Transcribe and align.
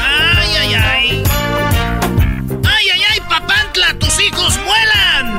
¡Ay, 0.00 0.50
ay, 0.58 0.74
ay! 0.74 1.22
¡Ay, 2.64 2.86
ay, 2.94 3.02
ay, 3.12 3.20
papantla! 3.28 3.94
¡Tus 3.98 4.20
hijos 4.20 4.58
vuelan! 4.64 5.38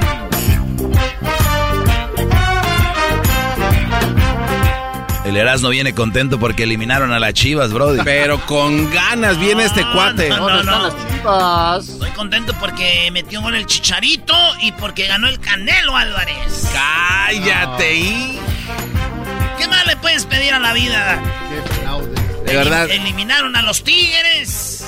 El 5.25 5.37
Erasmo 5.37 5.69
viene 5.69 5.93
contento 5.93 6.39
porque 6.39 6.63
eliminaron 6.63 7.11
a 7.13 7.19
las 7.19 7.33
chivas, 7.33 7.71
Brody. 7.71 7.99
Pero 8.03 8.43
con 8.45 8.91
ganas 8.91 9.39
viene 9.39 9.65
este 9.65 9.85
cuate. 9.93 10.29
No, 10.29 10.49
no, 10.49 10.63
no. 10.63 11.77
Estoy 11.77 12.09
contento 12.11 12.53
porque 12.59 13.09
metió 13.11 13.41
gol 13.41 13.55
el 13.55 13.65
Chicharito 13.65 14.33
y 14.61 14.71
porque 14.71 15.05
ganó 15.07 15.27
el 15.27 15.39
Canelo 15.39 15.95
Álvarez. 15.95 16.69
Cállate 16.73 17.95
y. 17.95 18.39
¿Qué 19.59 19.67
más 19.67 19.85
le 19.85 19.97
puedes 19.97 20.25
pedir 20.25 20.53
a 20.53 20.59
la 20.59 20.73
vida? 20.73 21.21
De 22.45 22.55
verdad. 22.55 22.89
Eliminaron 22.89 23.55
a 23.55 23.61
los 23.61 23.83
Tigres. 23.83 24.85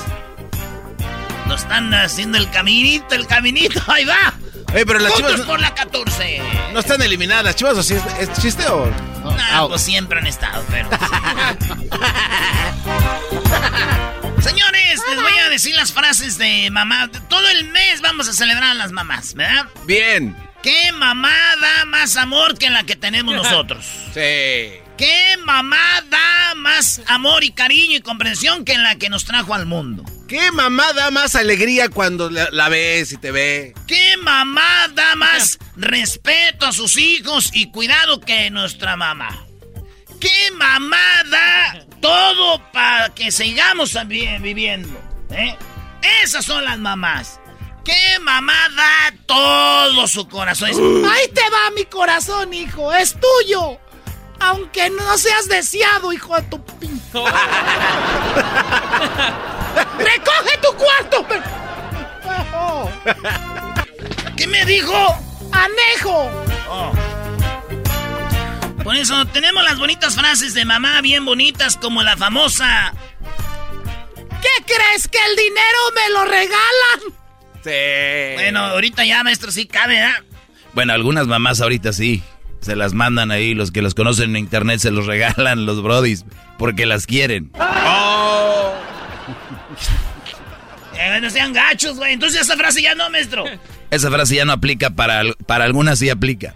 Lo 1.46 1.54
están 1.54 1.92
haciendo 1.94 2.38
el 2.38 2.50
caminito, 2.50 3.14
el 3.14 3.26
caminito. 3.26 3.80
Ahí 3.92 4.04
va. 4.04 4.34
Oye, 4.74 4.86
pero 4.86 4.98
las 5.00 5.12
Juntos 5.12 5.32
chivas 5.32 5.46
por 5.46 5.60
la 5.60 5.74
14. 5.74 6.42
no 6.72 6.80
están 6.80 7.02
eliminadas. 7.02 7.44
¿Las 7.44 7.56
chivas 7.56 7.76
o 7.76 7.82
sí 7.82 7.94
es, 7.94 8.02
es 8.28 8.40
chiste 8.40 8.66
o.? 8.66 8.90
No, 9.52 9.68
pues 9.68 9.82
siempre 9.82 10.18
han 10.18 10.26
estado, 10.26 10.64
pero. 10.70 10.88
Señores, 14.42 15.00
les 15.08 15.22
voy 15.22 15.38
a 15.44 15.50
decir 15.50 15.76
las 15.76 15.92
frases 15.92 16.38
de 16.38 16.70
mamá. 16.70 17.10
Todo 17.28 17.46
el 17.50 17.68
mes 17.70 18.00
vamos 18.00 18.28
a 18.28 18.32
celebrar 18.32 18.70
a 18.70 18.74
las 18.74 18.90
mamás, 18.92 19.34
¿verdad? 19.34 19.66
Bien. 19.84 20.34
¿Qué 20.62 20.92
mamá 20.92 21.34
da 21.60 21.84
más 21.86 22.16
amor 22.16 22.56
que 22.58 22.70
la 22.70 22.84
que 22.84 22.96
tenemos 22.96 23.34
nosotros? 23.42 23.84
Sí. 24.14 24.78
¿Qué 24.96 25.36
mamá 25.44 26.02
da 26.08 26.54
más 26.54 27.00
amor 27.08 27.42
y 27.44 27.50
cariño 27.50 27.96
y 27.96 28.00
comprensión 28.02 28.64
que 28.64 28.78
la 28.78 28.96
que 28.96 29.08
nos 29.08 29.24
trajo 29.24 29.54
al 29.54 29.66
mundo? 29.66 30.04
¿Qué 30.28 30.50
mamá 30.52 30.92
da 30.92 31.10
más 31.10 31.34
alegría 31.34 31.88
cuando 31.88 32.30
la, 32.30 32.48
la 32.52 32.68
ves 32.68 33.10
y 33.12 33.16
te 33.16 33.32
ve? 33.32 33.74
¿Qué 33.88 34.16
mamá 34.22 34.88
da 34.94 35.16
más 35.16 35.58
respeto 35.76 36.66
a 36.66 36.72
sus 36.72 36.96
hijos 36.96 37.50
y 37.52 37.70
cuidado 37.70 38.20
que 38.20 38.50
nuestra 38.50 38.96
mamá? 38.96 39.44
¿Qué 40.20 40.50
mamá 40.54 41.04
da 41.30 41.84
todo 42.00 42.62
para 42.72 43.12
que 43.14 43.32
sigamos 43.32 43.98
vi- 44.06 44.38
viviendo? 44.38 45.00
¿eh? 45.30 45.56
Esas 46.22 46.44
son 46.44 46.64
las 46.64 46.78
mamás. 46.78 47.40
¿Qué 47.84 48.18
mamá 48.20 48.68
da 48.76 49.14
todo 49.26 50.06
su 50.06 50.28
corazón? 50.28 50.70
Ahí 51.10 51.28
te 51.28 51.42
va 51.50 51.70
mi 51.74 51.84
corazón, 51.84 52.54
hijo. 52.54 52.92
Es 52.92 53.16
tuyo. 53.18 53.78
Aunque 54.40 54.90
no 54.90 55.16
seas 55.18 55.48
deseado, 55.48 56.12
hijo 56.12 56.34
de 56.36 56.42
tu 56.42 56.64
pin... 56.64 57.00
¡Recoge 59.98 60.58
tu 60.60 60.72
cuarto! 60.76 61.26
Oh, 62.54 62.90
¿Qué 64.36 64.46
me 64.48 64.64
dijo? 64.64 64.94
¡Anejo! 65.52 66.30
Oh. 66.68 66.92
Por 68.82 68.96
eso 68.96 69.24
tenemos 69.26 69.62
las 69.62 69.78
bonitas 69.78 70.16
frases 70.16 70.54
de 70.54 70.64
mamá 70.64 71.00
bien 71.02 71.24
bonitas 71.24 71.76
como 71.76 72.02
la 72.02 72.16
famosa 72.16 72.92
¿Qué 74.42 74.64
crees 74.64 75.06
que 75.06 75.18
el 75.18 75.36
dinero 75.36 75.78
me 75.94 76.10
lo 76.10 76.24
regalan? 76.24 77.21
Sí. 77.64 78.34
Bueno, 78.34 78.60
ahorita 78.60 79.04
ya, 79.04 79.22
maestro, 79.22 79.50
sí 79.50 79.66
cabe, 79.66 79.94
¿verdad? 79.94 80.22
Bueno, 80.72 80.92
algunas 80.92 81.26
mamás 81.26 81.60
ahorita 81.60 81.92
sí. 81.92 82.22
Se 82.60 82.76
las 82.76 82.92
mandan 82.94 83.32
ahí, 83.32 83.54
los 83.54 83.72
que 83.72 83.82
los 83.82 83.94
conocen 83.94 84.30
en 84.30 84.36
internet 84.36 84.78
se 84.78 84.92
los 84.92 85.06
regalan 85.06 85.66
los 85.66 85.82
brodis 85.82 86.24
porque 86.58 86.86
las 86.86 87.06
quieren. 87.06 87.50
Oh. 87.58 88.72
Eh, 90.94 91.20
no 91.20 91.28
sean 91.28 91.52
gachos, 91.52 91.96
güey. 91.96 92.12
Entonces 92.12 92.42
esa 92.42 92.56
frase 92.56 92.82
ya 92.82 92.94
no, 92.94 93.10
maestro. 93.10 93.44
Esa 93.90 94.10
frase 94.10 94.36
ya 94.36 94.44
no 94.44 94.52
aplica 94.52 94.90
para, 94.90 95.22
para 95.46 95.64
algunas 95.64 95.98
sí 95.98 96.08
aplica. 96.08 96.54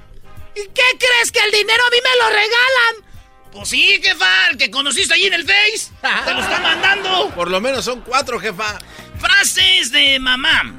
¿Y 0.54 0.60
qué 0.68 0.82
crees 0.98 1.32
que 1.32 1.40
el 1.40 1.50
dinero 1.50 1.82
a 1.86 1.90
mí 1.90 1.96
me 2.02 2.24
lo 2.24 2.28
regalan? 2.30 3.16
Pues 3.52 3.68
sí, 3.68 4.00
jefa, 4.02 4.48
el 4.50 4.56
que 4.56 4.70
conociste 4.70 5.14
ahí 5.14 5.24
en 5.24 5.34
el 5.34 5.44
Face. 5.44 5.90
Te 6.24 6.34
lo 6.34 6.40
está 6.40 6.60
mandando. 6.60 7.30
Por 7.34 7.50
lo 7.50 7.60
menos 7.60 7.84
son 7.84 8.00
cuatro, 8.02 8.38
jefa. 8.38 8.78
Frases 9.18 9.90
de 9.90 10.18
mamá. 10.20 10.74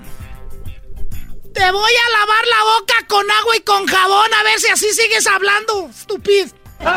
Te 1.57 1.72
voy 1.72 1.91
a 1.91 2.19
lavar 2.19 2.45
la 2.45 2.63
boca 2.63 2.94
con 3.07 3.31
agua 3.31 3.57
y 3.57 3.62
con 3.62 3.88
jabón 3.88 4.32
a 4.32 4.43
ver 4.43 4.59
si 4.59 4.67
así 4.67 4.93
sigues 4.93 5.26
hablando, 5.26 5.90
stupid. 5.91 6.49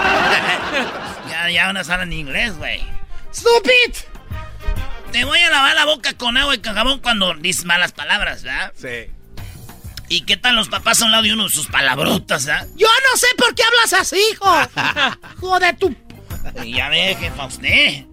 Ya, 1.31 1.49
ya 1.49 1.70
unas 1.70 1.88
hablan 1.88 2.12
inglés, 2.12 2.58
güey. 2.58 2.85
Stupid. 3.32 3.94
Te 5.12 5.25
voy 5.25 5.38
a 5.38 5.50
lavar 5.50 5.75
la 5.75 5.87
boca 5.87 6.12
con 6.14 6.37
agua 6.37 6.55
y 6.55 6.58
con 6.58 6.75
jabón 6.75 6.99
cuando 6.99 7.32
dices 7.35 7.64
malas 7.64 7.93
palabras, 7.93 8.43
¿verdad? 8.43 8.73
Sí. 8.76 9.11
¿Y 10.08 10.26
qué 10.26 10.37
tal 10.37 10.56
los 10.56 10.69
papás 10.69 11.00
a 11.00 11.06
un 11.06 11.12
lado 11.12 11.23
de 11.23 11.32
uno 11.32 11.44
de 11.44 11.50
sus 11.50 11.69
palabrotas, 11.69 12.49
¿ah? 12.49 12.67
Yo 12.76 12.88
no 13.11 13.17
sé 13.17 13.29
por 13.38 13.55
qué 13.55 13.62
hablas 13.62 13.93
así, 13.94 14.20
hijo. 14.32 15.58
De 15.61 15.73
tu... 15.75 15.96
Ya 16.67 16.88
ve, 16.88 17.17
jefa, 17.19 17.46
usted. 17.46 18.05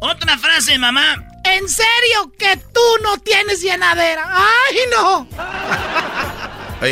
Otra 0.00 0.38
frase, 0.38 0.78
mamá. 0.78 1.29
¿En 1.44 1.68
serio 1.68 2.32
que 2.38 2.56
tú 2.56 2.80
no 3.02 3.16
tienes 3.18 3.60
llenadera? 3.62 4.24
¡Ay, 4.28 4.76
no! 4.92 5.26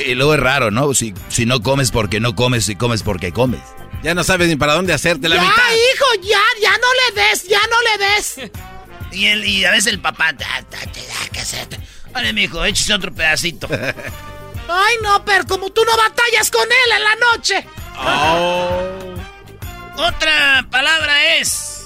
Y 0.07 0.15
luego 0.15 0.35
es 0.35 0.41
raro, 0.41 0.71
¿no? 0.71 0.93
Si, 0.93 1.15
si 1.31 1.47
no 1.47 1.63
comes 1.63 1.91
porque 1.91 2.21
no 2.21 2.35
comes, 2.37 2.67
si 2.67 2.77
comes 2.77 3.03
porque 3.03 3.33
comes. 3.33 3.61
Ya 4.03 4.13
no 4.13 4.23
sabes 4.23 4.47
ni 4.49 4.57
para 4.57 4.75
dónde 4.75 4.93
hacerte 4.93 5.31
la 5.31 5.37
ya, 5.37 5.43
mitad. 5.43 5.63
hijo, 5.73 6.05
ya, 6.29 6.43
ya 6.61 6.73
no 6.73 7.15
le 7.15 7.23
des, 7.23 7.45
ya 7.49 7.61
no 7.71 7.77
le 7.83 8.05
des. 8.05 8.51
Y, 9.13 9.27
el, 9.29 9.45
y 9.47 9.65
a 9.65 9.71
veces 9.71 9.87
el 9.87 9.99
papá. 10.01 10.35
"Ta, 10.37 10.63
ta, 10.69 10.81
te 10.93 11.01
da 11.07 11.15
que 11.33 11.41
hacer. 11.41 11.67
Vale, 12.13 12.35
mijo, 12.35 12.63
échese 12.67 12.93
otro 12.93 13.15
pedacito. 13.15 13.67
Ay, 14.69 14.97
no, 15.03 15.25
pero 15.25 15.47
como 15.47 15.71
tú 15.71 15.83
no 15.87 15.97
batallas 15.97 16.51
con 16.51 16.65
él 16.65 16.93
en 16.95 17.05
la 17.05 17.15
noche. 17.33 17.67
Oh. 17.97 18.83
Otra 20.07 20.67
palabra 20.71 21.37
es. 21.37 21.78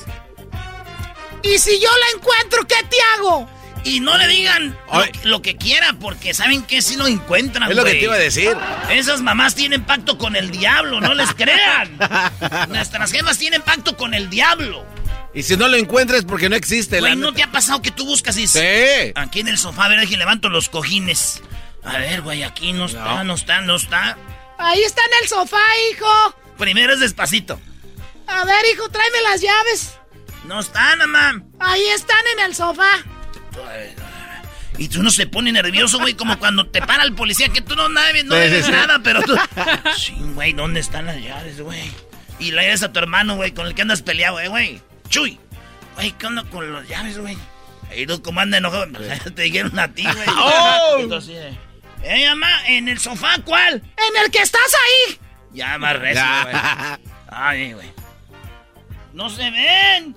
Y 1.43 1.59
si 1.59 1.81
yo 1.81 1.89
la 1.89 2.19
encuentro, 2.19 2.67
¿qué 2.67 2.77
te 2.89 2.97
hago? 3.15 3.49
Y 3.85 4.01
no 4.01 4.17
le 4.17 4.29
digan 4.29 4.79
lo, 5.25 5.43
que 5.43 5.57
quiera, 5.57 5.95
porque 5.95 6.35
saben 6.35 6.63
que 6.63 6.83
si 6.83 6.97
lo 6.97 7.07
encuentran. 7.07 7.69
Es 7.69 7.77
lo 7.77 7.85
que 7.85 7.93
te 7.93 8.03
iba 8.03 8.15
a 8.15 8.19
decir. 8.19 8.57
Esas 8.91 9.23
mamás 9.23 9.55
tienen 9.57 9.85
pacto 9.85 10.19
con 10.19 10.37
el 10.37 10.51
diablo, 10.51 11.01
no 11.01 11.15
les 11.15 11.35
crean. 11.35 11.99
Nuestras 12.69 13.11
jefas 13.11 13.39
tienen 13.39 13.63
pacto 13.63 13.97
con 13.97 14.15
el 14.15 14.31
diablo. 14.31 14.87
Y 15.35 15.43
si 15.43 15.57
no 15.57 15.67
lo 15.67 15.77
encuentras 15.77 16.25
porque 16.25 16.49
no 16.49 16.55
existe. 16.55 17.01
Güey, 17.01 17.17
¿no 17.17 17.33
te 17.33 17.43
ha 17.43 17.51
pasado 17.51 17.83
que 17.83 17.91
tú 17.91 18.05
buscas 18.05 18.37
y... 18.37 18.47
Sí. 18.47 18.61
Aquí 19.15 19.41
en 19.41 19.49
el 19.49 19.59
sofá, 19.59 19.87
a 19.87 19.89
ver, 19.89 20.07
que 20.07 20.17
levanto 20.17 20.49
los 20.49 20.69
cojines. 20.69 21.43
A 21.83 21.99
ver, 21.99 22.21
güey, 22.21 22.45
aquí 22.45 22.73
no 22.73 22.87
está, 22.87 23.25
no 23.25 23.35
está, 23.35 23.61
no 23.63 23.77
está. 23.77 24.17
Ahí 24.59 24.83
está 24.83 25.01
en 25.01 25.23
el 25.23 25.29
sofá, 25.29 25.65
hijo. 25.91 26.37
Primero 26.57 26.93
es 26.95 27.01
despacito. 27.01 27.59
A 28.29 28.45
ver, 28.45 28.65
hijo, 28.73 28.89
tráeme 28.91 29.23
las 29.23 29.41
llaves. 29.41 29.95
No 30.45 30.61
están, 30.61 30.99
mamá. 30.99 31.43
Ahí 31.61 31.87
están 31.89 32.19
en 32.35 32.45
el 32.47 32.55
sofá. 32.55 32.91
Y 34.79 34.89
tú 34.89 35.03
no 35.03 35.11
se 35.11 35.27
pone 35.27 35.53
nervioso, 35.53 35.99
güey, 35.99 36.15
como 36.15 36.39
cuando 36.39 36.67
te 36.67 36.81
para 36.83 37.05
el 37.05 37.15
policía, 37.15 37.49
que 37.51 37.61
tú 37.61 37.77
no, 37.77 37.89
nada, 37.89 38.11
no 38.25 38.35
eres 38.35 38.69
nada, 38.69 38.99
pero 39.03 39.23
tú... 39.23 39.37
Sí, 39.97 40.15
güey, 40.35 40.53
¿dónde 40.53 40.81
están 40.81 41.07
las 41.07 41.17
llaves, 41.17 41.61
güey? 41.61 41.91
Y 42.39 42.51
le 42.51 42.67
das 42.67 42.83
a 42.83 42.93
tu 42.93 42.99
hermano, 42.99 43.37
güey, 43.37 43.53
con 43.53 43.67
el 43.67 43.75
que 43.75 43.83
andas 43.83 44.03
peleado, 44.03 44.35
güey, 44.35 44.49
güey. 44.49 44.83
Chuy. 45.09 45.39
Güey, 45.95 46.13
¿qué 46.13 46.27
onda 46.27 46.43
con 46.45 46.73
las 46.73 46.89
llaves, 46.89 47.19
güey? 47.19 47.37
Ahí 47.91 48.07
tú 48.07 48.23
como 48.23 48.41
anda 48.41 48.59
enojado, 48.59 48.87
te 49.35 49.43
dijeron 49.43 49.79
a 49.79 49.89
ti, 49.93 50.05
güey. 50.05 50.27
¡Oh! 50.29 50.97
Entonces, 51.01 51.55
eh, 52.03 52.29
mamá, 52.31 52.67
¿en 52.67 52.89
el 52.89 52.99
sofá 52.99 53.37
cuál? 53.45 53.75
En 53.75 54.25
el 54.25 54.31
que 54.31 54.39
estás 54.39 54.61
ahí. 54.75 55.19
Ya, 55.53 55.77
más 55.79 55.97
recio, 55.97 56.25
güey. 56.43 56.55
Ay, 57.29 57.73
güey. 57.75 57.93
No 59.13 59.29
se 59.29 59.51
ven. 59.51 60.17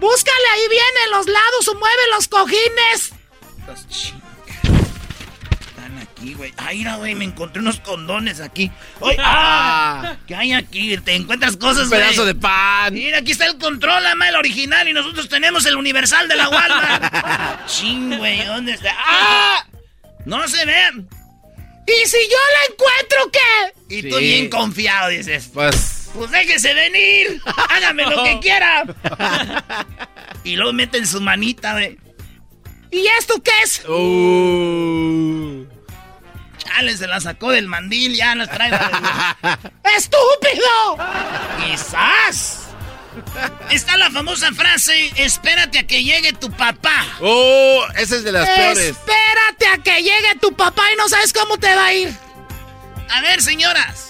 Búscale 0.00 0.44
ahí 0.52 0.68
bien 0.68 1.04
en 1.04 1.10
los 1.10 1.26
lados 1.26 1.68
o 1.68 1.74
mueve 1.74 2.02
los 2.14 2.28
cojines. 2.28 3.12
Los 3.66 3.80
Están 5.60 5.98
aquí, 6.02 6.34
güey. 6.34 6.52
Ay, 6.58 6.78
mira, 6.78 6.96
güey, 6.96 7.14
me 7.14 7.24
encontré 7.24 7.60
unos 7.60 7.80
condones 7.80 8.40
aquí. 8.40 8.70
¡Ay! 9.02 9.16
¡Ah! 9.20 10.16
¿Qué 10.26 10.34
hay 10.34 10.52
aquí? 10.52 10.96
Te 10.98 11.14
encuentras 11.14 11.56
cosas, 11.56 11.88
güey. 11.88 12.00
Un 12.00 12.06
pedazo 12.06 12.24
de 12.26 12.34
pan. 12.34 12.92
Mira, 12.92 13.18
aquí 13.18 13.32
está 13.32 13.46
el 13.46 13.56
control, 13.58 14.04
ama, 14.06 14.28
el 14.28 14.36
original, 14.36 14.86
y 14.86 14.92
nosotros 14.92 15.28
tenemos 15.28 15.64
el 15.66 15.76
universal 15.76 16.28
de 16.28 16.36
la 16.36 16.48
Walmart. 16.48 17.66
Ching, 17.66 18.18
güey, 18.18 18.44
¿dónde 18.44 18.72
está? 18.72 18.94
¡Ah! 18.98 19.66
No 20.26 20.46
se 20.48 20.64
ven. 20.64 21.08
¿Y 21.86 22.08
si 22.08 22.16
yo 22.28 22.36
la 22.36 22.74
encuentro 22.74 23.30
qué? 23.32 23.96
Y 23.98 24.10
tú 24.10 24.16
bien 24.16 24.50
confiado 24.50 25.08
dices. 25.08 25.48
Pues. 25.54 25.95
Pues 26.16 26.30
déjese 26.30 26.72
venir. 26.74 27.40
Hágame 27.70 28.04
lo 28.04 28.24
que 28.24 28.38
quiera. 28.42 28.84
y 30.44 30.56
luego 30.56 30.72
meten 30.72 31.06
su 31.06 31.20
manita, 31.20 31.72
güey. 31.72 31.98
¿Y 32.90 33.06
esto 33.18 33.42
qué 33.42 33.50
es? 33.62 33.82
Uh. 33.88 35.66
Chale, 36.58 36.96
se 36.96 37.06
la 37.06 37.20
sacó 37.20 37.50
del 37.50 37.66
mandil, 37.68 38.14
ya 38.16 38.34
las 38.34 38.48
trae. 38.50 38.70
¡Estúpido! 39.96 40.96
Quizás. 41.64 42.62
Está 43.70 43.96
la 43.96 44.10
famosa 44.10 44.52
frase, 44.52 45.10
espérate 45.16 45.78
a 45.78 45.86
que 45.86 46.04
llegue 46.04 46.32
tu 46.34 46.50
papá. 46.50 47.04
Oh, 47.20 47.84
esa 47.96 48.16
es 48.16 48.24
de 48.24 48.32
las 48.32 48.48
peores. 48.48 48.78
Espérate 48.78 49.66
a 49.74 49.82
que 49.82 50.02
llegue 50.02 50.34
tu 50.40 50.54
papá 50.54 50.82
y 50.92 50.96
no 50.96 51.08
sabes 51.08 51.32
cómo 51.32 51.56
te 51.58 51.74
va 51.74 51.86
a 51.86 51.94
ir. 51.94 52.14
A 53.10 53.20
ver, 53.22 53.40
señoras. 53.40 54.05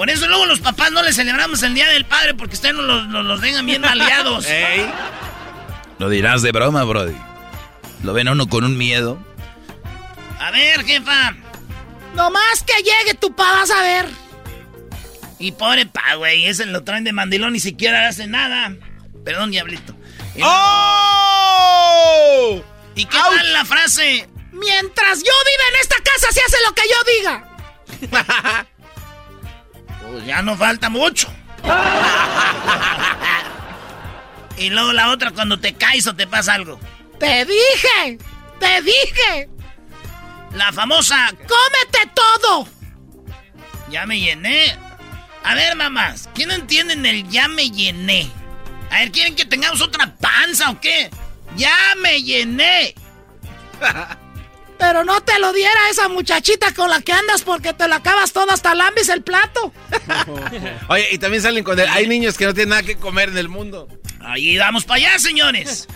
Por 0.00 0.08
eso 0.08 0.26
luego 0.28 0.46
los 0.46 0.60
papás 0.60 0.90
no 0.92 1.02
le 1.02 1.12
celebramos 1.12 1.62
el 1.62 1.74
Día 1.74 1.86
del 1.88 2.06
Padre 2.06 2.32
porque 2.32 2.54
ustedes 2.54 2.74
nos 2.74 2.86
los, 2.86 3.06
nos 3.08 3.22
los 3.22 3.38
vengan 3.38 3.66
bien 3.66 3.84
aliados. 3.84 4.46
Lo 5.98 6.08
dirás 6.08 6.40
de 6.40 6.52
broma, 6.52 6.84
Brody. 6.84 7.14
Lo 8.02 8.14
ven 8.14 8.28
a 8.28 8.32
uno 8.32 8.48
con 8.48 8.64
un 8.64 8.78
miedo. 8.78 9.22
A 10.38 10.52
ver, 10.52 10.86
jefa. 10.86 11.34
Nomás 12.14 12.62
que 12.66 12.82
llegue 12.82 13.12
tu 13.12 13.34
papá, 13.34 13.56
vas 13.56 13.70
a 13.70 13.82
ver. 13.82 14.08
Y 15.38 15.52
pobre 15.52 15.84
pa, 15.84 16.14
güey, 16.14 16.46
ese 16.46 16.64
lo 16.64 16.82
traen 16.82 17.04
de 17.04 17.12
mandilón, 17.12 17.52
ni 17.52 17.60
siquiera 17.60 18.08
hace 18.08 18.26
nada. 18.26 18.74
Perdón, 19.22 19.50
diablito. 19.50 19.94
¡Oh! 20.42 21.42
¿Y 22.94 23.04
qué 23.04 23.18
tal 23.18 23.52
la 23.52 23.66
frase? 23.66 24.30
Mientras 24.50 25.18
yo 25.18 25.32
viva 25.44 25.64
en 25.68 25.76
esta 25.82 25.96
casa, 25.96 26.32
se 26.32 26.40
hace 26.40 26.56
lo 26.66 26.74
que 26.74 26.88
yo 26.88 26.96
diga. 27.18 28.66
pues 30.10 30.26
ya 30.26 30.42
no 30.42 30.56
falta 30.56 30.88
mucho. 30.88 31.28
y 34.56 34.70
luego 34.70 34.92
la 34.92 35.10
otra 35.10 35.30
cuando 35.30 35.58
te 35.58 35.74
caes 35.74 36.06
o 36.06 36.14
te 36.14 36.26
pasa 36.26 36.54
algo. 36.54 36.78
Te 37.18 37.44
dije, 37.44 38.18
te 38.58 38.82
dije. 38.82 39.48
La 40.54 40.72
famosa... 40.72 41.28
¡Cómete 41.28 42.10
todo! 42.14 42.66
Ya 43.90 44.06
me 44.06 44.18
llené. 44.18 44.76
A 45.44 45.54
ver, 45.54 45.76
mamás, 45.76 46.28
¿quién 46.34 46.48
no 46.48 46.54
entienden 46.54 47.06
el 47.06 47.28
ya 47.28 47.48
me 47.48 47.70
llené? 47.70 48.30
A 48.90 48.98
ver, 48.98 49.12
¿quieren 49.12 49.36
que 49.36 49.44
tengamos 49.44 49.80
otra 49.80 50.14
panza 50.16 50.70
o 50.70 50.80
qué? 50.80 51.10
¡Ya 51.56 51.94
me 51.98 52.22
llené! 52.22 52.94
Pero 54.80 55.04
no 55.04 55.20
te 55.22 55.38
lo 55.38 55.52
diera 55.52 55.88
esa 55.90 56.08
muchachita 56.08 56.74
con 56.74 56.90
la 56.90 57.00
que 57.02 57.12
andas 57.12 57.42
porque 57.42 57.72
te 57.72 57.86
la 57.86 57.96
acabas 57.96 58.32
todo 58.32 58.50
hasta 58.50 58.74
lambis 58.74 59.10
el 59.10 59.22
plato. 59.22 59.72
Oye, 60.88 61.08
y 61.12 61.18
también 61.18 61.42
salen 61.42 61.62
con 61.62 61.78
el... 61.78 61.88
Hay 61.90 62.08
niños 62.08 62.36
que 62.36 62.46
no 62.46 62.54
tienen 62.54 62.70
nada 62.70 62.82
que 62.82 62.96
comer 62.96 63.28
en 63.28 63.38
el 63.38 63.48
mundo. 63.48 63.86
Ahí 64.20 64.56
vamos 64.56 64.84
para 64.84 64.96
allá, 64.96 65.18
señores. 65.18 65.86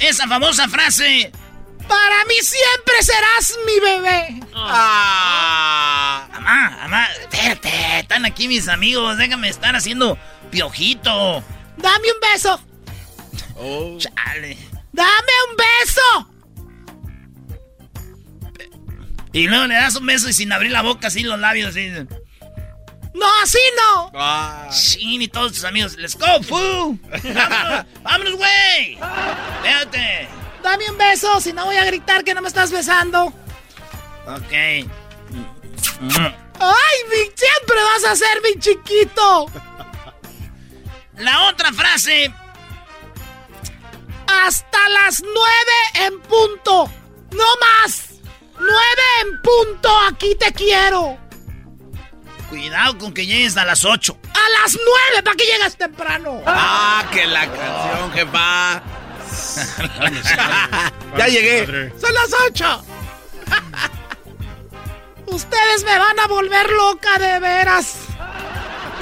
Esa 0.00 0.26
famosa 0.26 0.68
frase 0.68 1.30
para 1.90 2.24
mí 2.24 2.34
siempre 2.40 3.02
serás 3.02 3.58
mi 3.66 3.80
bebé. 3.80 4.40
Ah. 4.54 6.28
Mamá, 6.32 6.78
mamá, 6.82 7.08
espérate. 7.20 7.98
Están 7.98 8.24
aquí 8.24 8.46
mis 8.46 8.68
amigos. 8.68 9.18
Déjame 9.18 9.48
estar 9.48 9.74
haciendo 9.74 10.16
piojito. 10.50 11.42
Dame 11.76 12.08
un 12.12 12.20
beso. 12.32 12.60
Oh. 13.56 13.98
Chale. 13.98 14.56
Dame 14.92 15.32
un 15.50 15.56
beso. 15.56 16.29
Y 19.32 19.46
luego 19.46 19.66
le 19.66 19.74
das 19.74 19.96
un 19.96 20.06
beso 20.06 20.28
y 20.28 20.32
sin 20.32 20.52
abrir 20.52 20.72
la 20.72 20.82
boca, 20.82 21.08
así 21.08 21.22
los 21.22 21.38
labios, 21.38 21.70
así. 21.70 21.88
No, 23.14 23.26
así 23.42 23.58
no. 23.76 24.10
Ah. 24.14 24.68
Sí, 24.70 25.18
ni 25.18 25.28
todos 25.28 25.52
tus 25.52 25.64
amigos. 25.64 25.96
Let's 25.96 26.16
go, 26.16 26.42
fu. 26.42 26.98
Vámonos, 27.10 27.86
vámonos, 28.02 28.34
güey. 28.36 28.98
Espérate. 29.56 30.28
Dame 30.62 30.90
un 30.90 30.98
beso, 30.98 31.40
si 31.40 31.52
no 31.52 31.64
voy 31.64 31.76
a 31.76 31.84
gritar 31.84 32.24
que 32.24 32.34
no 32.34 32.42
me 32.42 32.48
estás 32.48 32.70
besando. 32.70 33.32
Ok. 34.26 34.52
¡Ay, 36.62 36.98
mi, 37.08 37.16
siempre 37.34 37.82
vas 37.82 38.04
a 38.04 38.16
ser 38.16 38.42
mi 38.42 38.58
chiquito! 38.60 39.46
La 41.16 41.48
otra 41.48 41.72
frase. 41.72 42.32
Hasta 44.26 44.88
las 44.88 45.22
nueve 45.22 46.06
en 46.06 46.20
punto. 46.20 46.90
No 47.32 47.44
más. 47.60 48.09
Nueve 48.60 49.02
en 49.22 49.40
punto, 49.40 49.90
aquí 50.08 50.36
te 50.38 50.52
quiero. 50.52 51.18
Cuidado 52.48 52.98
con 52.98 53.14
que 53.14 53.24
llegues 53.26 53.56
a 53.56 53.64
las 53.64 53.84
ocho. 53.84 54.18
A 54.24 54.62
las 54.62 54.76
nueve, 54.76 55.22
¿para 55.24 55.36
que 55.36 55.44
llegas 55.44 55.76
temprano? 55.76 56.42
Ah, 56.46 57.04
que 57.10 57.26
la 57.26 57.46
canción, 57.50 58.12
jefa. 58.12 58.82
ya 61.16 61.28
llegué. 61.28 61.92
Son 61.98 62.12
las 62.12 62.30
ocho. 62.48 62.84
Ustedes 65.26 65.84
me 65.84 65.98
van 65.98 66.18
a 66.18 66.26
volver 66.26 66.70
loca, 66.70 67.18
de 67.18 67.38
veras. 67.38 67.94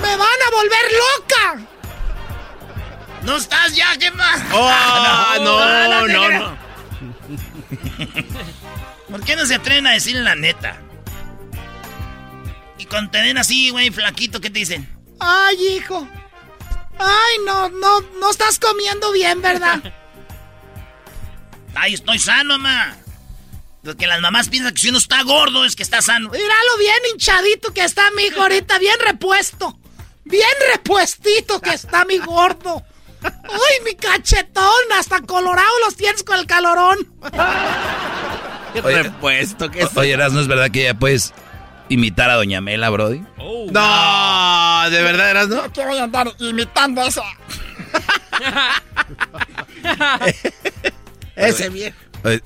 Me 0.02 0.16
van 0.16 0.20
a 0.20 0.50
volver 0.52 0.92
loca. 0.92 1.78
¿No 3.22 3.36
estás 3.36 3.74
ya? 3.74 3.96
¿Qué 3.98 4.10
más? 4.12 4.40
Oh, 4.52 5.38
no, 5.40 6.06
no, 6.06 6.28
no, 6.28 6.58
¿Por 9.10 9.24
qué 9.24 9.36
no 9.36 9.46
se 9.46 9.54
atreven 9.54 9.86
a 9.86 9.92
decirle 9.92 10.22
la 10.22 10.34
neta? 10.34 10.76
Y 12.78 12.84
cuando 12.84 13.10
te 13.10 13.18
den 13.18 13.38
así, 13.38 13.70
güey, 13.70 13.90
flaquito, 13.90 14.40
¿qué 14.40 14.50
te 14.50 14.60
dicen? 14.60 14.88
Ay, 15.18 15.76
hijo. 15.76 16.06
Ay, 16.98 17.36
no, 17.44 17.68
no, 17.70 18.00
no 18.00 18.30
estás 18.30 18.58
comiendo 18.58 19.12
bien, 19.12 19.40
¿verdad? 19.40 19.80
Ay, 21.74 21.94
estoy 21.94 22.18
sano, 22.18 22.58
mamá. 22.58 22.96
Porque 23.84 24.06
las 24.06 24.20
mamás 24.20 24.48
piensan 24.48 24.74
que 24.74 24.80
si 24.80 24.88
uno 24.88 24.98
está 24.98 25.22
gordo 25.22 25.64
es 25.64 25.76
que 25.76 25.82
está 25.82 26.02
sano. 26.02 26.30
Míralo 26.30 26.78
bien 26.78 26.98
hinchadito 27.12 27.72
que 27.72 27.84
está 27.84 28.10
mi 28.10 28.24
hijo 28.24 28.42
ahorita, 28.42 28.78
bien 28.78 28.98
repuesto. 29.00 29.78
Bien 30.24 30.48
repuestito 30.72 31.60
que 31.60 31.70
está 31.70 32.04
mi 32.04 32.18
gordo. 32.18 32.84
¡Ay, 33.22 33.84
mi 33.84 33.94
cachetón! 33.94 34.92
Hasta 34.94 35.22
colorado 35.22 35.70
los 35.84 35.96
tienes 35.96 36.22
con 36.22 36.38
el 36.38 36.46
calorón. 36.46 36.98
Qué 38.72 38.80
repuesto 39.02 39.70
que 39.70 39.80
es. 39.82 39.96
Oye, 39.96 40.16
¿no 40.16 40.40
es 40.40 40.46
verdad 40.48 40.70
que 40.70 40.84
ya 40.84 40.94
puedes 40.94 41.32
imitar 41.88 42.30
a 42.30 42.34
Doña 42.34 42.60
Mela, 42.60 42.90
Brody? 42.90 43.22
No, 43.38 44.90
de 44.90 45.02
verdad 45.02 45.30
eras, 45.30 45.48
¿no? 45.48 45.70
¿Qué 45.72 45.84
voy 45.84 45.98
a 45.98 46.04
andar 46.04 46.28
imitando 46.38 47.02
eso? 47.02 47.22
Ese 51.36 51.68
viejo. 51.68 51.96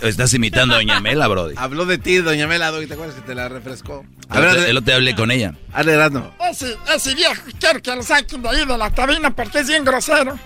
Estás 0.03 0.35
imitando 0.35 0.75
a 0.75 0.79
Doña 0.79 1.01
Mela, 1.01 1.27
Brody. 1.29 1.55
Habló 1.57 1.87
de 1.87 1.97
ti, 1.99 2.19
doña 2.19 2.47
Mela, 2.47 2.71
Doggy, 2.71 2.87
¿te 2.87 2.93
acuerdas 2.95 3.17
que 3.17 3.23
te 3.23 3.35
la 3.35 3.49
refrescó? 3.49 4.05
A 4.29 4.37
El 4.37 4.43
ver, 4.43 4.51
otro- 4.51 4.65
el 4.67 4.77
otro 4.77 4.95
hablé 4.95 5.15
con 5.15 5.31
ella. 5.31 5.55
hazle 5.73 5.93
Erasmo. 5.95 6.31
Ese, 6.51 6.77
ese 6.95 7.15
viejo, 7.15 7.43
quiero 7.59 7.81
que 7.81 7.97
lo 7.97 8.03
saquen 8.03 8.43
de 8.43 8.49
ahí 8.51 8.65
de 8.67 8.77
la 8.79 8.91
cabina 8.91 9.31
porque 9.35 9.61
es 9.61 9.69
bien 9.69 9.85
grosero. 9.85 10.39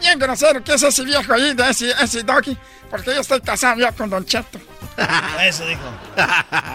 Bien 0.00 0.18
grosero 0.18 0.62
que 0.64 0.74
es 0.74 0.82
ese 0.82 1.04
viejo 1.04 1.32
ahí, 1.32 1.54
de 1.54 1.70
ese, 1.70 1.90
ese 2.02 2.22
doggy. 2.22 2.56
Porque 2.90 3.14
yo 3.14 3.20
estoy 3.20 3.40
casado 3.40 3.78
ya 3.80 3.92
con 3.92 4.10
Don 4.10 4.24
Cheto. 4.24 4.58
Eso 5.42 5.64
dijo. 5.66 5.80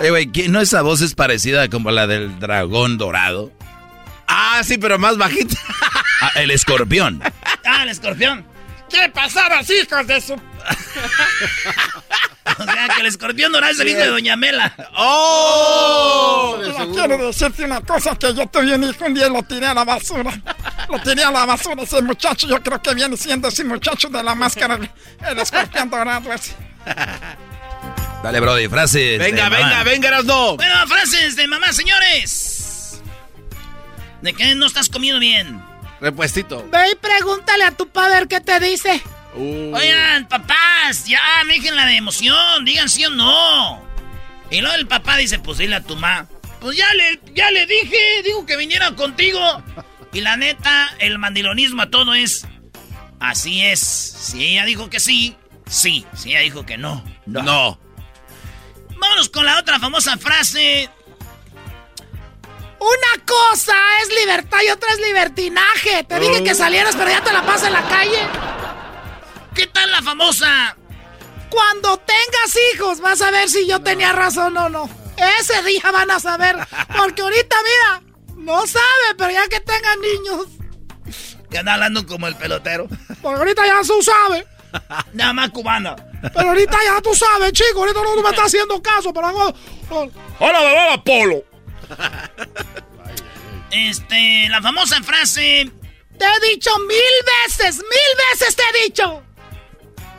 Eh, 0.02 0.10
güey, 0.10 0.28
¿quién- 0.32 0.52
¿no 0.52 0.62
esa 0.62 0.82
voz 0.82 1.02
es 1.02 1.14
parecida 1.14 1.68
como 1.70 1.92
la 1.92 2.08
del 2.08 2.40
dragón 2.40 2.98
dorado? 2.98 3.52
Ah, 4.28 4.62
sí, 4.64 4.78
pero 4.78 4.98
más 5.00 5.18
bajita. 5.18 5.56
Ah, 6.22 6.32
el 6.36 6.50
escorpión. 6.52 7.22
Ah, 7.66 7.84
el 7.84 7.90
escorpión. 7.90 8.46
¿Qué 8.90 9.10
pasaron, 9.14 9.60
hijos 9.70 10.08
de 10.08 10.22
su...? 10.22 10.34
O 12.60 12.64
sea, 12.64 12.88
que 12.96 13.02
el 13.02 13.08
escorpión 13.08 13.52
dorado 13.52 13.74
es 13.74 13.80
el 13.80 13.90
hijo 13.90 14.00
de 14.00 14.08
Doña 14.08 14.36
Mela. 14.36 14.74
¡Oh! 14.96 16.58
Mira, 16.62 16.86
quiero 16.94 17.28
decirte 17.28 17.66
una 17.66 17.82
cosa, 17.82 18.16
que 18.16 18.34
yo 18.34 18.48
tuve 18.48 18.76
un 18.76 18.84
hijo 18.84 19.06
un 19.06 19.14
día 19.14 19.28
y 19.28 19.34
lo 19.34 19.44
tiré 19.44 19.68
a 19.68 19.74
la 19.74 19.84
basura. 19.84 20.32
Lo 20.90 21.00
tiré 21.00 21.24
a 21.24 21.32
la 21.32 21.46
basura 21.46 21.84
ese 21.84 22.02
muchacho, 22.02 22.48
yo 22.48 22.62
creo 22.62 22.82
que 22.82 22.94
viene 22.94 23.18
siendo 23.18 23.48
ese 23.48 23.64
muchacho 23.64 24.08
de 24.10 24.24
la 24.24 24.36
máscara, 24.36 24.76
el, 24.76 25.40
escorpión 25.40 25.90
dorado 25.90 26.32
ese. 26.32 26.56
Dale, 28.24 28.40
Brody, 28.40 28.68
frases. 28.68 29.20
Venga, 29.20 29.44
de 29.44 29.50
venga, 29.50 29.70
mamá. 29.70 29.84
venga, 29.84 30.08
Erasmo. 30.08 30.56
Bueno, 30.56 30.88
frases 30.88 31.36
de 31.36 31.48
mamá, 31.48 31.72
señores. 31.74 33.02
¿De 34.22 34.34
qué 34.34 34.56
no 34.56 34.66
estás 34.66 34.90
comiendo 34.90 35.20
bien? 35.20 35.62
Repuestito. 36.02 36.68
Ve 36.72 36.92
y 36.92 36.96
pregúntale 36.96 37.66
a 37.66 37.72
tu 37.72 37.88
padre 37.88 38.28
qué 38.28 38.42
te 38.42 38.60
dice. 38.60 39.02
Uh. 39.36 39.76
Oigan, 39.76 40.28
papás, 40.28 41.06
ya, 41.06 41.20
déjenla 41.48 41.86
de 41.88 41.98
emoción, 41.98 42.66
digan 42.66 42.90
sí 42.90 43.06
o 43.06 43.10
no. 43.10 43.84
Y 44.50 44.62
luego 44.62 44.76
el 44.76 44.88
papá 44.88 45.18
dice, 45.18 45.40
pues 45.40 45.58
dile 45.58 45.76
a 45.76 45.82
tu 45.82 45.96
mamá. 45.96 46.28
Pues 46.60 46.78
ya 46.78 46.94
le, 46.94 47.20
ya 47.34 47.52
le 47.52 47.66
dije, 47.66 47.98
digo 48.24 48.46
que 48.46 48.58
viniera 48.58 48.96
contigo. 48.96 49.40
Y 50.14 50.22
la 50.22 50.38
neta, 50.38 50.90
el 51.00 51.20
mandilonismo 51.20 51.82
a 51.82 51.90
todo 51.90 52.14
es, 52.14 52.48
así 53.20 53.62
es. 53.62 53.80
Si 53.80 54.46
ella 54.46 54.66
dijo 54.66 54.90
que 54.90 55.00
sí, 55.00 55.36
sí. 55.68 56.06
Si 56.16 56.32
ella 56.32 56.40
dijo 56.40 56.66
que 56.66 56.78
no, 56.78 57.04
no. 57.26 57.44
No. 57.44 57.80
Vámonos 58.98 59.30
con 59.30 59.46
la 59.46 59.60
otra 59.60 59.80
famosa 59.80 60.18
frase. 60.18 60.90
Una 62.80 63.26
cosa 63.26 63.76
es 64.04 64.10
libertad 64.20 64.60
y 64.66 64.70
otra 64.70 64.92
es 64.92 65.00
libertinaje. 65.00 66.04
Te 66.04 66.20
dije 66.20 66.44
que 66.44 66.56
salieras, 66.56 66.96
pero 66.96 67.10
ya 67.10 67.22
te 67.22 67.34
la 67.34 67.46
pasas 67.46 67.68
en 67.68 67.74
la 67.74 67.84
calle. 67.88 68.55
¿Qué 69.56 69.68
tal 69.68 69.90
la 69.92 70.02
famosa? 70.02 70.76
Cuando 71.50 71.98
tengas 71.98 72.58
hijos, 72.74 73.00
vas 73.00 73.22
a 73.22 73.32
ver 73.32 73.50
si 73.50 73.66
yo 73.68 73.82
tenía 73.82 74.12
razón 74.12 74.56
o 74.58 74.70
no. 74.70 74.90
Ese 75.40 75.62
día 75.64 75.92
van 75.92 76.12
a 76.12 76.20
saber. 76.20 76.58
Porque 76.98 77.22
ahorita, 77.22 77.56
mira, 77.64 78.04
no 78.36 78.68
sabe, 78.68 79.16
pero 79.18 79.32
ya 79.32 79.48
que 79.48 79.62
tengan 79.62 80.00
niños, 80.02 80.48
Que 81.50 81.60
anda 81.60 81.74
hablando 81.76 82.06
como 82.06 82.28
el 82.28 82.36
pelotero. 82.36 82.88
porque 83.22 83.40
ahorita 83.40 83.66
ya 83.66 83.82
tú 83.88 84.02
sabes. 84.02 84.46
Nada 85.14 85.32
más 85.32 85.50
cubana. 85.52 85.96
Pero 86.34 86.50
ahorita 86.50 86.78
ya 86.84 87.02
tú 87.02 87.16
sabes, 87.16 87.54
chico. 87.54 87.80
Ahorita 87.80 88.02
no 88.04 88.22
me 88.22 88.30
estás 88.30 88.46
haciendo 88.48 88.82
caso, 88.82 89.14
pero 89.14 89.28
hago. 89.28 89.54
¡Hola, 90.40 90.60
bebé, 90.62 91.02
Polo! 91.06 91.44
Este, 93.72 94.48
la 94.50 94.62
famosa 94.62 95.02
frase. 95.02 95.72
Te 96.18 96.26
he 96.26 96.50
dicho 96.54 96.72
mil 96.80 96.98
veces, 97.46 97.78
mil 97.78 98.30
veces 98.32 98.56
te 98.56 98.64
he 98.64 98.84
dicho. 98.86 99.22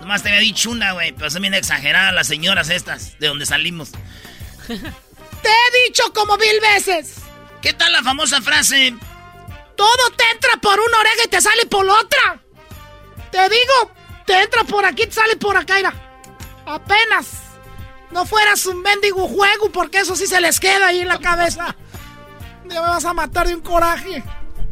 Nomás 0.06 0.22
te 0.22 0.28
había 0.28 0.40
dicho 0.40 0.70
una, 0.70 0.92
güey, 0.92 1.10
pero 1.10 1.28
son 1.30 1.42
bien 1.42 1.54
exageradas 1.54 2.14
las 2.14 2.28
señoras 2.28 2.70
estas, 2.70 3.18
de 3.18 3.26
donde 3.26 3.44
salimos. 3.44 3.90
Te 4.68 5.48
he 5.48 5.84
dicho 5.84 6.04
como 6.14 6.36
mil 6.36 6.60
veces. 6.60 7.16
¿Qué 7.60 7.72
tal 7.72 7.90
la 7.90 8.04
famosa 8.04 8.40
frase? 8.40 8.94
Todo 9.76 10.10
te 10.16 10.22
entra 10.32 10.52
por 10.62 10.78
una 10.78 11.00
oreja 11.00 11.25
y 11.25 11.28
te 11.28 11.40
sale 11.40 11.66
por 11.66 11.84
la 11.84 11.94
otra. 11.94 12.40
Te 13.32 13.48
digo, 13.48 13.94
te 14.25 14.42
entra 14.42 14.62
por 14.62 14.84
aquí 14.84 15.02
y 15.02 15.06
te 15.06 15.12
sale 15.12 15.34
por 15.38 15.56
acá, 15.56 15.75
mira. 15.75 15.92
Apenas. 16.66 17.26
No 18.12 18.25
fueras 18.26 18.64
un 18.66 18.82
mendigo 18.82 19.26
juego, 19.26 19.72
porque 19.72 19.98
eso 19.98 20.14
sí 20.14 20.28
se 20.28 20.40
les 20.40 20.60
queda 20.60 20.86
ahí 20.86 21.00
en 21.00 21.08
la 21.08 21.18
cabeza. 21.18 21.75
Ya 22.66 22.80
me 22.80 22.88
vas 22.88 23.04
a 23.04 23.12
matar 23.12 23.48
de 23.48 23.56
un 23.56 23.60
coraje. 23.60 24.22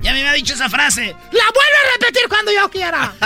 Ya 0.04 0.12
me 0.12 0.20
había 0.20 0.32
dicho 0.34 0.54
esa 0.54 0.68
frase. 0.68 1.06
La 1.32 1.44
vuelvo 1.52 1.78
a 1.82 1.92
repetir 1.98 2.28
cuando 2.28 2.52
yo 2.52 2.70
quiera. 2.70 3.12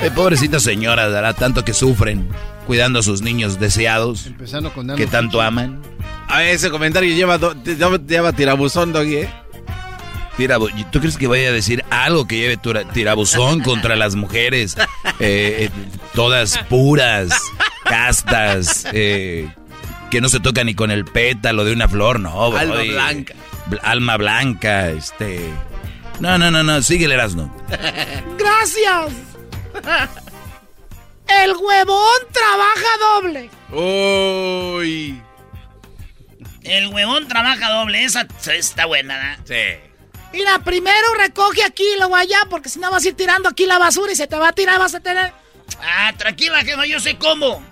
Eh, 0.00 0.10
pobrecitas 0.14 0.62
señoras, 0.62 1.10
¿verdad? 1.10 1.34
Tanto 1.34 1.64
que 1.64 1.74
sufren 1.74 2.28
cuidando 2.66 3.00
a 3.00 3.02
sus 3.02 3.20
niños 3.22 3.58
deseados 3.58 4.26
Empezando 4.26 4.72
con 4.72 4.94
que 4.94 5.06
tanto 5.08 5.40
aman. 5.40 5.82
A 6.28 6.38
ver, 6.38 6.48
ese 6.54 6.70
comentario 6.70 7.12
lleva, 7.14 7.38
do- 7.38 7.56
te- 7.56 7.74
lleva, 7.74 7.96
lleva 7.96 8.32
tirabuzón, 8.32 8.92
Doggy, 8.92 9.16
¿eh? 9.16 9.30
Tirabu- 10.36 10.88
¿Tú 10.90 11.00
crees 11.00 11.16
que 11.16 11.26
vaya 11.26 11.48
a 11.48 11.52
decir 11.52 11.84
algo 11.90 12.28
que 12.28 12.36
lleve 12.38 12.58
tirabuzón 12.92 13.60
contra 13.64 13.96
las 13.96 14.14
mujeres? 14.14 14.76
Eh, 15.18 15.66
eh, 15.66 15.70
todas 16.14 16.58
puras, 16.68 17.30
castas, 17.84 18.86
eh, 18.92 19.48
que 20.10 20.20
no 20.20 20.28
se 20.28 20.40
tocan 20.40 20.66
ni 20.66 20.74
con 20.74 20.90
el 20.90 21.04
pétalo 21.04 21.64
de 21.64 21.72
una 21.72 21.88
flor, 21.88 22.20
no. 22.20 22.44
Alma 22.56 22.74
brody. 22.74 22.90
blanca. 22.90 23.34
Bl- 23.70 23.80
alma 23.82 24.16
blanca, 24.16 24.88
este... 24.90 25.50
No, 26.20 26.36
no, 26.38 26.50
no, 26.50 26.62
no, 26.64 26.82
síguele, 26.82 27.14
Erasmo. 27.14 27.54
Gracias. 28.38 29.12
El 31.28 31.52
huevón 31.56 32.20
trabaja 32.32 33.20
doble. 33.20 33.50
Uy. 33.70 35.20
El 36.64 36.88
huevón 36.88 37.28
trabaja 37.28 37.68
doble. 37.70 38.02
Esa 38.04 38.26
está 38.52 38.86
buena, 38.86 39.36
¿no? 39.36 39.44
Sí. 39.46 39.54
Mira, 40.32 40.58
primero 40.60 41.14
recoge 41.18 41.62
aquí 41.64 41.84
y 41.94 41.98
luego 41.98 42.16
allá, 42.16 42.38
porque 42.50 42.68
si 42.68 42.78
no 42.78 42.90
vas 42.90 43.04
a 43.04 43.08
ir 43.08 43.14
tirando 43.14 43.48
aquí 43.48 43.66
la 43.66 43.78
basura 43.78 44.12
y 44.12 44.16
se 44.16 44.26
te 44.26 44.36
va 44.36 44.48
a 44.48 44.52
tirar, 44.52 44.78
vas 44.78 44.94
a 44.94 45.00
tener... 45.00 45.32
Ah, 45.82 46.12
tranquila, 46.16 46.60
jefa, 46.64 46.86
yo 46.86 46.98
sé 46.98 47.16
cómo. 47.16 47.62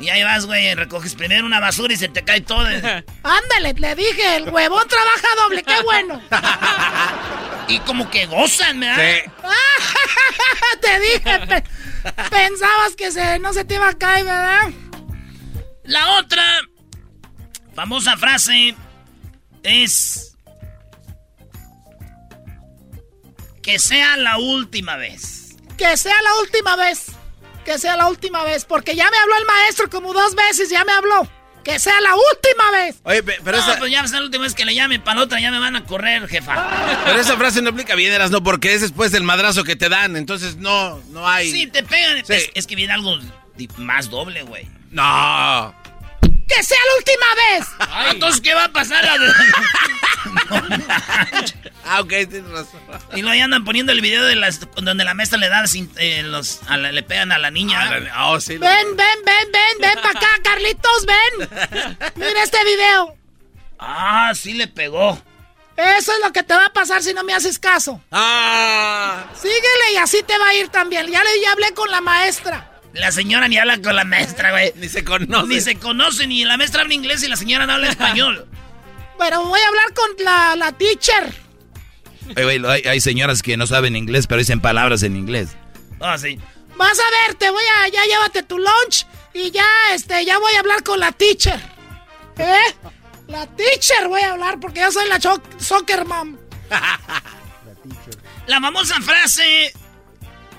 Y 0.00 0.08
ahí 0.08 0.22
vas, 0.24 0.46
güey, 0.46 0.74
recoges 0.74 1.14
primero 1.14 1.46
una 1.46 1.60
basura 1.60 1.94
y 1.94 1.96
se 1.96 2.08
te 2.08 2.24
cae 2.24 2.40
todo. 2.40 2.60
Ándale, 3.22 3.74
le 3.76 3.94
dije, 3.94 4.36
el 4.36 4.48
huevón 4.50 4.86
trabaja 4.88 5.28
doble, 5.42 5.62
qué 5.62 5.80
bueno. 5.82 6.20
y 7.68 7.78
como 7.80 8.10
que 8.10 8.26
gozan, 8.26 8.80
¿verdad? 8.80 9.04
Sí. 9.24 9.30
te 10.80 11.00
dije, 11.00 11.46
pe- 11.46 11.64
pensabas 12.30 12.96
que 12.96 13.12
se, 13.12 13.38
no 13.38 13.52
se 13.52 13.64
te 13.64 13.74
iba 13.76 13.88
a 13.88 13.94
caer, 13.96 14.24
¿verdad? 14.24 14.70
La 15.84 16.18
otra 16.18 16.44
famosa 17.74 18.16
frase 18.16 18.74
es 19.62 20.36
que 23.62 23.78
sea 23.78 24.16
la 24.16 24.38
última 24.38 24.96
vez. 24.96 25.56
Que 25.78 25.96
sea 25.96 26.14
la 26.22 26.34
última 26.40 26.76
vez. 26.76 27.06
Que 27.64 27.78
sea 27.78 27.96
la 27.96 28.06
última 28.08 28.44
vez, 28.44 28.64
porque 28.64 28.94
ya 28.94 29.10
me 29.10 29.16
habló 29.16 29.36
el 29.38 29.46
maestro 29.46 29.88
como 29.90 30.12
dos 30.12 30.34
veces, 30.34 30.68
ya 30.70 30.84
me 30.84 30.92
habló. 30.92 31.28
Que 31.64 31.78
sea 31.78 31.98
la 32.02 32.10
última 32.14 32.70
vez. 32.72 32.96
Oye, 33.04 33.22
pe- 33.22 33.38
pero, 33.42 33.56
no, 33.56 33.62
esa, 33.62 33.78
pues 33.78 33.90
ya 33.90 34.00
va 34.00 34.04
a 34.04 34.08
ser 34.08 34.18
la 34.20 34.26
última 34.26 34.44
vez 34.44 34.54
que 34.54 34.66
le 34.66 34.74
llame 34.74 35.00
para 35.00 35.22
otra, 35.22 35.40
ya 35.40 35.50
me 35.50 35.58
van 35.58 35.74
a 35.76 35.84
correr, 35.86 36.28
jefa. 36.28 37.02
pero 37.06 37.18
esa 37.18 37.38
frase 37.38 37.62
no 37.62 37.70
aplica 37.70 37.94
bien, 37.94 38.12
Eras, 38.12 38.30
no, 38.30 38.42
porque 38.42 38.74
es 38.74 38.82
después 38.82 39.12
del 39.12 39.22
madrazo 39.22 39.64
que 39.64 39.74
te 39.74 39.88
dan, 39.88 40.16
entonces 40.16 40.56
no, 40.56 41.00
no 41.10 41.26
hay. 41.26 41.50
Sí, 41.50 41.66
te 41.66 41.82
pegan. 41.82 42.18
Sí. 42.26 42.34
Es, 42.34 42.50
es 42.54 42.66
que 42.66 42.76
viene 42.76 42.92
algo 42.92 43.18
más 43.78 44.10
doble, 44.10 44.42
güey. 44.42 44.68
No. 44.90 45.74
Que 46.48 46.62
sea 46.62 46.78
la 46.78 46.96
última 46.98 47.26
vez. 47.34 47.66
Ah, 47.80 48.06
Entonces, 48.10 48.40
¿qué 48.40 48.54
va 48.54 48.64
a 48.64 48.72
pasar? 48.72 49.04
Ah, 51.86 52.00
ok, 52.00 52.08
tienes 52.08 52.48
razón. 52.50 52.80
y 53.14 53.20
luego 53.20 53.36
ya 53.36 53.44
andan 53.44 53.62
poniendo 53.64 53.92
el 53.92 54.00
video 54.00 54.24
de 54.24 54.36
las 54.36 54.58
donde 54.76 55.04
la 55.04 55.12
maestra 55.12 55.38
le 55.38 55.50
da 55.50 55.62
eh, 55.98 56.22
los, 56.22 56.60
a 56.66 56.78
la- 56.78 56.92
le 56.92 57.02
pegan 57.02 57.30
a 57.30 57.36
la 57.38 57.50
niña. 57.50 57.90
Oh, 58.20 58.40
sí. 58.40 58.54
lo- 58.56 58.60
Ven, 58.66 58.96
ven, 58.96 59.18
ven, 59.24 59.52
ven, 59.52 59.78
ven 59.80 59.94
para 59.96 60.10
acá, 60.18 60.28
Carlitos, 60.42 61.06
ven. 61.06 61.48
Mira 62.16 62.42
este 62.42 62.64
video. 62.64 63.14
Ah, 63.78 64.32
sí 64.34 64.54
le 64.54 64.66
pegó. 64.66 65.22
Eso 65.76 66.12
es 66.12 66.18
lo 66.24 66.32
que 66.32 66.42
te 66.42 66.54
va 66.54 66.66
a 66.66 66.72
pasar 66.72 67.02
si 67.02 67.12
no 67.12 67.22
me 67.22 67.34
haces 67.34 67.58
caso. 67.58 68.00
Ah. 68.10 69.24
Síguele 69.34 69.92
y 69.92 69.96
así 69.96 70.22
te 70.22 70.38
va 70.38 70.48
a 70.48 70.54
ir 70.54 70.68
también. 70.70 71.06
Ya 71.10 71.22
le 71.22 71.40
ya 71.42 71.52
hablé 71.52 71.74
con 71.74 71.90
la 71.90 72.00
maestra. 72.00 72.73
La 72.94 73.12
señora 73.12 73.48
ni 73.48 73.58
habla 73.58 73.80
con 73.82 73.94
la 73.96 74.04
maestra, 74.04 74.50
güey. 74.52 74.72
Ni 74.76 74.88
se 74.88 75.04
conoce. 75.04 75.46
Ni 75.48 75.60
se 75.60 75.76
conocen, 75.76 76.32
y 76.32 76.44
la 76.44 76.56
maestra 76.56 76.82
habla 76.82 76.94
inglés 76.94 77.22
y 77.22 77.28
la 77.28 77.36
señora 77.36 77.66
no 77.66 77.74
habla 77.74 77.88
español. 77.90 78.46
Pero 79.18 79.44
voy 79.44 79.60
a 79.60 79.68
hablar 79.68 79.92
con 79.94 80.24
la, 80.24 80.56
la 80.56 80.72
teacher. 80.72 81.32
Güey, 82.34 82.64
hay, 82.66 82.82
hay 82.82 83.00
señoras 83.00 83.42
que 83.42 83.56
no 83.56 83.66
saben 83.66 83.96
inglés, 83.96 84.26
pero 84.26 84.38
dicen 84.38 84.60
palabras 84.60 85.02
en 85.02 85.16
inglés. 85.16 85.50
Ah, 86.00 86.16
sí. 86.18 86.38
Vas 86.76 86.98
a 86.98 87.26
ver, 87.28 87.36
te 87.36 87.50
voy 87.50 87.62
a. 87.82 87.88
Ya 87.88 88.04
llévate 88.04 88.42
tu 88.42 88.58
lunch. 88.58 89.06
Y 89.34 89.50
ya, 89.50 89.66
este, 89.92 90.24
ya 90.24 90.38
voy 90.38 90.54
a 90.54 90.60
hablar 90.60 90.82
con 90.84 91.00
la 91.00 91.10
teacher. 91.12 91.60
¿Eh? 92.38 92.74
La 93.26 93.46
teacher 93.46 94.08
voy 94.08 94.20
a 94.20 94.32
hablar 94.32 94.60
porque 94.60 94.80
yo 94.80 94.92
soy 94.92 95.08
la 95.08 95.18
soccer 95.58 96.04
mom. 96.04 96.36
La 98.46 98.60
famosa 98.60 99.00
frase, 99.00 99.72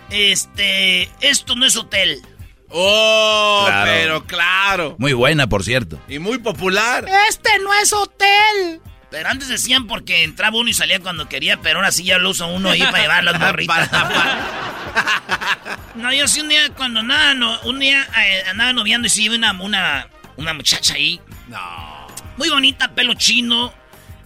este, 0.10 1.10
esto 1.22 1.56
no 1.56 1.66
es 1.66 1.76
hotel. 1.76 2.22
Oh, 2.70 3.68
pero 3.86 4.26
claro. 4.26 4.96
Muy 5.00 5.14
buena, 5.14 5.48
por 5.48 5.64
cierto. 5.64 6.00
Y 6.08 6.20
muy 6.20 6.40
popular. 6.40 7.06
Este 7.30 7.58
no 7.60 7.74
es 7.74 7.94
hotel. 7.94 8.82
Pero 9.12 9.30
antes 9.30 9.48
decían 9.48 9.88
porque 9.88 10.24
entraba 10.24 10.58
uno 10.58 10.70
y 10.70 10.74
salía 10.74 11.00
cuando 11.00 11.30
quería, 11.30 11.62
pero 11.62 11.78
ahora 11.78 11.92
sí 11.92 12.04
ya 12.04 12.18
lo 12.18 12.32
usa 12.32 12.48
uno 12.48 12.72
ahí 12.72 12.82
para 12.82 13.02
llevar 13.02 13.24
las 13.24 13.40
morritas. 13.40 13.90
no, 15.96 16.12
yo 16.12 16.28
sí 16.28 16.42
un 16.42 16.50
día 16.50 16.70
cuando 16.76 17.02
nada, 17.02 17.34
no, 17.34 17.60
un 17.62 17.80
día 17.80 18.06
eh, 18.22 18.44
andaba 18.50 18.74
noviando 18.74 19.08
y 19.08 19.10
sí 19.10 19.30
una, 19.30 19.54
una, 19.54 20.10
una 20.36 20.54
muchacha 20.54 20.96
ahí. 20.96 21.22
No. 21.48 22.08
Muy 22.38 22.50
bonita, 22.50 22.94
pelo 22.94 23.14
chino, 23.14 23.74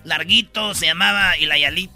larguito, 0.05 0.73
se 0.73 0.87
llamaba 0.87 1.37
Ilayalit. 1.37 1.91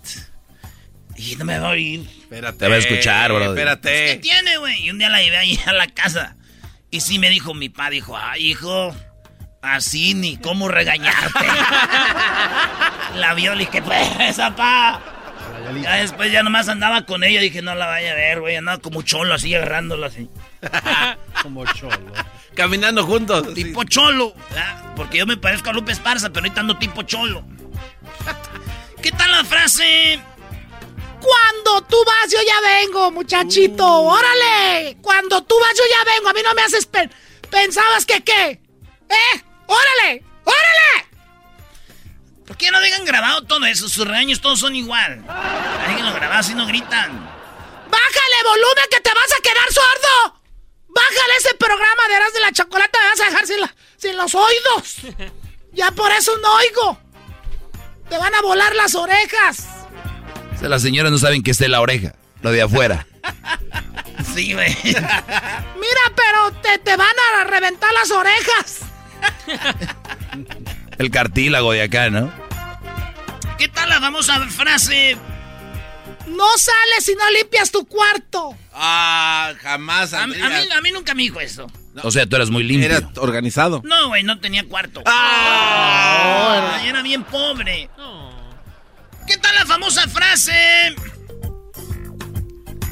Y 1.15 1.36
no 1.36 1.46
me 1.46 1.60
va 1.60 1.70
a 1.70 1.72
oír. 1.72 2.08
Espérate. 2.22 2.58
Te 2.58 2.67
va 2.67 2.75
a 2.75 2.77
escuchar, 2.79 3.32
bro. 3.32 3.46
Espérate. 3.46 4.05
¿Qué 4.08 4.17
tiene, 4.17 4.58
güey? 4.58 4.86
Y 4.86 4.89
un 4.89 4.98
día 4.98 5.10
la 5.10 5.22
llevé 5.22 5.38
ahí 5.38 5.60
a 5.65 5.74
la 5.74 5.88
casa. 5.88 6.36
Y 6.91 7.01
sí 7.01 7.20
me 7.20 7.29
dijo 7.29 7.53
mi 7.53 7.70
padre, 7.70 7.96
dijo, 7.96 8.17
ay, 8.17 8.51
hijo, 8.51 8.96
así 9.62 10.13
ni 10.13 10.38
cómo 10.38 10.67
regañarte. 10.67 11.46
la 13.15 13.34
vio, 13.34 13.55
le 13.55 13.65
dije, 13.65 13.82
pues, 13.82 14.38
papá. 14.38 15.01
Ya 15.82 15.96
después 15.96 16.32
ya 16.32 16.43
nomás 16.43 16.67
andaba 16.67 17.05
con 17.05 17.24
ella, 17.24 17.41
dije, 17.41 17.62
no 17.62 17.74
la 17.74 17.88
vaya 17.88 18.12
a 18.12 18.15
ver, 18.15 18.41
güey. 18.41 18.55
Andaba 18.58 18.79
como 18.79 19.01
cholo 19.01 19.34
así, 19.34 19.55
agarrándola 19.55 20.08
así. 20.08 20.29
como 21.41 21.65
cholo. 21.74 22.12
Caminando 22.55 23.05
juntos. 23.05 23.53
Tipo 23.53 23.84
cholo. 23.86 24.36
Porque 24.96 25.20
yo 25.20 25.25
me 25.25 25.38
parezco 25.38 25.70
a 25.70 25.74
Lupe 25.74 25.91
Esparza, 25.91 26.29
pero 26.29 26.46
ahorita 26.46 26.62
ando 26.62 26.77
tipo 26.77 27.03
cholo. 27.03 27.46
¿Qué 29.01 29.12
tal 29.12 29.32
la 29.32 29.43
frase? 29.43 30.20
Cuando 31.23 31.81
tú 31.87 32.03
vas, 32.05 32.29
yo 32.29 32.39
ya 32.45 32.59
vengo, 32.61 33.11
muchachito. 33.11 33.85
Uh. 33.85 34.09
¡Órale! 34.09 34.97
Cuando 35.01 35.41
tú 35.43 35.55
vas, 35.59 35.73
yo 35.77 35.83
ya 35.89 36.03
vengo. 36.03 36.29
A 36.29 36.33
mí 36.33 36.41
no 36.43 36.53
me 36.53 36.61
haces... 36.63 36.85
¿Pensabas 37.49 38.05
que 38.05 38.21
qué? 38.23 38.59
¿Eh? 39.09 39.43
¡Órale! 39.67 40.23
¡Órale! 40.43 41.07
¿Por 42.45 42.57
qué 42.57 42.71
no 42.71 42.81
dejan 42.81 43.05
grabado 43.05 43.43
todo 43.43 43.65
eso? 43.65 43.87
Sus 43.87 44.05
regaños 44.05 44.41
todos 44.41 44.59
son 44.59 44.75
igual. 44.75 45.23
Déjenlo 45.87 46.13
grabado 46.13 46.39
así 46.41 46.53
no 46.53 46.67
gritan. 46.67 47.11
¡Bájale 47.89 48.43
volumen 48.43 48.85
que 48.91 48.99
te 48.99 49.13
vas 49.13 49.31
a 49.31 49.41
quedar 49.41 49.71
sordo! 49.71 50.41
¡Bájale 50.89 51.35
ese 51.37 51.53
programa 51.55 52.07
de 52.09 52.15
Eras 52.15 52.33
de 52.33 52.39
la 52.41 52.51
Chocolata! 52.51 52.99
Me 52.99 53.09
vas 53.09 53.21
a 53.21 53.25
dejar 53.25 53.47
sin, 53.47 53.57
sin 53.97 54.17
los 54.17 54.35
oídos. 54.35 54.97
Ya 55.75 55.89
por 55.89 56.11
eso 56.11 56.37
no 56.37 56.53
oigo. 56.53 56.99
Te 58.07 58.15
van 58.19 58.35
a 58.35 58.43
volar 58.43 58.75
las 58.75 58.93
orejas. 58.93 59.65
Las 60.70 60.82
señoras 60.82 61.12
no 61.12 61.17
saben 61.17 61.43
que 61.43 61.51
esté 61.51 61.67
la 61.67 61.82
oreja, 61.82 62.15
lo 62.41 62.51
de 62.51 62.62
afuera. 62.62 63.08
sí, 64.36 64.53
güey. 64.53 64.75
Mira, 64.84 65.01
pero 66.15 66.51
te, 66.62 66.77
te 66.79 66.96
van 66.98 67.15
a 67.36 67.43
reventar 67.46 67.91
las 67.93 68.12
orejas. 68.12 68.79
El 70.98 71.10
cartílago 71.12 71.72
de 71.72 71.84
acá, 71.84 72.10
¿no? 72.10 72.32
¿Qué 73.58 73.67
tal 73.67 73.89
la 73.89 74.00
famosa 74.00 74.39
frase? 74.48 75.17
No 76.27 76.58
sales 76.58 77.05
si 77.05 77.15
no 77.15 77.29
limpias 77.32 77.72
tu 77.72 77.86
cuarto. 77.86 78.55
Ah, 78.74 79.53
jamás. 79.62 80.13
A, 80.13 80.27
mí, 80.27 80.36
a 80.39 80.82
mí, 80.82 80.91
nunca 80.91 81.13
me 81.13 81.24
dijo 81.24 81.39
eso. 81.39 81.67
O 82.01 82.12
sea, 82.12 82.25
tú 82.25 82.36
eras 82.36 82.50
muy 82.50 82.63
limpio. 82.63 82.89
Era 82.89 83.10
organizado. 83.17 83.82
No, 83.84 84.08
güey, 84.08 84.24
no 84.24 84.39
tenía 84.39 84.63
cuarto. 84.65 85.03
Ah, 85.05 86.82
era... 86.86 87.01
bien 87.01 87.24
pobre. 87.24 87.89
¿Qué 89.27 89.38
tal 89.38 89.55
la 89.55 89.65
famosa 89.65 90.07
frase? 90.07 90.95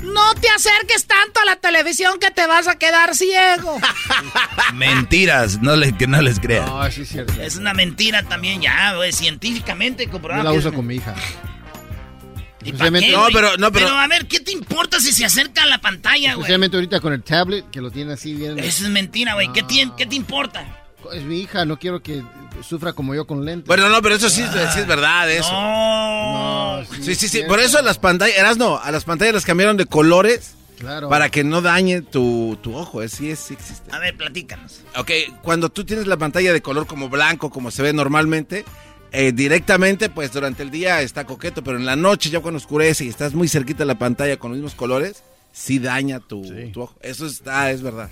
No 0.04 0.34
te 0.36 0.50
acerques 0.50 1.06
tanto 1.06 1.39
a 1.41 1.46
la 1.46 1.58
televisión 1.58 2.20
que 2.20 2.32
te 2.32 2.48
vas 2.48 2.67
a 2.67 2.78
quedar 2.78 3.15
ciego. 3.15 3.80
Mentiras, 4.74 5.62
no 5.62 5.74
que 5.98 6.08
no 6.08 6.22
les 6.22 6.39
crean. 6.39 6.65
No, 6.65 6.91
sí 6.91 7.04
es 7.04 7.10
cierto. 7.10 7.39
Es 7.39 7.56
una 7.56 7.74
mentira 7.74 8.24
también 8.24 8.62
ya, 8.62 8.96
güey, 8.96 9.12
científicamente 9.12 10.08
comprobado. 10.08 10.44
Yo 10.44 10.52
la 10.52 10.58
uso 10.58 10.74
con 10.74 10.88
mi 10.88 10.96
hija. 10.96 11.15
¿Y 12.63 12.74
para 12.74 12.91
qué, 12.91 13.12
no, 13.12 13.28
pero, 13.34 13.58
no, 13.58 13.72
pero... 13.72 13.88
pero... 13.88 13.89
a 13.89 14.08
ver, 14.08 14.28
¿qué 14.28 14.39
te 14.39 14.52
importa 14.52 15.00
si 15.00 15.12
se 15.12 15.26
acerca 15.26 15.63
a 15.63 15.65
la 15.65 15.80
pantalla, 15.80 16.34
güey? 16.34 16.41
Especialmente 16.41 16.78
ahorita 16.78 17.00
con 17.00 17.13
el 17.13 17.24
tablet, 17.24 17.70
que 17.72 17.82
lo 17.82 17.89
tiene 17.89 18.13
así 18.13 18.34
bien... 18.34 18.60
Eso 18.60 18.86
es 18.86 18.89
mentira, 18.89 19.34
güey. 19.34 19.52
¿Qué, 19.52 19.63
¿Qué 19.98 20.06
te 20.06 20.15
importa? 20.15 20.84
Es 21.13 21.24
mi 21.24 21.39
hija, 21.39 21.65
no 21.65 21.80
quiero 21.80 22.04
que 22.04 22.24
sufra 22.68 22.94
como 22.94 23.16
yo 23.16 23.26
con 23.26 23.46
lentes. 23.46 23.68
Bueno, 23.68 23.90
no, 23.90 24.02
pero 24.02 24.16
eso 24.16 24.30
sí, 24.30 24.44
sí 24.74 24.80
es 24.80 24.88
verdad, 24.88 25.30
eso. 25.32 25.52
No. 25.52 26.82
sí, 27.02 27.16
sí, 27.16 27.28
sí. 27.28 27.44
Por 27.48 27.60
eso 27.60 27.82
las 27.82 27.98
pantallas, 27.98 28.38
eras 28.38 28.58
no, 28.58 28.78
a 28.78 28.92
las 28.92 29.04
pantallas 29.04 29.34
las 29.34 29.46
cambiaron 29.46 29.78
de 29.78 29.86
colores. 29.86 30.56
Claro. 30.78 31.10
Para 31.10 31.30
que 31.30 31.44
no 31.44 31.62
dañe 31.62 32.02
tu, 32.02 32.58
tu 32.64 32.76
ojo, 32.76 33.04
es, 33.04 33.12
sí, 33.12 33.36
sí 33.36 33.54
existe. 33.54 33.92
A 33.94 34.00
ver, 34.00 34.18
platícanos. 34.18 34.82
Ok, 34.98 35.12
cuando 35.44 35.70
tú 35.70 35.86
tienes 35.86 36.08
la 36.08 36.18
pantalla 36.18 36.54
de 36.54 36.62
color 36.64 36.88
como 36.88 37.08
blanco, 37.08 37.52
como 37.52 37.70
se 37.70 37.84
ve 37.84 37.94
normalmente, 37.94 38.66
eh, 39.12 39.32
directamente, 39.32 40.10
pues 40.10 40.32
durante 40.32 40.64
el 40.64 40.72
día 40.72 41.04
está 41.04 41.26
coqueto, 41.26 41.64
pero 41.64 41.78
en 41.78 41.86
la 41.86 41.96
noche, 41.96 42.32
ya 42.32 42.40
cuando 42.40 42.58
oscurece 42.58 43.06
y 43.06 43.10
estás 43.10 43.36
muy 43.36 43.48
cerquita 43.48 43.80
de 43.80 43.86
la 43.86 44.00
pantalla 44.00 44.38
con 44.38 44.50
los 44.50 44.58
mismos 44.58 44.74
colores, 44.74 45.22
sí 45.52 45.78
daña 45.78 46.20
tu, 46.20 46.42
tu 46.72 46.82
ojo. 46.82 46.96
Eso 47.02 47.28
está, 47.28 47.70
es 47.70 47.84
verdad. 47.84 48.10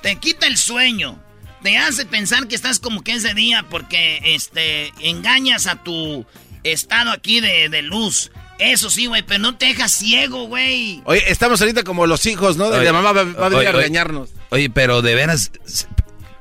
Te 0.00 0.14
quita 0.14 0.46
el 0.46 0.58
sueño 0.58 1.18
te 1.62 1.76
hace 1.76 2.06
pensar 2.06 2.46
que 2.46 2.54
estás 2.54 2.78
como 2.78 3.02
que 3.02 3.12
ese 3.12 3.34
día 3.34 3.64
porque 3.68 4.20
este 4.24 4.92
engañas 5.00 5.66
a 5.66 5.76
tu 5.76 6.26
estado 6.64 7.10
aquí 7.10 7.40
de, 7.40 7.82
luz. 7.82 8.30
Eso 8.58 8.90
sí, 8.90 9.06
güey, 9.06 9.22
pero 9.22 9.40
no 9.40 9.56
te 9.56 9.66
dejas 9.66 9.92
ciego, 9.92 10.44
güey. 10.44 11.00
Oye, 11.06 11.22
estamos 11.28 11.60
ahorita 11.60 11.82
como 11.82 12.06
los 12.06 12.26
hijos, 12.26 12.58
¿no? 12.58 12.70
De 12.70 12.84
la 12.84 12.92
mamá 12.92 13.12
va, 13.12 13.20
a 13.22 13.48
venir 13.48 13.68
a 13.68 13.72
regañarnos. 13.72 14.30
Oye, 14.50 14.68
pero 14.68 15.00
de 15.00 15.14
veras, 15.14 15.50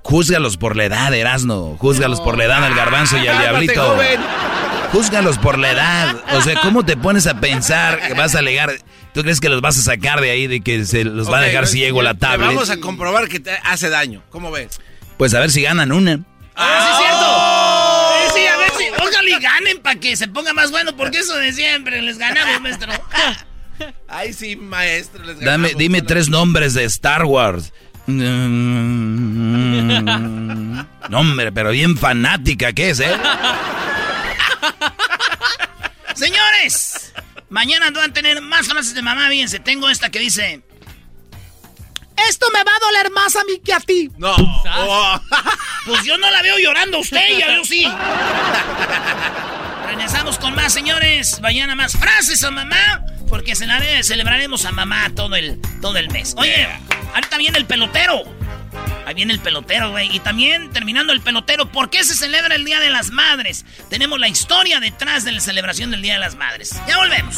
júzgalos 0.01 0.57
por 0.57 0.75
la 0.75 0.85
edad, 0.85 1.13
Erasno. 1.13 1.77
Júzgalos 1.79 2.19
por 2.19 2.37
la 2.37 2.43
edad 2.43 2.63
al 2.63 2.75
garbanzo 2.75 3.17
y 3.17 3.27
al 3.27 3.39
diablito. 3.39 3.97
Júzgalos 4.91 5.37
por 5.37 5.57
la 5.57 5.71
edad. 5.71 6.23
O 6.33 6.41
sea, 6.41 6.59
¿cómo 6.61 6.83
te 6.83 6.97
pones 6.97 7.25
a 7.25 7.39
pensar 7.39 8.05
que 8.05 8.13
vas 8.15 8.35
a 8.35 8.39
alegar? 8.39 8.73
¿Tú 9.13 9.21
crees 9.21 9.39
que 9.39 9.47
los 9.47 9.61
vas 9.61 9.77
a 9.77 9.81
sacar 9.81 10.19
de 10.19 10.31
ahí 10.31 10.47
de 10.47 10.59
que 10.59 10.85
se 10.85 11.05
los 11.05 11.31
va 11.31 11.37
a 11.37 11.41
dejar 11.41 11.67
ciego 11.67 12.01
la 12.01 12.15
tablet? 12.15 12.47
Vamos 12.47 12.69
a 12.69 12.81
comprobar 12.81 13.29
que 13.29 13.39
te 13.39 13.51
hace 13.63 13.89
daño. 13.89 14.23
¿Cómo 14.29 14.51
ves? 14.51 14.79
Pues 15.19 15.33
a 15.33 15.39
ver 15.41 15.51
si 15.51 15.61
ganan 15.61 15.91
una. 15.91 16.21
¡Ah, 16.55 16.79
sí 16.81 16.87
es 16.93 16.97
cierto! 16.97 17.25
Sí, 18.39 18.47
a 18.47 18.55
ver 18.57 18.71
si, 18.77 18.85
ojalá 19.05 19.29
y 19.29 19.37
ganen 19.41 19.81
para 19.81 19.99
que 19.99 20.15
se 20.15 20.29
ponga 20.29 20.53
más 20.53 20.71
bueno, 20.71 20.95
porque 20.95 21.19
eso 21.19 21.35
de 21.35 21.51
siempre 21.51 22.01
les 22.01 22.17
ganamos, 22.17 22.61
maestro. 22.61 22.93
Ay, 24.07 24.31
sí, 24.31 24.55
maestro, 24.55 25.21
les 25.25 25.37
ganamos. 25.37 25.71
Dame, 25.71 25.77
dime 25.77 26.01
tres 26.01 26.29
nombres 26.29 26.73
de 26.73 26.85
Star 26.85 27.25
Wars. 27.25 27.73
Nombre, 28.07 28.31
pero 31.51 31.71
bien 31.71 31.97
fanática 31.97 32.71
que 32.71 32.91
es, 32.91 33.01
¿eh? 33.01 33.11
Señores, 36.15 37.11
mañana 37.49 37.91
van 37.91 38.11
a 38.11 38.13
tener 38.13 38.41
más 38.41 38.69
frases 38.69 38.93
de 38.93 39.01
mamá. 39.01 39.27
Fíjense, 39.27 39.59
tengo 39.59 39.89
esta 39.89 40.09
que 40.09 40.19
dice... 40.19 40.63
Esto 42.27 42.47
me 42.51 42.63
va 42.63 42.71
a 42.75 42.79
doler 42.79 43.11
más 43.11 43.35
a 43.35 43.43
mí 43.45 43.59
que 43.63 43.73
a 43.73 43.79
ti. 43.79 44.09
No. 44.17 44.35
pues 45.85 46.03
yo 46.03 46.17
no 46.17 46.29
la 46.29 46.41
veo 46.41 46.57
llorando 46.57 46.97
a 46.97 46.99
usted, 47.01 47.37
ya 47.37 47.47
veo 47.47 47.63
sí. 47.65 47.87
Regresamos 49.87 50.37
con 50.37 50.55
más, 50.55 50.73
señores. 50.73 51.39
Mañana 51.41 51.75
más 51.75 51.93
frases 51.93 52.43
a 52.43 52.51
mamá. 52.51 53.03
Porque 53.27 53.55
celebraremos 53.55 54.65
a 54.65 54.71
mamá 54.71 55.11
todo 55.15 55.35
el, 55.35 55.61
todo 55.81 55.97
el 55.97 56.09
mes. 56.09 56.33
Oye, 56.37 56.67
ahorita 57.13 57.37
viene 57.37 57.57
el 57.59 57.65
pelotero. 57.65 58.23
Ahí 59.05 59.13
viene 59.13 59.33
el 59.33 59.39
pelotero, 59.39 59.91
güey. 59.91 60.15
Y 60.15 60.19
también, 60.19 60.71
terminando 60.71 61.13
el 61.13 61.21
pelotero, 61.21 61.71
¿por 61.71 61.89
qué 61.89 62.03
se 62.03 62.15
celebra 62.15 62.55
el 62.55 62.65
Día 62.65 62.79
de 62.79 62.89
las 62.89 63.11
Madres? 63.11 63.65
Tenemos 63.89 64.19
la 64.19 64.27
historia 64.27 64.79
detrás 64.79 65.25
de 65.25 65.31
la 65.31 65.41
celebración 65.41 65.91
del 65.91 66.01
Día 66.01 66.13
de 66.13 66.19
las 66.19 66.35
Madres. 66.35 66.75
Ya 66.87 66.97
volvemos. 66.97 67.37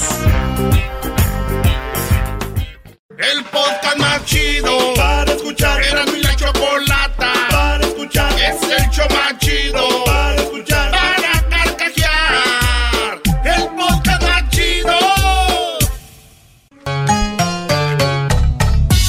El 3.22 3.44
podcast 3.44 3.98
más 3.98 4.26
chido 4.26 4.96
para 4.96 5.32
escuchar. 5.32 5.80
Era 5.84 6.06
mi 6.06 6.22
la 6.22 6.36
chocolata 6.36 7.32
para 7.52 7.86
escuchar. 7.86 8.34
Es 8.34 8.64
el 8.64 8.90
show 8.90 9.06
más 9.12 9.38
chido 9.38 10.04
para 10.06 10.36
escuchar. 10.38 10.90
Para 10.90 11.48
carcajear. 11.48 13.22
El 13.46 13.68
podcast 13.78 14.24
más 14.24 14.50
chido. 14.50 14.98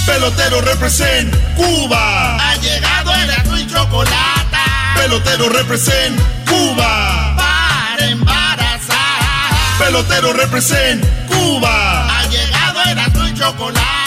Pelotero 0.05 0.61
represent 0.61 1.35
Cuba. 1.57 2.51
Ha 2.51 2.57
llegado 2.57 3.15
el 3.15 3.61
y 3.63 3.67
chocolata. 3.67 4.95
Pelotero 4.95 5.49
represent 5.49 6.21
Cuba. 6.47 7.35
Para 7.35 8.09
embarazar. 8.11 9.79
Pelotero 9.79 10.35
represent 10.35 11.03
Cuba. 11.29 12.19
Ha 12.21 12.27
llegado 12.27 12.83
el 12.83 13.29
y 13.31 13.39
chocolate 13.39 14.02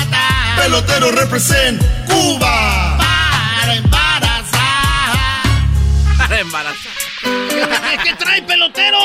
pelotero 0.58 1.12
represent 1.12 1.82
Cuba. 2.08 2.98
para 2.98 3.76
embarazar. 3.76 5.18
Para 6.18 6.40
embarazar. 6.40 6.92
¿Qué, 7.22 8.04
qué 8.10 8.16
trae, 8.16 8.42
pelotero? 8.44 8.98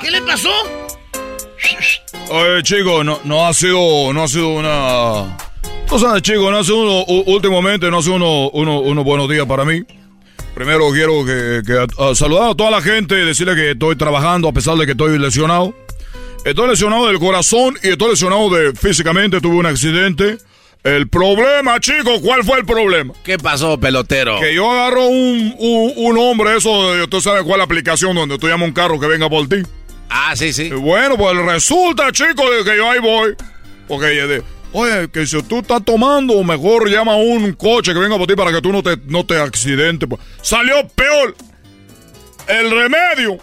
¿Qué 0.00 0.10
le 0.10 0.22
pasó? 0.22 0.50
Oye, 2.30 2.62
chico, 2.62 3.04
no, 3.04 3.20
no 3.24 3.46
ha 3.46 3.52
sido, 3.54 4.12
no 4.12 4.22
ha 4.24 4.28
sido 4.28 4.48
una... 4.48 5.36
Tú 5.88 5.98
sabes, 5.98 6.22
chico, 6.22 6.50
no 6.50 6.58
ha 6.58 6.64
sido 6.64 6.78
uno, 6.78 7.04
u- 7.06 7.24
últimamente, 7.34 7.90
no 7.90 7.98
ha 7.98 8.02
sido 8.02 8.16
uno, 8.16 8.50
uno, 8.50 8.80
unos 8.80 9.04
buenos 9.04 9.28
días 9.28 9.46
para 9.46 9.64
mí. 9.64 9.82
Primero 10.54 10.90
quiero 10.92 11.24
que, 11.24 11.62
que, 11.66 11.86
ah, 11.98 12.14
saludar 12.14 12.50
a 12.50 12.54
toda 12.54 12.70
la 12.70 12.80
gente 12.80 13.14
y 13.20 13.24
decirle 13.26 13.54
que 13.54 13.72
estoy 13.72 13.96
trabajando 13.96 14.48
a 14.48 14.52
pesar 14.52 14.76
de 14.76 14.86
que 14.86 14.92
estoy 14.92 15.18
lesionado. 15.18 15.74
Estoy 16.44 16.68
lesionado 16.68 17.06
del 17.06 17.18
corazón 17.18 17.74
y 17.82 17.88
estoy 17.88 18.10
lesionado 18.10 18.50
de 18.50 18.72
físicamente, 18.74 19.40
tuve 19.40 19.56
un 19.56 19.66
accidente. 19.66 20.36
El 20.82 21.08
problema, 21.08 21.80
chico, 21.80 22.20
¿cuál 22.20 22.44
fue 22.44 22.58
el 22.58 22.66
problema? 22.66 23.14
¿Qué 23.24 23.38
pasó, 23.38 23.80
pelotero? 23.80 24.38
Que 24.38 24.54
yo 24.54 24.70
agarro 24.70 25.06
un, 25.06 25.54
un, 25.58 25.92
un 25.96 26.18
hombre, 26.18 26.58
eso, 26.58 26.92
de- 26.94 27.04
usted 27.04 27.20
sabe 27.20 27.42
cuál 27.42 27.62
aplicación 27.62 28.14
donde 28.14 28.38
tú 28.38 28.46
llamas 28.48 28.68
un 28.68 28.74
carro 28.74 29.00
que 29.00 29.06
venga 29.06 29.30
por 29.30 29.48
ti. 29.48 29.56
Ah, 30.10 30.36
sí, 30.36 30.52
sí. 30.52 30.64
Y 30.64 30.70
bueno, 30.74 31.16
pues 31.16 31.34
resulta, 31.38 32.12
chico, 32.12 32.50
de 32.50 32.62
que 32.70 32.76
yo 32.76 32.90
ahí 32.90 33.00
voy. 33.00 33.34
Porque, 33.88 34.08
eh, 34.08 34.26
de- 34.26 34.42
oye, 34.72 35.08
que 35.10 35.26
si 35.26 35.42
tú 35.44 35.60
estás 35.60 35.82
tomando, 35.82 36.44
mejor 36.44 36.90
llama 36.90 37.12
a 37.12 37.16
un 37.16 37.54
coche 37.54 37.94
que 37.94 37.98
venga 37.98 38.18
por 38.18 38.26
ti 38.26 38.34
para 38.36 38.52
que 38.52 38.60
tú 38.60 38.70
no 38.70 38.82
te, 38.82 38.98
no 39.06 39.24
te 39.24 39.38
accidentes. 39.38 40.06
pues. 40.06 40.20
Salió 40.42 40.86
peor 40.88 41.34
el 42.46 42.70
remedio 42.70 43.38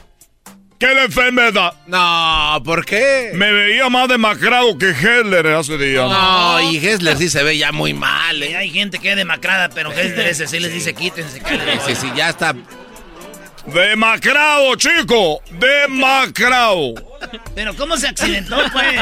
que 0.81 0.95
la 0.95 1.03
enfermedad. 1.03 1.75
No, 1.85 2.63
¿por 2.63 2.83
qué? 2.83 3.29
Me 3.35 3.51
veía 3.51 3.87
más 3.87 4.07
demacrado 4.07 4.75
que 4.79 4.89
Hitler 4.89 5.45
hace 5.45 5.77
días. 5.77 6.09
No, 6.09 6.59
y 6.71 6.77
Hessler 6.77 7.15
sí 7.17 7.29
se 7.29 7.43
ve 7.43 7.55
ya 7.55 7.71
muy 7.71 7.93
mal, 7.93 8.41
¿eh? 8.41 8.57
hay 8.57 8.71
gente 8.71 8.97
que 8.97 9.11
es 9.11 9.15
demacrada, 9.15 9.69
pero 9.69 9.91
Hessler 9.91 10.25
ese 10.25 10.47
sí 10.47 10.59
les 10.59 10.73
dice 10.73 10.95
quítense. 10.95 11.39
Sí, 11.85 11.93
sí, 11.93 12.11
ya 12.15 12.29
está. 12.29 12.55
Demacrado, 13.67 14.75
chico. 14.75 15.43
Demacrado. 15.51 16.95
Pero 17.53 17.75
¿cómo 17.75 17.95
se 17.95 18.07
accidentó, 18.07 18.57
pues? 18.73 18.99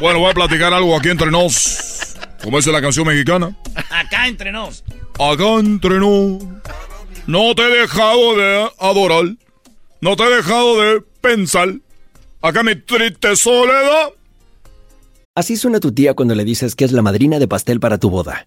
Bueno, 0.00 0.18
voy 0.18 0.30
a 0.32 0.34
platicar 0.34 0.74
algo 0.74 0.96
aquí 0.96 1.10
entre 1.10 1.30
nos. 1.30 2.16
Como 2.42 2.56
dice 2.56 2.72
la 2.72 2.80
canción 2.80 3.06
mexicana. 3.06 3.54
Acá 3.88 4.26
entre 4.26 4.50
nos. 4.50 4.82
Acá 5.16 5.60
entre 5.60 6.00
nos. 6.00 6.42
No 7.28 7.54
te 7.54 7.62
he 7.62 7.82
dejado 7.82 8.36
de 8.36 8.70
adorar. 8.80 9.26
No 10.00 10.16
te 10.16 10.24
he 10.24 10.36
dejado 10.36 10.80
de 10.80 11.02
pensar. 11.20 11.74
Acá 12.40 12.62
mi 12.62 12.74
triste 12.74 13.36
soledad. 13.36 14.10
Así 15.34 15.56
suena 15.56 15.78
tu 15.78 15.92
tía 15.92 16.14
cuando 16.14 16.34
le 16.34 16.44
dices 16.44 16.74
que 16.74 16.84
es 16.84 16.92
la 16.92 17.02
madrina 17.02 17.38
de 17.38 17.46
pastel 17.46 17.80
para 17.80 17.98
tu 17.98 18.10
boda. 18.10 18.46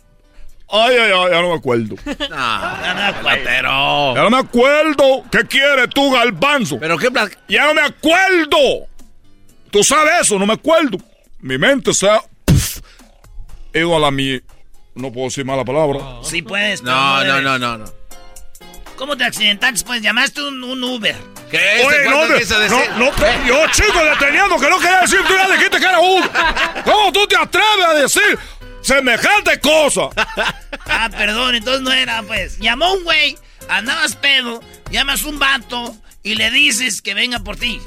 Ay, 0.73 0.95
ay, 0.97 1.11
ay, 1.13 1.31
ya 1.31 1.41
no 1.41 1.49
me 1.49 1.55
acuerdo. 1.55 1.95
Pelotero. 2.05 4.15
Ya 4.15 4.23
no 4.23 4.29
me 4.29 4.37
acuerdo. 4.37 5.23
¿Qué 5.31 5.45
quieres 5.45 5.89
tú, 5.89 6.11
Galbanzo? 6.11 6.79
¿Pero 6.79 6.97
qué 6.97 7.11
pla- 7.11 7.29
Ya 7.47 7.65
no 7.67 7.73
me 7.73 7.81
acuerdo. 7.81 8.87
Tú 9.69 9.83
sabes 9.83 10.13
eso, 10.21 10.37
no 10.39 10.45
me 10.45 10.53
acuerdo. 10.53 10.97
Mi 11.39 11.57
mente 11.57 11.93
se 11.93 12.09
ha. 12.09 12.21
ido 13.73 13.95
a 13.95 13.99
la 13.99 14.11
mi. 14.11 14.39
No 14.95 15.11
puedo 15.11 15.27
decir 15.27 15.45
mala 15.45 15.63
palabra. 15.63 15.99
Sí 16.23 16.41
puedes, 16.41 16.83
No, 16.83 17.23
no, 17.23 17.41
no, 17.41 17.57
no, 17.57 17.77
no. 17.77 17.85
¿Cómo 18.97 19.17
te 19.17 19.23
accidentaste? 19.23 19.83
Pues 19.85 20.01
llamaste 20.01 20.41
un, 20.43 20.63
un 20.63 20.83
Uber. 20.83 21.15
¿Qué? 21.49 21.57
Oye, 21.85 21.97
¿Este 21.97 22.09
no, 22.09 22.15
cuándo 22.17 22.33
de- 22.35 22.69
no, 22.69 22.97
no, 23.05 23.11
pero 23.17 23.45
yo, 23.47 23.67
chico, 23.71 23.99
deteniendo 24.03 24.59
que 24.59 24.69
no 24.69 24.77
quería 24.77 25.01
decir, 25.01 25.19
tú 25.27 25.33
ya 25.33 25.49
dijiste 25.51 25.79
que 25.79 25.85
era 25.85 25.99
un. 25.99 26.21
¿Cómo 26.85 27.11
tú 27.11 27.25
te 27.27 27.35
atreves 27.35 27.85
a 27.87 27.93
decir 27.95 28.39
semejante 28.81 29.59
cosa? 29.59 30.09
Ah, 30.93 31.09
perdón, 31.09 31.55
entonces 31.55 31.81
no 31.81 31.91
era, 31.93 32.21
pues. 32.23 32.57
Llamó 32.59 32.93
un 32.93 33.03
güey, 33.03 33.37
andabas 33.69 34.15
pedo, 34.15 34.61
llamas 34.91 35.23
un 35.23 35.39
vato 35.39 35.95
y 36.21 36.35
le 36.35 36.51
dices 36.51 37.01
que 37.01 37.13
venga 37.13 37.39
por 37.39 37.55
ti. 37.55 37.79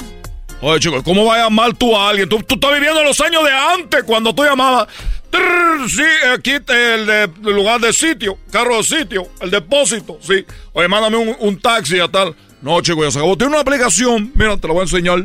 Oye, 0.62 0.80
chico, 0.80 1.02
¿cómo 1.02 1.26
va 1.26 1.34
a 1.34 1.38
llamar 1.44 1.74
tú 1.74 1.94
a 1.96 2.08
alguien? 2.08 2.28
Tú, 2.28 2.42
tú 2.42 2.54
estás 2.54 2.72
viviendo 2.72 3.02
los 3.04 3.20
años 3.20 3.44
de 3.44 3.52
antes, 3.52 4.02
cuando 4.04 4.34
tú 4.34 4.42
llamabas. 4.44 4.88
Trrr, 5.30 5.88
sí, 5.90 6.02
aquí 6.32 6.58
te- 6.60 6.94
el, 6.94 7.06
de, 7.06 7.22
el 7.24 7.54
lugar 7.54 7.78
de 7.80 7.92
sitio, 7.92 8.38
carro 8.50 8.78
de 8.78 8.84
sitio, 8.84 9.28
el 9.40 9.50
depósito, 9.50 10.18
sí. 10.22 10.44
Oye, 10.72 10.88
mándame 10.88 11.16
un, 11.18 11.36
un 11.40 11.60
taxi 11.60 12.00
a 12.00 12.08
tal. 12.08 12.34
No, 12.62 12.80
chico, 12.80 13.04
ya 13.04 13.10
se 13.10 13.18
acabó. 13.18 13.36
Tiene 13.36 13.52
una 13.52 13.60
aplicación, 13.60 14.32
mira, 14.34 14.56
te 14.56 14.66
la 14.66 14.72
voy 14.72 14.80
a 14.80 14.84
enseñar. 14.84 15.24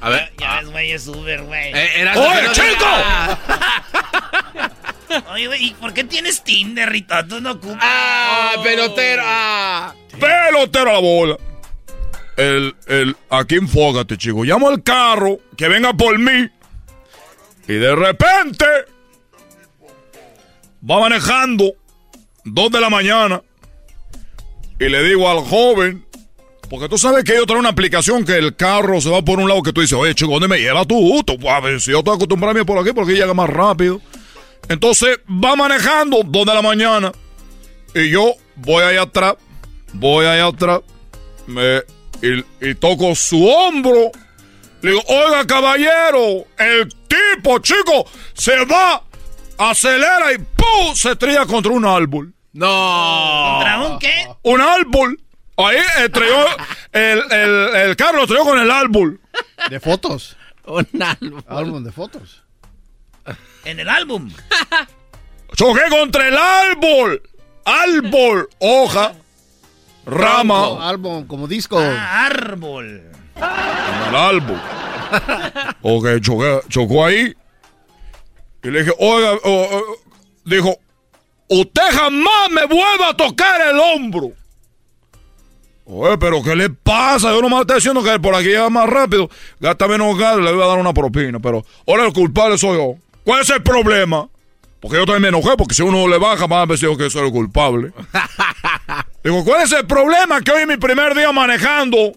A 0.00 0.10
ver. 0.10 0.32
Ya 0.38 0.60
ves, 0.60 0.70
güey, 0.70 0.92
es 0.92 1.06
Uber, 1.08 1.42
güey. 1.42 1.72
Eh, 1.74 2.06
¡Oye, 2.14 2.52
chico! 2.52 2.86
Oye, 5.32 5.46
güey, 5.46 5.64
¿y 5.66 5.74
por 5.74 5.92
qué 5.92 6.04
tienes 6.04 6.42
Tinder, 6.42 6.88
Rito? 6.88 7.14
Tú 7.28 7.40
no 7.40 7.52
ocupas. 7.52 7.78
Ah, 7.80 8.52
pelotero. 8.62 9.22
Ah. 9.24 9.94
Pelotero 10.18 10.90
a 10.90 10.92
la 10.94 10.98
bola. 10.98 11.36
El, 12.36 12.74
el, 12.86 13.16
aquí 13.30 13.56
enfócate, 13.56 14.16
chico. 14.16 14.44
Llamo 14.44 14.68
al 14.68 14.82
carro, 14.82 15.38
que 15.56 15.68
venga 15.68 15.92
por 15.92 16.18
mí. 16.18 16.48
Y 17.66 17.72
de 17.74 17.94
repente, 17.94 18.64
va 20.88 21.00
manejando, 21.00 21.72
dos 22.44 22.70
de 22.70 22.80
la 22.80 22.90
mañana. 22.90 23.42
Y 24.80 24.88
le 24.88 25.02
digo 25.02 25.28
al 25.28 25.40
joven, 25.40 26.06
porque 26.70 26.88
tú 26.88 26.96
sabes 26.96 27.24
que 27.24 27.32
ellos 27.32 27.46
traen 27.46 27.60
una 27.60 27.70
aplicación 27.70 28.24
que 28.24 28.36
el 28.36 28.54
carro 28.54 29.00
se 29.00 29.10
va 29.10 29.22
por 29.22 29.40
un 29.40 29.48
lado 29.48 29.62
que 29.62 29.72
tú 29.72 29.80
dices, 29.80 29.98
oye, 29.98 30.14
chico, 30.14 30.32
¿dónde 30.32 30.48
me 30.48 30.58
lleva 30.58 30.84
tú? 30.84 31.22
Tú, 31.24 31.36
A 31.48 31.60
ver, 31.60 31.80
si 31.80 31.90
yo 31.90 31.98
estoy 31.98 32.14
acostumbrado 32.14 32.56
a 32.56 32.60
ir 32.60 32.66
por 32.66 32.78
aquí, 32.78 32.92
porque 32.92 33.14
llega 33.14 33.34
más 33.34 33.50
rápido. 33.50 34.00
Entonces, 34.68 35.18
va 35.28 35.56
manejando, 35.56 36.22
dos 36.24 36.46
de 36.46 36.54
la 36.54 36.62
mañana. 36.62 37.12
Y 37.94 38.10
yo 38.10 38.34
voy 38.56 38.82
allá 38.82 39.02
atrás, 39.02 39.34
voy 39.92 40.26
allá 40.26 40.46
atrás, 40.46 40.80
me, 41.46 41.82
y, 42.22 42.44
y 42.60 42.74
toco 42.74 43.14
su 43.14 43.46
hombro. 43.46 44.10
Le 44.82 44.90
digo, 44.90 45.02
oiga, 45.08 45.46
caballero, 45.46 46.44
el 46.58 46.88
tipo, 47.08 47.58
chico, 47.58 48.06
se 48.34 48.64
va, 48.66 49.02
acelera 49.58 50.32
y 50.32 50.38
¡pum! 50.38 50.94
se 50.94 51.12
estrella 51.12 51.46
contra 51.46 51.72
un 51.72 51.84
árbol. 51.84 52.32
No. 52.52 53.54
¿Contra 53.56 53.80
un 53.80 53.98
qué? 53.98 54.28
Un 54.42 54.60
árbol. 54.60 55.20
Ahí 55.56 55.78
estrelló, 56.04 56.46
el, 56.92 57.22
el, 57.32 57.76
el 57.76 57.96
carro 57.96 58.22
estrelló 58.22 58.44
con 58.44 58.60
el 58.60 58.70
árbol. 58.70 59.20
De 59.70 59.80
fotos. 59.80 60.36
Un 60.66 60.86
árbol. 61.02 61.44
Álbum 61.48 61.82
de 61.82 61.90
fotos. 61.90 62.44
En 63.64 63.80
el 63.80 63.88
álbum. 63.88 64.30
Choqué 65.56 65.82
contra 65.90 66.28
el 66.28 66.36
árbol. 66.36 67.22
Árbol, 67.64 68.48
hoja, 68.60 69.12
rama. 70.06 70.88
Álbum 70.88 71.26
como 71.26 71.46
disco. 71.46 71.78
Ah, 71.78 72.26
árbol. 72.26 73.02
En 73.36 74.08
el 74.08 74.16
árbol. 74.16 74.60
Ok, 75.82 76.04
choqué- 76.20 76.62
chocó 76.68 77.04
ahí. 77.04 77.34
Y 78.62 78.70
le 78.70 78.80
dije, 78.80 78.92
oiga, 78.98 79.32
o- 79.44 79.76
o- 79.78 79.96
dijo, 80.44 80.76
usted 81.48 81.82
jamás 81.92 82.50
me 82.50 82.66
vuelva 82.66 83.10
a 83.10 83.16
tocar 83.16 83.60
el 83.68 83.78
hombro. 83.78 84.32
Oye, 85.84 86.18
pero 86.18 86.42
¿qué 86.42 86.54
le 86.56 86.68
pasa? 86.70 87.30
Yo 87.32 87.40
nomás 87.40 87.62
estoy 87.62 87.76
diciendo 87.76 88.02
que 88.02 88.18
por 88.20 88.34
aquí 88.34 88.48
llega 88.48 88.68
más 88.68 88.88
rápido. 88.88 89.30
Gasta 89.60 89.88
menos 89.88 90.18
gas, 90.18 90.36
le 90.36 90.52
voy 90.52 90.62
a 90.62 90.66
dar 90.66 90.78
una 90.78 90.92
propina. 90.92 91.38
Pero 91.40 91.64
ahora 91.86 92.06
el 92.06 92.12
culpable 92.12 92.58
soy 92.58 92.76
yo. 92.76 92.94
¿Cuál 93.28 93.42
es 93.42 93.50
el 93.50 93.62
problema? 93.62 94.26
Porque 94.80 94.96
yo 94.96 95.04
también 95.04 95.20
me 95.20 95.28
enojé, 95.28 95.54
porque 95.58 95.74
si 95.74 95.82
uno 95.82 96.08
le 96.08 96.16
baja, 96.16 96.46
más 96.46 96.66
veces 96.66 96.88
digo 96.88 96.96
que 96.96 97.10
soy 97.10 97.26
el 97.26 97.30
culpable. 97.30 97.92
Digo, 99.22 99.44
¿cuál 99.44 99.64
es 99.64 99.72
el 99.72 99.86
problema? 99.86 100.40
Que 100.40 100.50
hoy 100.50 100.62
es 100.62 100.66
mi 100.66 100.78
primer 100.78 101.14
día 101.14 101.30
manejando 101.30 102.12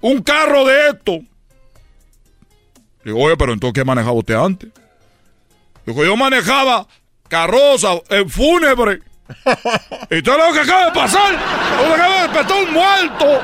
un 0.00 0.22
carro 0.22 0.64
de 0.64 0.90
esto. 0.90 1.18
Digo, 3.04 3.18
oye, 3.18 3.36
pero 3.36 3.52
entonces, 3.52 3.74
¿qué 3.74 3.84
manejaba 3.84 4.12
usted 4.12 4.34
antes? 4.34 4.70
Digo, 5.84 6.04
yo 6.04 6.16
manejaba 6.16 6.86
carroza, 7.28 7.94
eh, 8.10 8.24
fúnebre. 8.28 9.00
¿Y 10.12 10.22
todo 10.22 10.38
lo 10.38 10.52
que 10.52 10.60
acaba 10.60 10.84
de 10.84 10.92
pasar? 10.92 11.32
Lo 11.32 11.84
que 11.88 11.94
acaba 11.94 12.14
de 12.14 12.22
despertar 12.28 12.62
un 12.62 12.72
muerto. 12.72 13.40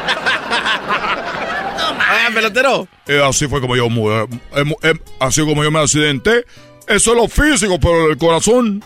Ah, 1.79 2.29
pelotero. 2.33 2.89
Eh, 3.07 3.21
así 3.23 3.47
fue 3.47 3.61
como 3.61 3.77
yo, 3.77 3.87
eh, 3.87 4.27
eh, 4.57 4.75
eh, 4.83 4.95
así 5.21 5.41
como 5.43 5.63
yo 5.63 5.71
me 5.71 5.81
accidenté. 5.81 6.45
Eso 6.87 7.11
es 7.13 7.17
lo 7.17 7.29
físico, 7.29 7.79
pero 7.81 8.11
el 8.11 8.17
corazón 8.17 8.83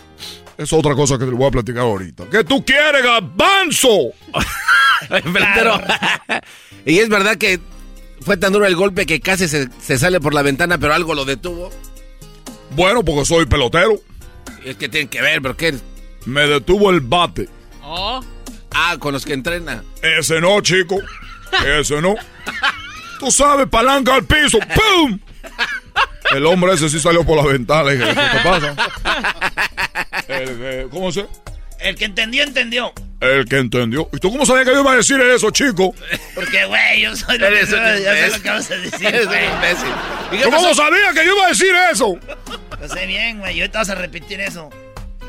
es 0.57 0.73
otra 0.73 0.95
cosa 0.95 1.17
que 1.17 1.25
te 1.25 1.31
voy 1.31 1.47
a 1.47 1.51
platicar 1.51 1.83
ahorita. 1.83 2.25
¿Qué 2.31 2.43
tú 2.43 2.63
quieres, 2.65 3.03
garbanzo? 3.03 4.11
pelotero. 5.09 5.79
y 6.85 6.99
es 6.99 7.09
verdad 7.09 7.37
que 7.37 7.59
fue 8.21 8.37
tan 8.37 8.53
duro 8.53 8.65
el 8.65 8.75
golpe 8.75 9.05
que 9.05 9.19
casi 9.19 9.47
se, 9.47 9.69
se 9.79 9.97
sale 9.97 10.19
por 10.19 10.33
la 10.33 10.41
ventana, 10.41 10.77
pero 10.77 10.93
algo 10.93 11.13
lo 11.13 11.25
detuvo. 11.25 11.69
Bueno, 12.71 13.03
porque 13.03 13.25
soy 13.25 13.45
pelotero. 13.45 13.99
Es 14.63 14.75
que 14.77 14.89
tienen 14.89 15.09
que 15.09 15.21
ver, 15.21 15.41
pero 15.41 15.57
¿qué? 15.57 15.75
Me 16.25 16.47
detuvo 16.47 16.91
el 16.91 17.01
bate. 17.01 17.49
Ah, 17.83 18.95
con 18.99 19.13
los 19.13 19.25
que 19.25 19.33
entrena. 19.33 19.83
Ese 20.01 20.39
no, 20.39 20.61
chico. 20.61 20.97
Ese 21.79 22.01
no. 22.01 22.15
Tú 23.21 23.29
sabes, 23.29 23.67
palanca 23.69 24.15
al 24.15 24.23
piso. 24.25 24.57
¡Pum! 24.75 25.19
El 26.31 26.43
hombre 26.47 26.73
ese 26.73 26.89
sí 26.89 26.99
salió 26.99 27.23
por 27.23 27.37
la 27.37 27.45
ventana. 27.51 27.83
Le 27.83 27.97
dije, 27.97 28.09
¿qué 28.09 28.15
te 28.15 28.43
pasa? 28.43 28.75
El 30.27 30.47
que- 30.57 30.87
¿Cómo 30.89 31.11
se? 31.11 31.27
El 31.79 31.95
que 31.95 32.05
entendió, 32.05 32.41
entendió. 32.43 32.91
El 33.19 33.45
que 33.45 33.57
entendió. 33.59 34.09
¿Y 34.11 34.17
tú 34.17 34.31
cómo 34.31 34.43
sabías 34.43 34.65
que 34.65 34.73
yo 34.73 34.81
iba 34.81 34.91
a 34.93 34.95
decir 34.95 35.21
eso, 35.21 35.51
chico? 35.51 35.93
Porque, 36.33 36.65
güey, 36.65 37.01
yo 37.01 37.15
soy 37.15 37.37
lo 37.37 37.47
que 37.47 37.53
ya 37.61 37.65
sé 37.67 37.75
imbécil. 37.77 38.31
lo 38.37 38.41
que 38.41 38.49
vas 38.49 38.71
a 38.71 38.75
decir, 38.77 39.05
Eres 39.07 39.27
un 39.27 39.33
imbécil. 39.33 39.89
¿Y 40.31 40.37
qué 40.37 40.43
¿Tú 40.45 40.49
cómo 40.49 40.73
sabías 40.73 41.13
que 41.13 41.23
yo 41.25 41.35
iba 41.35 41.45
a 41.45 41.49
decir 41.49 41.71
eso? 41.91 42.17
Lo 42.81 42.87
sé 42.89 43.05
bien, 43.05 43.37
güey. 43.37 43.57
Y 43.57 43.61
ahorita 43.61 43.77
vas 43.79 43.89
a 43.89 43.95
repetir 43.95 44.41
eso. 44.41 44.71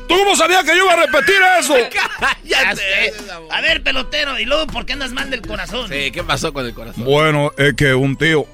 ¿Tú 0.07 0.15
cómo 0.17 0.35
sabías 0.35 0.63
que 0.63 0.75
yo 0.77 0.83
iba 0.83 0.93
a 0.93 1.05
repetir 1.05 1.35
eso? 1.59 1.73
Sé. 2.75 3.13
A 3.51 3.61
ver, 3.61 3.81
pelotero. 3.83 4.39
¿Y 4.39 4.45
luego 4.45 4.67
por 4.67 4.85
qué 4.85 4.93
andas 4.93 5.11
mal 5.11 5.29
del 5.29 5.41
corazón? 5.41 5.87
Sí, 5.89 6.11
¿qué 6.11 6.23
pasó 6.23 6.51
con 6.53 6.65
el 6.65 6.73
corazón? 6.73 7.03
Bueno, 7.03 7.51
es 7.57 7.73
que 7.75 7.93
un 7.93 8.15
tío, 8.15 8.45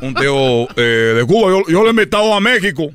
un 0.00 0.14
tío 0.14 0.62
eh, 0.76 1.14
de 1.16 1.24
Cuba, 1.26 1.50
yo, 1.50 1.62
yo 1.68 1.80
lo 1.82 1.88
he 1.88 1.90
invitado 1.90 2.32
a 2.34 2.40
México. 2.40 2.88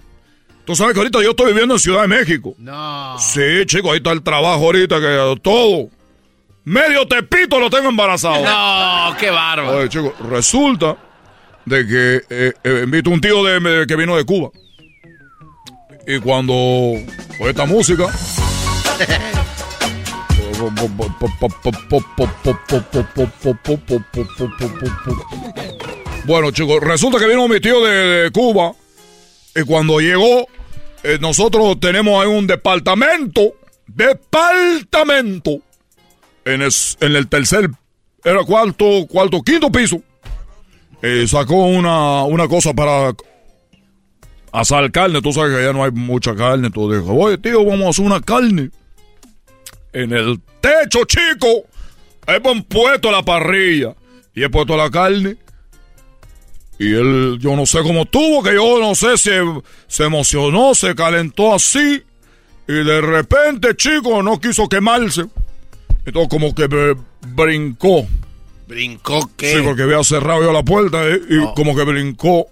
Tú 0.65 0.75
sabes 0.75 0.93
que 0.93 0.99
ahorita 0.99 1.21
yo 1.23 1.31
estoy 1.31 1.47
viviendo 1.47 1.73
en 1.75 1.79
Ciudad 1.79 2.01
de 2.03 2.07
México. 2.07 2.53
No. 2.59 3.17
Sí, 3.19 3.65
chico, 3.65 3.91
ahí 3.91 3.97
está 3.97 4.11
el 4.11 4.21
trabajo 4.21 4.65
ahorita, 4.65 4.99
que 4.99 5.35
todo. 5.41 5.89
Medio 6.63 7.07
tepito 7.07 7.59
lo 7.59 7.69
tengo 7.69 7.89
embarazado. 7.89 8.43
No, 8.43 9.17
qué 9.17 9.31
bárbaro. 9.31 9.79
Oye, 9.79 9.89
chico, 9.89 10.13
resulta 10.29 10.95
de 11.65 11.87
que 11.87 12.21
eh, 12.29 12.53
eh, 12.63 12.81
invito 12.83 13.09
a 13.09 13.13
un 13.13 13.21
tío 13.21 13.43
de, 13.43 13.59
de- 13.59 13.87
que 13.87 13.95
vino 13.95 14.15
de 14.15 14.23
Cuba. 14.25 14.49
Y 16.11 16.17
cuando 16.21 16.95
esta 17.47 17.67
música. 17.67 18.07
Bueno, 26.25 26.49
chicos, 26.49 26.81
resulta 26.81 27.19
que 27.19 27.27
vino 27.27 27.47
mi 27.47 27.59
tío 27.59 27.85
de, 27.85 28.31
Cuba. 28.31 28.73
Y 29.55 29.61
cuando 29.61 29.99
llegó, 29.99 30.47
eh, 31.03 31.19
nosotros 31.21 31.79
tenemos 31.79 32.19
ahí 32.19 32.27
un 32.27 32.47
departamento. 32.47 33.53
Departamento. 33.85 35.59
En 36.43 36.63
el, 36.63 36.71
en 37.01 37.15
el 37.15 37.27
tercer, 37.27 37.69
era 38.23 38.43
cuarto, 38.45 39.05
cuarto, 39.07 39.43
quinto 39.43 39.71
piso. 39.71 40.01
Eh, 41.03 41.27
sacó 41.27 41.65
una, 41.65 42.23
una 42.23 42.47
cosa 42.47 42.73
para 42.73 43.13
asar 44.51 44.91
carne. 44.91 45.21
Tú 45.21 45.31
sabes 45.33 45.51
que 45.55 45.61
allá 45.63 45.73
no 45.73 45.83
hay 45.83 45.91
mucha 45.91 46.35
carne. 46.35 46.67
Entonces 46.67 47.01
dijo, 47.01 47.13
oye, 47.15 47.37
tío, 47.37 47.63
vamos 47.65 47.85
a 47.87 47.89
hacer 47.89 48.05
una 48.05 48.21
carne. 48.21 48.69
En 49.93 50.13
el 50.13 50.39
techo, 50.61 51.05
chico. 51.05 51.65
He 52.27 52.39
puesto 52.39 53.11
la 53.11 53.23
parrilla. 53.23 53.95
Y 54.35 54.43
he 54.43 54.49
puesto 54.49 54.77
la 54.77 54.89
carne. 54.89 55.37
Y 56.77 56.93
él, 56.93 57.37
yo 57.41 57.55
no 57.57 57.65
sé 57.65 57.81
cómo 57.81 58.05
tuvo, 58.05 58.41
que 58.41 58.53
yo 58.53 58.79
no 58.79 58.95
sé 58.95 59.17
si 59.17 59.31
se 59.87 60.03
emocionó, 60.05 60.73
se 60.73 60.95
calentó 60.95 61.53
así. 61.53 62.03
Y 62.67 62.73
de 62.73 63.01
repente, 63.01 63.75
chico, 63.75 64.23
no 64.23 64.39
quiso 64.39 64.69
quemarse. 64.69 65.25
Entonces 66.05 66.29
como 66.29 66.55
que 66.55 66.69
br- 66.69 66.97
brincó. 67.35 68.07
¿Brincó 68.67 69.29
qué? 69.35 69.55
Sí, 69.57 69.61
porque 69.63 69.81
había 69.83 70.01
cerrado 70.03 70.43
yo 70.43 70.53
la 70.53 70.63
puerta 70.63 71.05
eh, 71.05 71.19
y 71.27 71.53
como 71.55 71.75
que 71.75 71.83
brincó. 71.83 72.47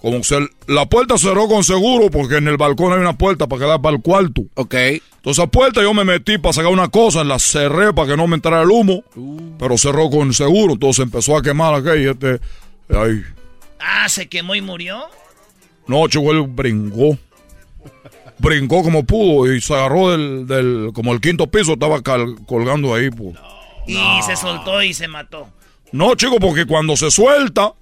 Como 0.00 0.22
se, 0.22 0.38
la 0.68 0.86
puerta 0.86 1.18
cerró 1.18 1.48
con 1.48 1.64
seguro 1.64 2.08
porque 2.10 2.36
en 2.36 2.46
el 2.46 2.56
balcón 2.56 2.92
hay 2.92 3.00
una 3.00 3.18
puerta 3.18 3.48
para 3.48 3.64
quedar 3.64 3.80
para 3.82 3.96
el 3.96 4.02
cuarto. 4.02 4.42
Ok. 4.54 4.74
Entonces 4.74 5.42
esa 5.42 5.46
puerta 5.48 5.82
yo 5.82 5.92
me 5.92 6.04
metí 6.04 6.38
para 6.38 6.52
sacar 6.52 6.70
una 6.70 6.88
cosa, 6.88 7.24
la 7.24 7.38
cerré 7.40 7.92
para 7.92 8.08
que 8.08 8.16
no 8.16 8.28
me 8.28 8.36
entrara 8.36 8.62
el 8.62 8.70
humo, 8.70 9.02
pero 9.58 9.76
cerró 9.76 10.08
con 10.08 10.32
seguro, 10.32 10.74
entonces 10.74 11.02
empezó 11.04 11.36
a 11.36 11.42
quemar 11.42 11.74
aquello. 11.74 12.12
Este, 12.12 12.40
ay, 12.90 13.22
Ah, 13.80 14.08
se 14.08 14.28
quemó 14.28 14.54
y 14.54 14.60
murió. 14.60 15.02
no, 15.88 16.06
chico, 16.08 16.30
él 16.32 16.42
brincó. 16.42 17.18
Brincó 18.38 18.84
como 18.84 19.04
pudo 19.04 19.52
y 19.52 19.60
se 19.60 19.74
agarró 19.74 20.10
del, 20.10 20.46
del 20.46 20.90
como 20.94 21.12
el 21.12 21.20
quinto 21.20 21.48
piso, 21.48 21.72
estaba 21.72 22.02
cal- 22.02 22.36
colgando 22.46 22.94
ahí. 22.94 23.10
Pues. 23.10 23.34
Y 23.86 23.98
se 24.24 24.36
soltó 24.36 24.80
y 24.82 24.94
se 24.94 25.08
mató. 25.08 25.48
No, 25.90 26.14
chico, 26.14 26.36
porque 26.38 26.66
cuando 26.66 26.96
se 26.96 27.10
suelta, 27.10 27.72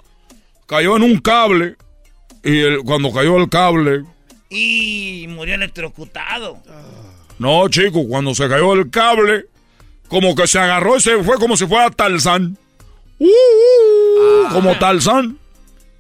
cayó 0.66 0.96
en 0.96 1.02
un 1.02 1.18
cable. 1.18 1.76
Y 2.44 2.59
el- 2.61 2.79
cuando 2.85 3.12
cayó 3.12 3.37
el 3.38 3.49
cable, 3.49 4.05
Y 4.49 5.27
murió 5.29 5.55
electrocutado. 5.57 6.59
no, 7.38 7.68
chico, 7.68 8.07
cuando 8.09 8.35
se 8.35 8.49
cayó 8.49 8.75
el 8.75 8.90
cable, 8.90 9.46
como 10.09 10.35
que 10.37 10.46
se 10.46 10.59
agarró 10.59 10.96
y 10.96 11.01
se 11.01 11.22
fue 11.25 11.37
como 11.37 11.57
si 11.57 11.66
fuera 11.66 11.90
Tarzán. 11.90 12.57
Uh, 13.18 13.25
uh, 13.27 14.53
Como 14.53 14.77
Tarzán. 14.79 15.38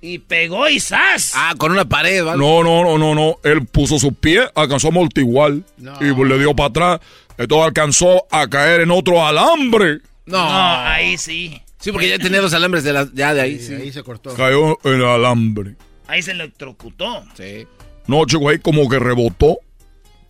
Y 0.00 0.18
pegó 0.18 0.68
y 0.68 0.78
¡zas! 0.78 1.32
Ah, 1.34 1.54
con 1.58 1.72
una 1.72 1.88
pared, 1.88 2.22
¿vale? 2.22 2.38
No, 2.38 2.62
no, 2.62 2.84
no, 2.84 2.98
no, 2.98 3.14
no. 3.14 3.38
Él 3.42 3.66
puso 3.66 3.98
sus 3.98 4.12
pies, 4.14 4.44
alcanzó 4.54 4.88
a 4.88 4.90
amortiguar. 4.90 5.54
Y 6.00 6.04
le 6.24 6.38
dio 6.38 6.54
para 6.54 6.68
atrás. 6.68 7.00
Entonces 7.38 7.66
alcanzó 7.66 8.24
a 8.30 8.46
caer 8.48 8.82
en 8.82 8.90
otro 8.92 9.26
alambre. 9.26 10.00
No. 10.26 10.38
No, 10.38 10.50
ahí 10.86 11.16
sí. 11.18 11.60
Sí, 11.80 11.90
porque 11.92 12.08
ya 12.08 12.18
tenía 12.18 12.40
los 12.40 12.52
alambres 12.54 12.84
de 12.84 12.92
la, 12.92 13.08
ya 13.12 13.34
de 13.34 13.40
ahí, 13.40 13.58
sí. 13.58 13.74
Ahí 13.74 13.92
se 13.92 14.02
cortó. 14.02 14.34
Cayó 14.34 14.78
en 14.84 14.94
el 15.00 15.04
alambre. 15.04 15.74
Ahí 16.08 16.22
se 16.22 16.32
electrocutó. 16.32 17.24
Sí. 17.36 17.66
No, 18.06 18.24
chico, 18.26 18.48
ahí 18.48 18.58
como 18.58 18.88
que 18.88 18.98
rebotó. 18.98 19.58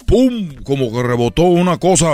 ¡Pum! 0.06 0.54
Como 0.64 0.92
que 0.92 1.02
rebotó 1.02 1.42
una 1.42 1.78
cosa 1.78 2.06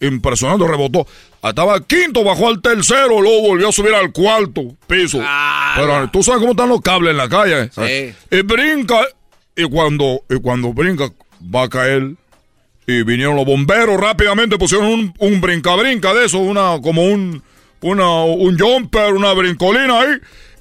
eh, 0.00 0.06
impresionante, 0.06 0.66
rebotó. 0.66 1.06
Estaba 1.42 1.74
al 1.74 1.86
quinto, 1.86 2.24
bajó 2.24 2.48
al 2.48 2.60
tercero, 2.60 3.20
luego 3.20 3.42
volvió 3.48 3.68
a 3.68 3.72
subir 3.72 3.94
al 3.94 4.12
cuarto 4.12 4.62
piso. 4.86 5.20
Ah, 5.22 5.74
Pero 5.76 6.10
tú 6.10 6.22
sabes 6.22 6.40
cómo 6.40 6.50
están 6.52 6.68
los 6.68 6.80
cables 6.80 7.12
en 7.12 7.16
la 7.16 7.28
calle. 7.28 7.70
Sí. 7.70 8.14
Y 8.36 8.42
brinca, 8.42 9.00
y 9.54 9.64
cuando, 9.64 10.22
y 10.28 10.40
cuando 10.40 10.72
brinca, 10.72 11.10
va 11.54 11.64
a 11.64 11.68
caer. 11.68 12.14
Y 12.86 13.02
vinieron 13.02 13.36
los 13.36 13.44
bomberos 13.44 14.00
rápidamente, 14.00 14.56
pusieron 14.58 14.86
un, 14.86 15.14
un 15.18 15.40
brinca-brinca 15.42 16.14
de 16.14 16.24
eso, 16.24 16.38
una, 16.38 16.80
como 16.82 17.04
un, 17.04 17.42
una, 17.82 18.22
un 18.24 18.58
jumper, 18.58 19.12
una 19.12 19.32
brincolina 19.34 20.00
ahí, 20.00 20.08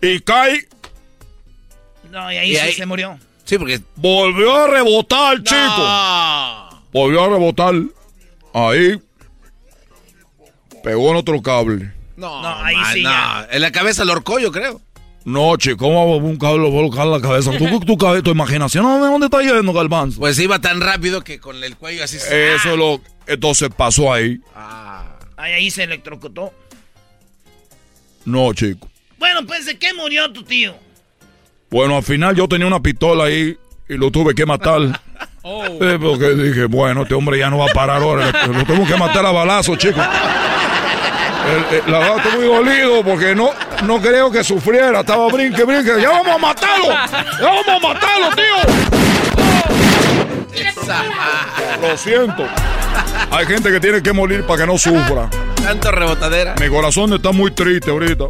y 0.02 0.20
cae, 0.20 0.68
No, 2.12 2.32
y 2.32 2.38
ahí 2.38 2.52
Y 2.52 2.56
sí 2.56 2.60
ahí- 2.62 2.74
se 2.74 2.86
murió. 2.86 3.18
Sí, 3.46 3.58
porque. 3.58 3.80
volvió 3.96 4.56
a 4.56 4.68
rebotar, 4.68 5.42
chico. 5.44 5.56
No. 5.58 6.82
Volvió 6.92 7.24
a 7.24 7.30
rebotar. 7.30 7.74
Ahí. 8.54 9.00
Pegó 10.84 11.12
en 11.12 11.18
otro 11.18 11.42
cable. 11.42 11.92
No, 12.16 12.42
No, 12.42 12.56
ahí 12.64 12.76
man, 12.76 12.94
sí 12.94 13.04
no. 13.04 13.10
ya. 13.10 13.48
En 13.52 13.62
la 13.62 13.72
cabeza 13.72 14.06
lo 14.06 14.14
horcó, 14.14 14.40
yo 14.40 14.52
creo. 14.52 14.82
No, 15.26 15.58
chico, 15.58 15.78
¿cómo 15.80 16.10
va 16.10 16.16
un 16.26 16.38
cable 16.38 16.66
a 16.68 16.72
volcar 16.72 17.06
la 17.08 17.20
cabeza? 17.20 17.52
¿Tú, 17.58 17.80
tu, 17.86 17.98
cabeza, 17.98 18.24
tu 18.24 18.32
imaginación, 18.32 18.86
¿a 18.86 18.98
¿dónde 18.98 19.26
está 19.28 19.42
yendo, 19.42 19.74
Galvanzo? 19.74 20.20
Pues 20.20 20.40
iba 20.40 20.60
tan 20.60 20.80
rápido 20.80 21.22
que 21.24 21.40
con 21.40 21.62
el 21.64 21.76
cuello 21.76 22.04
así. 22.06 22.16
Eso 22.18 22.72
es 22.72 22.78
lo. 22.78 23.02
Entonces 23.28 23.70
pasó 23.76 24.12
ahí. 24.14 24.40
Ah. 24.56 25.18
Ahí, 25.36 25.54
ahí 25.54 25.70
se 25.72 25.84
electrocutó. 25.84 26.54
No, 28.26 28.54
chico. 28.54 28.90
Bueno, 29.20 29.46
pues, 29.46 29.66
¿de 29.66 29.78
qué 29.78 29.94
murió 29.94 30.32
tu 30.32 30.44
tío? 30.44 30.76
Bueno, 31.70 31.98
al 31.98 32.04
final 32.04 32.36
yo 32.36 32.48
tenía 32.48 32.68
una 32.68 32.80
pistola 32.80 33.26
ahí 33.26 33.58
y 33.90 33.94
lo 33.94 34.12
tuve 34.12 34.36
que 34.36 34.46
matar. 34.46 34.82
Oh. 35.50 35.64
Eh, 35.66 35.98
porque 35.98 36.32
dije, 36.36 36.66
bueno, 36.66 37.04
este 37.04 37.14
hombre 37.16 37.40
ya 37.40 37.50
no 37.50 37.58
va 37.58 37.68
a 37.72 37.74
parar 37.74 38.02
ahora. 38.02 38.26
Lo 38.48 38.66
tengo 38.66 38.86
que 38.86 38.98
matar 38.98 39.26
a 39.26 39.32
balazo, 39.32 39.78
chicos. 39.78 40.04
Eh, 40.04 41.64
eh, 41.72 41.84
la 41.88 42.00
verdad 42.00 42.18
estoy 42.18 42.40
muy 42.40 42.48
dolido 42.54 43.02
porque 43.02 43.34
no, 43.34 43.52
no 43.86 44.02
creo 44.02 44.30
que 44.30 44.44
sufriera. 44.44 45.00
Estaba 45.00 45.30
brinque, 45.30 45.64
brinque. 45.64 46.02
¡Ya 46.02 46.10
vamos 46.10 46.28
a 46.28 46.38
matarlo! 46.38 46.90
¡Ya 47.40 47.46
vamos 47.46 47.68
a 47.70 47.80
matarlo, 47.80 48.36
tío! 48.36 48.58
Lo 51.82 51.98
siento. 51.98 52.46
Hay 53.32 53.46
gente 53.46 53.72
que 53.72 53.80
tiene 53.80 54.04
que 54.04 54.12
morir 54.12 54.44
para 54.44 54.62
que 54.62 54.68
no 54.68 54.78
sufra. 54.78 55.30
Tanto 55.64 55.92
rebotadera. 55.92 56.56
Mi 56.60 56.68
corazón 56.68 57.14
está 57.14 57.32
muy 57.32 57.52
triste 57.52 57.90
ahorita. 57.90 58.26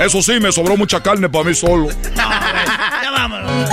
Eso 0.00 0.22
sí, 0.22 0.38
me 0.40 0.52
sobró 0.52 0.76
mucha 0.76 1.02
carne 1.02 1.28
para 1.28 1.44
mí 1.44 1.54
solo. 1.54 1.88
Ya 3.02 3.10
vámonos. 3.10 3.68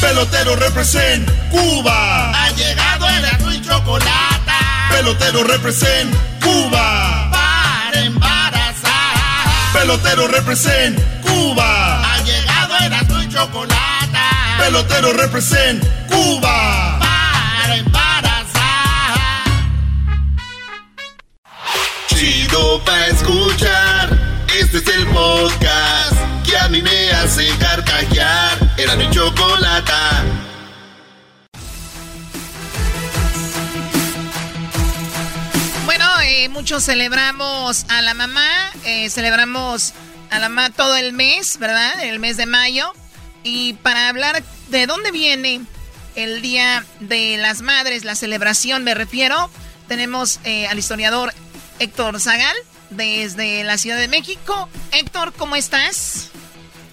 Pelotero 0.00 0.56
represent 0.56 1.28
Cuba. 1.50 2.30
Ha 2.32 2.50
llegado 2.50 3.08
el 3.08 3.24
azul 3.24 3.54
y 3.54 3.60
chocolate. 3.62 4.52
Pelotero 4.90 5.44
represent 5.44 6.14
Cuba. 6.42 7.30
Para 7.30 8.00
embarazar. 8.00 9.72
Pelotero 9.72 10.26
represent 10.28 10.98
Cuba. 11.22 12.02
Ha 12.14 12.22
llegado 12.22 12.76
el 12.84 12.92
azul 12.92 13.22
y 13.24 13.28
chocolate. 13.28 14.18
Pelotero 14.58 15.12
represent 15.12 15.84
Cuba. 16.08 16.69
Escuchar. 23.10 24.10
Este 24.60 24.76
es 24.76 24.86
el 24.88 25.06
que 26.44 26.56
a 26.58 26.68
mí 26.68 26.82
me 26.82 27.10
hace. 27.12 27.48
Era 28.76 28.94
mi 28.96 29.08
chocolata. 29.08 30.22
Bueno, 35.86 36.04
eh, 36.22 36.50
muchos 36.50 36.84
celebramos 36.84 37.86
a 37.88 38.02
la 38.02 38.12
mamá, 38.12 38.70
eh, 38.84 39.08
celebramos 39.08 39.94
a 40.30 40.38
la 40.40 40.50
mamá 40.50 40.68
todo 40.68 40.96
el 40.96 41.14
mes, 41.14 41.58
¿verdad? 41.58 42.02
El 42.02 42.18
mes 42.18 42.36
de 42.36 42.44
mayo. 42.44 42.92
Y 43.44 43.72
para 43.74 44.10
hablar 44.10 44.42
de 44.68 44.86
dónde 44.86 45.10
viene 45.10 45.62
el 46.16 46.42
Día 46.42 46.84
de 47.00 47.38
las 47.38 47.62
Madres, 47.62 48.04
la 48.04 48.14
celebración 48.14 48.84
me 48.84 48.94
refiero, 48.94 49.50
tenemos 49.88 50.38
eh, 50.44 50.66
al 50.66 50.78
historiador 50.78 51.32
Héctor 51.80 52.20
Zagal 52.20 52.54
desde 52.90 53.64
la 53.64 53.76
Ciudad 53.78 53.98
de 53.98 54.06
México. 54.08 54.68
Héctor, 54.92 55.32
¿cómo 55.36 55.56
estás? 55.56 56.30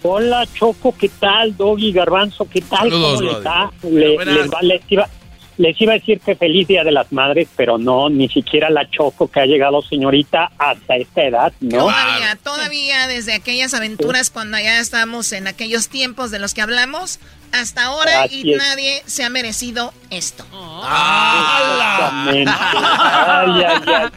Hola 0.04 0.48
Choco, 0.54 0.96
¿qué 0.98 1.10
tal? 1.10 1.56
Doggy 1.58 1.92
Garbanzo, 1.92 2.48
¿qué 2.50 2.62
tal? 2.62 2.90
Saludos, 2.90 3.20
¿Cómo 3.20 3.32
les 3.32 3.46
va? 3.46 3.72
Le- 3.84 4.26
les, 4.26 4.50
va- 4.50 4.62
les 4.62 4.82
iba, 4.90 5.10
les 5.58 5.82
iba 5.82 5.94
a 5.94 5.96
decir 5.98 6.20
que 6.22 6.36
feliz 6.36 6.68
Día 6.68 6.84
de 6.86 6.92
las 6.92 7.12
Madres, 7.12 7.50
pero 7.58 7.78
no, 7.78 8.08
ni 8.10 8.30
siquiera 8.30 8.70
la 8.70 8.90
Choco 8.90 9.28
que 9.30 9.42
ha 9.42 9.46
llegado 9.46 9.82
señorita 9.82 10.52
hasta 10.58 10.96
esta 10.96 11.24
edad, 11.24 11.52
¿no? 11.60 11.80
Todavía, 11.80 12.38
todavía 12.42 13.08
desde 13.08 13.34
aquellas 13.34 13.74
aventuras 13.74 14.30
cuando 14.30 14.58
ya 14.60 14.80
estamos 14.80 15.32
en 15.34 15.48
aquellos 15.48 15.90
tiempos 15.90 16.32
de 16.32 16.40
los 16.40 16.54
que 16.54 16.62
hablamos, 16.62 17.20
hasta 17.52 17.86
ahora 17.86 18.24
Así 18.24 18.42
y 18.46 18.54
es. 18.54 18.58
nadie 18.60 19.02
se 19.08 19.24
ha 19.26 19.30
merecido 19.30 19.94
esto. 20.12 20.46
Exactamente. 20.84 22.52
Ay, 22.56 23.64
ay, 23.64 23.82
ay. 23.88 24.10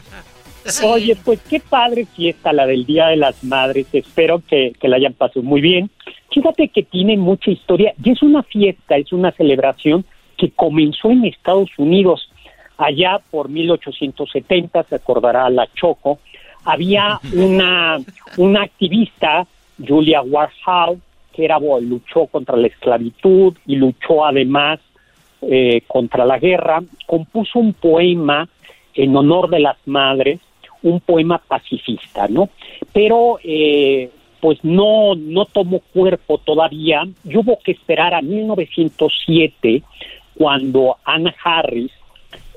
Oye, 0.83 1.15
pues 1.23 1.39
qué 1.49 1.59
padre 1.59 2.05
fiesta 2.05 2.53
la 2.53 2.65
del 2.65 2.85
Día 2.85 3.07
de 3.07 3.17
las 3.17 3.43
Madres. 3.43 3.87
Espero 3.93 4.41
que, 4.47 4.73
que 4.79 4.87
la 4.87 4.97
hayan 4.97 5.13
pasado 5.13 5.43
muy 5.43 5.61
bien. 5.61 5.89
Fíjate 6.31 6.69
que 6.69 6.83
tiene 6.83 7.17
mucha 7.17 7.51
historia 7.51 7.93
y 8.03 8.11
es 8.11 8.21
una 8.21 8.43
fiesta, 8.43 8.95
es 8.97 9.11
una 9.11 9.31
celebración 9.31 10.05
que 10.37 10.51
comenzó 10.51 11.11
en 11.11 11.25
Estados 11.25 11.69
Unidos 11.77 12.31
allá 12.77 13.19
por 13.29 13.49
1870, 13.49 14.83
se 14.83 14.95
acordará 14.95 15.49
la 15.49 15.67
Choco. 15.73 16.19
Había 16.65 17.19
una, 17.33 17.99
una 18.37 18.63
activista, 18.63 19.45
Julia 19.85 20.21
Warhol, 20.21 20.99
que 21.33 21.45
era, 21.45 21.59
luchó 21.59 22.25
contra 22.27 22.57
la 22.57 22.67
esclavitud 22.67 23.55
y 23.65 23.75
luchó 23.75 24.25
además 24.25 24.79
eh, 25.41 25.81
contra 25.87 26.25
la 26.25 26.37
guerra, 26.39 26.81
compuso 27.07 27.59
un 27.59 27.73
poema 27.73 28.47
en 28.93 29.15
honor 29.15 29.49
de 29.49 29.59
las 29.59 29.77
madres, 29.85 30.39
un 30.83 30.99
poema 30.99 31.37
pacifista, 31.39 32.27
¿no? 32.27 32.49
Pero 32.93 33.39
eh, 33.43 34.09
pues 34.39 34.59
no, 34.63 35.15
no 35.15 35.45
tomó 35.45 35.79
cuerpo 35.93 36.39
todavía 36.39 37.03
y 37.23 37.37
hubo 37.37 37.59
que 37.63 37.73
esperar 37.73 38.13
a 38.13 38.21
1907 38.21 39.83
cuando 40.35 40.97
Anna 41.05 41.33
Harris, 41.43 41.91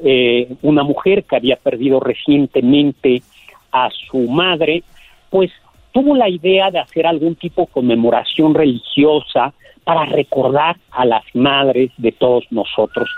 eh, 0.03 0.49
una 0.63 0.83
mujer 0.83 1.25
que 1.25 1.37
había 1.37 1.57
perdido 1.57 2.01
recientemente 2.01 3.23
a 3.71 3.91
su 3.91 4.19
madre, 4.29 4.83
pues 5.29 5.51
tuvo 5.93 6.17
la 6.17 6.29
idea 6.29 6.71
de 6.71 6.79
hacer 6.79 7.07
algún 7.07 7.35
tipo 7.35 7.63
de 7.63 7.69
conmemoración 7.69 8.55
religiosa 8.55 9.53
para 9.85 10.07
recordar 10.07 10.77
a 10.91 11.05
las 11.05 11.25
madres 11.35 11.91
de 11.99 12.13
todos 12.13 12.45
nosotros. 12.51 13.09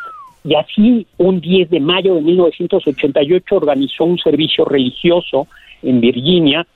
Y 0.46 0.54
así, 0.54 1.06
un 1.18 1.40
10 1.40 1.70
de 1.70 1.80
mayo 1.80 2.14
de 2.14 2.20
1988 2.20 3.56
organizó 3.56 4.04
un 4.04 4.18
servicio 4.18 4.64
religioso 4.64 5.48
en 5.82 6.00
Virginia 6.00 6.66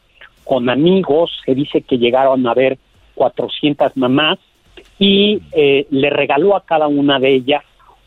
con 0.45 0.69
amigos, 0.69 1.31
se 1.47 1.55
dice 1.55 1.81
que 1.83 1.97
llegaron 1.97 2.47
a 2.49 2.55
ver 2.55 2.79
400 3.15 3.97
mamás 3.97 4.39
y 4.99 5.41
eh, 5.53 5.87
le 5.91 6.11
regaló 6.11 6.57
a 6.57 6.65
cada 6.65 6.89
una 6.89 7.21
de 7.21 7.35
ellas 7.37 7.63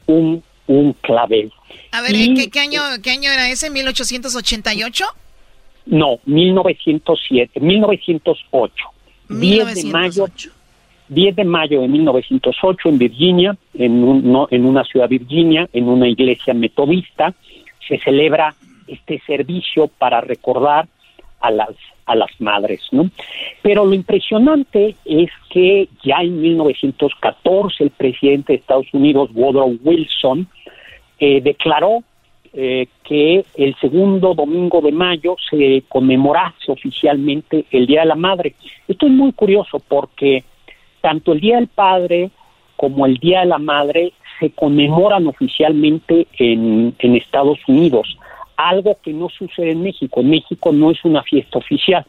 un, 0.08 0.44
un 0.68 0.94
clavel. 0.94 1.52
A 1.92 2.02
ver, 2.02 2.12
Y- 2.16 2.24
¿eh, 2.24 2.34
¿qué, 2.36 2.50
qué 2.50 2.60
año, 2.60 2.82
¿qué 3.02 3.12
año 3.12 3.32
era 3.32 3.50
ese? 3.50 3.72
¿1888? 3.72 5.06
No, 5.86 6.20
1907, 6.26 7.60
1908. 7.62 8.74
10 9.30 9.76
de 9.76 9.84
mayo 9.86 10.26
10 11.14 11.36
de 11.36 11.44
mayo 11.44 11.82
de 11.82 11.88
1908 11.88 12.90
en 12.90 12.98
Virginia, 12.98 13.56
en, 13.74 14.04
un- 14.04 14.32
no- 14.32 14.48
en 14.52 14.66
una 14.66 14.84
ciudad 14.84 15.08
Virginia, 15.10 15.68
en 15.74 15.88
una 15.88 16.08
iglesia 16.08 16.54
metodista, 16.54 17.34
se 17.88 17.98
celebra 18.00 18.54
este 18.88 19.20
servicio 19.26 19.88
para 19.88 20.22
recordar 20.22 20.88
a 21.40 21.52
las, 21.52 21.72
a 22.06 22.16
las 22.16 22.30
madres, 22.40 22.82
¿no? 22.92 23.10
Pero 23.62 23.86
lo 23.86 23.94
impresionante 23.94 24.96
es 25.06 25.30
que 25.50 25.88
ya 26.04 26.18
en 26.22 26.42
1914 26.42 27.84
el 27.84 27.90
presidente 27.92 28.54
de 28.54 28.60
Estados 28.60 28.88
Unidos, 28.94 29.30
Woodrow 29.34 29.78
Wilson, 29.84 30.48
eh, 31.20 31.42
declaró 31.42 32.04
eh, 32.54 32.88
que 33.04 33.44
el 33.56 33.76
segundo 33.82 34.34
domingo 34.36 34.80
de 34.82 34.92
mayo 34.92 35.36
se 35.50 35.84
conmemorase 35.90 36.72
oficialmente 36.72 37.66
el 37.72 37.88
Día 37.88 38.02
de 38.02 38.08
la 38.08 38.16
Madre. 38.16 38.54
Esto 38.88 39.06
es 39.08 39.12
muy 39.12 39.32
curioso 39.34 39.80
porque 39.88 40.44
tanto 41.04 41.34
el 41.34 41.42
Día 41.42 41.58
del 41.58 41.68
Padre 41.68 42.32
como 42.78 43.06
el 43.06 43.18
Día 43.18 43.42
de 43.42 43.48
la 43.48 43.58
Madre 43.58 44.14
se 44.40 44.52
conmemoran 44.52 45.28
oficialmente 45.28 46.28
en, 46.40 46.96
Estados 47.00 47.60
Unidos, 47.68 48.18
algo 48.56 48.98
que 49.04 49.12
no 49.12 49.28
sucede 49.28 49.72
en 49.72 49.84
México. 49.84 50.22
En 50.22 50.30
México 50.30 50.72
no 50.72 50.92
es 50.92 51.04
una 51.04 51.22
fiesta 51.24 51.60
oficial. 51.60 52.06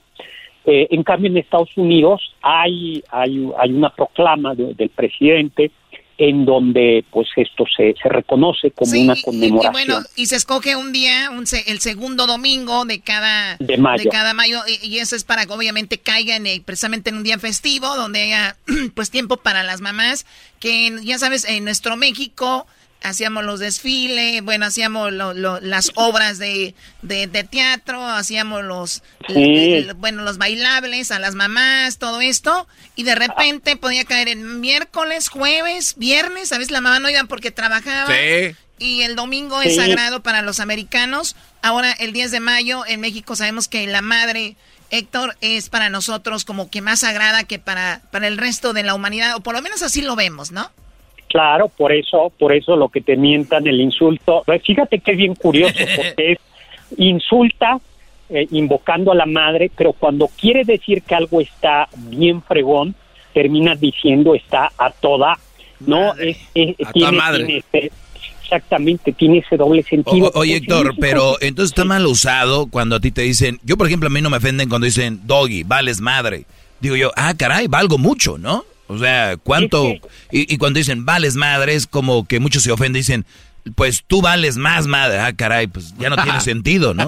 Eh, 0.65 0.87
en 0.91 1.03
cambio, 1.03 1.29
en 1.29 1.37
Estados 1.39 1.77
Unidos 1.77 2.35
hay, 2.41 3.03
hay, 3.11 3.51
hay 3.59 3.73
una 3.73 3.91
proclama 3.91 4.55
de- 4.55 4.75
del 4.75 4.91
presidente 4.91 5.73
en 6.19 6.45
donde 6.45 7.05
pues 7.11 7.29
esto 7.37 7.65
se, 7.77 7.95
se 8.01 8.09
reconoce 8.09 8.71
como 8.71 8.91
Sí, 8.93 9.03
una 9.03 9.15
y- 9.15 9.19
y, 9.19 9.23
conmemoración. 9.23 9.73
bueno, 9.73 9.99
y 10.17 10.27
se 10.27 10.37
escoge 10.37 10.77
un 10.77 10.93
día, 10.93 11.31
un 11.31 11.47
se- 11.47 11.71
el 11.71 11.81
segundo 11.81 12.27
domingo 12.27 12.85
de 12.85 13.01
cada 13.01 13.57
De 13.59 13.77
mayo. 13.79 14.11
cada 14.11 14.33
mayo, 14.35 14.61
y, 14.67 14.87
y 14.87 14.99
eso 15.01 15.17
es 15.17 15.25
para 15.25 15.45
que 15.47 15.53
obviamente 15.53 15.99
caigan 15.99 16.47
eh, 16.47 16.63
precisamente 16.65 17.11
en 17.11 17.17
un 17.17 17.25
día 17.25 17.39
festivo, 17.39 17.97
donde 17.97 18.23
haya 18.23 18.57
pues 18.95 19.11
tiempo 19.11 19.37
para 19.39 19.63
las 19.65 19.81
mamás, 19.81 20.25
que 20.61 20.97
ya 21.03 21.19
sabes, 21.19 21.45
en 21.45 21.65
nuestro 21.65 21.97
México 21.97 22.67
hacíamos 23.05 23.45
los 23.45 23.61
desfiles, 23.61 24.43
bueno, 24.43 24.67
hacíamos 24.67 25.13
lo- 25.13 25.33
lo- 25.35 25.61
las 25.61 25.93
obras 25.95 26.39
de, 26.39 26.75
de, 27.03 27.27
de 27.29 27.45
teatro, 27.45 28.05
hacíamos 28.05 28.65
los, 28.65 29.03
Sí. 29.29 29.75
el- 29.75 29.95
bueno, 29.95 30.23
los 30.23 30.39
bailables 30.39 31.11
a 31.13 31.19
las 31.21 31.35
mamás, 31.35 31.99
todo 31.99 32.21
esto, 32.21 32.67
y 32.97 33.05
de 33.05 33.15
repente 33.15 33.77
podía 33.77 34.05
caer 34.05 34.29
en 34.29 34.61
miércoles, 34.61 35.29
jueves, 35.29 35.95
viernes, 35.97 36.49
¿sabes? 36.49 36.71
La 36.71 36.81
mamá 36.81 36.99
no 36.99 37.09
iba 37.11 37.23
porque 37.25 37.51
trabajaba. 37.51 38.13
Sí. 38.13 38.57
Y 38.79 39.03
el 39.03 39.15
domingo 39.15 39.63
es 39.63 39.77
sagrado 39.77 40.23
para 40.23 40.43
los 40.43 40.59
americanos. 40.59 41.37
Ahora, 41.63 41.93
el 41.93 42.13
10 42.13 42.33
de 42.33 42.41
mayo, 42.41 42.85
en 42.87 43.01
México 43.01 43.37
sabemos 43.37 43.69
que 43.69 43.87
la 43.87 44.03
madre, 44.03 44.57
Héctor, 44.91 45.37
es 45.41 45.69
para 45.69 45.91
nosotros 45.91 46.45
como 46.45 46.71
que 46.71 46.81
más 46.83 47.01
sagrada 47.01 47.45
que 47.45 47.59
para, 47.59 48.03
para 48.11 48.27
el 48.27 48.37
resto 48.37 48.73
de 48.73 48.83
la 48.83 48.95
humanidad, 48.95 49.37
o 49.37 49.41
por 49.41 49.55
lo 49.55 49.63
menos 49.63 49.83
así 49.83 50.03
lo 50.03 50.17
vemos, 50.17 50.51
¿no? 50.51 50.71
Claro, 51.35 51.69
por 51.69 51.91
eso, 51.91 52.33
por 52.39 52.53
eso 52.53 52.77
lo 52.77 52.89
que 52.89 53.01
te 53.01 53.17
mientan 53.17 53.67
el 53.67 53.81
insulto. 53.81 54.45
Pues 54.47 54.63
Fíjate 54.63 55.01
que 55.01 55.11
es 55.11 55.17
bien 55.17 55.35
curioso, 55.35 55.75
porque 55.97 56.33
es 56.35 56.39
insulta, 56.97 57.81
eh, 58.31 58.47
invocando 58.53 59.11
a 59.11 59.17
la 59.17 59.27
madre, 59.27 59.69
pero 59.77 59.93
cuando 59.93 60.29
quiere 60.29 60.63
decir 60.63 61.03
que 61.03 61.17
algo 61.17 61.41
está 61.41 61.89
bien 61.97 62.41
fregón, 62.41 62.95
termina 63.33 63.75
diciendo 63.75 64.37
está 64.37 64.71
a 64.79 64.91
toda, 64.93 65.37
¿no? 65.81 66.15
Es, 66.15 66.37
es- 66.55 66.77
A 66.87 66.93
tiene, 66.93 67.17
madre. 67.19 67.63
tiene 67.73 67.91
exactamente, 68.41 69.13
tiene 69.13 69.39
ese 69.39 69.57
doble 69.57 69.83
sentido. 69.83 70.29
O- 70.35 70.39
oye, 70.39 70.55
Héctor, 70.59 70.95
pero 71.01 71.37
entonces 71.41 71.73
está 71.73 71.85
mal 71.85 72.07
usado 72.07 72.69
cuando 72.69 72.95
a 72.95 73.01
ti 73.01 73.11
te 73.11 73.23
dicen, 73.23 73.59
yo 73.65 73.77
por 73.77 73.89
ejemplo 73.89 74.07
a 74.07 74.11
mí 74.11 74.21
no 74.23 74.31
me 74.31 74.37
ofenden 74.37 74.69
cuando 74.69 74.85
dicen 74.85 75.19
doggy, 75.25 75.65
vales 75.65 76.01
madre. 76.01 76.45
Digo 76.79 76.95
yo, 76.95 77.11
ah, 77.17 77.35
caray, 77.37 77.67
valgo 77.67 77.99
mucho, 77.99 78.39
¿no? 78.39 78.65
O 78.87 78.99
sea, 78.99 79.37
¿cuánto? 79.37 79.93
Y, 80.31 80.53
y 80.53 80.59
cuando 80.59 80.79
dicen 80.79 81.05
vales 81.05 81.37
madre 81.37 81.75
es 81.75 81.87
como 81.87 82.27
que 82.27 82.41
muchos 82.41 82.63
se 82.63 82.73
ofenden, 82.73 83.01
dicen, 83.01 83.25
pues 83.75 84.05
tú 84.07 84.21
vales 84.21 84.57
más 84.57 84.87
madre. 84.87 85.19
Ah, 85.19 85.33
caray, 85.35 85.67
pues 85.67 85.97
ya 85.97 86.11
no 86.11 86.17
tiene 86.17 86.41
sentido, 86.43 86.95
¿no? 86.95 87.07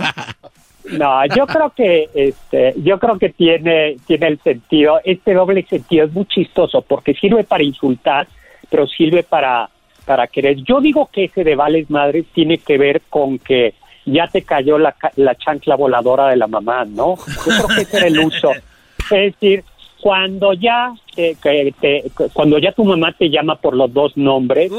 No, 0.91 1.27
yo 1.35 1.47
creo 1.47 1.71
que 1.71 2.09
este, 2.15 2.75
yo 2.83 2.99
creo 2.99 3.19
que 3.19 3.31
tiene 3.31 3.97
tiene 4.07 4.29
el 4.29 4.41
sentido. 4.41 5.01
Este 5.05 5.35
doble 5.35 5.67
sentido 5.69 6.07
es 6.07 6.13
muy 6.13 6.27
chistoso 6.27 6.83
porque 6.83 7.15
sirve 7.15 7.45
para 7.45 7.65
insultar, 7.65 8.29
pero 8.71 8.87
sirve 8.87 9.23
para 9.23 9.69
para 10.05 10.29
querer. 10.29 10.57
Yo 10.63 10.81
digo 10.81 11.11
que 11.13 11.25
ese 11.25 11.43
de 11.43 11.57
vales 11.57 11.91
madres 11.91 12.27
tiene 12.33 12.59
que 12.59 12.79
ver 12.79 13.03
con 13.11 13.39
que 13.39 13.75
ya 14.05 14.29
te 14.29 14.43
cayó 14.43 14.79
la, 14.79 14.95
la 15.17 15.35
chancla 15.35 15.75
voladora 15.75 16.29
de 16.29 16.37
la 16.37 16.47
mamá, 16.47 16.85
¿no? 16.85 17.17
Yo 17.17 17.67
creo 17.67 17.69
que 17.69 17.83
ese 17.83 17.97
era 17.97 18.07
el 18.07 18.19
uso. 18.21 18.53
Es 19.09 19.35
decir, 19.35 19.63
cuando 20.07 20.53
ya 20.53 20.95
te- 21.17 21.37
que 21.43 21.75
te- 21.81 22.05
cuando 22.33 22.61
ya 22.61 22.71
tu 22.71 22.85
mamá 22.85 23.11
te 23.19 23.29
llama 23.29 23.57
por 23.57 23.75
los 23.75 23.93
dos 23.93 24.17
nombres, 24.17 24.71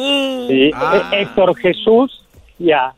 ¿sí? 0.47 0.71
Ah. 0.73 1.09
Héctor 1.11 1.53
Jesús, 1.57 2.23
ya. 2.57 2.93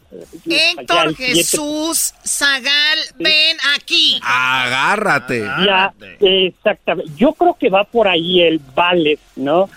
Héctor 0.48 1.16
Jesús 1.16 2.14
Zagal, 2.24 3.00
ven 3.18 3.58
aquí. 3.76 4.20
Agárrate. 4.22 5.40
Ya, 5.66 5.92
exactamente. 6.20 7.12
Yo 7.18 7.34
creo 7.34 7.58
que 7.60 7.70
va 7.72 7.84
por 7.84 8.08
ahí 8.08 8.42
el 8.44 8.62
vale, 8.76 9.18
¿no? 9.36 9.68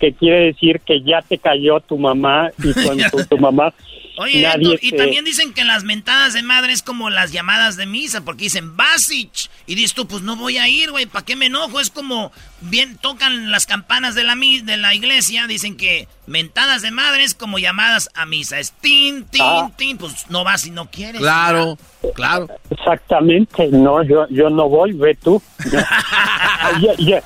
Que 0.00 0.12
quiere 0.12 0.46
decir 0.46 0.80
que 0.80 1.02
ya 1.02 1.22
te 1.22 1.38
cayó 1.38 1.78
tu 1.78 1.96
mamá 1.96 2.50
y 2.58 2.72
con 2.72 2.98
tu, 3.12 3.24
tu 3.24 3.38
mamá 3.38 3.72
Oye, 4.20 4.42
nadie 4.42 4.74
Héctor, 4.74 4.78
y 4.84 4.90
se- 4.90 4.96
también 4.96 5.24
dicen 5.24 5.52
que 5.54 5.64
las 5.64 5.82
mentadas 5.84 6.34
de 6.34 6.42
madre 6.42 6.72
es 6.72 6.82
como 6.82 7.08
las 7.10 7.32
llamadas 7.32 7.76
de 7.76 7.86
misa, 7.86 8.20
porque 8.22 8.44
dicen 8.44 8.76
Basich. 8.76 9.48
Y 9.66 9.76
dices 9.76 9.94
tú, 9.94 10.06
pues 10.06 10.22
no 10.22 10.36
voy 10.36 10.58
a 10.58 10.68
ir, 10.68 10.90
güey, 10.90 11.06
¿para 11.06 11.24
qué 11.24 11.36
me 11.36 11.46
enojo? 11.46 11.80
Es 11.80 11.90
como, 11.90 12.32
bien, 12.60 12.96
tocan 12.98 13.50
las 13.50 13.66
campanas 13.66 14.14
de 14.14 14.24
la, 14.24 14.34
de 14.34 14.76
la 14.76 14.94
iglesia, 14.94 15.46
dicen 15.46 15.76
que 15.76 16.06
mentadas 16.26 16.82
de 16.82 16.90
madre 16.90 17.22
es 17.24 17.34
como 17.34 17.58
llamadas 17.58 18.10
a 18.14 18.26
misa. 18.26 18.58
Es 18.58 18.72
tin, 18.72 19.24
tin, 19.24 19.42
Ah. 19.42 19.70
tin, 19.76 19.96
pues 19.96 20.28
no 20.28 20.44
vas 20.44 20.62
si 20.62 20.70
no 20.70 20.90
quieres. 20.90 21.20
Claro, 21.20 21.78
claro. 22.14 22.48
Exactamente, 22.70 23.68
no, 23.68 24.02
yo, 24.02 24.26
yo 24.28 24.50
no 24.50 24.68
voy, 24.68 24.92
ve 24.92 25.14
tú. 25.14 25.40
yo, 26.82 26.94
yo- 26.98 27.20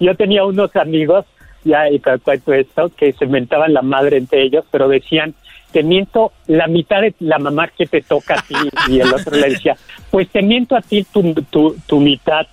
yo 0.00 0.14
tenía 0.16 0.44
unos 0.44 0.74
amigos, 0.76 1.26
ya, 1.62 1.90
y 1.90 1.98
te 1.98 2.18
cuento 2.20 2.54
esto, 2.54 2.90
que 2.96 3.12
se 3.12 3.26
mentaban 3.26 3.74
la 3.74 3.82
madre 3.82 4.16
entre 4.16 4.42
ellos, 4.42 4.64
pero 4.70 4.88
decían, 4.88 5.34
te 5.72 5.82
miento 5.82 6.32
la 6.46 6.66
mitad 6.66 7.00
de 7.00 7.14
la 7.20 7.38
mamá 7.38 7.68
que 7.68 7.86
te 7.86 8.02
toca 8.02 8.34
a 8.34 8.42
ti, 8.42 8.54
y 8.88 9.00
el 9.00 9.12
otro 9.12 9.36
le 9.36 9.50
decía, 9.50 9.76
pues 10.10 10.28
te 10.28 10.42
miento 10.42 10.76
a 10.76 10.80
ti 10.80 11.06
tu, 11.12 11.34
tu, 11.50 11.76
tu 11.86 12.00
mitad. 12.00 12.46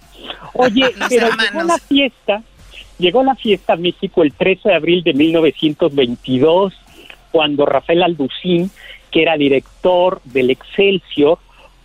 Oye, 0.53 0.85
pero 1.09 1.27
hermanos. 1.27 1.51
llegó 1.51 1.63
la 1.63 1.77
fiesta, 1.77 2.43
llegó 2.97 3.23
la 3.23 3.35
fiesta 3.35 3.73
a 3.73 3.77
México 3.77 4.23
el 4.23 4.33
13 4.33 4.69
de 4.69 4.75
abril 4.75 5.03
de 5.03 5.13
1922, 5.13 6.73
cuando 7.31 7.65
Rafael 7.65 8.03
Alducín, 8.03 8.71
que 9.11 9.21
era 9.21 9.37
director 9.37 10.21
del 10.23 10.49
Excelsior, 10.49 11.39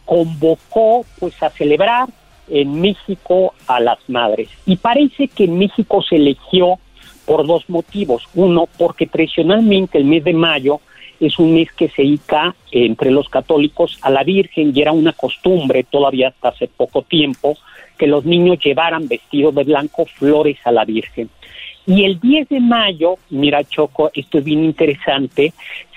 convocó 0.05 1.07
pues 1.19 1.41
a 1.43 1.51
celebrar 1.51 2.09
en 2.49 2.81
México 2.81 3.55
a 3.67 3.81
las 3.81 3.99
madres. 4.09 4.49
Y 4.67 4.77
parece 4.77 5.29
que 5.29 5.45
en 5.45 5.59
México 5.59 6.03
se 6.03 6.17
eligió 6.17 6.79
por 7.25 7.47
dos 7.47 7.69
motivos. 7.69 8.25
Uno, 8.35 8.69
porque 8.79 9.07
tradicionalmente 9.07 9.99
el 9.99 10.05
mes 10.05 10.25
de 10.25 10.33
mayo 10.33 10.81
es 11.27 11.39
un 11.39 11.55
mes 11.55 11.71
que 11.73 11.89
se 11.89 12.03
dedica 12.03 12.55
entre 12.73 13.11
los 13.11 13.29
católicos 13.29 13.99
a 14.03 14.11
la 14.11 14.25
Virgen 14.25 14.73
y 14.75 14.83
era 14.83 14.93
una 14.93 15.13
costumbre 15.13 15.85
todavía 15.85 16.29
hasta 16.29 16.49
hace 16.49 16.67
poco 16.67 17.03
tiempo 17.03 17.57
que 17.97 18.07
los 18.07 18.25
niños 18.25 18.59
llevaran 18.59 19.07
vestidos 19.07 19.55
de 19.55 19.65
blanco 19.65 20.05
flores 20.07 20.59
a 20.65 20.73
la 20.73 20.85
Virgen. 20.85 21.31
Y 21.87 22.05
el 22.05 22.19
10 22.19 22.49
de 22.49 22.61
mayo, 22.61 23.17
mira 23.31 23.63
Choco, 23.65 24.11
esto 24.15 24.39
es 24.39 24.45
bien 24.45 24.65
interesante, 24.65 25.53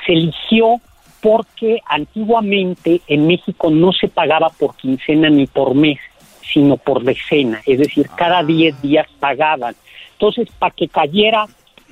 se 0.05 0.13
eligió 0.13 0.80
porque 1.21 1.80
antiguamente 1.88 3.01
en 3.07 3.26
México 3.26 3.71
no 3.71 3.91
se 3.93 4.07
pagaba 4.07 4.49
por 4.49 4.76
quincena 4.76 5.30
ni 5.30 5.47
por 5.47 5.73
mes, 5.73 5.99
sino 6.41 6.78
por 6.78 7.03
decena, 7.03 7.61
es 7.65 7.80
decir, 7.80 8.07
cada 8.15 8.43
10 8.43 8.82
días 8.82 9.07
pagaban. 9.19 9.76
Entonces, 10.13 10.47
para 10.59 10.73
que 10.73 10.88
cayera 10.88 11.47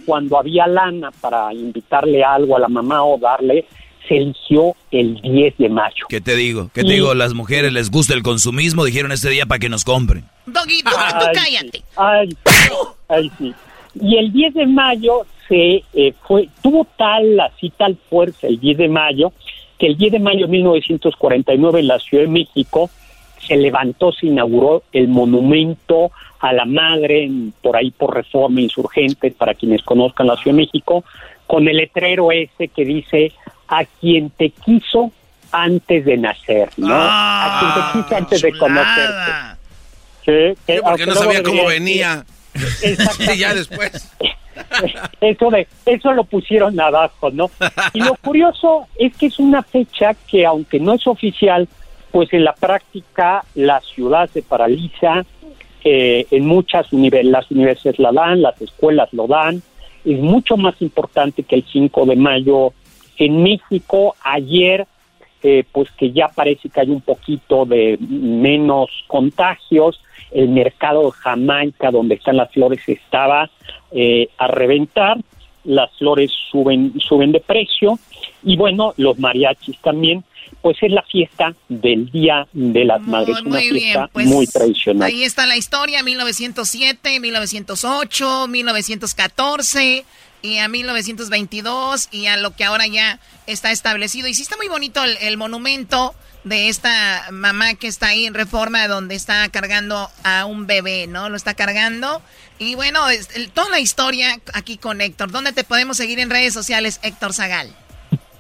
cuando 0.06 0.38
había 0.38 0.68
lana 0.68 1.12
para 1.22 1.54
invitarle 1.54 2.24
algo 2.24 2.56
a 2.56 2.60
la 2.60 2.68
mamá 2.68 3.04
o 3.04 3.18
darle, 3.18 3.66
se 4.08 4.18
eligió 4.18 4.76
el 4.92 5.20
10 5.22 5.58
de 5.58 5.70
mayo. 5.70 6.06
¿Qué 6.10 6.22
te 6.22 6.36
digo? 6.36 6.70
¿Qué 6.74 6.84
te 6.84 6.94
digo? 6.94 7.14
Las 7.14 7.34
mujeres 7.34 7.72
les 7.72 7.90
gusta 7.90 8.14
el 8.14 8.24
consumismo, 8.24 8.86
dijeron 8.86 9.12
este 9.12 9.30
día 9.30 9.46
para 9.46 9.60
que 9.60 9.70
nos 9.70 9.84
compren. 9.84 10.26
Doggy, 10.46 10.84
tú, 10.84 10.90
tú 10.90 10.96
Ay, 10.98 11.26
cállate. 11.34 11.78
sí. 11.78 11.84
Ay, 11.96 12.30
ay, 13.08 13.32
sí. 13.38 13.54
Y 14.02 14.18
el 14.18 14.34
10 14.34 14.54
de 14.56 14.66
mayo 14.68 15.26
se 15.48 15.84
eh, 15.94 16.14
fue, 16.28 16.50
tuvo 16.62 16.88
tal, 16.98 17.40
así 17.40 17.70
tal 17.70 17.98
fuerza 18.10 18.48
el 18.48 18.60
10 18.60 18.78
de 18.78 18.90
mayo, 18.90 19.32
que 19.78 19.88
el 19.88 19.98
10 19.98 20.14
de 20.14 20.20
mayo 20.20 20.46
de 20.48 20.52
1949 20.52 21.80
en 21.80 21.88
la 21.88 22.00
Ciudad 22.00 22.24
de 22.24 22.30
México 22.30 22.90
se 23.46 23.56
levantó, 23.58 24.12
se 24.12 24.28
inauguró 24.28 24.84
el 24.94 25.08
monumento 25.08 26.12
a 26.44 26.52
la 26.52 26.66
madre, 26.66 27.30
por 27.62 27.78
ahí 27.78 27.90
por 27.92 28.14
reforma 28.14 28.60
insurgentes, 28.60 29.34
para 29.34 29.54
quienes 29.54 29.82
conozcan 29.82 30.28
la 30.28 30.36
Ciudad 30.36 30.58
de 30.58 30.64
México, 30.64 31.06
con 31.48 31.66
el 31.70 31.78
letrero 31.78 32.34
ese 32.34 32.68
que 32.68 32.84
dice, 32.84 33.32
a 33.70 33.86
quien 33.86 34.30
te 34.30 34.50
quiso 34.50 35.14
antes 35.54 36.04
de 36.04 36.18
nacer, 36.18 36.70
¿no? 36.76 36.94
a 36.94 37.60
quien 37.60 37.72
te 37.74 38.04
quiso 38.04 38.18
antes 38.18 38.42
de 38.42 38.58
conocerte. 38.58 39.32
Sí, 40.26 40.62
que 40.68 40.82
porque 40.82 41.06
no 41.06 41.16
sabía 41.16 41.42
cómo 41.42 41.66
venía. 41.66 42.26
Y 42.84 43.38
ya 43.38 43.54
después. 43.54 44.12
eso 45.22 45.50
de 45.50 45.66
eso 45.86 46.12
lo 46.12 46.26
pusieron 46.26 46.78
abajo, 46.78 47.32
¿no? 47.32 47.50
Y 47.94 48.02
lo 48.02 48.16
curioso 48.16 48.88
es 48.98 49.16
que 49.16 49.28
es 49.28 49.40
una 49.40 49.64
fecha 49.64 50.14
que 50.28 50.46
aunque 50.46 50.78
no 50.82 50.94
es 50.94 51.08
oficial, 51.08 51.70
pues 52.12 52.34
en 52.34 52.44
la 52.44 52.54
práctica 52.54 53.46
la 53.56 53.80
ciudad 53.80 54.30
se 54.34 54.42
paraliza, 54.42 55.24
eh, 55.84 56.26
en 56.32 56.46
muchas 56.46 56.92
univer- 56.92 57.24
las 57.24 57.50
universidades 57.52 58.00
la 58.00 58.12
dan, 58.12 58.42
las 58.42 58.62
escuelas 58.62 59.10
lo 59.14 59.28
dan, 59.28 59.62
es 60.06 60.20
mucho 60.20 60.58
más 60.58 60.82
importante 60.82 61.44
que 61.44 61.56
el 61.56 61.66
5 61.72 62.06
de 62.06 62.16
mayo 62.16 62.74
en 63.18 63.44
México. 63.44 64.16
Ayer, 64.24 64.86
eh, 65.44 65.64
pues 65.72 65.90
que 65.92 66.12
ya 66.12 66.28
parece 66.30 66.70
que 66.70 66.82
hay 66.82 66.90
un 66.90 67.02
poquito 67.02 67.66
de 67.66 67.98
menos 68.00 68.90
contagios, 69.08 70.02
el 70.32 70.50
mercado 70.50 71.06
de 71.06 71.12
Jamaica, 71.12 71.92
donde 71.92 72.16
están 72.16 72.38
las 72.38 72.52
flores, 72.52 72.82
estaba 72.88 73.50
eh, 73.92 74.30
a 74.38 74.48
reventar, 74.48 75.18
las 75.64 75.92
flores 75.98 76.32
suben, 76.52 76.94
suben 77.00 77.32
de 77.32 77.40
precio, 77.40 77.98
y 78.44 78.58
bueno, 78.58 78.94
los 78.98 79.18
mariachis 79.20 79.78
también, 79.82 80.24
pues 80.62 80.78
es 80.82 80.92
la 80.92 81.02
fiesta 81.04 81.54
del 81.70 82.10
Día 82.12 82.48
de 82.54 82.86
las 82.86 83.02
Madres, 83.02 83.42
una 83.42 83.50
Muy 83.52 83.70
bien, 83.72 83.74
fiesta 83.84 84.10
pues 84.14 84.26
muy 84.28 84.48
tradicional. 84.48 85.08
ahí 85.10 85.24
está 85.24 85.46
la 85.46 85.58
historia, 85.58 86.04
1907, 86.04 87.20
1908, 87.20 88.48
1914 88.48 90.06
y 90.42 90.58
a 90.58 90.68
1922 90.68 92.10
y 92.12 92.28
a 92.28 92.38
lo 92.38 92.56
que 92.56 92.64
ahora 92.66 92.88
ya 92.88 93.20
está 93.48 93.72
establecido. 93.72 94.28
Y 94.28 94.34
sí 94.34 94.42
está 94.42 94.58
muy 94.58 94.68
bonito 94.68 95.04
el, 95.04 95.18
el 95.22 95.38
monumento 95.38 96.14
de 96.44 96.68
esta 96.68 97.28
mamá 97.32 97.76
que 97.76 97.88
está 97.88 98.08
ahí 98.08 98.26
en 98.26 98.34
Reforma 98.34 98.88
donde 98.90 99.16
está 99.16 99.48
cargando 99.50 100.10
a 100.26 100.46
un 100.46 100.68
bebé, 100.68 101.08
¿no? 101.08 101.30
Lo 101.30 101.38
está 101.38 101.54
cargando. 101.54 102.22
Y 102.60 102.76
bueno, 102.76 103.08
es- 103.10 103.30
el- 103.36 103.50
toda 103.52 103.70
la 103.70 103.80
historia 103.80 104.38
aquí 104.54 104.78
con 104.78 105.00
Héctor. 105.00 105.32
¿Dónde 105.32 105.54
te 105.54 105.64
podemos 105.64 105.96
seguir 105.98 106.20
en 106.20 106.30
redes 106.30 106.54
sociales, 106.54 107.00
Héctor 107.04 107.34
Zagal? 107.34 107.74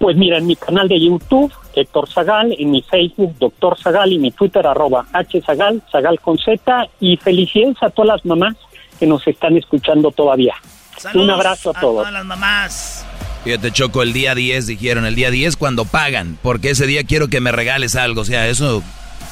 Pues 0.03 0.17
mira, 0.17 0.37
en 0.37 0.47
mi 0.47 0.57
canal 0.57 0.89
de 0.89 0.99
YouTube, 0.99 1.49
Héctor 1.73 2.09
Zagal, 2.09 2.53
en 2.59 2.71
mi 2.71 2.81
Facebook, 2.81 3.37
Doctor 3.39 3.79
Zagal, 3.81 4.11
y 4.11 4.19
mi 4.19 4.31
Twitter, 4.31 4.67
arroba 4.67 5.05
hzagal, 5.13 5.81
Zagal 5.89 6.19
con 6.19 6.37
Z, 6.37 6.89
y 6.99 7.15
felicidades 7.15 7.77
a 7.81 7.89
todas 7.89 8.17
las 8.17 8.25
mamás 8.25 8.57
que 8.99 9.07
nos 9.07 9.25
están 9.25 9.55
escuchando 9.55 10.11
todavía. 10.11 10.55
Saludos 10.97 11.23
Un 11.23 11.29
abrazo 11.29 11.69
a 11.69 11.79
todos. 11.79 11.95
todas 11.99 12.11
las 12.11 12.25
mamás. 12.25 13.05
Fíjate, 13.45 13.71
Choco, 13.71 14.03
el 14.03 14.11
día 14.11 14.35
10 14.35 14.67
dijeron, 14.67 15.05
el 15.05 15.15
día 15.15 15.31
10 15.31 15.55
cuando 15.55 15.85
pagan, 15.85 16.37
porque 16.41 16.71
ese 16.71 16.85
día 16.85 17.05
quiero 17.05 17.29
que 17.29 17.39
me 17.39 17.53
regales 17.53 17.95
algo. 17.95 18.19
O 18.19 18.25
sea, 18.25 18.49
eso 18.49 18.83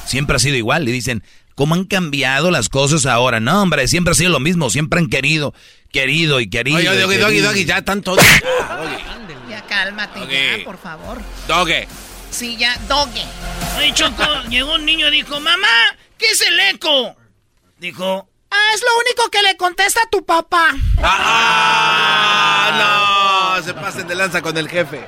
siempre 0.06 0.36
ha 0.36 0.38
sido 0.38 0.56
igual. 0.56 0.88
Y 0.88 0.92
dicen, 0.92 1.22
¿cómo 1.54 1.74
han 1.74 1.84
cambiado 1.84 2.50
las 2.50 2.70
cosas 2.70 3.04
ahora? 3.04 3.40
No, 3.40 3.60
hombre, 3.60 3.88
siempre 3.88 4.12
ha 4.12 4.14
sido 4.14 4.30
lo 4.30 4.40
mismo. 4.40 4.70
Siempre 4.70 5.00
han 5.00 5.10
querido, 5.10 5.52
querido 5.90 6.40
y 6.40 6.48
querido. 6.48 6.78
Oye, 6.78 6.98
Doggy, 6.98 7.18
querido. 7.18 7.48
Doggy, 7.50 7.66
ya 7.66 7.76
están 7.76 8.00
todos. 8.00 8.24
Ya 9.62 9.68
cálmate, 9.68 10.20
Ok. 10.20 10.28
ya, 10.30 10.64
por 10.64 10.78
favor. 10.78 11.20
Doggy. 11.46 11.86
Sí, 12.30 12.56
ya, 12.56 12.76
Doggy. 12.88 13.22
Oye, 13.78 13.92
Choco, 13.94 14.24
llegó 14.48 14.74
un 14.74 14.84
niño 14.84 15.08
y 15.08 15.12
dijo, 15.12 15.38
mamá, 15.40 15.68
¿qué 16.18 16.26
es 16.26 16.40
el 16.42 16.58
eco? 16.60 17.16
Dijo, 17.78 18.28
Ah, 18.54 18.74
es 18.74 18.82
lo 18.82 18.98
único 19.00 19.30
que 19.30 19.42
le 19.42 19.56
contesta 19.56 20.00
a 20.04 20.10
tu 20.10 20.24
papá. 20.26 20.74
¡Ah! 21.02 22.72
No, 23.56 23.62
se 23.62 23.72
pasen 23.74 24.06
de 24.06 24.14
lanza 24.14 24.42
con 24.42 24.56
el 24.58 24.68
jefe. 24.68 25.04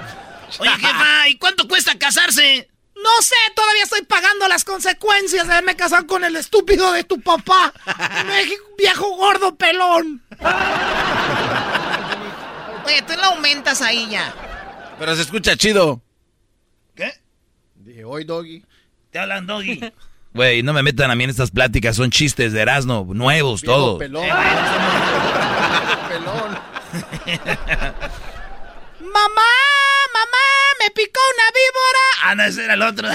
oye, 0.58 0.70
jefa, 0.78 1.28
¿y 1.28 1.36
cuánto 1.38 1.68
cuesta 1.68 1.98
casarse? 1.98 2.68
No 2.96 3.22
sé, 3.22 3.34
todavía 3.54 3.82
estoy 3.82 4.02
pagando 4.02 4.48
las 4.48 4.64
consecuencias 4.64 5.46
de 5.46 5.52
haberme 5.52 5.76
casado 5.76 6.06
con 6.06 6.24
el 6.24 6.36
estúpido 6.36 6.90
de 6.92 7.04
tu 7.04 7.20
papá. 7.20 7.72
México, 8.26 8.62
viejo 8.78 9.10
gordo 9.16 9.54
pelón. 9.56 10.22
Oye, 12.86 13.02
tú 13.02 13.14
lo 13.16 13.24
aumentas 13.24 13.80
ahí 13.82 14.08
ya. 14.10 14.34
Pero 14.98 15.14
se 15.16 15.22
escucha 15.22 15.56
chido. 15.56 16.02
¿Qué? 16.94 17.12
Dije, 17.74 18.04
hoy, 18.04 18.24
Doggy. 18.24 18.64
Te 19.10 19.18
hablan, 19.18 19.46
Doggy. 19.46 19.80
Güey, 20.34 20.64
no 20.64 20.72
me 20.72 20.82
metan 20.82 21.12
a 21.12 21.14
mí 21.14 21.22
en 21.22 21.30
estas 21.30 21.52
pláticas, 21.52 21.94
son 21.94 22.10
chistes 22.10 22.52
de 22.52 22.60
Erasmo, 22.60 23.06
nuevos, 23.14 23.62
Viejo 23.62 23.72
todo. 23.76 23.98
pelón. 23.98 24.24
Pelón. 26.08 26.58
Mamá, 29.00 29.52
mamá, 30.12 30.44
me 30.80 30.90
picó 30.90 31.20
una 31.34 31.44
víbora. 31.54 32.00
Ah, 32.24 32.34
no, 32.34 32.42
ese 32.42 32.64
era 32.64 32.74
el 32.74 32.82
otro. 32.82 33.08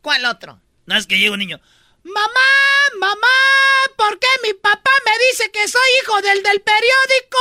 ¿Cuál 0.00 0.24
otro? 0.24 0.58
No, 0.86 0.96
es 0.96 1.06
que 1.06 1.18
llega 1.18 1.32
un 1.34 1.38
niño. 1.38 1.60
Mamá, 2.02 2.50
mamá, 2.98 3.28
¿por 3.96 4.18
qué 4.18 4.26
mi 4.42 4.54
papá 4.54 4.90
me 5.04 5.12
dice 5.28 5.50
que 5.50 5.68
soy 5.68 5.82
hijo 6.02 6.16
del 6.22 6.42
del 6.42 6.62
periódico? 6.62 7.38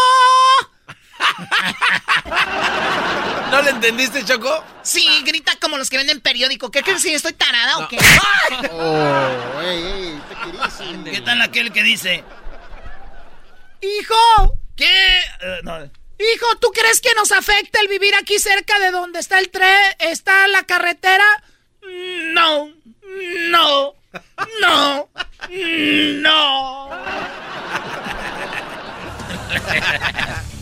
¿No 3.52 3.62
le 3.62 3.70
entendiste, 3.70 4.26
Choco? 4.26 4.64
Sí, 4.82 5.06
grita 5.26 5.54
como 5.62 5.78
los 5.78 5.90
que 5.90 5.98
venden 5.98 6.22
periódico. 6.22 6.72
¿Qué 6.72 6.82
crees 6.82 7.02
si 7.02 7.14
estoy 7.14 7.34
tarada 7.34 7.80
o 7.80 7.88
qué? 7.88 7.98
Oh, 8.72 9.62
ey, 9.62 9.84
ey. 9.84 10.22
¿Qué 11.12 11.22
tal 11.22 11.42
aquel 11.42 11.72
que 11.72 11.84
dice? 11.84 12.24
Hijo, 13.82 14.58
¿Qué? 14.76 15.20
Eh, 15.42 15.60
no. 15.64 15.78
hijo, 15.84 16.56
¿tú 16.60 16.70
crees 16.72 17.00
que 17.00 17.14
nos 17.16 17.32
afecta 17.32 17.80
el 17.82 17.88
vivir 17.88 18.16
aquí 18.16 18.40
cerca 18.40 18.80
de 18.80 18.92
donde 18.92 19.20
está 19.20 19.40
el 19.40 19.50
tren, 19.50 19.96
está 20.00 20.48
la 20.48 20.64
carretera? 20.64 21.26
No, 22.34 22.70
no, 23.50 23.94
no, 24.62 25.10
no. 26.22 26.90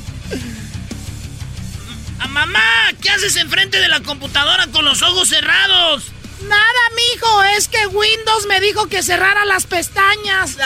Ah, 2.22 2.28
mamá, 2.28 2.62
¿qué 3.02 3.10
haces 3.10 3.36
enfrente 3.38 3.80
de 3.80 3.88
la 3.88 4.02
computadora 4.02 4.68
con 4.68 4.86
los 4.86 5.02
ojos 5.02 5.28
cerrados? 5.30 6.12
Nada, 6.44 6.80
mijo, 6.96 7.44
es 7.58 7.68
que 7.68 7.88
Windows 7.88 8.46
me 8.48 8.60
dijo 8.62 8.88
que 8.88 9.02
cerrara 9.02 9.44
las 9.46 9.66
pestañas. 9.66 10.58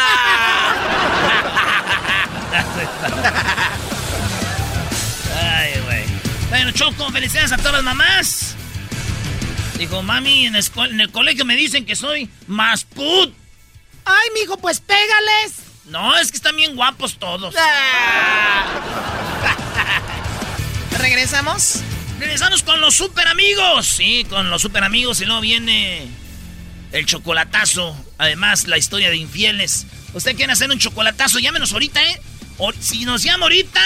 Ay, 5.42 5.82
güey. 5.86 6.04
Bueno, 6.50 6.72
Choco, 6.72 7.10
felicidades 7.12 7.54
a 7.54 7.58
todas 7.58 7.74
las 7.74 7.84
mamás. 7.84 8.56
Dijo, 9.78 10.02
mami, 10.02 10.48
en, 10.48 10.56
el 10.56 11.12
colegio 11.12 11.46
me 11.46 11.56
dicen 11.56 11.86
que 11.86 11.96
soy 11.96 12.30
más 12.48 12.84
put. 12.84 13.34
Ay, 14.04 14.30
mijo, 14.34 14.58
pues 14.58 14.82
pégales. 14.82 15.54
No, 15.86 16.18
es 16.18 16.32
que 16.32 16.38
están 16.38 16.56
bien 16.56 16.76
guapos 16.76 17.18
todos. 17.18 17.54
¿Regresamos? 21.10 21.82
Regresamos 22.20 22.64
con 22.64 22.82
los 22.82 22.96
super 22.96 23.28
amigos. 23.28 23.86
Sí, 23.86 24.26
con 24.28 24.50
los 24.50 24.60
super 24.64 24.84
amigos 24.84 25.22
y 25.22 25.26
luego 25.26 25.40
viene 25.42 26.08
el 26.92 27.06
chocolatazo. 27.06 27.96
Además, 28.18 28.66
la 28.66 28.80
historia 28.80 29.12
de 29.12 29.18
infieles. 29.18 29.86
¿Usted 30.16 30.36
quiere 30.36 30.52
hacer 30.54 30.72
un 30.72 30.80
chocolatazo? 30.80 31.38
Llámenos 31.38 31.74
ahorita, 31.74 32.04
¿eh? 32.04 32.20
O- 32.58 32.74
si 32.80 33.06
nos 33.06 33.22
llama 33.22 33.44
ahorita, 33.44 33.80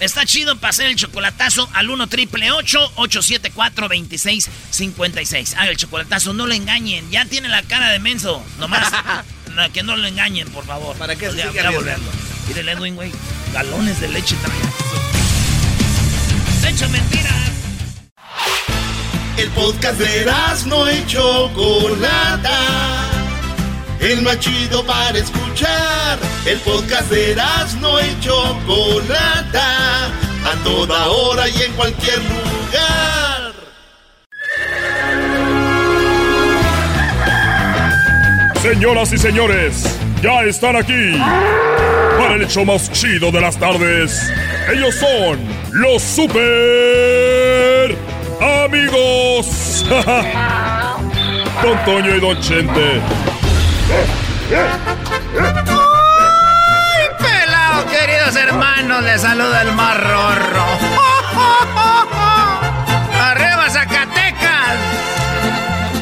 está 0.00 0.26
chido 0.26 0.58
para 0.60 0.68
hacer 0.68 0.84
el 0.90 0.96
chocolatazo 0.96 1.66
al 1.72 1.88
1 1.88 2.06
triple 2.08 2.52
874 2.52 3.88
2656 3.88 5.54
Haga 5.54 5.70
el 5.70 5.78
chocolatazo, 5.78 6.34
no 6.34 6.46
lo 6.46 6.52
engañen. 6.52 7.10
Ya 7.10 7.24
tiene 7.24 7.48
la 7.48 7.62
cara 7.62 7.88
de 7.88 8.00
menso. 8.00 8.44
Nomás 8.58 8.92
no, 9.54 9.72
que 9.72 9.82
no 9.82 9.96
lo 9.96 10.06
engañen, 10.06 10.46
por 10.50 10.66
favor. 10.66 10.94
¿Para 10.98 11.16
qué 11.16 11.24
se 11.30 11.30
sigue 11.32 11.42
ya 11.44 11.48
arriesgando? 11.68 11.78
volvemos. 11.80 12.14
Mire, 12.48 12.70
Edwin, 12.70 12.96
güey. 12.96 13.12
Galones 13.54 13.98
de 13.98 14.08
leche 14.08 14.36
trae. 14.44 14.89
Leche 16.62 16.88
mentira. 16.88 17.30
El 19.36 19.48
podcast 19.50 19.98
de 19.98 20.26
no 20.66 20.90
y 20.90 21.06
Chocolata. 21.06 22.58
El 24.00 24.22
más 24.22 24.38
chido 24.40 24.84
para 24.84 25.18
escuchar. 25.18 26.18
El 26.44 26.58
podcast 26.58 27.10
de 27.10 27.36
no 27.80 28.00
y 28.00 28.20
Chocolata. 28.20 30.06
A 30.06 30.64
toda 30.64 31.08
hora 31.08 31.48
y 31.48 31.62
en 31.62 31.72
cualquier 31.72 32.18
lugar. 32.18 33.52
Señoras 38.62 39.12
y 39.12 39.18
señores, 39.18 39.84
ya 40.22 40.42
están 40.42 40.76
aquí 40.76 41.16
para 42.18 42.34
el 42.34 42.42
hecho 42.42 42.64
más 42.66 42.92
chido 42.92 43.32
de 43.32 43.40
las 43.40 43.58
tardes. 43.58 44.30
Ellos 44.70 44.94
son 44.96 45.59
los 45.72 46.02
super 46.02 47.96
amigos. 48.40 49.84
Don 51.62 51.84
Toño 51.84 52.16
y 52.16 52.20
Don 52.20 52.40
Chente. 52.40 53.00
¡Ay, 55.68 57.08
pelado, 57.18 57.86
queridos 57.86 58.36
hermanos! 58.36 59.02
Les 59.02 59.20
saluda 59.20 59.62
el 59.62 59.72
más 59.72 59.96
rorro. 60.00 60.64
¡Arriba, 63.20 63.68
Zacatecas! 63.70 64.76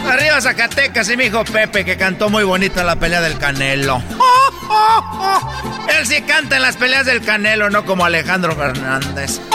Arriba, 0.08 0.40
Zacatecas 0.40 1.10
y 1.10 1.16
mi 1.16 1.24
hijo 1.24 1.44
Pepe, 1.44 1.84
que 1.84 1.96
cantó 1.96 2.30
muy 2.30 2.44
bonito 2.44 2.82
la 2.84 2.96
pelea 2.96 3.20
del 3.20 3.36
Canelo. 3.38 4.00
Él 5.98 6.06
sí 6.06 6.22
canta 6.22 6.56
en 6.56 6.62
las 6.62 6.76
peleas 6.76 7.06
del 7.06 7.22
Canelo, 7.22 7.70
no 7.70 7.84
como 7.84 8.04
Alejandro 8.04 8.54
Fernández. 8.54 9.40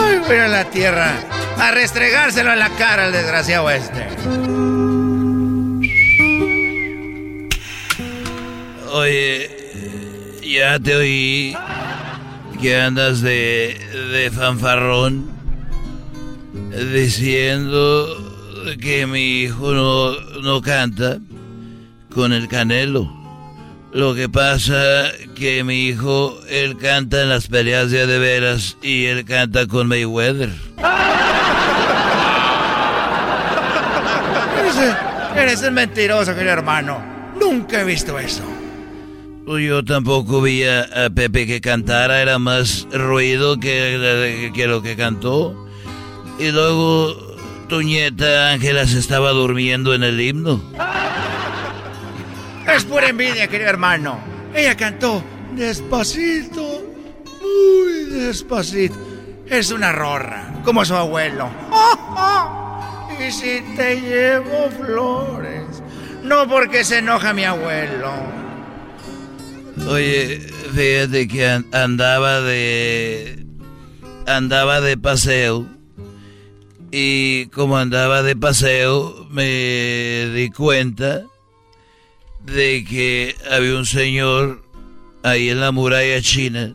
¡Ay, 0.00 0.18
voy 0.26 0.36
la 0.48 0.64
tierra! 0.70 1.12
A 1.58 1.70
restregárselo 1.72 2.52
en 2.52 2.58
la 2.60 2.70
cara 2.70 3.04
al 3.04 3.12
desgraciado 3.12 3.68
este. 3.70 4.06
Oye, 8.92 10.40
ya 10.42 10.78
te 10.78 10.94
oí 10.94 11.56
que 12.60 12.80
andas 12.80 13.20
de, 13.20 13.78
de 14.12 14.30
fanfarrón 14.30 15.30
diciendo 16.92 18.27
que 18.76 19.06
mi 19.06 19.42
hijo 19.42 19.72
no, 19.72 20.12
no 20.42 20.60
canta 20.60 21.18
con 22.14 22.32
el 22.32 22.48
canelo. 22.48 23.10
Lo 23.92 24.14
que 24.14 24.28
pasa 24.28 25.10
que 25.34 25.64
mi 25.64 25.86
hijo, 25.86 26.38
él 26.48 26.76
canta 26.76 27.22
en 27.22 27.30
las 27.30 27.48
peleas 27.48 27.90
de 27.90 28.18
veras 28.18 28.76
y 28.82 29.06
él 29.06 29.24
canta 29.24 29.66
con 29.66 29.88
Mayweather. 29.88 30.52
Eres, 34.58 34.96
eres 35.36 35.62
un 35.62 35.74
mentiroso, 35.74 36.34
querido 36.34 36.52
hermano. 36.52 37.02
Nunca 37.40 37.80
he 37.80 37.84
visto 37.84 38.18
eso. 38.18 38.42
Yo 39.46 39.82
tampoco 39.82 40.42
vi 40.42 40.64
a, 40.64 41.06
a 41.06 41.10
Pepe 41.10 41.46
que 41.46 41.62
cantara, 41.62 42.20
era 42.20 42.38
más 42.38 42.86
ruido 42.92 43.58
que, 43.58 44.52
que 44.54 44.66
lo 44.66 44.82
que 44.82 44.94
cantó. 44.94 45.66
Y 46.38 46.50
luego 46.50 47.27
tu 47.68 47.82
nieta 47.82 48.50
Ángela 48.52 48.86
se 48.86 48.98
estaba 48.98 49.30
durmiendo 49.30 49.94
en 49.94 50.02
el 50.02 50.20
himno. 50.20 50.62
Es 52.74 52.84
pura 52.84 53.08
envidia, 53.08 53.48
querido 53.48 53.70
hermano. 53.70 54.18
Ella 54.54 54.76
cantó 54.76 55.22
despacito, 55.54 56.84
muy 57.42 58.04
despacito. 58.20 58.96
Es 59.46 59.70
una 59.70 59.92
rorra, 59.92 60.60
como 60.64 60.84
su 60.84 60.94
abuelo. 60.94 61.48
Y 63.20 63.32
si 63.32 63.60
te 63.76 64.00
llevo 64.00 64.70
flores, 64.80 65.82
no 66.22 66.46
porque 66.48 66.84
se 66.84 66.98
enoja 66.98 67.32
mi 67.32 67.42
abuelo. 67.42 68.12
Oye, 69.88 70.38
fíjate 70.72 71.26
que 71.26 71.48
an- 71.48 71.66
andaba 71.72 72.40
de. 72.42 73.44
andaba 74.24 74.80
de 74.80 74.96
paseo. 74.96 75.66
Y 76.90 77.46
como 77.46 77.76
andaba 77.76 78.22
de 78.22 78.34
paseo, 78.34 79.26
me 79.30 80.30
di 80.34 80.50
cuenta 80.50 81.24
de 82.44 82.84
que 82.84 83.36
había 83.50 83.76
un 83.76 83.86
señor 83.86 84.62
ahí 85.22 85.50
en 85.50 85.60
la 85.60 85.72
muralla 85.72 86.20
china 86.22 86.74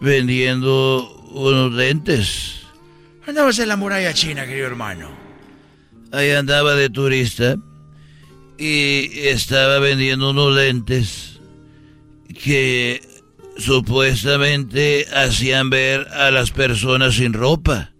vendiendo 0.00 1.08
unos 1.32 1.72
lentes. 1.72 2.62
Andabas 3.26 3.58
en 3.58 3.68
la 3.68 3.76
muralla 3.76 4.12
china, 4.12 4.46
querido 4.46 4.66
hermano. 4.66 5.10
Ahí 6.12 6.30
andaba 6.32 6.74
de 6.74 6.90
turista 6.90 7.56
y 8.58 9.10
estaba 9.28 9.78
vendiendo 9.78 10.30
unos 10.30 10.54
lentes 10.54 11.40
que 12.42 13.02
supuestamente 13.56 15.06
hacían 15.14 15.70
ver 15.70 16.08
a 16.08 16.30
las 16.30 16.50
personas 16.50 17.14
sin 17.14 17.32
ropa, 17.32 17.92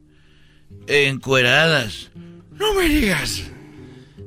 encueradas. 0.90 2.10
No 2.58 2.74
me 2.74 2.88
digas. 2.88 3.44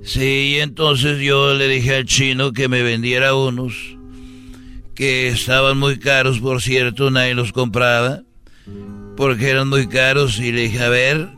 Sí, 0.03 0.57
entonces 0.59 1.19
yo 1.19 1.53
le 1.53 1.67
dije 1.67 1.95
al 1.95 2.05
chino 2.05 2.51
que 2.51 2.67
me 2.67 2.81
vendiera 2.81 3.35
unos 3.35 3.73
que 4.95 5.27
estaban 5.29 5.77
muy 5.77 5.97
caros, 5.97 6.39
por 6.39 6.61
cierto, 6.61 7.09
nadie 7.09 7.33
los 7.33 7.51
compraba, 7.51 8.21
porque 9.17 9.49
eran 9.49 9.69
muy 9.69 9.87
caros 9.87 10.39
y 10.39 10.51
le 10.51 10.61
dije, 10.63 10.83
a 10.83 10.89
ver, 10.89 11.29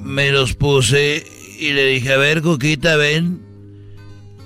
me 0.00 0.32
los 0.32 0.54
puse 0.54 1.24
y 1.58 1.72
le 1.72 1.86
dije, 1.86 2.12
a 2.12 2.16
ver, 2.16 2.42
Coquita, 2.42 2.96
ven, 2.96 3.40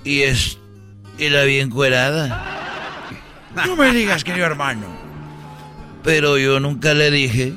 y 0.05 0.23
es, 0.23 0.59
y 1.19 1.29
la 1.31 1.45
vi 1.45 1.61
encuerada. 1.61 2.59
No 3.67 3.77
me 3.77 3.93
digas, 3.93 4.23
querido 4.23 4.47
hermano. 4.47 4.87
Pero 6.03 6.39
yo 6.39 6.61
nunca 6.61 6.95
le 6.95 7.11
dije, 7.11 7.55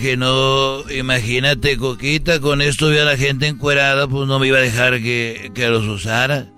que 0.00 0.16
no, 0.16 0.88
imagínate, 0.90 1.76
Coquita, 1.76 2.40
con 2.40 2.62
esto 2.62 2.88
vi 2.88 2.98
a 2.98 3.04
la 3.04 3.16
gente 3.16 3.46
encuerada, 3.46 4.08
pues 4.08 4.26
no 4.26 4.38
me 4.38 4.48
iba 4.48 4.58
a 4.58 4.62
dejar 4.62 5.00
que, 5.02 5.50
que 5.54 5.68
los 5.68 5.84
usara. 5.84 6.52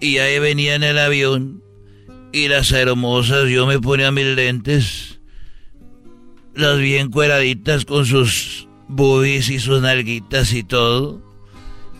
Y 0.00 0.18
ahí 0.18 0.38
venía 0.38 0.74
en 0.74 0.82
el 0.82 0.98
avión 0.98 1.62
y 2.32 2.48
las 2.48 2.72
hermosas, 2.72 3.48
yo 3.48 3.66
me 3.66 3.80
ponía 3.80 4.10
mis 4.10 4.26
lentes, 4.26 5.20
las 6.54 6.78
bien 6.78 7.10
cueraditas 7.10 7.84
con 7.84 8.04
sus 8.04 8.68
boobies 8.88 9.48
y 9.48 9.58
sus 9.58 9.80
nalguitas 9.80 10.52
y 10.52 10.62
todo. 10.62 11.22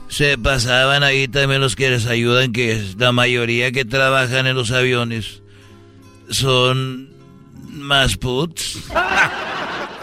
Se 0.09 0.39
pasaban 0.39 1.03
ahí 1.03 1.29
también 1.29 1.61
los 1.61 1.77
que 1.77 1.91
les 1.91 2.07
ayudan, 2.07 2.53
que 2.53 2.73
es 2.73 2.97
la 2.97 3.13
mayoría 3.13 3.73
que 3.73 3.85
trabajan 3.85 4.47
en 4.47 4.57
los 4.57 4.71
aviones 4.71 5.43
son 6.31 7.09
más 7.71 8.17
puts. 8.17 8.79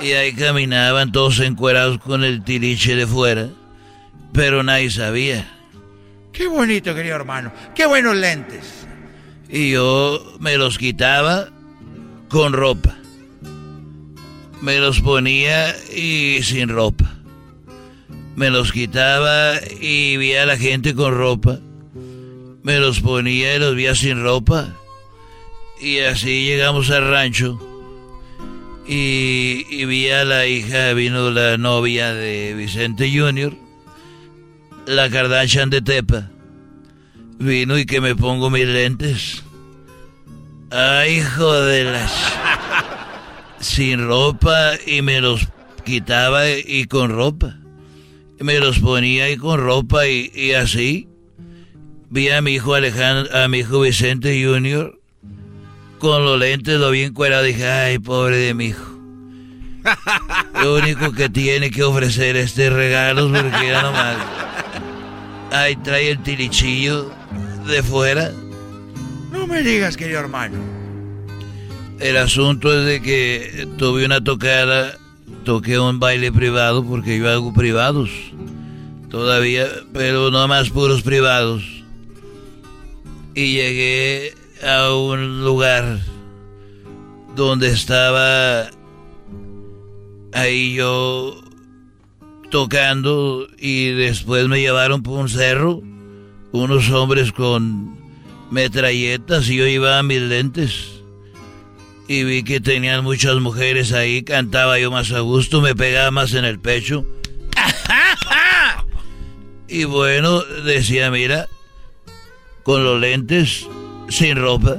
Y 0.02 0.12
ahí 0.12 0.34
caminaban 0.34 1.12
todos 1.12 1.40
encuerados 1.40 2.00
con 2.00 2.24
el 2.24 2.44
tiriche 2.44 2.96
de 2.96 3.08
fuera, 3.08 3.50
pero 4.34 4.62
nadie 4.64 4.92
sabía. 4.92 5.50
Qué 6.34 6.48
bonito, 6.48 6.94
querido 6.94 7.16
hermano. 7.16 7.52
Qué 7.74 7.86
buenos 7.86 8.16
lentes. 8.16 8.86
Y 9.50 9.72
yo 9.72 10.36
me 10.40 10.58
los 10.58 10.78
quitaba 10.78 11.50
con 12.30 12.52
ropa. 12.52 12.96
Me 14.62 14.80
los 14.80 15.00
ponía 15.00 15.74
y 15.94 16.40
sin 16.44 16.70
ropa. 16.70 17.16
Me 18.36 18.50
los 18.50 18.74
quitaba 18.74 19.54
y 19.80 20.18
vi 20.18 20.34
a 20.34 20.46
la 20.46 20.58
gente 20.58 20.94
con 20.94 21.16
ropa. 21.16 21.60
Me 22.64 22.80
los 22.80 23.00
ponía 23.00 23.56
y 23.56 23.60
los 23.60 23.76
vi 23.76 23.94
sin 23.96 24.22
ropa. 24.22 24.76
Y 25.80 26.00
así 26.00 26.46
llegamos 26.46 26.90
al 26.90 27.10
rancho. 27.10 27.75
Y, 28.88 29.66
y 29.70 29.86
vi 29.86 30.10
a 30.10 30.24
la 30.26 30.46
hija, 30.46 30.94
vino 30.94 31.32
la 31.32 31.58
novia 31.58 32.14
de 32.14 32.54
Vicente 32.54 33.12
Jr., 33.12 33.54
la 34.86 35.10
Kardashian 35.10 35.72
de 35.72 35.82
Tepa. 35.82 36.30
Vino 37.40 37.78
y 37.78 37.86
que 37.86 38.00
me 38.00 38.16
pongo 38.16 38.50
mis 38.50 38.68
lentes. 38.68 39.44
Ay, 40.70 41.18
hijo 41.18 41.54
de 41.54 41.86
las... 41.86 42.12
Sin 43.60 44.08
ropa 44.08 44.74
y 44.86 45.02
me 45.02 45.20
los 45.20 45.48
quitaba 45.84 46.50
y 46.50 46.86
con 46.86 47.10
ropa. 47.10 47.58
Me 48.40 48.60
los 48.60 48.80
ponía 48.80 49.30
y 49.32 49.38
con 49.38 49.60
ropa 49.60 50.08
y, 50.08 50.32
y 50.36 50.52
así. 50.54 51.08
Vi 52.10 52.30
a 52.30 52.42
mi 52.42 52.54
hijo 52.54 52.76
Alejandro, 52.76 53.36
a 53.36 53.48
mi 53.48 53.60
hijo 53.60 53.82
Vicente 53.82 54.44
Jr. 54.46 55.00
con 56.00 56.26
los 56.26 56.40
lentes 56.40 56.80
lo 56.80 56.92
bien 56.92 57.14
cuerado. 57.14 57.44
Dije, 57.44 57.68
ay, 57.68 58.00
pobre 58.00 58.38
de 58.38 58.54
mi 58.54 58.66
hijo. 58.66 58.96
Lo 60.62 60.76
único 60.76 61.12
que 61.12 61.30
tiene 61.30 61.70
que 61.70 61.84
ofrecer 61.84 62.36
este 62.36 62.70
regalos 62.70 63.32
porque 63.32 63.68
ya 63.68 63.82
nomás. 63.82 64.18
Ahí 65.52 65.76
trae 65.78 66.12
el 66.12 66.24
tilichillo 66.24 67.12
de 67.68 67.84
fuera. 67.84 68.32
No 69.32 69.48
me 69.48 69.62
digas, 69.62 69.96
querido 69.96 70.20
hermano. 70.20 70.58
El 72.00 72.18
asunto 72.18 72.78
es 72.78 72.86
de 72.86 73.02
que 73.02 73.68
tuve 73.78 74.06
una 74.06 74.24
tocada, 74.24 74.98
toqué 75.46 75.80
un 75.80 76.00
baile 76.00 76.32
privado 76.32 76.84
porque 76.84 77.18
yo 77.20 77.30
hago 77.30 77.54
privados 77.54 78.10
todavía, 79.10 79.68
pero 79.94 80.30
no 80.30 80.46
más 80.48 80.70
puros 80.70 81.02
privados. 81.02 81.64
Y 83.34 83.54
llegué 83.54 84.34
a 84.66 84.94
un 84.94 85.44
lugar 85.44 86.00
donde 87.36 87.70
estaba 87.70 88.68
ahí 90.34 90.74
yo 90.74 91.40
tocando 92.50 93.48
y 93.60 93.92
después 93.92 94.48
me 94.48 94.60
llevaron 94.60 95.04
por 95.04 95.20
un 95.20 95.30
cerro 95.30 95.82
unos 96.52 96.90
hombres 96.90 97.32
con 97.32 97.96
metralletas 98.50 99.50
y 99.50 99.58
yo 99.58 99.68
iba 99.68 100.00
a 100.00 100.04
mis 100.04 100.22
lentes 100.22 101.02
y 102.08 102.24
vi 102.24 102.44
que 102.44 102.60
tenían 102.60 103.04
muchas 103.04 103.36
mujeres 103.36 103.92
ahí, 103.92 104.24
cantaba 104.24 104.80
yo 104.80 104.90
más 104.92 105.12
a 105.12 105.20
gusto, 105.20 105.62
me 105.62 105.76
pegaba 105.76 106.12
más 106.12 106.34
en 106.34 106.46
el 106.46 106.60
pecho. 106.60 107.06
Y 109.68 109.86
bueno, 109.86 110.44
decía, 110.64 111.10
mira, 111.10 111.48
con 112.62 112.84
los 112.84 113.02
lentes 113.02 113.68
sin 114.10 114.38
ropa, 114.38 114.78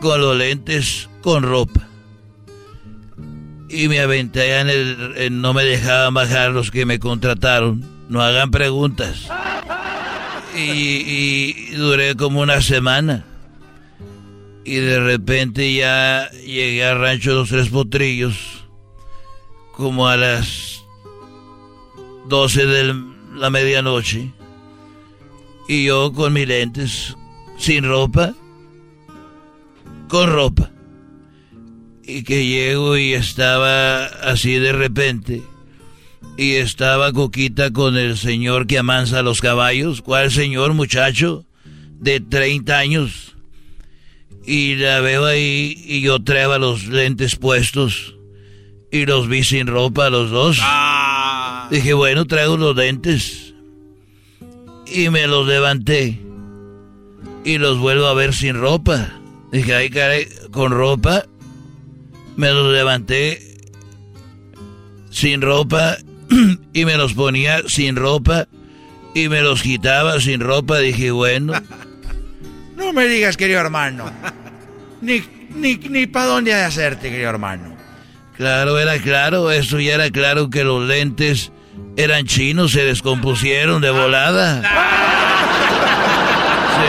con 0.00 0.20
los 0.20 0.36
lentes 0.36 1.08
con 1.22 1.42
ropa. 1.42 1.86
Y 3.68 3.88
me 3.88 4.00
aventé 4.00 4.60
el... 4.60 5.40
no 5.40 5.54
me 5.54 5.64
dejaban 5.64 6.14
bajar 6.14 6.50
los 6.50 6.70
que 6.70 6.86
me 6.86 6.98
contrataron. 6.98 7.84
No 8.08 8.20
hagan 8.20 8.50
preguntas. 8.50 9.28
Y, 10.56 10.60
y 10.60 11.70
duré 11.76 12.16
como 12.16 12.40
una 12.40 12.60
semana. 12.62 13.24
Y 14.64 14.74
de 14.74 14.98
repente 14.98 15.72
ya 15.72 16.28
llegué 16.30 16.84
al 16.84 16.98
rancho 16.98 17.30
de 17.30 17.36
los 17.36 17.48
tres 17.48 17.68
potrillos. 17.68 18.66
Como 19.76 20.08
a 20.08 20.16
las 20.16 20.82
12 22.26 22.66
de 22.66 22.94
la 23.36 23.50
medianoche. 23.50 24.32
Y 25.68 25.84
yo 25.84 26.12
con 26.12 26.32
mis 26.32 26.48
lentes, 26.48 27.16
sin 27.60 27.84
ropa, 27.84 28.34
con 30.08 30.30
ropa. 30.30 30.70
Y 32.02 32.24
que 32.24 32.46
llego 32.46 32.96
y 32.96 33.12
estaba 33.12 34.06
así 34.06 34.54
de 34.54 34.72
repente. 34.72 35.42
Y 36.36 36.54
estaba 36.54 37.12
Coquita 37.12 37.70
con 37.70 37.96
el 37.96 38.16
señor 38.16 38.66
que 38.66 38.78
amansa 38.78 39.22
los 39.22 39.40
caballos. 39.40 40.00
¿Cuál 40.00 40.32
señor, 40.32 40.72
muchacho? 40.72 41.44
De 42.00 42.18
30 42.18 42.78
años. 42.78 43.36
Y 44.44 44.76
la 44.76 45.00
veo 45.00 45.26
ahí 45.26 45.80
y 45.86 46.00
yo 46.00 46.20
traía 46.24 46.58
los 46.58 46.86
lentes 46.86 47.36
puestos. 47.36 48.16
Y 48.90 49.04
los 49.06 49.28
vi 49.28 49.44
sin 49.44 49.66
ropa 49.66 50.10
los 50.10 50.30
dos. 50.30 50.58
Dije, 51.70 51.92
bueno, 51.92 52.24
traigo 52.24 52.56
los 52.56 52.74
lentes. 52.74 53.54
Y 54.92 55.10
me 55.10 55.26
los 55.28 55.46
levanté. 55.46 56.29
Y 57.44 57.58
los 57.58 57.78
vuelvo 57.78 58.06
a 58.06 58.14
ver 58.14 58.34
sin 58.34 58.56
ropa. 58.56 59.08
Dije, 59.52 59.74
ay, 59.74 59.90
caray, 59.90 60.28
con 60.50 60.72
ropa. 60.72 61.24
Me 62.36 62.50
los 62.50 62.72
levanté 62.72 63.56
sin 65.10 65.42
ropa. 65.42 65.96
Y 66.72 66.84
me 66.84 66.96
los 66.96 67.14
ponía 67.14 67.62
sin 67.66 67.96
ropa. 67.96 68.46
Y 69.14 69.28
me 69.28 69.42
los 69.42 69.62
quitaba 69.62 70.20
sin 70.20 70.40
ropa. 70.40 70.78
Dije, 70.78 71.10
bueno. 71.10 71.54
No 72.76 72.94
me 72.94 73.06
digas, 73.06 73.36
querido 73.36 73.60
hermano. 73.60 74.10
Ni, 75.02 75.22
ni, 75.54 75.76
ni 75.76 76.06
para 76.06 76.26
dónde 76.26 76.54
ha 76.54 76.58
de 76.58 76.64
hacerte, 76.64 77.10
querido 77.10 77.28
hermano. 77.28 77.76
Claro, 78.38 78.78
era 78.78 78.98
claro, 78.98 79.50
eso 79.50 79.78
ya 79.78 79.96
era 79.96 80.10
claro 80.10 80.48
que 80.48 80.64
los 80.64 80.88
lentes 80.88 81.52
eran 81.98 82.24
chinos, 82.24 82.72
se 82.72 82.82
descompusieron 82.82 83.82
de 83.82 83.90
volada. 83.90 84.62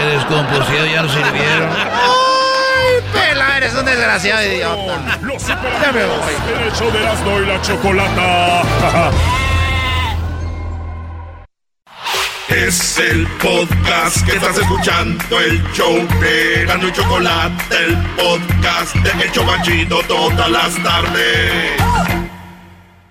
Descompusieron, 0.06 0.90
ya 0.90 1.02
no 1.02 1.10
sirvieron. 1.10 1.70
¡Ay, 1.72 3.02
pela! 3.14 3.58
Eres 3.58 3.74
un 3.76 3.86
desgraciado 3.86 4.44
idiota. 4.44 5.18
Los 5.22 5.48
Ya 5.48 5.92
me 5.94 6.06
voy. 6.06 6.34
El 6.62 6.68
hecho 6.68 6.92
de 6.92 7.00
Erasmo 7.00 7.40
y 7.40 7.46
la 7.46 7.62
chocolata. 7.62 8.62
Es 12.52 12.98
el 13.00 13.26
podcast 13.42 14.26
que 14.26 14.36
estás 14.36 14.58
escuchando, 14.58 15.40
el 15.40 15.64
show 15.72 15.96
de 16.20 16.66
Gano 16.66 16.90
y 16.90 16.92
Chocolate, 16.92 17.76
el 17.86 17.98
podcast 18.18 18.94
de 18.94 19.24
El 19.24 19.32
Chobachito 19.32 20.02
todas 20.04 20.52
las 20.52 20.76
tardes. 20.84 22.21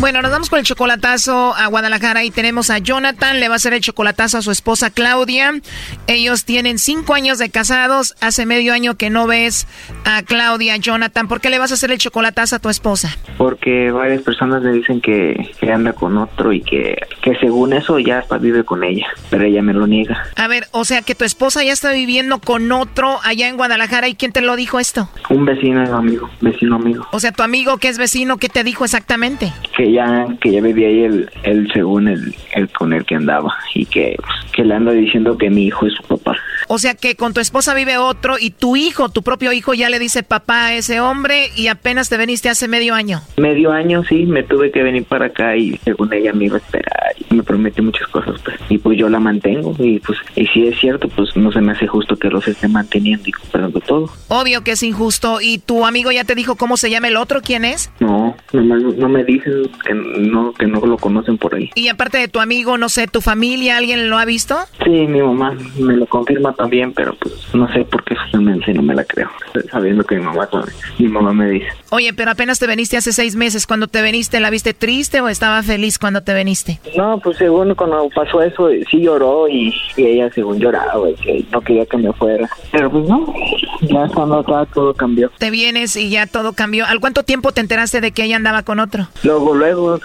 Bueno, 0.00 0.22
nos 0.22 0.30
vamos 0.30 0.48
con 0.48 0.60
el 0.60 0.64
chocolatazo 0.64 1.56
a 1.56 1.66
Guadalajara 1.66 2.22
y 2.22 2.30
tenemos 2.30 2.70
a 2.70 2.78
Jonathan, 2.78 3.40
le 3.40 3.48
va 3.48 3.54
a 3.54 3.56
hacer 3.56 3.72
el 3.72 3.80
chocolatazo 3.80 4.38
a 4.38 4.42
su 4.42 4.52
esposa 4.52 4.90
Claudia. 4.90 5.60
Ellos 6.06 6.44
tienen 6.44 6.78
cinco 6.78 7.14
años 7.14 7.38
de 7.38 7.50
casados, 7.50 8.14
hace 8.20 8.46
medio 8.46 8.72
año 8.72 8.94
que 8.94 9.10
no 9.10 9.26
ves 9.26 9.66
a 10.04 10.22
Claudia, 10.22 10.76
Jonathan. 10.76 11.26
¿Por 11.26 11.40
qué 11.40 11.50
le 11.50 11.58
vas 11.58 11.72
a 11.72 11.74
hacer 11.74 11.90
el 11.90 11.98
chocolatazo 11.98 12.54
a 12.54 12.58
tu 12.60 12.68
esposa? 12.68 13.10
Porque 13.38 13.90
varias 13.90 14.22
personas 14.22 14.62
le 14.62 14.70
dicen 14.70 15.00
que, 15.00 15.50
que 15.58 15.72
anda 15.72 15.92
con 15.92 16.16
otro 16.16 16.52
y 16.52 16.60
que, 16.60 16.96
que 17.20 17.34
según 17.40 17.72
eso 17.72 17.98
ya 17.98 18.24
vive 18.40 18.62
con 18.62 18.84
ella, 18.84 19.08
pero 19.30 19.46
ella 19.46 19.62
me 19.62 19.74
lo 19.74 19.88
niega. 19.88 20.28
A 20.36 20.46
ver, 20.46 20.68
o 20.70 20.84
sea 20.84 21.02
que 21.02 21.16
tu 21.16 21.24
esposa 21.24 21.64
ya 21.64 21.72
está 21.72 21.90
viviendo 21.90 22.38
con 22.38 22.70
otro 22.70 23.18
allá 23.24 23.48
en 23.48 23.56
Guadalajara 23.56 24.06
y 24.06 24.14
¿quién 24.14 24.30
te 24.30 24.42
lo 24.42 24.54
dijo 24.54 24.78
esto? 24.78 25.10
Un 25.28 25.44
vecino 25.44 25.82
amigo, 25.96 26.30
vecino 26.40 26.76
amigo. 26.76 27.04
O 27.10 27.18
sea, 27.18 27.32
tu 27.32 27.42
amigo 27.42 27.78
que 27.78 27.88
es 27.88 27.98
vecino, 27.98 28.36
¿qué 28.36 28.48
te 28.48 28.62
dijo 28.62 28.84
exactamente? 28.84 29.52
Que 29.76 29.87
ya 29.92 30.26
que 30.40 30.52
ya 30.52 30.60
vivía 30.60 30.88
ahí 30.88 31.04
el, 31.04 31.30
el 31.42 31.72
según 31.72 32.08
el, 32.08 32.34
el 32.54 32.68
con 32.70 32.92
el 32.92 33.04
que 33.04 33.16
andaba 33.16 33.54
y 33.74 33.86
que, 33.86 34.16
que 34.52 34.64
le 34.64 34.74
anda 34.74 34.92
diciendo 34.92 35.36
que 35.36 35.50
mi 35.50 35.66
hijo 35.66 35.86
es 35.86 35.94
su 35.94 36.02
papá. 36.02 36.36
O 36.66 36.78
sea 36.78 36.94
que 36.94 37.14
con 37.14 37.32
tu 37.34 37.40
esposa 37.40 37.74
vive 37.74 37.96
otro 37.98 38.36
y 38.38 38.50
tu 38.50 38.76
hijo, 38.76 39.08
tu 39.08 39.22
propio 39.22 39.52
hijo 39.52 39.74
ya 39.74 39.88
le 39.88 39.98
dice 39.98 40.22
papá 40.22 40.66
a 40.66 40.74
ese 40.74 41.00
hombre 41.00 41.50
y 41.56 41.68
apenas 41.68 42.08
te 42.08 42.16
veniste 42.16 42.48
hace 42.48 42.68
medio 42.68 42.94
año. 42.94 43.22
Medio 43.36 43.72
año 43.72 44.02
sí, 44.08 44.24
me 44.26 44.42
tuve 44.42 44.70
que 44.70 44.82
venir 44.82 45.04
para 45.04 45.26
acá 45.26 45.56
y 45.56 45.78
según 45.84 46.12
ella 46.12 46.32
me 46.32 46.46
iba 46.46 46.56
a 46.56 46.58
esperar 46.58 47.14
y 47.30 47.34
me 47.34 47.42
prometió 47.42 47.82
muchas 47.84 48.06
cosas 48.08 48.40
pues 48.44 48.56
y 48.68 48.78
pues 48.78 48.98
yo 48.98 49.08
la 49.08 49.20
mantengo 49.20 49.74
y 49.78 49.98
pues 50.00 50.18
y 50.36 50.46
si 50.48 50.66
es 50.66 50.78
cierto 50.78 51.08
pues 51.08 51.36
no 51.36 51.52
se 51.52 51.60
me 51.60 51.72
hace 51.72 51.86
justo 51.86 52.16
que 52.16 52.28
los 52.28 52.46
esté 52.48 52.68
manteniendo 52.68 53.24
y 53.28 53.32
comprando 53.32 53.80
todo. 53.80 54.10
Obvio 54.28 54.62
que 54.64 54.72
es 54.72 54.82
injusto 54.82 55.40
y 55.40 55.58
tu 55.58 55.86
amigo 55.86 56.10
ya 56.12 56.24
te 56.24 56.34
dijo 56.34 56.56
cómo 56.56 56.76
se 56.76 56.90
llama 56.90 57.08
el 57.08 57.16
otro, 57.16 57.40
¿quién 57.42 57.64
es? 57.64 57.90
No, 58.00 58.36
no, 58.52 58.62
me- 58.62 58.96
no 58.96 59.08
me 59.08 59.24
dicen 59.24 59.70
que 59.86 59.94
no 59.94 60.52
que 60.52 60.66
no 60.66 60.80
lo 60.80 60.96
conocen 60.96 61.38
por 61.38 61.54
ahí. 61.54 61.70
Y 61.74 61.88
aparte 61.88 62.18
de 62.18 62.28
tu 62.28 62.40
amigo, 62.40 62.78
no 62.78 62.88
sé, 62.88 63.06
tu 63.06 63.20
familia, 63.20 63.76
¿alguien 63.76 64.10
lo 64.10 64.18
ha 64.18 64.24
visto? 64.24 64.56
Sí, 64.84 64.90
mi 64.90 65.20
mamá 65.20 65.56
me 65.78 65.96
lo 65.96 66.06
confirma 66.06 66.47
también, 66.52 66.92
pero 66.92 67.14
pues 67.14 67.34
no 67.54 67.70
sé 67.72 67.84
por 67.84 68.04
qué 68.04 68.14
solamente 68.30 68.72
no 68.72 68.82
me 68.82 68.94
la 68.94 69.04
creo, 69.04 69.30
sabiendo 69.70 70.04
que 70.04 70.16
mi 70.16 70.24
mamá 70.24 70.48
mi 70.98 71.08
mamá 71.08 71.32
me 71.32 71.50
dice. 71.50 71.68
Oye, 71.90 72.12
pero 72.12 72.30
apenas 72.30 72.58
te 72.58 72.66
veniste 72.66 72.96
hace 72.96 73.12
seis 73.12 73.34
meses. 73.36 73.66
Cuando 73.66 73.86
te 73.86 74.02
veniste, 74.02 74.40
¿la 74.40 74.50
viste 74.50 74.74
triste 74.74 75.20
o 75.20 75.28
estaba 75.28 75.62
feliz 75.62 75.98
cuando 75.98 76.22
te 76.22 76.32
veniste? 76.34 76.80
No, 76.96 77.18
pues 77.18 77.38
según 77.38 77.74
cuando 77.74 78.08
pasó 78.14 78.42
eso, 78.42 78.68
sí 78.90 79.00
lloró 79.02 79.48
y, 79.48 79.74
y 79.96 80.06
ella 80.06 80.30
según 80.34 80.58
lloraba 80.58 81.08
y 81.10 81.14
que 81.14 81.44
no 81.50 81.60
quería 81.60 81.86
que 81.86 81.96
me 81.96 82.12
fuera. 82.12 82.48
Pero 82.72 82.90
pues 82.90 83.08
no, 83.08 83.32
ya 83.82 84.08
cuando 84.08 84.42
todo, 84.42 84.66
todo 84.66 84.94
cambió. 84.94 85.30
Te 85.38 85.50
vienes 85.50 85.96
y 85.96 86.10
ya 86.10 86.26
todo 86.26 86.52
cambió. 86.52 86.86
¿Al 86.86 87.00
cuánto 87.00 87.22
tiempo 87.22 87.52
te 87.52 87.60
enteraste 87.60 88.00
de 88.00 88.12
que 88.12 88.24
ella 88.24 88.36
andaba 88.36 88.62
con 88.62 88.80
otro? 88.80 89.08
Luego, 89.22 89.54
luego, 89.54 90.00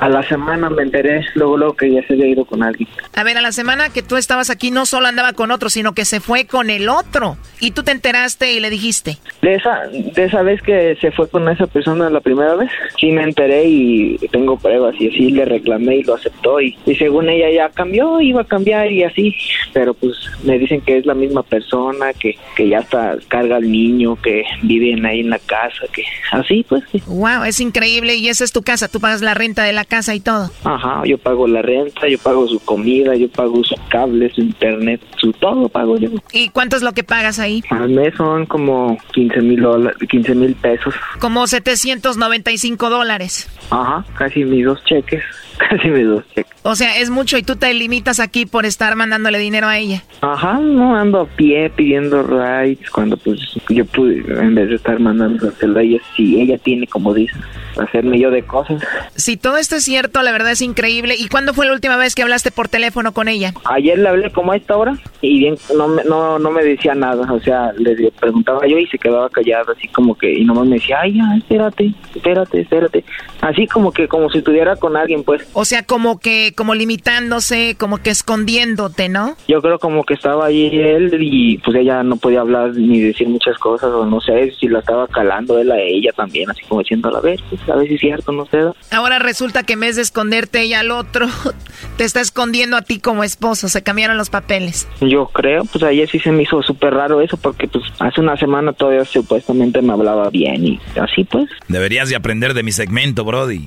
a 0.00 0.08
la 0.08 0.26
semana 0.28 0.70
me 0.70 0.82
enteré, 0.82 1.26
luego, 1.34 1.56
luego 1.56 1.76
que 1.76 1.90
ya 1.92 2.06
se 2.06 2.14
había 2.14 2.26
ido 2.26 2.44
con 2.44 2.62
alguien. 2.62 2.88
A 3.14 3.22
ver, 3.22 3.38
a 3.38 3.40
la 3.40 3.52
semana 3.52 3.90
que 3.90 4.02
tú 4.02 4.16
estabas 4.16 4.50
aquí 4.50 4.70
no 4.70 4.86
solo 4.86 5.06
andaba 5.06 5.32
con 5.32 5.50
otro, 5.50 5.70
sino 5.70 5.83
que 5.92 6.04
se 6.04 6.20
fue 6.20 6.46
con 6.46 6.70
el 6.70 6.88
otro. 6.88 7.36
Y 7.60 7.70
tú 7.70 7.82
te 7.82 7.92
enteraste 7.92 8.52
y 8.52 8.60
le 8.60 8.70
dijiste. 8.70 9.18
De 9.42 9.54
esa, 9.54 9.86
de 9.88 10.24
esa 10.24 10.42
vez 10.42 10.60
que 10.62 10.96
se 11.00 11.10
fue 11.12 11.28
con 11.28 11.48
esa 11.48 11.66
persona 11.66 12.10
la 12.10 12.20
primera 12.20 12.54
vez, 12.56 12.70
sí 12.98 13.10
me 13.10 13.22
enteré 13.22 13.64
y 13.66 14.18
tengo 14.30 14.58
pruebas 14.58 14.94
y 14.98 15.08
así 15.08 15.30
le 15.30 15.44
reclamé 15.44 15.96
y 15.96 16.02
lo 16.02 16.14
aceptó 16.14 16.60
y, 16.60 16.76
y 16.86 16.94
según 16.96 17.28
ella 17.28 17.50
ya 17.50 17.68
cambió, 17.70 18.20
iba 18.20 18.42
a 18.42 18.46
cambiar 18.46 18.90
y 18.90 19.02
así, 19.02 19.34
pero 19.72 19.94
pues 19.94 20.14
me 20.42 20.58
dicen 20.58 20.80
que 20.80 20.98
es 20.98 21.06
la 21.06 21.14
misma 21.14 21.42
persona, 21.42 22.12
que, 22.12 22.36
que 22.56 22.68
ya 22.68 22.78
está 22.78 23.16
carga 23.28 23.56
al 23.56 23.70
niño, 23.70 24.16
que 24.16 24.44
viven 24.62 25.04
ahí 25.06 25.20
en 25.20 25.30
la 25.30 25.38
casa, 25.38 25.86
que 25.92 26.04
así 26.32 26.64
pues. 26.68 26.84
sí. 26.90 27.02
Wow, 27.06 27.44
es 27.44 27.60
increíble. 27.60 28.14
Y 28.16 28.28
esa 28.28 28.44
es 28.44 28.52
tu 28.52 28.62
casa. 28.62 28.88
Tú 28.88 29.00
pagas 29.00 29.22
la 29.22 29.34
renta 29.34 29.64
de 29.64 29.72
la 29.72 29.84
casa 29.84 30.14
y 30.14 30.20
todo. 30.20 30.50
Ajá, 30.64 31.02
yo 31.04 31.18
pago 31.18 31.46
la 31.46 31.62
renta, 31.62 32.08
yo 32.08 32.18
pago 32.18 32.46
su 32.48 32.60
comida, 32.60 33.14
yo 33.16 33.28
pago 33.28 33.62
su 33.64 33.74
cable, 33.88 34.30
su 34.30 34.40
internet, 34.40 35.00
su 35.16 35.32
todo 35.32 35.68
pago 35.74 35.98
yo. 35.98 36.08
¿Y 36.32 36.50
cuánto 36.50 36.76
es 36.76 36.82
lo 36.82 36.92
que 36.92 37.02
pagas 37.02 37.40
ahí? 37.40 37.62
Al 37.68 37.88
mes 37.90 38.14
son 38.16 38.46
como 38.46 38.96
15 39.12 39.40
mil 39.40 39.60
dólares, 39.60 39.98
15 40.08 40.34
mil 40.36 40.54
pesos. 40.54 40.94
Como 41.18 41.46
795 41.48 42.88
dólares. 42.88 43.50
Ajá, 43.70 44.04
casi 44.16 44.44
mis 44.44 44.64
dos 44.64 44.82
cheques, 44.84 45.24
casi 45.56 45.88
mis 45.88 46.06
dos 46.06 46.24
cheques. 46.34 46.52
O 46.62 46.74
sea, 46.74 46.98
es 46.98 47.10
mucho 47.10 47.36
y 47.36 47.42
tú 47.42 47.56
te 47.56 47.72
limitas 47.74 48.20
aquí 48.20 48.46
por 48.46 48.64
estar 48.64 48.96
mandándole 48.96 49.38
dinero 49.38 49.66
a 49.66 49.76
ella. 49.76 50.02
Ajá, 50.22 50.58
no 50.58 50.96
ando 50.96 51.20
a 51.20 51.26
pie 51.26 51.70
pidiendo 51.70 52.22
rides 52.22 52.90
cuando 52.90 53.16
pues 53.18 53.38
yo 53.68 53.84
pude, 53.84 54.24
en 54.40 54.54
vez 54.54 54.70
de 54.70 54.76
estar 54.76 54.98
mandando 54.98 55.46
a 55.46 55.82
ella, 55.82 55.98
si 56.16 56.40
ella 56.40 56.56
tiene, 56.56 56.86
como 56.86 57.12
dicen, 57.12 57.40
hacerme 57.78 58.18
yo 58.18 58.30
de 58.30 58.42
cosas. 58.42 58.82
Si 59.14 59.36
todo 59.36 59.58
esto 59.58 59.76
es 59.76 59.84
cierto, 59.84 60.22
la 60.22 60.32
verdad 60.32 60.52
es 60.52 60.62
increíble. 60.62 61.16
¿Y 61.18 61.28
cuándo 61.28 61.52
fue 61.52 61.66
la 61.66 61.72
última 61.72 61.96
vez 61.96 62.14
que 62.14 62.22
hablaste 62.22 62.50
por 62.50 62.68
teléfono 62.68 63.12
con 63.12 63.28
ella? 63.28 63.52
Ayer 63.64 63.98
le 63.98 64.08
hablé 64.08 64.32
como 64.32 64.52
a 64.52 64.56
esta 64.56 64.76
hora 64.76 64.96
y 65.20 65.38
bien 65.40 65.56
no 65.76 65.88
me, 65.88 66.04
no, 66.04 66.38
no 66.38 66.50
me 66.50 66.64
decía 66.64 66.94
nada, 66.94 67.30
o 67.30 67.40
sea, 67.40 67.72
le 67.76 68.10
preguntaba 68.12 68.66
yo 68.66 68.78
y 68.78 68.86
se 68.86 68.98
quedaba 68.98 69.28
callado, 69.28 69.72
así 69.72 69.88
como 69.88 70.16
que, 70.16 70.32
y 70.32 70.44
nomás 70.44 70.66
me 70.66 70.76
decía, 70.76 71.00
ay, 71.02 71.14
ya, 71.14 71.36
espérate, 71.36 71.92
espérate, 72.14 72.60
espérate. 72.60 73.04
Así 73.40 73.66
como 73.66 73.92
que, 73.92 74.08
como 74.08 74.30
si 74.30 74.38
estuviera 74.38 74.76
con 74.76 74.96
alguien, 74.96 75.22
pues. 75.22 75.43
O 75.52 75.64
sea, 75.64 75.82
como 75.82 76.18
que, 76.18 76.52
como 76.56 76.74
limitándose, 76.74 77.76
como 77.78 77.98
que 77.98 78.10
escondiéndote, 78.10 79.08
¿no? 79.08 79.36
Yo 79.48 79.60
creo 79.62 79.78
como 79.78 80.04
que 80.04 80.14
estaba 80.14 80.46
ahí 80.46 80.66
él 80.66 81.16
y 81.20 81.58
pues 81.58 81.76
ella 81.76 82.02
no 82.02 82.16
podía 82.16 82.40
hablar 82.40 82.74
ni 82.74 83.00
decir 83.00 83.28
muchas 83.28 83.58
cosas, 83.58 83.90
o 83.90 84.04
no 84.06 84.20
sé 84.20 84.52
si 84.58 84.68
la 84.68 84.80
estaba 84.80 85.06
calando 85.08 85.58
él 85.58 85.70
a 85.70 85.80
ella 85.80 86.12
también, 86.16 86.50
así 86.50 86.62
como 86.68 86.80
diciendo, 86.80 87.14
a 87.14 87.20
ver, 87.20 87.40
pues, 87.48 87.60
a 87.68 87.76
ver 87.76 87.88
si 87.88 87.94
es 87.94 88.00
cierto, 88.00 88.32
no 88.32 88.46
sé. 88.46 88.58
Ahora 88.90 89.18
resulta 89.18 89.62
que 89.62 89.74
en 89.74 89.80
vez 89.80 89.96
de 89.96 90.02
esconderte 90.02 90.62
ella 90.62 90.80
al 90.80 90.90
otro, 90.90 91.26
te 91.96 92.04
está 92.04 92.20
escondiendo 92.20 92.76
a 92.76 92.82
ti 92.82 93.00
como 93.00 93.24
esposo. 93.24 93.68
Se 93.68 93.82
cambiaron 93.82 94.16
los 94.16 94.30
papeles. 94.30 94.88
Yo 95.00 95.26
creo, 95.26 95.64
pues 95.64 95.84
ayer 95.84 96.08
sí 96.08 96.18
se 96.18 96.32
me 96.32 96.42
hizo 96.42 96.62
súper 96.62 96.94
raro 96.94 97.20
eso, 97.20 97.36
porque 97.36 97.68
pues 97.68 97.84
hace 97.98 98.20
una 98.20 98.36
semana 98.36 98.72
todavía 98.72 99.04
supuestamente 99.04 99.82
me 99.82 99.92
hablaba 99.92 100.30
bien 100.30 100.64
y 100.64 100.80
así 101.00 101.24
pues. 101.24 101.48
Deberías 101.68 102.08
de 102.08 102.16
aprender 102.16 102.54
de 102.54 102.62
mi 102.62 102.72
segmento, 102.72 103.24
Brody. 103.24 103.64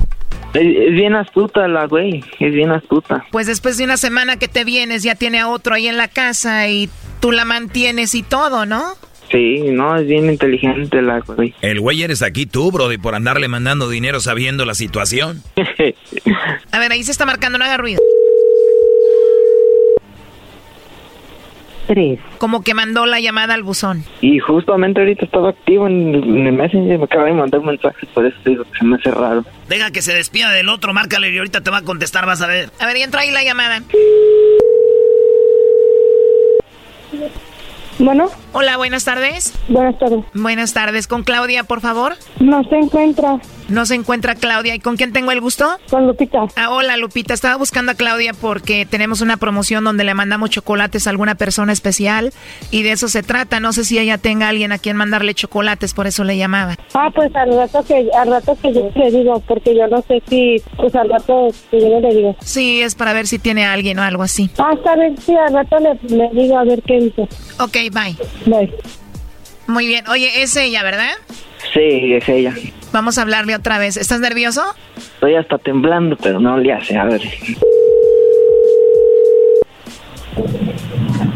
Es, 0.53 0.63
es 0.63 0.93
bien 0.93 1.15
astuta 1.15 1.66
la 1.67 1.85
güey, 1.85 2.23
es 2.39 2.53
bien 2.53 2.71
astuta. 2.71 3.25
Pues 3.31 3.47
después 3.47 3.77
de 3.77 3.83
una 3.83 3.97
semana 3.97 4.37
que 4.37 4.47
te 4.47 4.63
vienes, 4.63 5.03
ya 5.03 5.15
tiene 5.15 5.39
a 5.39 5.49
otro 5.49 5.75
ahí 5.75 5.87
en 5.87 5.97
la 5.97 6.07
casa 6.07 6.67
y 6.67 6.89
tú 7.19 7.31
la 7.31 7.45
mantienes 7.45 8.15
y 8.15 8.23
todo, 8.23 8.65
¿no? 8.65 8.95
Sí, 9.31 9.59
no, 9.71 9.97
es 9.97 10.07
bien 10.07 10.29
inteligente 10.29 11.01
la 11.01 11.19
güey. 11.19 11.53
El 11.61 11.79
güey 11.79 12.01
eres 12.03 12.21
aquí 12.21 12.45
tú, 12.45 12.71
Brody, 12.71 12.97
por 12.97 13.15
andarle 13.15 13.47
mandando 13.47 13.89
dinero 13.89 14.19
sabiendo 14.19 14.65
la 14.65 14.73
situación. 14.73 15.43
A 16.71 16.79
ver, 16.79 16.91
ahí 16.91 17.03
se 17.03 17.11
está 17.11 17.25
marcando, 17.25 17.57
no 17.57 17.65
haga 17.65 17.77
ruido. 17.77 18.01
Como 22.37 22.63
que 22.63 22.73
mandó 22.73 23.05
la 23.05 23.19
llamada 23.19 23.53
al 23.53 23.63
buzón. 23.63 24.03
Y 24.21 24.39
justamente 24.39 24.99
ahorita 24.99 25.25
estaba 25.25 25.49
activo 25.49 25.87
en, 25.87 26.15
en 26.15 26.47
el 26.47 26.53
Messenger, 26.53 26.97
me 26.97 27.05
acaba 27.05 27.25
de 27.25 27.33
mandar 27.33 27.59
un 27.59 27.67
mensaje, 27.67 28.05
por 28.13 28.25
eso 28.25 28.37
te 28.43 28.51
digo 28.51 28.63
que 28.63 28.77
se 28.77 28.85
me 28.85 28.95
hace 28.95 29.11
raro. 29.11 29.45
Deja 29.69 29.91
que 29.91 30.01
se 30.01 30.13
despida 30.13 30.51
del 30.51 30.69
otro, 30.69 30.93
márcale 30.93 31.31
y 31.31 31.37
ahorita 31.37 31.61
te 31.61 31.71
va 31.71 31.77
a 31.77 31.83
contestar, 31.83 32.25
vas 32.25 32.41
a 32.41 32.47
ver. 32.47 32.69
A 32.79 32.85
ver, 32.85 32.97
y 32.97 33.01
entró 33.03 33.19
ahí 33.19 33.31
la 33.31 33.43
llamada. 33.43 33.81
Bueno, 37.99 38.29
Hola, 38.53 38.77
buenas 38.77 39.03
tardes. 39.05 39.53
Buenas 39.67 39.99
tardes. 39.99 40.25
Buenas 40.33 40.73
tardes. 40.73 41.07
¿Con 41.07 41.23
Claudia, 41.23 41.63
por 41.63 41.81
favor? 41.81 42.15
No 42.39 42.63
se 42.63 42.77
encuentra. 42.77 43.39
No 43.69 43.85
se 43.85 43.95
encuentra 43.95 44.33
Claudia. 44.35 44.73
¿Y 44.73 44.79
con 44.79 44.95
quién 44.95 45.11
tengo 45.11 45.31
el 45.31 45.41
gusto? 45.41 45.67
Con 45.89 46.07
Lupita. 46.07 46.45
Ah, 46.55 46.69
hola, 46.71 46.95
Lupita. 46.97 47.33
Estaba 47.33 47.57
buscando 47.57 47.91
a 47.91 47.95
Claudia 47.95 48.31
porque 48.33 48.85
tenemos 48.85 49.21
una 49.21 49.37
promoción 49.37 49.83
donde 49.83 50.05
le 50.05 50.13
mandamos 50.13 50.49
chocolates 50.49 51.05
a 51.05 51.09
alguna 51.09 51.35
persona 51.35 51.73
especial 51.73 52.31
y 52.71 52.83
de 52.83 52.93
eso 52.93 53.09
se 53.09 53.21
trata. 53.21 53.59
No 53.59 53.73
sé 53.73 53.83
si 53.83 53.99
ella 53.99 54.17
tenga 54.17 54.47
alguien 54.47 54.71
a 54.71 54.79
quien 54.79 54.95
mandarle 54.95 55.33
chocolates, 55.35 55.93
por 55.93 56.07
eso 56.07 56.23
le 56.23 56.37
llamaba. 56.37 56.77
Ah, 56.93 57.09
pues 57.13 57.35
al 57.35 57.53
rato 57.53 57.83
que, 57.85 58.09
al 58.17 58.29
rato 58.29 58.57
que 58.61 58.73
yo 58.73 58.89
le 58.95 59.11
digo, 59.11 59.39
porque 59.41 59.75
yo 59.75 59.87
no 59.87 60.01
sé 60.07 60.23
si, 60.29 60.63
pues 60.77 60.95
al 60.95 61.09
rato 61.09 61.49
que 61.69 61.81
yo 61.81 61.99
le 61.99 62.15
digo. 62.15 62.35
Sí, 62.39 62.81
es 62.81 62.95
para 62.95 63.11
ver 63.13 63.27
si 63.27 63.37
tiene 63.37 63.65
a 63.65 63.73
alguien 63.73 63.99
o 63.99 64.03
algo 64.03 64.23
así. 64.23 64.49
Ah, 64.57 64.71
está 64.73 64.95
bien, 64.95 65.15
sí, 65.17 65.35
al 65.35 65.53
rato 65.53 65.77
le, 65.79 66.15
le 66.15 66.29
digo 66.41 66.57
a 66.57 66.63
ver 66.63 66.81
qué 66.83 66.99
dice. 67.01 67.27
Ok, 67.59 67.75
bye. 67.91 68.15
Bye. 68.45 68.73
Muy 69.67 69.87
bien. 69.87 70.07
Oye, 70.07 70.41
es 70.41 70.55
ella, 70.55 70.83
¿verdad? 70.83 71.11
Sí, 71.73 72.13
es 72.13 72.27
ella. 72.29 72.53
Vamos 72.91 73.17
a 73.17 73.21
hablarle 73.23 73.55
otra 73.55 73.77
vez. 73.79 73.97
¿Estás 73.97 74.19
nervioso? 74.19 74.63
Estoy 74.97 75.35
hasta 75.35 75.57
temblando, 75.57 76.15
pero 76.17 76.39
no 76.39 76.57
le 76.57 76.73
hace. 76.73 76.97
A 76.97 77.05
ver. 77.05 77.21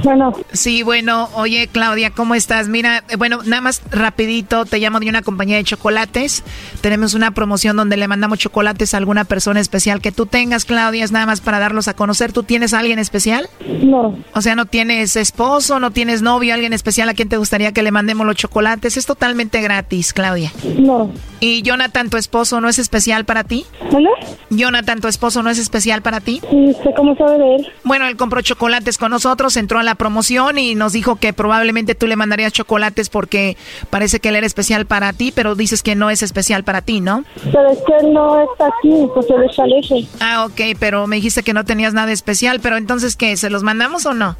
Bueno. 0.03 0.33
Sí, 0.53 0.83
bueno, 0.83 1.29
oye 1.33 1.67
Claudia, 1.71 2.11
¿cómo 2.11 2.35
estás? 2.35 2.67
Mira, 2.67 3.03
bueno, 3.17 3.39
nada 3.45 3.61
más 3.61 3.81
rapidito, 3.91 4.65
te 4.65 4.79
llamo 4.79 4.99
de 4.99 5.09
una 5.09 5.21
compañía 5.21 5.57
de 5.57 5.63
chocolates. 5.63 6.43
Tenemos 6.81 7.13
una 7.13 7.31
promoción 7.31 7.77
donde 7.77 7.97
le 7.97 8.07
mandamos 8.07 8.39
chocolates 8.39 8.93
a 8.93 8.97
alguna 8.97 9.25
persona 9.25 9.59
especial 9.59 10.01
que 10.01 10.11
tú 10.11 10.25
tengas, 10.25 10.65
Claudia, 10.65 11.03
es 11.03 11.11
nada 11.11 11.25
más 11.25 11.41
para 11.41 11.59
darlos 11.59 11.87
a 11.87 11.93
conocer. 11.93 12.31
¿Tú 12.31 12.43
tienes 12.43 12.73
a 12.73 12.79
alguien 12.79 12.99
especial? 12.99 13.49
No. 13.83 14.17
O 14.33 14.41
sea, 14.41 14.55
¿no 14.55 14.65
tienes 14.65 15.15
esposo, 15.15 15.79
no 15.79 15.91
tienes 15.91 16.21
novio, 16.21 16.53
alguien 16.53 16.73
especial 16.73 17.09
a 17.09 17.13
quien 17.13 17.29
te 17.29 17.37
gustaría 17.37 17.71
que 17.71 17.83
le 17.83 17.91
mandemos 17.91 18.25
los 18.25 18.35
chocolates? 18.35 18.97
Es 18.97 19.05
totalmente 19.05 19.61
gratis, 19.61 20.13
Claudia. 20.13 20.51
No. 20.77 21.11
¿Y 21.39 21.61
Jonathan, 21.63 22.09
tu 22.09 22.17
esposo, 22.17 22.61
no 22.61 22.69
es 22.69 22.79
especial 22.79 23.25
para 23.25 23.43
ti? 23.43 23.65
¿Hola? 23.91 24.09
Jonathan, 24.49 25.01
tu 25.01 25.07
esposo, 25.07 25.41
no 25.41 25.49
es 25.49 25.57
especial 25.57 26.01
para 26.01 26.21
ti? 26.21 26.41
¿Y 26.51 26.71
usted 26.71 26.91
cómo 26.95 27.15
sabe 27.15 27.37
de 27.37 27.55
él? 27.55 27.67
Bueno, 27.83 28.07
él 28.07 28.15
compró 28.15 28.41
chocolates 28.41 28.97
con 28.97 29.11
nosotros, 29.11 29.57
entró 29.57 29.79
a 29.79 29.83
la 29.83 29.90
promoción 29.95 30.57
y 30.57 30.75
nos 30.75 30.93
dijo 30.93 31.15
que 31.15 31.33
probablemente 31.33 31.95
tú 31.95 32.07
le 32.07 32.15
mandarías 32.15 32.53
chocolates 32.53 33.09
porque 33.09 33.57
parece 33.89 34.19
que 34.19 34.29
él 34.29 34.35
era 34.35 34.47
especial 34.47 34.85
para 34.85 35.13
ti, 35.13 35.31
pero 35.33 35.55
dices 35.55 35.83
que 35.83 35.95
no 35.95 36.09
es 36.09 36.23
especial 36.23 36.63
para 36.63 36.81
ti, 36.81 37.01
¿no? 37.01 37.23
Pero 37.51 37.71
es 37.71 37.79
que 37.79 37.93
él 38.05 38.13
no 38.13 38.41
está 38.41 38.67
aquí, 38.67 39.07
pues 39.13 39.29
él 39.29 39.43
está 39.49 39.65
lejos. 39.65 40.07
Ah, 40.19 40.45
ok, 40.45 40.77
pero 40.79 41.07
me 41.07 41.17
dijiste 41.17 41.43
que 41.43 41.53
no 41.53 41.65
tenías 41.65 41.93
nada 41.93 42.11
especial, 42.11 42.59
pero 42.61 42.77
entonces, 42.77 43.15
¿qué? 43.15 43.35
¿Se 43.37 43.49
los 43.49 43.63
mandamos 43.63 44.05
o 44.05 44.13
no? 44.13 44.35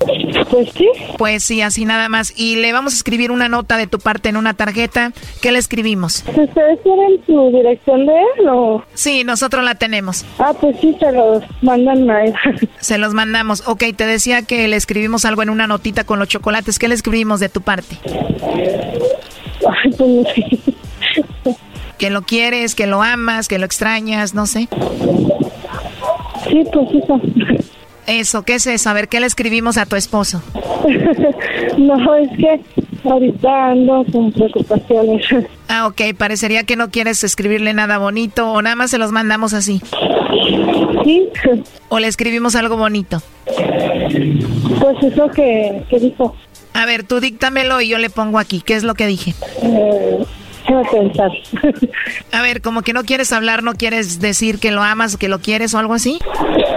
Pues 0.50 0.70
sí. 0.76 0.88
Pues 1.18 1.44
sí, 1.44 1.62
así 1.62 1.86
nada 1.86 2.10
más. 2.10 2.34
Y 2.36 2.56
le 2.58 2.74
vamos 2.74 2.94
a 2.94 2.96
escribir 2.96 3.32
una 3.32 3.48
nota 3.48 3.78
de 3.78 3.88
tu 3.88 4.00
parte 4.00 4.30
en 4.30 4.38
una 4.38 4.54
tarjeta. 4.54 5.12
¿Qué 5.42 5.52
le 5.52 5.60
escribimos? 5.60 6.24
¿Ustedes 6.28 6.84
tienen 6.84 7.24
su 7.26 7.52
dirección 7.56 8.06
de 8.06 8.14
él 8.14 8.50
o...? 8.50 8.84
Sí, 8.94 9.24
nosotros 9.24 9.64
la 9.64 9.76
tenemos. 9.76 10.26
Ah, 10.40 10.54
pues 10.60 10.76
sí, 10.80 10.96
se 11.00 11.12
los 11.12 11.44
mandan 11.62 12.10
a 12.10 12.26
él. 12.26 12.34
Se 12.80 12.98
los 12.98 13.14
mandamos. 13.14 13.68
Ok, 13.68 13.84
te 13.96 14.06
decía 14.06 14.42
que 14.42 14.68
le 14.68 14.76
escribimos 14.76 15.26
algo 15.26 15.41
en 15.42 15.50
una 15.50 15.68
notita 15.68 16.04
con 16.04 16.20
los 16.20 16.28
chocolates. 16.28 16.80
¿Qué 16.80 16.88
le 16.88 16.96
escribimos 16.96 17.40
de 17.40 17.50
tu 17.50 17.62
parte? 17.62 17.98
Ay, 18.06 19.92
pues 19.98 20.10
no 20.10 20.24
sé. 20.24 20.60
Que 21.98 22.10
lo 22.10 22.24
quieres, 22.24 22.74
que 22.74 22.88
lo 22.88 23.04
amas, 23.04 23.48
que 23.48 23.60
lo 23.60 23.66
extrañas, 23.66 24.34
no 24.34 24.48
sé. 24.48 24.68
Sí, 26.50 26.64
pues 26.74 27.04
eso. 27.04 27.22
Eso, 28.08 28.44
¿qué 28.44 28.56
es 28.56 28.68
eso? 28.68 28.90
A 28.90 28.94
ver, 28.94 29.08
¿qué 29.08 29.20
le 29.20 29.28
escribimos 29.28 29.78
a 29.78 29.86
tu 29.86 29.96
esposo? 29.96 30.42
no, 31.78 32.16
es 32.16 32.30
que 32.38 32.60
ahorita 33.08 33.72
ando 33.72 34.04
con 34.12 34.32
preocupaciones. 34.32 35.26
Ah, 35.68 35.88
ok, 35.88 36.02
parecería 36.18 36.64
que 36.64 36.76
no 36.76 36.90
quieres 36.90 37.24
escribirle 37.24 37.74
nada 37.74 38.00
bonito 38.00 38.52
o 38.52 38.62
nada 38.62 38.76
más 38.76 38.92
se 38.92 38.98
los 38.98 39.12
mandamos 39.12 39.54
así. 39.54 39.82
Sí. 41.04 41.30
O 41.90 42.00
le 42.00 42.08
escribimos 42.08 42.56
algo 42.56 42.78
bonito. 42.78 43.22
Pues 44.80 44.98
eso 45.04 45.30
que, 45.30 45.84
que 45.90 46.00
dijo. 46.00 46.36
A 46.74 46.86
ver, 46.86 47.04
tú 47.04 47.20
díctamelo 47.20 47.82
y 47.82 47.90
yo 47.90 47.98
le 47.98 48.10
pongo 48.10 48.40
aquí. 48.40 48.62
¿Qué 48.62 48.76
es 48.76 48.84
lo 48.84 48.94
que 48.96 49.08
dije? 49.08 49.34
Eh, 49.62 50.24
déjame 50.78 51.10
pensar. 51.10 51.32
A 52.32 52.42
ver, 52.42 52.62
como 52.62 52.82
que 52.82 52.94
no 52.94 53.04
quieres 53.04 53.32
hablar, 53.32 53.64
no 53.64 53.74
quieres 53.74 54.20
decir 54.20 54.60
que 54.60 54.72
lo 54.72 54.82
amas, 54.82 55.18
que 55.18 55.28
lo 55.28 55.40
quieres 55.40 55.74
o 55.74 55.80
algo 55.80 55.94
así. 55.94 56.20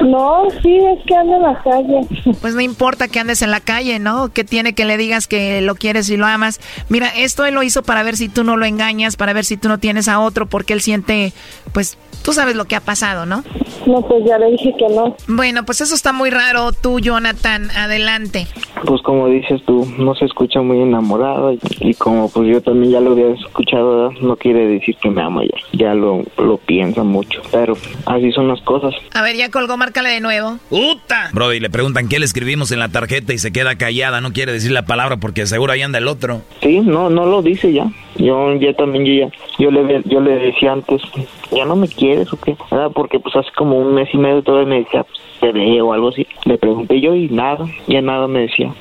No, 0.02 0.44
sí, 0.62 0.76
es 0.76 1.04
que 1.06 1.14
ando 1.14 1.36
en 1.36 1.42
la 1.42 1.62
calle. 1.62 2.00
Pues 2.40 2.54
no 2.54 2.60
importa 2.60 3.08
que 3.08 3.20
andes 3.20 3.42
en 3.42 3.50
la 3.50 3.60
calle, 3.60 3.98
¿no? 3.98 4.32
Que 4.32 4.44
tiene 4.44 4.74
que 4.74 4.84
le 4.84 4.96
digas 4.96 5.26
que 5.26 5.60
lo 5.60 5.74
quieres 5.74 6.10
y 6.10 6.16
lo 6.16 6.26
amas. 6.26 6.60
Mira, 6.88 7.08
esto 7.16 7.44
él 7.46 7.54
lo 7.54 7.62
hizo 7.62 7.82
para 7.82 8.02
ver 8.02 8.16
si 8.16 8.28
tú 8.28 8.44
no 8.44 8.56
lo 8.56 8.66
engañas, 8.66 9.16
para 9.16 9.32
ver 9.32 9.44
si 9.44 9.56
tú 9.56 9.68
no 9.68 9.78
tienes 9.78 10.08
a 10.08 10.20
otro, 10.20 10.46
porque 10.46 10.72
él 10.72 10.80
siente, 10.80 11.32
pues, 11.72 11.96
tú 12.22 12.32
sabes 12.32 12.56
lo 12.56 12.64
que 12.66 12.76
ha 12.76 12.80
pasado, 12.80 13.26
¿no? 13.26 13.44
No, 13.86 14.00
pues 14.02 14.24
ya 14.26 14.38
le 14.38 14.50
dije 14.52 14.74
que 14.78 14.88
no. 14.88 15.14
Bueno, 15.28 15.64
pues 15.64 15.80
eso 15.80 15.94
está 15.94 16.12
muy 16.12 16.30
raro. 16.30 16.72
Tú, 16.72 16.98
Jonathan, 17.00 17.70
adelante. 17.70 18.46
Pues 18.86 19.02
como 19.02 19.28
dices 19.28 19.62
tú, 19.66 19.86
no 19.98 20.14
se 20.14 20.24
escucha 20.24 20.60
muy 20.60 20.80
enamorado 20.80 21.52
y, 21.52 21.60
y 21.80 21.94
como 21.94 22.28
pues 22.28 22.48
yo 22.48 22.60
también 22.62 22.92
ya 22.92 23.00
lo 23.00 23.12
había 23.12 23.28
escuchado, 23.34 23.83
no 24.20 24.36
quiere 24.36 24.66
decir 24.66 24.96
que 24.96 25.10
me 25.10 25.22
ama 25.22 25.42
ya. 25.44 25.58
Ya 25.72 25.94
lo, 25.94 26.22
lo 26.38 26.56
piensa 26.58 27.02
mucho, 27.02 27.42
pero 27.50 27.76
así 28.06 28.32
son 28.32 28.48
las 28.48 28.60
cosas. 28.62 28.94
A 29.14 29.22
ver, 29.22 29.36
ya 29.36 29.50
colgó, 29.50 29.76
márcale 29.76 30.10
de 30.10 30.20
nuevo. 30.20 30.58
¡Puta! 30.68 31.30
Brody, 31.32 31.60
le 31.60 31.70
preguntan 31.70 32.08
qué 32.08 32.18
le 32.18 32.24
escribimos 32.24 32.72
en 32.72 32.78
la 32.78 32.88
tarjeta 32.88 33.32
y 33.32 33.38
se 33.38 33.52
queda 33.52 33.76
callada, 33.76 34.20
no 34.20 34.32
quiere 34.32 34.52
decir 34.52 34.72
la 34.72 34.86
palabra 34.86 35.16
porque 35.18 35.46
seguro 35.46 35.72
ahí 35.72 35.82
anda 35.82 35.98
el 35.98 36.08
otro. 36.08 36.42
Sí, 36.62 36.80
no, 36.80 37.10
no 37.10 37.26
lo 37.26 37.42
dice 37.42 37.72
ya. 37.72 37.86
Yo 38.16 38.54
ya 38.54 38.72
también, 38.74 39.04
yo 39.04 39.12
ya, 39.26 39.32
yo 39.58 39.70
le, 39.70 40.02
yo 40.04 40.20
le 40.20 40.36
decía 40.36 40.72
antes, 40.72 41.02
¿ya 41.50 41.64
no 41.64 41.74
me 41.76 41.88
quieres 41.88 42.32
o 42.32 42.36
qué? 42.36 42.56
Ah, 42.70 42.88
porque 42.94 43.18
pues 43.18 43.34
hace 43.34 43.50
como 43.56 43.78
un 43.78 43.94
mes 43.94 44.08
y 44.12 44.18
medio 44.18 44.42
todavía 44.42 44.68
me 44.68 44.78
decía, 44.84 45.02
pues, 45.02 45.18
te 45.40 45.52
veo 45.52 45.88
o 45.88 45.92
algo 45.92 46.08
así. 46.10 46.26
Le 46.44 46.56
pregunté 46.58 47.00
yo 47.00 47.14
y 47.14 47.28
nada, 47.28 47.66
ya 47.88 48.00
nada 48.00 48.28
me 48.28 48.40
decía. 48.40 48.72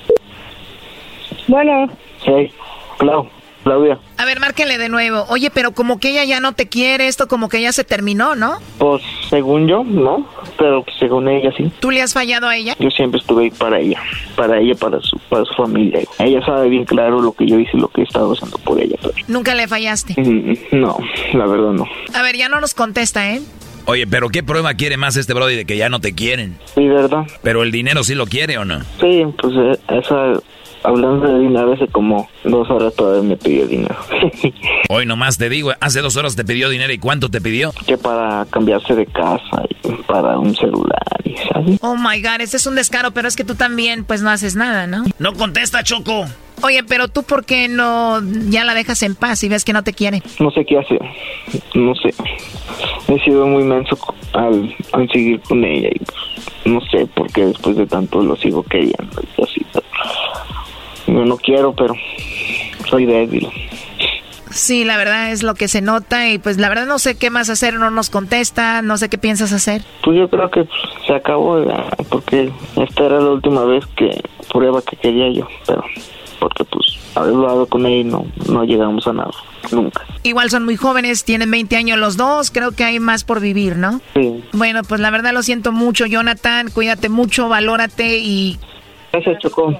Bueno, 1.47 1.89
Sí, 2.23 2.51
Clau, 2.97 3.27
Claudia, 3.64 3.97
A 4.18 4.26
ver, 4.26 4.39
márquele 4.39 4.78
de 4.78 4.89
nuevo. 4.89 5.26
Oye, 5.30 5.49
pero 5.49 5.72
como 5.72 5.99
que 5.99 6.09
ella 6.11 6.24
ya 6.26 6.39
no 6.39 6.53
te 6.53 6.68
quiere, 6.68 7.07
esto 7.07 7.28
como 7.28 7.47
que 7.49 7.61
ya 7.61 7.72
se 7.72 7.84
terminó, 7.84 8.36
¿no? 8.36 8.57
pues 8.78 9.01
según 9.30 9.68
yo, 9.68 9.84
no, 9.84 10.28
pero 10.57 10.84
según 10.99 11.28
ella 11.30 11.51
sí. 11.55 11.72
¿Tú 11.80 11.89
le 11.91 12.01
has 12.01 12.14
fallado 12.14 12.47
a 12.47 12.55
ella? 12.57 12.76
Yo 12.80 12.89
siempre 12.91 13.20
estuve 13.20 13.43
ahí 13.45 13.51
para 13.51 13.80
ella, 13.80 13.99
para 14.36 14.59
ella, 14.59 14.76
para 14.76 14.99
su, 15.01 15.18
para 15.30 15.45
su 15.45 15.53
familia. 15.53 16.01
Ella 16.20 16.45
sabe 16.45 16.70
bien 16.70 16.86
claro 16.86 17.22
lo 17.22 17.32
que 17.32 17.45
yo 17.47 17.57
hice 17.59 17.72
y 17.78 17.80
lo 17.80 17.88
que 17.88 18.01
he 18.01 18.03
estado 18.03 18.34
haciendo 18.34 18.57
por 18.59 18.80
ella. 18.82 18.95
pero- 19.01 19.14
Nunca 19.28 19.55
le 19.55 19.68
fallaste. 19.68 20.14
Mm, 20.18 20.53
No, 20.82 20.97
la 21.34 21.45
verdad 21.45 21.72
no. 21.72 21.86
A 22.14 22.22
ver, 22.22 22.36
ya 22.38 22.49
no 22.49 22.59
nos 22.59 22.74
contesta, 22.74 23.32
¿eh? 23.34 23.41
Oye, 23.86 24.07
pero 24.07 24.30
¿qué 24.30 24.43
prueba 24.43 24.74
quiere 24.76 24.95
más 24.97 25.18
este 25.18 25.34
Brody 25.34 25.55
de 25.55 25.66
que 25.66 25.76
ya 25.78 25.89
no 25.89 25.99
te 25.99 26.14
quieren? 26.14 26.57
Sí, 26.74 26.88
¿verdad? 26.88 27.26
Pero 27.41 27.64
el 27.64 27.72
dinero 27.72 28.03
sí 28.03 28.16
lo 28.16 28.26
quiere 28.28 28.57
o 28.57 28.64
no? 28.66 28.80
Sí, 29.01 29.24
pues 29.41 29.53
eh, 29.57 29.80
esa, 29.99 30.34
hablando 30.84 31.27
de 31.27 31.39
dinero, 31.39 31.73
hace 31.73 31.88
como 31.88 32.29
dos 32.43 32.69
horas 32.69 32.93
todavía 32.95 33.23
me 33.23 33.38
pidió 33.38 33.67
dinero. 33.67 33.95
Hoy 34.89 35.05
nomás 35.05 35.38
te 35.38 35.49
digo, 35.49 35.71
hace 35.79 36.01
dos 36.01 36.15
horas 36.17 36.36
te 36.36 36.43
pidió 36.43 36.69
dinero 36.69 36.93
y 36.93 36.99
¿cuánto 36.99 37.29
te 37.29 37.41
pidió? 37.41 37.71
que 37.86 37.97
para 37.97 38.45
cambiarse 38.49 38.95
de 38.95 39.05
casa 39.05 39.63
y 39.84 39.91
para 40.03 40.38
un 40.38 40.55
celular 40.55 41.03
y 41.23 41.36
¿sabes? 41.38 41.79
Oh 41.81 41.95
my 41.95 42.21
god, 42.21 42.41
este 42.41 42.57
es 42.57 42.65
un 42.67 42.75
descaro, 42.75 43.11
pero 43.11 43.27
es 43.27 43.36
que 43.36 43.43
tú 43.43 43.55
también, 43.55 44.05
pues 44.05 44.21
no 44.21 44.29
haces 44.29 44.55
nada, 44.55 44.88
¿no? 44.88 45.03
No 45.19 45.34
contesta, 45.34 45.84
Choco. 45.84 46.25
Oye, 46.61 46.83
pero 46.83 47.07
tú, 47.07 47.23
¿por 47.23 47.45
qué 47.45 47.67
no 47.67 48.21
ya 48.49 48.63
la 48.63 48.73
dejas 48.73 49.03
en 49.03 49.15
paz 49.15 49.43
y 49.43 49.49
ves 49.49 49.65
que 49.65 49.73
no 49.73 49.83
te 49.83 49.93
quiere? 49.93 50.21
No 50.39 50.51
sé 50.51 50.65
qué 50.65 50.77
hacer, 50.77 51.01
no 51.73 51.93
sé. 51.95 52.13
He 53.07 53.19
sido 53.23 53.47
muy 53.47 53.63
menso 53.63 53.97
al, 54.33 54.75
al 54.93 55.09
seguir 55.11 55.41
con 55.41 55.63
ella 55.65 55.89
y 55.89 56.69
no 56.69 56.79
sé 56.87 57.05
por 57.07 57.31
qué 57.31 57.45
después 57.45 57.75
de 57.75 57.85
tanto 57.85 58.21
lo 58.21 58.35
sigo 58.37 58.63
queriendo 58.63 59.21
y 59.37 59.41
así. 59.41 59.65
Yo 61.07 61.25
no 61.25 61.37
quiero, 61.37 61.73
pero 61.73 61.93
soy 62.89 63.05
débil. 63.05 63.49
Sí, 64.53 64.83
la 64.85 64.97
verdad 64.97 65.31
es 65.31 65.41
lo 65.41 65.55
que 65.55 65.67
se 65.67 65.81
nota 65.81 66.29
y 66.29 66.37
pues 66.37 66.59
la 66.59 66.69
verdad 66.69 66.85
no 66.85 66.99
sé 66.99 67.17
qué 67.17 67.31
más 67.31 67.49
hacer, 67.49 67.73
no 67.73 67.89
nos 67.89 68.11
contesta, 68.11 68.83
no 68.83 68.97
sé 68.97 69.09
qué 69.09 69.17
piensas 69.17 69.51
hacer. 69.51 69.81
Pues 70.03 70.15
yo 70.15 70.29
creo 70.29 70.49
que 70.51 70.63
pues, 70.63 70.79
se 71.07 71.13
acabó 71.13 71.59
porque 72.09 72.51
esta 72.75 73.05
era 73.05 73.19
la 73.19 73.31
última 73.31 73.65
vez 73.65 73.83
que 73.95 74.21
prueba 74.51 74.81
que 74.83 74.95
quería 74.97 75.31
yo, 75.33 75.47
pero 75.65 75.83
porque 76.43 76.65
pues 76.65 76.99
haber 77.15 77.33
hablado 77.35 77.65
con 77.67 77.85
ella 77.85 77.99
y 77.99 78.03
no, 78.03 78.25
no 78.49 78.65
llegamos 78.65 79.07
a 79.07 79.13
nada, 79.13 79.31
nunca. 79.71 80.05
Igual 80.23 80.49
son 80.49 80.65
muy 80.65 80.75
jóvenes, 80.75 81.23
tienen 81.23 81.49
20 81.49 81.77
años 81.77 81.97
los 81.97 82.17
dos, 82.17 82.51
creo 82.51 82.73
que 82.73 82.83
hay 82.83 82.99
más 82.99 83.23
por 83.23 83.39
vivir, 83.39 83.77
¿no? 83.77 84.01
Sí. 84.13 84.43
Bueno, 84.51 84.81
pues 84.83 84.99
la 84.99 85.09
verdad 85.09 85.31
lo 85.31 85.41
siento 85.41 85.71
mucho, 85.71 86.05
Jonathan, 86.05 86.69
cuídate 86.69 87.07
mucho, 87.07 87.47
valórate 87.47 88.17
y 88.17 88.59
Gracias, 89.13 89.39
Chocó. 89.39 89.79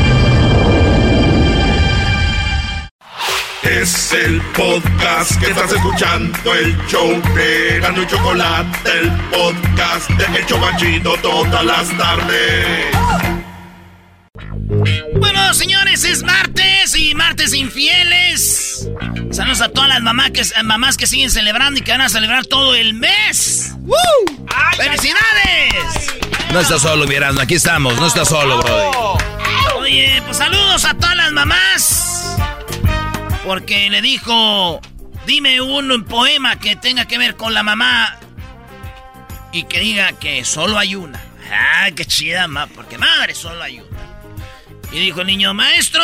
Es 3.63 4.11
el 4.11 4.41
podcast 4.53 5.39
que 5.39 5.51
estás 5.51 5.71
escuchando, 5.71 6.53
el 6.55 6.75
show 6.87 7.21
de 7.35 7.79
Gano 7.79 8.01
y 8.01 8.07
Chocolate, 8.07 8.91
el 8.99 9.11
podcast 9.29 10.09
de 10.09 10.39
El 10.39 10.45
Chocachito 10.47 11.13
todas 11.21 11.63
las 11.63 11.95
tardes. 11.95 12.87
Bueno, 15.19 15.53
señores, 15.53 16.03
es 16.05 16.23
martes 16.23 16.95
y 16.95 17.13
martes 17.13 17.53
infieles. 17.53 18.89
Saludos 19.31 19.61
a 19.61 19.69
todas 19.69 19.89
las 19.89 20.01
mamás 20.01 20.31
que, 20.31 20.43
mamás 20.63 20.97
que 20.97 21.05
siguen 21.05 21.29
celebrando 21.29 21.79
y 21.79 21.83
que 21.83 21.91
van 21.91 22.01
a 22.01 22.09
celebrar 22.09 22.47
todo 22.47 22.73
el 22.73 22.95
mes. 22.95 23.73
¡Woo! 23.81 24.47
¡Felicidades! 24.75 26.15
No 26.51 26.59
estás 26.59 26.81
solo, 26.81 27.05
Miranda, 27.05 27.43
aquí 27.43 27.55
estamos, 27.55 27.95
no 27.99 28.07
estás 28.07 28.27
solo, 28.27 28.57
Brody. 28.57 28.97
Oye, 29.77 30.21
pues 30.25 30.37
saludos 30.37 30.83
a 30.85 30.95
todas 30.95 31.15
las 31.15 31.31
mamás. 31.31 32.11
Porque 33.43 33.89
le 33.89 34.01
dijo, 34.01 34.81
dime 35.25 35.61
un 35.61 36.05
poema 36.05 36.59
que 36.59 36.75
tenga 36.75 37.05
que 37.05 37.17
ver 37.17 37.35
con 37.35 37.53
la 37.53 37.63
mamá 37.63 38.17
y 39.51 39.63
que 39.63 39.79
diga 39.79 40.13
que 40.13 40.45
solo 40.45 40.77
hay 40.77 40.95
una. 40.95 41.21
Ah, 41.51 41.89
qué 41.95 42.05
chida, 42.05 42.47
ma, 42.47 42.67
porque 42.67 42.97
madre 42.97 43.35
solo 43.35 43.61
hay 43.61 43.79
una. 43.79 43.99
Y 44.91 44.99
dijo 44.99 45.21
el 45.21 45.27
niño, 45.27 45.53
maestro, 45.53 46.03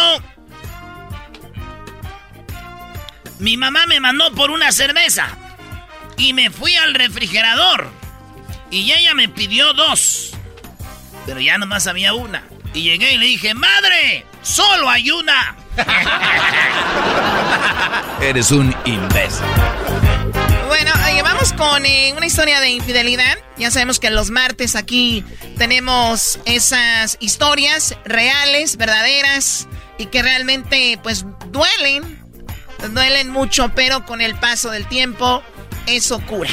mi 3.39 3.55
mamá 3.55 3.85
me 3.85 3.99
mandó 3.99 4.31
por 4.33 4.51
una 4.51 4.71
cerveza 4.71 5.29
y 6.17 6.33
me 6.33 6.49
fui 6.49 6.75
al 6.75 6.95
refrigerador 6.95 7.89
y 8.71 8.91
ella 8.91 9.13
me 9.13 9.29
pidió 9.29 9.73
dos, 9.73 10.31
pero 11.25 11.39
ya 11.39 11.57
nomás 11.57 11.87
había 11.87 12.13
una. 12.13 12.43
Y 12.73 12.83
llegué 12.83 13.13
y 13.13 13.17
le 13.17 13.25
dije, 13.27 13.53
madre, 13.53 14.25
solo 14.41 14.89
hay 14.89 15.11
una. 15.11 15.55
Eres 18.21 18.51
un 18.51 18.75
imbécil. 18.85 19.45
Bueno, 20.67 20.91
oye, 21.09 21.21
vamos 21.21 21.53
con 21.53 21.85
eh, 21.85 22.13
una 22.15 22.25
historia 22.25 22.59
de 22.59 22.69
infidelidad. 22.69 23.37
Ya 23.57 23.71
sabemos 23.71 23.99
que 23.99 24.09
los 24.09 24.31
martes 24.31 24.75
aquí 24.75 25.23
tenemos 25.57 26.39
esas 26.45 27.17
historias 27.19 27.95
reales, 28.05 28.77
verdaderas 28.77 29.67
y 29.97 30.07
que 30.07 30.21
realmente 30.21 30.99
pues 31.01 31.25
duelen. 31.51 32.17
Duelen 32.91 33.29
mucho, 33.29 33.71
pero 33.73 34.05
con 34.05 34.21
el 34.21 34.35
paso 34.35 34.69
del 34.69 34.87
tiempo 34.87 35.41
eso 35.87 36.19
cura. 36.21 36.49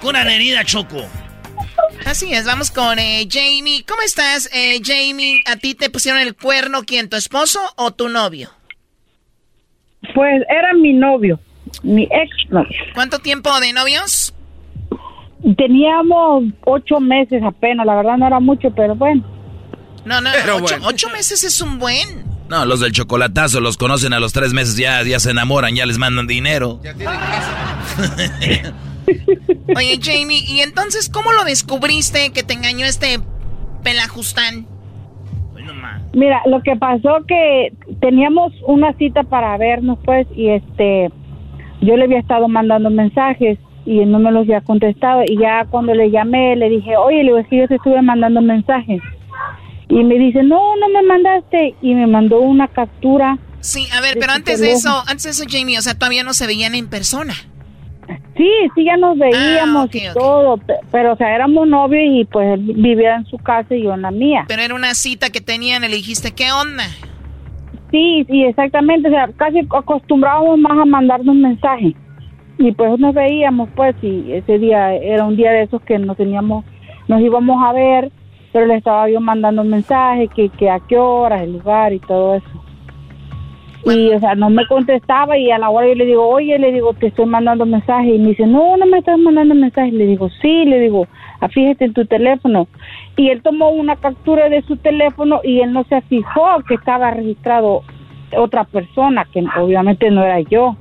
Cura 0.00 0.24
la 0.24 0.34
herida, 0.34 0.64
Choco. 0.64 1.08
Así 2.06 2.32
es, 2.32 2.44
vamos 2.44 2.70
con 2.70 2.98
eh, 2.98 3.26
Jamie. 3.30 3.84
¿Cómo 3.86 4.02
estás, 4.02 4.48
eh, 4.52 4.80
Jamie? 4.84 5.42
¿A 5.46 5.56
ti 5.56 5.74
te 5.74 5.90
pusieron 5.90 6.20
el 6.20 6.34
cuerno 6.34 6.82
quién, 6.84 7.08
tu 7.08 7.16
esposo 7.16 7.60
o 7.76 7.92
tu 7.92 8.08
novio? 8.08 8.50
Pues 10.14 10.42
era 10.50 10.72
mi 10.74 10.92
novio, 10.92 11.38
mi 11.82 12.04
ex 12.04 12.50
novio. 12.50 12.76
¿Cuánto 12.94 13.18
tiempo 13.20 13.58
de 13.60 13.72
novios? 13.72 14.34
Teníamos 15.56 16.44
ocho 16.64 17.00
meses 17.00 17.42
apenas, 17.44 17.86
la 17.86 17.96
verdad 17.96 18.16
no 18.16 18.26
era 18.26 18.40
mucho, 18.40 18.70
pero 18.74 18.94
bueno. 18.94 19.24
No, 20.04 20.20
no, 20.20 20.30
Pero 20.32 20.56
ocho, 20.56 20.64
bueno. 20.74 20.86
ocho 20.88 21.08
meses 21.10 21.44
es 21.44 21.60
un 21.60 21.78
buen. 21.78 22.24
No, 22.48 22.66
los 22.66 22.80
del 22.80 22.92
chocolatazo 22.92 23.60
los 23.60 23.76
conocen 23.76 24.12
a 24.12 24.20
los 24.20 24.32
tres 24.32 24.52
meses, 24.52 24.76
ya, 24.76 25.02
ya 25.04 25.20
se 25.20 25.30
enamoran, 25.30 25.74
ya 25.74 25.86
les 25.86 25.98
mandan 25.98 26.26
dinero. 26.26 26.80
Oye, 29.76 29.98
Jamie, 30.00 30.42
¿y 30.46 30.60
entonces 30.60 31.08
cómo 31.08 31.32
lo 31.32 31.44
descubriste 31.44 32.30
que 32.32 32.42
te 32.42 32.54
engañó 32.54 32.86
este 32.86 33.18
pelajustán? 33.82 34.66
Mira, 36.14 36.42
lo 36.46 36.62
que 36.62 36.76
pasó 36.76 37.24
que 37.26 37.72
teníamos 38.00 38.52
una 38.66 38.92
cita 38.94 39.22
para 39.22 39.56
vernos, 39.56 39.98
pues, 40.04 40.26
y 40.34 40.48
este, 40.48 41.10
yo 41.80 41.96
le 41.96 42.04
había 42.04 42.18
estado 42.18 42.48
mandando 42.48 42.90
mensajes 42.90 43.58
y 43.84 44.00
él 44.00 44.10
no 44.10 44.18
me 44.18 44.30
los 44.30 44.42
había 44.42 44.60
contestado. 44.60 45.22
Y 45.26 45.38
ya 45.38 45.64
cuando 45.70 45.94
le 45.94 46.10
llamé, 46.10 46.54
le 46.56 46.68
dije, 46.68 46.96
oye, 46.96 47.18
le 47.18 47.24
digo, 47.24 47.38
es 47.38 47.48
que 47.48 47.58
yo 47.58 47.68
te 47.68 47.76
estuve 47.76 48.02
mandando 48.02 48.40
mensajes. 48.42 49.00
Y 49.88 50.04
me 50.04 50.18
dice, 50.18 50.42
no, 50.42 50.76
no 50.76 50.88
me 50.88 51.02
mandaste. 51.02 51.74
Y 51.82 51.94
me 51.94 52.06
mandó 52.06 52.40
una 52.40 52.68
captura. 52.68 53.38
Sí, 53.60 53.86
a 53.92 54.00
ver, 54.00 54.16
pero 54.18 54.32
antes 54.32 54.60
de 54.60 54.72
eso, 54.72 55.02
antes 55.06 55.24
de 55.24 55.30
eso, 55.30 55.44
Jamie, 55.48 55.78
o 55.78 55.82
sea, 55.82 55.94
todavía 55.94 56.24
no 56.24 56.34
se 56.34 56.46
veían 56.46 56.74
en 56.74 56.88
persona. 56.88 57.34
Sí, 58.36 58.50
sí, 58.74 58.84
ya 58.84 58.96
nos 58.96 59.18
veíamos 59.18 59.88
Ah, 59.92 59.96
y 59.96 60.12
todo, 60.14 60.56
pe- 60.58 60.78
pero 60.90 61.12
o 61.12 61.16
sea, 61.16 61.34
éramos 61.34 61.66
novios 61.68 62.02
y 62.06 62.24
pues 62.24 62.54
él 62.54 62.60
vivía 62.76 63.16
en 63.16 63.24
su 63.26 63.38
casa 63.38 63.74
y 63.74 63.82
yo 63.82 63.94
en 63.94 64.02
la 64.02 64.10
mía. 64.10 64.44
Pero 64.48 64.62
era 64.62 64.74
una 64.74 64.94
cita 64.94 65.30
que 65.30 65.40
tenían 65.40 65.82
le 65.82 65.88
dijiste, 65.88 66.32
¿qué 66.32 66.50
onda? 66.52 66.84
Sí, 67.90 68.24
sí, 68.28 68.44
exactamente, 68.44 69.08
o 69.08 69.10
sea, 69.10 69.28
casi 69.36 69.60
acostumbrábamos 69.70 70.58
más 70.58 70.72
a 70.78 70.84
mandarnos 70.84 71.34
mensajes 71.34 71.94
y 72.58 72.72
pues 72.72 72.98
nos 72.98 73.14
veíamos 73.14 73.70
pues 73.74 73.94
y 74.02 74.32
ese 74.32 74.58
día 74.58 74.94
era 74.94 75.24
un 75.24 75.36
día 75.36 75.52
de 75.52 75.62
esos 75.64 75.82
que 75.82 75.98
nos 75.98 76.16
teníamos, 76.16 76.64
nos 77.08 77.20
íbamos 77.20 77.62
a 77.62 77.72
ver, 77.72 78.10
pero 78.52 78.66
le 78.66 78.76
estaba 78.76 79.08
yo 79.10 79.20
mandando 79.20 79.64
mensajes 79.64 80.28
que, 80.34 80.48
que 80.50 80.70
a 80.70 80.80
qué 80.88 80.96
horas, 80.96 81.42
el 81.42 81.52
lugar 81.54 81.92
y 81.92 81.98
todo 82.00 82.36
eso. 82.36 82.64
Y, 83.84 84.10
o 84.10 84.20
sea, 84.20 84.34
no 84.34 84.48
me 84.48 84.66
contestaba 84.66 85.36
y 85.36 85.50
a 85.50 85.58
la 85.58 85.70
hora 85.70 85.88
yo 85.88 85.94
le 85.94 86.06
digo, 86.06 86.26
oye, 86.28 86.58
le 86.58 86.72
digo, 86.72 86.94
te 86.94 87.08
estoy 87.08 87.26
mandando 87.26 87.66
mensajes. 87.66 88.14
Y 88.14 88.18
me 88.18 88.28
dice, 88.30 88.46
no, 88.46 88.76
no 88.76 88.86
me 88.86 88.98
estás 88.98 89.18
mandando 89.18 89.54
mensajes. 89.54 89.92
Le 89.92 90.06
digo, 90.06 90.28
sí, 90.40 90.64
le 90.64 90.78
digo, 90.78 91.08
"Ah, 91.40 91.48
fíjate 91.48 91.86
en 91.86 91.92
tu 91.92 92.06
teléfono. 92.06 92.68
Y 93.16 93.30
él 93.30 93.42
tomó 93.42 93.70
una 93.70 93.96
captura 93.96 94.48
de 94.48 94.62
su 94.62 94.76
teléfono 94.76 95.40
y 95.42 95.60
él 95.60 95.72
no 95.72 95.84
se 95.84 96.00
fijó 96.02 96.62
que 96.68 96.74
estaba 96.74 97.10
registrado 97.10 97.82
otra 98.36 98.64
persona, 98.64 99.26
que 99.32 99.44
obviamente 99.60 100.10
no 100.10 100.24
era 100.24 100.40
yo. 100.40 100.76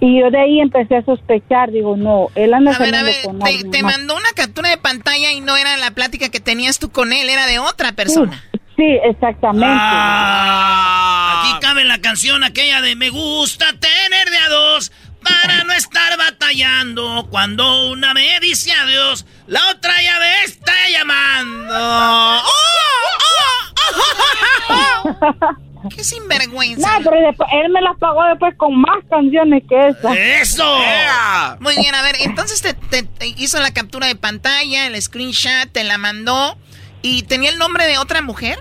Y 0.00 0.20
yo 0.20 0.30
de 0.30 0.38
ahí 0.38 0.60
empecé 0.60 0.96
a 0.96 1.04
sospechar, 1.04 1.70
digo, 1.70 1.96
no, 1.96 2.28
él 2.34 2.52
anda 2.52 2.72
A 2.72 2.78
ver, 2.78 2.94
a 2.94 3.02
ver, 3.02 3.14
con 3.24 3.38
te, 3.38 3.64
te 3.70 3.82
mandó 3.82 4.14
una 4.16 4.30
captura 4.34 4.68
de 4.68 4.76
pantalla 4.76 5.32
y 5.32 5.40
no 5.40 5.56
era 5.56 5.76
la 5.76 5.92
plática 5.92 6.28
que 6.28 6.40
tenías 6.40 6.78
tú 6.78 6.90
con 6.90 7.12
él, 7.12 7.28
era 7.28 7.46
de 7.46 7.58
otra 7.58 7.92
persona. 7.92 8.42
Sí, 8.52 8.53
exactamente. 8.82 9.66
Aquí 9.66 11.50
cabe 11.60 11.84
la 11.84 12.00
canción 12.00 12.42
aquella 12.44 12.80
de 12.80 12.96
Me 12.96 13.10
gusta 13.10 13.66
tener 13.78 14.30
de 14.30 14.38
a 14.38 14.48
dos 14.48 14.92
para 15.22 15.64
no 15.64 15.72
estar 15.72 16.16
batallando. 16.18 17.26
Cuando 17.30 17.88
una 17.88 18.14
me 18.14 18.38
dice 18.40 18.72
adiós, 18.72 19.26
la 19.46 19.60
otra 19.70 19.92
ya 20.02 20.18
me 20.18 20.44
está 20.44 20.72
llamando. 20.90 21.74
¡Qué 25.94 26.02
sinvergüenza! 26.02 26.98
No, 26.98 27.04
pero 27.10 27.26
después, 27.26 27.48
él 27.62 27.70
me 27.70 27.80
las 27.82 27.96
pagó 27.98 28.24
después 28.24 28.54
con 28.56 28.80
más 28.80 29.04
canciones 29.10 29.62
que 29.68 29.88
esa. 29.88 30.14
¡Eso! 30.14 30.78
Muy 31.60 31.76
bien, 31.76 31.94
a 31.94 32.02
ver, 32.02 32.16
entonces 32.20 32.62
te, 32.62 32.72
te- 32.72 33.02
te 33.02 33.26
hizo 33.26 33.60
la 33.60 33.70
captura 33.72 34.06
de 34.06 34.16
pantalla, 34.16 34.86
el 34.86 35.00
screenshot, 35.00 35.70
te 35.72 35.84
la 35.84 35.98
mandó 35.98 36.56
y 37.04 37.22
tenía 37.24 37.50
el 37.50 37.58
nombre 37.58 37.86
de 37.86 37.98
otra 37.98 38.22
mujer. 38.22 38.56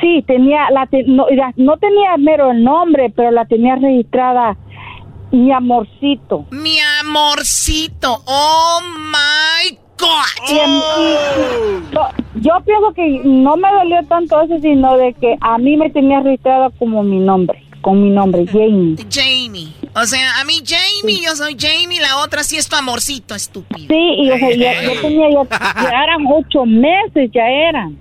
Sí, 0.00 0.24
tenía, 0.26 0.70
la 0.70 0.86
te- 0.86 1.04
no, 1.06 1.26
no 1.56 1.76
tenía 1.76 2.16
mero 2.18 2.50
el 2.50 2.64
nombre, 2.64 3.12
pero 3.14 3.30
la 3.30 3.44
tenía 3.44 3.76
registrada 3.76 4.56
mi 5.32 5.52
amorcito. 5.52 6.46
Mi 6.50 6.78
amorcito, 7.00 8.22
oh 8.26 8.80
my 8.82 9.76
god. 9.98 10.48
Y 10.48 10.54
y- 10.54 11.92
no, 11.94 12.08
yo 12.36 12.52
pienso 12.64 12.92
que 12.94 13.20
no 13.24 13.56
me 13.58 13.70
dolió 13.70 14.02
tanto 14.08 14.40
eso, 14.40 14.58
sino 14.60 14.96
de 14.96 15.12
que 15.14 15.36
a 15.40 15.58
mí 15.58 15.76
me 15.76 15.90
tenía 15.90 16.20
registrada 16.20 16.70
como 16.78 17.02
mi 17.02 17.18
nombre, 17.18 17.62
con 17.82 18.02
mi 18.02 18.08
nombre, 18.10 18.46
Jamie. 18.46 18.96
Jamie. 19.10 19.72
O 19.94 20.06
sea, 20.06 20.40
a 20.40 20.44
mí 20.44 20.54
Jamie, 20.64 21.20
yo 21.22 21.36
soy 21.36 21.54
Jamie, 21.58 22.00
la 22.00 22.16
otra 22.18 22.42
sí 22.44 22.56
es 22.56 22.66
tu 22.68 22.76
amorcito, 22.76 23.34
estúpido. 23.34 23.88
Sí, 23.88 24.14
y 24.22 24.30
o 24.30 24.38
sea, 24.38 24.56
ya, 24.56 24.82
yo 24.84 25.00
tenía, 25.02 25.26
ya, 25.30 25.82
ya 25.82 26.02
eran 26.04 26.24
ocho 26.26 26.64
meses, 26.64 27.30
ya 27.34 27.46
eran. 27.46 27.98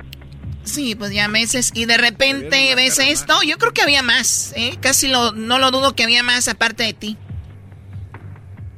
Sí, 0.63 0.95
pues 0.95 1.11
ya 1.11 1.27
meses. 1.27 1.71
Y 1.75 1.85
de 1.85 1.97
repente 1.97 2.75
ves 2.75 2.99
esto. 2.99 3.33
Yo 3.45 3.57
creo 3.57 3.73
que 3.73 3.81
había 3.81 4.03
más, 4.03 4.53
¿eh? 4.55 4.75
Casi 4.79 5.07
lo, 5.07 5.31
no 5.33 5.57
lo 5.59 5.71
dudo 5.71 5.95
que 5.95 6.03
había 6.03 6.23
más 6.23 6.47
aparte 6.47 6.83
de 6.83 6.93
ti. 6.93 7.17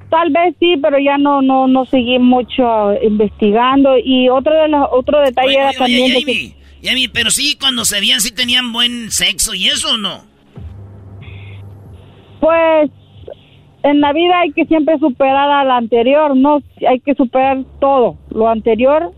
Tal 0.10 0.32
vez 0.32 0.56
sí, 0.60 0.76
pero 0.82 0.98
ya 1.00 1.18
no 1.18 1.42
no 1.42 1.68
no 1.68 1.86
seguí 1.86 2.20
mucho 2.20 2.94
investigando 3.02 3.98
y 3.98 4.30
otro 4.30 4.54
de 4.54 4.68
los 4.68 4.88
otro 4.92 5.20
detalle 5.22 5.48
Oye, 5.50 5.58
era 5.58 5.70
oye, 5.70 5.78
también 5.80 6.04
oye, 6.04 6.14
de 6.14 6.20
que- 6.26 6.34
Jamie, 6.34 6.56
Jamie, 6.84 7.10
pero 7.10 7.32
sí, 7.32 7.58
cuando 7.60 7.84
se 7.84 8.00
veían, 8.00 8.22
sí 8.22 8.32
tenían 8.32 8.72
buen 8.72 9.12
sexo 9.12 9.54
y 9.56 9.68
eso 9.68 9.94
o 9.94 9.98
no. 9.98 10.24
Pues 12.44 12.92
en 13.84 14.02
la 14.02 14.12
vida 14.12 14.42
hay 14.42 14.52
que 14.52 14.66
siempre 14.66 15.00
superar 15.00 15.50
a 15.50 15.64
la 15.64 15.78
anterior, 15.78 16.36
no 16.36 16.62
hay 16.86 17.00
que 17.00 17.16
superar 17.16 17.64
todo. 17.80 18.18
Lo 18.32 18.50
anterior 18.50 19.14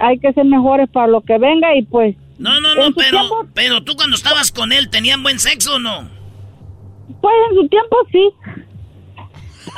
hay 0.00 0.18
que 0.18 0.32
ser 0.32 0.44
mejores 0.44 0.88
para 0.90 1.06
lo 1.06 1.20
que 1.20 1.38
venga 1.38 1.76
y 1.76 1.82
pues. 1.82 2.16
No, 2.38 2.60
no, 2.60 2.74
no, 2.74 2.92
pero, 2.96 3.20
pero 3.54 3.84
tú 3.84 3.94
cuando 3.94 4.16
estabas 4.16 4.50
con 4.50 4.72
él, 4.72 4.90
¿tenían 4.90 5.22
buen 5.22 5.38
sexo 5.38 5.76
o 5.76 5.78
no? 5.78 6.08
Pues 7.20 7.34
en 7.50 7.56
su 7.56 7.68
tiempo 7.68 7.96
sí. 8.10 8.30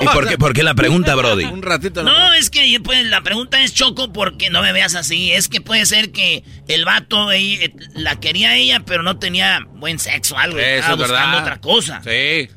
¿Y 0.01 0.07
por 0.07 0.29
qué, 0.29 0.39
por 0.39 0.53
qué 0.53 0.63
la 0.63 0.75
pregunta, 0.75 1.15
Brody? 1.15 1.45
Un 1.45 1.63
ratito. 1.63 2.03
No, 2.03 2.33
es 2.33 2.49
que 2.51 2.79
pues, 2.83 3.05
la 3.07 3.21
pregunta 3.23 3.63
es 3.63 3.75
Choco 3.75 4.13
porque 4.13 4.51
no 4.51 4.63
me 4.63 4.73
veas 4.73 4.95
así. 4.95 5.33
Es 5.33 5.49
que 5.49 5.61
puede 5.61 5.85
ser 5.87 6.11
que 6.13 6.43
el 6.69 6.85
vato 6.85 7.31
eh, 7.33 7.75
la 7.95 8.17
quería 8.19 8.57
ella, 8.57 8.83
pero 8.87 9.03
no 9.03 9.19
tenía 9.19 9.61
buen 9.77 9.99
sexo, 9.99 10.39
algo. 10.39 10.59
Eso 10.59 10.69
estaba 10.77 10.93
es 10.95 10.99
buscando 10.99 11.37
verdad. 11.37 11.43
otra 11.43 11.61
cosa. 11.61 12.01
Sí. 12.03 12.49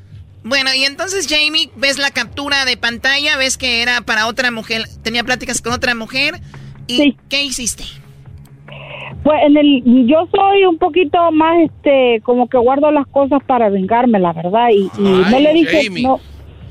Bueno, 0.42 0.74
y 0.74 0.84
entonces 0.84 1.26
Jamie, 1.28 1.70
ves 1.76 1.98
la 1.98 2.10
captura 2.10 2.64
de 2.64 2.76
pantalla, 2.76 3.36
ves 3.36 3.56
que 3.56 3.80
era 3.82 4.02
para 4.02 4.26
otra 4.26 4.50
mujer, 4.50 4.84
tenía 5.02 5.24
pláticas 5.24 5.62
con 5.62 5.72
otra 5.72 5.94
mujer. 5.94 6.34
¿Y 6.86 7.16
qué 7.30 7.42
hiciste? 7.44 7.84
Pues 9.22 9.40
en 9.46 9.56
el, 9.56 9.82
yo 10.06 10.28
soy 10.34 10.66
un 10.66 10.76
poquito 10.76 11.18
más, 11.32 11.56
este, 11.64 12.20
como 12.24 12.46
que 12.46 12.58
guardo 12.58 12.90
las 12.90 13.06
cosas 13.06 13.40
para 13.46 13.70
vengarme, 13.70 14.18
la 14.18 14.34
verdad, 14.34 14.68
y, 14.70 14.90
y 14.98 15.02
no 15.30 15.40
le 15.40 15.54
dije, 15.54 15.84
Jamie. 15.84 16.02
no, 16.02 16.20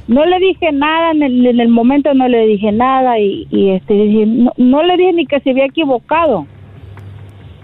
no 0.08 0.26
le 0.26 0.40
dije 0.40 0.72
nada 0.72 1.12
en 1.12 1.24
el, 1.24 1.46
en 1.46 1.60
el 1.60 1.70
momento, 1.70 2.14
no 2.14 2.28
le 2.28 2.46
dije 2.46 2.72
nada 2.72 3.20
y, 3.20 3.48
y 3.50 3.72
este, 3.72 3.94
dije, 3.94 4.26
no, 4.26 4.52
no 4.58 4.84
le 4.84 4.98
dije 4.98 5.14
ni 5.14 5.26
que 5.26 5.40
se 5.40 5.52
había 5.52 5.66
equivocado, 5.66 6.46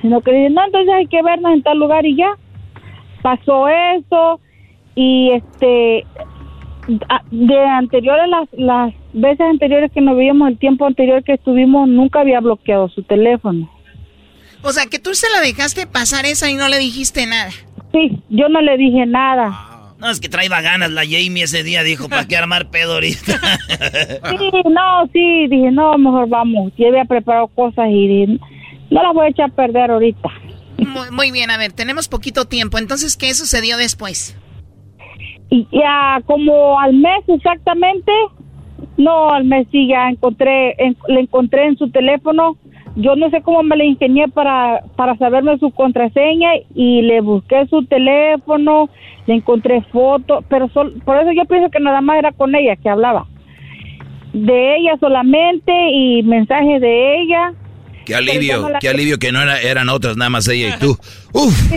sino 0.01 0.21
que 0.21 0.31
dije, 0.31 0.49
no, 0.49 0.63
entonces 0.63 0.93
hay 0.93 1.07
que 1.07 1.21
vernos 1.21 1.53
en 1.53 1.63
tal 1.63 1.77
lugar 1.79 2.05
y 2.05 2.15
ya. 2.15 2.31
Pasó 3.21 3.67
eso 3.67 4.39
y 4.95 5.31
este, 5.31 6.05
de 7.31 7.59
anteriores, 7.65 8.29
las, 8.29 8.47
las 8.53 8.93
veces 9.13 9.41
anteriores 9.41 9.91
que 9.91 10.01
nos 10.01 10.15
veíamos, 10.15 10.49
el 10.49 10.57
tiempo 10.57 10.85
anterior 10.85 11.23
que 11.23 11.33
estuvimos, 11.33 11.87
nunca 11.87 12.21
había 12.21 12.39
bloqueado 12.39 12.89
su 12.89 13.03
teléfono. 13.03 13.69
O 14.61 14.71
sea, 14.71 14.85
que 14.87 14.99
tú 14.99 15.13
se 15.13 15.29
la 15.29 15.41
dejaste 15.41 15.87
pasar 15.87 16.25
esa 16.25 16.49
y 16.49 16.55
no 16.55 16.67
le 16.67 16.79
dijiste 16.79 17.25
nada. 17.25 17.51
Sí, 17.91 18.21
yo 18.29 18.49
no 18.49 18.61
le 18.61 18.77
dije 18.77 19.05
nada. 19.05 19.68
No, 19.99 20.09
es 20.09 20.19
que 20.21 20.29
traía 20.29 20.61
ganas 20.61 20.91
la 20.91 21.01
Jamie 21.03 21.43
ese 21.43 21.63
día, 21.63 21.83
dijo, 21.83 22.07
¿para 22.07 22.25
qué 22.25 22.37
armar 22.37 22.69
pedo 22.69 22.93
ahorita? 22.93 23.39
Sí, 24.29 24.51
no, 24.69 25.07
sí, 25.13 25.47
dije, 25.47 25.71
no, 25.71 25.97
mejor 25.97 26.27
vamos. 26.29 26.71
Yo 26.77 26.87
había 26.87 27.05
preparado 27.05 27.47
cosas 27.49 27.87
y 27.89 28.07
dije, 28.07 28.39
no 28.89 29.03
las 29.03 29.13
voy 29.13 29.27
a 29.27 29.29
echar 29.29 29.49
a 29.51 29.53
perder 29.53 29.91
ahorita. 29.91 30.29
Muy, 30.77 31.11
muy 31.11 31.31
bien, 31.31 31.51
a 31.51 31.57
ver, 31.57 31.73
tenemos 31.73 32.07
poquito 32.07 32.45
tiempo. 32.45 32.77
Entonces, 32.77 33.17
¿qué 33.17 33.33
sucedió 33.33 33.77
después? 33.77 34.37
Y 35.49 35.67
ya 35.71 36.21
como 36.25 36.79
al 36.79 36.93
mes 36.93 37.23
exactamente, 37.27 38.11
no, 38.97 39.29
al 39.31 39.43
mes 39.45 39.67
sí 39.71 39.87
ya 39.89 40.07
encontré, 40.09 40.75
en- 40.77 40.97
le 41.07 41.21
encontré 41.21 41.67
en 41.67 41.77
su 41.77 41.89
teléfono. 41.91 42.57
Yo 42.95 43.15
no 43.15 43.29
sé 43.29 43.41
cómo 43.41 43.63
me 43.63 43.77
la 43.77 43.85
ingenié 43.85 44.27
para, 44.27 44.81
para 44.95 45.15
saberme 45.17 45.57
su 45.59 45.71
contraseña 45.71 46.49
y 46.75 47.01
le 47.03 47.21
busqué 47.21 47.65
su 47.67 47.85
teléfono, 47.85 48.89
le 49.25 49.35
encontré 49.35 49.81
fotos, 49.83 50.43
pero 50.49 50.67
sol- 50.69 51.01
por 51.05 51.17
eso 51.17 51.31
yo 51.31 51.45
pienso 51.45 51.69
que 51.69 51.79
nada 51.79 52.01
más 52.01 52.17
era 52.17 52.31
con 52.31 52.53
ella 52.55 52.75
que 52.75 52.89
hablaba. 52.89 53.25
De 54.33 54.75
ella 54.77 54.97
solamente 54.99 55.71
y 55.91 56.23
mensajes 56.23 56.81
de 56.81 57.21
ella. 57.21 57.53
Qué 58.05 58.15
alivio, 58.15 58.67
qué 58.79 58.89
alivio 58.89 59.17
que 59.19 59.31
no 59.31 59.41
era, 59.41 59.61
eran 59.61 59.87
otras, 59.89 60.17
nada 60.17 60.29
más 60.31 60.47
ella 60.47 60.75
y 60.75 60.79
tú. 60.79 60.97
Uf. 61.33 61.71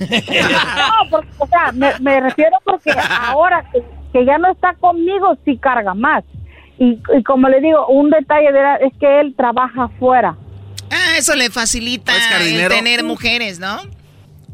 No, 0.00 1.10
porque, 1.10 1.28
o 1.38 1.46
sea, 1.46 1.72
me, 1.72 1.90
me 2.00 2.20
refiero 2.20 2.56
porque 2.64 2.92
ahora 3.28 3.64
que, 3.72 3.82
que 4.12 4.24
ya 4.24 4.38
no 4.38 4.50
está 4.50 4.74
conmigo, 4.74 5.36
sí 5.44 5.56
carga 5.58 5.94
más. 5.94 6.24
Y, 6.78 6.98
y 7.16 7.22
como 7.22 7.48
le 7.48 7.60
digo, 7.60 7.86
un 7.88 8.10
detalle 8.10 8.50
de 8.52 8.60
la- 8.62 8.76
es 8.76 8.92
que 8.98 9.20
él 9.20 9.34
trabaja 9.36 9.84
afuera. 9.84 10.36
Ah, 10.90 11.16
eso 11.18 11.34
le 11.34 11.48
facilita 11.50 12.12
el 12.40 12.68
tener 12.68 13.02
mujeres, 13.04 13.58
¿no? 13.58 13.78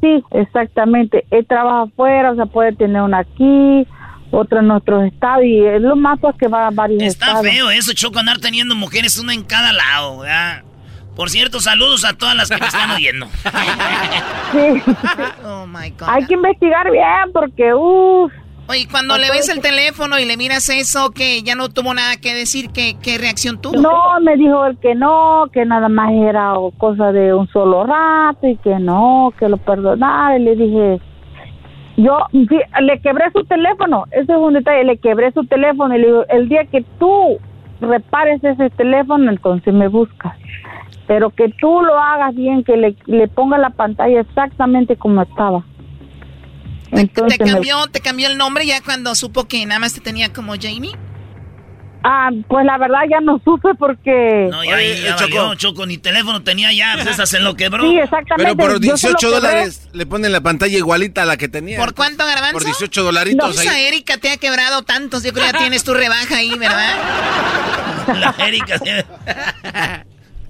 Sí, 0.01 0.23
exactamente. 0.31 1.25
Él 1.31 1.45
trabaja 1.47 1.83
afuera, 1.83 2.31
o 2.33 2.37
sea, 2.37 2.47
puede 2.47 2.73
tener 2.75 3.03
una 3.03 3.19
aquí, 3.19 3.87
otra 4.31 4.61
en 4.61 4.71
otros 4.71 5.05
estados, 5.05 5.45
y 5.45 5.65
es 5.65 5.81
lo 5.81 5.97
más 5.97 6.21
pues, 6.21 6.37
que 6.37 6.47
va 6.49 6.69
a 6.69 6.71
varios 6.71 7.03
Está 7.03 7.27
estados. 7.27 7.47
feo 7.49 7.71
eso, 7.71 7.93
Choco, 7.95 8.19
andar 8.21 8.39
teniendo 8.39 8.75
mujeres 8.77 9.19
una 9.19 9.33
en 9.35 9.43
cada 9.43 9.73
lado, 9.73 10.19
¿verdad? 10.21 10.63
Por 11.17 11.31
cierto, 11.31 11.59
saludos 11.59 12.05
a 12.05 12.13
todas 12.17 12.37
las 12.37 12.49
que 12.49 12.59
me 12.59 12.67
están 12.67 12.91
oyendo. 12.93 13.27
Sí. 14.53 14.83
Oh 15.45 15.67
my 15.67 15.91
God. 15.91 16.09
Hay 16.09 16.25
que 16.27 16.35
investigar 16.35 16.91
bien 16.91 17.33
porque, 17.33 17.75
uff. 17.75 18.33
Oye, 18.71 18.87
cuando 18.91 19.17
le 19.17 19.31
ves 19.31 19.49
el 19.49 19.63
teléfono 19.63 20.19
y 20.19 20.27
le 20.27 20.37
miras 20.37 20.69
eso, 20.69 21.11
que 21.11 21.43
ya 21.43 21.55
no 21.55 21.71
tuvo 21.71 21.95
nada 21.95 22.17
que 22.21 22.35
decir, 22.35 22.69
¿qué, 22.71 22.99
qué 23.03 23.17
reacción 23.17 23.59
tuvo? 23.59 23.81
No, 23.81 24.21
me 24.21 24.37
dijo 24.37 24.67
él 24.67 24.77
que 24.79 24.95
no, 24.95 25.47
que 25.55 25.65
nada 25.65 25.89
más 25.89 26.13
era 26.13 26.53
cosa 26.77 27.11
de 27.13 27.33
un 27.33 27.49
solo 27.49 27.85
rato 27.85 28.47
y 28.47 28.57
que 28.57 28.79
no, 28.79 29.33
que 29.39 29.49
lo 29.49 29.57
perdonara. 29.57 30.39
Y 30.39 30.43
le 30.43 30.57
dije, 30.57 31.01
yo 31.97 32.19
le 32.33 33.01
quebré 33.01 33.31
su 33.33 33.43
teléfono, 33.45 34.05
ese 34.11 34.33
es 34.33 34.39
un 34.39 34.53
detalle, 34.53 34.85
le 34.85 34.99
quebré 34.99 35.33
su 35.33 35.47
teléfono 35.47 35.97
y 35.97 36.01
le 36.01 36.07
digo, 36.07 36.25
el 36.29 36.51
día 36.51 36.67
que 36.67 36.85
tú 36.99 37.39
repares 37.81 38.45
ese 38.45 38.69
teléfono, 38.69 39.31
entonces 39.31 39.73
me 39.73 39.89
buscas. 39.89 40.37
Pero 41.07 41.31
que 41.31 41.49
tú 41.59 41.81
lo 41.81 41.99
hagas 41.99 42.35
bien, 42.35 42.65
que 42.65 42.77
le, 42.77 42.95
le 43.07 43.29
ponga 43.29 43.57
la 43.57 43.71
pantalla 43.71 44.21
exactamente 44.21 44.97
como 44.97 45.23
estaba. 45.23 45.65
Entonces 46.93 47.39
¿Te 47.39 47.45
me- 47.45 47.51
cambió, 47.53 47.87
¿Te 47.89 48.01
cambió 48.01 48.29
el 48.29 48.39
nombre 48.39 48.67
ya 48.67 48.81
cuando 48.83 49.15
supo 49.15 49.47
que 49.47 49.65
nada 49.67 49.79
más 49.81 49.93
te 49.95 50.01
tenía 50.01 50.33
como 50.33 50.55
Jamie? 50.61 50.93
Ah, 52.05 52.31
pues 52.49 52.65
la 52.65 52.79
verdad 52.79 53.01
ya 53.11 53.21
no 53.21 53.41
supe 53.45 53.71
porque... 53.77 54.47
No, 54.51 54.65
ya, 54.65 54.77
ahí 54.77 55.03
ya 55.03 55.17
valió, 55.17 55.55
Choco, 55.57 55.85
ni 55.85 55.99
teléfono 55.99 56.43
tenía 56.45 56.73
ya, 56.73 56.93
pues 56.95 57.09
esa 57.09 57.27
se 57.27 57.41
lo 57.41 57.57
quebró. 57.57 57.83
Sí, 57.83 57.99
exactamente. 57.99 58.55
Pero 58.57 58.57
por 58.57 58.81
Yo 58.81 58.97
se 58.97 59.09
lo 59.09 59.15
18 59.15 59.19
quebré. 59.19 59.35
dólares 59.35 59.89
le 59.93 60.07
ponen 60.07 60.31
la 60.31 60.41
pantalla 60.41 60.79
igualita 60.79 61.23
a 61.23 61.27
la 61.27 61.37
que 61.37 61.49
tenía. 61.49 61.77
¿Por 61.77 61.95
cuánto, 61.95 62.25
Garbanzo? 62.25 62.53
Por 62.53 62.65
18 62.65 63.03
dolaritos. 63.03 63.55
No, 63.57 63.61
esa 63.63 63.73
ahí. 63.73 63.87
Erika 63.87 64.17
te 64.17 64.31
ha 64.31 64.37
quebrado 64.37 64.83
tantos, 64.83 65.25
yo 65.25 65.33
creo 65.33 65.47
que 65.47 65.53
ya 65.53 65.59
tienes 65.59 65.83
tu 65.83 65.93
rebaja 65.93 66.37
ahí, 66.37 66.57
¿verdad? 66.57 66.95
La 68.21 68.35
Erika. 68.47 68.81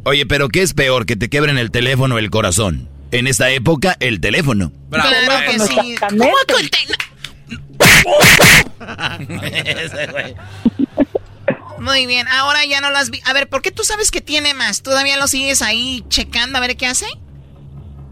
Oye, 0.05 0.27
pero 0.27 0.49
¿qué 0.51 0.63
es 0.63 0.75
peor, 0.75 1.07
que 1.07 1.17
te 1.17 1.29
quebren 1.31 1.57
el 1.59 1.71
teléfono 1.71 2.17
o 2.17 2.19
el 2.19 2.31
corazón? 2.31 2.89
En 3.11 3.27
esta 3.27 3.49
época, 3.51 3.97
el 4.01 4.21
teléfono. 4.21 4.71
Claro 4.91 5.51
que 5.51 5.59
sí. 5.61 5.95
¿Cómo 6.09 6.33
que 6.47 6.55
el. 6.61 6.71
Muy 11.81 12.07
bien, 12.07 12.27
ahora 12.29 12.61
ya 12.69 12.81
no 12.81 12.91
las 12.91 13.11
vi. 13.11 13.21
A 13.25 13.33
ver, 13.33 13.49
¿por 13.49 13.63
qué 13.63 13.71
tú 13.71 13.85
sabes 13.85 14.11
que 14.11 14.21
tiene 14.21 14.53
más? 14.55 14.83
¿Todavía 14.83 15.17
lo 15.17 15.27
sigues 15.29 15.63
ahí 15.63 16.03
checando 16.09 16.59
a 16.59 16.61
ver 16.61 16.77
qué 16.77 16.87
hace? 16.87 17.07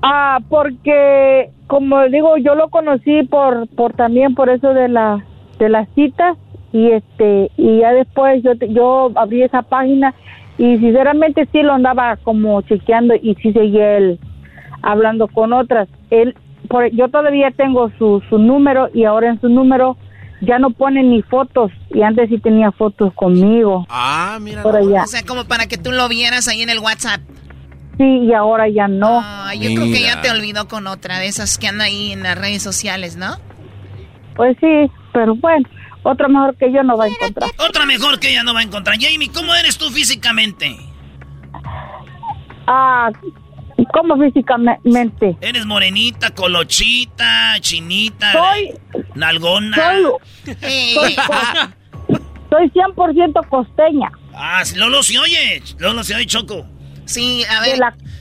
Ah, 0.03 0.39
porque 0.49 1.51
como 1.67 2.05
digo, 2.09 2.37
yo 2.39 2.55
lo 2.55 2.69
conocí 2.71 3.25
por 3.25 3.67
por 3.75 3.93
también 3.95 4.35
por 4.35 4.49
eso 4.51 4.73
de 4.73 4.89
la 4.89 5.25
de 5.59 5.69
las 5.69 5.89
citas 5.95 6.37
y 6.73 6.93
este 6.93 7.51
y 7.57 7.81
ya 7.81 7.93
después 7.93 8.43
yo 8.45 8.57
te- 8.57 8.73
yo 8.73 9.11
abrí 9.17 9.43
esa 9.43 9.63
página 9.63 10.15
y 10.59 10.77
sinceramente 10.79 11.49
sí 11.51 11.63
lo 11.63 11.73
andaba 11.75 12.17
como 12.19 12.63
chequeando 12.63 13.15
y 13.17 13.35
sí 13.43 13.53
seguía 13.53 13.97
él 13.97 14.21
hablando 14.87 15.28
con 15.28 15.53
otras. 15.53 15.89
Él 16.11 16.34
por, 16.68 16.91
yo 16.91 17.09
todavía 17.09 17.51
tengo 17.51 17.91
su 17.99 18.22
su 18.28 18.39
número 18.39 18.89
y 18.95 19.05
ahora 19.05 19.28
en 19.28 19.41
su 19.41 19.49
número 19.49 19.97
ya 20.41 20.59
no 20.59 20.70
pone 20.70 21.03
ni 21.03 21.22
fotos 21.22 21.70
y 21.91 22.03
antes 22.03 22.28
sí 22.28 22.39
tenía 22.39 22.72
fotos 22.72 23.12
conmigo. 23.14 23.87
Ah, 23.89 24.39
mira. 24.41 24.62
Por 24.62 24.76
allá. 24.76 25.03
O 25.03 25.07
sea, 25.07 25.22
como 25.22 25.45
para 25.45 25.66
que 25.66 25.78
tú 25.78 25.93
lo 25.93 26.09
vieras 26.09 26.49
ahí 26.49 26.62
en 26.62 26.70
el 26.70 26.78
WhatsApp. 26.78 27.20
Sí, 27.99 28.05
y 28.05 28.32
ahora 28.34 28.68
ya 28.68 28.89
no. 28.89 29.22
Ay, 29.24 29.61
yo 29.61 29.74
creo 29.74 29.93
que 29.93 30.03
ya 30.03 30.20
te 30.20 30.30
olvidó 30.30 30.68
con 30.68 30.87
otra 30.87 31.18
de 31.18 31.28
esas 31.28 31.57
que 31.57 31.68
andan 31.68 31.87
ahí 31.87 32.12
en 32.12 32.22
las 32.22 32.37
redes 32.37 32.62
sociales, 32.62 33.16
¿no? 33.16 33.37
Pues 34.34 34.55
sí, 34.61 34.91
pero 35.14 35.34
bueno, 35.37 35.66
otro 36.03 36.28
mejor 36.28 36.55
que 36.57 36.70
yo 36.70 36.82
no 36.82 36.99
va 36.99 37.05
a 37.05 37.09
encontrar. 37.09 37.51
Otra 37.59 37.87
mejor 37.87 38.20
que 38.20 38.30
ella 38.30 38.43
no 38.43 38.53
va 38.53 38.61
a 38.61 38.64
encontrar. 38.64 38.99
Jamie, 39.01 39.30
¿cómo 39.33 39.54
eres 39.54 39.79
tú 39.79 39.88
físicamente? 39.88 40.76
Ah, 42.67 43.11
¿cómo 43.93 44.17
físicamente? 44.23 45.37
Eres 45.41 45.67
morenita, 45.67 46.31
colochita, 46.31 47.57
chinita, 47.61 48.33
Soy- 48.33 48.75
nalgona. 49.15 49.77
Soy, 49.77 50.05
soy, 50.95 51.17
soy 52.51 52.71
100% 52.71 53.49
costeña. 53.49 54.11
Ah, 54.35 54.65
sí, 54.65 54.77
Lolo 54.77 55.03
se 55.03 55.19
oye. 55.19 55.63
Lolo 55.79 56.05
se 56.05 56.15
oye, 56.15 56.27
Choco. 56.27 56.67
Sí, 57.05 57.43
a 57.49 57.61
ver. 57.61 57.79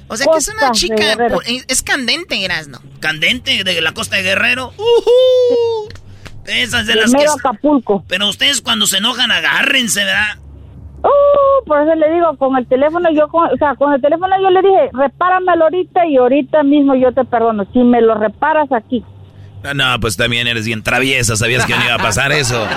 O 0.08 0.16
sea, 0.18 0.28
que 0.32 0.38
es 0.38 0.48
una 0.50 0.72
chica. 0.72 0.96
Guerrero. 0.96 1.40
pu- 1.40 1.66
Es 1.68 1.82
candente, 1.82 2.44
eras, 2.44 2.68
¿no? 2.68 2.80
Candente, 3.00 3.64
de 3.64 3.82
la 3.82 3.94
costa 3.94 4.16
de 4.18 4.24
Guerrero. 4.24 4.74
¡Ujú! 4.78 5.90
Esas 6.46 6.86
de 6.86 6.94
De 6.94 7.02
las 7.02 7.12
que... 7.12 7.26
Acapulco. 7.28 8.04
Pero 8.08 8.30
ustedes 8.30 8.62
cuando 8.62 8.86
se 8.86 8.98
enojan, 8.98 9.32
agárrense, 9.32 10.04
¿verdad? 10.06 10.38
Uh, 11.06 11.66
por 11.66 11.82
eso 11.82 11.94
le 11.96 12.12
digo, 12.14 12.36
con 12.38 12.58
el 12.58 12.66
teléfono 12.68 13.10
yo, 13.14 13.28
con, 13.28 13.52
o 13.54 13.58
sea, 13.58 13.76
con 13.76 13.94
el 13.94 14.02
teléfono 14.02 14.36
yo 14.42 14.50
le 14.50 14.62
dije, 14.62 14.90
repáramelo 14.94 15.66
ahorita 15.66 16.06
y 16.08 16.18
ahorita 16.18 16.64
mismo 16.64 16.96
yo 16.96 17.12
te 17.14 17.24
perdono. 17.26 17.66
Si 17.74 17.80
me 17.80 18.02
lo 18.02 18.16
reparas 18.16 18.72
aquí. 18.72 19.04
No, 19.74 20.00
pues 20.00 20.16
también 20.16 20.48
eres 20.48 20.66
bien 20.66 20.84
traviesa, 20.84 21.36
sabías 21.36 21.66
que 21.66 21.76
no 21.76 21.84
iba 21.84 21.96
a 21.96 22.00
pasar 22.00 22.32
eso. 22.32 22.68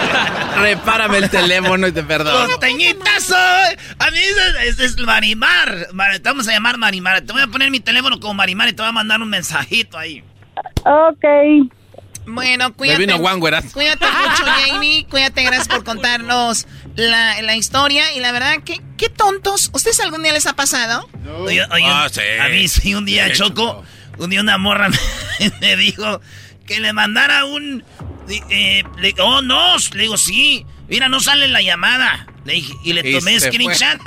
Repárame 0.60 1.18
el 1.18 1.30
teléfono 1.30 1.86
y 1.86 1.92
te 1.92 2.02
perdono. 2.02 2.46
¡Costeñitazo! 2.46 3.34
A 3.36 4.10
mí 4.10 4.18
es, 4.66 4.78
es, 4.78 4.98
Marimar. 4.98 5.88
Mar- 5.92 6.18
Te 6.18 6.28
vamos 6.28 6.48
a 6.48 6.52
llamar 6.52 6.78
Marimar. 6.78 7.20
Te 7.22 7.32
voy 7.32 7.42
a 7.42 7.46
poner 7.48 7.70
mi 7.70 7.80
teléfono 7.80 8.18
como 8.20 8.34
Marimar 8.34 8.68
y 8.68 8.72
te 8.72 8.82
voy 8.82 8.88
a 8.88 8.92
mandar 8.92 9.20
un 9.20 9.30
mensajito 9.30 9.98
ahí. 9.98 10.22
Ok. 10.84 11.68
Bueno, 12.26 12.72
cuídate. 12.74 13.00
vino 13.00 13.18
Juan, 13.18 13.40
güeras. 13.40 13.72
Cuídate 13.72 14.04
mucho, 14.04 14.44
Jamie. 14.44 15.06
Cuídate, 15.08 15.42
gracias 15.44 15.68
por 15.68 15.82
contarnos 15.82 16.66
la, 16.98 17.40
la 17.42 17.56
historia. 17.56 18.12
Y 18.14 18.20
la 18.20 18.32
verdad, 18.32 18.56
¿qué, 18.64 18.80
qué 18.98 19.08
tontos. 19.08 19.70
¿Ustedes 19.72 20.00
algún 20.00 20.22
día 20.22 20.32
les 20.32 20.46
ha 20.46 20.54
pasado? 20.54 21.08
Oye, 21.38 21.64
oye, 21.70 21.84
Ah, 21.86 22.08
sí. 22.12 22.20
A 22.40 22.48
mí 22.48 22.68
sí, 22.68 22.94
un 22.94 23.04
día, 23.06 23.28
Sí, 23.28 23.34
Choco, 23.34 23.84
un 24.18 24.28
día 24.30 24.40
una 24.40 24.58
morra 24.58 24.88
me, 25.40 25.52
me 25.60 25.76
dijo 25.76 26.20
que 26.66 26.80
le 26.80 26.92
mandara 26.92 27.44
un... 27.44 27.84
eh, 28.50 28.82
le- 28.98 29.14
oh, 29.20 29.40
no, 29.40 29.76
le 29.94 30.02
digo, 30.02 30.18
sí. 30.18 30.66
Mira, 30.88 31.08
no 31.08 31.20
sale 31.20 31.48
la 31.48 31.62
llamada. 31.62 32.26
Le 32.44 32.54
dije, 32.54 32.72
y 32.82 32.92
le 32.94 33.08
Y 33.08 33.12
tomé 33.14 33.38
se 33.40 33.50
screenshot 33.52 34.00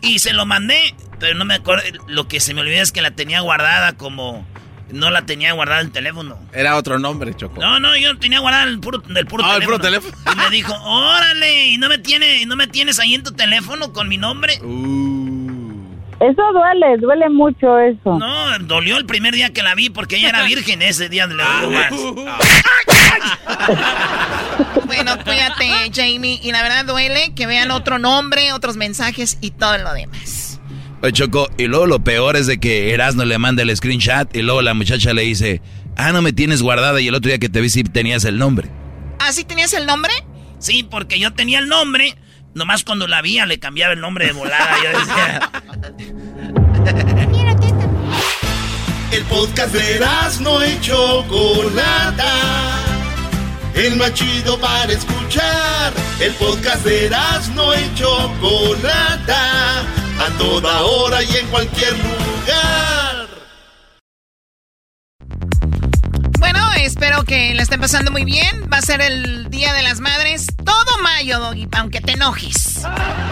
y 0.00 0.18
se 0.20 0.32
lo 0.32 0.46
mandé. 0.46 0.94
Pero 1.18 1.34
no 1.34 1.44
me 1.44 1.54
acuerdo, 1.54 1.84
lo 2.06 2.26
que 2.28 2.40
se 2.40 2.54
me 2.54 2.62
olvidó 2.62 2.80
es 2.82 2.92
que 2.92 3.02
la 3.02 3.10
tenía 3.10 3.40
guardada 3.40 3.92
como... 3.98 4.46
No 4.92 5.10
la 5.10 5.24
tenía 5.26 5.52
guardada 5.52 5.80
el 5.80 5.90
teléfono. 5.92 6.38
Era 6.52 6.76
otro 6.76 6.98
nombre, 6.98 7.34
Choco. 7.34 7.60
No, 7.60 7.78
no, 7.80 7.96
yo 7.96 8.16
tenía 8.18 8.40
guardado 8.40 8.68
el 8.68 8.80
puro, 8.80 9.02
el 9.14 9.26
puro 9.26 9.44
Ah, 9.44 9.56
el 9.56 9.60
teléfono. 9.60 9.66
puro 9.66 9.78
teléfono. 9.78 10.16
Y 10.32 10.36
me 10.36 10.50
dijo, 10.50 10.74
órale, 10.82 11.68
¿y 11.68 11.78
no 11.78 11.88
me, 11.88 11.98
tiene, 11.98 12.44
no 12.46 12.56
me 12.56 12.66
tienes 12.66 12.98
ahí 12.98 13.14
en 13.14 13.22
tu 13.22 13.32
teléfono 13.32 13.92
con 13.92 14.08
mi 14.08 14.16
nombre? 14.16 14.54
Eso 14.54 16.42
duele, 16.52 16.98
duele 17.00 17.30
mucho 17.30 17.78
eso. 17.78 18.18
No, 18.18 18.58
dolió 18.60 18.98
el 18.98 19.06
primer 19.06 19.32
día 19.34 19.52
que 19.54 19.62
la 19.62 19.74
vi 19.74 19.88
porque 19.90 20.16
ella 20.16 20.28
era 20.30 20.42
virgen 20.42 20.82
ese 20.82 21.08
día 21.08 21.26
le 21.26 21.42
dolió 21.42 21.70
más. 21.70 21.90
Bueno, 24.84 25.16
cuídate, 25.24 25.90
Jamie. 25.94 26.38
Y 26.42 26.52
la 26.52 26.62
verdad 26.62 26.84
duele 26.84 27.32
que 27.34 27.46
vean 27.46 27.70
otro 27.70 27.98
nombre, 27.98 28.52
otros 28.52 28.76
mensajes 28.76 29.38
y 29.40 29.50
todo 29.52 29.78
lo 29.78 29.92
demás. 29.94 30.49
Oye, 31.02 31.12
Choco, 31.12 31.48
y 31.56 31.66
luego 31.66 31.86
lo 31.86 32.04
peor 32.04 32.36
es 32.36 32.46
de 32.46 32.58
que 32.58 32.92
Erasmo 32.92 33.24
le 33.24 33.38
manda 33.38 33.62
el 33.62 33.74
screenshot 33.74 34.34
y 34.36 34.42
luego 34.42 34.60
la 34.60 34.74
muchacha 34.74 35.14
le 35.14 35.22
dice, 35.22 35.62
ah, 35.96 36.12
no 36.12 36.20
me 36.20 36.32
tienes 36.32 36.60
guardada 36.62 37.00
y 37.00 37.08
el 37.08 37.14
otro 37.14 37.28
día 37.28 37.38
que 37.38 37.48
te 37.48 37.60
vi 37.60 37.70
sí 37.70 37.82
tenías 37.84 38.24
el 38.24 38.36
nombre. 38.38 38.68
¿Ah, 39.18 39.32
sí 39.32 39.44
tenías 39.44 39.72
el 39.72 39.86
nombre? 39.86 40.12
Sí, 40.58 40.82
porque 40.82 41.18
yo 41.18 41.32
tenía 41.32 41.58
el 41.58 41.68
nombre, 41.68 42.16
nomás 42.54 42.84
cuando 42.84 43.06
la 43.06 43.22
veía 43.22 43.46
le 43.46 43.58
cambiaba 43.58 43.94
el 43.94 44.00
nombre 44.00 44.26
de 44.26 44.32
volada. 44.32 44.76
Yo 44.82 44.98
decía, 44.98 45.50
El 49.12 49.24
podcast 49.24 49.74
de 49.74 50.00
no 50.40 50.64
y 50.64 50.80
Chocolata. 50.80 52.32
El 53.74 53.96
más 53.96 54.14
chido 54.14 54.58
para 54.60 54.92
escuchar. 54.92 55.92
El 56.20 56.32
podcast 56.34 56.84
de 56.84 57.10
no 57.54 57.74
y 57.74 57.94
Chocolata. 57.94 59.84
A 60.20 60.28
toda 60.36 60.82
hora 60.82 61.22
y 61.22 61.36
en 61.36 61.46
cualquier 61.46 61.92
lugar. 61.92 63.26
Bueno, 66.38 66.60
espero 66.76 67.24
que 67.24 67.54
la 67.54 67.62
estén 67.62 67.80
pasando 67.80 68.10
muy 68.10 68.24
bien. 68.24 68.68
Va 68.70 68.78
a 68.78 68.82
ser 68.82 69.00
el 69.00 69.48
Día 69.48 69.72
de 69.72 69.82
las 69.82 70.00
Madres. 70.00 70.46
Todo 70.62 71.02
mayo, 71.02 71.38
Doggy, 71.40 71.68
aunque 71.72 72.02
te 72.02 72.12
enojes. 72.12 72.82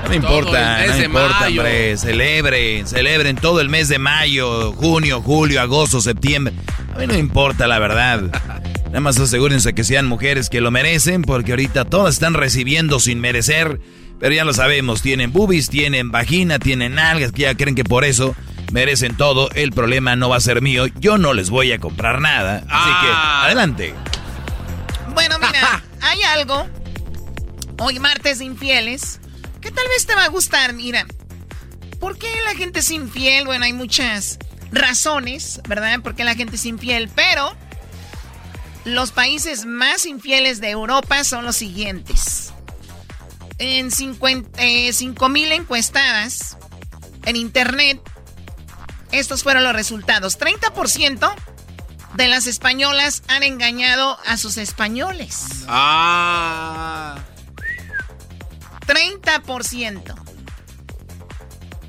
No 0.03 0.09
me 0.09 0.17
importa, 0.17 0.87
no 0.87 1.05
importa, 1.05 1.41
mayo. 1.41 1.61
hombre. 1.61 1.97
Celebren, 1.99 2.87
celebren 2.87 3.37
todo 3.37 3.61
el 3.61 3.69
mes 3.69 3.89
de 3.89 3.99
mayo, 3.99 4.73
junio, 4.73 5.21
julio, 5.21 5.61
agosto, 5.61 6.01
septiembre. 6.01 6.55
A 6.95 6.99
mí 6.99 7.07
no 7.07 7.13
me 7.13 7.21
importa, 7.21 7.67
la 7.67 7.79
verdad. 7.79 8.23
Nada 8.87 9.01
más 9.01 9.19
asegúrense 9.19 9.75
que 9.75 9.85
sean 9.85 10.07
mujeres 10.07 10.49
que 10.49 10.63
lo 10.63 10.71
merecen, 10.71 11.21
porque 11.21 11.53
ahorita 11.53 11.85
todas 11.85 12.15
están 12.15 12.33
recibiendo 12.33 12.99
sin 12.99 13.21
merecer. 13.21 13.79
Pero 14.21 14.35
ya 14.35 14.45
lo 14.45 14.53
sabemos, 14.53 15.03
tienen 15.03 15.33
boobies, 15.33 15.69
tienen 15.69 16.11
vagina, 16.11 16.59
tienen 16.59 16.97
nalgas, 16.97 17.33
que 17.33 17.43
ya 17.43 17.55
creen 17.55 17.75
que 17.75 17.85
por 17.85 18.05
eso 18.05 18.35
merecen 18.73 19.17
todo. 19.17 19.51
El 19.53 19.73
problema 19.73 20.17
no 20.17 20.29
va 20.29 20.37
a 20.37 20.41
ser 20.41 20.61
mío, 20.63 20.87
yo 20.99 21.19
no 21.19 21.35
les 21.35 21.51
voy 21.51 21.73
a 21.73 21.79
comprar 21.79 22.21
nada. 22.21 22.65
Así 22.69 22.91
que, 23.07 23.13
adelante. 23.13 23.95
Bueno, 25.15 25.37
mira, 25.39 25.83
hay 26.01 26.23
algo. 26.23 26.67
Hoy 27.79 27.99
martes 28.01 28.41
de 28.41 28.45
infieles. 28.45 29.21
Que 29.61 29.71
tal 29.71 29.87
vez 29.89 30.07
te 30.07 30.15
va 30.15 30.25
a 30.25 30.29
gustar, 30.29 30.73
mira. 30.73 31.07
¿Por 32.01 32.19
qué 32.19 32.29
la 32.45 32.55
gente 32.55 32.81
es 32.81 32.91
infiel? 32.91 33.45
Bueno, 33.45 33.65
hay 33.65 33.73
muchas 33.73 34.39
razones, 34.71 35.61
¿verdad? 35.69 36.01
Por 36.01 36.15
qué 36.15 36.25
la 36.25 36.35
gente 36.35 36.57
es 36.57 36.65
infiel, 36.67 37.11
pero 37.15 37.57
los 38.85 39.11
países 39.11 39.67
más 39.67 40.07
infieles 40.07 40.61
de 40.61 40.71
Europa 40.71 41.25
son 41.25 41.45
los 41.45 41.57
siguientes. 41.57 42.48
En 43.59 43.91
50 43.91 44.63
eh, 44.63 44.91
5.000 44.91 45.53
encuestadas 45.53 46.57
en 47.27 47.37
internet, 47.37 48.01
estos 49.13 49.43
fueron 49.43 49.65
los 49.65 49.73
resultados. 49.73 50.39
30% 50.39 51.33
de 52.15 52.29
las 52.29 52.47
españolas 52.47 53.23
han 53.29 53.43
engañado 53.43 54.19
a 54.27 54.37
sus 54.37 54.57
españoles. 54.59 55.65
Ah. 55.67 57.19
30%. 58.87 60.15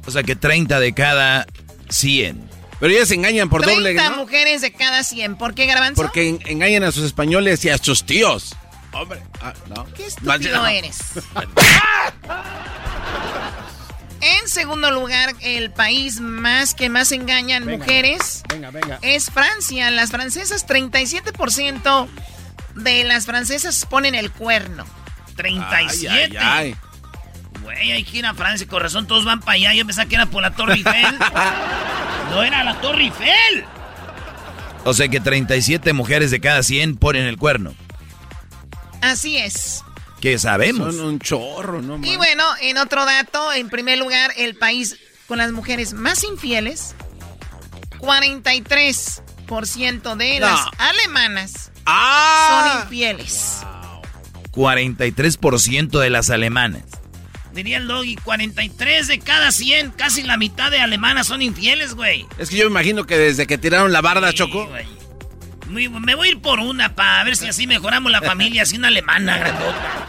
O 0.06 0.12
sea 0.12 0.24
que 0.24 0.36
30 0.36 0.80
de 0.80 0.94
cada 0.94 1.46
100. 1.90 2.50
Pero 2.80 2.94
ellas 2.94 3.10
se 3.10 3.16
engañan 3.16 3.50
por 3.50 3.62
30 3.62 3.78
doble, 3.80 3.94
¿no? 3.94 4.16
mujeres 4.18 4.62
de 4.62 4.72
cada 4.72 5.04
100. 5.04 5.38
¿Por 5.38 5.54
qué, 5.54 5.66
Garbanzo? 5.66 6.02
Porque 6.02 6.30
en- 6.30 6.40
engañan 6.46 6.84
a 6.84 6.92
sus 6.92 7.04
españoles 7.04 7.64
y 7.66 7.70
a 7.70 7.78
sus 7.78 8.06
tíos. 8.06 8.56
Hombre, 8.92 9.22
ah, 9.42 9.54
no. 9.68 9.86
Qué 9.94 10.06
estúpido 10.08 10.66
eres. 10.68 10.98
En 14.22 14.50
segundo 14.50 14.92
lugar, 14.92 15.34
el 15.40 15.72
país 15.72 16.20
más 16.20 16.74
que 16.74 16.90
más 16.90 17.14
engañan 17.14 17.66
Venga, 17.66 17.78
mujeres 17.78 18.44
Venga, 18.50 18.70
venga. 18.70 19.00
es 19.02 19.32
Francia. 19.32 19.90
Las 19.92 20.12
francesas, 20.12 20.68
37% 20.68 22.08
de 22.76 23.04
las 23.06 23.26
francesas 23.26 23.86
ponen 23.86 24.16
el 24.16 24.30
cuerno. 24.32 24.86
37. 25.38 26.10
Ay, 26.10 26.38
ay, 26.38 26.38
ay. 26.38 26.76
Güey, 27.64 27.92
hay 27.94 28.04
que 28.04 28.18
ir 28.18 28.26
a 28.26 28.34
Francia, 28.34 28.68
con 28.68 28.82
razón 28.82 29.08
todos 29.08 29.24
van 29.24 29.40
para 29.40 29.54
allá. 29.54 29.74
Yo 29.74 29.86
pensaba 29.86 30.10
que 30.10 30.16
era 30.16 30.26
por 30.26 30.42
la 30.42 30.52
Torre 30.52 30.74
Eiffel. 30.74 31.18
no 32.32 32.44
era 32.44 32.64
la 32.66 32.82
Torre 32.82 33.04
Eiffel. 33.04 33.64
O 34.84 34.94
sea 34.94 35.08
que 35.08 35.22
37 35.22 35.94
mujeres 35.94 36.30
de 36.32 36.42
cada 36.42 36.62
100 36.62 36.98
ponen 36.98 37.26
el 37.26 37.38
cuerno. 37.38 37.74
Así 39.02 39.38
es. 39.38 39.84
Que 40.22 40.38
sabemos. 40.38 40.96
Son 40.96 41.06
un 41.06 41.20
chorro, 41.20 41.82
¿no? 41.82 41.98
Y 42.06 42.18
bueno, 42.18 42.44
en 42.62 42.78
otro 42.78 43.06
dato, 43.06 43.54
en 43.54 43.70
primer 43.70 43.98
lugar, 43.98 44.32
el 44.38 44.56
país 44.58 44.98
con 45.28 45.38
las 45.38 45.52
mujeres 45.52 45.94
más 45.94 46.24
infieles, 46.24 46.96
43% 48.00 50.16
de 50.16 50.40
No. 50.40 50.48
las 50.48 50.62
alemanas 50.78 51.72
Ah. 51.86 52.72
son 52.74 52.82
infieles. 52.84 53.58
43% 54.52 56.00
de 56.00 56.10
las 56.10 56.30
alemanas. 56.30 56.84
Diría 57.54 57.78
el 57.78 57.88
Doggy, 57.88 58.16
43 58.18 59.08
de 59.08 59.20
cada 59.20 59.52
100, 59.52 59.92
casi 59.92 60.24
la 60.24 60.38
mitad 60.38 60.70
de 60.72 60.80
alemanas 60.82 61.28
son 61.28 61.42
infieles, 61.42 61.96
güey. 61.96 62.28
Es 62.38 62.50
que 62.50 62.58
yo 62.58 62.66
me 62.66 62.72
imagino 62.72 63.06
que 63.06 63.18
desde 63.18 63.48
que 63.48 63.58
tiraron 63.58 63.92
la 63.92 64.02
barda, 64.02 64.32
Choco. 64.34 64.70
Me 65.70 66.16
voy 66.16 66.28
a 66.28 66.32
ir 66.32 66.42
por 66.42 66.60
una 66.60 66.96
para 66.96 67.24
ver 67.24 67.36
si 67.38 67.48
así 67.48 67.68
mejoramos 67.68 68.12
la 68.12 68.22
familia, 68.22 68.64
así 68.64 68.78
una 68.78 68.88
alemana 68.90 69.38
grandota. 69.38 70.08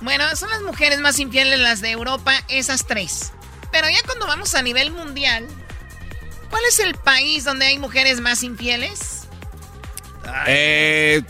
Bueno, 0.00 0.24
son 0.36 0.50
las 0.50 0.62
mujeres 0.62 1.00
más 1.00 1.18
infieles 1.18 1.58
las 1.58 1.80
de 1.80 1.90
Europa, 1.90 2.32
esas 2.48 2.86
tres. 2.86 3.32
Pero 3.72 3.88
ya 3.88 3.98
cuando 4.06 4.26
vamos 4.26 4.54
a 4.54 4.62
nivel 4.62 4.90
mundial, 4.92 5.46
¿cuál 6.50 6.62
es 6.68 6.78
el 6.80 6.94
país 6.94 7.44
donde 7.44 7.66
hay 7.66 7.78
mujeres 7.78 8.20
más 8.20 8.42
infieles? 8.42 9.28
Eh, 10.46 11.22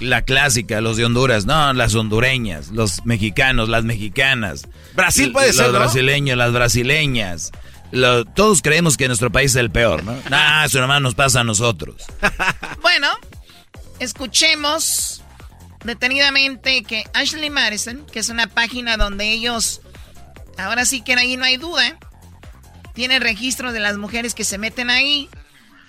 La 0.00 0.22
clásica, 0.22 0.80
los 0.80 0.96
de 0.96 1.04
Honduras, 1.04 1.46
no, 1.46 1.72
las 1.72 1.94
hondureñas, 1.94 2.68
los 2.70 3.04
mexicanos, 3.06 3.68
las 3.68 3.84
mexicanas. 3.84 4.66
Brasil 4.94 5.30
puede 5.32 5.48
los 5.48 5.56
ser, 5.56 5.66
¿no? 5.68 5.78
brasileños, 5.78 6.36
las 6.36 6.52
brasileñas. 6.52 7.52
Lo- 7.92 8.24
todos 8.24 8.62
creemos 8.62 8.96
que 8.96 9.06
nuestro 9.06 9.30
país 9.30 9.52
es 9.52 9.56
el 9.56 9.70
peor, 9.70 10.02
¿no? 10.02 10.16
Nah, 10.30 10.64
eso 10.64 10.80
nomás 10.80 11.00
nos 11.00 11.14
pasa 11.14 11.40
a 11.40 11.44
nosotros. 11.44 12.02
Bueno, 12.82 13.08
escuchemos 14.00 15.22
detenidamente 15.84 16.82
que 16.82 17.04
Ashley 17.14 17.50
Madison, 17.50 18.04
que 18.12 18.18
es 18.18 18.28
una 18.28 18.46
página 18.48 18.96
donde 18.96 19.30
ellos, 19.30 19.80
ahora 20.58 20.84
sí 20.84 21.00
que 21.02 21.14
ahí 21.14 21.36
no 21.36 21.44
hay 21.44 21.56
duda, 21.56 21.96
tiene 22.94 23.18
registros 23.18 23.72
de 23.72 23.80
las 23.80 23.96
mujeres 23.98 24.34
que 24.34 24.44
se 24.44 24.58
meten 24.58 24.90
ahí. 24.90 25.28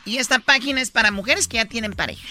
Y 0.05 0.17
esta 0.17 0.39
página 0.39 0.81
es 0.81 0.91
para 0.91 1.11
mujeres 1.11 1.47
que 1.47 1.57
ya 1.57 1.65
tienen 1.65 1.93
pareja. 1.93 2.27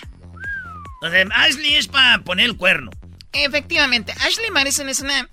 Sea, 1.01 1.25
Ashley 1.35 1.75
es 1.75 1.89
para 1.89 2.19
poner 2.23 2.47
el 2.47 2.57
cuerno. 2.57 2.91
Efectivamente, 3.33 4.13
Ashley 4.21 4.51
Madison 4.51 4.89
es 4.89 5.01
una 5.01 5.29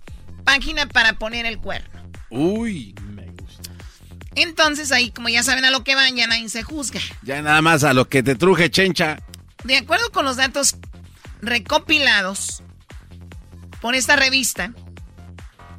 página 0.45 0.87
para 0.87 1.13
poner 1.13 1.45
el 1.45 1.59
cuerno. 1.59 1.89
Uy. 2.29 2.95
Entonces 4.41 4.91
ahí, 4.91 5.11
como 5.11 5.29
ya 5.29 5.43
saben 5.43 5.65
a 5.65 5.71
lo 5.71 5.83
que 5.83 5.95
van, 5.95 6.15
ya 6.15 6.27
nadie 6.27 6.47
se 6.49 6.63
juzga. 6.63 6.99
Ya 7.23 7.41
nada 7.41 7.61
más 7.61 7.83
a 7.83 7.93
lo 7.93 8.07
que 8.07 8.23
te 8.23 8.35
truje, 8.35 8.71
chencha. 8.71 9.19
De 9.63 9.77
acuerdo 9.77 10.11
con 10.11 10.23
los 10.23 10.37
datos 10.37 10.77
recopilados 11.41 12.63
por 13.81 13.95
esta 13.95 14.15
revista, 14.15 14.71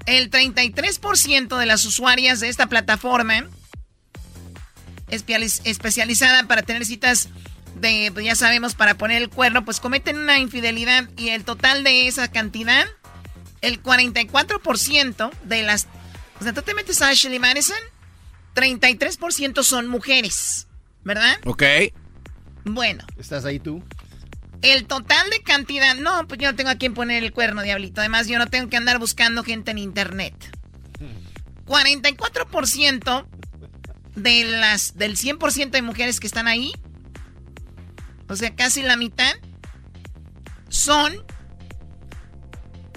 el 0.06 0.30
33% 0.30 1.58
de 1.58 1.66
las 1.66 1.84
usuarias 1.86 2.40
de 2.40 2.48
esta 2.48 2.66
plataforma 2.66 3.46
especializada 5.08 6.44
para 6.44 6.62
tener 6.62 6.84
citas 6.84 7.28
de, 7.76 8.10
pues 8.12 8.26
ya 8.26 8.34
sabemos, 8.34 8.74
para 8.74 8.96
poner 8.96 9.22
el 9.22 9.30
cuerno, 9.30 9.64
pues 9.64 9.80
cometen 9.80 10.18
una 10.18 10.38
infidelidad 10.38 11.08
y 11.16 11.30
el 11.30 11.44
total 11.44 11.82
de 11.82 12.06
esa 12.06 12.28
cantidad, 12.28 12.86
el 13.60 13.82
44% 13.82 15.30
de 15.44 15.62
las... 15.62 15.86
O 16.40 16.44
sea, 16.44 16.52
tú 16.52 16.62
te 16.62 16.74
metes 16.74 17.00
a 17.02 17.08
Ashley 17.08 17.38
Madison, 17.38 17.78
33% 18.54 19.62
son 19.62 19.88
mujeres, 19.88 20.68
¿verdad? 21.04 21.38
Ok. 21.44 21.62
Bueno. 22.64 23.04
¿Estás 23.18 23.44
ahí 23.44 23.58
tú? 23.58 23.82
El 24.62 24.86
total 24.86 25.30
de 25.30 25.42
cantidad, 25.42 25.94
no, 25.94 26.26
pues 26.28 26.38
yo 26.40 26.50
no 26.50 26.56
tengo 26.56 26.70
a 26.70 26.74
quién 26.74 26.92
poner 26.92 27.24
el 27.24 27.32
cuerno, 27.32 27.62
diablito. 27.62 28.00
Además, 28.00 28.26
yo 28.28 28.38
no 28.38 28.48
tengo 28.48 28.68
que 28.68 28.76
andar 28.76 28.98
buscando 28.98 29.42
gente 29.42 29.70
en 29.70 29.78
internet. 29.78 30.34
44% 31.66 33.26
de 34.16 34.44
las, 34.44 34.96
del 34.96 35.16
100% 35.16 35.70
de 35.70 35.82
mujeres 35.82 36.20
que 36.20 36.26
están 36.26 36.48
ahí, 36.48 36.72
o 38.28 38.36
sea, 38.36 38.54
casi 38.54 38.82
la 38.82 38.96
mitad, 38.96 39.32
son 40.68 41.14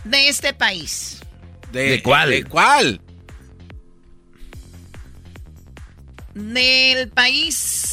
de 0.04 0.28
este 0.28 0.54
país. 0.54 1.22
¿De, 1.72 2.02
cuál? 2.04 2.32
¿De 2.32 2.44
cuál? 2.44 3.02
Del 6.34 7.10
país 7.10 7.93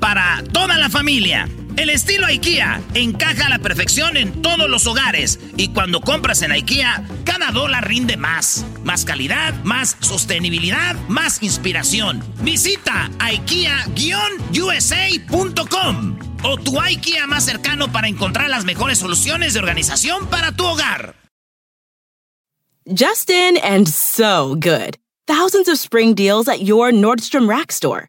para 0.00 0.42
toda 0.52 0.76
la 0.76 0.90
familia. 0.90 1.48
El 1.76 1.90
estilo 1.90 2.26
IKEA 2.26 2.80
encaja 2.94 3.46
a 3.46 3.50
la 3.50 3.58
perfección 3.58 4.16
en 4.16 4.40
todos 4.42 4.68
los 4.68 4.86
hogares 4.86 5.38
y 5.56 5.68
cuando 5.68 6.00
compras 6.00 6.42
en 6.42 6.50
IKEA, 6.50 7.06
cada 7.24 7.52
dólar 7.52 7.86
rinde 7.86 8.16
más. 8.16 8.64
Más 8.82 9.04
calidad, 9.04 9.54
más 9.62 9.96
sostenibilidad, 10.00 10.96
más 11.08 11.40
inspiración. 11.42 12.24
Visita 12.42 13.10
IKEA-USA.com 13.18 16.18
o 16.42 16.56
tu 16.56 16.80
IKEA 16.80 17.26
más 17.26 17.44
cercano 17.44 17.92
para 17.92 18.08
encontrar 18.08 18.48
las 18.50 18.64
mejores 18.64 18.98
soluciones 18.98 19.54
de 19.54 19.60
organización 19.60 20.26
para 20.28 20.50
tu 20.52 20.64
hogar. 20.64 21.14
Justin 22.88 23.58
and 23.62 23.88
so 23.88 24.54
good. 24.54 24.96
Thousands 25.26 25.68
of 25.68 25.78
spring 25.78 26.14
deals 26.14 26.48
at 26.48 26.62
your 26.62 26.92
Nordstrom 26.92 27.48
Rack 27.48 27.72
store. 27.72 28.08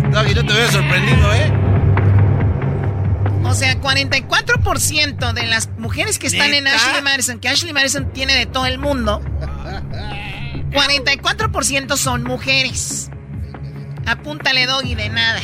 Doggy, 0.11 0.35
no 0.35 0.45
te 0.45 0.53
veo 0.53 0.71
sorprendido, 0.71 1.33
¿eh? 1.33 1.51
O 3.43 3.53
sea, 3.53 3.79
44% 3.79 5.33
de 5.33 5.45
las 5.45 5.69
mujeres 5.77 6.19
que 6.19 6.27
están 6.27 6.53
en 6.53 6.67
Ashley 6.67 7.01
Madison, 7.01 7.39
que 7.39 7.49
Ashley 7.49 7.73
Madison 7.73 8.11
tiene 8.13 8.35
de 8.35 8.45
todo 8.45 8.65
el 8.65 8.77
mundo, 8.77 9.21
44% 10.71 11.97
son 11.97 12.23
mujeres. 12.23 13.09
Apúntale, 14.05 14.65
Doggy, 14.67 14.95
de 14.95 15.09
nada. 15.09 15.39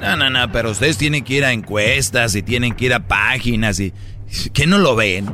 No, 0.00 0.16
no, 0.16 0.30
no, 0.30 0.50
pero 0.50 0.70
ustedes 0.70 0.96
tienen 0.96 1.24
que 1.24 1.34
ir 1.34 1.44
a 1.44 1.52
encuestas 1.52 2.34
y 2.34 2.42
tienen 2.42 2.74
que 2.74 2.86
ir 2.86 2.94
a 2.94 3.00
páginas 3.00 3.78
y... 3.80 3.92
¿Qué 4.52 4.66
no 4.66 4.78
lo 4.78 4.94
ven? 4.94 5.28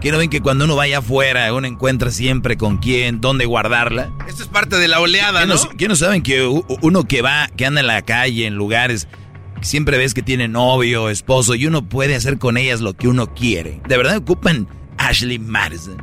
¿Qué, 0.00 0.12
no 0.12 0.18
ven 0.18 0.30
que 0.30 0.40
cuando 0.40 0.64
uno 0.64 0.76
vaya 0.76 0.98
afuera 0.98 1.52
uno 1.52 1.66
encuentra 1.66 2.10
siempre 2.10 2.56
con 2.56 2.78
quién, 2.78 3.20
dónde 3.20 3.44
guardarla? 3.44 4.12
Esto 4.28 4.44
es 4.44 4.48
parte 4.48 4.76
de 4.76 4.86
la 4.86 5.00
oleada, 5.00 5.46
¿no? 5.46 5.56
¿Qué 5.76 5.88
no 5.88 5.96
saben 5.96 6.22
que 6.22 6.44
uno 6.44 7.04
que 7.08 7.22
va, 7.22 7.48
que 7.56 7.66
anda 7.66 7.80
en 7.80 7.88
la 7.88 8.02
calle, 8.02 8.46
en 8.46 8.54
lugares, 8.54 9.08
siempre 9.62 9.98
ves 9.98 10.14
que 10.14 10.22
tiene 10.22 10.46
novio, 10.46 11.10
esposo, 11.10 11.56
y 11.56 11.66
uno 11.66 11.88
puede 11.88 12.14
hacer 12.14 12.38
con 12.38 12.56
ellas 12.56 12.80
lo 12.80 12.94
que 12.94 13.08
uno 13.08 13.34
quiere? 13.34 13.80
¿De 13.88 13.96
verdad 13.96 14.16
ocupan 14.16 14.68
Ashley 14.96 15.38
Madison? 15.40 16.00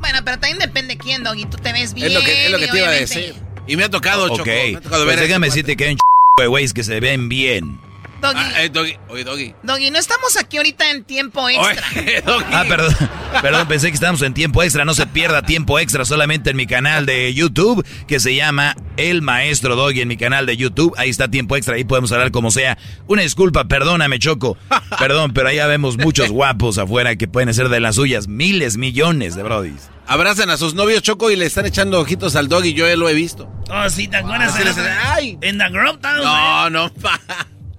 Bueno, 0.00 0.20
pero 0.24 0.38
también 0.38 0.58
depende 0.58 0.98
quién, 0.98 1.24
Doggy. 1.24 1.46
Tú 1.46 1.56
te 1.56 1.72
ves 1.72 1.94
bien. 1.94 2.08
Es 2.08 2.14
lo 2.14 2.20
que, 2.20 2.46
es 2.46 2.52
lo 2.52 2.58
que 2.58 2.68
te 2.68 2.78
iba 2.78 2.88
a 2.88 2.92
decir. 2.92 3.34
Y 3.66 3.76
me 3.76 3.84
ha 3.84 3.90
tocado, 3.90 4.26
Ok, 4.26 4.36
Choco, 4.36 4.44
me 4.44 4.76
ha 4.76 4.80
tocado 4.80 5.04
pues 5.04 5.16
ver 5.16 5.26
déjame 5.26 5.48
decirte 5.48 5.76
que 5.76 5.84
hay 5.84 5.90
un 5.92 5.96
ch... 5.96 6.00
de 6.38 6.46
güeyes 6.46 6.72
que 6.72 6.84
se 6.84 7.00
ven 7.00 7.28
bien. 7.28 7.87
Doggy. 8.20 8.40
Ah, 8.40 8.62
eh, 8.64 8.68
doggy. 8.68 8.96
Oye, 9.08 9.24
Doggy. 9.24 9.54
Doggy, 9.62 9.90
no 9.90 9.98
estamos 9.98 10.36
aquí 10.36 10.56
ahorita 10.56 10.90
en 10.90 11.04
tiempo 11.04 11.48
extra. 11.48 11.86
Oye, 11.96 12.20
Doggy. 12.26 12.44
Ah, 12.52 12.64
perdón, 12.68 12.94
perdón, 13.42 13.68
pensé 13.68 13.88
que 13.88 13.94
estábamos 13.94 14.22
en 14.22 14.34
tiempo 14.34 14.62
extra. 14.62 14.84
No 14.84 14.94
se 14.94 15.06
pierda 15.06 15.42
tiempo 15.42 15.78
extra 15.78 16.04
solamente 16.04 16.50
en 16.50 16.56
mi 16.56 16.66
canal 16.66 17.06
de 17.06 17.32
YouTube, 17.32 17.86
que 18.06 18.18
se 18.20 18.34
llama 18.34 18.76
El 18.96 19.22
Maestro 19.22 19.76
Doggy 19.76 20.00
en 20.00 20.08
mi 20.08 20.16
canal 20.16 20.46
de 20.46 20.56
YouTube. 20.56 20.94
Ahí 20.98 21.10
está 21.10 21.28
tiempo 21.28 21.56
extra, 21.56 21.76
ahí 21.76 21.84
podemos 21.84 22.10
hablar 22.12 22.30
como 22.32 22.50
sea. 22.50 22.76
Una 23.06 23.22
disculpa, 23.22 23.64
perdóname, 23.66 24.18
Choco. 24.18 24.56
Perdón, 24.98 25.32
pero 25.32 25.48
allá 25.48 25.66
vemos 25.66 25.96
muchos 25.96 26.30
guapos 26.30 26.78
afuera 26.78 27.14
que 27.16 27.28
pueden 27.28 27.52
ser 27.54 27.68
de 27.68 27.78
las 27.80 27.94
suyas. 27.96 28.26
Miles, 28.26 28.76
millones 28.78 29.36
de 29.36 29.42
brodis. 29.44 29.90
Abrazan 30.06 30.48
a 30.50 30.56
sus 30.56 30.74
novios, 30.74 31.02
Choco, 31.02 31.30
y 31.30 31.36
le 31.36 31.44
están 31.46 31.66
echando 31.66 32.00
ojitos 32.00 32.34
al 32.34 32.48
Doggy. 32.48 32.72
Yo 32.72 32.88
ya 32.88 32.96
lo 32.96 33.08
he 33.08 33.14
visto. 33.14 33.48
Oh, 33.70 33.88
sí, 33.90 34.08
¿te 34.08 34.16
acuerdas? 34.16 34.54
Ah, 34.54 34.58
sí, 34.58 34.64
les- 34.64 34.78
¡Ay! 34.78 35.38
En 35.42 35.58
The 35.58 35.68
Grove 35.68 35.98
Town, 35.98 36.22
No, 36.24 36.70
no, 36.70 36.92
pa. 36.94 37.20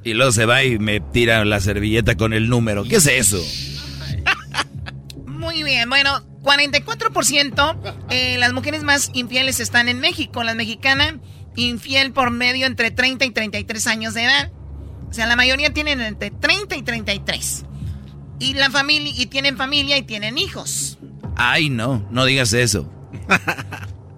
Y 0.04 0.14
luego 0.14 0.32
se 0.32 0.46
va 0.46 0.64
y 0.64 0.80
me 0.80 1.00
tira 1.00 1.44
la 1.46 1.60
servilleta 1.60 2.16
con 2.16 2.34
el 2.34 2.50
número. 2.50 2.84
¿Qué 2.84 2.98
es 2.98 3.08
eso? 3.08 3.44
Muy 5.26 5.64
bien, 5.64 5.90
bueno, 5.90 6.22
44% 6.42 7.96
eh, 8.10 8.38
las 8.38 8.54
mujeres 8.54 8.84
más 8.84 9.12
infieles 9.14 9.60
están 9.60 9.90
en 9.90 10.00
México. 10.00 10.44
La 10.44 10.56
mexicana 10.56 11.20
infiel 11.56 12.12
por 12.12 12.32
medio 12.32 12.66
entre 12.66 12.92
30 12.92 13.26
y 13.26 13.32
33 13.32 13.88
años 13.88 14.14
de 14.14 14.24
edad. 14.24 14.52
O 15.10 15.14
sea, 15.14 15.26
la 15.26 15.36
mayoría 15.36 15.74
tienen 15.74 16.02
entre 16.02 16.32
30 16.32 16.76
y 16.76 16.82
33. 16.84 17.66
Y 18.40 18.54
la 18.54 18.70
familia 18.70 19.12
y 19.16 19.26
tienen 19.26 19.58
familia 19.58 19.98
y 19.98 20.04
tienen 20.04 20.38
hijos. 20.38 20.98
Ay, 21.36 21.70
no, 21.70 22.08
no 22.12 22.26
digas 22.26 22.54
eso. 22.54 22.92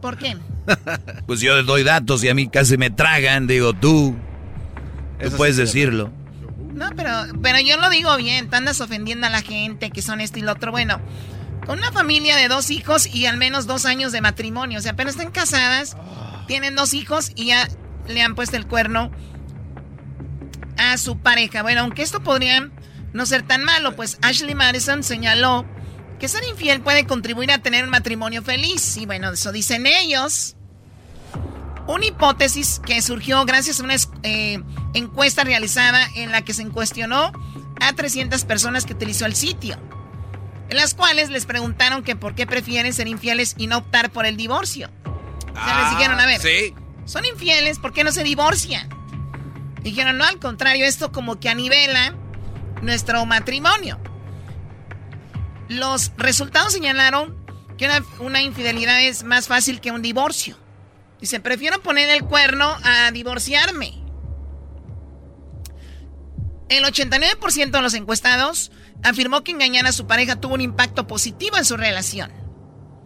¿Por 0.02 0.18
qué? 0.18 0.38
Pues 1.26 1.41
yo 1.41 1.64
doy 1.64 1.84
datos 1.84 2.24
y 2.24 2.30
a 2.30 2.34
mí 2.34 2.48
casi 2.48 2.78
me 2.78 2.90
tragan. 2.91 3.48
Digo, 3.48 3.74
tú. 3.74 4.16
Tú 5.22 5.27
Eso 5.27 5.38
puedes 5.38 5.56
sí, 5.56 5.61
decirlo. 5.61 6.11
No, 6.73 6.89
pero, 6.95 7.11
pero 7.41 7.60
yo 7.60 7.77
lo 7.77 7.89
digo 7.89 8.15
bien, 8.18 8.49
te 8.49 8.56
andas 8.56 8.81
ofendiendo 8.81 9.27
a 9.27 9.30
la 9.30 9.41
gente 9.41 9.91
que 9.91 10.02
son 10.02 10.22
esto 10.22 10.39
y 10.39 10.41
lo 10.41 10.53
otro. 10.53 10.72
Bueno, 10.72 10.99
con 11.65 11.80
una 11.80 11.91
familia 11.91 12.35
de 12.35 12.48
dos 12.48 12.72
hijos 12.72 13.07
y 13.07 13.26
al 13.26 13.38
menos 13.38 13.68
dos 13.68 13.85
años 13.85 14.11
de 14.11 14.22
matrimonio. 14.22 14.80
O 14.80 14.81
sea, 14.81 14.93
apenas 14.93 15.15
están 15.15 15.31
casadas, 15.31 15.95
tienen 16.48 16.76
dos 16.76 16.93
hijos 16.93 17.31
y 17.35 17.48
ya 17.48 17.68
le 18.07 18.22
han 18.22 18.35
puesto 18.35 18.57
el 18.57 18.68
cuerno 18.68 19.11
a 20.77 20.98
su 20.98 21.18
pareja. 21.18 21.61
Bueno, 21.61 21.81
aunque 21.81 22.02
esto 22.02 22.23
podría 22.23 22.69
no 23.14 23.26
ser 23.26 23.43
tan 23.43 23.64
malo, 23.64 23.95
pues 23.95 24.18
Ashley 24.22 24.56
Madison 24.56 25.03
señaló 25.03 25.65
que 26.19 26.27
ser 26.27 26.43
infiel 26.45 26.81
puede 26.81 27.06
contribuir 27.06 27.52
a 27.52 27.60
tener 27.60 27.84
un 27.84 27.89
matrimonio 27.89 28.41
feliz. 28.41 28.98
Y 28.98 29.06
bueno, 29.06 29.31
eso 29.31 29.52
dicen 29.52 29.85
ellos. 29.85 30.56
Una 31.88 32.06
hipótesis 32.06 32.80
que 32.86 33.02
surgió 33.02 33.44
gracias 33.45 33.80
a 33.80 33.84
una 33.84 33.95
eh, 34.24 34.62
encuesta 34.94 35.44
realizada 35.44 36.06
en 36.16 36.32
la 36.32 36.41
que 36.44 36.53
se 36.53 36.66
cuestionó 36.70 37.32
a 37.80 37.94
300 37.94 38.45
personas 38.45 38.86
que 38.86 38.94
utilizó 38.94 39.26
el 39.26 39.36
sitio. 39.36 39.78
en 40.70 40.78
las 40.78 40.94
cuales 40.94 41.30
les 41.30 41.45
preguntaron 41.45 42.02
que 42.02 42.16
por 42.16 42.34
qué 42.34 42.48
prefieren 42.48 42.94
ser 42.94 43.10
infieles 43.10 43.56
y 43.58 43.68
no 43.68 43.80
optar 43.80 44.10
por 44.10 44.26
el 44.26 44.38
divorcio. 44.38 44.90
o 45.49 45.53
sea, 45.66 45.82
les 45.82 45.90
dijeron, 45.98 46.18
a 46.18 46.26
ver, 46.26 46.40
Sí. 46.40 46.74
son 47.03 47.26
infieles, 47.26 47.78
¿por 47.78 47.91
qué 47.91 48.06
no 48.06 48.12
se 48.14 48.24
divorcian? 48.24 48.88
Dijeron, 49.84 50.18
no, 50.18 50.24
al 50.24 50.40
contrario, 50.40 50.86
esto 50.86 51.12
como 51.12 51.41
que 51.41 51.49
anivela 51.49 52.16
nuestro 52.82 53.26
matrimonio. 53.26 53.99
Los 55.68 56.12
resultados 56.18 56.72
señalaron 56.72 57.36
que 57.78 57.86
una, 57.88 58.02
una 58.20 58.41
infidelidad 58.41 59.02
es 59.02 59.24
más 59.24 59.48
fácil 59.49 59.82
que 59.82 59.91
un 59.91 60.02
divorcio. 60.02 60.58
Dice, 61.22 61.39
prefiero 61.39 61.81
poner 61.81 62.10
el 62.10 62.23
cuerno 62.23 62.76
a 62.84 63.11
divorciarme. 63.11 63.93
El 66.69 66.84
89% 66.84 67.72
de 67.72 67.81
los 67.81 67.93
encuestados 67.93 68.72
afirmó 69.03 69.43
que 69.43 69.52
engañar 69.52 69.85
a 69.85 69.91
su 69.91 70.07
pareja 70.07 70.38
tuvo 70.39 70.56
un 70.56 70.61
impacto 70.61 71.06
positivo 71.06 71.57
en 71.57 71.65
su 71.65 71.77
relación. 71.77 72.31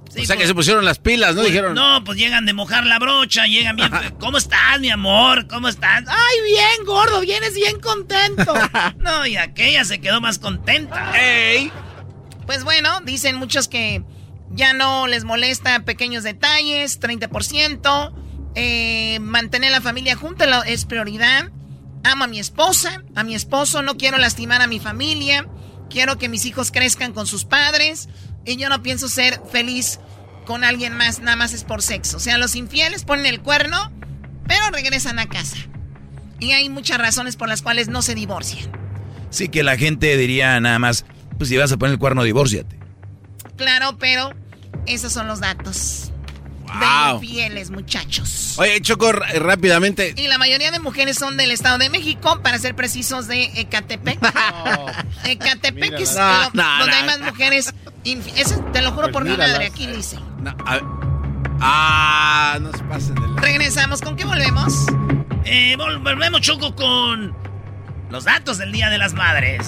o 0.08 0.26
sea 0.26 0.38
que 0.38 0.48
se 0.48 0.54
pusieron 0.56 0.86
las 0.86 1.00
pilas, 1.00 1.36
¿no? 1.36 1.42
Pues, 1.42 1.52
Dijeron. 1.52 1.74
No, 1.74 2.04
pues 2.04 2.18
llegan 2.18 2.46
de 2.46 2.54
mojar 2.54 2.86
la 2.86 3.00
brocha, 3.00 3.48
llegan 3.48 3.76
bien. 3.76 3.92
¿Cómo 4.20 4.38
estás, 4.38 4.80
mi 4.80 4.90
amor? 4.92 5.48
¿Cómo 5.48 5.68
estás? 5.68 6.04
Ay, 6.08 6.38
bien, 6.46 6.86
gordo, 6.86 7.20
vienes 7.22 7.54
bien 7.54 7.80
contento. 7.80 8.54
No, 8.98 9.26
y 9.26 9.36
aquella 9.38 9.84
se 9.84 10.00
quedó 10.00 10.22
más 10.22 10.40
contenta. 10.40 11.12
¡Ey! 11.20 11.72
Pues 12.46 12.64
bueno, 12.64 13.02
dicen 13.02 13.36
muchos 13.36 13.68
que 13.68 14.04
ya 14.52 14.74
no 14.74 15.08
les 15.08 15.24
molesta 15.24 15.80
pequeños 15.84 16.24
detalles, 16.24 17.00
30%. 17.00 18.14
eh, 18.56 19.20
mantener 19.20 19.72
la 19.72 19.82
familia 19.82 20.16
junta 20.16 20.64
es 20.66 20.86
prioridad. 20.86 21.52
Amo 22.04 22.26
a 22.26 22.28
mi 22.28 22.40
esposa, 22.40 23.04
a 23.16 23.24
mi 23.24 23.36
esposo, 23.36 23.82
no 23.82 23.98
quiero 23.98 24.18
lastimar 24.18 24.62
a 24.62 24.68
mi 24.68 24.80
familia. 24.80 25.48
Quiero 25.90 26.18
que 26.18 26.30
mis 26.30 26.46
hijos 26.46 26.72
crezcan 26.72 27.14
con 27.14 27.28
sus 27.28 27.46
padres. 27.46 28.08
Y 28.46 28.58
yo 28.58 28.70
no 28.70 28.82
pienso 28.82 29.10
ser 29.10 29.42
feliz 29.52 30.00
con 30.46 30.64
alguien 30.64 30.94
más, 30.96 31.20
nada 31.20 31.36
más 31.36 31.54
es 31.54 31.64
por 31.64 31.82
sexo. 31.82 32.18
O 32.18 32.20
sea, 32.20 32.38
los 32.38 32.56
infieles 32.56 33.04
ponen 33.04 33.26
el 33.26 33.42
cuerno, 33.42 33.92
pero 34.48 34.70
regresan 34.72 35.20
a 35.20 35.28
casa. 35.28 35.58
Y 36.40 36.52
hay 36.52 36.70
muchas 36.70 37.00
razones 37.00 37.36
por 37.36 37.50
las 37.50 37.62
cuales 37.62 37.88
no 37.88 38.02
se 38.02 38.14
divorcian. 38.16 38.72
Sí 39.32 39.50
que 39.50 39.64
la 39.64 39.78
gente 39.78 40.16
diría 40.16 40.60
nada 40.60 40.80
más, 40.80 41.06
pues 41.38 41.50
si 41.50 41.58
vas 41.58 41.72
a 41.72 41.78
poner 41.78 41.94
el 41.94 42.00
cuerno, 42.00 42.24
divórciate. 42.24 42.85
Claro, 43.58 43.98
pero 43.98 44.32
esos 44.86 45.12
son 45.14 45.28
los 45.28 45.40
datos. 45.40 46.12
Wow. 46.68 47.20
De 47.20 47.26
infieles, 47.28 47.70
muchachos. 47.72 48.56
Oye, 48.58 48.82
Choco, 48.82 49.12
rápidamente. 49.12 50.14
Y 50.18 50.28
la 50.28 50.38
mayoría 50.38 50.72
de 50.72 50.80
mujeres 50.80 51.16
son 51.18 51.38
del 51.38 51.52
Estado 51.52 51.78
de 51.78 51.90
México, 51.90 52.42
para 52.42 52.58
ser 52.58 52.76
precisos, 52.76 53.28
de 53.28 53.44
Ecatepec. 53.62 54.20
Ecatepec 55.26 56.00
es 56.00 56.16
No, 56.16 56.22
lo- 56.28 56.50
no, 56.54 56.78
donde 56.80 56.88
no, 56.88 56.94
hay 56.98 57.04
más 57.06 57.20
mujeres. 57.22 57.74
eso 58.36 58.60
te 58.74 58.82
lo 58.82 58.90
juro 58.92 59.04
Pues 59.04 59.14
por 59.14 59.24
mi 59.26 59.38
madre, 59.38 59.68
aquí 59.68 59.88
dice. 59.88 60.18
No, 60.40 60.56
a 60.66 60.74
ver. 60.76 60.84
Ah, 61.62 62.58
no 62.62 62.72
se 62.74 62.84
pasen 62.84 63.16
de 63.16 63.22
la... 63.28 63.42
Regresamos, 63.42 64.02
¿con 64.02 64.16
qué 64.18 64.26
volvemos? 64.26 64.74
Eh, 65.46 65.76
vol- 65.78 66.04
volvemos, 66.04 66.42
Choco, 66.42 66.76
con 66.76 67.34
los 68.10 68.24
datos 68.26 68.58
del 68.58 68.72
Día 68.74 68.90
de 68.90 68.98
las 68.98 69.14
Madres. 69.14 69.68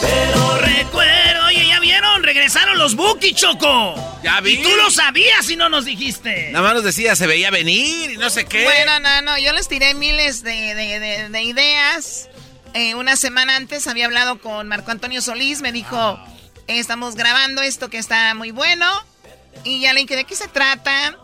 Pero 0.00 0.56
recuerdo, 0.58 1.46
oye, 1.46 1.66
¿ya 1.68 1.80
vieron? 1.80 2.22
Regresaron 2.22 2.78
los 2.78 2.94
Buki, 2.94 3.34
Choco. 3.34 3.94
Ya 4.22 4.40
vi. 4.40 4.52
Y 4.54 4.62
tú 4.62 4.70
lo 4.76 4.90
sabías 4.90 5.48
y 5.50 5.56
no 5.56 5.68
nos 5.68 5.84
dijiste. 5.84 6.50
Nada 6.52 6.64
más 6.64 6.74
nos 6.74 6.84
decía, 6.84 7.16
se 7.16 7.26
veía 7.26 7.50
venir 7.50 8.12
y 8.12 8.16
no 8.16 8.30
sé 8.30 8.44
qué. 8.46 8.64
Bueno, 8.64 9.00
no, 9.00 9.22
no, 9.22 9.38
yo 9.38 9.52
les 9.52 9.68
tiré 9.68 9.94
miles 9.94 10.42
de, 10.42 10.74
de- 10.74 11.00
de- 11.00 11.28
de 11.28 11.42
ideas. 11.42 12.28
Eh, 12.74 12.94
una 12.94 13.16
semana 13.16 13.56
antes 13.56 13.86
había 13.88 14.06
hablado 14.06 14.40
con 14.40 14.68
Marco 14.68 14.90
Antonio 14.90 15.20
Solís, 15.20 15.60
me 15.60 15.72
dijo, 15.72 16.18
eh, 16.68 16.78
estamos 16.78 17.16
grabando 17.16 17.62
esto 17.62 17.90
que 17.90 17.98
está 17.98 18.34
muy 18.34 18.50
bueno. 18.52 18.86
Y 19.64 19.80
ya 19.80 19.92
le 19.92 20.00
dije, 20.02 20.16
¿de 20.16 20.24
qué 20.24 20.36
se 20.36 20.48
trata? 20.48 21.16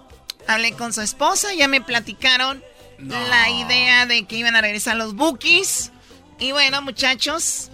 Hablé 0.49 0.73
con 0.73 0.93
su 0.93 1.01
esposa, 1.03 1.55
ya 1.55 1.69
me 1.69 1.81
platicaron 1.81 2.63
la 2.99 3.51
idea 3.51 4.07
de 4.07 4.25
que 4.27 4.37
iban 4.37 4.57
a 4.57 4.61
regresar 4.61 4.97
los 4.97 5.15
Bookies. 5.15 5.93
Y 6.39 6.53
bueno, 6.53 6.83
muchachos, 6.83 7.71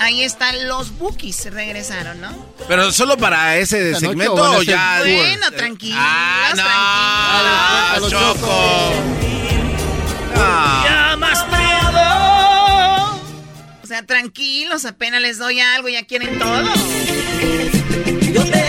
ahí 0.00 0.22
están 0.22 0.68
los 0.68 0.96
Bookies, 0.98 1.52
regresaron, 1.52 2.20
¿no? 2.20 2.46
Pero 2.68 2.92
solo 2.92 3.16
para 3.16 3.56
ese 3.58 3.88
Esta 3.90 4.00
segmento 4.00 4.34
o 4.34 4.62
ya. 4.62 4.98
Bueno, 5.00 5.50
tranquilos, 5.52 5.98
Ah, 6.00 6.52
no, 8.00 8.00
tranquilos. 8.02 8.10
Choco. 8.10 8.92
Ya 10.84 11.16
más 11.18 11.44
O 13.82 13.86
sea, 13.86 14.04
tranquilos, 14.04 14.84
apenas 14.84 15.20
les 15.22 15.38
doy 15.38 15.60
algo, 15.60 15.88
ya 15.88 16.04
quieren 16.04 16.38
todo. 16.38 16.74
Yo 18.32 18.44
te 18.44 18.64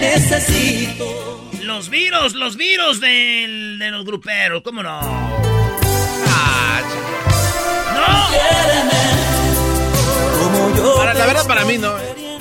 necesito. 0.00 1.50
Los 1.62 1.88
virus, 1.88 2.34
los 2.34 2.56
virus 2.56 3.00
del, 3.00 3.78
de 3.78 3.90
los 3.90 4.04
gruperos, 4.04 4.62
¿cómo 4.62 4.82
no? 4.82 5.00
Ah, 6.28 6.80
¡No! 7.94 9.35
Para, 10.96 11.14
la 11.14 11.26
verdad, 11.26 11.46
para 11.46 11.64
mí 11.64 11.78
no. 11.78 11.94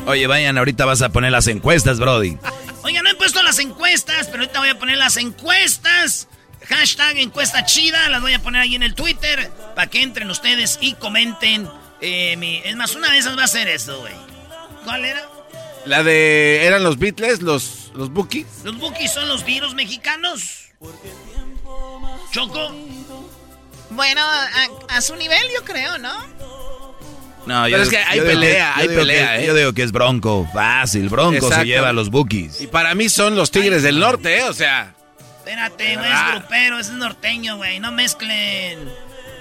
Oye, 0.07 0.27
vayan, 0.27 0.57
ahorita 0.57 0.85
vas 0.85 1.01
a 1.01 1.09
poner 1.09 1.31
las 1.31 1.47
encuestas, 1.47 1.99
Brody. 1.99 2.37
Oiga, 2.83 3.01
no 3.01 3.09
he 3.09 3.15
puesto 3.15 3.41
las 3.43 3.57
encuestas, 3.59 4.27
pero 4.27 4.43
ahorita 4.43 4.59
voy 4.59 4.69
a 4.69 4.79
poner 4.79 4.97
las 4.97 5.17
encuestas. 5.17 6.27
Hashtag 6.67 7.17
encuesta 7.17 7.65
chida, 7.65 8.09
las 8.09 8.21
voy 8.21 8.33
a 8.33 8.41
poner 8.41 8.61
ahí 8.61 8.75
en 8.75 8.83
el 8.83 8.95
Twitter 8.95 9.51
para 9.75 9.87
que 9.89 10.01
entren 10.01 10.29
ustedes 10.31 10.77
y 10.81 10.93
comenten. 10.95 11.69
eh, 12.01 12.35
mi- 12.37 12.61
es 12.63 12.75
más, 12.75 12.95
una 12.95 13.09
de 13.11 13.17
esas 13.19 13.37
va 13.37 13.43
a 13.43 13.47
ser 13.47 13.67
esto, 13.67 13.99
güey. 13.99 14.13
¿Cuál 14.83 15.05
era? 15.05 15.27
La 15.85 16.03
de. 16.03 16.65
¿Eran 16.65 16.83
los 16.83 16.97
Beatles, 16.99 17.41
los, 17.41 17.91
los 17.95 18.09
Bookies? 18.11 18.45
¿Los 18.63 18.77
Bookies 18.77 19.11
son 19.11 19.27
los 19.27 19.43
virus 19.45 19.73
mexicanos? 19.75 20.65
¿Choco? 22.31 22.75
Bueno, 23.91 24.21
a, 24.21 24.67
a 24.97 25.01
su 25.01 25.15
nivel 25.15 25.41
yo 25.55 25.63
creo, 25.63 25.97
¿no? 25.99 26.13
No, 27.45 27.63
Pero 27.65 27.83
es 27.83 27.89
que 27.89 27.97
hay 27.97 28.19
pelea, 28.21 28.73
yo 28.77 28.81
hay 28.81 28.87
pelea, 28.87 29.35
que- 29.37 29.43
¿eh? 29.43 29.47
Yo 29.47 29.53
digo 29.55 29.73
que 29.73 29.83
es 29.83 29.91
Bronco, 29.91 30.49
fácil. 30.53 31.09
Bronco 31.09 31.35
Exacto. 31.35 31.55
se 31.57 31.65
lleva 31.65 31.89
a 31.89 31.93
los 31.93 32.09
bookies. 32.09 32.61
Y 32.61 32.67
para 32.67 32.95
mí 32.95 33.07
son 33.09 33.35
los 33.35 33.51
Tigres 33.51 33.83
del 33.83 33.99
Norte, 33.99 34.39
¿eh? 34.39 34.43
O 34.43 34.53
sea. 34.53 34.93
Espérate, 35.39 35.95
güey, 35.95 36.11
es 36.11 36.31
grupero, 36.39 36.79
es 36.79 36.89
norteño, 36.89 37.57
güey. 37.57 37.79
No 37.79 37.91
mezclen. 37.91 38.79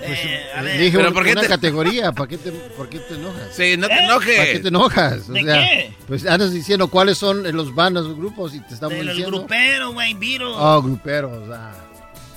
Eh, 0.06 0.50
a 0.54 0.60
ver. 0.60 0.78
Dije 0.78 0.98
Pero 0.98 1.14
¿por 1.14 1.24
qué 1.24 1.32
una 1.32 1.40
te- 1.40 1.48
categoría, 1.48 2.12
¿para 2.12 2.28
qué, 2.28 2.36
te, 2.36 2.50
¿por 2.52 2.90
qué 2.90 2.98
te 2.98 3.14
enojas? 3.14 3.56
Sí, 3.56 3.76
no 3.78 3.86
te 3.88 3.94
¿Eh? 3.94 4.04
enojes. 4.04 4.36
¿Para 4.38 4.52
qué 4.52 4.58
te 4.60 4.68
enojas? 4.68 5.28
O 5.30 5.32
¿De 5.32 5.42
sea, 5.42 5.54
qué? 5.54 5.94
Pues 6.06 6.26
andas 6.26 6.52
diciendo 6.52 6.88
cuáles 6.88 7.16
son 7.16 7.42
los 7.56 7.74
bandas, 7.74 8.04
los 8.04 8.16
grupos 8.18 8.54
y 8.54 8.60
te 8.60 8.74
estamos 8.74 8.98
De 8.98 9.04
los 9.04 9.14
diciendo. 9.16 9.38
gruperos, 9.38 9.94
güey, 9.94 10.12
virus. 10.12 10.54
Oh, 10.58 10.82
gruperos. 10.82 11.48
ah. 11.50 11.72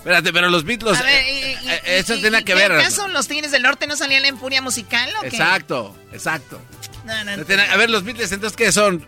Espérate, 0.07 0.31
pero 0.31 0.49
los 0.49 0.63
Beatles. 0.63 0.97
A 0.97 1.03
ver, 1.03 1.25
y- 1.27 1.37
eh, 1.37 1.57
y- 1.63 1.69
eh, 1.69 1.81
eso 1.99 2.15
y- 2.15 2.21
tiene 2.21 2.41
que 2.45 2.55
ver. 2.55 2.71
¿Acaso 2.71 3.09
los 3.09 3.27
Tigres 3.27 3.51
del 3.51 3.61
Norte 3.63 3.87
no 3.87 3.97
salían 3.97 4.23
en 4.23 4.37
Furia 4.39 4.61
Musical 4.61 5.09
o 5.17 5.21
qué? 5.23 5.27
Exacto, 5.27 5.93
exacto. 6.13 6.61
No, 7.03 7.23
no, 7.25 7.35
No 7.35 7.43
tiene- 7.43 7.63
A 7.63 7.75
ver, 7.75 7.89
los 7.89 8.05
Beatles, 8.05 8.31
entonces, 8.31 8.55
¿qué 8.55 8.71
son? 8.71 9.05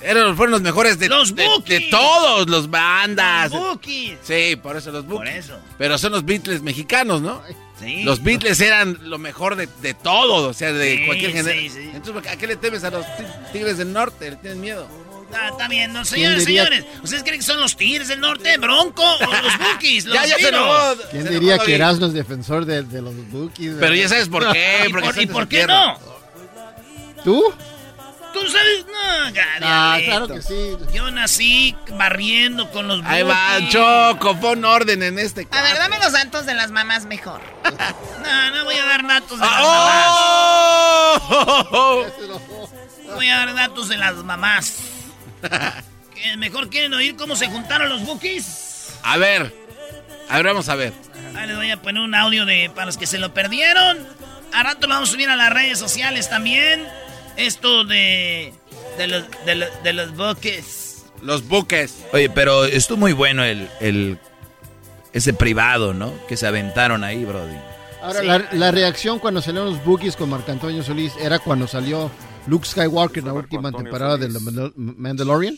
Eran, 0.00 0.36
fueron 0.36 0.52
los 0.52 0.62
mejores 0.62 1.00
de, 1.00 1.08
Los 1.08 1.34
de, 1.34 1.88
todos 1.90 2.48
los 2.48 2.70
bandas. 2.70 3.50
Los 3.50 3.60
Bookies. 3.60 4.18
Sí, 4.22 4.54
por 4.62 4.76
eso 4.76 4.92
los 4.92 5.04
Por 5.04 5.14
Bookies. 5.24 5.34
eso. 5.46 5.58
Pero 5.76 5.98
son 5.98 6.12
los 6.12 6.24
Beatles 6.24 6.62
mexicanos, 6.62 7.20
¿no? 7.20 7.42
Sí. 7.80 8.04
Los 8.04 8.22
Beatles 8.22 8.60
eran 8.60 8.98
lo 9.02 9.18
mejor 9.18 9.56
de, 9.56 9.68
de 9.80 9.94
todo, 9.94 10.48
o 10.48 10.52
sea, 10.52 10.72
de 10.72 10.98
Sí, 10.98 11.06
cualquier 11.06 11.30
sí, 11.32 11.36
género. 11.36 11.60
sí. 11.60 11.90
Entonces, 11.94 12.32
¿a 12.32 12.36
qué 12.36 12.46
le 12.46 12.54
temes 12.56 12.84
a 12.84 12.90
los 12.90 13.04
ti- 13.16 13.24
Tigres 13.52 13.78
del 13.78 13.92
Norte? 13.92 14.30
¿Le 14.30 14.36
tienes 14.36 14.58
miedo? 14.58 14.86
Ah, 15.34 15.48
está 15.50 15.68
bien, 15.68 15.92
no, 15.92 16.04
señores, 16.04 16.44
diría- 16.46 16.64
señores. 16.66 16.84
¿Ustedes 17.02 17.22
creen 17.22 17.40
que 17.40 17.46
son 17.46 17.60
los 17.60 17.76
Tigres 17.76 18.08
del 18.08 18.20
Norte, 18.20 18.56
Bronco 18.58 19.02
o 19.02 19.18
los 19.42 19.58
Bookies? 19.72 20.04
Los 20.06 20.14
Ya, 20.14 20.26
ya 20.26 20.36
se 20.36 20.48
enojó. 20.48 20.94
¿Quién 21.10 21.22
Se 21.24 21.30
diría 21.30 21.58
que. 21.58 21.74
Erasmo 21.74 22.06
es 22.06 22.12
defensor 22.12 22.64
de, 22.64 22.82
de 22.82 23.02
los 23.02 23.14
bookies? 23.30 23.74
Pero 23.80 23.94
ya 23.94 24.08
sabes 24.08 24.28
por 24.28 24.50
qué. 24.52 24.84
¿Y 24.88 24.92
porque 24.92 25.06
por, 25.08 25.22
y 25.22 25.26
por 25.26 25.48
qué 25.48 25.56
tierra. 25.58 25.74
no? 25.74 25.98
¿Tú? 27.24 27.42
¿Tú 28.32 28.40
sabes? 28.48 28.86
No, 28.86 29.28
ya, 29.30 29.44
Ah, 29.60 29.96
diablito. 29.98 30.26
claro 30.26 30.34
que 30.34 30.42
sí. 30.42 30.76
Yo 30.94 31.10
nací 31.10 31.76
barriendo 31.90 32.70
con 32.70 32.88
los 32.88 33.04
Ahí 33.04 33.22
va. 33.22 33.58
Choco, 33.68 34.40
pon 34.40 34.64
orden 34.64 35.02
en 35.02 35.18
este. 35.18 35.46
A 35.50 35.60
ver, 35.62 35.76
dame 35.76 35.98
los 35.98 36.12
datos 36.12 36.46
de 36.46 36.54
las 36.54 36.70
mamás 36.70 37.04
mejor. 37.04 37.40
No, 38.22 38.50
no 38.52 38.64
voy 38.64 38.76
a 38.76 38.84
dar 38.86 39.06
datos 39.06 39.38
de 39.38 39.44
las 39.44 39.60
¡Oh! 39.60 41.18
mamás. 42.08 43.14
Voy 43.16 43.28
a 43.28 43.36
dar 43.38 43.54
datos 43.54 43.88
de 43.88 43.96
las 43.98 44.14
mamás. 44.16 44.74
¿Qué, 46.14 46.36
¿Mejor 46.36 46.68
quieren 46.70 46.94
oír 46.94 47.16
cómo 47.16 47.36
se 47.36 47.48
juntaron 47.48 47.88
los 47.88 48.04
Bookies? 48.04 48.94
A 49.02 49.16
ver, 49.18 49.54
a 50.28 50.36
ver, 50.36 50.46
vamos 50.46 50.68
a 50.68 50.74
ver. 50.74 50.92
Ahí 51.36 51.46
les 51.48 51.56
voy 51.56 51.70
a 51.70 51.80
poner 51.80 52.02
un 52.02 52.14
audio 52.14 52.44
de 52.46 52.70
para 52.74 52.86
los 52.86 52.96
que 52.96 53.06
se 53.06 53.18
lo 53.18 53.32
perdieron. 53.34 53.98
A 54.52 54.62
rato 54.62 54.86
lo 54.86 54.94
vamos 54.94 55.08
a 55.08 55.12
subir 55.12 55.28
a 55.30 55.36
las 55.36 55.50
redes 55.52 55.78
sociales 55.78 56.28
también. 56.28 56.86
Esto 57.36 57.84
de. 57.84 58.52
de 58.98 59.06
los, 59.06 59.24
de 59.46 59.54
los, 59.54 59.82
de 59.82 59.92
los 59.94 60.14
buques. 60.16 61.04
Oye, 62.12 62.28
pero 62.28 62.64
estuvo 62.64 62.98
muy 62.98 63.12
bueno 63.12 63.42
el, 63.44 63.68
el 63.80 64.18
ese 65.12 65.32
privado, 65.32 65.94
¿no? 65.94 66.12
Que 66.26 66.36
se 66.36 66.46
aventaron 66.46 67.02
ahí, 67.04 67.24
Brody. 67.24 67.56
Ahora, 68.02 68.20
Sí. 68.20 68.26
la, 68.26 68.48
la 68.52 68.70
reacción 68.72 69.18
cuando 69.20 69.40
salieron 69.40 69.70
los 69.70 69.84
bookies 69.84 70.16
con 70.16 70.28
Marco 70.28 70.50
Antonio 70.52 70.82
Solís 70.82 71.12
era 71.20 71.38
cuando 71.38 71.66
salió 71.68 72.10
Luke 72.46 72.66
Skywalker 72.66 73.20
en 73.20 73.26
la 73.26 73.32
última 73.34 73.70
temporada 73.72 74.16
de 74.16 74.28
The 74.28 74.38
Mandal- 74.40 74.72
Mandalorian. 74.76 75.56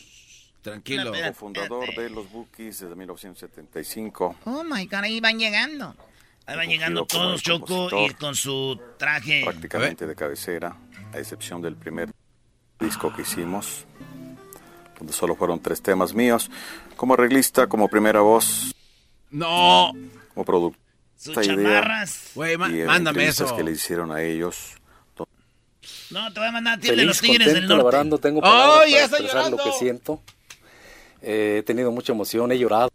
Tranquilo. 0.61 1.11
Cofundador 1.27 1.93
de 1.95 2.09
los 2.09 2.31
Bookies 2.31 2.79
desde 2.79 2.95
1975. 2.95 4.35
Oh 4.45 4.63
my 4.63 4.85
god, 4.85 5.03
ahí 5.03 5.19
van 5.19 5.37
llegando. 5.39 5.95
Ahí 6.47 6.55
van 6.57 6.67
llegando 6.69 7.05
todos, 7.05 7.41
Choco, 7.41 7.89
y 8.05 8.13
con 8.13 8.35
su 8.35 8.79
traje. 8.97 9.41
prácticamente 9.43 10.05
de 10.07 10.15
cabecera, 10.15 10.75
a 11.13 11.17
excepción 11.19 11.61
del 11.61 11.75
primer 11.75 12.11
disco 12.79 13.13
que 13.15 13.23
hicimos, 13.23 13.85
donde 14.97 15.11
solo 15.13 15.35
fueron 15.35 15.59
tres 15.59 15.81
temas 15.81 16.13
míos. 16.13 16.49
Como 16.95 17.15
arreglista, 17.15 17.67
como 17.67 17.87
primera 17.87 18.21
voz, 18.21 18.73
No. 19.31 19.91
como 20.33 20.45
productor. 20.45 20.79
Sus 21.17 21.35
chamarras. 21.41 22.31
Güey, 22.35 22.57
mándame 22.57 23.25
eso. 23.27 23.55
que 23.55 23.63
le 23.63 23.71
hicieron 23.71 24.11
a 24.11 24.21
ellos. 24.21 24.73
No, 26.11 26.31
te 26.33 26.39
voy 26.39 26.49
a 26.49 26.51
mandar 26.51 26.77
a 26.77 26.77
ti 26.81 26.83
de 26.87 26.93
Feliz, 26.93 27.05
los 27.07 27.21
Tigres 27.21 27.47
del 27.47 27.53
contento, 27.55 27.67
Norte. 27.69 27.77
laborando, 27.83 28.17
tengo 28.19 28.41
¡Oh, 28.43 28.85
ya 28.87 29.05
está 29.05 29.17
expresar 29.17 29.51
lo 29.51 29.57
que 29.57 29.71
siento. 29.73 30.21
Eh, 31.21 31.57
he 31.59 31.63
tenido 31.63 31.91
mucha 31.91 32.13
emoción, 32.13 32.51
he 32.51 32.59
llorado. 32.59 32.89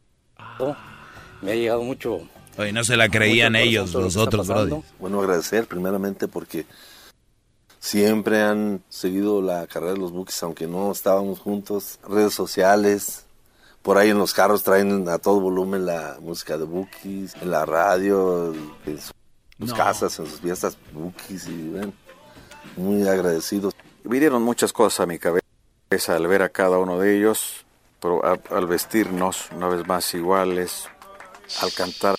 Me 1.43 1.53
ha 1.53 1.55
llegado 1.55 1.83
mucho. 1.83 2.21
Oye, 2.59 2.73
no 2.73 2.85
se 2.85 2.97
la 2.97 3.09
creían 3.09 3.57
ellos, 3.57 3.93
los 3.95 4.17
otros. 4.17 4.47
Brody. 4.47 4.77
Bueno, 4.99 5.21
agradecer 5.21 5.67
primeramente 5.67 6.29
porque 6.29 6.67
siempre 7.79 8.43
han 8.43 8.83
seguido 8.89 9.41
la 9.43 9.67
carrera 9.67 9.95
de 9.95 9.99
los 9.99 10.13
Bookies, 10.13 10.43
aunque 10.43 10.67
no 10.67 10.93
estábamos 10.93 11.41
juntos. 11.41 11.99
Redes 12.09 12.35
sociales, 12.35 13.25
por 13.83 13.97
ahí 13.99 14.11
en 14.11 14.19
los 14.19 14.35
carros 14.35 14.63
traen 14.63 15.09
a 15.09 15.19
todo 15.19 15.41
volumen 15.41 15.87
la 15.87 16.19
música 16.21 16.59
de 16.59 16.65
Bookies, 16.65 17.35
en 17.41 17.51
la 17.51 17.65
radio, 17.65 18.53
en 18.87 18.99
sus 19.01 19.71
No. 19.71 19.75
casas, 19.77 20.19
en 20.19 20.27
sus 20.27 20.41
fiestas 20.41 20.77
Bookies 20.93 21.49
y 21.49 21.69
ven, 21.71 21.93
muy 22.77 23.07
agradecidos. 23.09 23.75
Vinieron 24.05 24.43
muchas 24.43 24.73
cosas 24.73 25.01
a 25.01 25.07
mi 25.07 25.19
cabeza 25.19 25.43
al 26.09 26.27
ver 26.27 26.43
a 26.43 26.49
cada 26.49 26.79
uno 26.79 26.99
de 26.99 27.17
ellos, 27.17 27.65
pero 28.01 28.25
a- 28.25 28.39
al 28.51 28.67
vestirnos 28.67 29.49
una 29.53 29.69
vez 29.69 29.87
más 29.87 30.13
iguales, 30.15 30.89
al 31.63 31.73
cantar 31.73 32.15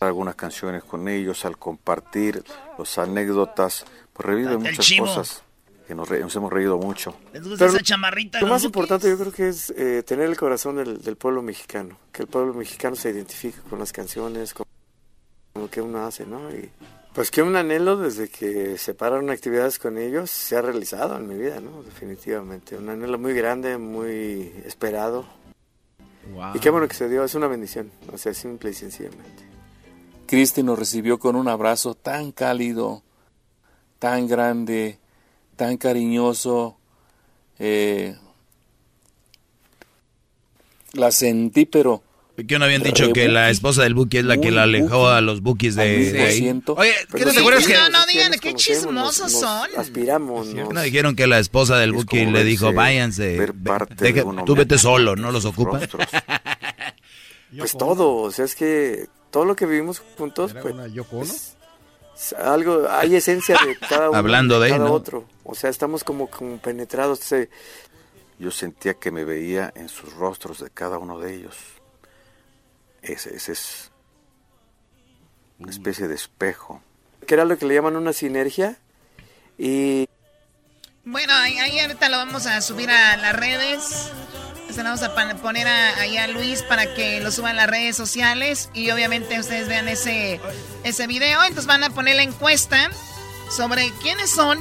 algunas 0.00 0.34
canciones 0.34 0.82
con 0.84 1.08
ellos, 1.08 1.44
al 1.44 1.56
compartir 1.58 2.42
las 2.78 2.98
anécdotas, 2.98 3.84
pues 4.12 4.26
reviven 4.26 4.52
El 4.52 4.58
muchas 4.58 4.92
cosas 4.98 5.42
que 5.86 5.94
nos, 5.94 6.08
re- 6.08 6.20
nos 6.20 6.34
hemos 6.36 6.52
reído 6.52 6.76
mucho. 6.78 7.14
¿Les 7.32 7.46
gusta 7.46 7.66
esa 7.66 7.80
chamarrita? 7.80 8.40
Lo 8.40 8.46
más 8.46 8.62
Bookies? 8.62 8.64
importante 8.66 9.08
yo 9.08 9.18
creo 9.18 9.32
que 9.32 9.48
es 9.48 9.70
eh, 9.70 10.02
tener 10.04 10.28
el 10.28 10.36
corazón 10.36 10.76
del, 10.76 11.00
del 11.02 11.16
pueblo 11.16 11.42
mexicano, 11.42 11.98
que 12.12 12.22
el 12.22 12.28
pueblo 12.28 12.52
mexicano 12.54 12.94
se 12.96 13.10
identifique 13.10 13.58
con 13.70 13.78
las 13.78 13.92
canciones, 13.92 14.54
con, 14.54 14.66
con 15.52 15.62
lo 15.62 15.70
que 15.70 15.80
uno 15.80 16.04
hace, 16.04 16.26
¿no? 16.26 16.50
Y 16.50 16.70
pues 17.14 17.30
que 17.30 17.42
un 17.42 17.56
anhelo 17.56 17.96
desde 17.96 18.28
que 18.28 18.78
se 18.78 18.94
pararon 18.94 19.30
actividades 19.30 19.78
con 19.78 19.98
ellos 19.98 20.30
se 20.30 20.56
ha 20.56 20.62
realizado 20.62 21.16
en 21.16 21.28
mi 21.28 21.36
vida, 21.36 21.60
¿no? 21.60 21.82
Definitivamente, 21.82 22.76
un 22.76 22.88
anhelo 22.88 23.18
muy 23.18 23.34
grande, 23.34 23.76
muy 23.78 24.52
esperado. 24.64 25.26
Y 26.54 26.60
qué 26.60 26.70
bueno 26.70 26.88
que 26.88 26.94
se 26.94 27.08
dio, 27.08 27.24
es 27.24 27.34
una 27.34 27.48
bendición, 27.48 27.90
o 28.12 28.16
sea, 28.16 28.32
simple 28.32 28.70
y 28.70 28.74
sencillamente. 28.74 29.42
Cristi 30.26 30.62
nos 30.62 30.78
recibió 30.78 31.18
con 31.18 31.36
un 31.36 31.48
abrazo 31.48 31.94
tan 31.94 32.32
cálido, 32.32 33.02
tan 33.98 34.26
grande, 34.26 34.98
tan 35.56 35.76
cariñoso. 35.76 36.78
eh, 37.58 38.16
la 40.94 41.10
sentí, 41.10 41.66
pero... 41.66 42.02
¿Qué 42.46 42.58
no 42.58 42.64
habían 42.64 42.82
dicho 42.82 43.12
que 43.12 43.28
la 43.28 43.50
esposa 43.50 43.82
del 43.82 43.94
Buki 43.94 44.18
es 44.18 44.24
la 44.24 44.36
que 44.38 44.50
la 44.50 44.64
alejó 44.64 45.08
a 45.08 45.20
los 45.20 45.40
Bookies 45.42 45.74
de, 45.76 46.12
de 46.12 46.22
ahí? 46.22 46.62
Oye, 46.76 46.92
¿qué 47.14 47.24
no 47.24 47.32
te 47.32 47.38
acuerdas 47.40 47.66
que.? 47.66 47.74
no, 47.74 47.88
no 47.90 48.06
digan 48.06 48.32
qué 48.40 48.54
chismosos 48.54 49.32
son. 49.32 49.68
Aspiramos, 49.76 50.48
¿Qué 50.48 50.64
no 50.64 50.80
dijeron 50.82 51.16
que 51.16 51.26
la 51.26 51.38
esposa 51.38 51.78
del 51.78 51.92
Buki 51.92 52.26
le 52.26 52.44
dijo, 52.44 52.66
verse- 52.66 52.76
váyanse, 52.76 53.22
de 53.36 54.24
tú 54.46 54.54
vete 54.54 54.78
solo, 54.78 55.16
¿no 55.16 55.30
los 55.32 55.44
ocupa? 55.44 55.78
rostros. 55.78 56.06
Pues 57.56 57.72
todo, 57.76 58.14
o 58.16 58.30
sea, 58.30 58.46
es 58.46 58.54
que 58.54 59.08
todo 59.30 59.44
lo 59.44 59.54
que 59.54 59.66
vivimos 59.66 60.02
juntos, 60.16 60.54
pues, 60.62 60.74
es- 61.22 61.56
es 62.16 62.32
algo, 62.34 62.86
hay 62.88 63.14
esencia 63.16 63.58
de 63.66 63.76
cada 63.88 64.08
uno, 64.08 64.18
Hablando 64.18 64.58
de 64.58 64.66
ahí, 64.66 64.72
cada 64.72 64.86
¿no? 64.86 64.92
otro. 64.94 65.26
O 65.44 65.54
sea, 65.54 65.68
estamos 65.68 66.02
como, 66.02 66.28
como 66.28 66.56
penetrados. 66.58 67.18
se- 67.18 67.50
Yo 68.38 68.50
sentía 68.50 68.94
que 68.94 69.10
me 69.10 69.24
veía 69.24 69.70
en 69.76 69.88
sus 69.90 70.12
rostros 70.14 70.60
de 70.60 70.70
cada 70.70 70.96
uno 70.98 71.18
de 71.20 71.34
ellos. 71.34 71.54
Ese, 73.02 73.34
ese 73.36 73.52
es 73.52 73.90
una 75.58 75.70
especie 75.70 76.08
de 76.08 76.14
espejo. 76.14 76.82
que 77.26 77.34
era 77.34 77.44
lo 77.44 77.56
que 77.58 77.66
le 77.66 77.74
llaman 77.74 77.96
una 77.96 78.12
sinergia. 78.12 78.78
Y 79.58 80.08
Bueno, 81.04 81.32
ahí, 81.34 81.58
ahí 81.58 81.78
ahorita 81.80 82.08
lo 82.08 82.16
vamos 82.18 82.46
a 82.46 82.60
subir 82.60 82.90
a 82.90 83.16
las 83.16 83.34
redes. 83.36 84.10
Se 84.70 84.78
lo 84.78 84.84
vamos 84.84 85.02
a 85.02 85.14
poner 85.42 85.68
a, 85.68 86.00
ahí 86.00 86.16
a 86.16 86.26
Luis 86.28 86.62
para 86.62 86.94
que 86.94 87.20
lo 87.20 87.30
suba 87.30 87.50
a 87.50 87.52
las 87.52 87.68
redes 87.68 87.96
sociales. 87.96 88.70
Y 88.72 88.90
obviamente 88.90 89.38
ustedes 89.38 89.68
vean 89.68 89.88
ese, 89.88 90.40
ese 90.84 91.06
video. 91.06 91.42
Entonces 91.42 91.66
van 91.66 91.84
a 91.84 91.90
poner 91.90 92.16
la 92.16 92.22
encuesta 92.22 92.90
sobre 93.50 93.90
quiénes 94.00 94.30
son. 94.30 94.58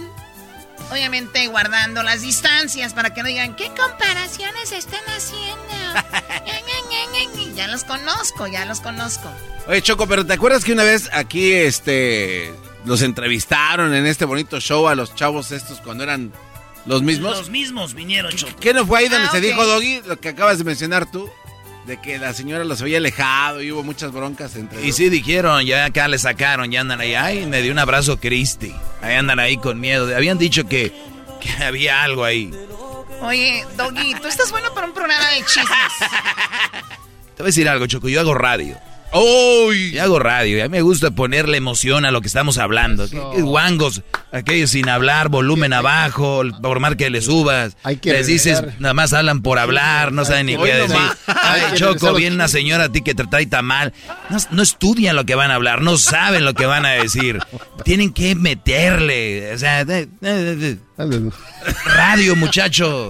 Obviamente 0.91 1.47
guardando 1.47 2.03
las 2.03 2.21
distancias 2.21 2.93
para 2.93 3.13
que 3.13 3.21
no 3.23 3.29
digan, 3.29 3.55
¿qué 3.55 3.67
comparaciones 3.69 4.71
están 4.71 5.03
haciendo? 5.07 5.61
ya 7.55 7.67
los 7.67 7.83
conozco, 7.83 8.47
ya 8.47 8.65
los 8.65 8.79
conozco. 8.81 9.31
Oye, 9.67 9.81
Choco, 9.81 10.07
pero 10.07 10.25
¿te 10.25 10.33
acuerdas 10.33 10.63
que 10.63 10.73
una 10.73 10.83
vez 10.83 11.09
aquí 11.13 11.51
este 11.53 12.53
los 12.85 13.01
entrevistaron 13.03 13.93
en 13.93 14.05
este 14.07 14.25
bonito 14.25 14.59
show 14.59 14.87
a 14.87 14.95
los 14.95 15.13
chavos 15.15 15.51
estos 15.51 15.79
cuando 15.79 16.03
eran 16.03 16.31
los 16.85 17.03
mismos? 17.03 17.37
Los 17.37 17.49
mismos 17.49 17.93
vinieron, 17.93 18.35
Choco. 18.35 18.59
¿Qué 18.59 18.73
no 18.73 18.85
fue 18.85 18.99
ahí 18.99 19.09
donde 19.09 19.27
Ah, 19.27 19.31
se 19.31 19.41
dijo, 19.41 19.65
Doggy, 19.65 20.01
lo 20.05 20.19
que 20.19 20.29
acabas 20.29 20.57
de 20.57 20.63
mencionar 20.63 21.09
tú? 21.11 21.29
De 21.85 21.99
que 21.99 22.19
la 22.19 22.33
señora 22.33 22.63
los 22.63 22.81
había 22.81 22.97
alejado 22.97 23.61
y 23.61 23.71
hubo 23.71 23.83
muchas 23.83 24.11
broncas 24.11 24.55
entre 24.55 24.85
Y 24.85 24.91
sí 24.91 25.09
dijeron, 25.09 25.65
ya 25.65 25.85
acá 25.85 26.07
le 26.07 26.19
sacaron, 26.19 26.69
ya 26.71 26.81
andan 26.81 27.01
ahí, 27.01 27.15
ay, 27.15 27.45
me 27.47 27.61
dio 27.61 27.71
un 27.71 27.79
abrazo 27.79 28.19
Cristi. 28.19 28.73
Ahí 29.01 29.15
andan 29.15 29.39
ahí 29.39 29.57
con 29.57 29.79
miedo. 29.79 30.15
Habían 30.15 30.37
dicho 30.37 30.67
que, 30.67 30.93
que 31.39 31.63
había 31.63 32.03
algo 32.03 32.23
ahí. 32.23 32.51
Oye, 33.21 33.65
Doggy, 33.77 34.15
tú 34.21 34.27
estás 34.27 34.51
bueno 34.51 34.73
para 34.73 34.87
un 34.87 34.93
programa 34.93 35.27
de 35.31 35.43
chismes. 35.45 35.93
Te 37.35 37.43
voy 37.43 37.45
a 37.45 37.45
decir 37.45 37.67
algo, 37.67 37.87
Choco, 37.87 38.09
yo 38.09 38.19
hago 38.19 38.33
radio. 38.33 38.77
¡Uy! 39.13 39.91
Yo 39.91 40.03
hago 40.03 40.19
radio 40.19 40.57
y 40.57 40.61
a 40.61 40.65
mí 40.65 40.69
me 40.69 40.81
gusta 40.81 41.11
ponerle 41.11 41.57
emoción 41.57 42.05
a 42.05 42.11
lo 42.11 42.21
que 42.21 42.27
estamos 42.27 42.57
hablando. 42.57 43.09
¿Qué, 43.09 43.21
qué 43.35 43.41
guangos? 43.41 44.03
Aquellos 44.31 44.71
sin 44.71 44.87
hablar, 44.87 45.27
volumen 45.27 45.73
abajo, 45.73 46.43
por 46.61 46.79
más 46.79 46.95
que 46.95 47.09
le 47.09 47.21
subas. 47.21 47.75
que 48.01 48.13
Les 48.13 48.27
dices, 48.27 48.63
nada 48.79 48.93
más 48.93 49.11
hablan 49.11 49.41
por 49.41 49.59
hablar, 49.59 50.13
no 50.13 50.23
saben 50.23 50.45
ni 50.45 50.55
qué 50.55 50.73
decir. 50.75 50.95
Hay 51.27 51.61
Ay, 51.61 51.71
que 51.73 51.77
Choco, 51.77 52.13
viene 52.13 52.35
una 52.35 52.47
señora 52.47 52.85
a 52.85 52.89
ti 52.91 53.01
que 53.01 53.13
te 53.13 53.25
trae 53.25 53.45
tan 53.47 53.65
mal. 53.65 53.91
No, 54.29 54.37
no 54.51 54.63
estudian 54.63 55.17
lo 55.17 55.25
que 55.25 55.35
van 55.35 55.51
a 55.51 55.55
hablar, 55.55 55.81
no 55.81 55.97
saben 55.97 56.45
lo 56.45 56.53
que 56.53 56.65
van 56.65 56.85
a 56.85 56.91
decir. 56.91 57.39
Tienen 57.83 58.13
que 58.13 58.35
meterle. 58.35 59.53
O 59.53 59.57
sea, 59.57 59.83
de- 59.83 60.07
de- 60.21 60.55
de- 60.55 60.55
de- 60.55 61.31
radio, 61.95 62.35
muchachos. 62.37 63.09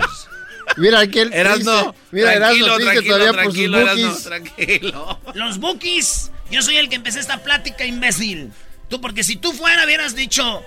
Mira 0.78 1.00
aquel 1.02 1.34
Erasno, 1.34 1.92
triste. 1.94 2.00
Mira, 2.12 2.34
tranquilo, 2.36 2.66
Erasno 2.68 2.86
tranquilo, 2.86 3.18
todavía 3.18 3.44
por 3.44 3.52
sus 3.54 3.64
Erasno, 3.64 4.08
bookies. 4.08 4.24
tranquilo. 4.24 5.20
Los 5.34 5.58
Bookies. 5.60 6.32
Yo 6.50 6.62
soy 6.62 6.78
el 6.78 6.90
que 6.90 6.96
empecé 6.96 7.20
esta 7.20 7.44
plática, 7.44 7.86
imbécil. 7.86 8.52
Tú, 8.90 9.00
porque 9.02 9.24
si 9.24 9.36
tú 9.38 9.54
fuera, 9.54 9.86
hubieras 9.86 10.16
dicho. 10.16 10.64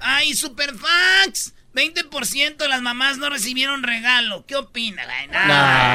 ¡Ay, 0.00 0.34
Superfax! 0.34 1.52
20% 1.74 2.56
de 2.56 2.68
las 2.68 2.82
mamás 2.82 3.18
no 3.18 3.28
recibieron 3.30 3.82
regalo. 3.82 4.44
¿Qué 4.46 4.54
opina? 4.54 5.02
Ay, 5.08 5.26
nah. 5.28 5.46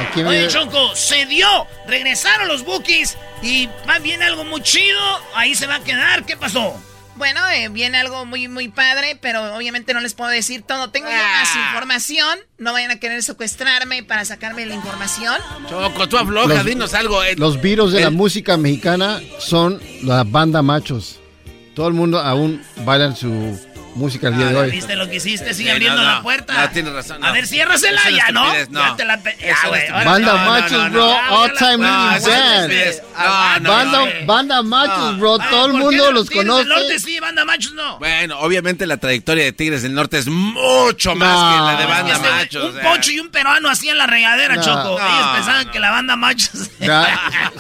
Nah, 0.04 0.10
¿quién 0.14 0.28
Oye, 0.28 0.42
me- 0.42 0.48
Choco, 0.50 0.94
se 0.96 1.26
dio. 1.26 1.48
Regresaron 1.88 2.48
los 2.50 2.66
bookies 2.66 3.18
y 3.42 3.68
va 3.88 4.00
bien 4.00 4.22
algo 4.22 4.44
muy 4.44 4.62
chido. 4.62 5.00
Ahí 5.36 5.56
se 5.56 5.68
va 5.68 5.76
a 5.76 5.84
quedar. 5.84 6.26
¿Qué 6.26 6.36
pasó? 6.36 6.76
Bueno, 7.20 7.42
eh, 7.50 7.68
viene 7.70 7.98
algo 8.00 8.26
muy, 8.26 8.48
muy 8.48 8.70
padre, 8.70 9.18
pero 9.22 9.54
obviamente 9.56 9.94
no 9.94 10.00
les 10.00 10.14
puedo 10.16 10.32
decir 10.32 10.64
todo. 10.64 10.90
Tengo 10.90 11.10
Ah. 11.12 11.42
más 11.42 11.56
información. 11.56 12.40
No 12.58 12.72
vayan 12.74 12.92
a 12.92 12.96
querer 13.00 13.22
secuestrarme 13.22 14.04
para 14.04 14.24
sacarme 14.26 14.66
la 14.66 14.74
información. 14.74 15.36
Choco, 15.70 16.08
tú 16.10 16.18
afloja, 16.18 16.48
Los- 16.56 16.66
dinos 16.66 16.94
algo. 16.94 17.22
eh. 17.24 17.36
Los 17.36 17.62
virus 17.62 17.92
de 17.92 18.00
la 18.02 18.10
música 18.10 18.56
mexicana 18.58 19.20
son 19.38 19.80
la 20.02 20.24
banda 20.24 20.62
machos. 20.62 21.20
Todo 21.76 21.90
el 21.90 21.94
mundo 21.94 22.20
aún 22.20 22.62
baila 22.86 23.16
su 23.16 23.60
música 24.00 24.30
el 24.30 24.38
día 24.38 24.48
de 24.48 24.56
hoy. 24.56 24.72
¿Viste 24.72 24.96
lo 24.96 25.08
que 25.08 25.18
hiciste? 25.18 25.54
Sigue 25.54 25.70
Sí, 25.70 25.74
abriendo 25.74 26.02
no, 26.02 26.10
la 26.10 26.22
puerta. 26.22 26.54
No, 26.54 26.70
tienes 26.72 26.94
razón, 26.94 27.20
no. 27.22 27.28
A 27.28 27.32
ver, 27.32 27.46
ciérrasela 27.48 28.02
ya, 28.10 28.32
¿no? 28.32 28.54
Ya 28.54 28.96
te 28.96 29.06
la... 29.06 29.20
Banda 30.06 30.36
machos, 30.46 30.92
bro. 30.92 31.08
no. 31.08 31.36
All 31.42 31.54
time 31.54 31.78
No, 31.78 31.84
leading 32.10 32.18
eso 32.18 32.30
es 32.32 32.38
band. 32.40 32.72
estupidez. 32.72 33.04
No, 33.20 33.60
no, 33.60 33.70
Banda, 33.70 34.00
no. 34.22 34.26
banda 34.26 34.62
machos, 34.64 35.20
bro. 35.20 35.38
Todo 35.40 35.66
el 35.66 35.72
¿por 35.74 35.80
qué 35.82 35.86
mundo 35.98 36.12
los 36.12 36.28
Tigres 36.30 36.46
del 36.48 36.68
Norte 36.68 36.84
conoce. 36.86 37.00
sí, 37.00 37.20
banda 37.20 37.46
machos 37.46 37.74
no. 37.74 38.00
Bueno, 38.00 38.40
obviamente 38.40 38.88
la 38.88 38.98
trayectoria 38.98 39.44
de 39.44 39.52
Tigres 39.52 39.84
del 39.84 39.94
Norte 39.94 40.18
es 40.18 40.28
mucho 40.28 41.16
más 41.16 41.30
No. 41.30 41.52
que 41.68 41.72
la 41.74 41.80
de 41.80 41.86
banda 41.86 42.20
machos. 42.20 42.74
un 42.76 42.82
pocho 42.82 43.12
y 43.12 43.20
un 43.20 43.30
peruano 43.30 43.70
hacían 43.70 43.98
la 43.98 44.08
regadera. 44.08 44.60
Choco. 44.62 44.98
Ellos 45.00 45.28
pensaban 45.36 45.70
que 45.72 45.80
la 45.80 45.92
banda 45.92 46.16
machos... 46.16 46.52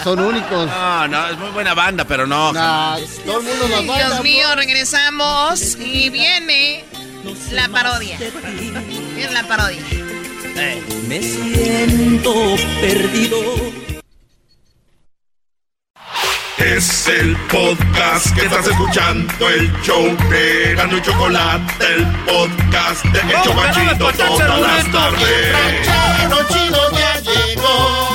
Son 0.03 0.19
únicos. 0.19 0.67
No, 0.67 1.07
no, 1.07 1.27
es 1.29 1.37
muy 1.37 1.49
buena 1.49 1.73
banda, 1.73 2.05
pero 2.05 2.25
no. 2.25 2.53
Nah, 2.53 2.97
todo 3.25 3.39
el 3.39 3.45
mundo 3.45 3.67
los 3.67 3.87
baila. 3.87 3.95
Dios 3.97 4.13
bro. 4.13 4.23
mío, 4.23 4.55
regresamos 4.55 5.77
y 5.79 6.09
viene 6.09 6.85
la 7.51 7.67
parodia. 7.69 8.17
Viene 9.15 9.31
la 9.33 9.43
parodia. 9.47 9.81
Me 11.07 11.21
siento 11.21 12.33
perdido. 12.81 13.37
Es 16.57 17.07
el 17.07 17.37
podcast 17.47 18.35
que 18.35 18.45
estás 18.45 18.67
escuchando, 18.67 19.49
el 19.49 19.71
show 19.81 20.03
de 20.29 20.75
Gano 20.75 20.97
y 20.97 21.01
Chocolate, 21.01 21.85
el 21.95 22.05
podcast 22.25 23.05
de 23.05 23.19
El 23.21 23.41
Chocachito 23.43 24.11
todas 24.11 24.61
las 24.61 24.91
tardes. 24.91 25.55
ranchero 25.85 26.47
chido 26.49 26.91
ya 26.91 27.19
llegó. 27.21 28.08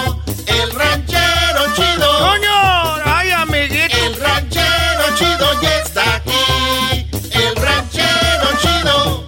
El 2.14 2.20
ranchero 2.20 2.20
chido. 2.20 2.20
¡Coño! 2.20 3.02
¡Ay, 3.04 3.30
amiguito! 3.32 3.96
El 3.96 4.20
ranchero 4.20 5.04
chido 5.16 5.60
ya 5.62 5.78
está 5.78 6.14
aquí. 6.16 7.08
El 7.32 7.56
ranchero 7.56 8.48
chido. 8.60 9.24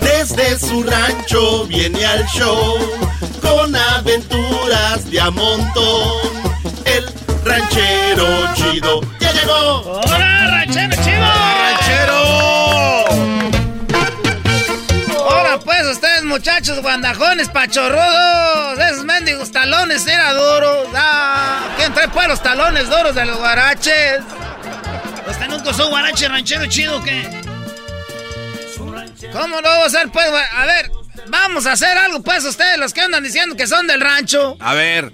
Desde 0.00 0.58
su 0.58 0.82
rancho 0.82 1.64
viene 1.66 2.04
al 2.04 2.26
show 2.26 2.76
con 3.40 3.74
aventuras 3.74 5.10
de 5.10 5.20
a 5.20 5.30
montón. 5.30 6.18
El 6.84 7.04
ranchero 7.44 8.54
chido 8.54 9.00
ya 9.20 9.32
llegó. 9.32 10.00
¡Hola, 10.04 10.46
ranchero 10.50 11.02
chido! 11.02 11.37
Ustedes 15.90 16.22
muchachos 16.24 16.82
guandajones, 16.82 17.48
pachorrudos, 17.48 18.78
esos 18.78 19.04
mendigos 19.04 19.50
talones 19.50 20.06
era 20.06 20.34
duros. 20.34 20.88
Ah, 20.94 21.66
¿Quién 21.76 21.94
trae 21.94 22.28
los 22.28 22.42
talones 22.42 22.90
duros 22.90 23.14
de 23.14 23.24
los 23.24 23.38
guaraches? 23.38 24.20
¿Usted 25.28 25.48
nunca 25.48 25.70
usó 25.70 25.88
guarache 25.88 26.28
ranchero 26.28 26.66
chido 26.66 27.02
qué? 27.02 27.26
¿Cómo 29.32 29.60
no 29.60 29.68
va 29.68 29.86
a 29.86 29.90
ser 29.90 30.10
pues? 30.10 30.26
A 30.52 30.66
ver, 30.66 30.90
vamos 31.28 31.66
a 31.66 31.72
hacer 31.72 31.96
algo 31.96 32.22
pues 32.22 32.44
ustedes, 32.44 32.78
los 32.78 32.92
que 32.92 33.00
andan 33.00 33.24
diciendo 33.24 33.56
que 33.56 33.66
son 33.66 33.86
del 33.86 34.00
rancho. 34.00 34.58
A 34.60 34.74
ver, 34.74 35.10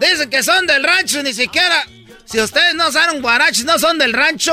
Dicen 0.00 0.30
que 0.30 0.42
son 0.42 0.66
del 0.66 0.84
rancho, 0.84 1.22
ni 1.22 1.32
siquiera. 1.32 1.86
Si 2.24 2.40
ustedes 2.40 2.74
no 2.74 2.88
usaron 2.88 3.22
guaraches, 3.22 3.64
no 3.64 3.78
son 3.78 3.98
del 3.98 4.12
rancho. 4.12 4.52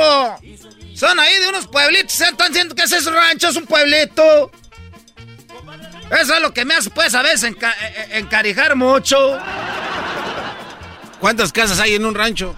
Son 0.95 1.19
ahí 1.19 1.39
de 1.39 1.49
unos 1.49 1.67
pueblitos. 1.67 2.19
¿eh? 2.21 2.27
Están 2.31 2.51
diciendo 2.51 2.73
que 2.73 2.83
ese 2.83 2.97
es 2.97 3.05
un 3.05 3.13
rancho, 3.13 3.49
es 3.49 3.55
un 3.55 3.65
pueblito. 3.65 4.51
Eso 6.11 6.35
es 6.35 6.41
lo 6.41 6.53
que 6.53 6.65
me 6.65 6.75
hace, 6.75 6.89
pues, 6.91 7.13
a 7.15 7.21
veces 7.21 7.43
enca- 7.51 7.73
eh, 7.81 7.93
eh, 7.97 8.07
encarijar 8.19 8.75
mucho. 8.75 9.37
¿cuántas 11.19 11.51
casas 11.51 11.79
hay 11.79 11.95
en 11.95 12.05
un 12.05 12.13
rancho? 12.13 12.55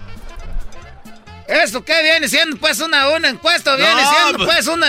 ¿Esto 1.46 1.82
qué 1.82 2.02
viene 2.02 2.28
siendo, 2.28 2.58
pues, 2.58 2.78
una, 2.80 3.08
una 3.08 3.28
encuesta? 3.30 3.74
¿Viene 3.76 3.94
No, 4.02 4.10
siendo, 4.10 4.44
pues- 4.44 4.48
pues, 4.56 4.66
una, 4.66 4.86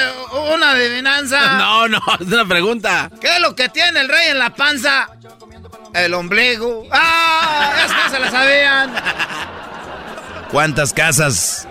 una 0.53 0.72
adivinanza? 0.72 1.53
No, 1.57 1.88
no, 1.88 2.02
es 2.19 2.27
una 2.27 2.45
pregunta. 2.45 3.10
¿Qué 3.22 3.36
es 3.36 3.40
lo 3.40 3.56
que 3.56 3.69
tiene 3.69 4.02
el 4.02 4.10
rey 4.10 4.27
en 4.30 4.40
la 4.40 4.49
panza? 4.53 5.10
El 5.94 6.14
ombligo. 6.14 6.86
¡Ah! 6.91 7.72
Eso 7.86 7.94
no 7.95 8.10
se 8.11 8.19
la 8.19 8.31
sabían. 8.31 8.94
¿Cuántas 10.52 10.94
casas? 10.94 11.68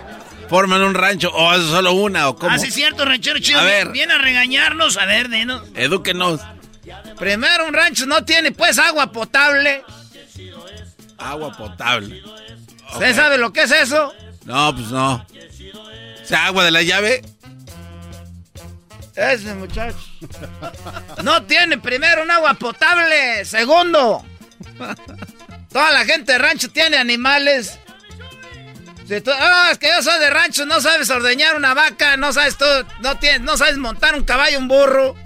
¿Forman 0.48 0.82
un 0.82 0.94
rancho 0.94 1.30
o 1.34 1.52
es 1.54 1.64
solo 1.64 1.92
una 1.92 2.28
o 2.28 2.36
cómo? 2.36 2.50
Ah, 2.54 2.58
sí, 2.58 2.70
cierto, 2.70 3.04
ranchero 3.04 3.38
chido. 3.40 3.60
A 3.60 3.64
ver. 3.64 3.88
Viene 3.90 4.14
a 4.14 4.18
regañarnos. 4.18 4.96
A 4.96 5.04
ver, 5.04 5.28
denos. 5.28 5.62
Edúquenos. 5.74 6.40
Primero, 7.18 7.66
un 7.66 7.74
rancho 7.74 8.06
no 8.06 8.24
tiene, 8.24 8.52
pues, 8.52 8.78
agua 8.78 9.10
potable. 9.12 9.82
Agua 11.18 11.56
potable. 11.56 12.22
¿Usted 12.92 13.14
sabe 13.14 13.38
lo 13.38 13.52
que 13.52 13.62
es 13.62 13.70
eso? 13.72 14.12
No, 14.44 14.74
pues 14.74 14.88
no. 14.88 15.14
O 15.14 16.24
sea, 16.26 16.46
agua 16.46 16.64
de 16.64 16.70
la 16.70 16.82
llave. 16.82 17.22
Ese 19.16 19.52
muchacho. 19.54 19.98
No 21.24 21.42
tiene, 21.44 21.78
primero, 21.78 22.22
un 22.22 22.30
agua 22.30 22.54
potable. 22.54 23.44
Segundo, 23.44 24.24
toda 25.72 25.90
la 25.90 26.04
gente 26.04 26.32
de 26.32 26.38
rancho 26.38 26.70
tiene 26.70 26.96
animales. 26.98 27.78
Si 29.08 29.20
tú- 29.20 29.32
ah, 29.34 29.70
es 29.72 29.78
que 29.78 29.88
yo 29.88 30.02
soy 30.02 30.18
de 30.20 30.30
rancho, 30.30 30.66
no 30.66 30.80
sabes 30.80 31.08
ordeñar 31.10 31.56
una 31.56 31.74
vaca, 31.74 32.16
no 32.16 32.32
sabes 32.32 32.56
tú, 32.58 32.66
no, 33.00 33.18
tienes, 33.18 33.40
no 33.40 33.56
sabes 33.56 33.76
montar 33.78 34.14
un 34.14 34.24
caballo, 34.24 34.58
un 34.58 34.68
burro. 34.68 35.16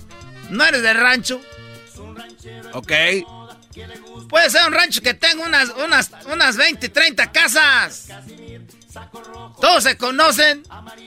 No 0.50 0.64
eres 0.64 0.82
de 0.82 0.92
rancho. 0.94 1.40
Ok. 2.72 2.92
Puede 4.28 4.50
ser 4.50 4.66
un 4.66 4.72
rancho 4.72 5.00
que 5.00 5.14
tenga 5.14 5.44
unas, 5.44 5.70
unas, 5.70 6.10
unas 6.26 6.56
20, 6.56 6.88
30 6.88 7.32
casas. 7.32 8.08
Todos 9.60 9.84
se 9.84 9.96
conocen 9.96 10.62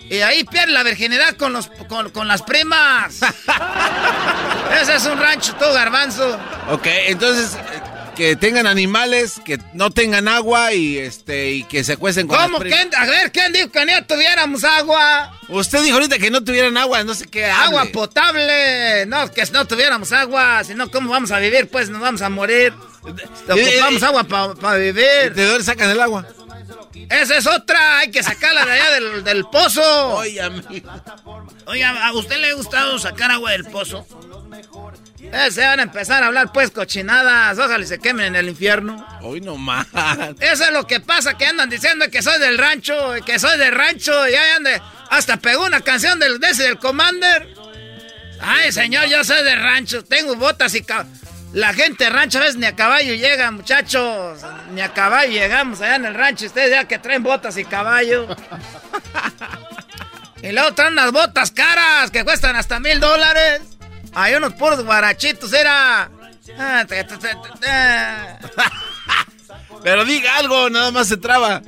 y 0.09 0.17
ahí 0.19 0.43
pierde 0.43 0.71
la 0.71 0.83
virginidad 0.83 1.35
con, 1.35 1.53
los, 1.53 1.67
con, 1.87 2.09
con 2.09 2.27
las 2.27 2.41
primas. 2.41 3.19
Ese 4.81 4.95
es 4.95 5.05
un 5.05 5.19
rancho, 5.19 5.55
tú, 5.55 5.65
garbanzo. 5.65 6.39
Ok, 6.69 6.85
entonces 6.85 7.57
que 8.15 8.35
tengan 8.35 8.65
animales, 8.67 9.41
que 9.45 9.59
no 9.73 9.91
tengan 9.91 10.27
agua 10.27 10.73
y 10.73 10.97
este 10.97 11.51
y 11.51 11.63
que 11.63 11.83
se 11.83 11.97
cuecen 11.97 12.27
con 12.27 12.37
¿Cómo? 12.39 12.59
¿Quién- 12.59 12.89
a 12.95 13.05
ver, 13.05 13.31
¿quién 13.31 13.51
dijo 13.53 13.69
que 13.71 13.85
no 13.85 14.05
tuviéramos 14.05 14.63
agua? 14.63 15.37
Usted 15.49 15.83
dijo 15.83 15.95
ahorita 15.95 16.17
que 16.17 16.31
no 16.31 16.43
tuvieran 16.43 16.75
agua, 16.77 17.03
no 17.03 17.13
sé 17.13 17.25
qué 17.27 17.45
hable. 17.45 17.77
Agua 17.79 17.85
potable. 17.93 19.05
No, 19.05 19.29
que 19.31 19.45
si 19.45 19.51
no 19.51 19.65
tuviéramos 19.65 20.11
agua, 20.11 20.63
si 20.63 20.73
no, 20.73 20.89
¿cómo 20.89 21.09
vamos 21.11 21.31
a 21.31 21.39
vivir? 21.39 21.67
Pues 21.69 21.89
nos 21.89 22.01
vamos 22.01 22.21
a 22.21 22.29
morir. 22.29 22.73
Ocupamos 23.03 24.03
agua 24.03 24.23
para 24.23 24.77
vivir. 24.77 25.33
¿De 25.33 25.45
dónde 25.45 25.63
sacan 25.63 25.89
el 25.91 26.01
agua? 26.01 26.25
Esa 27.09 27.37
es 27.37 27.45
otra, 27.45 27.99
hay 27.99 28.09
que 28.09 28.23
sacarla 28.23 28.65
de 28.65 28.71
allá 28.71 28.91
del, 28.91 29.23
del 29.23 29.45
pozo. 29.45 30.15
Oye. 30.15 30.41
Oiga, 31.67 32.07
¿a 32.07 32.13
usted 32.13 32.37
le 32.39 32.47
ha 32.49 32.53
gustado 32.53 32.97
sacar 32.97 33.29
agua 33.31 33.51
del 33.51 33.65
pozo? 33.65 34.07
Eh, 35.31 35.51
se 35.51 35.61
van 35.61 35.79
a 35.79 35.83
empezar 35.83 36.23
a 36.23 36.27
hablar 36.27 36.51
pues 36.53 36.71
cochinadas, 36.71 37.57
ojalá 37.57 37.83
y 37.83 37.87
se 37.87 37.99
quemen 37.99 38.27
en 38.27 38.35
el 38.35 38.49
infierno. 38.49 39.05
Hoy 39.21 39.41
no 39.41 39.57
más. 39.57 39.87
Eso 40.39 40.63
es 40.65 40.71
lo 40.71 40.87
que 40.87 40.99
pasa, 40.99 41.37
que 41.37 41.45
andan 41.45 41.69
diciendo 41.69 42.05
que 42.09 42.21
soy 42.21 42.39
del 42.39 42.57
rancho, 42.57 43.13
que 43.25 43.39
soy 43.39 43.57
del 43.57 43.73
rancho, 43.73 44.27
y 44.29 44.35
ahí 44.35 44.49
ande, 44.55 44.81
hasta 45.09 45.37
pegó 45.37 45.65
una 45.65 45.81
canción 45.81 46.19
del, 46.19 46.39
de 46.39 46.47
ese 46.47 46.63
del 46.63 46.79
Commander. 46.79 47.53
Ay, 48.39 48.71
señor, 48.71 49.05
yo 49.05 49.23
soy 49.23 49.43
del 49.43 49.61
rancho, 49.61 50.03
tengo 50.03 50.35
botas 50.35 50.75
y... 50.75 50.85
La 51.53 51.73
gente 51.73 52.03
de 52.03 52.09
rancho 52.09 52.39
a 52.39 52.41
veces 52.41 52.57
ni 52.57 52.65
a 52.65 52.75
caballo 52.75 53.13
llega, 53.13 53.49
muchachos. 53.49 54.41
Ni 54.73 54.81
a 54.81 54.91
caballo 54.91 55.31
llegamos 55.31 55.79
allá 55.79 55.95
en 55.95 56.03
el 56.03 56.13
rancho. 56.13 56.47
Ustedes 56.47 56.71
ya 56.71 56.83
que 56.85 56.99
traen 56.99 57.23
botas 57.23 57.55
y 57.55 57.63
caballo. 57.63 58.27
y 60.43 60.51
luego 60.51 60.73
traen 60.73 60.93
unas 60.93 61.13
botas 61.13 61.51
caras 61.51 62.11
que 62.11 62.25
cuestan 62.25 62.57
hasta 62.57 62.81
mil 62.81 62.99
dólares. 62.99 63.61
Hay 64.15 64.33
unos 64.35 64.53
puros 64.53 64.83
guarachitos, 64.83 65.51
era... 65.53 66.09
Ah. 66.57 66.85
Pero 69.83 70.05
diga 70.05 70.37
algo, 70.37 70.69
nada 70.69 70.91
más 70.91 71.07
se 71.07 71.17
traba. 71.17 71.61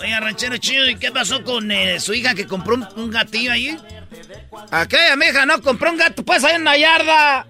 Oiga, 0.00 0.20
ranchero 0.20 0.56
chido, 0.58 0.88
¿y 0.88 0.96
qué 0.96 1.10
pasó 1.10 1.42
con 1.42 1.70
eh, 1.72 1.98
su 1.98 2.14
hija 2.14 2.34
que 2.34 2.46
compró 2.46 2.74
un, 2.74 2.88
un 2.96 3.10
gatillo 3.10 3.52
ahí? 3.52 3.76
Aquella 4.70 5.16
mi 5.16 5.26
hija 5.26 5.44
no 5.44 5.60
compró 5.60 5.90
un 5.90 5.96
gato, 5.98 6.24
pues 6.24 6.44
ahí 6.44 6.54
en 6.54 6.64
la 6.64 6.76
yarda. 6.78 7.46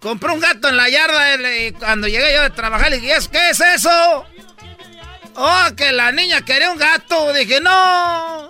Compró 0.00 0.32
un 0.34 0.40
gato 0.40 0.68
en 0.68 0.76
la 0.76 0.88
yarda 0.88 1.56
y 1.56 1.72
cuando 1.72 2.06
llegué 2.06 2.32
yo 2.34 2.42
de 2.42 2.50
trabajar 2.50 2.90
le 2.90 3.00
dije, 3.00 3.16
"¿Es- 3.16 3.28
¿qué 3.28 3.50
es 3.50 3.60
eso? 3.60 4.24
Oh, 5.34 5.64
que 5.76 5.90
la 5.92 6.12
niña 6.12 6.42
quería 6.42 6.70
un 6.70 6.78
gato. 6.78 7.32
Dije, 7.32 7.60
no. 7.60 8.48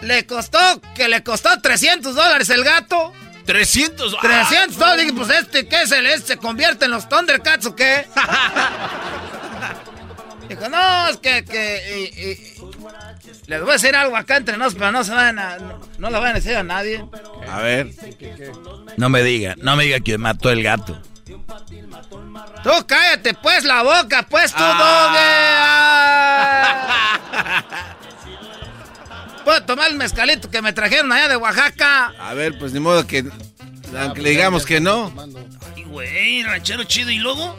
Le 0.00 0.26
costó, 0.26 0.58
que 0.94 1.08
le 1.08 1.22
costó 1.22 1.60
300 1.60 2.14
dólares 2.14 2.48
el 2.50 2.64
gato. 2.64 3.12
300 3.46 4.16
300 4.20 4.76
dólares. 4.78 5.04
Dije, 5.06 5.16
pues 5.16 5.30
este, 5.30 5.66
¿qué 5.68 5.82
es 5.82 5.92
el 5.92 6.06
este? 6.06 6.34
¿Se 6.34 6.36
convierte 6.36 6.84
en 6.86 6.90
los 6.90 7.08
Thundercats 7.08 7.66
o 7.66 7.76
qué? 7.76 8.06
Dijo, 10.48 10.68
no, 10.68 11.08
es 11.08 11.16
que, 11.16 11.44
que 11.44 12.12
y- 12.14 12.20
y- 12.30 12.56
les 13.48 13.60
voy 13.60 13.70
a 13.70 13.72
decir 13.74 13.94
algo 13.96 14.16
acá 14.16 14.36
entre 14.36 14.56
nos, 14.56 14.74
pero 14.74 14.92
no 14.92 15.02
se 15.04 15.12
van 15.12 15.38
a, 15.38 15.58
no, 15.58 15.80
no 15.98 16.10
lo 16.10 16.20
van 16.20 16.30
a 16.30 16.34
decir 16.34 16.56
a 16.56 16.62
nadie. 16.62 17.04
A 17.50 17.58
ver. 17.60 17.88
No 18.96 19.08
me 19.08 19.22
diga, 19.22 19.54
no 19.58 19.76
me 19.76 19.84
diga 19.84 20.00
que 20.00 20.18
mató 20.18 20.50
el 20.50 20.62
gato. 20.62 21.00
Tú 22.62 22.70
cállate 22.86 23.34
pues 23.34 23.64
la 23.64 23.82
boca, 23.82 24.26
pues 24.28 24.52
tú, 24.52 24.62
doge. 24.62 25.26
¿Puedo 29.46 29.62
tomar 29.62 29.92
el 29.92 29.96
mezcalito 29.96 30.50
que 30.50 30.60
me 30.60 30.72
trajeron 30.72 31.12
allá 31.12 31.28
de 31.28 31.36
Oaxaca? 31.36 32.12
A 32.18 32.34
ver, 32.34 32.58
pues 32.58 32.72
ni 32.72 32.80
modo 32.80 33.06
que. 33.06 33.24
Aunque 33.96 34.20
le 34.20 34.30
digamos 34.30 34.66
que 34.66 34.80
no. 34.80 35.14
Ay, 35.72 35.84
güey, 35.84 36.42
ranchero 36.42 36.82
chido. 36.82 37.12
¿Y 37.12 37.18
luego? 37.18 37.56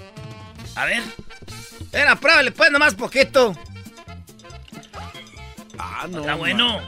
A 0.76 0.84
ver. 0.84 1.01
Era, 1.93 2.18
pruébale 2.18 2.51
pues 2.51 2.72
nomás 2.72 2.93
poquito. 2.93 3.57
Ah, 5.80 6.07
no. 6.09 6.19
Está 6.19 6.35
bueno. 6.35 6.81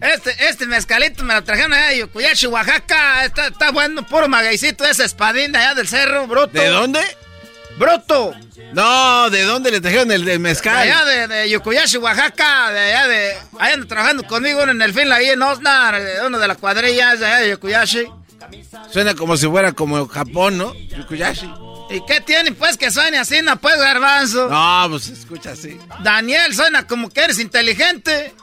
Este, 0.00 0.48
este 0.48 0.64
mezcalito 0.64 1.22
me 1.22 1.34
lo 1.34 1.44
trajeron 1.44 1.74
allá 1.74 1.88
de 1.88 1.98
Yocuyachi, 1.98 2.46
Oaxaca. 2.46 3.22
Está, 3.26 3.48
está 3.48 3.70
bueno, 3.70 4.02
puro 4.06 4.28
magueycito 4.28 4.86
ese 4.86 5.04
espadín 5.04 5.52
de 5.52 5.58
allá 5.58 5.74
del 5.74 5.88
cerro, 5.88 6.26
bruto. 6.26 6.58
¿De 6.58 6.68
dónde? 6.68 7.00
Bruto. 7.78 8.34
No, 8.72 9.28
¿de 9.30 9.42
dónde 9.42 9.70
le 9.70 9.80
trajeron 9.80 10.10
el, 10.10 10.26
el 10.28 10.38
mezcal? 10.40 10.76
Allá 10.76 11.04
de, 11.04 11.28
de 11.28 11.50
Yocuyachi, 11.50 11.98
Oaxaca, 11.98 12.70
de 12.72 12.80
allá 12.80 13.06
de... 13.06 13.36
Ahí 13.58 13.72
anda 13.74 13.86
trabajando 13.86 14.22
conmigo 14.24 14.62
uno 14.62 14.72
en 14.72 14.82
el 14.82 14.92
fin, 14.94 15.10
ahí 15.12 15.28
en 15.28 15.42
Osnar, 15.42 16.00
uno 16.26 16.38
de 16.38 16.48
las 16.48 16.56
cuadrillas 16.58 17.20
de 17.20 17.26
allá 17.26 17.36
de 17.38 17.50
Yocuyachi. 17.50 18.06
Suena 18.92 19.14
como 19.14 19.36
si 19.36 19.46
fuera 19.46 19.72
como 19.72 20.06
Japón, 20.08 20.58
¿no? 20.58 20.72
Yukuyashi. 20.74 21.50
¿Y 21.90 22.04
qué 22.06 22.20
tiene 22.20 22.52
pues 22.52 22.76
que 22.76 22.90
suene 22.90 23.18
así, 23.18 23.40
no 23.42 23.56
pues, 23.56 23.76
garbanzo? 23.76 24.48
No, 24.48 24.86
pues 24.90 25.04
se 25.04 25.12
escucha 25.14 25.52
así. 25.52 25.78
Daniel, 26.02 26.54
suena 26.54 26.86
como 26.86 27.08
que 27.10 27.20
eres 27.22 27.38
inteligente. 27.38 28.34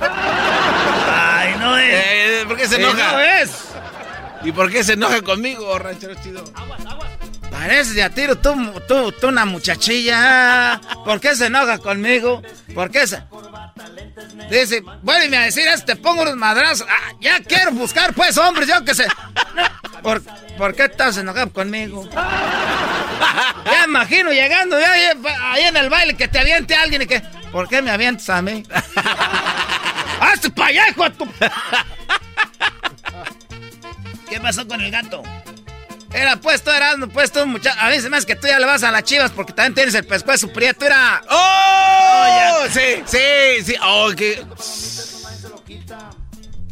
Ay, 0.00 1.54
no 1.58 1.76
es. 1.78 1.94
Eh, 1.94 2.44
¿Por 2.46 2.56
qué 2.56 2.68
se 2.68 2.76
Eh, 2.76 2.78
enoja? 2.80 3.12
no 3.12 3.20
es. 3.20 3.50
¿Y 4.44 4.52
por 4.52 4.70
qué 4.70 4.84
se 4.84 4.92
enoja 4.94 5.22
conmigo, 5.22 5.78
ranchero 5.78 6.14
chido? 6.22 6.44
Pareces 7.54 7.94
de 7.94 8.02
a 8.02 8.10
tiro 8.10 8.36
tú, 8.36 8.52
tú, 8.88 9.12
tú 9.12 9.28
una 9.28 9.44
muchachilla. 9.44 10.80
¿Por 11.04 11.20
qué 11.20 11.36
se 11.36 11.46
enoja 11.46 11.78
conmigo? 11.78 12.42
¿Por 12.74 12.90
qué 12.90 13.06
se...? 13.06 13.22
Dice, 14.50 14.82
vuelve 15.02 15.36
a 15.36 15.42
decir 15.42 15.66
eso, 15.68 15.84
te 15.84 15.94
pongo 15.94 16.22
unos 16.22 16.34
madrazos. 16.36 16.84
Ah, 16.90 17.12
ya 17.20 17.38
quiero 17.40 17.70
buscar, 17.70 18.12
pues, 18.12 18.36
hombres, 18.38 18.68
yo 18.68 18.84
que 18.84 18.92
sé. 18.94 19.06
¿Por, 20.02 20.20
¿por 20.58 20.74
qué 20.74 20.86
estás 20.86 21.16
enojado 21.16 21.52
conmigo? 21.52 22.08
Ya 23.64 23.84
imagino 23.86 24.32
llegando 24.32 24.76
ahí, 24.76 25.62
en 25.62 25.76
el 25.76 25.88
baile 25.88 26.16
que 26.16 26.26
te 26.26 26.40
aviente 26.40 26.74
alguien 26.74 27.02
y 27.02 27.06
que... 27.06 27.20
¿Por 27.52 27.68
qué 27.68 27.80
me 27.80 27.92
avientas 27.92 28.28
a 28.30 28.42
mí? 28.42 28.64
¡Hazte 30.20 30.48
de 30.48 31.10
tu... 31.16 31.28
¿Qué 34.28 34.40
pasó 34.40 34.66
con 34.66 34.80
el 34.80 34.90
gato? 34.90 35.22
Era 36.14 36.36
puesto, 36.36 36.72
era 36.72 36.94
puesto, 37.12 37.44
muchacho. 37.46 37.76
A 37.80 37.88
veces 37.88 38.08
más 38.08 38.24
que 38.24 38.36
tú 38.36 38.46
ya 38.46 38.58
le 38.60 38.66
vas 38.66 38.84
a 38.84 38.90
las 38.92 39.02
chivas 39.02 39.32
porque 39.32 39.52
también 39.52 39.74
tienes 39.74 39.94
el 39.94 40.06
pescuezo 40.06 40.52
prieto, 40.52 40.86
era. 40.86 41.20
¡Oh! 41.28 42.64
sí, 42.70 43.02
sí, 43.06 43.18
sí. 43.64 43.74
Oh, 43.82 44.10
que... 44.16 44.42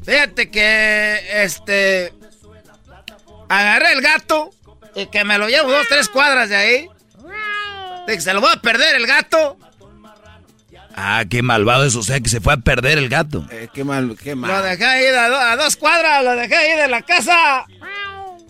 Fíjate 0.05 0.51
que, 0.51 1.43
este. 1.45 2.13
Agarré 3.49 3.93
el 3.93 4.01
gato 4.01 4.51
y 4.95 5.07
que 5.07 5.25
me 5.25 5.39
lo 5.39 5.49
llevo 5.49 5.71
dos, 5.71 5.87
tres 5.89 6.09
cuadras 6.09 6.49
de 6.49 6.57
ahí. 6.57 6.89
Dije, 8.07 8.21
se 8.21 8.33
lo 8.33 8.41
voy 8.41 8.51
a 8.53 8.61
perder 8.61 8.97
el 8.97 9.07
gato. 9.07 9.59
Ah, 10.95 11.25
qué 11.29 11.43
malvado 11.43 11.85
eso, 11.87 12.01
o 12.01 12.03
sea 12.03 12.21
que 12.21 12.29
se 12.29 12.41
fue 12.41 12.53
a 12.53 12.57
perder 12.59 12.99
el 12.99 13.09
gato. 13.09 13.47
Eh, 13.51 13.69
qué 13.73 13.83
mal, 13.85 14.17
qué 14.23 14.35
mal. 14.35 14.51
Lo 14.51 14.63
dejé 14.63 14.85
ahí 14.85 15.07
a, 15.07 15.29
do- 15.29 15.37
a 15.39 15.57
dos 15.57 15.77
cuadras, 15.77 16.23
lo 16.23 16.37
dejé 16.37 16.55
ahí 16.55 16.77
de 16.77 16.89
la 16.89 17.01
casa. 17.03 17.65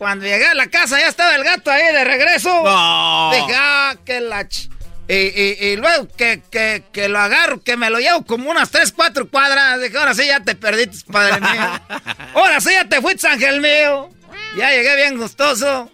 Cuando 0.03 0.24
llegué 0.27 0.47
a 0.49 0.55
la 0.55 0.66
casa 0.66 0.99
ya 0.99 1.07
estaba 1.07 1.37
el 1.37 1.45
gato 1.45 1.70
ahí 1.70 1.93
de 1.95 2.03
regreso. 2.03 2.49
No. 2.65 3.31
Dije, 3.33 3.55
ah, 3.57 3.95
qué 4.05 4.20
la... 4.20 4.43
ch- 4.49 4.69
Y, 5.07 5.15
y- 5.15 5.57
y 5.70 5.77
luego 5.77 6.09
que, 6.16 6.43
que- 6.51 6.83
que 6.93 7.09
lo 7.09 7.20
agarro, 7.20 7.62
que 7.62 7.77
me 7.77 7.89
lo 7.89 8.01
llevo 8.01 8.24
como 8.27 8.51
unas 8.51 8.73
tres, 8.73 8.91
cuatro 8.91 9.29
cuadras. 9.31 9.81
Dije, 9.81 9.97
ahora 9.97 10.12
sí 10.12 10.27
ya 10.27 10.41
te 10.41 10.57
perdiste, 10.57 11.05
padre 11.12 11.39
mío. 11.41 11.81
Ahora 12.35 12.61
sí 12.61 12.70
ya 12.73 12.89
te 12.89 13.01
fuiste, 13.01 13.29
ángel 13.29 13.61
mío. 13.61 14.09
Ya 14.57 14.70
llegué 14.70 14.97
bien 14.97 15.16
gustoso. 15.19 15.89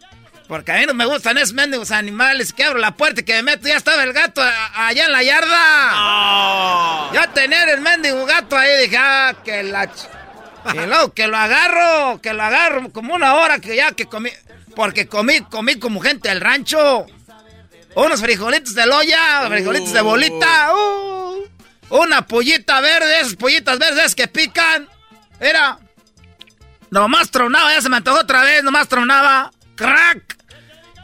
Porque 0.46 0.72
a 0.72 0.76
mí 0.78 0.86
no 0.86 0.94
me 0.94 1.04
gustan 1.04 1.36
esos 1.36 1.52
mendigos 1.52 1.90
animales. 1.90 2.54
Que 2.54 2.64
abro 2.64 2.78
la 2.78 2.92
puerta 2.92 3.20
y 3.20 3.24
que 3.24 3.34
me 3.34 3.42
meto. 3.42 3.68
Ya 3.68 3.76
estaba 3.76 4.02
el 4.04 4.14
gato 4.14 4.40
allá 4.74 5.04
en 5.04 5.12
la 5.12 5.22
yarda. 5.22 7.10
Ya 7.12 7.26
tenía 7.34 7.64
el 7.64 7.82
mendigo 7.82 8.24
gato 8.24 8.56
ahí. 8.56 8.84
Dije, 8.84 8.96
ah, 8.98 9.34
que 9.44 9.62
la... 9.64 9.84
ch- 9.84 10.08
Y 10.72 10.86
luego 10.86 11.12
que 11.12 11.26
lo 11.26 11.36
agarro, 11.36 12.20
que 12.20 12.32
lo 12.32 12.42
agarro 12.42 12.90
como 12.92 13.14
una 13.14 13.34
hora 13.34 13.58
que 13.58 13.76
ya 13.76 13.92
que 13.92 14.06
comí. 14.06 14.30
Porque 14.74 15.06
comí, 15.06 15.40
comí 15.40 15.78
como 15.78 16.00
gente 16.00 16.28
del 16.28 16.40
rancho. 16.40 17.06
Unos 17.94 18.20
frijolitos 18.20 18.74
de 18.74 18.86
loya, 18.86 19.48
frijolitos 19.48 19.92
de 19.92 20.00
bolita. 20.00 20.72
uh, 20.74 21.44
una 21.90 22.26
pollita 22.26 22.80
verde, 22.80 23.20
esas 23.20 23.34
pollitas 23.34 23.78
verdes 23.78 24.14
que 24.14 24.28
pican. 24.28 24.88
Era. 25.40 25.78
Nomás 26.90 27.30
tronaba, 27.30 27.72
ya 27.74 27.82
se 27.82 27.88
me 27.88 27.96
antojó 27.96 28.20
otra 28.20 28.42
vez, 28.42 28.62
nomás 28.62 28.88
tronaba. 28.88 29.50
¡Crack! 29.74 30.36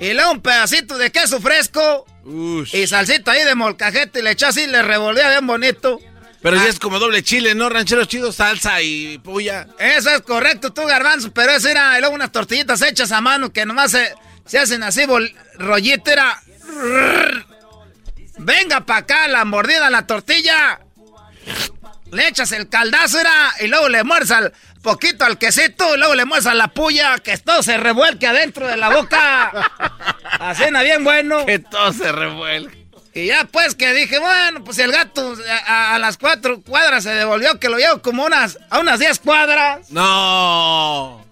Y 0.01 0.13
luego 0.13 0.33
un 0.33 0.41
pedacito 0.41 0.99
de 0.99 1.11
queso 1.13 1.41
fresco. 1.41 2.07
Y 2.73 2.87
salsita 2.87 3.33
ahí 3.33 3.45
de 3.45 3.55
molcajete 3.55 4.21
y 4.21 4.23
le 4.23 4.31
echó 4.33 4.47
así, 4.47 4.67
le 4.67 4.83
revolvía 4.83 5.29
bien 5.29 5.47
bonito. 5.47 6.01
Pero 6.45 6.57
ya 6.59 6.69
es 6.69 6.79
como 6.79 6.99
doble 6.99 7.23
chile, 7.23 7.55
¿no? 7.55 7.71
Ranchero 7.71 8.05
chido, 8.05 8.31
salsa 8.31 8.83
y 8.83 9.17
puya. 9.17 9.67
Eso 9.79 10.11
es 10.11 10.21
correcto, 10.21 10.75
tú, 10.75 10.85
garbanzo, 10.85 11.33
pero 11.33 11.53
eso 11.53 11.71
era 11.71 11.97
y 11.97 12.01
luego 12.01 12.15
unas 12.15 12.31
tortillitas 12.33 12.83
hechas 12.83 13.13
a 13.13 13.23
mano 13.23 13.51
que 13.51 13.65
nomás 13.65 13.93
se, 13.93 14.15
se 14.45 14.59
hacen 14.59 14.83
así, 14.83 15.07
bol- 15.07 15.35
rollito, 15.55 16.11
era... 16.11 16.39
Venga 18.37 18.85
pa' 18.85 18.99
acá 18.99 19.27
la 19.27 19.47
mordida 19.47 19.87
a 19.87 19.91
la 19.91 20.07
tortilla. 20.07 20.81
Le 22.13 22.29
echas 22.29 22.53
el 22.53 22.69
caldazo, 22.69 23.21
era, 23.21 23.55
y 23.61 23.67
luego 23.69 23.89
le 23.89 24.05
muerdes 24.05 24.31
al 24.31 24.53
poquito 24.83 25.25
al 25.25 25.39
quesito, 25.39 25.95
y 25.95 25.99
luego 25.99 26.15
le 26.15 26.27
muerdes 26.27 26.47
a 26.47 26.53
la 26.55 26.69
puya, 26.69 27.17
que 27.21 27.39
todo 27.39 27.63
se 27.63 27.79
revuelque 27.79 28.27
adentro 28.27 28.67
de 28.67 28.77
la 28.77 28.91
boca. 28.91 29.51
Así, 30.41 30.65
bien 30.83 31.05
bueno. 31.05 31.47
Que 31.47 31.59
todo 31.59 31.91
se 31.95 32.13
revuelque. 32.13 32.84
Y 33.15 33.27
ya 33.27 33.45
pues 33.45 33.75
que 33.77 33.93
dije, 33.95 34.19
bueno, 34.19 34.65
pues 34.65 34.79
el 34.79 34.91
gato 34.91 35.35
a, 35.49 35.73
a- 35.73 35.95
a 35.95 35.99
las 36.01 36.17
cuatro 36.19 36.61
cuadras 36.63 37.05
se 37.05 37.11
devolvió, 37.11 37.61
que 37.61 37.69
lo 37.69 37.79
llevo 37.79 38.03
como 38.03 38.25
unas, 38.25 38.59
a 38.71 38.81
unas 38.81 38.99
diez 38.99 39.21
cuadras. 39.21 39.91
No. 39.91 41.25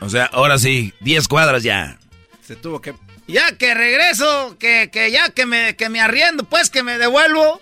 O 0.00 0.08
sea, 0.08 0.24
ahora 0.32 0.58
sí, 0.58 0.94
10 1.00 1.28
cuadras 1.28 1.62
ya. 1.62 1.98
Se 2.42 2.56
tuvo 2.56 2.80
que. 2.80 2.94
Ya 3.26 3.56
que 3.58 3.74
regreso, 3.74 4.56
que, 4.58 4.88
que 4.90 5.10
ya 5.10 5.28
que 5.28 5.44
me, 5.44 5.76
que 5.76 5.90
me 5.90 6.00
arriendo, 6.00 6.44
pues 6.44 6.70
que 6.70 6.82
me 6.82 6.96
devuelvo. 6.96 7.60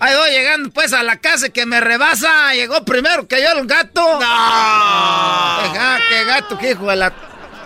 Ahí 0.00 0.16
voy 0.16 0.30
llegando 0.30 0.70
pues 0.70 0.92
a 0.92 1.02
la 1.04 1.18
casa 1.18 1.46
y 1.46 1.50
que 1.50 1.66
me 1.66 1.78
rebasa. 1.80 2.52
Llegó 2.54 2.84
primero 2.84 3.28
que 3.28 3.40
yo 3.40 3.52
el 3.52 3.66
gato. 3.68 4.18
No. 4.20 5.72
Qué 6.08 6.24
gato, 6.24 6.58
qué 6.58 6.70
hijo 6.72 6.90
de 6.90 6.96
la... 6.96 7.12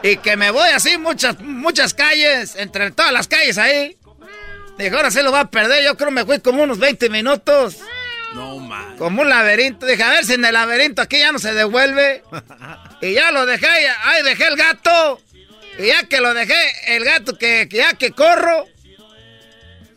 Y 0.03 0.19
que 0.19 0.37
me 0.37 0.51
voy 0.51 0.69
así 0.69 0.99
muchas, 0.99 1.41
muchas 1.41 1.95
calles, 1.95 2.57
entre 2.57 2.91
todas 2.91 3.13
las 3.13 3.27
calles 3.29 3.57
ahí. 3.57 3.97
Dije, 4.79 4.91
ahora 4.95 5.11
sí 5.11 5.23
lo 5.23 5.33
va 5.33 5.41
a 5.41 5.51
perder. 5.51 5.85
Yo 5.85 5.97
creo 5.97 6.11
me 6.11 6.25
fui 6.25 6.41
como 6.41 6.63
unos 6.63 6.79
20 6.79 7.09
minutos. 7.11 7.79
No, 8.35 8.59
man. 8.59 8.97
Como 8.99 9.23
un 9.23 9.29
laberinto. 9.29 9.87
Dije, 9.87 10.03
a 10.03 10.11
ver 10.11 10.25
si 10.25 10.35
en 10.35 10.45
el 10.45 10.55
laberinto 10.55 11.03
aquí 11.03 11.19
ya 11.19 11.33
no 11.33 11.39
se 11.39 11.55
devuelve. 11.55 12.23
Y 13.01 13.13
ya 13.13 13.31
lo 13.31 13.47
dejé, 13.47 13.67
ahí 13.67 14.23
dejé 14.25 14.49
el 14.49 14.57
gato. 14.57 15.21
Y 15.79 15.87
ya 15.87 16.05
que 16.05 16.21
lo 16.21 16.35
dejé, 16.35 16.55
el 16.97 17.05
gato 17.05 17.39
que, 17.39 17.69
que 17.69 17.79
ya 17.79 17.95
que 17.95 18.11
corro. 18.11 18.67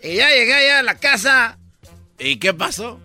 Y 0.03 0.15
ya 0.15 0.29
llegué 0.29 0.53
allá 0.53 0.79
a 0.79 0.83
la 0.83 0.95
casa. 0.95 1.57
¿Y 2.19 2.37
qué 2.37 2.53
pasó? 2.53 2.99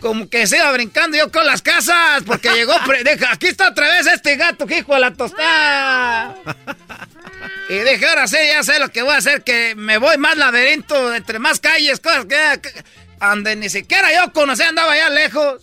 Como 0.00 0.28
que 0.28 0.46
se 0.48 0.56
iba 0.56 0.70
brincando 0.72 1.16
yo 1.16 1.30
con 1.30 1.46
las 1.46 1.62
casas. 1.62 2.22
Porque 2.24 2.50
llegó. 2.50 2.74
dije, 3.04 3.26
aquí 3.30 3.48
está 3.48 3.68
otra 3.68 3.88
vez 3.88 4.06
este 4.06 4.36
gato 4.36 4.66
que 4.66 4.78
hijo 4.78 4.94
de 4.94 5.00
la 5.00 5.12
tostada. 5.12 6.36
Y 7.68 7.74
dije, 7.78 8.06
ahora 8.06 8.26
sí, 8.26 8.36
ya 8.48 8.62
sé 8.62 8.78
lo 8.78 8.90
que 8.90 9.02
voy 9.02 9.12
a 9.14 9.18
hacer. 9.18 9.42
Que 9.42 9.74
me 9.74 9.98
voy 9.98 10.18
más 10.18 10.36
laberinto, 10.36 11.14
entre 11.14 11.38
más 11.38 11.60
calles, 11.60 12.00
cosas 12.00 12.26
que. 12.26 12.84
donde 13.20 13.56
ni 13.56 13.68
siquiera 13.70 14.08
yo 14.12 14.32
conocía, 14.32 14.68
andaba 14.68 14.92
allá 14.92 15.08
lejos. 15.10 15.62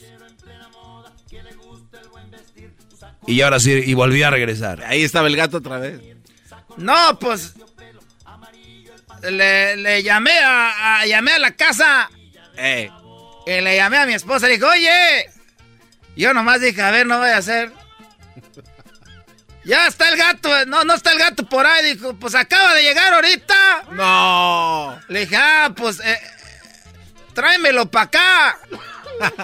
Y 3.27 3.41
ahora 3.41 3.59
sí, 3.59 3.71
y 3.85 3.93
volví 3.93 4.23
a 4.23 4.30
regresar. 4.31 4.84
Ahí 4.85 5.03
estaba 5.03 5.27
el 5.27 5.35
gato 5.35 5.57
otra 5.57 5.77
vez. 5.77 5.99
No, 6.77 7.19
pues. 7.19 7.53
Le, 9.21 9.76
le 9.76 10.01
llamé 10.01 10.31
a, 10.39 10.99
a- 11.01 11.05
llamé 11.05 11.34
a 11.34 11.39
la 11.39 11.51
casa. 11.51 12.09
Eh. 12.57 12.89
Y 13.45 13.61
le 13.61 13.76
llamé 13.76 13.97
a 13.97 14.05
mi 14.05 14.13
esposa 14.13 14.45
y 14.47 14.49
le 14.49 14.55
dije, 14.55 14.65
oye. 14.65 15.30
Yo 16.15 16.34
nomás 16.34 16.59
dije, 16.61 16.81
a 16.81 16.91
ver, 16.91 17.05
no 17.05 17.19
voy 17.19 17.30
a 17.30 17.38
hacer. 17.38 17.71
Ya 19.69 19.85
está 19.85 20.09
el 20.09 20.17
gato, 20.17 20.49
no, 20.65 20.83
no 20.83 20.95
está 20.95 21.11
el 21.11 21.19
gato 21.19 21.47
por 21.47 21.63
ahí. 21.63 21.93
Dijo, 21.93 22.15
pues 22.15 22.33
acaba 22.33 22.73
de 22.73 22.81
llegar 22.81 23.13
ahorita. 23.13 23.83
No. 23.91 24.99
Le 25.09 25.19
dije, 25.19 25.37
ah, 25.37 25.71
pues 25.75 25.99
eh, 26.03 26.19
tráemelo 27.35 27.85
para 27.89 28.05
acá. 28.05 28.57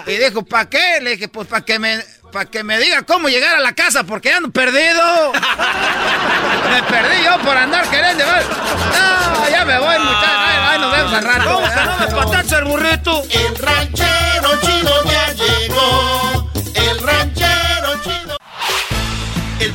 Y 0.06 0.16
dijo, 0.16 0.42
¿para 0.42 0.70
qué? 0.70 1.00
Le 1.02 1.10
dije, 1.10 1.28
pues 1.28 1.46
para 1.48 1.62
que 1.62 1.78
me 1.78 2.02
para 2.32 2.46
que 2.46 2.64
me 2.64 2.78
diga 2.78 3.02
cómo 3.02 3.28
llegar 3.28 3.56
a 3.56 3.60
la 3.60 3.74
casa 3.74 4.04
porque 4.04 4.32
ando 4.32 4.50
perdido. 4.50 5.32
me 6.70 6.82
perdí 6.84 7.22
yo 7.22 7.38
por 7.40 7.56
andar 7.56 7.86
queriendo 7.90 8.24
llevar. 8.24 8.42
No, 8.42 9.48
ya 9.50 9.64
me 9.66 9.78
voy, 9.78 9.98
muchachos. 9.98 10.30
Ahí, 10.38 10.78
nos 10.80 10.92
vemos 10.92 11.12
al 11.12 11.24
rato. 11.24 11.44
¿Cómo 11.44 11.68
que 11.68 11.84
no 11.84 11.98
me 11.98 12.24
patacha 12.24 12.58
el 12.58 12.64
burrito? 12.64 13.22
El 13.30 13.56
ranchero 13.56 14.60
chido 14.62 15.04
ya 15.04 15.32
llegó. 15.34 16.25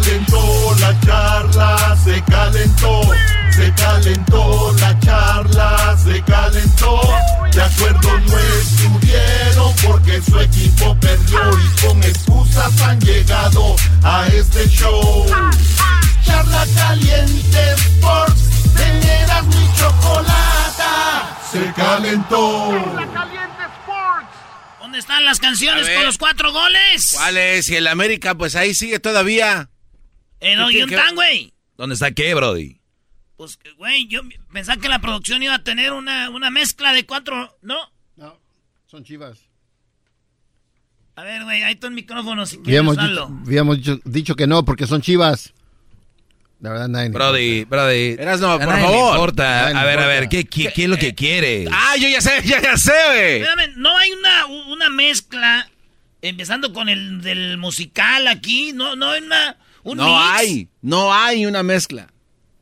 Calentó 0.00 0.74
la 0.80 1.00
charla, 1.00 1.96
se 2.02 2.22
calentó, 2.24 3.02
se 3.50 3.72
calentó 3.74 4.74
la 4.80 4.98
charla, 5.00 5.96
se 6.02 6.22
calentó. 6.22 7.00
De 7.52 7.62
acuerdo 7.62 8.18
no 8.20 8.38
estuvieron 8.38 9.74
porque 9.86 10.22
su 10.22 10.38
equipo 10.40 10.96
perdió 11.00 11.40
y 11.58 11.86
con 11.86 12.02
excusas 12.02 12.80
han 12.80 13.00
llegado 13.00 13.76
a 14.02 14.26
este 14.28 14.68
show. 14.68 15.26
Charla 16.24 16.66
caliente 16.74 17.72
Sports, 17.74 18.42
teneras 18.76 19.44
mi 19.46 19.68
chocolata. 19.76 21.38
Se 21.52 21.72
calentó. 21.74 22.72
¿Dónde 24.80 24.98
están 24.98 25.24
las 25.24 25.38
canciones 25.38 25.88
con 25.90 26.04
los 26.04 26.18
cuatro 26.18 26.52
goles? 26.52 27.12
¿Cuáles? 27.14 27.68
Y 27.68 27.76
el 27.76 27.86
América, 27.86 28.34
pues 28.34 28.56
ahí 28.56 28.74
sigue 28.74 28.98
todavía. 28.98 29.69
En 30.40 30.58
Oyuntán, 30.58 31.14
güey. 31.14 31.52
¿Dónde 31.76 31.94
está 31.94 32.10
qué, 32.10 32.34
Brody? 32.34 32.80
Pues, 33.36 33.58
güey, 33.78 34.06
yo 34.08 34.20
pensaba 34.52 34.80
que 34.80 34.88
la 34.88 35.00
producción 35.00 35.42
iba 35.42 35.54
a 35.54 35.64
tener 35.64 35.92
una, 35.92 36.28
una 36.30 36.50
mezcla 36.50 36.92
de 36.92 37.06
cuatro, 37.06 37.56
¿no? 37.62 37.76
No, 38.16 38.38
son 38.86 39.04
chivas. 39.04 39.38
A 41.16 41.22
ver, 41.22 41.44
güey, 41.44 41.62
ahí 41.62 41.74
está 41.74 41.86
el 41.86 41.94
micrófono 41.94 42.46
si 42.46 42.58
quieres 42.58 42.80
habíamos, 42.80 42.96
dicho, 42.96 43.30
habíamos 43.46 43.76
dicho, 43.78 44.00
dicho, 44.04 44.36
que 44.36 44.46
no, 44.46 44.64
porque 44.64 44.86
son 44.86 45.00
chivas. 45.02 45.52
La 46.60 46.70
verdad, 46.70 46.88
nadie 46.88 47.08
Brody, 47.08 47.64
Brody. 47.64 48.16
Eras 48.18 48.40
no, 48.40 48.58
por 48.58 48.68
favor. 48.68 49.14
importa. 49.14 49.68
a 49.68 49.84
ver, 49.84 49.98
a 49.98 50.06
ver, 50.06 50.28
¿qué, 50.28 50.44
qué, 50.44 50.70
qué 50.74 50.84
es 50.84 50.88
lo 50.88 50.98
que 50.98 51.14
quiere? 51.14 51.66
Ah, 51.72 51.96
yo 51.98 52.08
ya 52.08 52.20
sé, 52.20 52.42
ya, 52.44 52.60
ya 52.60 52.76
sé, 52.76 52.92
güey. 53.06 53.40
Espérame, 53.40 53.74
no 53.76 53.96
hay 53.96 54.10
una, 54.12 54.46
una 54.46 54.90
mezcla, 54.90 55.70
empezando 56.20 56.72
con 56.74 56.90
el 56.90 57.22
del 57.22 57.56
musical 57.56 58.28
aquí, 58.28 58.72
no, 58.74 58.96
no 58.96 59.10
hay 59.10 59.22
una... 59.22 59.56
Un 59.82 59.96
no 59.96 60.18
hay, 60.20 60.68
no 60.82 61.12
hay 61.12 61.46
una 61.46 61.62
mezcla. 61.62 62.08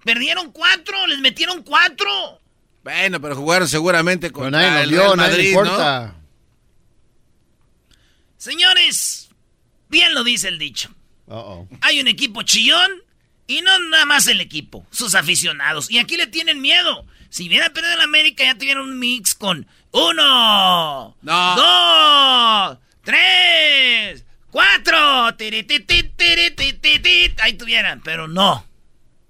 Perdieron 0.04 0.52
cuatro, 0.52 1.06
les 1.06 1.18
metieron 1.18 1.62
cuatro. 1.62 2.40
Bueno, 2.84 3.20
pero 3.20 3.36
jugaron 3.36 3.68
seguramente 3.68 4.30
con 4.30 4.52
nadie 4.52 4.82
el 4.84 4.90
Real 4.90 5.16
Madrid, 5.16 5.54
¿no? 5.54 6.14
Señores, 8.36 9.28
bien 9.88 10.14
lo 10.14 10.24
dice 10.24 10.48
el 10.48 10.58
dicho. 10.58 10.90
Uh 11.26 11.34
-oh. 11.34 11.68
Hay 11.82 12.00
un 12.00 12.08
equipo 12.08 12.42
chillón 12.42 12.90
y 13.46 13.60
no 13.62 13.78
nada 13.90 14.04
más 14.04 14.26
el 14.28 14.40
equipo, 14.40 14.86
sus 14.90 15.14
aficionados. 15.14 15.90
Y 15.90 15.98
aquí 15.98 16.16
le 16.16 16.26
tienen 16.28 16.60
miedo. 16.60 17.04
Si 17.30 17.48
hubiera 17.48 17.70
perdido 17.70 17.94
el 17.94 18.00
América, 18.00 18.44
ya 18.44 18.56
tuvieron 18.56 18.88
un 18.88 18.98
mix 18.98 19.34
con 19.34 19.66
uno, 19.90 21.16
no. 21.20 21.56
dos, 21.56 22.78
tres, 23.02 24.24
cuatro. 24.50 25.26
Ahí 27.40 27.52
tuvieran, 27.54 28.00
pero 28.02 28.28
no. 28.28 28.64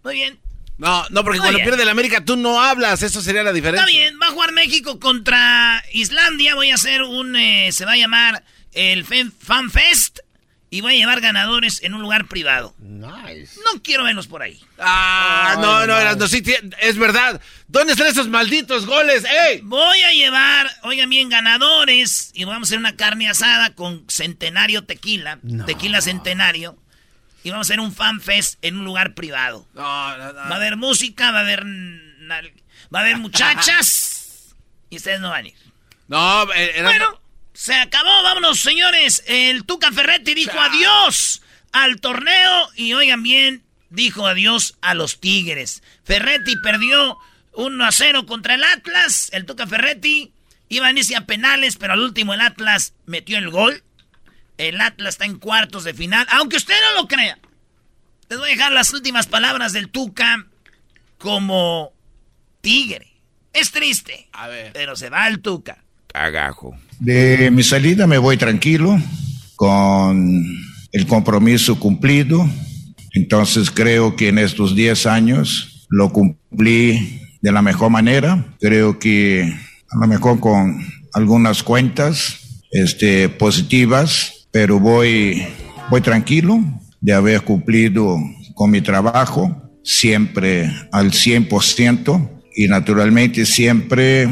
Muy 0.05 0.15
bien. 0.15 0.39
No, 0.79 1.05
no, 1.11 1.25
porque 1.25 1.39
Muy 1.39 1.47
cuando 1.47 1.59
bien. 1.59 1.69
pierde 1.69 1.83
el 1.83 1.89
América 1.89 2.25
tú 2.25 2.37
no 2.37 2.63
hablas, 2.63 3.03
eso 3.03 3.21
sería 3.21 3.43
la 3.43 3.53
diferencia. 3.53 3.85
Está 3.85 3.91
bien, 3.91 4.17
va 4.23 4.29
a 4.29 4.31
jugar 4.31 4.53
México 4.53 5.01
contra 5.01 5.85
Islandia. 5.93 6.55
Voy 6.55 6.71
a 6.71 6.77
hacer 6.77 7.03
un. 7.03 7.35
Eh, 7.35 7.73
se 7.73 7.85
va 7.85 7.93
a 7.93 7.97
llamar 7.97 8.45
el 8.73 9.05
Fan 9.05 9.71
Fest. 9.71 10.21
Y 10.71 10.83
voy 10.83 10.97
a 10.97 10.99
llevar 10.99 11.23
ganadores 11.23 11.83
en 11.83 11.95
un 11.95 12.03
lugar 12.03 12.27
privado. 12.27 12.75
Nice. 12.79 13.59
No 13.65 13.83
quiero 13.83 14.05
verlos 14.05 14.27
por 14.27 14.43
ahí. 14.43 14.61
Ah, 14.79 15.55
oh, 15.57 15.61
no, 15.63 15.87
no, 15.87 16.05
no, 16.05 16.15
no, 16.15 16.29
sí, 16.29 16.43
es 16.81 16.99
verdad. 16.99 17.41
¿Dónde 17.69 17.93
están 17.93 18.07
esos 18.07 18.29
malditos 18.29 18.87
goles? 18.87 19.25
¡Ey! 19.25 19.61
Voy 19.63 20.01
a 20.01 20.13
llevar, 20.13 20.71
oigan 20.85 21.11
bien, 21.11 21.29
ganadores. 21.29 22.31
Y 22.33 22.45
vamos 22.45 22.63
a 22.63 22.71
hacer 22.71 22.79
una 22.79 22.97
carne 22.97 23.29
asada 23.29 23.75
con 23.75 24.05
centenario 24.09 24.85
tequila. 24.85 25.39
No. 25.43 25.67
Tequila 25.67 26.01
centenario. 26.01 26.79
Y 27.45 27.51
vamos 27.51 27.67
a 27.67 27.69
hacer 27.69 27.81
un 27.81 27.95
fan 27.95 28.23
fest 28.23 28.55
en 28.63 28.79
un 28.79 28.87
lugar 28.87 29.15
privado. 29.15 29.69
No, 29.75 30.17
no, 30.17 30.33
no. 30.33 30.35
Va 30.35 30.49
a 30.51 30.55
haber 30.57 30.77
música, 30.77 31.31
va 31.31 31.41
a 31.41 31.43
haber. 31.43 31.65
Va 31.65 33.01
a 33.01 33.03
haber 33.03 33.19
muchachas. 33.19 34.55
y 34.91 34.97
ustedes 34.97 35.21
no 35.21 35.29
van 35.29 35.45
a 35.45 35.49
ir. 35.49 35.55
No, 36.09 36.51
era... 36.53 36.89
Bueno. 36.89 37.21
Se 37.53 37.75
acabó, 37.75 38.23
vámonos, 38.23 38.61
señores. 38.61 39.25
El 39.27 39.65
Tuca 39.65 39.93
Ferretti 39.93 40.33
dijo 40.33 40.53
Chao. 40.53 40.63
adiós 40.63 41.43
al 41.73 42.01
torneo 42.01 42.69
y 42.77 42.95
oigan 42.95 43.23
bien, 43.23 43.65
dijo 43.91 44.27
adiós 44.27 44.77
a 44.81 44.95
los 44.95 45.21
Tigres. 45.21 45.83
Ferretti 46.05 46.55
perdió 46.63 47.19
1 47.55 47.85
a 47.85 47.93
0 47.93 48.27
contra 48.27 48.55
el 48.55 48.65
Atlas. 48.65 49.31
El 49.33 49.47
Tuca 49.47 49.67
Ferretti 49.67 50.33
iba 50.69 50.87
a 50.87 50.93
irse 50.93 51.17
a 51.17 51.27
penales, 51.27 51.77
pero 51.77 51.95
al 51.95 52.01
último 52.01 52.35
el 52.35 52.41
Atlas 52.41 52.95
metió 53.07 53.39
el 53.39 53.51
gol. 53.51 53.83
El 54.57 54.81
Atlas 54.81 55.15
está 55.15 55.25
en 55.25 55.39
cuartos 55.39 55.85
de 55.85 55.95
final, 55.95 56.27
aunque 56.31 56.57
usted 56.57 56.75
no 56.91 57.03
lo 57.03 57.09
crea. 57.09 57.39
Les 58.29 58.39
voy 58.39 58.51
a 58.51 58.53
dejar 58.55 58.73
las 58.73 58.93
últimas 58.93 59.27
palabras 59.27 59.73
del 59.73 59.89
Tuca 59.89 60.47
como 61.17 61.93
Tigre. 62.61 63.07
Es 63.53 63.71
triste, 63.71 64.29
a 64.33 64.49
ver. 64.49 64.73
pero 64.73 64.97
se 64.97 65.11
va 65.11 65.29
el 65.29 65.41
Tuca. 65.41 65.83
Cagajo. 66.09 66.77
De 66.99 67.51
mi 67.51 67.63
salida 67.63 68.07
me 68.07 68.19
voy 68.19 68.37
tranquilo, 68.37 69.01
con 69.57 70.45
el 70.93 71.07
compromiso 71.07 71.79
cumplido. 71.79 72.49
Entonces 73.13 73.71
creo 73.71 74.17
que 74.17 74.29
en 74.29 74.39
estos 74.39 74.75
10 74.75 75.07
años 75.07 75.87
lo 75.89 76.13
cumplí 76.13 77.23
de 77.41 77.53
la 77.53 77.63
mejor 77.63 77.91
manera. 77.91 78.45
Creo 78.61 78.99
que 78.99 79.55
a 79.91 79.99
lo 79.99 80.07
mejor 80.07 80.41
con 80.41 80.85
algunas 81.13 81.63
cuentas 81.63 82.63
este, 82.71 83.29
positivas, 83.29 84.49
pero 84.51 84.79
voy, 84.79 85.47
voy 85.91 86.01
tranquilo 86.01 86.61
de 87.01 87.13
haber 87.13 87.43
cumplido 87.43 88.19
con 88.55 88.71
mi 88.71 88.81
trabajo, 88.81 89.71
siempre 89.85 90.71
al 90.93 91.13
100% 91.13 92.31
y 92.57 92.67
naturalmente 92.67 93.47
siempre 93.47 94.29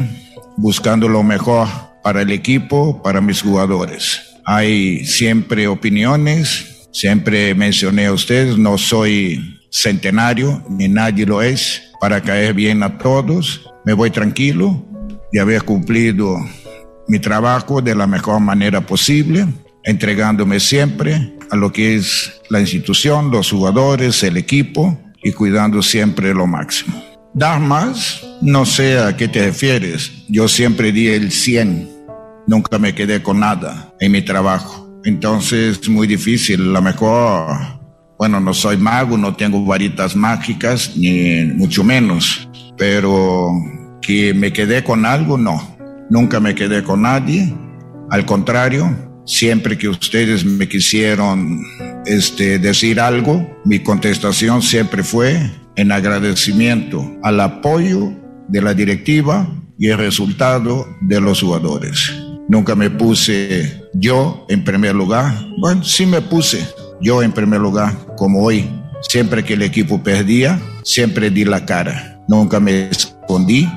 buscando 0.57 1.07
lo 1.07 1.23
mejor 1.23 1.67
para 2.03 2.21
el 2.21 2.31
equipo, 2.31 3.01
para 3.01 3.21
mis 3.21 3.41
jugadores. 3.41 4.21
Hay 4.45 5.05
siempre 5.05 5.67
opiniones, 5.67 6.87
siempre 6.91 7.53
mencioné 7.55 8.07
a 8.07 8.13
ustedes, 8.13 8.57
no 8.57 8.77
soy 8.77 9.59
centenario, 9.71 10.63
ni 10.69 10.87
nadie 10.87 11.25
lo 11.25 11.41
es, 11.41 11.86
para 11.99 12.21
caer 12.21 12.53
bien 12.53 12.83
a 12.83 12.97
todos. 12.97 13.69
Me 13.85 13.93
voy 13.93 14.11
tranquilo 14.11 14.85
de 15.31 15.39
haber 15.39 15.63
cumplido 15.63 16.37
mi 17.07 17.19
trabajo 17.19 17.81
de 17.81 17.95
la 17.95 18.07
mejor 18.07 18.39
manera 18.39 18.81
posible, 18.81 19.47
entregándome 19.83 20.59
siempre 20.59 21.33
a 21.49 21.55
lo 21.55 21.71
que 21.71 21.95
es 21.95 22.41
la 22.49 22.59
institución, 22.59 23.31
los 23.31 23.51
jugadores, 23.51 24.23
el 24.23 24.37
equipo 24.37 24.99
y 25.23 25.31
cuidando 25.31 25.81
siempre 25.81 26.33
lo 26.33 26.47
máximo. 26.47 27.01
Dar 27.33 27.59
más, 27.59 28.21
no 28.41 28.65
sé 28.65 28.99
a 28.99 29.15
qué 29.15 29.27
te 29.27 29.45
refieres. 29.45 30.11
Yo 30.27 30.47
siempre 30.47 30.91
di 30.91 31.07
el 31.07 31.31
100. 31.31 31.89
Nunca 32.47 32.79
me 32.79 32.95
quedé 32.95 33.21
con 33.21 33.39
nada 33.39 33.93
en 33.99 34.11
mi 34.11 34.21
trabajo. 34.21 34.99
Entonces 35.05 35.79
es 35.81 35.89
muy 35.89 36.07
difícil. 36.07 36.61
A 36.61 36.73
lo 36.73 36.81
mejor, 36.81 37.76
bueno, 38.17 38.39
no 38.39 38.53
soy 38.53 38.77
mago, 38.77 39.17
no 39.17 39.35
tengo 39.35 39.63
varitas 39.65 40.15
mágicas, 40.15 40.93
ni 40.95 41.45
mucho 41.55 41.83
menos. 41.83 42.49
Pero 42.77 43.51
que 44.01 44.33
me 44.33 44.53
quedé 44.53 44.83
con 44.83 45.05
algo, 45.05 45.37
no. 45.37 45.77
Nunca 46.09 46.39
me 46.39 46.55
quedé 46.55 46.83
con 46.83 47.01
nadie. 47.01 47.53
Al 48.09 48.25
contrario, 48.25 49.07
Siempre 49.27 49.77
que 49.77 49.89
ustedes 49.89 50.45
me 50.45 50.69
quisieron 50.69 51.61
este, 52.05 52.59
decir 52.59 53.01
algo, 53.01 53.45
mi 53.65 53.79
contestación 53.79 54.61
siempre 54.61 55.03
fue 55.03 55.51
en 55.75 55.91
agradecimiento 55.91 57.05
al 57.23 57.41
apoyo 57.41 58.13
de 58.47 58.61
la 58.61 58.73
directiva 58.73 59.45
y 59.77 59.89
el 59.89 59.97
resultado 59.97 60.87
de 61.01 61.19
los 61.19 61.41
jugadores. 61.41 62.09
Nunca 62.47 62.73
me 62.73 62.89
puse 62.89 63.83
yo 63.93 64.45
en 64.47 64.63
primer 64.63 64.95
lugar. 64.95 65.33
Bueno, 65.59 65.83
sí 65.83 66.05
me 66.05 66.21
puse 66.21 66.65
yo 67.01 67.23
en 67.23 67.31
primer 67.31 67.59
lugar, 67.59 67.93
como 68.15 68.43
hoy. 68.43 68.69
Siempre 69.01 69.43
que 69.43 69.53
el 69.53 69.61
equipo 69.61 70.01
perdía, 70.01 70.59
siempre 70.83 71.29
di 71.29 71.45
la 71.45 71.65
cara. 71.65 72.19
Nunca 72.27 72.59
me 72.59 72.89
escondí. 72.89 73.69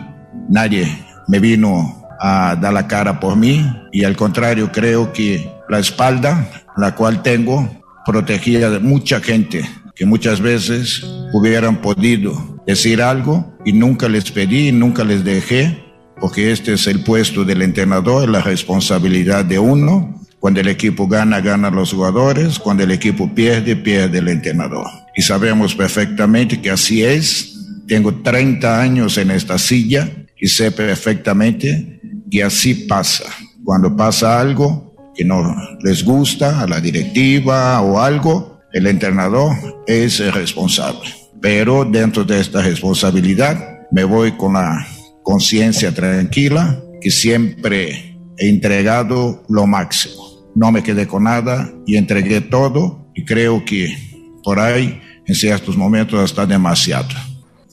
Nadie 0.48 0.88
me 1.28 1.38
vino 1.38 2.02
a 2.20 2.56
dar 2.56 2.72
la 2.72 2.86
cara 2.86 3.20
por 3.20 3.36
mí. 3.36 3.66
Y 3.92 4.04
al 4.04 4.16
contrario, 4.16 4.70
creo 4.72 5.12
que 5.12 5.50
la 5.68 5.78
espalda, 5.78 6.48
la 6.76 6.94
cual 6.94 7.22
tengo, 7.22 7.68
protegía 8.06 8.70
de 8.70 8.78
mucha 8.80 9.20
gente 9.20 9.68
que 9.94 10.06
muchas 10.06 10.40
veces 10.40 11.04
hubieran 11.32 11.82
podido 11.82 12.62
decir 12.66 13.02
algo 13.02 13.54
y 13.64 13.72
nunca 13.74 14.08
les 14.08 14.30
pedí, 14.30 14.72
nunca 14.72 15.04
les 15.04 15.24
dejé, 15.24 15.84
porque 16.18 16.52
este 16.52 16.72
es 16.72 16.86
el 16.86 17.04
puesto 17.04 17.44
del 17.44 17.62
entrenador, 17.62 18.28
la 18.28 18.40
responsabilidad 18.40 19.44
de 19.44 19.58
uno. 19.58 20.19
Cuando 20.40 20.60
el 20.60 20.68
equipo 20.68 21.06
gana, 21.06 21.40
ganan 21.40 21.74
los 21.74 21.92
jugadores. 21.92 22.58
Cuando 22.58 22.82
el 22.82 22.90
equipo 22.90 23.32
pierde, 23.34 23.76
pierde 23.76 24.18
el 24.18 24.28
entrenador. 24.28 24.86
Y 25.14 25.20
sabemos 25.20 25.74
perfectamente 25.74 26.62
que 26.62 26.70
así 26.70 27.04
es. 27.04 27.58
Tengo 27.86 28.14
30 28.22 28.80
años 28.80 29.18
en 29.18 29.30
esta 29.30 29.58
silla 29.58 30.08
y 30.40 30.48
sé 30.48 30.72
perfectamente 30.72 32.00
que 32.30 32.42
así 32.42 32.74
pasa. 32.74 33.24
Cuando 33.64 33.94
pasa 33.94 34.40
algo 34.40 34.96
que 35.14 35.24
no 35.26 35.54
les 35.82 36.02
gusta 36.02 36.62
a 36.62 36.66
la 36.66 36.80
directiva 36.80 37.78
o 37.82 38.00
algo, 38.00 38.60
el 38.72 38.86
entrenador 38.86 39.82
es 39.86 40.20
el 40.20 40.32
responsable. 40.32 41.10
Pero 41.42 41.84
dentro 41.84 42.24
de 42.24 42.40
esta 42.40 42.62
responsabilidad 42.62 43.80
me 43.92 44.04
voy 44.04 44.32
con 44.32 44.54
la 44.54 44.86
conciencia 45.22 45.92
tranquila 45.92 46.80
que 47.02 47.10
siempre 47.10 48.16
he 48.38 48.48
entregado 48.48 49.42
lo 49.48 49.66
máximo. 49.66 50.29
No 50.54 50.72
me 50.72 50.82
quedé 50.82 51.06
con 51.06 51.24
nada 51.24 51.72
y 51.86 51.96
entregué 51.96 52.40
todo 52.40 53.10
y 53.14 53.24
creo 53.24 53.64
que 53.64 53.96
por 54.42 54.58
ahí 54.58 55.00
en 55.26 55.34
ciertos 55.34 55.76
momentos 55.76 56.18
hasta 56.18 56.46
demasiado. 56.46 57.08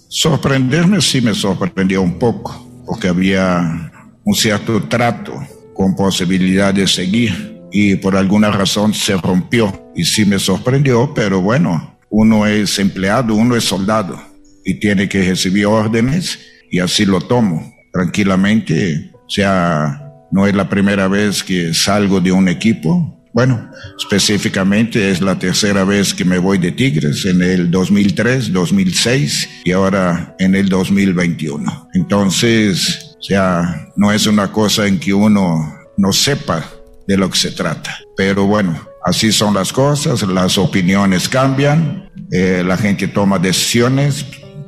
Sorprenderme 0.09 1.01
sí 1.01 1.21
me 1.21 1.33
sorprendió 1.33 2.01
un 2.01 2.17
poco 2.17 2.83
porque 2.85 3.07
había 3.07 3.91
un 4.23 4.35
cierto 4.35 4.83
trato 4.83 5.33
con 5.73 5.95
posibilidad 5.95 6.73
de 6.73 6.87
seguir 6.87 7.61
y 7.71 7.95
por 7.95 8.15
alguna 8.15 8.51
razón 8.51 8.93
se 8.93 9.17
rompió 9.17 9.91
y 9.95 10.05
sí 10.05 10.25
me 10.25 10.39
sorprendió, 10.39 11.13
pero 11.13 11.41
bueno, 11.41 11.97
uno 12.09 12.47
es 12.47 12.79
empleado, 12.79 13.35
uno 13.35 13.55
es 13.55 13.65
soldado 13.65 14.19
y 14.63 14.75
tiene 14.75 15.09
que 15.09 15.29
recibir 15.29 15.65
órdenes 15.65 16.39
y 16.71 16.79
así 16.79 17.05
lo 17.05 17.21
tomo 17.21 17.73
tranquilamente. 17.91 19.11
O 19.13 19.29
sea, 19.29 20.06
no 20.31 20.47
es 20.47 20.55
la 20.55 20.69
primera 20.69 21.07
vez 21.07 21.43
que 21.43 21.73
salgo 21.73 22.19
de 22.19 22.31
un 22.31 22.47
equipo. 22.47 23.13
Bueno, 23.33 23.69
específicamente 23.99 25.11
es 25.11 25.21
la 25.21 25.37
tercera 25.37 25.83
vez 25.83 26.13
que 26.13 26.25
me 26.25 26.39
voy 26.39 26.57
de 26.57 26.71
Tigres 26.71 27.25
en 27.25 27.41
el 27.41 27.69
2003, 27.69 28.51
2006 28.51 29.49
y 29.65 29.71
ahora 29.71 30.35
en 30.39 30.55
el 30.55 30.69
2021. 30.69 31.89
Entonces, 31.93 33.15
o 33.19 33.21
sea, 33.21 33.91
no 33.95 34.11
es 34.11 34.25
una 34.25 34.51
cosa 34.51 34.87
en 34.87 34.99
que 34.99 35.13
uno 35.13 35.71
no 35.97 36.13
sepa 36.13 36.65
de 37.07 37.17
lo 37.17 37.29
que 37.29 37.37
se 37.37 37.51
trata. 37.51 37.97
Pero 38.15 38.45
bueno, 38.45 38.79
así 39.05 39.31
son 39.31 39.53
las 39.53 39.71
cosas, 39.71 40.23
las 40.23 40.57
opiniones 40.57 41.29
cambian, 41.29 42.09
eh, 42.31 42.63
la 42.65 42.77
gente 42.77 43.07
toma 43.07 43.39
decisiones 43.39 44.25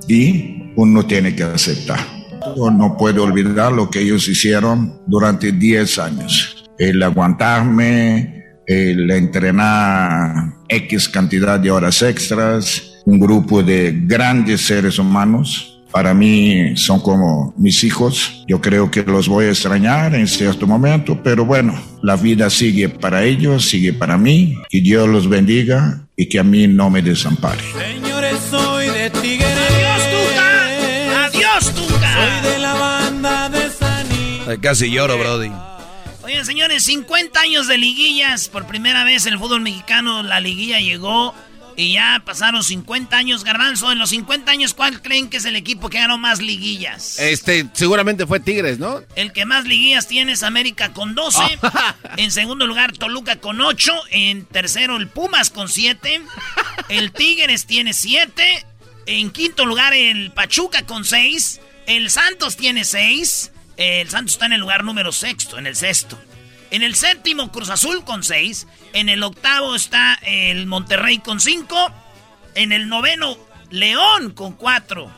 y 0.07 0.73
uno 0.75 1.05
tiene 1.05 1.35
que 1.35 1.43
aceptar. 1.43 2.18
Yo 2.55 2.71
no 2.71 2.97
puedo 2.97 3.23
olvidar 3.23 3.71
lo 3.71 3.89
que 3.89 4.01
ellos 4.01 4.27
hicieron 4.27 5.01
durante 5.07 5.51
10 5.51 5.99
años. 5.99 6.65
El 6.77 7.01
aguantarme, 7.03 8.43
el 8.65 9.09
entrenar 9.09 10.53
X 10.67 11.09
cantidad 11.09 11.59
de 11.59 11.71
horas 11.71 12.01
extras, 12.01 13.01
un 13.05 13.19
grupo 13.19 13.63
de 13.63 13.99
grandes 14.05 14.61
seres 14.61 14.99
humanos. 14.99 15.81
Para 15.91 16.13
mí 16.13 16.77
son 16.77 16.99
como 16.99 17.53
mis 17.57 17.83
hijos. 17.83 18.43
Yo 18.47 18.61
creo 18.61 18.91
que 18.91 19.01
los 19.01 19.27
voy 19.27 19.45
a 19.45 19.49
extrañar 19.49 20.13
en 20.13 20.27
cierto 20.27 20.67
momento, 20.67 21.19
pero 21.23 21.45
bueno, 21.45 21.73
la 22.03 22.15
vida 22.15 22.51
sigue 22.51 22.89
para 22.89 23.23
ellos, 23.23 23.67
sigue 23.67 23.91
para 23.93 24.15
mí. 24.15 24.55
Que 24.69 24.81
Dios 24.81 25.09
los 25.09 25.27
bendiga 25.27 26.07
y 26.15 26.29
que 26.29 26.37
a 26.37 26.43
mí 26.43 26.67
no 26.67 26.91
me 26.91 27.01
desampare. 27.01 27.63
Señores, 27.73 28.35
soy 28.51 28.87
de 28.89 29.09
Tigres. 29.09 29.49
¡Adiós, 31.17 31.73
Tuca! 31.73 31.88
Casi 34.57 34.89
lloro, 34.89 35.17
Brody. 35.17 35.51
Oigan, 36.23 36.45
señores, 36.45 36.83
50 36.83 37.39
años 37.39 37.67
de 37.67 37.77
liguillas. 37.77 38.49
Por 38.49 38.65
primera 38.65 39.03
vez 39.03 39.25
en 39.25 39.33
el 39.33 39.39
fútbol 39.39 39.61
mexicano 39.61 40.23
la 40.23 40.39
liguilla 40.39 40.79
llegó 40.79 41.33
y 41.75 41.93
ya 41.93 42.21
pasaron 42.25 42.63
50 42.63 43.15
años. 43.15 43.43
Garbanzo, 43.43 43.91
en 43.91 43.99
los 43.99 44.09
50 44.09 44.51
años, 44.51 44.73
¿cuál 44.73 45.01
creen 45.01 45.29
que 45.29 45.37
es 45.37 45.45
el 45.45 45.55
equipo 45.55 45.89
que 45.89 45.99
ganó 45.99 46.17
más 46.17 46.41
liguillas? 46.41 47.17
Este, 47.19 47.67
seguramente 47.73 48.27
fue 48.27 48.39
Tigres, 48.39 48.79
¿no? 48.79 49.01
El 49.15 49.31
que 49.31 49.45
más 49.45 49.65
liguillas 49.65 50.07
tiene 50.07 50.33
es 50.33 50.43
América 50.43 50.93
con 50.93 51.15
12. 51.15 51.41
en 52.17 52.31
segundo 52.31 52.67
lugar, 52.67 52.91
Toluca 52.91 53.37
con 53.37 53.61
8. 53.61 53.93
En 54.11 54.45
tercero, 54.45 54.97
el 54.97 55.07
Pumas 55.07 55.49
con 55.49 55.69
7. 55.69 56.21
El 56.89 57.11
Tigres 57.11 57.65
tiene 57.65 57.93
7. 57.93 58.65
En 59.05 59.31
quinto 59.31 59.65
lugar, 59.65 59.93
el 59.93 60.31
Pachuca 60.31 60.85
con 60.85 61.05
6. 61.05 61.61
El 61.87 62.09
Santos 62.09 62.57
tiene 62.57 62.83
6. 62.83 63.51
El 63.79 64.09
Santos 64.09 64.33
está 64.33 64.45
en 64.45 64.51
el 64.51 64.59
lugar 64.59 64.83
número 64.83 65.13
sexto, 65.13 65.57
en 65.57 65.65
el 65.65 65.73
sexto. 65.73 66.19
En 66.69 66.83
el 66.83 66.95
séptimo, 66.95 67.49
Cruz 67.49 67.69
Azul 67.69 68.03
con 68.03 68.23
6. 68.23 68.67
En 68.91 69.07
el 69.07 69.23
octavo 69.23 69.73
está 69.73 70.19
el 70.23 70.67
Monterrey 70.67 71.19
con 71.19 71.39
5. 71.39 71.89
En 72.55 72.73
el 72.73 72.89
noveno, 72.89 73.37
León 73.69 74.31
con 74.33 74.51
4. 74.51 75.09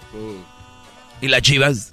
¿Y 1.22 1.28
las 1.28 1.42
chivas? 1.42 1.90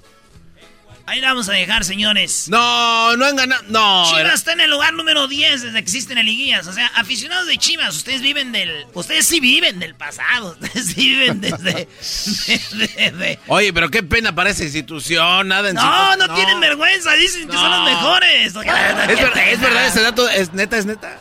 Ahí 1.09 1.21
la 1.21 1.29
vamos 1.29 1.49
a 1.49 1.53
dejar, 1.53 1.83
señores. 1.85 2.49
No, 2.49 3.17
no 3.17 3.25
han 3.25 3.35
ganado. 3.35 3.63
No. 3.69 4.05
Chivas 4.05 4.19
era- 4.21 4.33
está 4.35 4.53
en 4.53 4.61
el 4.61 4.69
lugar 4.69 4.93
número 4.93 5.27
10 5.27 5.61
desde 5.63 5.73
que 5.73 5.79
existen 5.79 6.19
en 6.19 6.25
liguillas. 6.27 6.67
O 6.67 6.73
sea, 6.73 6.85
aficionados 6.95 7.47
de 7.47 7.57
Chivas, 7.57 7.95
ustedes 7.95 8.21
viven 8.21 8.51
del. 8.51 8.85
Ustedes 8.93 9.25
sí 9.25 9.39
viven 9.39 9.79
del 9.79 9.95
pasado. 9.95 10.51
Ustedes 10.61 10.85
sí 10.93 11.09
viven 11.15 11.41
desde. 11.41 11.87
de- 11.87 12.87
de- 12.95 13.11
de- 13.11 13.39
Oye, 13.47 13.73
pero 13.73 13.89
qué 13.89 14.03
pena 14.03 14.35
para 14.35 14.51
esa 14.51 14.63
institución, 14.63 15.47
nada 15.47 15.69
en 15.69 15.75
No, 15.75 15.81
cinco- 15.81 16.27
no, 16.27 16.35
tienen 16.35 16.59
vergüenza. 16.59 17.13
Dicen 17.13 17.47
que 17.47 17.53
son 17.55 17.71
los 17.71 17.85
mejores. 17.85 18.47
Es 18.47 18.53
verdad, 18.53 19.49
es 19.49 19.59
verdad 19.61 19.87
ese 19.87 20.01
dato, 20.01 20.29
es 20.29 20.53
neta, 20.53 20.77
es 20.77 20.85
neta. 20.85 21.17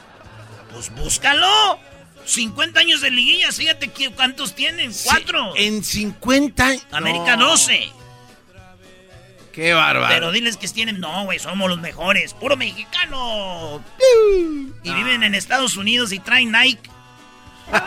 Pues 0.73 0.91
búscalo. 0.95 1.81
50 2.27 2.81
años 2.81 3.01
de 3.01 3.11
liguillas, 3.11 3.57
fíjate 3.57 3.91
cuántos 4.15 4.55
tienen. 4.55 4.93
Cuatro. 5.05 5.55
En 5.57 5.83
50 5.83 6.75
América 6.93 7.37
no. 7.37 7.49
12. 7.53 7.91
Qué 9.59 9.75
bárbaro. 9.75 10.15
Pero 10.15 10.31
diles 10.31 10.57
que 10.57 10.69
tienen. 10.69 11.01
No, 11.01 11.25
güey, 11.25 11.41
somos 11.41 11.69
los 11.69 11.81
mejores. 11.81 12.33
Puro 12.33 12.57
mexicano. 12.57 13.83
Y 14.85 14.95
viven 14.95 15.25
en 15.25 15.35
Estados 15.35 15.77
Unidos 15.77 16.13
y 16.13 16.21
traen 16.21 16.53
Nike. 16.53 16.89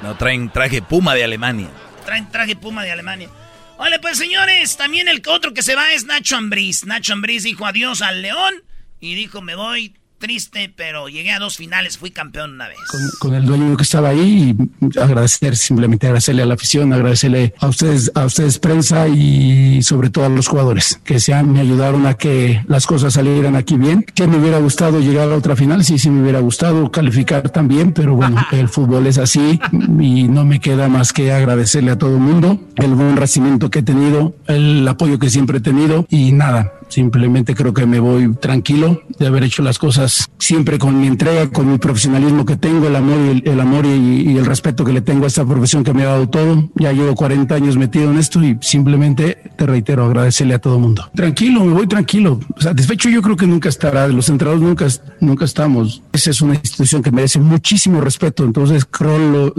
No, 0.00 0.16
traen 0.16 0.48
traje 0.48 0.80
Puma 0.80 1.16
de 1.16 1.24
Alemania. 1.24 1.68
Traen 2.04 2.30
traje 2.30 2.54
Puma 2.54 2.84
de 2.84 2.92
Alemania. 2.92 3.28
Vale, 3.76 3.98
pues 3.98 4.16
señores, 4.16 4.76
también 4.76 5.08
el 5.08 5.20
otro 5.26 5.52
que 5.52 5.64
se 5.64 5.74
va 5.74 5.92
es 5.92 6.04
Nacho 6.04 6.36
Ambriz. 6.36 6.86
Nacho 6.86 7.14
Ambriz 7.14 7.42
dijo 7.42 7.66
adiós 7.66 8.00
al 8.00 8.22
León 8.22 8.62
y 9.00 9.16
dijo 9.16 9.42
me 9.42 9.56
voy 9.56 9.97
triste, 10.18 10.72
pero 10.74 11.08
llegué 11.08 11.30
a 11.32 11.38
dos 11.38 11.56
finales, 11.56 11.98
fui 11.98 12.10
campeón 12.10 12.52
una 12.52 12.68
vez. 12.68 12.78
con, 12.90 13.00
con 13.20 13.34
el 13.34 13.46
dueño 13.46 13.76
que 13.76 13.82
estaba 13.82 14.10
ahí 14.10 14.56
y 14.80 14.98
agradecer, 14.98 15.56
simplemente 15.56 16.06
agradecerle 16.06 16.42
a 16.42 16.46
la 16.46 16.54
afición, 16.54 16.92
agradecerle 16.92 17.54
a 17.58 17.68
ustedes, 17.68 18.10
a 18.14 18.24
ustedes 18.24 18.58
prensa 18.58 19.08
y 19.08 19.82
sobre 19.82 20.10
todo 20.10 20.26
a 20.26 20.28
los 20.28 20.48
jugadores 20.48 21.00
que 21.04 21.20
se 21.20 21.34
han, 21.34 21.52
me 21.52 21.60
ayudaron 21.60 22.06
a 22.06 22.14
que 22.14 22.62
las 22.66 22.86
cosas 22.86 23.14
salieran 23.14 23.56
aquí 23.56 23.76
bien. 23.76 24.04
Que 24.14 24.26
me 24.26 24.38
hubiera 24.38 24.58
gustado 24.58 25.00
llegar 25.00 25.30
a 25.30 25.36
otra 25.36 25.56
final, 25.56 25.84
sí, 25.84 25.98
sí 25.98 26.10
me 26.10 26.22
hubiera 26.22 26.40
gustado 26.40 26.90
calificar 26.90 27.50
también, 27.50 27.92
pero 27.92 28.14
bueno, 28.14 28.44
el 28.52 28.68
fútbol 28.68 29.06
es 29.06 29.18
así 29.18 29.60
y 29.72 30.24
no 30.24 30.44
me 30.44 30.60
queda 30.60 30.88
más 30.88 31.12
que 31.12 31.32
agradecerle 31.32 31.92
a 31.92 31.98
todo 31.98 32.14
el 32.14 32.20
mundo 32.20 32.60
el 32.76 32.94
buen 32.94 33.16
recibimiento 33.16 33.70
que 33.70 33.80
he 33.80 33.82
tenido, 33.82 34.34
el 34.46 34.86
apoyo 34.86 35.18
que 35.18 35.30
siempre 35.30 35.58
he 35.58 35.60
tenido 35.60 36.06
y 36.10 36.32
nada, 36.32 36.72
Simplemente 36.88 37.54
creo 37.54 37.74
que 37.74 37.86
me 37.86 38.00
voy 38.00 38.34
tranquilo 38.34 39.02
de 39.18 39.26
haber 39.26 39.44
hecho 39.44 39.62
las 39.62 39.78
cosas 39.78 40.07
siempre 40.38 40.78
con 40.78 41.00
mi 41.00 41.06
entrega, 41.06 41.48
con 41.50 41.70
mi 41.70 41.78
profesionalismo 41.78 42.44
que 42.46 42.56
tengo, 42.56 42.86
el 42.86 42.96
amor 42.96 43.18
y 43.18 43.48
el, 43.48 43.60
amor 43.60 43.86
y, 43.86 44.36
el 44.36 44.46
respeto 44.46 44.84
que 44.84 44.92
le 44.92 45.00
tengo 45.00 45.24
a 45.24 45.28
esta 45.28 45.44
profesión 45.44 45.84
que 45.84 45.92
me 45.92 46.02
ha 46.02 46.06
dado 46.06 46.28
todo. 46.28 46.70
Ya 46.76 46.92
llevo 46.92 47.14
40 47.14 47.54
años 47.54 47.76
metido 47.76 48.10
en 48.10 48.18
esto 48.18 48.42
y 48.42 48.58
simplemente 48.60 49.38
te 49.56 49.66
reitero 49.66 50.04
agradecerle 50.04 50.54
a 50.54 50.58
todo 50.58 50.78
mundo. 50.78 51.10
Tranquilo, 51.14 51.64
me 51.64 51.72
voy 51.72 51.86
tranquilo. 51.86 52.40
Satisfecho 52.58 53.08
yo 53.08 53.22
creo 53.22 53.36
que 53.36 53.46
nunca 53.46 53.68
estará. 53.68 54.08
Los 54.08 54.28
entrenadores 54.28 54.66
nunca, 54.66 54.86
nunca 55.20 55.44
estamos. 55.44 56.02
Esa 56.12 56.30
es 56.30 56.40
una 56.40 56.54
institución 56.54 57.02
que 57.02 57.10
merece 57.10 57.38
muchísimo 57.40 58.00
respeto. 58.00 58.44
Entonces, 58.44 58.86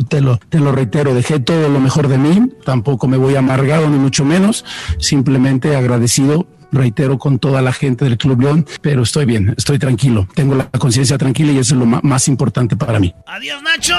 te 0.10 0.22
lo 0.60 0.72
reitero, 0.72 1.14
dejé 1.14 1.40
todo 1.40 1.70
lo 1.70 1.80
mejor 1.80 2.08
de 2.08 2.18
mí. 2.18 2.52
Tampoco 2.66 3.08
me 3.08 3.18
voy 3.18 3.36
amargado 3.36 3.90
ni 3.90 3.98
mucho 3.98 4.26
menos. 4.26 4.66
Simplemente 4.98 5.76
agradecido 5.76 6.48
reitero, 6.72 7.18
con 7.18 7.40
toda 7.40 7.62
la 7.62 7.74
gente 7.74 8.06
del 8.06 8.18
Club 8.18 8.42
León, 8.42 8.66
pero 8.82 9.04
estoy 9.04 9.26
bien, 9.26 9.54
estoy 9.58 9.80
tranquilo, 9.80 10.28
tengo 10.36 10.56
la 10.56 10.70
conciencia 10.72 11.18
tranquila 11.18 11.52
y 11.52 11.58
eso 11.58 11.76
es 11.76 11.80
lo 11.80 11.86
más 11.86 12.28
importante 12.28 12.76
para 12.76 13.00
mí. 13.00 13.14
Adiós, 13.26 13.62
Nacho. 13.64 13.96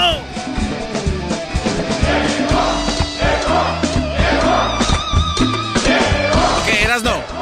Ok, 6.61 7.03
no. 7.03 7.41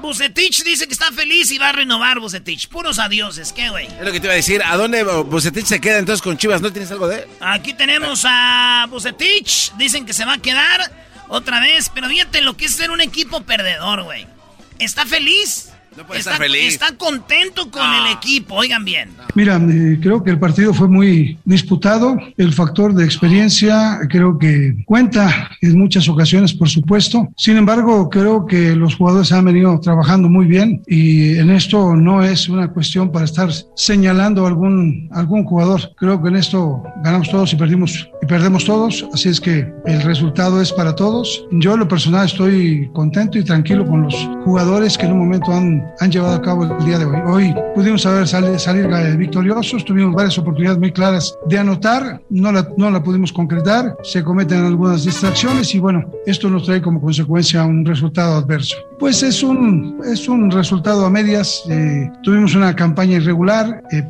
Bucetich 0.00 0.64
dice 0.64 0.86
que 0.86 0.92
está 0.92 1.12
feliz 1.12 1.52
y 1.52 1.58
va 1.58 1.68
a 1.68 1.72
renovar 1.72 2.18
Bucetich. 2.18 2.68
Puros 2.68 2.98
adioses, 2.98 3.52
¿qué, 3.52 3.68
güey? 3.68 3.86
Es 3.86 4.04
lo 4.04 4.10
que 4.10 4.18
te 4.18 4.26
iba 4.26 4.32
a 4.32 4.36
decir. 4.36 4.60
¿A 4.64 4.76
dónde 4.76 5.04
Bucetich 5.04 5.66
se 5.66 5.80
queda 5.80 5.98
entonces 5.98 6.20
con 6.20 6.36
Chivas? 6.36 6.60
¿No 6.60 6.72
tienes 6.72 6.90
algo 6.90 7.06
de 7.06 7.20
él? 7.20 7.24
Aquí 7.40 7.74
tenemos 7.74 8.24
a 8.26 8.86
Bucetich. 8.90 9.72
Dicen 9.76 10.06
que 10.06 10.12
se 10.12 10.24
va 10.24 10.34
a 10.34 10.38
quedar 10.38 10.90
otra 11.30 11.60
vez. 11.60 11.90
Pero 11.94 12.08
fíjate 12.08 12.42
lo 12.42 12.56
que 12.56 12.66
es 12.66 12.72
ser 12.72 12.90
un 12.90 13.00
equipo 13.00 13.40
perdedor, 13.42 14.02
güey. 14.02 14.26
Está 14.78 15.06
feliz 15.06 15.70
está, 16.14 16.36
feliz. 16.36 16.74
Está 16.74 16.96
contento 16.96 17.70
con 17.70 17.82
el 17.82 18.12
equipo, 18.12 18.54
oigan 18.56 18.84
bien. 18.84 19.10
Mira, 19.34 19.56
eh, 19.56 19.98
creo 20.00 20.22
que 20.22 20.30
el 20.30 20.38
partido 20.38 20.72
fue 20.72 20.88
muy 20.88 21.38
disputado. 21.44 22.16
El 22.36 22.52
factor 22.52 22.94
de 22.94 23.04
experiencia 23.04 24.00
creo 24.08 24.38
que 24.38 24.76
cuenta 24.84 25.50
en 25.60 25.78
muchas 25.78 26.08
ocasiones, 26.08 26.52
por 26.54 26.68
supuesto. 26.68 27.28
Sin 27.36 27.56
embargo, 27.56 28.08
creo 28.08 28.46
que 28.46 28.74
los 28.76 28.94
jugadores 28.96 29.32
han 29.32 29.44
venido 29.44 29.78
trabajando 29.80 30.28
muy 30.28 30.46
bien 30.46 30.82
y 30.86 31.36
en 31.36 31.50
esto 31.50 31.96
no 31.96 32.22
es 32.22 32.48
una 32.48 32.68
cuestión 32.68 33.12
para 33.12 33.24
estar 33.24 33.50
señalando 33.76 34.46
algún, 34.46 35.08
algún 35.12 35.44
jugador. 35.44 35.92
Creo 35.96 36.22
que 36.22 36.28
en 36.28 36.36
esto 36.36 36.82
ganamos 37.02 37.30
todos 37.30 37.52
y 37.52 37.56
perdimos 37.56 38.08
y 38.22 38.26
perdemos 38.26 38.64
todos. 38.64 39.06
Así 39.12 39.28
es 39.28 39.40
que 39.40 39.72
el 39.86 40.02
resultado 40.02 40.60
es 40.60 40.72
para 40.72 40.94
todos. 40.94 41.46
Yo 41.52 41.74
en 41.74 41.80
lo 41.80 41.88
personal 41.88 42.26
estoy 42.26 42.90
contento 42.92 43.38
y 43.38 43.44
tranquilo 43.44 43.86
con 43.86 44.02
los 44.02 44.14
jugadores 44.44 44.96
que 44.96 45.06
en 45.06 45.12
un 45.12 45.18
momento 45.20 45.52
han 45.52 45.90
han 46.00 46.10
llevado 46.10 46.34
a 46.34 46.42
cabo 46.42 46.64
el 46.64 46.84
día 46.84 46.98
de 46.98 47.04
hoy. 47.04 47.20
Hoy 47.26 47.54
pudimos 47.74 48.02
saber 48.02 48.26
salir, 48.26 49.16
victoriosos, 49.16 49.84
tuvimos 49.84 50.14
varias 50.14 50.38
oportunidades 50.38 50.78
muy 50.78 50.92
claras 50.92 51.36
de 51.46 51.58
anotar, 51.58 52.22
no 52.30 52.52
la, 52.52 52.68
no 52.76 52.90
la 52.90 53.02
pudimos 53.02 53.32
concretar, 53.32 53.96
se 54.02 54.24
cometen 54.24 54.64
algunas 54.64 55.04
distracciones 55.04 55.74
y 55.74 55.78
bueno, 55.78 56.10
esto 56.26 56.48
nos 56.48 56.64
trae 56.64 56.80
como 56.80 57.00
consecuencia 57.00 57.64
un 57.64 57.84
resultado 57.84 58.36
adverso. 58.36 58.76
Pues 59.00 59.22
es 59.22 59.42
un, 59.42 59.98
es 60.04 60.28
un 60.28 60.50
resultado 60.50 61.06
a 61.06 61.10
medias, 61.10 61.62
eh, 61.70 62.12
tuvimos 62.22 62.54
una 62.54 62.76
campaña 62.76 63.16
irregular, 63.16 63.82
eh, 63.90 64.06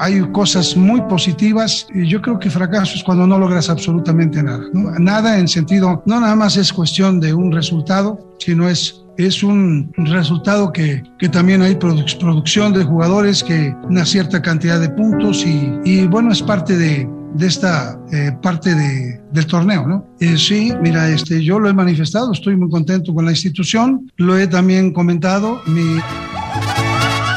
hay 0.00 0.20
cosas 0.32 0.76
muy 0.76 1.00
positivas 1.02 1.86
y 1.94 2.08
yo 2.08 2.20
creo 2.20 2.40
que 2.40 2.50
fracaso 2.50 2.96
es 2.96 3.04
cuando 3.04 3.24
no 3.24 3.38
logras 3.38 3.70
absolutamente 3.70 4.42
nada. 4.42 4.64
Nada 4.98 5.38
en 5.38 5.46
sentido, 5.46 6.02
no 6.06 6.18
nada 6.18 6.34
más 6.34 6.56
es 6.56 6.72
cuestión 6.72 7.20
de 7.20 7.32
un 7.32 7.52
resultado, 7.52 8.18
sino 8.38 8.68
es 8.68 8.98
es 9.18 9.42
un 9.42 9.92
resultado 9.96 10.72
que, 10.72 11.02
que 11.18 11.28
también 11.28 11.60
hay 11.62 11.76
producción 11.76 12.72
de 12.72 12.82
jugadores, 12.82 13.44
que 13.44 13.76
una 13.82 14.06
cierta 14.06 14.40
cantidad 14.40 14.80
de 14.80 14.88
puntos 14.88 15.44
y, 15.46 15.70
y 15.84 16.06
bueno, 16.06 16.32
es 16.32 16.42
parte 16.42 16.76
de, 16.76 17.06
de 17.34 17.46
esta 17.46 17.98
eh, 18.12 18.32
parte 18.42 18.74
de, 18.74 19.20
del 19.32 19.46
torneo, 19.46 19.86
¿no? 19.86 20.16
Eh, 20.20 20.36
sí, 20.36 20.72
mira, 20.80 21.08
este, 21.08 21.42
yo 21.42 21.58
lo 21.58 21.68
he 21.68 21.72
manifestado, 21.72 22.32
estoy 22.32 22.56
muy 22.56 22.70
contento 22.70 23.14
con 23.14 23.24
la 23.24 23.30
institución, 23.30 24.10
lo 24.16 24.38
he 24.38 24.46
también 24.46 24.92
comentado. 24.92 25.62
Mi... 25.66 25.82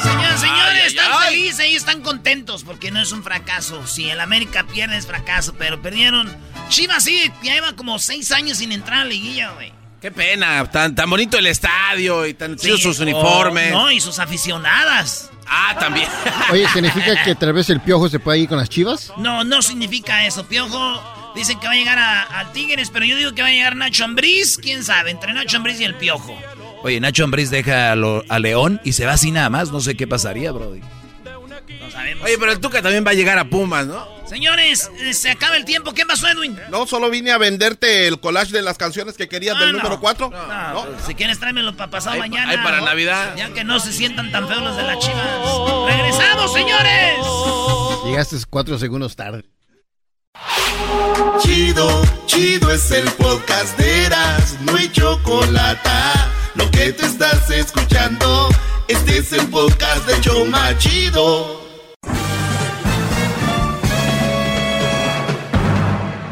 Señores, 0.03 0.39
señores, 0.39 0.85
están 0.87 1.11
felices 1.27 1.65
y 1.71 1.75
están 1.75 2.01
contentos 2.01 2.63
porque 2.63 2.91
no 2.91 2.99
es 2.99 3.11
un 3.11 3.23
fracaso. 3.23 3.87
Si 3.87 4.09
el 4.09 4.19
América 4.19 4.65
pierde 4.71 4.97
es 4.97 5.07
fracaso, 5.07 5.55
pero 5.57 5.81
perdieron. 5.81 6.27
Chivas 6.69 7.03
sí, 7.03 7.31
ya 7.43 7.53
lleva 7.53 7.75
como 7.75 7.99
seis 7.99 8.31
años 8.31 8.57
sin 8.57 8.71
entrar 8.71 8.99
a 8.99 9.03
la 9.03 9.09
liguilla, 9.09 9.51
güey. 9.51 9.71
Qué 10.05 10.11
pena, 10.11 10.63
tan, 10.69 10.93
tan 10.93 11.09
bonito 11.09 11.35
el 11.39 11.47
estadio 11.47 12.27
y 12.27 12.35
tan 12.35 12.57
chidos 12.57 12.79
sus 12.79 12.99
uniformes. 12.99 13.71
no, 13.71 13.89
y 13.89 13.99
sus 13.99 14.19
aficionadas. 14.19 15.31
Ah, 15.47 15.75
también. 15.79 16.07
Oye, 16.51 16.67
¿significa 16.71 17.23
que 17.23 17.33
tal 17.33 17.53
vez 17.53 17.71
el 17.71 17.79
Piojo 17.79 18.07
se 18.07 18.19
puede 18.19 18.37
ir 18.37 18.47
con 18.47 18.59
las 18.59 18.69
chivas? 18.69 19.11
No, 19.17 19.43
no 19.43 19.63
significa 19.63 20.27
eso. 20.27 20.45
Piojo 20.45 21.01
dicen 21.33 21.59
que 21.59 21.65
va 21.65 21.73
a 21.73 21.75
llegar 21.75 21.97
a, 21.97 22.51
Tigres, 22.53 22.91
pero 22.91 23.03
yo 23.03 23.17
digo 23.17 23.33
que 23.33 23.41
va 23.41 23.47
a 23.47 23.51
llegar 23.51 23.75
Nacho 23.75 24.05
Ambriz. 24.05 24.59
¿Quién 24.59 24.83
sabe? 24.83 25.09
Entre 25.09 25.33
Nacho 25.33 25.57
Ambriz 25.57 25.79
y 25.79 25.85
el 25.85 25.95
Piojo. 25.95 26.37
Oye, 26.83 26.99
Nacho 26.99 27.23
Ambriz 27.23 27.49
deja 27.49 27.93
a, 27.93 28.39
León 28.39 28.79
y 28.83 28.93
se 28.93 29.07
va 29.07 29.13
así 29.13 29.31
nada 29.31 29.49
más. 29.49 29.71
No 29.71 29.79
sé 29.79 29.97
qué 29.97 30.05
pasaría, 30.05 30.51
Brody. 30.51 30.81
No 31.85 31.91
sabemos. 31.91 32.25
Oye, 32.25 32.37
pero 32.39 32.51
el 32.51 32.59
Tuca 32.59 32.81
también 32.81 33.05
va 33.05 33.11
a 33.11 33.13
llegar 33.13 33.37
a 33.37 33.45
Pumas, 33.45 33.85
¿no? 33.85 34.07
Señores, 34.27 34.89
eh, 34.99 35.13
se 35.13 35.29
acaba 35.29 35.55
el 35.55 35.65
tiempo. 35.65 35.93
¿Qué 35.93 36.03
pasó, 36.05 36.27
Edwin? 36.27 36.59
No, 36.71 36.87
solo 36.87 37.11
vine 37.11 37.31
a 37.31 37.37
venderte 37.37 38.07
el 38.07 38.19
collage 38.19 38.51
de 38.51 38.63
las 38.63 38.77
canciones 38.77 39.15
que 39.15 39.27
querías 39.29 39.59
del 39.59 39.73
número 39.73 39.99
4. 39.99 40.31
No, 40.31 40.85
pues, 40.85 41.05
si 41.05 41.13
quieres 41.13 41.39
tráemelo 41.39 41.77
para 41.77 41.91
pasado 41.91 42.17
mañana. 42.17 42.51
Ay, 42.51 42.57
para 42.57 42.81
Navidad. 42.81 43.35
Ya 43.35 43.53
que 43.53 43.63
no 43.63 43.79
se 43.79 43.93
sientan 43.93 44.31
tan 44.31 44.47
feos 44.47 44.63
los 44.63 44.75
de 44.75 44.83
las 44.83 44.99
chivas. 44.99 45.27
¡Regresamos, 45.87 46.53
señores! 46.53 47.17
Llegaste 48.05 48.37
cuatro 48.49 48.79
segundos 48.79 49.15
tarde. 49.15 49.45
Chido, 51.41 52.01
chido 52.25 52.71
es 52.71 52.91
el 52.91 53.05
podcast 53.11 53.77
de 53.77 54.05
Eras, 54.05 54.57
no 54.61 54.75
hay 54.75 54.91
chocolate. 54.91 55.89
Lo 56.55 56.69
que 56.71 56.91
te 56.93 57.05
estás 57.05 57.49
escuchando, 57.49 58.49
este 58.87 59.19
es 59.19 59.33
el 59.33 59.47
podcast 59.47 60.05
de 60.07 60.19
Choma 60.21 60.77
Chido. 60.77 61.64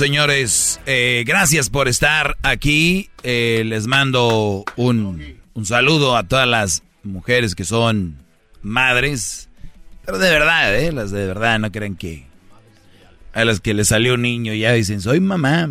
señores, 0.00 0.80
eh, 0.86 1.24
gracias 1.26 1.68
por 1.68 1.86
estar 1.86 2.38
aquí. 2.42 3.10
Eh, 3.22 3.64
les 3.66 3.86
mando 3.86 4.64
un, 4.76 5.36
un, 5.52 5.66
saludo 5.66 6.16
a 6.16 6.22
todas 6.22 6.48
las 6.48 6.82
mujeres 7.02 7.54
que 7.54 7.64
son 7.64 8.16
madres. 8.62 9.50
Pero 10.06 10.18
de 10.18 10.30
verdad, 10.30 10.74
¿eh? 10.74 10.90
Las 10.90 11.10
de 11.10 11.26
verdad, 11.26 11.58
no 11.58 11.70
creen 11.70 11.96
que... 11.96 12.24
A 13.34 13.44
las 13.44 13.60
que 13.60 13.74
les 13.74 13.88
salió 13.88 14.14
un 14.14 14.22
niño 14.22 14.54
ya 14.54 14.72
dicen, 14.72 15.02
soy 15.02 15.20
mamá. 15.20 15.68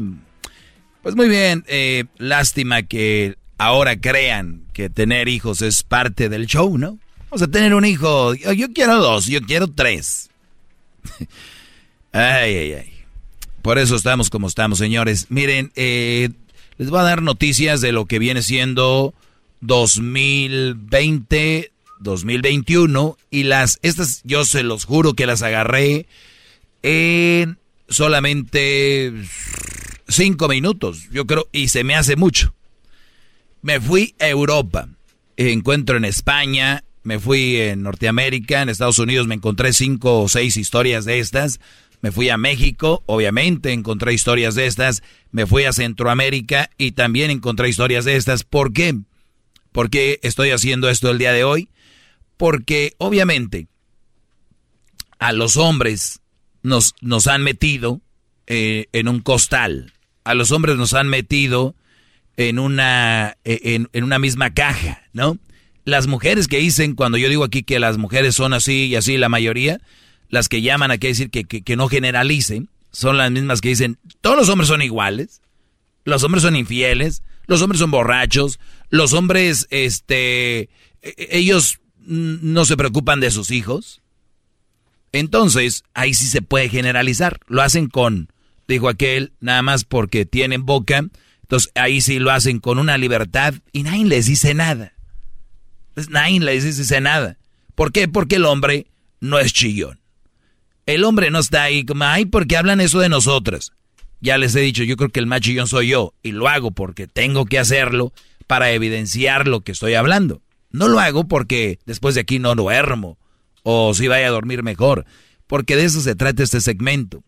Pues 1.01 1.15
muy 1.15 1.27
bien, 1.27 1.65
eh, 1.67 2.05
lástima 2.19 2.83
que 2.83 3.35
ahora 3.57 3.99
crean 3.99 4.61
que 4.73 4.91
tener 4.91 5.27
hijos 5.27 5.63
es 5.63 5.81
parte 5.81 6.29
del 6.29 6.45
show, 6.45 6.77
¿no? 6.77 6.99
Vamos 7.31 7.41
a 7.41 7.47
tener 7.47 7.73
un 7.73 7.83
hijo. 7.83 8.35
yo 8.35 8.71
quiero 8.73 8.97
dos, 8.97 9.25
yo 9.25 9.41
quiero 9.41 9.67
tres. 9.67 10.29
ay, 12.11 12.55
ay, 12.55 12.73
ay. 12.73 12.98
Por 13.61 13.77
eso 13.77 13.95
estamos 13.95 14.29
como 14.29 14.47
estamos, 14.47 14.79
señores. 14.79 15.27
Miren, 15.29 15.71
eh, 15.75 16.29
les 16.77 16.89
voy 16.89 16.99
a 16.99 17.03
dar 17.03 17.21
noticias 17.21 17.81
de 17.81 17.91
lo 17.91 18.05
que 18.05 18.19
viene 18.19 18.41
siendo 18.41 19.13
2020, 19.61 21.71
2021 21.99 23.17
y 23.29 23.43
las 23.43 23.79
estas 23.81 24.21
yo 24.23 24.45
se 24.45 24.63
los 24.63 24.85
juro 24.85 25.13
que 25.13 25.25
las 25.25 25.41
agarré 25.41 26.07
en 26.81 27.57
solamente 27.89 29.13
cinco 30.07 30.47
minutos, 30.47 31.09
yo 31.11 31.27
creo, 31.27 31.47
y 31.51 31.67
se 31.67 31.83
me 31.83 31.95
hace 31.95 32.15
mucho. 32.15 32.55
Me 33.61 33.81
fui 33.81 34.15
a 34.19 34.29
Europa, 34.29 34.87
encuentro 35.35 35.97
en 35.97 36.05
España, 36.05 36.85
me 37.03 37.19
fui 37.19 37.57
en 37.57 37.83
Norteamérica, 37.83 38.61
en 38.61 38.69
Estados 38.69 38.99
Unidos 38.99 39.27
me 39.27 39.35
encontré 39.35 39.73
cinco 39.73 40.21
o 40.21 40.29
seis 40.29 40.55
historias 40.57 41.05
de 41.05 41.19
estas. 41.19 41.59
Me 42.01 42.11
fui 42.11 42.29
a 42.29 42.37
México, 42.37 43.03
obviamente 43.07 43.73
encontré 43.73 44.13
historias 44.13 44.55
de 44.55 44.67
estas. 44.67 45.03
Me 45.31 45.45
fui 45.45 45.65
a 45.65 45.73
Centroamérica 45.73 46.69
y 46.77 46.91
también 46.91 47.29
encontré 47.29 47.67
historias 47.67 48.05
de 48.05 48.15
estas. 48.15 48.43
¿Por 48.43 48.71
qué? 48.71 48.95
¿Por 49.71 49.89
qué 49.89 50.19
estoy 50.23 50.51
haciendo 50.51 50.89
esto 50.89 51.09
el 51.09 51.17
día 51.17 51.33
de 51.33 51.43
hoy? 51.43 51.69
Porque 52.37 52.93
obviamente 52.97 53.67
a 55.19 55.33
los 55.33 55.57
hombres 55.57 56.21
nos, 56.63 56.95
nos 57.01 57.27
han 57.27 57.43
metido 57.43 58.01
eh, 58.47 58.87
en 58.93 59.07
un 59.09 59.19
costal. 59.19 59.93
A 60.23 60.33
los 60.33 60.51
hombres 60.51 60.77
nos 60.77 60.93
han 60.93 61.09
metido 61.09 61.75
en 62.37 62.59
una, 62.59 63.37
en, 63.43 63.89
en 63.91 64.03
una 64.05 64.19
misma 64.19 64.53
caja, 64.53 65.03
¿no? 65.11 65.37
Las 65.83 66.07
mujeres 66.07 66.47
que 66.47 66.59
dicen, 66.59 66.95
cuando 66.95 67.17
yo 67.17 67.27
digo 67.27 67.43
aquí 67.43 67.63
que 67.63 67.79
las 67.79 67.97
mujeres 67.97 68.35
son 68.35 68.53
así 68.53 68.85
y 68.85 68.95
así, 68.95 69.17
la 69.17 69.27
mayoría, 69.27 69.81
las 70.29 70.47
que 70.47 70.61
llaman 70.61 70.91
a 70.91 70.97
que 70.97 71.07
decir 71.07 71.29
que, 71.29 71.43
que, 71.43 71.75
no 71.75 71.87
generalicen, 71.87 72.69
son 72.91 73.17
las 73.17 73.31
mismas 73.31 73.61
que 73.61 73.69
dicen, 73.69 73.97
todos 74.21 74.37
los 74.37 74.49
hombres 74.49 74.67
son 74.67 74.81
iguales, 74.81 75.41
los 76.05 76.23
hombres 76.23 76.43
son 76.43 76.55
infieles, 76.55 77.23
los 77.47 77.61
hombres 77.61 77.79
son 77.79 77.91
borrachos, 77.91 78.59
los 78.89 79.13
hombres, 79.13 79.67
este, 79.71 80.61
e, 80.61 80.69
e, 81.01 81.27
ellos 81.31 81.79
no 81.99 82.65
se 82.65 82.77
preocupan 82.77 83.19
de 83.19 83.31
sus 83.31 83.51
hijos. 83.51 84.01
Entonces, 85.11 85.83
ahí 85.93 86.13
sí 86.13 86.25
se 86.25 86.41
puede 86.41 86.69
generalizar. 86.69 87.39
Lo 87.47 87.61
hacen 87.61 87.87
con, 87.87 88.31
dijo 88.67 88.89
aquel, 88.89 89.33
nada 89.39 89.61
más 89.61 89.83
porque 89.83 90.25
tienen 90.25 90.65
boca. 90.65 91.05
Entonces, 91.41 91.71
ahí 91.75 92.01
sí 92.01 92.19
lo 92.19 92.31
hacen 92.31 92.59
con 92.59 92.77
una 92.77 92.97
libertad 92.97 93.55
y 93.71 93.83
nadie 93.83 94.05
les 94.05 94.27
dice 94.27 94.53
nada. 94.53 94.93
Pues 95.95 96.09
nadie 96.09 96.39
les 96.39 96.63
dice 96.63 97.01
nada. 97.01 97.37
¿Por 97.75 97.91
qué? 97.91 98.07
Porque 98.07 98.35
el 98.35 98.45
hombre 98.45 98.87
no 99.19 99.39
es 99.39 99.53
chillón. 99.53 99.98
El 100.89 101.03
hombre 101.03 101.29
no 101.29 101.37
está 101.37 101.61
ahí 101.61 101.85
como, 101.85 102.05
ay, 102.05 102.25
¿por 102.25 102.47
qué 102.47 102.57
hablan 102.57 102.81
eso 102.81 102.99
de 102.99 103.09
nosotras? 103.09 103.73
Ya 104.21 104.39
les 104.39 104.55
he 104.55 104.59
dicho, 104.61 104.81
yo 104.83 104.97
creo 104.97 105.09
que 105.09 105.19
el 105.19 105.27
más 105.27 105.41
chillón 105.41 105.67
soy 105.67 105.89
yo 105.89 106.15
y 106.23 106.31
lo 106.31 106.47
hago 106.47 106.71
porque 106.71 107.05
tengo 107.05 107.45
que 107.45 107.59
hacerlo 107.59 108.11
para 108.47 108.71
evidenciar 108.71 109.47
lo 109.47 109.61
que 109.61 109.71
estoy 109.71 109.93
hablando. 109.93 110.41
No 110.71 110.87
lo 110.87 110.99
hago 110.99 111.27
porque 111.27 111.77
después 111.85 112.15
de 112.15 112.21
aquí 112.21 112.39
no 112.39 112.55
duermo 112.55 113.19
o 113.61 113.93
si 113.93 114.07
vaya 114.07 114.25
a 114.25 114.31
dormir 114.31 114.63
mejor, 114.63 115.05
porque 115.45 115.75
de 115.75 115.85
eso 115.85 116.01
se 116.01 116.15
trata 116.15 116.41
este 116.41 116.59
segmento. 116.59 117.23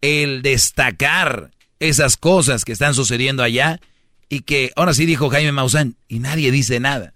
El 0.00 0.40
destacar 0.40 1.50
esas 1.80 2.16
cosas 2.16 2.64
que 2.64 2.72
están 2.72 2.94
sucediendo 2.94 3.42
allá 3.42 3.80
y 4.30 4.40
que 4.40 4.72
ahora 4.76 4.94
sí 4.94 5.04
dijo 5.04 5.28
Jaime 5.28 5.52
Maussan 5.52 5.98
y 6.08 6.20
nadie 6.20 6.50
dice 6.50 6.80
nada. 6.80 7.12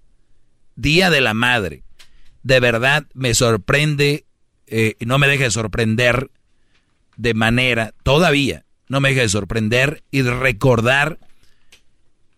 Día 0.77 1.09
de 1.09 1.23
la 1.23 1.32
Madre. 1.32 1.82
De 2.43 2.60
verdad 2.60 3.06
me 3.15 3.32
sorprende, 3.32 4.27
eh, 4.70 4.97
no 5.01 5.19
me 5.19 5.28
deja 5.28 5.45
de 5.45 5.51
sorprender 5.51 6.31
de 7.16 7.35
manera, 7.35 7.95
todavía, 8.03 8.65
no 8.89 9.01
me 9.01 9.11
deja 9.11 9.23
de 9.23 9.28
sorprender 9.28 10.03
y 10.11 10.23
de 10.23 10.32
recordar 10.32 11.19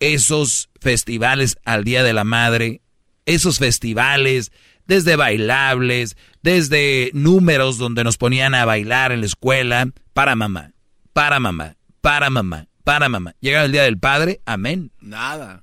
esos 0.01 0.71
festivales 0.81 1.59
al 1.65 1.85
Día 1.85 2.03
de 2.03 2.13
la 2.13 2.25
Madre, 2.25 2.81
esos 3.27 3.59
festivales, 3.59 4.51
desde 4.87 5.15
bailables, 5.15 6.17
desde 6.43 7.11
números 7.13 7.79
donde 7.79 8.03
nos 8.03 8.17
ponían 8.17 8.55
a 8.55 8.65
bailar 8.65 9.13
en 9.13 9.21
la 9.21 9.27
escuela, 9.27 9.89
para 10.15 10.35
mamá, 10.35 10.73
para 11.13 11.39
mamá, 11.39 11.77
para 12.01 12.31
mamá, 12.31 12.67
para 12.83 13.09
mamá. 13.09 13.37
Llegaba 13.41 13.67
el 13.67 13.73
Día 13.73 13.83
del 13.83 13.99
Padre, 13.99 14.41
amén. 14.47 14.91
Nada. 15.01 15.63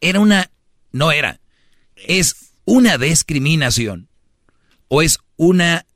Era 0.00 0.20
una, 0.20 0.50
no 0.92 1.10
era, 1.10 1.40
es 1.96 2.52
una 2.64 2.98
discriminación 2.98 4.08
o 4.88 5.02
es 5.02 5.18
una 5.36 5.86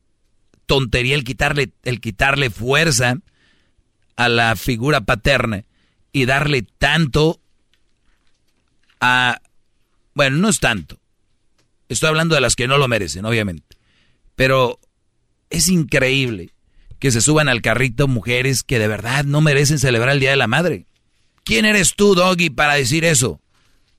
tontería 0.67 1.15
el 1.15 1.25
quitarle, 1.25 1.73
el 1.83 2.01
quitarle 2.01 2.51
fuerza 2.51 3.17
a 4.17 4.29
la 4.29 4.57
figura 4.57 5.03
paterna 5.03 5.65
y 6.13 6.27
darle 6.27 6.63
tanto 6.63 7.41
a... 9.01 9.41
Bueno, 10.15 10.39
no 10.39 10.49
es 10.49 10.61
tanto. 10.61 10.99
Estoy 11.89 12.09
hablando 12.09 12.35
de 12.35 12.41
las 12.41 12.57
que 12.57 12.69
no 12.69 12.79
lo 12.79 12.89
merecen, 12.89 13.25
obviamente. 13.25 13.77
Pero 14.37 14.79
es 15.51 15.69
increíble 15.69 16.51
que 16.99 17.11
se 17.11 17.21
suban 17.21 17.49
al 17.49 17.63
carrito 17.63 18.09
mujeres 18.09 18.63
que 18.63 18.79
de 18.79 18.89
verdad 18.89 19.25
no 19.25 19.41
merecen 19.41 19.79
celebrar 19.79 20.15
el 20.15 20.21
Día 20.21 20.31
de 20.31 20.37
la 20.37 20.47
Madre. 20.47 20.87
¿Quién 21.45 21.67
eres 21.67 21.95
tú, 21.95 22.15
Doggy, 22.15 22.51
para 22.51 22.75
decir 22.75 23.05
eso? 23.05 23.41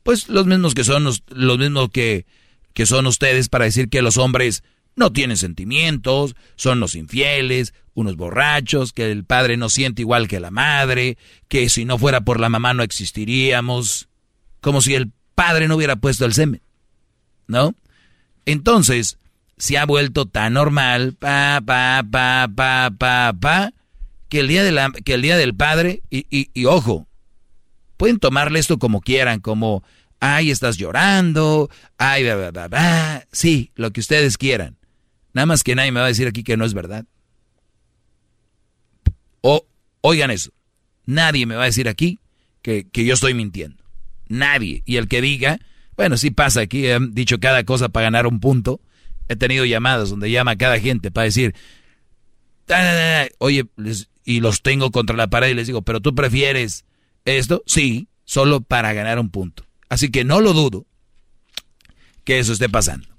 Pues 0.03 0.29
los 0.29 0.45
mismos 0.45 0.73
que 0.73 0.83
son 0.83 1.03
los, 1.03 1.23
mismos 1.29 1.89
que, 1.91 2.25
que 2.73 2.85
son 2.85 3.05
ustedes 3.05 3.49
para 3.49 3.65
decir 3.65 3.89
que 3.89 4.01
los 4.01 4.17
hombres 4.17 4.63
no 4.95 5.11
tienen 5.11 5.37
sentimientos, 5.37 6.35
son 6.55 6.79
los 6.79 6.95
infieles, 6.95 7.73
unos 7.93 8.15
borrachos, 8.15 8.93
que 8.93 9.11
el 9.11 9.23
padre 9.25 9.57
no 9.57 9.69
siente 9.69 10.01
igual 10.01 10.27
que 10.27 10.39
la 10.39 10.51
madre, 10.51 11.17
que 11.47 11.69
si 11.69 11.85
no 11.85 11.97
fuera 11.97 12.21
por 12.21 12.39
la 12.39 12.49
mamá 12.49 12.73
no 12.73 12.83
existiríamos, 12.83 14.07
como 14.61 14.81
si 14.81 14.95
el 14.95 15.11
padre 15.35 15.67
no 15.67 15.75
hubiera 15.75 15.95
puesto 15.95 16.25
el 16.25 16.33
semen, 16.33 16.61
¿no? 17.47 17.75
Entonces, 18.45 19.17
se 19.57 19.77
ha 19.77 19.85
vuelto 19.85 20.25
tan 20.25 20.53
normal, 20.53 21.13
pa, 21.13 21.61
pa, 21.65 22.03
pa, 22.09 22.49
pa, 22.53 22.89
pa, 22.97 23.33
pa, 23.39 23.73
que 24.29 24.39
el 24.39 24.47
día, 24.47 24.63
de 24.63 24.71
la, 24.71 24.91
que 24.91 25.13
el 25.13 25.21
día 25.21 25.37
del 25.37 25.55
padre, 25.55 26.03
y, 26.09 26.25
y, 26.29 26.65
ojo, 26.65 27.07
pueden 27.97 28.19
tomarle 28.19 28.59
esto 28.59 28.77
como 28.77 29.01
quieran, 29.01 29.39
como 29.39 29.83
ay, 30.19 30.51
estás 30.51 30.77
llorando, 30.77 31.69
ay, 31.97 32.23
bla, 32.23 32.51
bla, 32.51 32.67
bla, 32.67 33.27
sí, 33.31 33.71
lo 33.75 33.91
que 33.91 33.99
ustedes 33.99 34.37
quieran. 34.37 34.77
Nada 35.35 35.45
más 35.47 35.65
que 35.65 35.75
nadie 35.75 35.91
me 35.91 35.99
va 35.99 36.05
a 36.05 36.09
decir 36.09 36.27
aquí 36.27 36.43
que 36.43 36.55
no 36.55 36.63
es 36.63 36.73
verdad. 36.73 37.05
O, 39.41 39.67
oigan 39.99 40.31
eso, 40.31 40.51
nadie 41.05 41.45
me 41.45 41.55
va 41.55 41.63
a 41.63 41.65
decir 41.65 41.89
aquí 41.89 42.19
que, 42.61 42.87
que 42.89 43.03
yo 43.03 43.13
estoy 43.13 43.33
mintiendo. 43.33 43.83
Nadie. 44.29 44.81
Y 44.85 44.95
el 44.95 45.09
que 45.09 45.19
diga, 45.19 45.59
bueno, 45.97 46.15
sí 46.15 46.31
pasa 46.31 46.61
aquí, 46.61 46.87
he 46.87 46.97
dicho 47.11 47.37
cada 47.41 47.65
cosa 47.65 47.89
para 47.89 48.05
ganar 48.05 48.27
un 48.27 48.39
punto. 48.39 48.79
He 49.27 49.35
tenido 49.35 49.65
llamadas 49.65 50.09
donde 50.09 50.31
llama 50.31 50.55
cada 50.55 50.79
gente 50.79 51.11
para 51.11 51.25
decir, 51.25 51.53
oye, 53.39 53.65
y 54.23 54.39
los 54.39 54.61
tengo 54.61 54.89
contra 54.91 55.17
la 55.17 55.27
pared 55.27 55.49
y 55.49 55.53
les 55.53 55.67
digo, 55.67 55.81
pero 55.81 55.99
tú 55.99 56.15
prefieres 56.15 56.85
esto, 57.25 57.61
sí, 57.65 58.07
solo 58.23 58.61
para 58.61 58.93
ganar 58.93 59.19
un 59.19 59.29
punto. 59.29 59.65
Así 59.89 60.09
que 60.11 60.23
no 60.23 60.39
lo 60.39 60.53
dudo 60.53 60.85
que 62.23 62.39
eso 62.39 62.53
esté 62.53 62.69
pasando. 62.69 63.14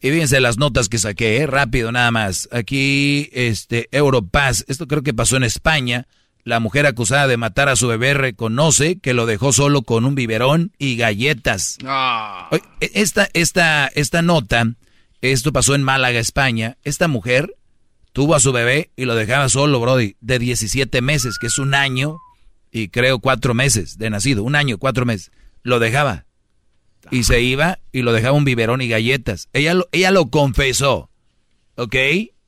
Y 0.00 0.10
fíjense 0.10 0.40
las 0.40 0.58
notas 0.58 0.88
que 0.88 0.98
saqué, 0.98 1.38
¿eh? 1.38 1.46
rápido 1.46 1.90
nada 1.90 2.10
más. 2.10 2.48
Aquí, 2.52 3.28
este, 3.32 3.88
Europaz, 3.90 4.64
esto 4.68 4.86
creo 4.86 5.02
que 5.02 5.14
pasó 5.14 5.36
en 5.36 5.44
España. 5.44 6.06
La 6.44 6.60
mujer 6.60 6.86
acusada 6.86 7.26
de 7.26 7.36
matar 7.36 7.68
a 7.68 7.76
su 7.76 7.88
bebé 7.88 8.14
reconoce 8.14 9.00
que 9.00 9.12
lo 9.12 9.26
dejó 9.26 9.52
solo 9.52 9.82
con 9.82 10.04
un 10.04 10.14
biberón 10.14 10.72
y 10.78 10.96
galletas. 10.96 11.78
Ah. 11.84 12.48
E, 12.52 12.90
esta, 12.94 13.28
esta, 13.34 13.88
esta 13.88 14.22
nota, 14.22 14.72
esto 15.20 15.52
pasó 15.52 15.74
en 15.74 15.82
Málaga, 15.82 16.20
España. 16.20 16.78
Esta 16.84 17.08
mujer 17.08 17.56
tuvo 18.12 18.36
a 18.36 18.40
su 18.40 18.52
bebé 18.52 18.90
y 18.96 19.04
lo 19.04 19.16
dejaba 19.16 19.48
solo, 19.48 19.80
Brody, 19.80 20.16
de 20.20 20.38
17 20.38 21.02
meses, 21.02 21.38
que 21.38 21.48
es 21.48 21.58
un 21.58 21.74
año 21.74 22.18
y 22.70 22.88
creo 22.88 23.18
cuatro 23.18 23.52
meses 23.52 23.98
de 23.98 24.10
nacido. 24.10 24.44
Un 24.44 24.54
año, 24.54 24.78
cuatro 24.78 25.04
meses 25.04 25.32
lo 25.64 25.80
dejaba. 25.80 26.24
Y 27.10 27.24
se 27.24 27.40
iba 27.40 27.78
y 27.92 28.02
lo 28.02 28.12
dejaba 28.12 28.36
un 28.36 28.44
biberón 28.44 28.80
y 28.80 28.88
galletas. 28.88 29.48
Ella 29.52 29.74
lo, 29.74 29.88
ella 29.92 30.10
lo 30.10 30.30
confesó. 30.30 31.10
¿Ok? 31.76 31.94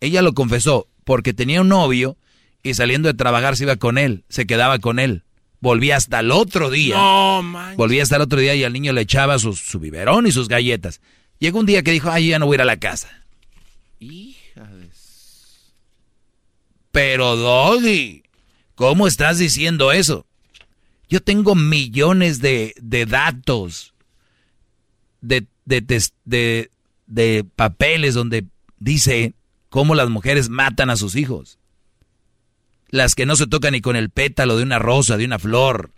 Ella 0.01 0.23
lo 0.23 0.35
confesó 0.35 0.89
porque 1.05 1.33
tenía 1.33 1.61
un 1.61 1.69
novio 1.69 2.17
y 2.63 2.75
saliendo 2.75 3.09
de 3.09 3.15
trabajar 3.15 3.57
se 3.57 3.65
iba 3.65 3.77
con 3.77 3.99
él, 3.99 4.25
se 4.29 4.47
quedaba 4.47 4.79
con 4.79 4.99
él. 4.99 5.25
Volvía 5.61 5.97
hasta 5.97 6.21
el 6.21 6.31
otro 6.31 6.71
día. 6.71 6.97
No, 6.97 7.43
Volvía 7.77 8.03
hasta 8.03 8.17
el 8.17 8.23
otro 8.23 8.41
día 8.41 8.55
y 8.55 8.65
al 8.65 8.73
niño 8.73 8.93
le 8.93 9.03
echaba 9.03 9.39
su, 9.39 9.55
su 9.55 9.79
biberón 9.79 10.27
y 10.27 10.33
sus 10.33 10.49
galletas. 10.49 11.01
Llegó 11.39 11.59
un 11.59 11.67
día 11.67 11.83
que 11.83 11.93
dijo, 11.93 12.11
ay, 12.11 12.29
ya 12.29 12.39
no 12.39 12.47
voy 12.47 12.55
a 12.55 12.57
ir 12.57 12.63
a 12.63 12.67
la 12.67 12.79
casa. 12.79 13.09
Hija 13.99 14.65
de... 14.65 14.91
Pero 16.91 17.37
Doggy, 17.37 18.25
¿cómo 18.75 19.07
estás 19.07 19.39
diciendo 19.39 19.93
eso? 19.93 20.27
Yo 21.09 21.21
tengo 21.21 21.55
millones 21.55 22.41
de, 22.41 22.75
datos, 23.09 23.90
de, 25.21 25.47
de, 25.65 26.71
de, 27.07 27.45
papeles 27.57 28.15
donde 28.15 28.47
dice 28.79 29.35
cómo 29.69 29.95
las 29.95 30.09
mujeres 30.09 30.49
matan 30.49 30.91
a 30.91 30.97
sus 30.97 31.17
hijos. 31.17 31.59
Las 32.89 33.15
que 33.15 33.27
no 33.27 33.37
se 33.37 33.47
tocan 33.47 33.73
ni 33.73 33.81
con 33.81 33.97
el 33.97 34.11
pétalo 34.11 34.57
de 34.57 34.65
una 34.65 34.79
rosa, 34.79 35.17
de 35.17 35.25
una 35.25 35.39
flor. 35.39 35.91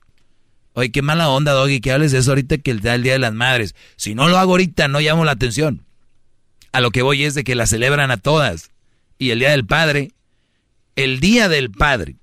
Oye, 0.74 0.90
qué 0.90 1.02
mala 1.02 1.28
onda, 1.28 1.52
Doggy, 1.52 1.80
que 1.80 1.92
hables 1.92 2.12
de 2.12 2.18
eso 2.18 2.30
ahorita 2.30 2.58
que 2.58 2.70
el 2.70 2.80
Día 2.80 3.12
de 3.12 3.18
las 3.18 3.32
Madres. 3.32 3.74
Si 3.96 4.14
no 4.14 4.28
lo 4.28 4.38
hago 4.38 4.52
ahorita, 4.52 4.88
no 4.88 5.00
llamo 5.00 5.24
la 5.24 5.32
atención. 5.32 5.84
A 6.72 6.80
lo 6.80 6.90
que 6.90 7.02
voy 7.02 7.24
es 7.24 7.34
de 7.34 7.44
que 7.44 7.54
la 7.54 7.66
celebran 7.66 8.10
a 8.10 8.16
todas. 8.16 8.70
Y 9.18 9.30
el 9.30 9.38
Día 9.38 9.50
del 9.50 9.66
Padre, 9.66 10.12
el 10.96 11.20
Día 11.20 11.48
del 11.48 11.70
Padre, 11.70 12.16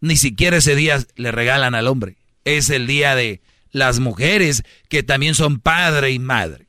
ni 0.00 0.16
siquiera 0.16 0.56
ese 0.56 0.74
día 0.74 1.02
le 1.14 1.32
regalan 1.32 1.74
al 1.74 1.86
hombre. 1.86 2.16
Es 2.44 2.70
el 2.70 2.86
día 2.86 3.14
de 3.14 3.40
las 3.72 3.98
mujeres 3.98 4.62
que 4.88 5.02
también 5.02 5.34
son 5.34 5.58
padre 5.58 6.12
y 6.12 6.18
madre. 6.18 6.68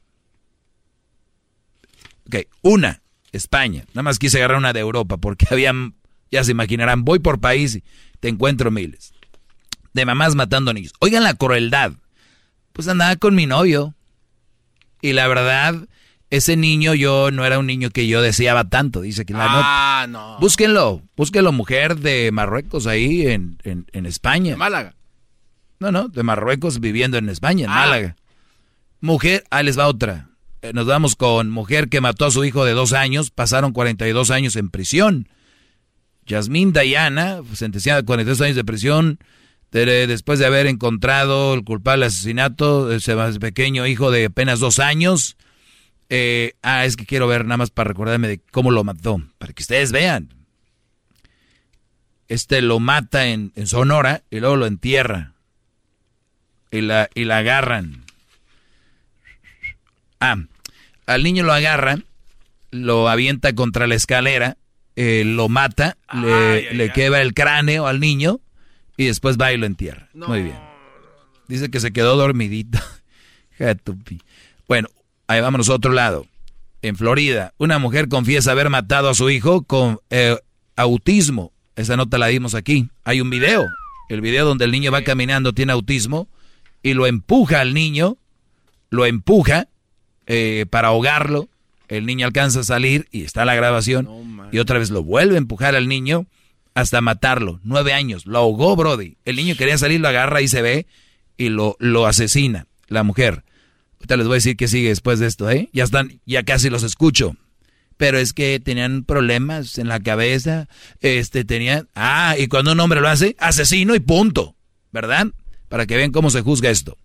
Ok, 2.27 2.47
una, 2.61 3.01
España. 3.31 3.85
Nada 3.89 4.03
más 4.03 4.19
quise 4.19 4.38
agarrar 4.38 4.57
una 4.57 4.73
de 4.73 4.80
Europa 4.80 5.17
porque 5.17 5.45
habían, 5.51 5.95
ya 6.31 6.43
se 6.43 6.51
imaginarán, 6.51 7.03
voy 7.03 7.19
por 7.19 7.39
país 7.39 7.75
y 7.75 7.84
te 8.19 8.30
encuentro 8.30 8.71
miles. 8.71 9.13
De 9.93 10.05
mamás 10.05 10.34
matando 10.34 10.73
niños. 10.73 10.93
Oigan 10.99 11.23
la 11.23 11.35
crueldad. 11.35 11.91
Pues 12.71 12.88
andaba 12.88 13.15
con 13.17 13.35
mi 13.35 13.45
novio. 13.45 13.93
Y 15.01 15.13
la 15.13 15.27
verdad, 15.27 15.88
ese 16.34 16.57
niño 16.57 16.95
yo 16.95 17.30
no 17.30 17.45
era 17.45 17.59
un 17.59 17.67
niño 17.67 17.91
que 17.91 18.07
yo 18.07 18.21
deseaba 18.21 18.63
tanto, 18.69 19.01
dice 19.01 19.23
que 19.23 19.34
la 19.34 19.45
ah, 19.49 20.07
no. 20.07 20.39
Búsquenlo, 20.39 21.03
búsquenlo, 21.15 21.51
mujer 21.51 21.97
de 21.97 22.31
Marruecos 22.31 22.88
ahí 22.88 23.27
en, 23.27 23.59
en, 23.63 24.05
España. 24.07 24.51
De 24.51 24.57
Málaga. 24.57 24.95
No, 25.84 25.91
no, 25.91 26.07
de 26.07 26.23
Marruecos 26.23 26.80
viviendo 26.80 27.18
en 27.18 27.27
España, 27.27 27.65
en 27.65 27.72
ah. 27.72 27.76
Málaga. 27.76 28.15
Mujer, 29.01 29.43
ahí 29.49 29.65
les 29.65 29.77
va 29.77 29.89
otra. 29.89 30.30
Eh, 30.61 30.72
nos 30.73 30.85
vamos 30.85 31.18
con 31.18 31.49
mujer 31.49 31.89
que 31.89 31.99
mató 31.99 32.23
a 32.23 32.31
su 32.31 32.45
hijo 32.45 32.64
de 32.64 32.72
dos 32.72 32.93
años, 32.93 33.31
pasaron 33.31 33.73
42 33.73 34.31
años 34.31 34.55
en 34.55 34.69
prisión. 34.69 35.27
Yasmín 36.26 36.72
Dayana, 36.72 37.41
sentenciada 37.53 37.99
a 37.99 38.03
42 38.03 38.39
años 38.39 38.55
de 38.55 38.64
prisión, 38.64 39.19
después 39.72 40.39
de 40.39 40.45
haber 40.45 40.68
encontrado 40.68 41.53
el 41.53 41.65
culpable 41.65 42.05
asesinato 42.05 42.88
de 42.88 42.95
ese 42.95 43.18
pequeño 43.41 43.85
hijo 43.85 44.10
de 44.10 44.23
apenas 44.23 44.61
dos 44.61 44.80
años. 44.80 45.35
Eh, 46.07 46.53
ah, 46.61 46.85
es 46.85 46.95
que 46.95 47.05
quiero 47.05 47.27
ver 47.27 47.43
nada 47.43 47.57
más 47.57 47.72
para 47.72 47.89
recordarme 47.89 48.30
de 48.30 48.39
cómo 48.51 48.72
lo 48.72 48.85
mató, 48.85 49.22
para 49.38 49.51
que 49.51 49.64
ustedes 49.64 49.91
vean. 49.91 50.30
Este 52.30 52.61
lo 52.61 52.80
mata 52.80 53.27
en, 53.27 53.51
en 53.57 53.68
Sonora 53.68 54.23
y 54.31 54.39
luego 54.39 54.55
lo 54.55 54.65
entierra. 54.65 55.32
Y 56.73 56.81
la, 56.81 57.07
y 57.13 57.25
la 57.25 57.37
agarran. 57.37 58.03
Ah, 60.19 60.37
al 61.05 61.21
niño 61.21 61.43
lo 61.43 61.53
agarra, 61.53 61.99
lo 62.71 63.07
avienta 63.09 63.53
contra 63.53 63.85
la 63.85 63.93
escalera, 63.93 64.57
eh, 64.95 65.23
lo 65.23 65.49
mata, 65.49 65.97
le, 66.11 66.73
le 66.73 66.91
quebra 66.91 67.21
el 67.21 67.35
cráneo 67.35 67.85
al 67.85 67.99
niño 67.99 68.39
y 68.97 69.05
después 69.05 69.37
va 69.37 69.53
y 69.53 69.57
lo 69.57 69.67
entierra. 69.67 70.09
Muy 70.13 70.41
bien. 70.41 70.57
Dice 71.47 71.69
que 71.69 71.79
se 71.79 71.93
quedó 71.93 72.15
dormidito. 72.15 72.79
bueno, 74.67 74.89
ahí 75.27 75.41
vamos 75.41 75.69
a 75.69 75.73
otro 75.73 75.91
lado. 75.91 76.25
En 76.81 76.95
Florida, 76.95 77.53
una 77.57 77.77
mujer 77.77 78.09
confiesa 78.09 78.51
haber 78.51 78.71
matado 78.71 79.09
a 79.09 79.13
su 79.13 79.29
hijo 79.29 79.61
con 79.61 79.99
eh, 80.09 80.37
autismo. 80.75 81.53
Esa 81.75 81.95
nota 81.97 82.17
la 82.17 82.27
dimos 82.27 82.55
aquí. 82.55 82.89
Hay 83.03 83.21
un 83.21 83.29
video. 83.29 83.63
El 84.09 84.21
video 84.21 84.45
donde 84.45 84.65
el 84.65 84.71
niño 84.71 84.91
va 84.91 85.03
caminando 85.03 85.53
tiene 85.53 85.71
autismo 85.71 86.27
y 86.84 86.93
lo 86.93 87.07
empuja 87.07 87.61
al 87.61 87.73
niño, 87.73 88.18
lo 88.89 89.05
empuja 89.05 89.69
eh, 90.27 90.65
para 90.69 90.89
ahogarlo. 90.89 91.49
El 91.88 92.05
niño 92.05 92.27
alcanza 92.27 92.60
a 92.60 92.64
salir 92.64 93.07
y 93.11 93.23
está 93.23 93.45
la 93.45 93.55
grabación. 93.55 94.07
y 94.51 94.60
otra 94.60 94.77
vez 94.77 94.91
lo 94.91 95.03
vuelve 95.03 95.35
a 95.35 95.39
empujar 95.39 95.76
al 95.76 95.88
niño 95.88 96.27
hasta 96.76 97.01
matarlo. 97.01 97.60
Nueve 97.64 97.93
años. 97.93 98.26
Lo 98.26 98.39
ahogó, 98.39 98.76
Brody. 98.76 99.18
El 99.26 99.38
niño 99.38 99.55
quería 99.55 99.77
salir, 99.77 99.99
lo 99.99 100.07
agarra 100.07 100.41
y 100.41 100.47
se 100.47 100.61
ve 100.61 100.85
y 101.38 101.49
lo, 101.49 101.76
lo 101.80 102.05
asesina. 102.05 102.68
La 102.88 103.03
mujer. 103.03 103.43
Ahorita 103.97 104.18
les 104.18 104.27
voy 104.27 104.34
a 104.34 104.35
decir 104.35 104.57
qué 104.57 104.68
sigue 104.68 104.89
después 104.89 105.19
de 105.19 105.27
esto, 105.27 105.49
¿eh? 105.49 105.69
Ya 105.72 105.85
están, 105.85 106.19
ya 106.26 106.43
casi 106.43 106.69
los 106.69 106.84
escucho. 106.84 107.38
Pero 107.95 108.18
es 108.18 108.34
que 108.34 108.60
tenían 108.60 109.03
problemas 109.03 109.77
en 109.77 109.88
la 109.88 109.99
cabeza. 109.99 110.68
Este, 110.99 111.45
tenían. 111.45 111.88
Ah, 111.95 112.35
y 112.38 112.47
cuando 112.47 112.73
un 112.73 112.80
hombre 112.80 113.01
lo 113.01 113.07
hace, 113.07 113.35
asesino 113.39 113.95
y 113.95 113.99
punto. 113.99 114.55
¿Verdad? 114.91 115.27
Para 115.73 115.87
que 115.87 115.97
vean 115.97 116.11
cómo 116.11 116.29
se 116.29 116.43
juzga 116.43 116.69
esto. 116.69 116.99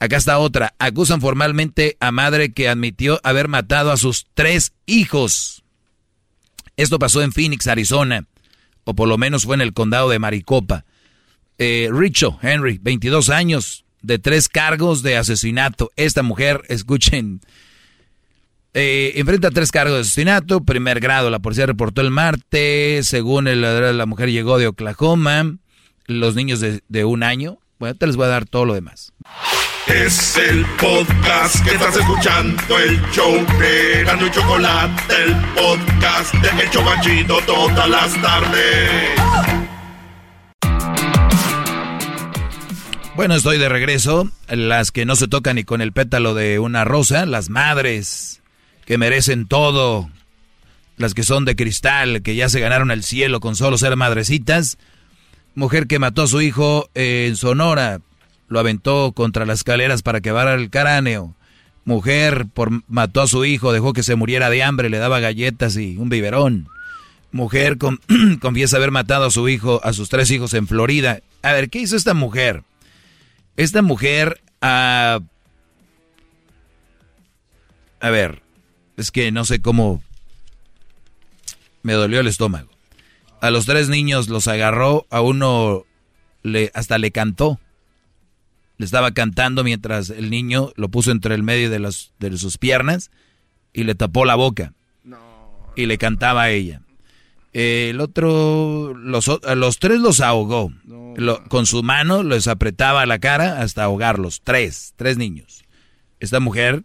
Acá 0.00 0.16
está 0.16 0.36
otra. 0.40 0.74
Acusan 0.80 1.20
formalmente 1.20 1.96
a 2.00 2.10
madre 2.10 2.52
que 2.52 2.68
admitió 2.68 3.20
haber 3.22 3.46
matado 3.46 3.92
a 3.92 3.96
sus 3.96 4.26
tres 4.34 4.72
hijos. 4.86 5.62
Esto 6.76 6.98
pasó 6.98 7.22
en 7.22 7.30
Phoenix, 7.30 7.68
Arizona. 7.68 8.26
O 8.82 8.94
por 8.94 9.06
lo 9.06 9.18
menos 9.18 9.44
fue 9.44 9.54
en 9.54 9.60
el 9.60 9.72
condado 9.72 10.10
de 10.10 10.18
Maricopa. 10.18 10.84
Eh, 11.58 11.90
Richo 11.92 12.40
Henry, 12.42 12.80
22 12.82 13.30
años, 13.30 13.84
de 14.02 14.18
tres 14.18 14.48
cargos 14.48 15.04
de 15.04 15.16
asesinato. 15.16 15.92
Esta 15.94 16.24
mujer, 16.24 16.62
escuchen, 16.68 17.40
eh, 18.74 19.12
enfrenta 19.14 19.52
tres 19.52 19.70
cargos 19.70 19.94
de 19.94 20.00
asesinato. 20.00 20.64
Primer 20.64 20.98
grado, 20.98 21.30
la 21.30 21.38
policía 21.38 21.66
reportó 21.66 22.00
el 22.00 22.10
martes. 22.10 23.06
Según 23.06 23.46
el 23.46 23.60
la 23.96 24.06
mujer 24.06 24.32
llegó 24.32 24.58
de 24.58 24.66
Oklahoma. 24.66 25.56
Los 26.06 26.34
niños 26.34 26.58
de, 26.58 26.82
de 26.88 27.04
un 27.04 27.22
año. 27.22 27.60
Bueno, 27.82 27.96
te 27.96 28.06
les 28.06 28.14
voy 28.14 28.26
a 28.26 28.28
dar 28.28 28.44
todo 28.44 28.64
lo 28.64 28.74
demás. 28.74 29.12
Es 29.88 30.36
el 30.36 30.64
podcast 30.80 31.64
que 31.64 31.74
estás 31.74 31.96
escuchando, 31.96 32.78
el 32.78 33.02
show 33.10 33.44
de 33.58 34.04
Gano 34.04 34.24
y 34.24 34.30
Chocolate, 34.30 35.14
el 35.24 35.34
podcast 35.52 36.32
de 36.32 36.62
Hecho 36.62 36.78
Chocachito 36.78 37.38
todas 37.44 37.88
las 37.88 38.22
tardes. 38.22 38.90
Bueno, 43.16 43.34
estoy 43.34 43.58
de 43.58 43.68
regreso. 43.68 44.30
Las 44.48 44.92
que 44.92 45.04
no 45.04 45.16
se 45.16 45.26
tocan 45.26 45.56
ni 45.56 45.64
con 45.64 45.80
el 45.80 45.90
pétalo 45.90 46.34
de 46.34 46.60
una 46.60 46.84
rosa, 46.84 47.26
las 47.26 47.50
madres 47.50 48.42
que 48.84 48.96
merecen 48.96 49.48
todo, 49.48 50.08
las 50.98 51.14
que 51.14 51.24
son 51.24 51.44
de 51.44 51.56
cristal, 51.56 52.22
que 52.22 52.36
ya 52.36 52.48
se 52.48 52.60
ganaron 52.60 52.92
el 52.92 53.02
cielo 53.02 53.40
con 53.40 53.56
solo 53.56 53.76
ser 53.76 53.96
madrecitas. 53.96 54.78
Mujer 55.54 55.86
que 55.86 55.98
mató 55.98 56.22
a 56.22 56.26
su 56.26 56.40
hijo 56.40 56.88
en 56.94 57.36
Sonora, 57.36 58.00
lo 58.48 58.58
aventó 58.58 59.12
contra 59.12 59.46
las 59.46 59.60
escaleras 59.60 60.02
para 60.02 60.20
quebrar 60.20 60.58
el 60.58 60.70
cráneo. 60.70 61.34
Mujer 61.84 62.46
por, 62.52 62.70
mató 62.88 63.20
a 63.20 63.26
su 63.26 63.44
hijo, 63.44 63.72
dejó 63.72 63.92
que 63.92 64.02
se 64.02 64.14
muriera 64.14 64.50
de 64.50 64.62
hambre, 64.62 64.88
le 64.88 64.98
daba 64.98 65.20
galletas 65.20 65.76
y 65.76 65.96
un 65.96 66.08
biberón. 66.08 66.68
Mujer 67.32 67.76
con, 67.78 68.00
confiesa 68.40 68.76
haber 68.76 68.90
matado 68.90 69.26
a 69.26 69.30
su 69.30 69.48
hijo, 69.48 69.80
a 69.84 69.92
sus 69.92 70.08
tres 70.08 70.30
hijos 70.30 70.54
en 70.54 70.66
Florida. 70.66 71.20
A 71.42 71.52
ver, 71.52 71.70
¿qué 71.70 71.80
hizo 71.80 71.96
esta 71.96 72.14
mujer? 72.14 72.62
Esta 73.56 73.82
mujer, 73.82 74.40
a 74.60 75.20
ver, 78.00 78.42
es 78.96 79.10
que 79.10 79.30
no 79.32 79.44
sé 79.44 79.60
cómo 79.60 80.02
me 81.82 81.92
dolió 81.92 82.20
el 82.20 82.26
estómago. 82.26 82.71
A 83.42 83.50
los 83.50 83.66
tres 83.66 83.90
niños 83.90 84.28
los 84.28 84.48
agarró, 84.48 85.06
a 85.10 85.20
uno 85.20 85.84
le, 86.42 86.70
hasta 86.74 86.96
le 86.96 87.10
cantó 87.10 87.60
le 88.82 88.86
estaba 88.86 89.12
cantando 89.12 89.62
mientras 89.62 90.10
el 90.10 90.28
niño 90.28 90.72
lo 90.74 90.88
puso 90.88 91.12
entre 91.12 91.36
el 91.36 91.44
medio 91.44 91.70
de, 91.70 91.78
las, 91.78 92.12
de 92.18 92.36
sus 92.36 92.58
piernas 92.58 93.12
y 93.72 93.84
le 93.84 93.94
tapó 93.94 94.24
la 94.24 94.34
boca. 94.34 94.72
Y 95.76 95.86
le 95.86 95.98
cantaba 95.98 96.42
a 96.42 96.50
ella. 96.50 96.82
el 97.52 98.00
otro, 98.00 98.92
los, 98.94 99.30
los 99.54 99.78
tres 99.78 100.00
los 100.00 100.20
ahogó. 100.20 100.72
con 101.48 101.66
su 101.66 101.84
mano 101.84 102.24
les 102.24 102.48
apretaba 102.48 103.06
la 103.06 103.20
cara 103.20 103.62
hasta 103.62 103.84
ahogarlos. 103.84 104.40
Tres, 104.42 104.94
tres 104.96 105.16
niños. 105.16 105.62
Esta 106.18 106.40
mujer, 106.40 106.82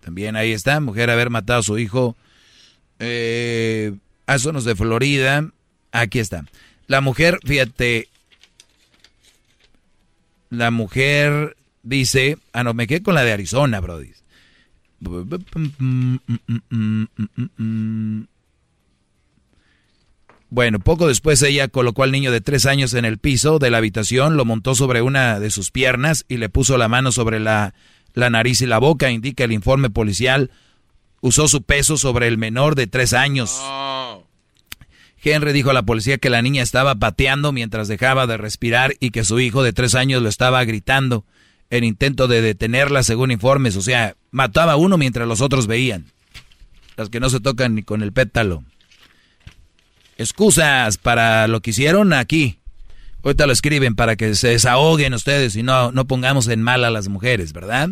también 0.00 0.36
ahí 0.36 0.52
está, 0.52 0.80
mujer 0.80 1.08
haber 1.08 1.30
matado 1.30 1.60
a 1.60 1.62
su 1.64 1.78
hijo. 1.78 2.14
Eh, 2.98 3.94
a 4.26 4.38
zonas 4.38 4.64
de 4.64 4.76
Florida. 4.76 5.50
Aquí 5.92 6.18
está. 6.18 6.44
La 6.86 7.00
mujer, 7.00 7.38
fíjate, 7.44 8.08
la 10.50 10.70
mujer 10.70 11.56
dice, 11.82 12.38
ah, 12.52 12.64
no, 12.64 12.74
me 12.74 12.86
quedé 12.86 13.02
con 13.02 13.14
la 13.14 13.24
de 13.24 13.32
Arizona, 13.32 13.80
Brody. 13.80 14.12
Bueno, 20.50 20.78
poco 20.80 21.06
después 21.06 21.42
ella 21.42 21.68
colocó 21.68 22.02
al 22.02 22.12
niño 22.12 22.32
de 22.32 22.40
tres 22.40 22.64
años 22.64 22.94
en 22.94 23.04
el 23.04 23.18
piso 23.18 23.58
de 23.58 23.70
la 23.70 23.78
habitación, 23.78 24.36
lo 24.36 24.44
montó 24.44 24.74
sobre 24.74 25.02
una 25.02 25.38
de 25.40 25.50
sus 25.50 25.70
piernas 25.70 26.24
y 26.26 26.38
le 26.38 26.48
puso 26.48 26.78
la 26.78 26.88
mano 26.88 27.12
sobre 27.12 27.38
la, 27.38 27.74
la 28.14 28.30
nariz 28.30 28.62
y 28.62 28.66
la 28.66 28.78
boca, 28.78 29.10
indica 29.10 29.44
el 29.44 29.52
informe 29.52 29.90
policial. 29.90 30.50
Usó 31.20 31.48
su 31.48 31.62
peso 31.62 31.96
sobre 31.96 32.28
el 32.28 32.38
menor 32.38 32.76
de 32.76 32.86
tres 32.86 33.12
años. 33.12 33.60
Henry 35.22 35.52
dijo 35.52 35.70
a 35.70 35.74
la 35.74 35.82
policía 35.82 36.18
que 36.18 36.30
la 36.30 36.42
niña 36.42 36.62
estaba 36.62 36.94
pateando 36.94 37.52
mientras 37.52 37.88
dejaba 37.88 38.26
de 38.26 38.36
respirar 38.36 38.94
y 39.00 39.10
que 39.10 39.24
su 39.24 39.40
hijo 39.40 39.62
de 39.62 39.72
tres 39.72 39.94
años 39.94 40.22
lo 40.22 40.28
estaba 40.28 40.64
gritando 40.64 41.24
en 41.70 41.84
intento 41.84 42.28
de 42.28 42.40
detenerla 42.40 43.02
según 43.02 43.30
informes. 43.30 43.76
O 43.76 43.82
sea, 43.82 44.16
mataba 44.30 44.72
a 44.72 44.76
uno 44.76 44.96
mientras 44.96 45.26
los 45.26 45.40
otros 45.40 45.66
veían. 45.66 46.06
Las 46.96 47.08
que 47.10 47.20
no 47.20 47.30
se 47.30 47.40
tocan 47.40 47.74
ni 47.74 47.82
con 47.82 48.02
el 48.02 48.12
pétalo. 48.12 48.64
excusas 50.16 50.98
para 50.98 51.46
lo 51.48 51.60
que 51.60 51.70
hicieron 51.70 52.12
aquí. 52.12 52.58
Ahorita 53.22 53.46
lo 53.46 53.52
escriben 53.52 53.94
para 53.94 54.16
que 54.16 54.34
se 54.34 54.48
desahoguen 54.48 55.14
ustedes 55.14 55.56
y 55.56 55.62
no, 55.62 55.92
no 55.92 56.06
pongamos 56.06 56.48
en 56.48 56.62
mal 56.62 56.84
a 56.84 56.90
las 56.90 57.08
mujeres, 57.08 57.52
¿verdad? 57.52 57.90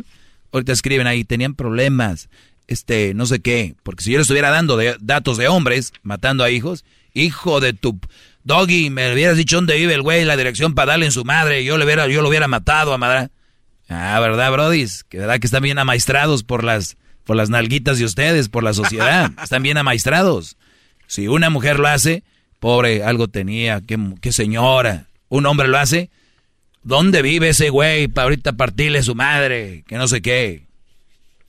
Ahorita 0.52 0.72
escriben 0.72 1.06
ahí, 1.06 1.24
tenían 1.24 1.54
problemas, 1.54 2.28
este, 2.68 3.12
no 3.14 3.26
sé 3.26 3.40
qué. 3.40 3.74
Porque 3.82 4.04
si 4.04 4.12
yo 4.12 4.18
le 4.18 4.22
estuviera 4.22 4.50
dando 4.50 4.78
datos 5.00 5.36
de 5.36 5.48
hombres 5.48 5.92
matando 6.02 6.44
a 6.44 6.50
hijos, 6.50 6.84
hijo 7.16 7.60
de 7.60 7.72
tu... 7.72 7.98
Doggy, 8.44 8.90
me 8.90 9.12
hubieras 9.12 9.36
dicho 9.36 9.56
dónde 9.56 9.76
vive 9.76 9.94
el 9.94 10.02
güey, 10.02 10.24
la 10.24 10.36
dirección 10.36 10.74
para 10.74 10.92
darle 10.92 11.06
en 11.06 11.12
su 11.12 11.24
madre, 11.24 11.64
yo, 11.64 11.78
le 11.78 11.84
hubiera, 11.84 12.06
yo 12.06 12.22
lo 12.22 12.28
hubiera 12.28 12.46
matado 12.46 12.92
a 12.92 12.98
madre. 12.98 13.30
Ah, 13.88 14.20
¿verdad, 14.20 14.52
brodis? 14.52 15.02
Que 15.04 15.18
verdad 15.18 15.40
que 15.40 15.46
están 15.46 15.64
bien 15.64 15.78
amaestrados 15.78 16.44
por 16.44 16.62
las, 16.62 16.96
por 17.24 17.36
las 17.36 17.50
nalguitas 17.50 17.98
de 17.98 18.04
ustedes, 18.04 18.48
por 18.48 18.62
la 18.62 18.72
sociedad. 18.72 19.32
están 19.42 19.64
bien 19.64 19.78
amaestrados. 19.78 20.56
Si 21.08 21.26
una 21.26 21.50
mujer 21.50 21.80
lo 21.80 21.88
hace, 21.88 22.22
pobre, 22.60 23.02
algo 23.02 23.26
tenía, 23.28 23.80
qué, 23.80 23.98
qué 24.20 24.32
señora. 24.32 25.08
Un 25.28 25.46
hombre 25.46 25.66
lo 25.66 25.78
hace, 25.78 26.10
¿dónde 26.82 27.22
vive 27.22 27.48
ese 27.48 27.70
güey 27.70 28.06
para 28.06 28.24
ahorita 28.24 28.52
partirle 28.52 29.02
su 29.02 29.16
madre? 29.16 29.82
Que 29.88 29.96
no 29.96 30.06
sé 30.06 30.22
qué. 30.22 30.66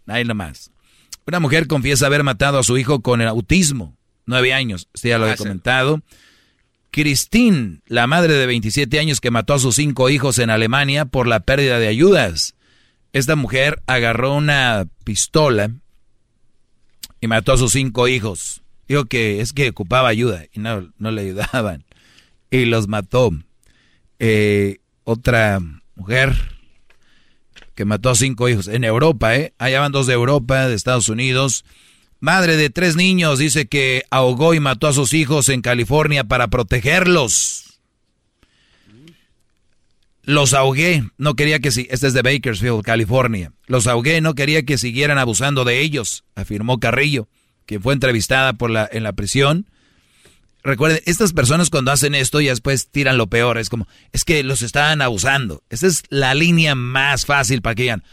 Ahí 0.07 0.23
nomás. 0.23 0.71
Una 1.27 1.39
mujer 1.39 1.67
confiesa 1.67 2.05
haber 2.05 2.23
matado 2.23 2.57
a 2.57 2.63
su 2.63 2.77
hijo 2.77 3.01
con 3.01 3.21
el 3.21 3.27
autismo, 3.27 3.96
nueve 4.27 4.53
años, 4.53 4.87
este 4.93 5.09
ya 5.09 5.17
lo 5.17 5.27
he 5.27 5.31
ah, 5.31 5.35
comentado. 5.35 6.01
Christine, 6.91 7.81
la 7.87 8.07
madre 8.07 8.33
de 8.33 8.45
27 8.45 8.99
años 8.99 9.21
que 9.21 9.31
mató 9.31 9.53
a 9.53 9.59
sus 9.59 9.75
cinco 9.75 10.09
hijos 10.09 10.39
en 10.39 10.49
Alemania 10.49 11.05
por 11.05 11.27
la 11.27 11.41
pérdida 11.41 11.79
de 11.79 11.87
ayudas. 11.87 12.55
Esta 13.13 13.35
mujer 13.35 13.81
agarró 13.87 14.35
una 14.35 14.87
pistola 15.03 15.71
y 17.21 17.27
mató 17.27 17.53
a 17.53 17.57
sus 17.57 17.71
cinco 17.71 18.07
hijos. 18.07 18.61
Dijo 18.87 19.05
que 19.05 19.41
es 19.41 19.53
que 19.53 19.69
ocupaba 19.69 20.07
ayuda 20.07 20.45
y 20.51 20.59
no, 20.59 20.91
no 20.97 21.11
le 21.11 21.21
ayudaban. 21.21 21.85
Y 22.49 22.65
los 22.65 22.87
mató. 22.87 23.31
Eh, 24.19 24.77
otra 25.03 25.59
mujer 25.95 26.33
que 27.75 27.85
mató 27.85 28.09
a 28.09 28.15
cinco 28.15 28.49
hijos 28.49 28.67
en 28.67 28.83
Europa, 28.83 29.35
¿eh? 29.35 29.53
Allá 29.59 29.81
van 29.81 29.91
dos 29.91 30.07
de 30.07 30.13
Europa, 30.13 30.67
de 30.67 30.73
Estados 30.73 31.09
Unidos. 31.09 31.65
Madre 32.19 32.57
de 32.57 32.69
tres 32.69 32.95
niños 32.95 33.39
dice 33.39 33.67
que 33.67 34.03
ahogó 34.09 34.53
y 34.53 34.59
mató 34.59 34.87
a 34.87 34.93
sus 34.93 35.13
hijos 35.13 35.49
en 35.49 35.61
California 35.61 36.23
para 36.23 36.47
protegerlos. 36.47 37.79
Los 40.23 40.53
ahogué, 40.53 41.03
no 41.17 41.35
quería 41.35 41.59
que 41.59 41.71
si 41.71 41.87
este 41.89 42.07
es 42.07 42.13
de 42.13 42.21
Bakersfield, 42.21 42.83
California. 42.83 43.53
Los 43.67 43.87
ahogué, 43.87 44.19
no 44.19 44.35
quería 44.35 44.63
que 44.63 44.77
siguieran 44.77 45.17
abusando 45.17 45.63
de 45.63 45.79
ellos, 45.79 46.25
afirmó 46.35 46.79
Carrillo 46.79 47.29
que 47.67 47.79
fue 47.79 47.93
entrevistada 47.93 48.53
por 48.53 48.71
la, 48.71 48.89
en 48.91 49.03
la 49.03 49.13
prisión. 49.13 49.67
Recuerden, 50.63 51.01
estas 51.05 51.33
personas 51.33 51.69
cuando 51.69 51.91
hacen 51.91 52.15
esto 52.15 52.41
y 52.41 52.47
después 52.47 52.87
tiran 52.87 53.17
lo 53.17 53.27
peor, 53.27 53.59
es 53.59 53.69
como, 53.69 53.87
es 54.11 54.23
que 54.23 54.41
los 54.41 54.63
estaban 54.63 55.01
abusando. 55.01 55.63
Esa 55.69 55.85
es 55.85 56.03
la 56.09 56.33
línea 56.33 56.73
más 56.73 57.25
fácil 57.25 57.61
para 57.61 57.75
que 57.75 57.83
digan. 57.83 58.03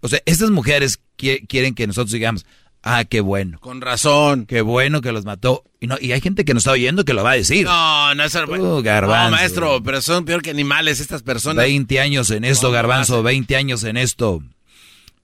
O 0.00 0.08
sea, 0.08 0.20
estas 0.26 0.50
mujeres 0.50 1.00
quieren 1.16 1.74
que 1.74 1.86
nosotros 1.86 2.12
digamos, 2.12 2.44
ah, 2.84 3.04
qué 3.04 3.20
bueno. 3.20 3.58
Con 3.60 3.80
razón. 3.80 4.46
Qué 4.46 4.60
bueno 4.60 5.00
que 5.00 5.12
los 5.12 5.24
mató. 5.24 5.64
Y, 5.80 5.88
no, 5.88 5.96
y 6.00 6.12
hay 6.12 6.20
gente 6.20 6.44
que 6.44 6.54
nos 6.54 6.62
está 6.62 6.72
oyendo 6.72 7.04
que 7.04 7.14
lo 7.14 7.24
va 7.24 7.32
a 7.32 7.36
decir. 7.36 7.66
No, 7.66 8.14
no 8.14 8.24
es 8.24 8.34
el... 8.34 8.48
Uh, 8.48 8.82
garbanzo. 8.82 9.30
No, 9.30 9.36
maestro, 9.36 9.82
pero 9.82 10.00
son 10.00 10.24
peor 10.24 10.42
que 10.42 10.50
animales 10.50 11.00
estas 11.00 11.22
personas. 11.22 11.64
20 11.64 12.00
años 12.00 12.30
en 12.30 12.44
esto, 12.44 12.70
garbanzo, 12.70 13.22
20 13.22 13.56
años 13.56 13.84
en 13.84 13.96
esto. 13.96 14.42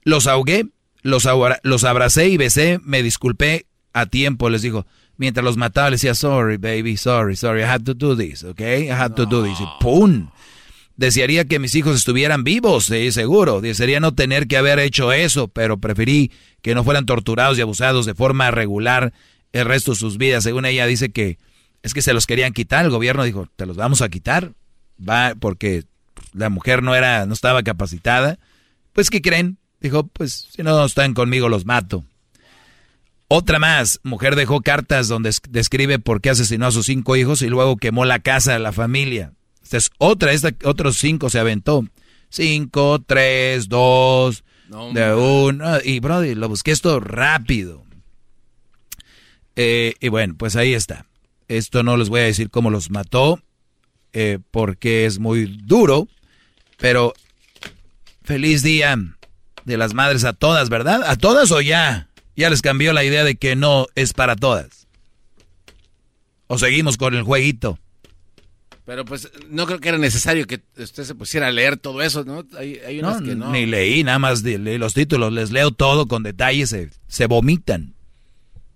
Los 0.02 0.26
ahogué 0.26 0.66
los, 1.02 1.26
los 1.62 1.84
abracé 1.84 2.28
y 2.28 2.36
besé, 2.36 2.80
me 2.84 3.02
disculpé 3.02 3.66
a 3.92 4.06
tiempo, 4.06 4.50
les 4.50 4.62
dijo. 4.62 4.86
Mientras 5.16 5.44
los 5.44 5.58
mataba, 5.58 5.90
les 5.90 6.00
decía, 6.00 6.14
sorry, 6.14 6.56
baby, 6.56 6.96
sorry, 6.96 7.36
sorry, 7.36 7.60
I 7.60 7.66
had 7.66 7.84
to 7.84 7.92
do 7.92 8.16
this, 8.16 8.42
okay? 8.42 8.86
I 8.86 8.92
had 8.92 9.12
to 9.16 9.26
do 9.26 9.44
this. 9.44 9.60
Y 9.60 9.66
¡pum! 9.78 10.30
Desearía 11.00 11.46
que 11.46 11.58
mis 11.58 11.74
hijos 11.76 11.96
estuvieran 11.96 12.44
vivos, 12.44 12.84
sí, 12.84 13.10
seguro. 13.10 13.62
Desearía 13.62 14.00
no 14.00 14.14
tener 14.14 14.46
que 14.46 14.58
haber 14.58 14.78
hecho 14.78 15.12
eso, 15.12 15.48
pero 15.48 15.78
preferí 15.78 16.30
que 16.60 16.74
no 16.74 16.84
fueran 16.84 17.06
torturados 17.06 17.56
y 17.56 17.62
abusados 17.62 18.04
de 18.04 18.12
forma 18.12 18.50
regular 18.50 19.14
el 19.54 19.64
resto 19.64 19.92
de 19.92 19.96
sus 19.96 20.18
vidas. 20.18 20.44
Según 20.44 20.66
ella 20.66 20.84
dice 20.84 21.10
que 21.10 21.38
es 21.82 21.94
que 21.94 22.02
se 22.02 22.12
los 22.12 22.26
querían 22.26 22.52
quitar. 22.52 22.84
El 22.84 22.90
gobierno 22.90 23.24
dijo, 23.24 23.48
te 23.56 23.64
los 23.64 23.78
vamos 23.78 24.02
a 24.02 24.10
quitar. 24.10 24.52
Va, 25.00 25.34
porque 25.40 25.84
la 26.34 26.50
mujer 26.50 26.82
no 26.82 26.94
era, 26.94 27.24
no 27.24 27.32
estaba 27.32 27.62
capacitada. 27.62 28.38
Pues, 28.92 29.08
¿qué 29.08 29.22
creen? 29.22 29.56
Dijo, 29.80 30.06
pues 30.06 30.48
si 30.54 30.62
no 30.62 30.84
están 30.84 31.14
conmigo 31.14 31.48
los 31.48 31.64
mato. 31.64 32.04
Otra 33.26 33.58
más, 33.58 34.00
mujer 34.02 34.36
dejó 34.36 34.60
cartas 34.60 35.08
donde 35.08 35.30
describe 35.48 35.98
por 35.98 36.20
qué 36.20 36.28
asesinó 36.28 36.66
a 36.66 36.72
sus 36.72 36.84
cinco 36.84 37.16
hijos 37.16 37.40
y 37.40 37.46
luego 37.46 37.78
quemó 37.78 38.04
la 38.04 38.18
casa 38.18 38.52
de 38.52 38.58
la 38.58 38.72
familia. 38.72 39.32
Esta 39.70 39.76
es 39.76 39.92
otra, 39.98 40.32
esta, 40.32 40.50
otros 40.64 40.96
cinco 40.96 41.30
se 41.30 41.38
aventó. 41.38 41.86
Cinco, 42.28 43.00
tres, 43.06 43.68
dos, 43.68 44.42
de 44.66 45.14
uno. 45.14 45.78
Y 45.84 46.00
brody, 46.00 46.34
lo 46.34 46.48
busqué 46.48 46.72
esto 46.72 46.98
rápido. 46.98 47.84
Eh, 49.54 49.94
y 50.00 50.08
bueno, 50.08 50.34
pues 50.36 50.56
ahí 50.56 50.74
está. 50.74 51.06
Esto 51.46 51.84
no 51.84 51.96
les 51.96 52.08
voy 52.08 52.18
a 52.18 52.24
decir 52.24 52.50
cómo 52.50 52.70
los 52.70 52.90
mató, 52.90 53.40
eh, 54.12 54.40
porque 54.50 55.06
es 55.06 55.20
muy 55.20 55.46
duro, 55.46 56.08
pero 56.76 57.14
feliz 58.24 58.64
día 58.64 58.98
de 59.66 59.76
las 59.76 59.94
madres 59.94 60.24
a 60.24 60.32
todas, 60.32 60.68
¿verdad? 60.68 61.04
¿A 61.06 61.14
todas 61.14 61.52
o 61.52 61.60
ya? 61.60 62.08
Ya 62.34 62.50
les 62.50 62.60
cambió 62.60 62.92
la 62.92 63.04
idea 63.04 63.22
de 63.22 63.36
que 63.36 63.54
no 63.54 63.86
es 63.94 64.14
para 64.14 64.34
todas. 64.34 64.88
¿O 66.48 66.58
seguimos 66.58 66.96
con 66.96 67.14
el 67.14 67.22
jueguito? 67.22 67.78
Pero 68.84 69.04
pues 69.04 69.30
no 69.48 69.66
creo 69.66 69.78
que 69.78 69.90
era 69.90 69.98
necesario 69.98 70.46
que 70.46 70.60
usted 70.76 71.04
se 71.04 71.14
pusiera 71.14 71.48
a 71.48 71.50
leer 71.50 71.76
todo 71.76 72.02
eso, 72.02 72.24
¿no? 72.24 72.44
Hay, 72.58 72.98
unas 72.98 73.22
que 73.22 73.34
no. 73.36 73.50
Ni 73.52 73.66
leí, 73.66 74.02
nada 74.02 74.18
más 74.18 74.42
leí 74.42 74.78
los 74.78 74.94
títulos, 74.94 75.32
les 75.32 75.50
leo 75.50 75.70
todo 75.70 76.06
con 76.06 76.22
detalles, 76.22 76.70
se, 76.70 76.90
se 77.06 77.26
vomitan. 77.26 77.94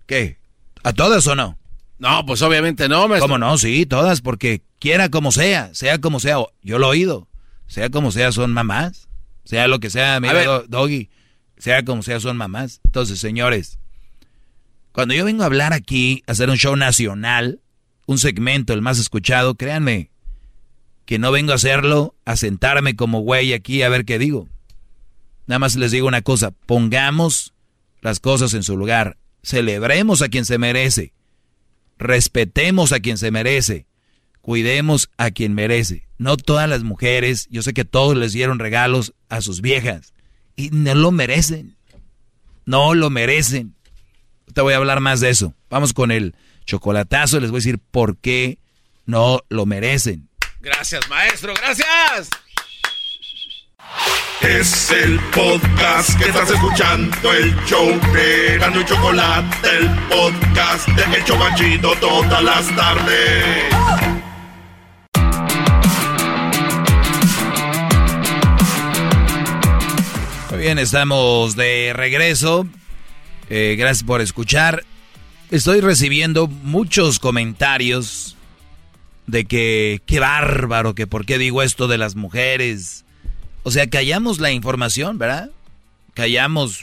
¿Qué? 0.05 0.37
¿A 0.83 0.93
todas 0.93 1.25
o 1.27 1.35
no? 1.35 1.57
No, 1.97 2.25
pues 2.25 2.41
obviamente 2.41 2.87
no. 2.87 3.07
Maestro. 3.07 3.27
¿Cómo 3.27 3.37
no? 3.37 3.57
Sí, 3.57 3.85
todas, 3.85 4.21
porque 4.21 4.61
quiera 4.79 5.09
como 5.09 5.31
sea, 5.31 5.73
sea 5.73 5.99
como 5.99 6.19
sea, 6.19 6.37
yo 6.61 6.77
lo 6.79 6.87
he 6.87 6.89
oído, 6.91 7.27
sea 7.67 7.89
como 7.89 8.11
sea, 8.11 8.31
son 8.31 8.53
mamás 8.53 9.05
sea 9.45 9.67
lo 9.67 9.79
que 9.79 9.89
sea, 9.89 10.19
mira, 10.19 10.63
Doggy, 10.67 11.09
sea 11.57 11.85
como 11.85 12.03
sea, 12.03 12.19
son 12.19 12.35
mamás. 12.35 12.81
Entonces, 12.83 13.19
señores, 13.19 13.79
cuando 14.91 15.13
yo 15.13 15.23
vengo 15.23 15.43
a 15.43 15.45
hablar 15.45 15.71
aquí, 15.71 16.23
a 16.27 16.33
hacer 16.33 16.49
un 16.49 16.57
show 16.57 16.75
nacional, 16.75 17.61
un 18.05 18.17
segmento, 18.17 18.73
el 18.73 18.81
más 18.81 18.99
escuchado, 18.99 19.55
créanme, 19.55 20.09
que 21.05 21.19
no 21.19 21.31
vengo 21.31 21.51
a 21.51 21.55
hacerlo, 21.55 22.15
a 22.25 22.35
sentarme 22.35 22.95
como 22.95 23.19
güey 23.19 23.53
aquí 23.53 23.81
a 23.81 23.89
ver 23.89 24.05
qué 24.05 24.19
digo. 24.19 24.47
Nada 25.47 25.59
más 25.59 25.75
les 25.75 25.91
digo 25.91 26.07
una 26.07 26.21
cosa, 26.21 26.51
pongamos 26.51 27.53
las 28.01 28.19
cosas 28.19 28.53
en 28.53 28.63
su 28.63 28.77
lugar, 28.77 29.17
celebremos 29.43 30.21
a 30.21 30.29
quien 30.29 30.45
se 30.45 30.57
merece, 30.57 31.13
respetemos 31.97 32.91
a 32.91 32.99
quien 32.99 33.17
se 33.17 33.31
merece, 33.31 33.85
cuidemos 34.41 35.09
a 35.17 35.31
quien 35.31 35.53
merece. 35.53 36.07
No 36.17 36.37
todas 36.37 36.69
las 36.69 36.83
mujeres, 36.83 37.47
yo 37.51 37.61
sé 37.61 37.73
que 37.73 37.85
todos 37.85 38.15
les 38.15 38.33
dieron 38.33 38.59
regalos 38.59 39.13
a 39.29 39.41
sus 39.41 39.61
viejas 39.61 40.13
y 40.55 40.69
no 40.69 40.95
lo 40.95 41.11
merecen. 41.11 41.75
No 42.65 42.95
lo 42.95 43.09
merecen. 43.09 43.75
Te 44.53 44.61
voy 44.61 44.73
a 44.73 44.77
hablar 44.77 44.99
más 45.01 45.19
de 45.19 45.29
eso. 45.29 45.53
Vamos 45.69 45.93
con 45.93 46.11
el 46.11 46.35
chocolatazo, 46.65 47.39
les 47.39 47.51
voy 47.51 47.57
a 47.57 47.61
decir 47.61 47.79
por 47.91 48.17
qué 48.17 48.59
no 49.05 49.41
lo 49.49 49.65
merecen. 49.65 50.29
Gracias, 50.59 51.07
maestro, 51.09 51.53
gracias. 51.53 52.29
Es 54.41 54.91
el 54.91 55.19
podcast 55.31 56.17
que 56.19 56.25
estás 56.25 56.49
escuchando, 56.51 57.31
el 57.31 57.55
show 57.65 57.87
de 58.13 58.57
Gano 58.59 58.81
y 58.81 58.85
Chocolate, 58.85 59.69
el 59.77 59.89
podcast 60.09 60.87
de 60.89 61.17
El 61.17 61.23
Chocachito 61.23 61.95
todas 61.99 62.43
las 62.43 62.75
tardes. 62.75 63.75
bien, 70.65 70.79
estamos 70.79 71.55
de 71.55 71.93
regreso. 71.93 72.65
Eh, 73.51 73.75
gracias 73.77 74.03
por 74.03 74.19
escuchar. 74.19 74.83
Estoy 75.55 75.79
recibiendo 75.79 76.47
muchos 76.47 77.17
comentarios 77.17 78.35
de 79.25 79.45
que 79.45 80.01
qué 80.05 80.19
bárbaro, 80.19 80.95
que 80.95 81.07
por 81.07 81.25
qué 81.25 81.37
digo 81.37 81.61
esto 81.61 81.87
de 81.87 81.97
las 81.97 82.17
mujeres. 82.17 83.05
O 83.63 83.71
sea, 83.71 83.89
callamos 83.89 84.41
la 84.41 84.51
información, 84.51 85.17
¿verdad? 85.17 85.51
Callamos 86.13 86.81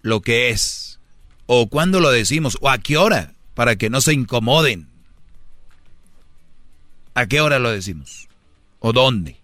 lo 0.00 0.22
que 0.22 0.48
es. 0.48 0.98
O 1.44 1.68
cuándo 1.68 2.00
lo 2.00 2.10
decimos, 2.10 2.56
o 2.62 2.70
a 2.70 2.78
qué 2.78 2.96
hora, 2.96 3.34
para 3.52 3.76
que 3.76 3.90
no 3.90 4.00
se 4.00 4.14
incomoden. 4.14 4.88
¿A 7.12 7.26
qué 7.26 7.42
hora 7.42 7.58
lo 7.58 7.70
decimos? 7.70 8.28
¿O 8.78 8.94
dónde? 8.94 9.36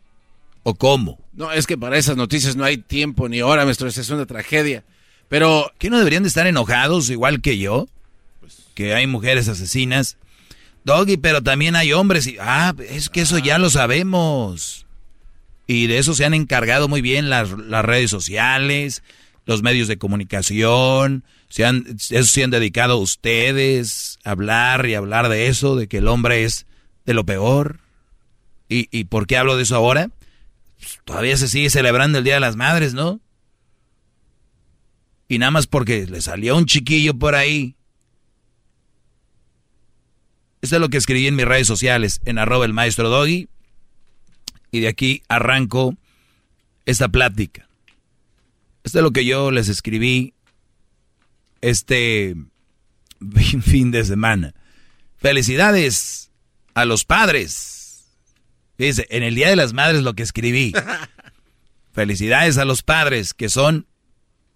¿O 0.62 0.76
cómo? 0.76 1.18
No, 1.34 1.52
es 1.52 1.66
que 1.66 1.76
para 1.76 1.98
esas 1.98 2.16
noticias 2.16 2.56
no 2.56 2.64
hay 2.64 2.78
tiempo 2.78 3.28
ni 3.28 3.42
hora, 3.42 3.66
maestro. 3.66 3.88
Es 3.88 4.08
una 4.08 4.24
tragedia. 4.24 4.82
Pero. 5.28 5.70
¿Qué 5.76 5.90
no 5.90 5.98
deberían 5.98 6.22
de 6.22 6.30
estar 6.30 6.46
enojados 6.46 7.10
igual 7.10 7.42
que 7.42 7.58
yo? 7.58 7.86
Que 8.74 8.94
hay 8.94 9.06
mujeres 9.06 9.48
asesinas. 9.48 10.16
Doggy, 10.84 11.16
pero 11.16 11.42
también 11.42 11.76
hay 11.76 11.92
hombres 11.92 12.26
y... 12.26 12.36
Ah, 12.40 12.74
es 12.88 13.08
que 13.08 13.20
eso 13.22 13.38
ya 13.38 13.58
lo 13.58 13.70
sabemos. 13.70 14.86
Y 15.66 15.86
de 15.86 15.98
eso 15.98 16.14
se 16.14 16.24
han 16.24 16.34
encargado 16.34 16.88
muy 16.88 17.00
bien 17.00 17.30
las, 17.30 17.50
las 17.50 17.84
redes 17.84 18.10
sociales, 18.10 19.02
los 19.46 19.62
medios 19.62 19.88
de 19.88 19.98
comunicación, 19.98 21.24
se 21.48 21.64
han, 21.64 21.84
eso 21.86 22.24
se 22.24 22.44
han 22.44 22.50
dedicado 22.50 22.96
ustedes 22.98 24.18
a 24.24 24.30
hablar 24.30 24.86
y 24.86 24.94
hablar 24.94 25.28
de 25.28 25.48
eso, 25.48 25.76
de 25.76 25.86
que 25.86 25.98
el 25.98 26.08
hombre 26.08 26.44
es 26.44 26.66
de 27.04 27.14
lo 27.14 27.24
peor. 27.24 27.80
¿Y, 28.68 28.88
y 28.90 29.04
por 29.04 29.26
qué 29.26 29.36
hablo 29.36 29.56
de 29.56 29.64
eso 29.64 29.76
ahora? 29.76 30.10
Pues, 30.78 30.98
todavía 31.04 31.36
se 31.36 31.48
sigue 31.48 31.70
celebrando 31.70 32.18
el 32.18 32.24
Día 32.24 32.34
de 32.34 32.40
las 32.40 32.56
Madres, 32.56 32.94
¿no? 32.94 33.20
Y 35.28 35.38
nada 35.38 35.50
más 35.50 35.66
porque 35.66 36.06
le 36.06 36.20
salió 36.20 36.56
un 36.56 36.66
chiquillo 36.66 37.14
por 37.14 37.34
ahí. 37.34 37.76
Esto 40.62 40.76
es 40.76 40.80
lo 40.80 40.88
que 40.88 40.96
escribí 40.96 41.26
en 41.26 41.34
mis 41.34 41.44
redes 41.44 41.66
sociales, 41.66 42.20
en 42.24 42.38
arroba 42.38 42.64
el 42.64 42.72
maestro 42.72 43.08
Doggy. 43.08 43.48
Y 44.70 44.80
de 44.80 44.88
aquí 44.88 45.22
arranco 45.28 45.96
esta 46.86 47.08
plática. 47.08 47.68
Esto 48.84 48.98
es 48.98 49.02
lo 49.02 49.10
que 49.10 49.24
yo 49.24 49.50
les 49.50 49.68
escribí 49.68 50.34
este 51.60 52.36
fin 53.62 53.90
de 53.90 54.04
semana. 54.04 54.54
Felicidades 55.18 56.30
a 56.74 56.84
los 56.84 57.04
padres. 57.04 58.06
Dice, 58.78 59.06
en 59.10 59.22
el 59.22 59.34
Día 59.34 59.50
de 59.50 59.56
las 59.56 59.72
Madres 59.72 60.02
lo 60.02 60.14
que 60.14 60.22
escribí. 60.22 60.72
Felicidades 61.92 62.56
a 62.56 62.64
los 62.64 62.82
padres 62.82 63.34
que 63.34 63.48
son 63.48 63.86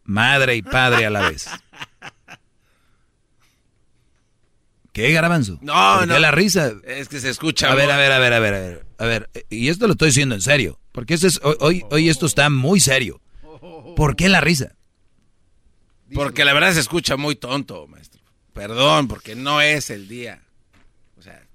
madre 0.05 0.57
y 0.57 0.62
padre 0.62 1.05
a 1.05 1.11
la 1.11 1.28
vez. 1.28 1.49
¿Qué, 4.97 5.12
Garbanzo? 5.12 5.59
No, 5.60 5.98
¿Por 5.98 6.09
no. 6.09 6.14
qué 6.14 6.20
la 6.20 6.31
risa? 6.31 6.73
Es 6.82 7.10
que 7.10 7.20
se 7.20 7.28
escucha. 7.28 7.70
A 7.70 7.74
ver, 7.74 7.90
a 7.90 7.98
ver, 7.98 8.12
a 8.12 8.18
ver, 8.18 8.32
a 8.32 8.39
ver, 8.39 8.55
a 8.55 8.60
ver. 8.60 8.86
A 8.97 9.05
ver, 9.05 9.31
y 9.51 9.68
esto 9.68 9.86
lo 9.86 9.93
estoy 9.93 10.09
diciendo 10.09 10.35
en 10.35 10.40
serio. 10.40 10.81
Porque 10.93 11.12
esto 11.12 11.27
es, 11.27 11.39
hoy, 11.43 11.85
hoy 11.90 12.09
esto 12.09 12.24
está 12.24 12.48
muy 12.48 12.81
serio. 12.81 13.20
¿Por 13.94 14.16
qué 14.16 14.31
la 14.31 14.40
risa? 14.40 14.74
Porque 16.14 16.47
la 16.47 16.55
verdad 16.55 16.73
se 16.73 16.81
escucha 16.81 17.18
muy 17.18 17.36
tonto, 17.36 17.86
maestro. 17.86 18.23
Perdón, 18.55 19.06
porque 19.06 19.35
no 19.35 19.60
es 19.60 19.90
el 19.90 20.09
día. 20.09 20.43
O 21.18 21.20
sea, 21.20 21.47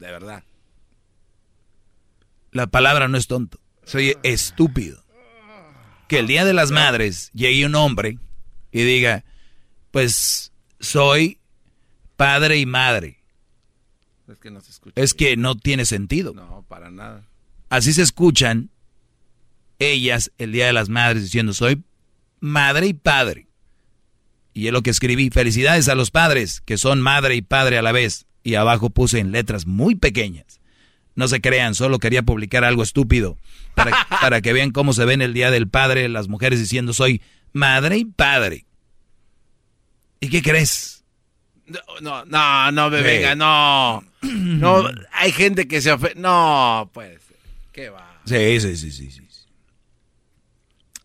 de 0.00 0.06
verdad. 0.10 0.42
La 2.50 2.66
palabra 2.66 3.06
no 3.06 3.18
es 3.18 3.28
tonto. 3.28 3.60
Soy 3.84 4.16
estúpido. 4.24 5.04
Que 6.08 6.18
el 6.18 6.26
Día 6.26 6.44
de 6.44 6.54
las 6.54 6.72
Madres 6.72 7.30
llegue 7.34 7.66
un 7.66 7.76
hombre 7.76 8.18
y 8.72 8.82
diga, 8.82 9.24
pues 9.92 10.50
soy 10.80 11.38
padre 12.22 12.58
y 12.58 12.66
madre. 12.66 13.18
Es 14.28 14.38
que 14.38 14.50
no 14.52 14.60
se 14.60 14.70
escucha. 14.70 15.00
Es 15.00 15.12
que 15.12 15.36
no 15.36 15.56
tiene 15.56 15.84
sentido. 15.84 16.32
No, 16.32 16.64
para 16.68 16.90
nada. 16.90 17.24
Así 17.68 17.92
se 17.92 18.02
escuchan 18.02 18.70
ellas 19.80 20.30
el 20.38 20.52
Día 20.52 20.66
de 20.66 20.72
las 20.72 20.88
Madres 20.88 21.24
diciendo, 21.24 21.52
soy 21.52 21.82
madre 22.38 22.86
y 22.86 22.94
padre. 22.94 23.48
Y 24.54 24.68
es 24.68 24.72
lo 24.72 24.82
que 24.82 24.90
escribí, 24.90 25.30
felicidades 25.30 25.88
a 25.88 25.96
los 25.96 26.12
padres, 26.12 26.60
que 26.60 26.78
son 26.78 27.00
madre 27.00 27.34
y 27.34 27.42
padre 27.42 27.76
a 27.76 27.82
la 27.82 27.90
vez. 27.90 28.26
Y 28.44 28.54
abajo 28.54 28.90
puse 28.90 29.18
en 29.18 29.32
letras 29.32 29.66
muy 29.66 29.96
pequeñas. 29.96 30.60
No 31.16 31.26
se 31.26 31.40
crean, 31.40 31.74
solo 31.74 31.98
quería 31.98 32.22
publicar 32.22 32.62
algo 32.62 32.84
estúpido 32.84 33.36
para, 33.74 34.06
para 34.20 34.40
que 34.42 34.52
vean 34.52 34.70
cómo 34.70 34.92
se 34.92 35.04
ven 35.04 35.22
el 35.22 35.34
Día 35.34 35.50
del 35.50 35.68
Padre 35.68 36.08
las 36.08 36.28
mujeres 36.28 36.60
diciendo, 36.60 36.92
soy 36.92 37.20
madre 37.52 37.96
y 37.96 38.04
padre. 38.04 38.64
¿Y 40.20 40.28
qué 40.28 40.40
crees? 40.40 41.01
No, 42.00 42.24
no, 42.24 42.72
no, 42.72 42.90
me 42.90 42.98
Sí. 42.98 43.02
venga, 43.04 43.34
no. 43.34 44.04
No, 44.22 44.88
hay 45.12 45.32
gente 45.32 45.66
que 45.66 45.80
se 45.82 45.92
ofende. 45.92 46.20
No, 46.20 46.90
pues. 46.94 47.20
¿Qué 47.72 47.88
va? 47.90 48.20
Sí, 48.24 48.60
sí, 48.60 48.76
sí, 48.76 48.90
sí. 48.90 49.10
sí. 49.10 49.18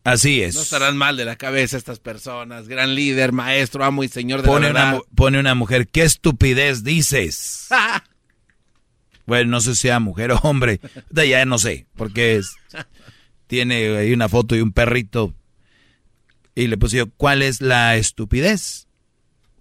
Así 0.04 0.42
es. 0.42 0.56
No 0.56 0.62
estarán 0.62 0.96
mal 0.96 1.18
de 1.18 1.26
la 1.26 1.36
cabeza 1.36 1.76
estas 1.76 2.00
personas. 2.00 2.68
Gran 2.70 2.96
líder, 2.96 3.34
maestro, 3.34 3.84
amo 3.84 4.04
y 4.04 4.08
señor 4.08 4.42
de 4.42 4.48
Pone 4.48 4.68
la 4.68 4.72
una, 4.72 4.84
verdad. 4.86 4.98
mu- 5.10 5.16
pone 5.16 5.40
una 5.40 5.54
mujer, 5.56 5.88
¿qué 5.90 6.04
estupidez 6.04 6.84
dices? 6.86 7.68
bueno, 9.26 9.52
no 9.52 9.60
sé 9.62 9.76
si 9.76 9.82
sea 9.82 10.00
mujer 10.00 10.32
o 10.32 10.38
hombre, 10.44 10.80
de 11.10 11.28
ya 11.28 11.44
no 11.46 11.58
sé, 11.58 11.88
porque 11.98 12.38
es- 12.38 12.56
tiene 13.48 13.98
ahí 13.98 14.14
una 14.14 14.30
foto 14.30 14.56
y 14.56 14.62
un 14.62 14.72
perrito. 14.72 15.34
Y 16.56 16.68
le 16.68 16.78
pusieron, 16.78 17.12
¿cuál 17.18 17.42
es 17.42 17.60
la 17.62 17.98
estupidez? 17.98 18.87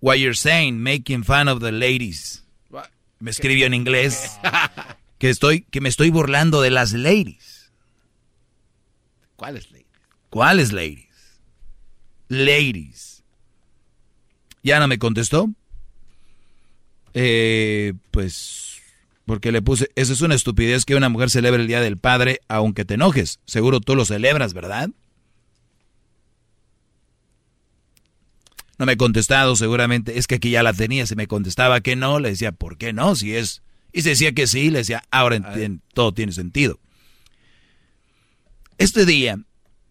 What 0.07 0.21
you're 0.21 0.37
saying, 0.37 0.81
making 0.81 1.25
fun 1.25 1.49
of 1.49 1.59
the 1.59 1.73
ladies. 1.73 2.45
Me 3.19 3.33
escribió 3.33 3.67
en 3.67 3.75
inglés 3.75 4.39
que 5.19 5.31
estoy, 5.31 5.63
que 5.63 5.81
me 5.81 5.89
estoy 5.89 6.11
burlando 6.11 6.63
de 6.63 6.71
las 6.71 6.93
ladies. 6.93 7.73
¿Cuál 9.35 9.57
es 9.57 9.73
ley? 9.73 9.85
¿Cuáles 10.31 10.73
ladies? 10.73 11.41
Ladies. 12.29 13.25
Ya 14.63 14.79
no 14.79 14.87
me 14.87 15.01
contestó. 15.01 15.51
Eh, 17.13 17.95
pues, 18.13 18.81
porque 19.25 19.51
le 19.51 19.61
puse, 19.61 19.91
eso 19.97 20.13
es 20.13 20.21
una 20.21 20.37
estupidez 20.37 20.85
que 20.85 20.95
una 20.95 21.09
mujer 21.09 21.31
celebre 21.31 21.63
el 21.63 21.69
Día 21.69 21.81
del 21.81 21.99
Padre 21.99 22.43
aunque 22.47 22.85
te 22.85 22.95
enojes. 22.95 23.41
Seguro 23.45 23.81
tú 23.81 23.97
lo 23.97 24.05
celebras, 24.05 24.55
¿verdad? 24.55 24.89
No 28.79 28.87
me 28.87 28.93
he 28.93 28.97
contestado, 28.97 29.57
seguramente. 29.57 30.19
Es 30.19 30.27
que 30.27 30.37
aquí 30.37 30.51
ya 30.51 30.63
la 30.63 30.73
tenía. 30.73 31.07
Si 31.07 31.17
me 31.17 31.27
contestaba 31.27 31.81
que 31.81 31.97
no, 31.97 32.21
le 32.21 32.31
decía, 32.31 32.53
¿por 32.53 32.77
qué 32.77 32.93
no? 32.93 33.15
Si 33.15 33.35
es. 33.35 33.63
Y 33.93 34.03
se 34.03 34.11
decía 34.11 34.33
que 34.33 34.47
sí, 34.47 34.71
le 34.71 34.79
decía, 34.79 35.03
ahora 35.11 35.41
todo 35.95 36.13
tiene 36.13 36.33
sentido. 36.33 36.79
Este 38.79 39.07
día 39.07 39.39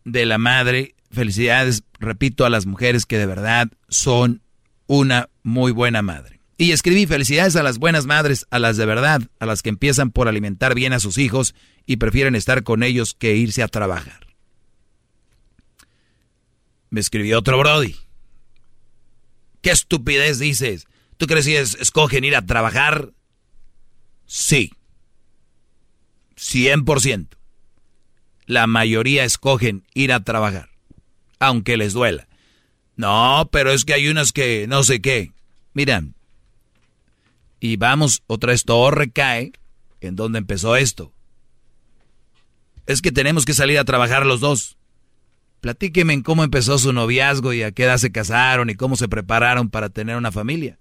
de 0.04 0.26
la 0.28 0.38
madre, 0.38 0.94
felicidades, 1.10 1.84
repito, 2.00 2.46
a 2.46 2.52
las 2.52 2.68
mujeres 2.68 3.08
que 3.08 3.18
de 3.18 3.26
verdad 3.26 3.70
son 3.90 4.44
una 4.86 5.30
muy 5.42 5.72
buena 5.72 6.04
madre. 6.04 6.40
Y 6.58 6.72
escribí 6.72 7.08
felicidades 7.08 7.56
a 7.56 7.64
las 7.64 7.80
buenas 7.80 8.06
madres, 8.06 8.46
a 8.52 8.60
las 8.60 8.78
de 8.78 8.86
verdad, 8.86 9.24
a 9.40 9.46
las 9.46 9.62
que 9.62 9.70
empiezan 9.70 10.12
por 10.12 10.28
alimentar 10.28 10.76
bien 10.76 10.94
a 10.94 11.00
sus 11.00 11.18
hijos 11.18 11.56
y 11.86 11.98
prefieren 11.98 12.36
estar 12.36 12.64
con 12.64 12.84
ellos 12.84 13.14
que 13.14 13.36
irse 13.36 13.64
a 13.64 13.68
trabajar. 13.68 14.28
Me 16.90 17.02
escribió 17.02 17.40
otro 17.40 17.58
Brody. 17.58 17.96
¿Qué 19.66 19.72
estupidez 19.72 20.38
dices? 20.38 20.86
¿Tú 21.18 21.26
crees 21.26 21.48
que 21.48 21.60
es- 21.60 21.74
escogen 21.80 22.24
ir 22.24 22.36
a 22.36 22.46
trabajar? 22.46 23.14
Sí. 24.28 24.72
100%. 26.36 27.36
La 28.46 28.68
mayoría 28.68 29.24
escogen 29.24 29.84
ir 29.96 30.14
a 30.14 30.20
trabajar, 30.24 30.70
aunque 31.40 31.78
les 31.78 31.94
duela. 31.94 32.28
No, 32.96 33.50
pero 33.52 33.72
es 33.72 33.86
que 33.86 33.96
hay 33.96 34.08
unas 34.08 34.32
que 34.34 34.68
no 34.68 34.84
sé 34.84 35.02
qué. 35.02 35.32
Miran, 35.74 36.14
y 37.60 37.78
vamos, 37.78 38.22
otra 38.28 38.52
vez 38.52 38.66
todo 38.66 38.92
recae 38.92 39.52
en 40.00 40.16
donde 40.16 40.38
empezó 40.38 40.76
esto. 40.76 41.12
Es 42.86 43.02
que 43.02 43.12
tenemos 43.12 43.46
que 43.46 43.56
salir 43.56 43.80
a 43.80 43.84
trabajar 43.86 44.28
los 44.28 44.42
dos. 44.42 44.78
Platíqueme 45.66 46.14
en 46.14 46.22
cómo 46.22 46.44
empezó 46.44 46.78
su 46.78 46.94
noviazgo 46.94 47.52
y 47.52 47.64
a 47.64 47.72
qué 47.72 47.86
edad 47.86 47.98
se 47.98 48.12
casaron 48.12 48.70
y 48.70 48.76
cómo 48.76 48.96
se 48.96 49.08
prepararon 49.08 49.72
para 49.72 49.90
tener 49.90 50.16
una 50.16 50.32
familia. 50.32 50.78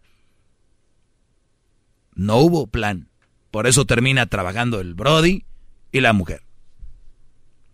No 2.14 2.36
hubo 2.36 2.66
plan. 2.66 3.08
Por 3.50 3.66
eso 3.66 3.86
termina 3.86 4.26
trabajando 4.26 4.80
el 4.80 4.92
Brody 4.92 5.46
y 5.90 6.00
la 6.02 6.12
mujer. 6.12 6.42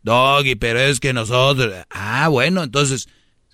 Doggy, 0.05 0.55
pero 0.55 0.79
es 0.79 1.01
que 1.01 1.13
nosotros... 1.13 1.75
Ah, 1.91 2.29
bueno, 2.29 2.63
entonces, 2.63 3.09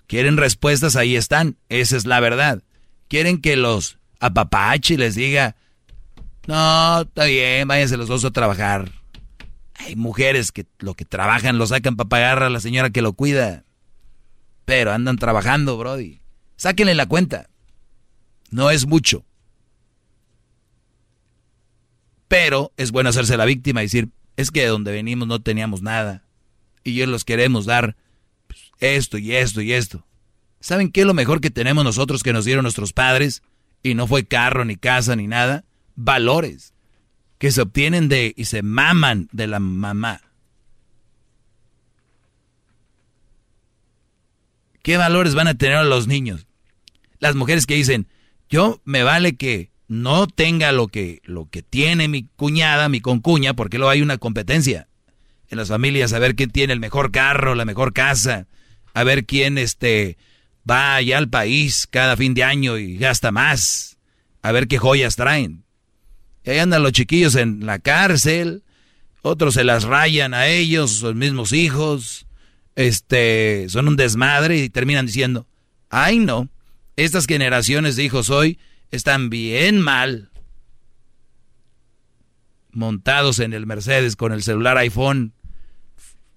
quieren 0.05 0.37
respuestas, 0.37 0.95
ahí 0.95 1.15
están. 1.15 1.57
Esa 1.67 1.97
es 1.97 2.05
la 2.05 2.19
verdad. 2.19 2.61
Quieren 3.07 3.41
que 3.41 3.55
los 3.55 3.97
apapache 4.19 4.93
y 4.93 4.97
les 4.97 5.15
diga, 5.15 5.55
no, 6.45 7.01
está 7.01 7.25
bien, 7.25 7.67
váyanse 7.67 7.97
los 7.97 8.07
dos 8.07 8.23
a 8.23 8.29
trabajar. 8.29 8.91
Hay 9.77 9.95
mujeres 9.95 10.51
que 10.51 10.65
lo 10.79 10.95
que 10.95 11.05
trabajan 11.05 11.57
lo 11.57 11.67
sacan 11.67 11.95
para 11.95 12.09
pagar 12.09 12.43
a 12.43 12.49
la 12.49 12.59
señora 12.59 12.89
que 12.89 13.01
lo 13.01 13.13
cuida. 13.13 13.63
Pero 14.65 14.91
andan 14.91 15.17
trabajando, 15.17 15.77
Brody. 15.77 16.21
Sáquenle 16.55 16.95
la 16.95 17.05
cuenta. 17.05 17.49
No 18.49 18.71
es 18.71 18.87
mucho. 18.87 19.23
Pero 22.27 22.73
es 22.75 22.91
bueno 22.91 23.09
hacerse 23.09 23.37
la 23.37 23.45
víctima 23.45 23.81
y 23.81 23.85
decir, 23.85 24.09
es 24.35 24.51
que 24.51 24.61
de 24.61 24.67
donde 24.67 24.91
venimos 24.91 25.27
no 25.27 25.41
teníamos 25.41 25.81
nada. 25.81 26.23
Y 26.83 26.95
yo 26.95 27.05
los 27.05 27.23
queremos 27.23 27.65
dar 27.65 27.95
pues, 28.47 28.71
esto 28.79 29.17
y 29.17 29.35
esto 29.35 29.61
y 29.61 29.73
esto. 29.73 30.05
¿Saben 30.59 30.91
qué 30.91 31.01
es 31.01 31.07
lo 31.07 31.13
mejor 31.13 31.39
que 31.39 31.51
tenemos 31.51 31.83
nosotros 31.83 32.23
que 32.23 32.33
nos 32.33 32.45
dieron 32.45 32.63
nuestros 32.63 32.93
padres? 32.93 33.43
Y 33.83 33.93
no 33.93 34.07
fue 34.07 34.25
carro, 34.25 34.65
ni 34.65 34.75
casa, 34.75 35.15
ni 35.15 35.27
nada. 35.27 35.63
Valores 35.95 36.73
que 37.37 37.51
se 37.51 37.61
obtienen 37.61 38.09
de 38.09 38.33
y 38.35 38.45
se 38.45 38.61
maman 38.61 39.29
de 39.31 39.47
la 39.47 39.59
mamá. 39.59 40.21
¿Qué 44.81 44.97
valores 44.97 45.35
van 45.35 45.47
a 45.47 45.57
tener 45.57 45.85
los 45.85 46.07
niños? 46.07 46.47
Las 47.19 47.35
mujeres 47.35 47.65
que 47.65 47.75
dicen, 47.75 48.07
yo 48.49 48.81
me 48.85 49.03
vale 49.03 49.35
que 49.35 49.71
no 49.87 50.27
tenga 50.27 50.71
lo 50.71 50.87
que, 50.87 51.21
lo 51.23 51.49
que 51.49 51.61
tiene 51.61 52.07
mi 52.07 52.23
cuñada, 52.35 52.89
mi 52.89 53.01
concuña, 53.01 53.53
porque 53.53 53.77
luego 53.77 53.91
hay 53.91 54.01
una 54.01 54.17
competencia 54.17 54.87
en 55.49 55.57
las 55.57 55.69
familias 55.69 56.13
a 56.13 56.19
ver 56.19 56.35
quién 56.35 56.51
tiene 56.51 56.73
el 56.73 56.79
mejor 56.79 57.11
carro, 57.11 57.55
la 57.55 57.65
mejor 57.65 57.93
casa, 57.93 58.47
a 58.93 59.03
ver 59.03 59.25
quién 59.25 59.57
este 59.57 60.17
va 60.69 60.95
allá 60.95 61.17
al 61.17 61.29
país 61.29 61.87
cada 61.89 62.17
fin 62.17 62.33
de 62.33 62.43
año 62.43 62.77
y 62.77 62.97
gasta 62.97 63.31
más, 63.31 63.97
a 64.41 64.51
ver 64.51 64.67
qué 64.67 64.77
joyas 64.77 65.15
traen. 65.15 65.66
Y 66.47 66.49
ahí 66.49 66.59
andan 66.59 66.81
los 66.81 66.93
chiquillos 66.93 67.35
en 67.35 67.65
la 67.65 67.77
cárcel, 67.77 68.63
otros 69.21 69.55
se 69.55 69.65
las 69.65 69.83
rayan 69.83 70.33
a 70.33 70.47
ellos, 70.47 70.91
sus 70.91 71.13
mismos 71.13 71.51
hijos, 71.51 72.25
este, 72.77 73.65
son 73.67 73.89
un 73.89 73.97
desmadre 73.97 74.57
y 74.57 74.69
terminan 74.69 75.07
diciendo, 75.07 75.45
ay 75.89 76.19
no, 76.19 76.47
estas 76.95 77.25
generaciones 77.25 77.97
de 77.97 78.05
hijos 78.05 78.29
hoy 78.29 78.59
están 78.91 79.29
bien 79.29 79.81
mal. 79.81 80.29
Montados 82.71 83.39
en 83.39 83.51
el 83.51 83.65
Mercedes 83.65 84.15
con 84.15 84.31
el 84.31 84.41
celular 84.41 84.77
iPhone, 84.77 85.33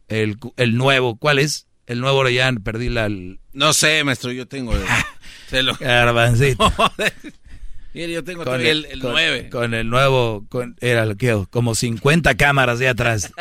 el, 0.09 0.39
el 0.57 0.77
nuevo, 0.77 1.19
¿cuál 1.19 1.39
es? 1.39 1.69
El 1.87 2.01
nuevo 2.01 2.29
ya 2.29 2.51
perdí 2.65 2.89
la... 2.89 3.09
No 3.53 3.73
sé, 3.73 4.03
maestro, 4.03 4.33
yo 4.33 4.49
tengo... 4.49 4.75
El, 4.75 4.83
se 5.49 5.63
lo... 5.63 5.77
Garbancito. 5.77 6.73
Mire, 7.93 8.13
yo 8.13 8.23
tengo 8.25 8.45
con 8.45 8.61
el, 8.61 8.85
el, 8.85 9.01
con, 9.01 9.13
9. 9.13 9.51
Con 9.51 9.75
el 9.75 9.89
nuevo, 9.89 10.47
con, 10.49 10.77
era 10.81 11.07
lo 11.07 11.17
que 11.17 11.47
como 11.51 11.75
50 11.75 12.37
cámaras 12.37 12.79
de 12.79 12.89
atrás. 12.89 13.33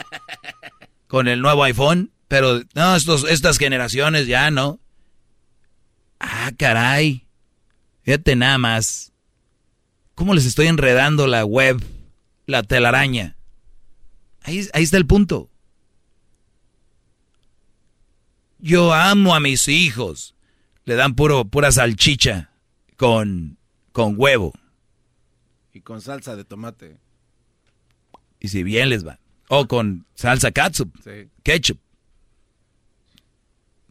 con 1.07 1.27
el 1.27 1.41
nuevo 1.41 1.63
iPhone, 1.63 2.11
pero 2.27 2.61
no, 2.73 2.95
estos, 2.95 3.29
estas 3.29 3.57
generaciones 3.57 4.27
ya 4.27 4.49
no. 4.49 4.79
Ah, 6.19 6.51
caray. 6.57 7.27
Fíjate 8.01 8.35
nada 8.35 8.57
más. 8.57 9.13
¿Cómo 10.15 10.33
les 10.33 10.45
estoy 10.45 10.67
enredando 10.67 11.27
la 11.27 11.45
web, 11.45 11.81
la 12.45 12.63
telaraña? 12.63 13.37
Ahí, 14.41 14.67
ahí 14.73 14.83
está 14.83 14.97
el 14.97 15.05
punto. 15.05 15.49
Yo 18.57 18.93
amo 18.93 19.35
a 19.35 19.39
mis 19.39 19.67
hijos. 19.67 20.35
Le 20.85 20.95
dan 20.95 21.13
puro, 21.13 21.45
pura 21.45 21.71
salchicha 21.71 22.49
con, 22.97 23.58
con 23.99 24.13
huevo. 24.15 24.53
Y 25.73 25.81
con 25.81 25.99
salsa 25.99 26.37
de 26.37 26.45
tomate. 26.45 26.95
Y 28.39 28.47
si 28.47 28.63
bien 28.63 28.87
les 28.87 29.05
va. 29.05 29.19
O 29.49 29.67
con 29.67 30.05
salsa 30.15 30.53
catsup. 30.53 30.89
Sí. 31.03 31.29
Ketchup. 31.43 31.77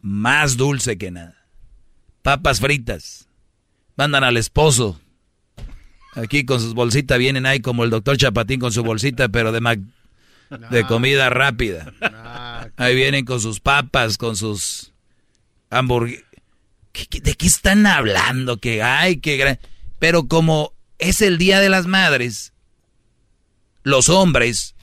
Más 0.01 0.57
dulce 0.57 0.97
que 0.97 1.11
nada. 1.11 1.45
Papas 2.23 2.59
fritas. 2.59 3.29
Mandan 3.97 4.23
al 4.23 4.37
esposo. 4.37 4.99
Aquí 6.15 6.43
con 6.43 6.59
sus 6.59 6.73
bolsitas 6.73 7.19
vienen 7.19 7.45
ahí 7.45 7.59
como 7.59 7.83
el 7.83 7.91
doctor 7.91 8.17
Chapatín 8.17 8.59
con 8.59 8.71
su 8.71 8.81
bolsita, 8.81 9.29
pero 9.29 9.51
de, 9.51 9.61
Mac, 9.61 9.79
de 10.71 10.85
comida 10.85 11.29
rápida. 11.29 11.93
Ahí 12.77 12.95
vienen 12.95 13.25
con 13.25 13.39
sus 13.39 13.59
papas, 13.59 14.17
con 14.17 14.35
sus 14.35 14.91
hamburguesas. 15.69 16.25
¿De 17.21 17.35
qué 17.35 17.45
están 17.45 17.85
hablando? 17.85 18.57
Que 18.57 18.81
hay, 18.81 19.17
que 19.17 19.37
gran... 19.37 19.59
Pero 19.99 20.27
como 20.27 20.73
es 20.97 21.21
el 21.21 21.37
Día 21.37 21.59
de 21.59 21.69
las 21.69 21.85
Madres, 21.85 22.53
los 23.83 24.09
hombres 24.09 24.75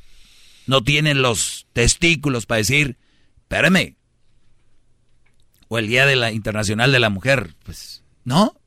no 0.67 0.83
tienen 0.83 1.23
los 1.23 1.67
testículos 1.73 2.47
para 2.47 2.59
decir, 2.59 2.99
espérame. 3.43 3.97
O 5.69 5.79
el 5.79 5.89
Día 5.89 6.07
de 6.07 6.17
la 6.17 6.33
Internacional 6.33 6.93
de 6.93 7.01
la 7.01 7.11
Mujer, 7.11 7.55
pues, 7.65 8.03
¿no? 8.25 8.61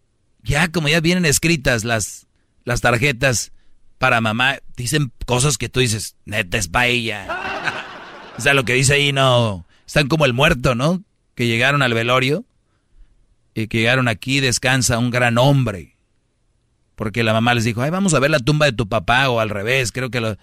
Ya 0.44 0.72
como 0.72 0.88
ya 0.90 1.00
vienen 1.00 1.26
escritas 1.26 1.84
las, 1.84 2.28
las 2.66 2.82
tarjetas 2.82 3.52
para 3.98 4.22
mamá, 4.22 4.60
dicen 4.76 5.12
cosas 5.26 5.58
que 5.58 5.70
tú 5.70 5.82
dices, 5.82 6.16
neta 6.26 6.58
es 6.58 6.68
para 6.68 6.88
ella. 6.88 7.28
O 8.38 8.42
sea, 8.42 8.54
lo 8.54 8.64
que 8.64 8.72
dice 8.72 8.94
ahí 8.94 9.12
no. 9.12 9.68
Están 9.86 10.08
como 10.08 10.24
el 10.24 10.32
muerto, 10.32 10.74
¿no? 10.74 11.04
Que 11.36 11.46
llegaron 11.46 11.82
al 11.82 11.94
velorio 11.94 12.46
y 13.54 13.68
que 13.68 13.80
llegaron 13.80 14.08
aquí, 14.08 14.40
descansa 14.40 14.98
un 14.98 15.10
gran 15.10 15.38
hombre. 15.38 15.98
Porque 17.00 17.24
la 17.24 17.32
mamá 17.32 17.54
les 17.54 17.64
dijo, 17.64 17.82
ay, 17.82 17.92
vamos 17.92 18.14
a 18.14 18.20
ver 18.20 18.30
la 18.30 18.42
tumba 18.42 18.66
de 18.66 18.74
tu 18.74 18.90
papá, 18.90 19.30
o 19.30 19.40
al 19.40 19.50
revés, 19.50 19.94
creo 19.94 20.10
que 20.10 20.20
lo... 20.20 20.36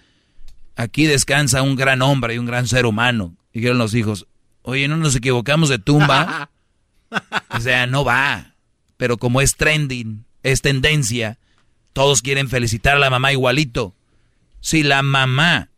aquí 0.75 1.05
descansa 1.05 1.61
un 1.61 1.75
gran 1.75 2.01
hombre 2.01 2.33
y 2.33 2.39
un 2.39 2.47
gran 2.47 2.65
ser 2.67 2.87
humano. 2.87 3.35
Y 3.53 3.59
dijeron 3.59 3.77
los 3.77 3.93
hijos, 3.93 4.25
oye, 4.63 4.87
no 4.87 4.97
nos 4.97 5.15
equivocamos 5.15 5.69
de 5.69 5.77
tumba. 5.77 6.49
o 7.51 7.59
sea, 7.59 7.85
no 7.85 8.03
va. 8.03 8.55
Pero 8.97 9.19
como 9.19 9.41
es 9.41 9.55
trending, 9.55 10.25
es 10.41 10.63
tendencia, 10.63 11.37
todos 11.93 12.23
quieren 12.23 12.49
felicitar 12.49 12.95
a 12.95 12.99
la 12.99 13.11
mamá 13.11 13.31
igualito. 13.31 13.93
Si 14.59 14.81
la 14.81 15.03
mamá 15.03 15.69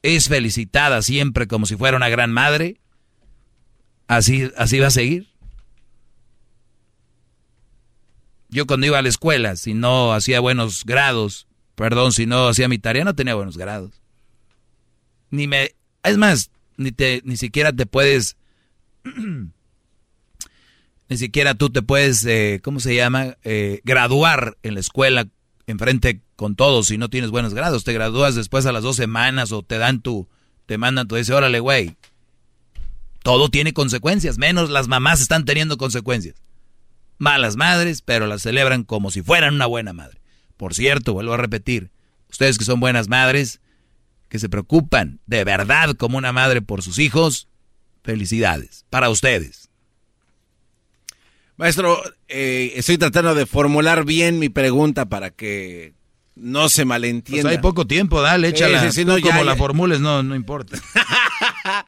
es 0.00 0.28
felicitada 0.28 1.02
siempre 1.02 1.46
como 1.46 1.66
si 1.66 1.76
fuera 1.76 1.98
una 1.98 2.08
gran 2.08 2.32
madre, 2.32 2.80
así, 4.06 4.50
así 4.56 4.78
va 4.78 4.86
a 4.86 4.92
seguir. 4.92 5.28
Yo 8.48 8.66
cuando 8.66 8.86
iba 8.86 8.98
a 8.98 9.02
la 9.02 9.08
escuela, 9.08 9.56
si 9.56 9.74
no 9.74 10.12
hacía 10.12 10.40
buenos 10.40 10.84
grados, 10.84 11.46
perdón, 11.74 12.12
si 12.12 12.26
no 12.26 12.48
hacía 12.48 12.68
mi 12.68 12.78
tarea, 12.78 13.04
no 13.04 13.14
tenía 13.14 13.34
buenos 13.34 13.58
grados. 13.58 14.00
Ni 15.30 15.46
me, 15.46 15.74
es 16.02 16.16
más, 16.16 16.50
ni 16.76 16.92
te, 16.92 17.20
ni 17.24 17.36
siquiera 17.36 17.72
te 17.72 17.84
puedes, 17.84 18.36
ni 21.08 21.18
siquiera 21.18 21.54
tú 21.54 21.70
te 21.70 21.82
puedes, 21.82 22.24
eh, 22.24 22.60
¿cómo 22.62 22.80
se 22.80 22.94
llama? 22.94 23.36
Eh, 23.44 23.80
graduar 23.84 24.56
en 24.62 24.74
la 24.74 24.80
escuela 24.80 25.28
enfrente 25.66 26.22
con 26.34 26.56
todos 26.56 26.86
si 26.86 26.96
no 26.96 27.10
tienes 27.10 27.30
buenos 27.30 27.52
grados. 27.52 27.84
Te 27.84 27.92
gradúas 27.92 28.34
después 28.34 28.64
a 28.64 28.72
las 28.72 28.82
dos 28.82 28.96
semanas 28.96 29.52
o 29.52 29.62
te 29.62 29.76
dan 29.76 30.00
tu, 30.00 30.26
te 30.64 30.78
mandan 30.78 31.06
tu, 31.06 31.16
dice, 31.16 31.34
órale, 31.34 31.60
güey. 31.60 31.96
Todo 33.22 33.50
tiene 33.50 33.74
consecuencias, 33.74 34.38
menos 34.38 34.70
las 34.70 34.88
mamás 34.88 35.20
están 35.20 35.44
teniendo 35.44 35.76
consecuencias. 35.76 36.36
Malas 37.18 37.56
madres, 37.56 38.02
pero 38.02 38.26
las 38.26 38.42
celebran 38.42 38.84
como 38.84 39.10
si 39.10 39.22
fueran 39.22 39.54
una 39.54 39.66
buena 39.66 39.92
madre. 39.92 40.20
Por 40.56 40.74
cierto, 40.74 41.12
vuelvo 41.12 41.34
a 41.34 41.36
repetir, 41.36 41.90
ustedes 42.30 42.58
que 42.58 42.64
son 42.64 42.80
buenas 42.80 43.08
madres, 43.08 43.60
que 44.28 44.38
se 44.38 44.48
preocupan 44.48 45.20
de 45.26 45.44
verdad 45.44 45.94
como 45.96 46.18
una 46.18 46.32
madre 46.32 46.62
por 46.62 46.82
sus 46.82 46.98
hijos, 46.98 47.48
felicidades 48.02 48.84
para 48.90 49.10
ustedes. 49.10 49.68
Maestro, 51.56 52.00
eh, 52.28 52.72
estoy 52.76 52.98
tratando 52.98 53.34
de 53.34 53.44
formular 53.44 54.04
bien 54.04 54.38
mi 54.38 54.48
pregunta 54.48 55.06
para 55.08 55.30
que 55.30 55.92
no 56.36 56.68
se 56.68 56.84
malentienda. 56.84 57.42
Pues 57.42 57.56
hay 57.56 57.60
poco 57.60 57.86
tiempo, 57.86 58.22
dale, 58.22 58.48
échala. 58.48 58.80
Sí, 58.80 58.86
sí, 58.86 58.92
sí, 58.92 59.04
no, 59.04 59.20
como 59.20 59.40
ya, 59.40 59.44
la 59.44 59.56
formules, 59.56 60.00
no, 60.00 60.22
no 60.22 60.36
importa. 60.36 60.78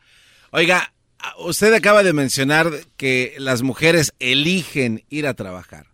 Oiga, 0.51 0.93
usted 1.39 1.73
acaba 1.75 2.03
de 2.03 2.13
mencionar 2.13 2.71
que 2.97 3.35
las 3.39 3.63
mujeres 3.63 4.13
eligen 4.19 5.05
ir 5.09 5.27
a 5.27 5.35
trabajar 5.35 5.87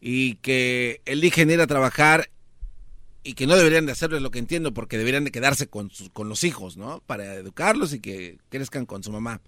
y 0.00 0.36
que 0.36 1.02
eligen 1.04 1.50
ir 1.50 1.60
a 1.60 1.66
trabajar 1.66 2.30
y 3.22 3.34
que 3.34 3.46
no 3.46 3.56
deberían 3.56 3.86
de 3.86 3.92
hacerlo, 3.92 4.16
es 4.16 4.22
lo 4.22 4.30
que 4.30 4.38
entiendo, 4.38 4.72
porque 4.72 4.96
deberían 4.96 5.24
de 5.24 5.30
quedarse 5.30 5.66
con, 5.66 5.90
con 6.12 6.28
los 6.28 6.44
hijos, 6.44 6.76
¿no? 6.76 7.02
Para 7.06 7.34
educarlos 7.34 7.92
y 7.92 8.00
que 8.00 8.38
crezcan 8.48 8.86
con 8.86 9.02
su 9.02 9.12
mamá. 9.12 9.40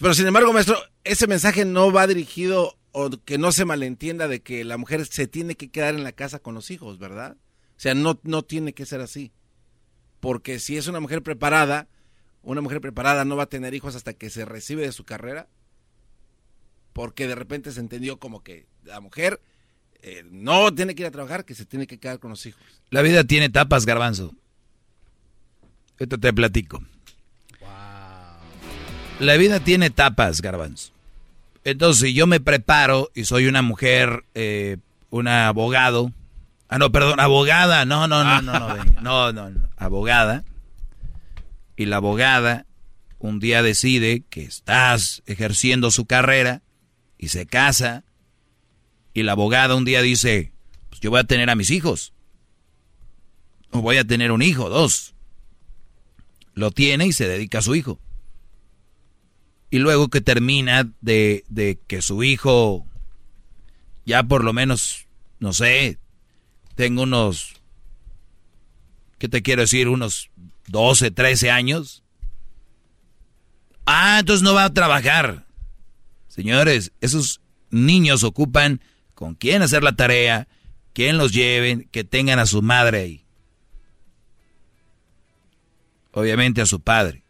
Pero 0.00 0.14
sin 0.14 0.26
embargo, 0.26 0.52
maestro, 0.52 0.76
ese 1.02 1.26
mensaje 1.26 1.64
no 1.64 1.92
va 1.92 2.06
dirigido 2.06 2.76
o 2.92 3.10
que 3.10 3.38
no 3.38 3.50
se 3.50 3.64
malentienda 3.64 4.28
de 4.28 4.40
que 4.40 4.64
la 4.64 4.76
mujer 4.76 5.06
se 5.06 5.26
tiene 5.26 5.56
que 5.56 5.70
quedar 5.70 5.94
en 5.94 6.04
la 6.04 6.12
casa 6.12 6.38
con 6.38 6.54
los 6.54 6.70
hijos, 6.70 6.98
¿verdad? 6.98 7.36
O 7.76 7.80
sea, 7.80 7.94
no, 7.94 8.20
no 8.22 8.42
tiene 8.42 8.72
que 8.72 8.86
ser 8.86 9.00
así. 9.00 9.32
Porque 10.20 10.58
si 10.60 10.76
es 10.76 10.86
una 10.86 11.00
mujer 11.00 11.22
preparada, 11.22 11.88
una 12.44 12.60
mujer 12.60 12.80
preparada 12.80 13.24
no 13.24 13.36
va 13.36 13.44
a 13.44 13.48
tener 13.48 13.74
hijos 13.74 13.96
hasta 13.96 14.12
que 14.12 14.30
se 14.30 14.44
recibe 14.44 14.82
de 14.82 14.92
su 14.92 15.04
carrera. 15.04 15.48
Porque 16.92 17.26
de 17.26 17.34
repente 17.34 17.72
se 17.72 17.80
entendió 17.80 18.18
como 18.18 18.42
que 18.42 18.66
la 18.84 19.00
mujer 19.00 19.40
eh, 20.02 20.24
no 20.30 20.72
tiene 20.72 20.94
que 20.94 21.02
ir 21.02 21.06
a 21.08 21.10
trabajar, 21.10 21.44
que 21.44 21.54
se 21.54 21.64
tiene 21.64 21.86
que 21.86 21.98
quedar 21.98 22.20
con 22.20 22.30
los 22.30 22.46
hijos. 22.46 22.62
La 22.90 23.02
vida 23.02 23.24
tiene 23.24 23.46
etapas, 23.46 23.84
garbanzo. 23.86 24.32
Esto 25.98 26.18
te 26.18 26.32
platico. 26.32 26.82
La 29.20 29.36
vida 29.36 29.60
tiene 29.60 29.86
etapas, 29.86 30.40
garbanzo. 30.40 30.92
Entonces, 31.64 32.02
si 32.02 32.14
yo 32.14 32.26
me 32.26 32.40
preparo 32.40 33.10
y 33.14 33.24
soy 33.24 33.46
una 33.46 33.62
mujer, 33.62 34.24
eh, 34.34 34.76
una 35.10 35.48
abogado, 35.48 36.12
ah, 36.68 36.78
no, 36.78 36.92
perdón, 36.92 37.20
abogada, 37.20 37.84
no, 37.84 38.06
no, 38.06 38.22
no, 38.22 38.42
no, 38.42 38.58
no, 38.58 38.84
no, 39.00 39.32
no, 39.32 39.50
no, 39.50 39.68
abogada, 39.76 40.44
y 41.76 41.86
la 41.86 41.96
abogada 41.96 42.66
un 43.18 43.40
día 43.40 43.62
decide 43.62 44.24
que 44.28 44.42
estás 44.42 45.22
ejerciendo 45.26 45.90
su 45.90 46.04
carrera 46.04 46.62
y 47.16 47.28
se 47.28 47.46
casa, 47.46 48.04
y 49.14 49.22
la 49.22 49.32
abogada 49.32 49.76
un 49.76 49.84
día 49.84 50.02
dice, 50.02 50.52
pues 50.88 51.00
yo 51.00 51.10
voy 51.10 51.20
a 51.20 51.24
tener 51.24 51.48
a 51.48 51.54
mis 51.54 51.70
hijos, 51.70 52.12
o 53.70 53.80
voy 53.80 53.96
a 53.96 54.04
tener 54.04 54.30
un 54.30 54.42
hijo, 54.42 54.68
dos, 54.68 55.14
lo 56.52 56.70
tiene 56.70 57.06
y 57.06 57.12
se 57.12 57.26
dedica 57.26 57.58
a 57.58 57.62
su 57.62 57.74
hijo 57.74 57.98
y 59.74 59.80
luego 59.80 60.06
que 60.06 60.20
termina 60.20 60.88
de, 61.00 61.44
de, 61.48 61.80
que 61.88 62.00
su 62.00 62.22
hijo 62.22 62.86
ya 64.06 64.22
por 64.22 64.44
lo 64.44 64.52
menos, 64.52 65.08
no 65.40 65.52
sé, 65.52 65.98
tengo 66.76 67.02
unos, 67.02 67.54
¿qué 69.18 69.28
te 69.28 69.42
quiero 69.42 69.62
decir? 69.62 69.88
Unos 69.88 70.30
12, 70.68 71.10
13 71.10 71.50
años. 71.50 72.02
Ah, 73.86 74.18
entonces 74.20 74.42
no 74.42 74.54
va 74.54 74.64
a 74.64 74.74
trabajar. 74.74 75.46
Señores, 76.28 76.92
esos 77.00 77.40
niños 77.70 78.24
ocupan 78.24 78.80
con 79.14 79.34
quién 79.34 79.62
hacer 79.62 79.82
la 79.82 79.94
tarea, 79.94 80.48
quién 80.92 81.18
los 81.18 81.32
lleven, 81.32 81.88
que 81.90 82.04
tengan 82.04 82.38
a 82.38 82.46
su 82.46 82.62
madre 82.62 82.98
ahí. 83.00 83.24
Obviamente 86.12 86.60
a 86.60 86.66
su 86.66 86.80
padre. 86.80 87.24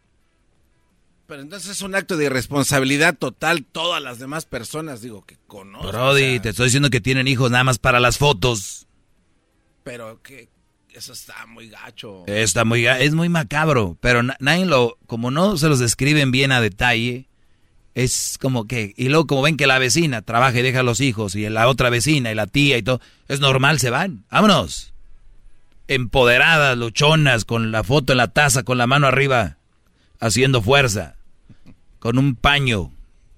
Pero 1.27 1.41
entonces 1.41 1.71
es 1.71 1.81
un 1.81 1.95
acto 1.95 2.17
de 2.17 2.25
irresponsabilidad 2.25 3.17
total 3.17 3.65
todas 3.65 4.01
las 4.01 4.19
demás 4.19 4.45
personas, 4.45 5.01
digo, 5.01 5.25
que 5.25 5.37
conocen. 5.47 5.89
Brody, 5.89 6.39
te 6.39 6.49
estoy 6.49 6.65
diciendo 6.65 6.91
que 6.91 7.01
tienen 7.01 7.27
hijos 7.27 7.49
nada 7.49 7.63
más 7.63 7.79
para 7.79 7.99
las 7.99 8.19
fotos. 8.19 8.87
Pero 9.83 10.21
que 10.21 10.49
eso 10.95 11.13
está 11.13 11.45
muy 11.45 11.69
gacho. 11.69 12.23
Está 12.27 12.65
muy, 12.65 12.85
es 12.87 13.13
muy 13.13 13.29
macabro, 13.29 13.97
pero 14.01 14.23
na- 14.23 14.37
nadie 14.39 14.65
lo, 14.65 14.97
como 15.07 15.29
no 15.31 15.57
se 15.57 15.67
los 15.67 15.79
describen 15.79 16.31
bien 16.31 16.51
a 16.51 16.61
detalle, 16.61 17.27
es 17.93 18.37
como 18.41 18.67
que, 18.67 18.93
y 18.97 19.09
luego 19.09 19.27
como 19.27 19.41
ven 19.43 19.57
que 19.57 19.67
la 19.67 19.79
vecina 19.79 20.21
trabaja 20.21 20.59
y 20.59 20.61
deja 20.61 20.79
a 20.81 20.83
los 20.83 20.99
hijos, 21.01 21.35
y 21.35 21.47
la 21.49 21.67
otra 21.67 21.89
vecina 21.89 22.31
y 22.31 22.35
la 22.35 22.47
tía 22.47 22.77
y 22.77 22.83
todo, 22.83 22.99
es 23.27 23.39
normal, 23.39 23.79
se 23.79 23.89
van, 23.89 24.25
vámonos. 24.29 24.93
Empoderadas, 25.87 26.77
luchonas, 26.77 27.45
con 27.45 27.71
la 27.71 27.83
foto 27.83 28.13
en 28.13 28.17
la 28.17 28.29
taza, 28.29 28.63
con 28.63 28.77
la 28.77 28.87
mano 28.87 29.05
arriba, 29.07 29.57
haciendo 30.19 30.61
fuerza, 30.61 31.15
con 31.99 32.17
un 32.17 32.35
paño 32.35 32.91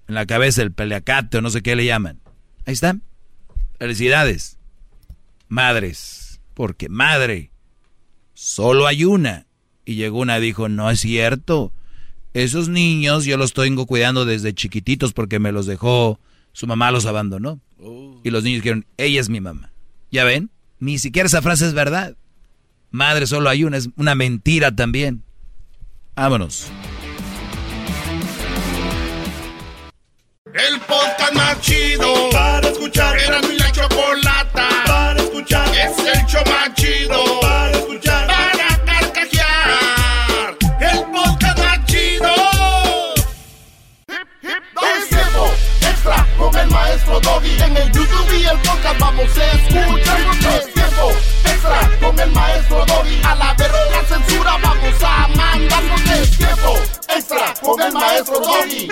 en 0.08 0.14
la 0.14 0.24
cabeza, 0.26 0.62
el 0.62 0.72
peleacate 0.72 1.38
o 1.38 1.40
no 1.42 1.50
sé 1.50 1.60
qué 1.62 1.76
le 1.76 1.84
llaman. 1.84 2.20
Ahí 2.64 2.72
están. 2.72 3.02
Felicidades. 3.78 4.56
Madres, 5.48 6.17
porque 6.58 6.88
madre, 6.88 7.52
solo 8.34 8.88
hay 8.88 9.04
una. 9.04 9.46
Y 9.84 9.94
llegó 9.94 10.18
una 10.18 10.38
y 10.38 10.42
dijo, 10.42 10.68
no 10.68 10.90
es 10.90 10.98
cierto. 10.98 11.72
Esos 12.34 12.68
niños 12.68 13.26
yo 13.26 13.36
los 13.36 13.52
tengo 13.52 13.86
cuidando 13.86 14.24
desde 14.24 14.52
chiquititos 14.52 15.12
porque 15.12 15.38
me 15.38 15.52
los 15.52 15.66
dejó, 15.66 16.18
su 16.50 16.66
mamá 16.66 16.90
los 16.90 17.06
abandonó. 17.06 17.60
Y 18.24 18.30
los 18.30 18.42
niños 18.42 18.62
dijeron, 18.64 18.86
ella 18.96 19.20
es 19.20 19.28
mi 19.28 19.40
mamá. 19.40 19.70
¿Ya 20.10 20.24
ven? 20.24 20.50
Ni 20.80 20.98
siquiera 20.98 21.28
esa 21.28 21.42
frase 21.42 21.64
es 21.64 21.74
verdad. 21.74 22.16
Madre 22.90 23.28
solo 23.28 23.50
hay 23.50 23.62
una, 23.62 23.76
es 23.76 23.90
una 23.94 24.16
mentira 24.16 24.74
también. 24.74 25.22
Vámonos. 26.16 26.66
El 30.46 30.80
podcast 30.80 31.34
más 31.34 31.60
chido 31.60 32.30
para 32.32 32.68
escuchar. 32.68 33.16
Era 33.16 33.40
mi 33.42 33.56
la 33.56 33.70
chocolata 33.70 34.27
para 34.27 34.27
escuchar. 35.38 35.68
Es 35.68 35.98
el 35.98 36.26
show 36.26 36.42
más 36.46 36.74
chido 36.74 37.40
para 37.40 37.70
escuchar. 37.70 38.26
Para 38.26 38.84
carcajear. 38.84 40.56
El 40.80 41.04
podcast 41.12 41.58
más 41.58 41.84
chido. 41.86 42.34
Es 44.08 45.08
tiempo 45.08 45.54
extra 45.80 46.26
con 46.36 46.56
el 46.56 46.70
maestro 46.70 47.20
Doggy. 47.20 47.62
En 47.62 47.76
el 47.76 47.92
YouTube 47.92 48.32
y 48.32 48.46
el 48.46 48.58
podcast 48.58 48.98
vamos 48.98 49.38
a 49.38 49.52
escuchar. 49.52 50.20
Es 50.56 50.74
tiempo 50.74 51.12
extra 51.44 51.90
con 52.00 52.18
el 52.18 52.32
maestro 52.32 52.84
Doggy. 52.86 53.20
A 53.24 53.34
la 53.34 53.54
verga 53.54 53.78
la 53.90 54.04
censura 54.04 54.58
vamos 54.62 55.02
a 55.02 55.28
mandar. 55.28 55.82
Es 56.20 56.36
tiempo 56.36 56.78
extra 57.08 57.54
con 57.60 57.80
el 57.80 57.92
maestro 57.92 58.40
Doggy. 58.40 58.88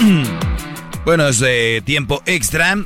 Bueno, 1.04 1.26
es 1.28 1.42
eh, 1.44 1.82
tiempo 1.84 2.22
extra. 2.26 2.76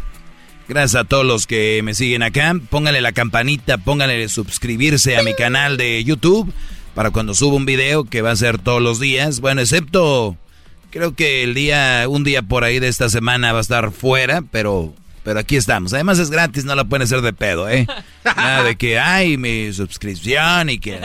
Gracias 0.69 0.95
a 1.01 1.05
todos 1.05 1.27
los 1.27 1.47
que 1.47 1.81
me 1.85 1.95
siguen 1.95 2.23
acá. 2.23 2.55
Pónganle 2.71 3.01
la 3.01 3.13
campanita, 3.13 3.79
pónganle 3.79 4.29
suscribirse 4.29 5.17
a 5.17 5.23
mi 5.23 5.35
canal 5.35 5.77
de 5.77 6.03
YouTube 6.05 6.53
para 6.95 7.11
cuando 7.11 7.35
suba 7.35 7.57
un 7.57 7.67
video 7.67 8.05
que 8.05 8.23
va 8.23 8.31
a 8.31 8.37
ser 8.37 8.59
todos 8.59 8.81
los 8.81 8.99
días. 9.01 9.41
Bueno, 9.41 9.61
excepto 9.61 10.37
creo 10.91 11.15
que 11.15 11.43
el 11.43 11.55
día, 11.55 12.07
un 12.09 12.25
día 12.25 12.43
por 12.43 12.65
ahí 12.65 12.79
de 12.79 12.89
esta 12.89 13.09
semana 13.09 13.53
va 13.53 13.59
a 13.59 13.63
estar 13.63 13.91
fuera, 13.91 14.43
pero, 14.51 14.95
pero 15.23 15.41
aquí 15.41 15.57
estamos. 15.57 15.93
Además 15.93 16.19
es 16.19 16.31
gratis, 16.31 16.65
no 16.65 16.75
la 16.77 16.85
pueden 16.85 17.03
hacer 17.03 17.21
de 17.21 17.33
pedo, 17.33 17.69
¿eh? 17.69 17.87
Nada 18.25 18.63
de 18.63 18.77
que 18.77 18.99
hay 18.99 19.37
mi 19.37 19.73
suscripción 19.73 20.71
y 20.71 20.79
que... 20.79 20.99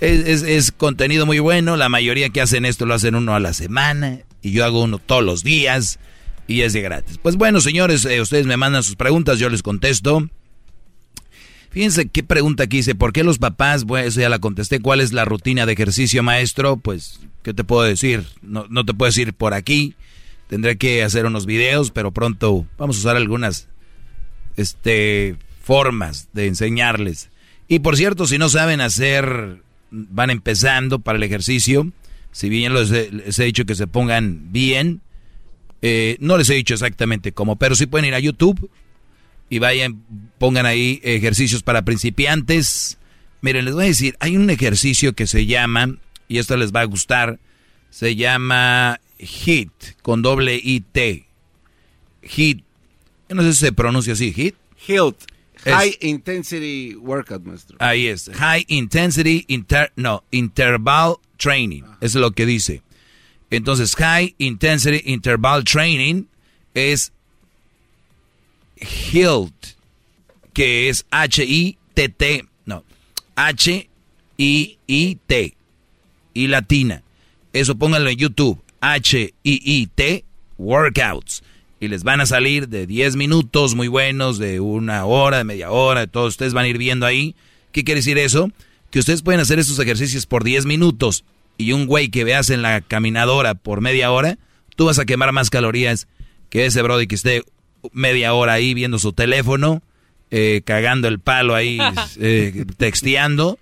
Es, 0.00 0.26
es- 0.26 0.42
es 0.42 0.72
contenido 0.72 1.24
muy 1.24 1.38
bueno. 1.38 1.76
La 1.76 1.88
mayoría 1.88 2.28
que 2.30 2.40
hacen 2.40 2.64
esto 2.64 2.84
lo 2.84 2.94
hacen 2.94 3.14
uno 3.14 3.34
a 3.34 3.40
la 3.40 3.52
semana. 3.54 4.18
Y 4.42 4.52
yo 4.52 4.64
hago 4.64 4.82
uno 4.82 4.98
todos 4.98 5.24
los 5.24 5.44
días. 5.44 5.98
Y 6.46 6.62
es 6.62 6.72
de 6.72 6.80
gratis. 6.80 7.18
Pues 7.18 7.36
bueno, 7.36 7.60
señores, 7.60 8.04
eh, 8.04 8.20
ustedes 8.20 8.46
me 8.46 8.56
mandan 8.56 8.82
sus 8.82 8.96
preguntas, 8.96 9.38
yo 9.38 9.48
les 9.48 9.62
contesto. 9.62 10.28
Fíjense 11.70 12.08
qué 12.08 12.24
pregunta 12.24 12.64
aquí 12.64 12.78
dice, 12.78 12.96
¿por 12.96 13.12
qué 13.12 13.22
los 13.22 13.38
papás? 13.38 13.84
Bueno, 13.84 14.08
eso 14.08 14.20
ya 14.20 14.28
la 14.28 14.40
contesté. 14.40 14.80
¿Cuál 14.80 15.00
es 15.00 15.12
la 15.12 15.24
rutina 15.24 15.66
de 15.66 15.72
ejercicio, 15.74 16.24
maestro? 16.24 16.76
Pues, 16.76 17.20
¿qué 17.44 17.54
te 17.54 17.62
puedo 17.62 17.82
decir? 17.82 18.26
No, 18.42 18.66
no 18.68 18.84
te 18.84 18.92
puedo 18.92 19.08
decir 19.08 19.32
por 19.32 19.54
aquí. 19.54 19.94
Tendré 20.48 20.76
que 20.76 21.04
hacer 21.04 21.26
unos 21.26 21.46
videos, 21.46 21.92
pero 21.92 22.10
pronto 22.10 22.66
vamos 22.76 22.96
a 22.96 23.00
usar 23.00 23.16
algunas 23.16 23.68
este, 24.56 25.36
formas 25.62 26.28
de 26.32 26.48
enseñarles. 26.48 27.30
Y 27.68 27.78
por 27.78 27.96
cierto, 27.96 28.26
si 28.26 28.36
no 28.36 28.48
saben 28.48 28.80
hacer, 28.80 29.62
van 29.92 30.30
empezando 30.30 30.98
para 30.98 31.18
el 31.18 31.22
ejercicio, 31.22 31.92
si 32.32 32.48
bien 32.48 32.72
les 32.74 32.90
he, 32.90 33.10
les 33.10 33.38
he 33.38 33.44
dicho 33.44 33.64
que 33.64 33.74
se 33.74 33.86
pongan 33.86 34.52
bien, 34.52 35.00
eh, 35.82 36.16
no 36.20 36.36
les 36.38 36.48
he 36.50 36.54
dicho 36.54 36.74
exactamente 36.74 37.32
cómo, 37.32 37.56
pero 37.56 37.74
sí 37.74 37.86
pueden 37.86 38.06
ir 38.06 38.14
a 38.14 38.18
YouTube 38.20 38.70
y 39.48 39.58
vayan, 39.58 40.02
pongan 40.38 40.66
ahí 40.66 41.00
ejercicios 41.02 41.62
para 41.62 41.82
principiantes. 41.84 42.98
Miren, 43.40 43.64
les 43.64 43.74
voy 43.74 43.84
a 43.84 43.88
decir, 43.88 44.16
hay 44.20 44.36
un 44.36 44.48
ejercicio 44.50 45.14
que 45.14 45.26
se 45.26 45.46
llama, 45.46 45.96
y 46.28 46.38
esto 46.38 46.56
les 46.56 46.72
va 46.72 46.80
a 46.82 46.84
gustar, 46.84 47.38
se 47.90 48.14
llama 48.14 49.00
HIT, 49.18 49.72
con 50.02 50.22
doble 50.22 50.60
I-T. 50.62 51.26
HIT, 52.22 52.62
no 53.30 53.42
sé 53.42 53.52
si 53.54 53.60
se 53.60 53.72
pronuncia 53.72 54.12
así, 54.12 54.32
HIT. 54.36 54.54
HILT. 54.86 55.16
Es- 55.64 55.74
High 55.74 55.96
Intensity 56.00 56.94
Workout, 56.96 57.42
maestro. 57.44 57.76
Ahí 57.80 58.06
es. 58.06 58.30
High 58.32 58.64
Intensity 58.68 59.44
Inter, 59.48 59.92
no, 59.96 60.24
Interval 60.30 61.16
Training. 61.40 61.82
Eso 62.00 62.18
es 62.18 62.22
lo 62.22 62.32
que 62.32 62.46
dice. 62.46 62.82
Entonces, 63.50 63.96
High 63.96 64.34
Intensity 64.38 65.02
Interval 65.10 65.64
Training 65.64 66.26
es 66.74 67.12
HILT, 68.80 69.54
que 70.52 70.88
es 70.88 71.04
H-I-T-T, 71.10 72.44
no, 72.66 72.84
H-I-I-T, 73.34 73.86
y 76.34 76.46
latina. 76.46 77.02
Eso 77.52 77.74
pónganlo 77.74 78.08
en 78.10 78.16
YouTube, 78.16 78.62
H-I-I-T, 78.80 80.24
Workouts. 80.58 81.42
Y 81.80 81.88
les 81.88 82.04
van 82.04 82.20
a 82.20 82.26
salir 82.26 82.68
de 82.68 82.86
10 82.86 83.16
minutos 83.16 83.74
muy 83.74 83.88
buenos, 83.88 84.38
de 84.38 84.60
una 84.60 85.06
hora, 85.06 85.38
de 85.38 85.44
media 85.44 85.70
hora, 85.70 86.06
todos 86.06 86.34
ustedes 86.34 86.52
van 86.52 86.66
a 86.66 86.68
ir 86.68 86.78
viendo 86.78 87.06
ahí. 87.06 87.34
¿Qué 87.72 87.84
quiere 87.84 88.00
decir 88.00 88.18
eso? 88.18 88.50
Que 88.90 88.98
ustedes 88.98 89.22
pueden 89.22 89.40
hacer 89.40 89.58
estos 89.58 89.78
ejercicios 89.78 90.26
por 90.26 90.44
10 90.44 90.66
minutos 90.66 91.24
y 91.56 91.72
un 91.72 91.86
güey 91.86 92.08
que 92.08 92.24
veas 92.24 92.50
en 92.50 92.62
la 92.62 92.80
caminadora 92.80 93.54
por 93.54 93.80
media 93.80 94.10
hora, 94.10 94.38
tú 94.76 94.86
vas 94.86 94.98
a 94.98 95.04
quemar 95.04 95.32
más 95.32 95.50
calorías 95.50 96.08
que 96.48 96.66
ese 96.66 96.82
brody 96.82 97.06
que 97.06 97.14
esté 97.14 97.44
media 97.92 98.34
hora 98.34 98.54
ahí 98.54 98.74
viendo 98.74 98.98
su 98.98 99.12
teléfono, 99.12 99.82
eh, 100.30 100.62
cagando 100.64 101.08
el 101.08 101.20
palo 101.20 101.54
ahí, 101.54 101.78
eh, 102.18 102.64
texteando, 102.76 103.58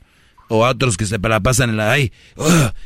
o 0.48 0.64
a 0.64 0.70
otros 0.70 0.96
que 0.96 1.06
se 1.06 1.18
la 1.18 1.40
pasan 1.40 1.70
en 1.70 1.76
la, 1.76 1.92
ay, 1.92 2.12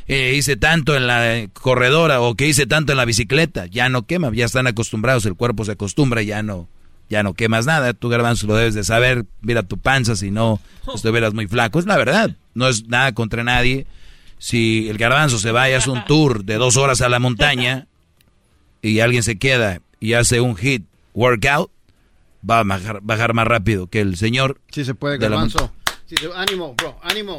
eh, 0.09 0.35
hice 0.37 0.57
tanto 0.57 0.97
en 0.97 1.07
la 1.07 1.49
corredora 1.53 2.21
o 2.21 2.35
que 2.35 2.49
hice 2.49 2.67
tanto 2.67 2.93
en 2.93 2.99
la 2.99 3.05
bicicleta, 3.05 3.67
ya 3.67 3.89
no 3.89 4.07
quema, 4.07 4.33
ya 4.33 4.45
están 4.45 4.67
acostumbrados, 4.67 5.25
el 5.27 5.35
cuerpo 5.35 5.65
se 5.65 5.73
acostumbra, 5.73 6.23
ya 6.23 6.43
no, 6.43 6.69
ya 7.09 7.23
no 7.23 7.35
quemas 7.35 7.67
nada, 7.67 7.93
tú 7.93 8.09
garbanzo 8.09 8.47
lo 8.47 8.55
debes 8.57 8.75
de 8.75 8.85
saber, 8.85 9.25
mira 9.43 9.63
tu 9.63 9.79
panza 9.79 10.17
si 10.17 10.31
no 10.31 10.61
estuvieras 10.95 11.35
muy 11.35 11.47
flaco, 11.47 11.79
es 11.79 11.87
la 11.87 11.97
verdad, 11.97 12.37
no 12.55 12.69
es 12.69 12.87
nada 12.89 13.13
contra 13.13 13.45
nadie, 13.45 13.87
si 14.39 14.89
el 14.89 14.99
garbanzo 14.99 15.39
se 15.39 15.53
va 15.53 15.69
y 15.69 15.75
hace 15.75 15.91
un 15.91 16.05
tour 16.07 16.45
de 16.45 16.55
dos 16.57 16.77
horas 16.77 17.01
a 17.03 17.09
la 17.09 17.19
montaña 17.19 17.87
y 18.81 19.01
alguien 19.01 19.23
se 19.23 19.39
queda 19.39 19.81
y 20.01 20.15
hace 20.15 20.41
un 20.41 20.57
hit 20.57 20.85
workout, 21.15 21.71
va 22.49 22.61
a 22.61 22.65
bajar, 22.65 22.99
bajar 23.03 23.35
más 23.35 23.47
rápido 23.47 23.87
que 23.87 24.01
el 24.01 24.17
señor. 24.17 24.61
Sí 24.73 24.85
se 24.85 24.95
puede, 24.95 25.19
garbanzo. 25.19 25.73
Sí 26.07 26.17
se- 26.17 26.31
ánimo, 26.35 26.75
bro, 26.75 26.99
ánimo. 27.03 27.39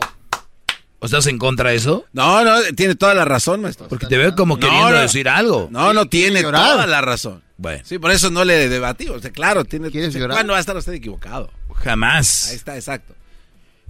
¿O 1.00 1.06
estás 1.06 1.28
en 1.28 1.38
contra 1.38 1.72
de 1.72 1.76
eso? 1.76 2.06
No, 2.14 2.46
no, 2.46 2.54
tiene 2.78 2.96
toda 2.96 3.14
la 3.14 3.26
razón, 3.26 3.60
maestro. 3.62 3.90
Porque 3.90 4.06
te 4.08 4.18
veo 4.18 4.34
como 4.36 4.56
No, 4.56 4.60
queriendo 4.62 4.92
no. 4.92 5.00
decir 5.02 5.28
algo. 5.28 5.68
No, 5.70 5.92
no 5.92 6.06
tiene 6.06 6.42
toda 6.44 6.88
la 6.88 7.02
razón. 7.02 7.44
Bueno, 7.64 7.82
Sí, 7.84 7.98
por 7.98 8.12
eso 8.12 8.30
no 8.30 8.44
le 8.46 8.70
debatí. 8.70 9.08
O 9.10 9.20
sea, 9.20 9.32
claro, 9.32 9.66
tiene. 9.66 9.90
¿Quieres 9.90 10.14
llorar? 10.14 10.36
¿Cuándo 10.38 10.52
va 10.54 10.58
a 10.58 10.60
estar 10.60 10.78
usted 10.78 10.94
equivocado? 10.94 11.50
jamás. 11.76 12.50
Ahí 12.50 12.56
está, 12.56 12.76
exacto. 12.76 13.16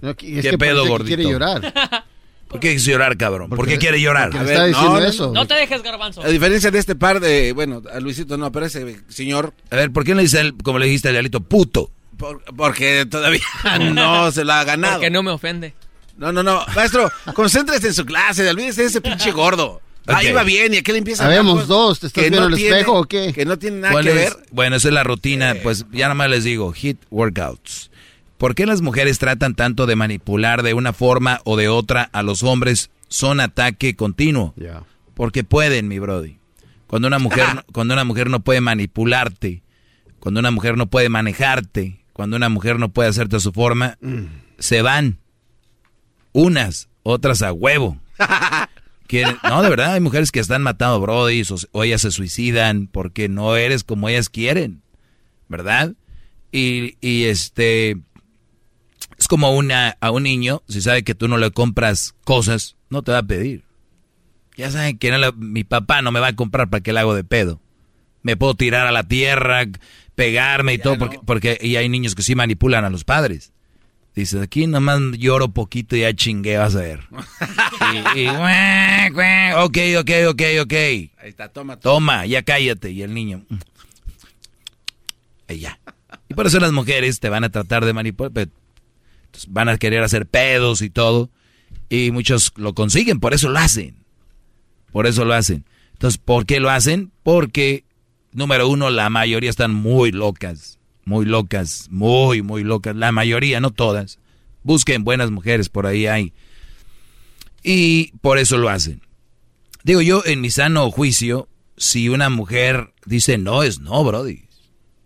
No, 0.00 0.14
y 0.20 0.38
es 0.38 0.42
¿Qué 0.44 0.50
que 0.50 0.58
pedo, 0.58 0.86
gordito? 0.86 1.08
quiere 1.16 1.24
llorar. 1.30 1.60
¿Por 2.48 2.60
qué 2.60 2.68
quieres 2.68 2.84
llorar, 2.84 3.16
cabrón? 3.16 3.50
¿Por 3.50 3.66
qué 3.66 3.78
quiere 3.78 4.00
llorar? 4.00 4.30
porque 4.30 4.44
le 4.46 4.52
está 4.52 4.64
diciendo 4.66 4.98
eso. 5.04 5.32
No 5.32 5.46
te 5.46 5.54
dejes, 5.54 5.82
garbanzo. 5.82 6.22
A 6.22 6.28
diferencia 6.28 6.70
de 6.70 6.78
este 6.78 6.94
par 6.94 7.18
de, 7.20 7.52
bueno, 7.52 7.82
a 7.92 7.98
Luisito 8.00 8.36
no, 8.36 8.50
pero 8.52 8.66
ese 8.66 9.00
señor, 9.08 9.52
A 9.70 9.76
ver, 9.76 9.90
¿por 9.92 10.04
qué 10.04 10.10
no 10.12 10.16
le 10.18 10.22
dice, 10.22 10.40
él, 10.40 10.54
como 10.62 10.78
le 10.78 10.86
dijiste 10.86 11.08
al 11.08 11.14
diablito, 11.14 11.40
puto? 11.40 11.90
por- 12.16 12.44
porque 12.56 13.06
todavía 13.10 13.42
no 13.92 14.30
se 14.30 14.44
lo 14.44 14.52
ha 14.52 14.62
ganado. 14.64 14.94
Porque 14.94 15.10
no 15.10 15.22
me 15.24 15.32
ofende. 15.32 15.74
No, 16.16 16.30
no, 16.32 16.44
no, 16.44 16.64
maestro, 16.76 17.10
concéntrese 17.34 17.88
en 17.88 17.94
su 17.94 18.04
clase, 18.06 18.48
olvídese 18.48 18.82
de 18.82 18.86
ese 18.88 19.00
pinche 19.00 19.32
gordo. 19.32 19.80
Ahí 20.06 20.32
va 20.32 20.42
bien 20.42 20.74
y 20.74 20.78
aquel 20.78 20.96
empieza 20.96 21.24
Habemos 21.24 21.52
hablar 21.52 21.66
dos, 21.66 22.00
¿te 22.00 22.06
estás 22.08 22.22
que 22.24 22.28
viendo 22.30 22.48
el 22.48 22.54
tiene- 22.56 22.76
espejo 22.80 23.00
o 23.00 23.04
qué? 23.04 23.32
Que 23.32 23.44
no 23.46 23.58
tiene 23.58 23.78
nada 23.78 23.92
¿Cuál 23.92 24.04
que 24.04 24.10
es? 24.10 24.16
ver. 24.16 24.46
Bueno, 24.50 24.76
esa 24.76 24.88
es 24.88 24.94
la 24.94 25.02
rutina. 25.04 25.54
Pues 25.62 25.86
ya 25.92 26.04
nada 26.06 26.14
más 26.14 26.28
les 26.30 26.44
digo, 26.44 26.72
hit 26.72 26.98
workouts. 27.10 27.90
¿Por 28.36 28.54
qué 28.54 28.66
las 28.66 28.82
mujeres 28.82 29.18
tratan 29.18 29.54
tanto 29.54 29.86
de 29.86 29.96
manipular 29.96 30.62
de 30.62 30.74
una 30.74 30.92
forma 30.92 31.40
o 31.44 31.56
de 31.56 31.68
otra 31.68 32.10
a 32.12 32.22
los 32.22 32.42
hombres? 32.42 32.90
Son 33.08 33.40
ataque 33.40 33.96
continuo. 33.96 34.54
Porque 35.14 35.44
pueden, 35.44 35.88
mi 35.88 35.98
brody. 35.98 36.38
Cuando 36.86 37.08
una 37.08 37.18
mujer, 37.18 37.46
no- 37.54 37.62
cuando 37.72 37.94
una 37.94 38.04
mujer 38.04 38.28
no 38.28 38.40
puede 38.40 38.60
manipularte, 38.60 39.62
cuando 40.20 40.40
una 40.40 40.50
mujer 40.50 40.76
no 40.76 40.86
puede 40.86 41.08
manejarte, 41.08 42.04
cuando 42.12 42.36
una 42.36 42.48
mujer 42.48 42.78
no 42.78 42.90
puede 42.90 43.08
hacerte 43.08 43.36
a 43.36 43.40
su 43.40 43.52
forma, 43.52 43.96
se 44.58 44.82
van. 44.82 45.18
Unas, 46.32 46.88
otras 47.04 47.42
a 47.42 47.52
huevo. 47.52 47.98
Quieren- 49.06 49.36
no, 49.42 49.62
de 49.62 49.68
verdad, 49.70 49.92
hay 49.94 50.00
mujeres 50.00 50.32
que 50.32 50.40
están 50.40 50.62
matando 50.62 51.00
brody 51.00 51.42
o, 51.42 51.56
o 51.72 51.84
ellas 51.84 52.02
se 52.02 52.10
suicidan 52.10 52.86
porque 52.86 53.28
no 53.28 53.56
eres 53.56 53.84
como 53.84 54.08
ellas 54.08 54.28
quieren, 54.28 54.82
¿verdad? 55.48 55.92
Y, 56.52 56.96
y 57.00 57.24
este, 57.24 57.98
es 59.18 59.28
como 59.28 59.54
una, 59.54 59.96
a 60.00 60.10
un 60.10 60.22
niño, 60.22 60.62
si 60.68 60.80
sabe 60.80 61.02
que 61.04 61.14
tú 61.14 61.28
no 61.28 61.36
le 61.38 61.50
compras 61.50 62.14
cosas, 62.24 62.76
no 62.90 63.02
te 63.02 63.12
va 63.12 63.18
a 63.18 63.22
pedir. 63.24 63.64
Ya 64.56 64.70
saben 64.70 64.98
que 64.98 65.10
no 65.10 65.32
mi 65.32 65.64
papá 65.64 66.00
no 66.00 66.12
me 66.12 66.20
va 66.20 66.28
a 66.28 66.36
comprar 66.36 66.70
para 66.70 66.82
que 66.82 66.92
le 66.92 67.00
hago 67.00 67.14
de 67.14 67.24
pedo. 67.24 67.60
Me 68.22 68.36
puedo 68.36 68.54
tirar 68.54 68.86
a 68.86 68.92
la 68.92 69.02
tierra, 69.02 69.64
pegarme 70.14 70.74
y 70.74 70.78
todo, 70.78 70.96
porque, 70.98 71.18
porque 71.26 71.58
y 71.60 71.76
hay 71.76 71.88
niños 71.88 72.14
que 72.14 72.22
sí 72.22 72.34
manipulan 72.34 72.84
a 72.84 72.90
los 72.90 73.04
padres. 73.04 73.52
Dices, 74.14 74.40
aquí 74.40 74.66
nomás 74.68 75.00
lloro 75.18 75.48
poquito 75.48 75.96
y 75.96 76.00
ya 76.00 76.14
chingué, 76.14 76.56
vas 76.56 76.76
a 76.76 76.80
ver. 76.80 77.00
y, 78.14 78.20
y, 78.20 78.24
"Guau, 78.26 79.12
guau, 79.12 79.64
ok, 79.66 79.78
ok, 79.98 80.10
ok, 80.28 80.42
ok. 80.62 80.72
Ahí 80.72 81.10
está, 81.24 81.48
toma. 81.48 81.78
Toma, 81.80 82.24
ya 82.26 82.42
cállate. 82.42 82.92
Y 82.92 83.02
el 83.02 83.12
niño. 83.12 83.44
"Mm". 83.48 83.56
Y 85.48 85.58
ya. 85.58 85.78
Y 86.28 86.34
por 86.34 86.46
eso 86.46 86.60
las 86.60 86.72
mujeres 86.72 87.18
te 87.20 87.28
van 87.28 87.44
a 87.44 87.48
tratar 87.50 87.84
de 87.84 87.92
manipular. 87.92 88.30
pero, 88.32 88.50
entonces, 89.26 89.52
van 89.52 89.68
a 89.68 89.78
querer 89.78 90.02
hacer 90.04 90.26
pedos 90.26 90.80
y 90.80 90.90
todo. 90.90 91.30
Y 91.90 92.12
muchos 92.12 92.52
lo 92.56 92.72
consiguen, 92.74 93.18
por 93.20 93.34
eso 93.34 93.48
lo 93.50 93.58
hacen. 93.58 93.96
Por 94.92 95.06
eso 95.06 95.24
lo 95.24 95.34
hacen. 95.34 95.64
Entonces, 95.92 96.18
¿por 96.18 96.46
qué 96.46 96.60
lo 96.60 96.70
hacen? 96.70 97.10
Porque, 97.24 97.84
número 98.32 98.68
uno, 98.68 98.90
la 98.90 99.10
mayoría 99.10 99.50
están 99.50 99.74
muy 99.74 100.12
locas. 100.12 100.78
Muy 101.04 101.26
locas, 101.26 101.88
muy, 101.90 102.42
muy 102.42 102.64
locas. 102.64 102.96
La 102.96 103.12
mayoría, 103.12 103.60
no 103.60 103.70
todas. 103.70 104.18
Busquen 104.62 105.04
buenas 105.04 105.30
mujeres, 105.30 105.68
por 105.68 105.86
ahí 105.86 106.06
hay. 106.06 106.32
Y 107.62 108.12
por 108.20 108.38
eso 108.38 108.56
lo 108.56 108.68
hacen. 108.68 109.02
Digo 109.82 110.00
yo, 110.00 110.22
en 110.24 110.40
mi 110.40 110.50
sano 110.50 110.90
juicio, 110.90 111.48
si 111.76 112.08
una 112.08 112.30
mujer 112.30 112.92
dice 113.04 113.36
no, 113.38 113.62
es 113.62 113.80
no, 113.80 114.02
Brody. 114.04 114.44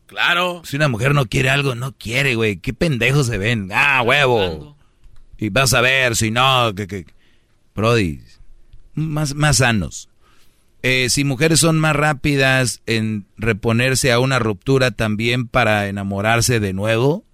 Claro. 0.07 0.63
Si 0.65 0.77
una 0.77 0.89
mujer 0.89 1.15
no 1.15 1.27
quiere 1.27 1.51
algo, 1.51 1.75
no 1.75 1.93
quiere, 1.93 2.35
güey. 2.35 2.59
Qué 2.59 2.73
pendejos 2.73 3.27
se 3.27 3.39
ven. 3.39 3.71
Ah, 3.73 4.03
huevo. 4.03 4.77
Y 5.37 5.51
vas 5.51 5.75
a 5.75 5.81
ver, 5.81 6.17
si 6.17 6.31
no, 6.31 6.75
que, 6.75 6.87
que. 6.87 7.07
Brody, 7.75 8.21
más, 8.95 9.35
más 9.35 9.59
sanos. 9.59 10.08
Eh, 10.83 11.09
si 11.11 11.25
mujeres 11.25 11.61
son 11.61 11.79
más 11.79 11.97
rápidas 11.97 12.83
en 12.87 13.27
reponerse 13.37 14.13
a 14.13 14.21
una 14.21 14.39
ruptura 14.39 14.93
también 14.93 15.49
para 15.49 15.89
enamorarse 15.89 16.61
de 16.61 16.73
nuevo. 16.73 17.25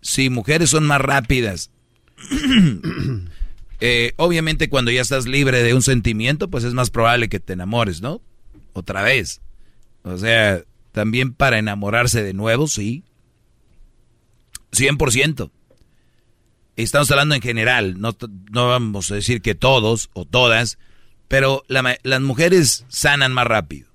Si 0.00 0.30
mujeres 0.30 0.70
son 0.70 0.86
más 0.86 1.00
rápidas. 1.00 1.70
eh, 3.80 4.12
obviamente 4.16 4.68
cuando 4.68 4.90
ya 4.90 5.02
estás 5.02 5.26
libre 5.26 5.62
de 5.62 5.74
un 5.74 5.82
sentimiento, 5.82 6.48
pues 6.48 6.64
es 6.64 6.72
más 6.72 6.90
probable 6.90 7.28
que 7.28 7.40
te 7.40 7.52
enamores, 7.52 8.00
¿no? 8.00 8.22
Otra 8.72 9.02
vez. 9.02 9.40
O 10.02 10.16
sea, 10.16 10.62
también 10.92 11.34
para 11.34 11.58
enamorarse 11.58 12.22
de 12.22 12.32
nuevo, 12.32 12.66
sí. 12.66 13.04
100%. 14.72 15.50
Estamos 16.76 17.10
hablando 17.10 17.34
en 17.34 17.42
general, 17.42 18.00
no, 18.00 18.16
no 18.52 18.68
vamos 18.68 19.10
a 19.10 19.16
decir 19.16 19.42
que 19.42 19.56
todos 19.56 20.10
o 20.12 20.24
todas, 20.24 20.78
pero 21.28 21.62
la 21.68 21.98
las 22.02 22.20
mujeres 22.20 22.84
sanan 22.88 23.32
más 23.32 23.46
rápido. 23.46 23.88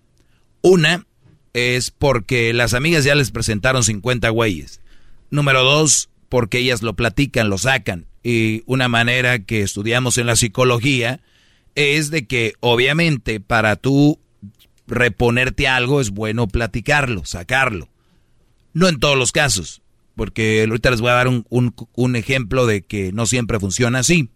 Una 0.62 1.06
es 1.54 1.92
porque 1.92 2.54
las 2.54 2.74
amigas 2.74 3.04
ya 3.04 3.16
les 3.16 3.32
presentaron 3.32 3.84
50 3.84 4.30
güeyes. 4.30 4.82
Número 5.30 5.64
dos, 5.64 6.10
porque 6.30 6.60
ellas 6.60 6.82
lo 6.82 6.96
platican, 6.96 7.50
lo 7.50 7.58
sacan. 7.58 8.06
Y 8.24 8.64
una 8.66 8.88
manera 8.88 9.40
que 9.40 9.62
estudiamos 9.62 10.18
en 10.18 10.28
la 10.28 10.36
psicología 10.36 11.22
es 11.76 12.12
de 12.12 12.28
que 12.28 12.54
obviamente 12.60 13.40
para 13.40 13.76
tú 13.76 14.20
reponerte 14.88 15.68
algo 15.68 16.02
es 16.02 16.12
bueno 16.12 16.48
platicarlo, 16.48 17.26
sacarlo. 17.26 17.90
No 18.74 18.88
en 18.88 19.00
todos 19.00 19.18
los 19.18 19.32
casos, 19.32 19.82
porque 20.16 20.66
ahorita 20.68 20.92
les 20.92 21.02
voy 21.02 21.12
a 21.12 21.16
dar 21.16 21.28
un 21.28 22.16
ejemplo 22.16 22.66
de 22.66 22.82
que 22.82 23.12
no 23.12 23.26
siempre 23.26 23.60
funciona 23.60 24.00
así. 24.00 24.30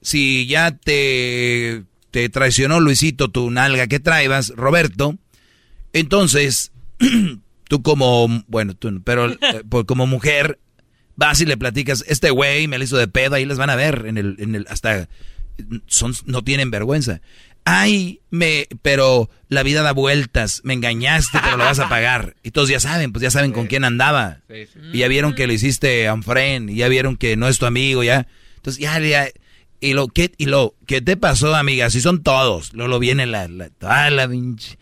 Si 0.00 0.46
ya 0.46 0.76
te, 0.76 1.84
te 2.10 2.28
traicionó 2.28 2.80
Luisito 2.80 3.30
tu 3.30 3.50
nalga 3.50 3.86
que 3.86 4.00
traibas, 4.00 4.50
Roberto, 4.56 5.16
entonces 5.92 6.72
tú 7.68 7.82
como, 7.82 8.44
bueno, 8.46 8.74
tú, 8.74 9.02
pero 9.04 9.30
eh, 9.30 9.38
pues 9.68 9.84
como 9.84 10.06
mujer 10.06 10.58
vas 11.16 11.40
y 11.40 11.46
le 11.46 11.56
platicas, 11.56 12.04
este 12.06 12.30
güey 12.30 12.68
me 12.68 12.78
lo 12.78 12.84
hizo 12.84 12.96
de 12.96 13.08
pedo, 13.08 13.34
ahí 13.34 13.44
les 13.44 13.58
van 13.58 13.70
a 13.70 13.76
ver, 13.76 14.04
en 14.06 14.18
el, 14.18 14.36
en 14.38 14.54
el, 14.54 14.66
hasta, 14.68 15.08
son, 15.86 16.14
no 16.26 16.44
tienen 16.44 16.70
vergüenza. 16.70 17.20
Ay, 17.64 18.20
me, 18.30 18.66
pero 18.80 19.28
la 19.48 19.62
vida 19.62 19.82
da 19.82 19.92
vueltas, 19.92 20.62
me 20.64 20.72
engañaste, 20.72 21.38
pero 21.42 21.58
lo 21.58 21.64
vas 21.64 21.80
a 21.80 21.88
pagar. 21.90 22.34
Y 22.42 22.52
todos 22.52 22.70
ya 22.70 22.80
saben, 22.80 23.12
pues 23.12 23.22
ya 23.22 23.30
saben 23.30 23.52
con 23.52 23.66
quién 23.66 23.84
andaba. 23.84 24.40
Y 24.92 24.98
ya 24.98 25.08
vieron 25.08 25.34
que 25.34 25.46
le 25.46 25.54
hiciste 25.54 26.08
a 26.08 26.14
un 26.14 26.22
friend, 26.22 26.70
y 26.70 26.76
ya 26.76 26.88
vieron 26.88 27.16
que 27.16 27.36
no 27.36 27.48
es 27.48 27.58
tu 27.58 27.66
amigo, 27.66 28.02
ya. 28.02 28.26
Entonces 28.56 28.80
ya, 28.80 28.98
ya, 29.00 29.28
y 29.80 29.92
lo, 29.92 30.08
¿qué, 30.08 30.32
y 30.38 30.46
lo, 30.46 30.74
¿qué 30.86 31.00
te 31.00 31.16
pasó, 31.16 31.54
amiga? 31.54 31.90
Si 31.90 32.00
son 32.00 32.22
todos. 32.22 32.72
Luego 32.72 32.88
lo 32.88 32.98
viene 32.98 33.26
la, 33.26 33.48
la, 33.48 33.70
toda 33.70 34.10
la 34.10 34.28
pinche, 34.28 34.78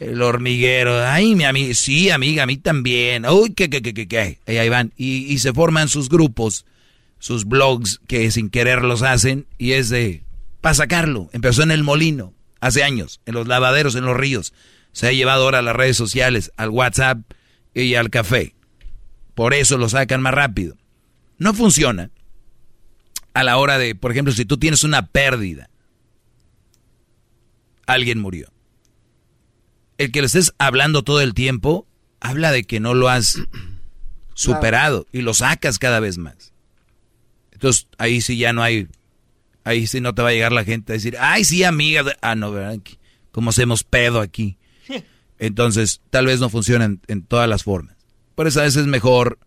el 0.00 0.20
hormiguero. 0.22 1.06
Ay, 1.06 1.34
mi 1.34 1.44
amiga, 1.44 1.74
sí, 1.74 2.10
amiga, 2.10 2.42
a 2.42 2.46
mí 2.46 2.56
también. 2.56 3.26
Uy, 3.26 3.54
qué, 3.54 3.70
qué, 3.70 3.82
qué, 3.82 3.94
qué, 3.94 4.08
qué. 4.08 4.38
Y 4.46 4.56
ahí 4.56 4.68
van. 4.68 4.92
Y, 4.96 5.32
y 5.32 5.38
se 5.38 5.52
forman 5.52 5.88
sus 5.88 6.08
grupos, 6.08 6.66
sus 7.18 7.44
blogs 7.44 8.00
que 8.06 8.30
sin 8.30 8.50
querer 8.50 8.82
los 8.82 9.02
hacen, 9.02 9.46
y 9.58 9.72
es 9.72 9.88
de, 9.88 10.22
para 10.60 10.74
sacarlo. 10.74 11.30
Empezó 11.32 11.62
en 11.62 11.70
el 11.70 11.84
molino, 11.84 12.32
hace 12.60 12.82
años, 12.82 13.20
en 13.26 13.34
los 13.34 13.46
lavaderos, 13.46 13.94
en 13.94 14.04
los 14.04 14.16
ríos. 14.16 14.52
Se 14.92 15.08
ha 15.08 15.12
llevado 15.12 15.44
ahora 15.44 15.58
a 15.58 15.62
las 15.62 15.76
redes 15.76 15.96
sociales, 15.96 16.52
al 16.56 16.70
WhatsApp 16.70 17.18
y 17.74 17.94
al 17.94 18.10
café. 18.10 18.54
Por 19.34 19.54
eso 19.54 19.78
lo 19.78 19.88
sacan 19.88 20.22
más 20.22 20.34
rápido. 20.34 20.76
No 21.38 21.52
funciona 21.52 22.10
a 23.34 23.42
la 23.42 23.58
hora 23.58 23.78
de, 23.78 23.94
por 23.94 24.12
ejemplo, 24.12 24.32
si 24.32 24.44
tú 24.44 24.56
tienes 24.56 24.84
una 24.84 25.08
pérdida, 25.08 25.68
alguien 27.86 28.20
murió. 28.20 28.48
El 29.98 30.12
que 30.12 30.20
le 30.20 30.26
estés 30.26 30.52
hablando 30.58 31.02
todo 31.02 31.20
el 31.20 31.34
tiempo, 31.34 31.86
habla 32.20 32.52
de 32.52 32.64
que 32.64 32.80
no 32.80 32.94
lo 32.94 33.08
has 33.08 33.38
superado 34.34 35.06
y 35.12 35.22
lo 35.22 35.34
sacas 35.34 35.78
cada 35.78 36.00
vez 36.00 36.16
más. 36.16 36.52
Entonces, 37.52 37.88
ahí 37.98 38.20
sí 38.20 38.36
ya 38.36 38.52
no 38.52 38.62
hay, 38.62 38.88
ahí 39.64 39.86
sí 39.86 40.00
no 40.00 40.14
te 40.14 40.22
va 40.22 40.28
a 40.28 40.32
llegar 40.32 40.52
la 40.52 40.64
gente 40.64 40.92
a 40.92 40.94
decir, 40.94 41.16
ay, 41.18 41.44
sí, 41.44 41.64
amiga. 41.64 42.02
de-". 42.04 42.16
Ah, 42.22 42.34
no, 42.36 42.52
¿verdad? 42.52 42.78
¿Cómo 43.32 43.50
hacemos 43.50 43.82
pedo 43.82 44.20
aquí? 44.20 44.58
Entonces, 45.38 46.00
tal 46.10 46.26
vez 46.26 46.38
no 46.38 46.48
funciona 46.48 46.84
en, 46.84 47.00
en 47.08 47.22
todas 47.22 47.48
las 47.48 47.64
formas. 47.64 47.96
Por 48.36 48.46
eso 48.46 48.60
a 48.60 48.64
veces 48.64 48.82
es 48.82 48.86
mejor 48.86 49.38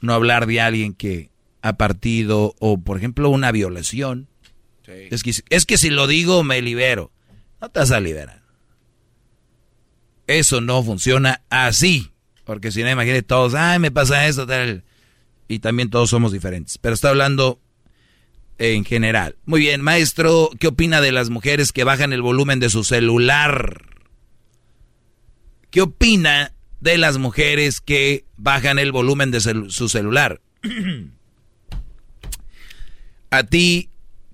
no 0.00 0.12
hablar 0.14 0.46
de 0.46 0.60
alguien 0.60 0.94
que 0.94 1.30
ha 1.66 1.76
partido 1.76 2.54
o, 2.60 2.78
por 2.78 2.96
ejemplo, 2.96 3.28
una 3.30 3.52
violación. 3.52 4.28
Es, 4.86 5.22
que, 5.22 5.32
es 5.50 5.66
que 5.66 5.78
si 5.78 5.90
lo 5.90 6.06
digo 6.06 6.44
me 6.44 6.62
libero. 6.62 7.10
No 7.60 7.70
te 7.70 7.80
vas 7.80 7.90
a 7.90 8.00
liberar. 8.00 8.42
Eso 10.26 10.60
no 10.60 10.82
funciona 10.82 11.42
así. 11.50 12.12
Porque 12.44 12.70
si 12.70 12.82
no, 12.82 12.90
imagínate 12.90 13.22
todos, 13.22 13.54
ay, 13.54 13.78
me 13.78 13.90
pasa 13.90 14.26
esto, 14.28 14.46
tal. 14.46 14.84
Y 15.48 15.58
también 15.60 15.90
todos 15.90 16.10
somos 16.10 16.32
diferentes. 16.32 16.78
Pero 16.78 16.94
está 16.94 17.08
hablando 17.08 17.60
en 18.58 18.84
general. 18.84 19.36
Muy 19.44 19.60
bien, 19.60 19.80
maestro, 19.80 20.50
¿qué 20.60 20.68
opina 20.68 21.00
de 21.00 21.12
las 21.12 21.30
mujeres 21.30 21.72
que 21.72 21.84
bajan 21.84 22.12
el 22.12 22.22
volumen 22.22 22.60
de 22.60 22.70
su 22.70 22.84
celular? 22.84 23.82
¿Qué 25.70 25.82
opina 25.82 26.52
de 26.80 26.98
las 26.98 27.18
mujeres 27.18 27.80
que 27.80 28.24
bajan 28.36 28.78
el 28.78 28.92
volumen 28.92 29.30
de 29.30 29.38
cel- 29.38 29.70
su 29.70 29.88
celular? 29.88 30.40
A 33.30 33.42
ti, 33.44 33.90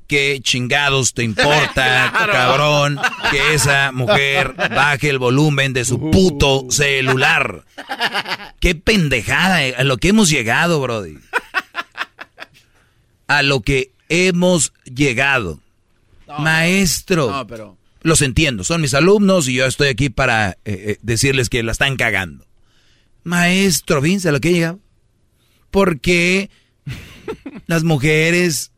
qué 0.06 0.40
chingados 0.42 1.14
te 1.14 1.22
importa, 1.22 2.12
cabrón, 2.32 3.00
que 3.30 3.54
esa 3.54 3.92
mujer 3.92 4.54
baje 4.56 5.08
el 5.08 5.18
volumen 5.18 5.72
de 5.72 5.84
su 5.84 6.10
puto 6.10 6.66
celular. 6.70 7.64
Qué 8.60 8.74
pendejada 8.74 9.66
eh, 9.66 9.74
a 9.76 9.84
lo 9.84 9.96
que 9.96 10.08
hemos 10.08 10.28
llegado, 10.28 10.80
Brody. 10.80 11.18
A 13.26 13.42
lo 13.42 13.60
que 13.60 13.92
hemos 14.08 14.72
llegado. 14.84 15.60
Maestro. 16.38 17.30
No, 17.30 17.46
pero. 17.46 17.78
Los 18.02 18.20
entiendo, 18.20 18.64
son 18.64 18.80
mis 18.80 18.94
alumnos 18.94 19.48
y 19.48 19.54
yo 19.54 19.64
estoy 19.64 19.88
aquí 19.88 20.10
para 20.10 20.50
eh, 20.50 20.56
eh, 20.64 20.98
decirles 21.02 21.48
que 21.48 21.62
la 21.62 21.72
están 21.72 21.96
cagando. 21.96 22.44
Maestro, 23.22 24.02
fíjense 24.02 24.28
a 24.28 24.32
lo 24.32 24.40
que 24.40 24.52
llega. 24.52 24.76
Porque 25.70 26.50
las 27.66 27.84
mujeres 27.84 28.71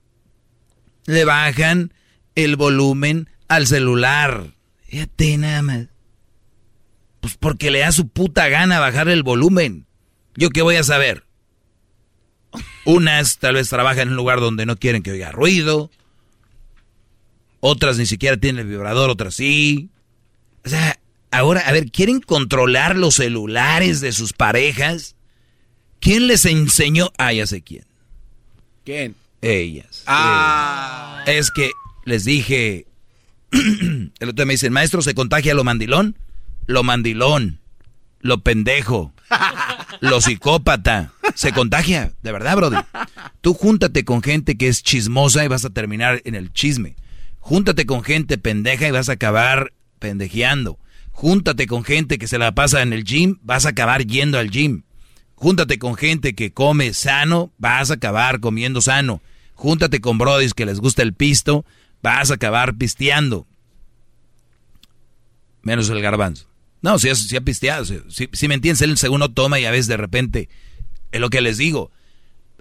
le 1.07 1.25
bajan 1.25 1.93
el 2.35 2.57
volumen 2.57 3.29
al 3.49 3.67
celular. 3.67 4.55
Fíjate 4.87 5.37
nada 5.39 5.63
más. 5.63 5.87
Pues 7.21 7.37
porque 7.39 7.71
le 7.71 7.81
da 7.81 7.93
su 7.93 8.09
puta 8.09 8.49
gana 8.49 8.81
bajar 8.81 9.09
el 9.09 9.23
volumen. 9.23 9.87
¿Yo 10.37 10.51
qué 10.51 10.63
voy 10.63 10.77
a 10.77 10.83
saber? 10.83 11.25
Unas 12.85 13.39
tal 13.39 13.55
vez 13.55 13.69
trabajan 13.69 14.03
en 14.03 14.09
un 14.11 14.17
lugar 14.17 14.41
donde 14.41 14.67
no 14.67 14.77
quieren 14.77 15.03
que 15.03 15.13
oiga 15.13 15.33
ruido. 15.33 15.91
Otras 17.61 17.97
ni 17.97 18.07
siquiera 18.07 18.37
tienen 18.37 18.61
el 18.61 18.71
vibrador, 18.71 19.11
otras 19.11 19.35
sí. 19.35 19.89
O 20.65 20.69
sea, 20.69 20.99
ahora, 21.31 21.61
a 21.61 21.73
ver, 21.73 21.91
¿quieren 21.91 22.21
controlar 22.21 22.97
los 22.97 23.17
celulares 23.17 24.01
de 24.01 24.13
sus 24.13 24.33
parejas? 24.33 25.17
¿Quién 26.01 26.27
les 26.27 26.45
enseñó? 26.45 27.11
Ah, 27.17 27.33
ya 27.33 27.47
sé 27.47 27.63
quién. 27.63 27.87
¿Quién? 28.85 29.15
Ellas. 29.45 30.05
Ah. 30.07 31.23
Es 31.27 31.51
que 31.51 31.71
les 32.05 32.25
dije, 32.25 32.87
el 33.53 34.11
otro 34.21 34.33
día 34.33 34.47
me 34.47 34.55
dicen, 34.55 34.73
maestro, 34.73 35.03
¿se 35.03 35.15
contagia 35.15 35.55
lo 35.55 35.65
mandilón? 35.65 36.17
Lo 36.67 36.83
mandilón, 36.83 37.61
lo 38.21 38.41
pendejo, 38.41 39.13
lo 40.01 40.21
psicópata. 40.23 41.13
Se 41.35 41.53
contagia, 41.53 42.13
de 42.23 42.33
verdad, 42.33 42.57
Brody. 42.57 42.79
Tú 43.43 43.53
júntate 43.53 44.05
con 44.05 44.23
gente 44.23 44.57
que 44.57 44.69
es 44.69 44.83
chismosa 44.83 45.45
y 45.45 45.49
vas 45.49 45.67
a 45.67 45.71
terminar 45.71 46.23
en 46.25 46.35
el 46.35 46.53
chisme. 46.53 46.97
Júntate 47.41 47.85
con 47.85 48.03
gente 48.03 48.39
pendeja 48.39 48.89
y 48.89 48.93
vas 48.93 49.11
a 49.11 49.13
acabar 49.13 49.75
pendejeando. 49.99 50.79
Júntate 51.11 51.67
con 51.67 51.85
gente 51.85 52.17
que 52.19 52.29
se 52.29 52.39
la 52.39 52.55
pasa 52.55 52.81
en 52.81 52.95
el 52.95 53.05
gym, 53.05 53.37
vas 53.43 53.67
a 53.67 53.71
acabar 53.71 54.07
yendo 54.07 54.39
al 54.39 54.51
gym. 54.51 54.85
Júntate 55.35 55.79
con 55.79 55.97
gente 55.97 56.35
que 56.35 56.53
come 56.53 56.95
sano, 56.95 57.53
vas 57.59 57.91
a 57.91 57.95
acabar 57.95 58.41
comiendo 58.41 58.81
sano. 58.81 59.21
Júntate 59.55 60.01
con 60.01 60.19
brodis 60.19 60.55
que 60.55 60.67
les 60.67 60.81
gusta 60.81 61.03
el 61.03 61.15
pisto, 61.15 61.65
vas 62.03 62.31
a 62.31 62.35
acabar 62.35 62.77
pisteando. 62.77 63.47
Menos 65.63 65.89
el 65.89 66.03
garbanzo. 66.03 66.47
No, 66.83 66.99
si, 66.99 67.15
si 67.15 67.35
ha 67.35 67.41
pisteado, 67.41 67.85
si, 67.87 68.29
si, 68.31 68.49
me 68.49 68.55
entiendes, 68.55 68.83
el 68.83 68.99
segundo 68.99 69.31
toma 69.31 69.59
y 69.59 69.65
a 69.65 69.71
veces 69.71 69.87
de 69.87 69.97
repente 69.97 70.51
es 71.13 71.21
lo 71.21 71.31
que 71.31 71.41
les 71.41 71.57
digo. 71.57 71.91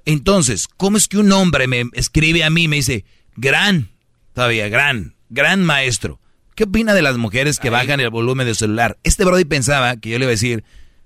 Entonces, 0.06 0.68
¿cómo 0.78 0.98
es 0.98 1.10
que 1.10 1.18
un 1.18 1.32
hombre 1.34 1.68
me 1.68 1.84
escribe 1.94 2.44
a 2.44 2.50
mí 2.50 2.64
y 2.64 2.68
me 2.70 2.78
dice, 2.78 3.04
gran, 3.36 3.90
todavía, 4.34 4.70
gran, 4.70 5.16
gran 5.30 5.64
maestro, 5.64 6.22
¿qué 6.56 6.64
opina 6.64 6.94
de 6.94 7.02
las 7.02 7.18
mujeres 7.18 7.60
que 7.60 7.70
bajan 7.70 8.00
el 8.00 8.10
volumen 8.10 8.46
del 8.46 8.56
celular? 8.56 8.98
Este 9.04 9.26
Brody 9.26 9.46
pensaba 9.46 9.98
que 9.98 10.10
yo 10.10 10.20
le 10.20 10.26
iba 10.26 10.30
a 10.30 10.32
decir, 10.32 10.64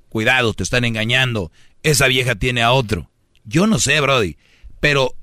cuidado, 0.09 0.53
te 0.53 0.61
están 0.61 0.85
engañando, 0.85 1.51
esa 1.81 2.07
vieja 2.07 2.35
tiene 2.35 2.61
a 2.61 2.71
otro. 2.71 3.09
Yo 3.45 3.65
no 3.65 3.79
sé, 3.79 3.99
Brody, 4.01 4.37
pero 4.79 5.15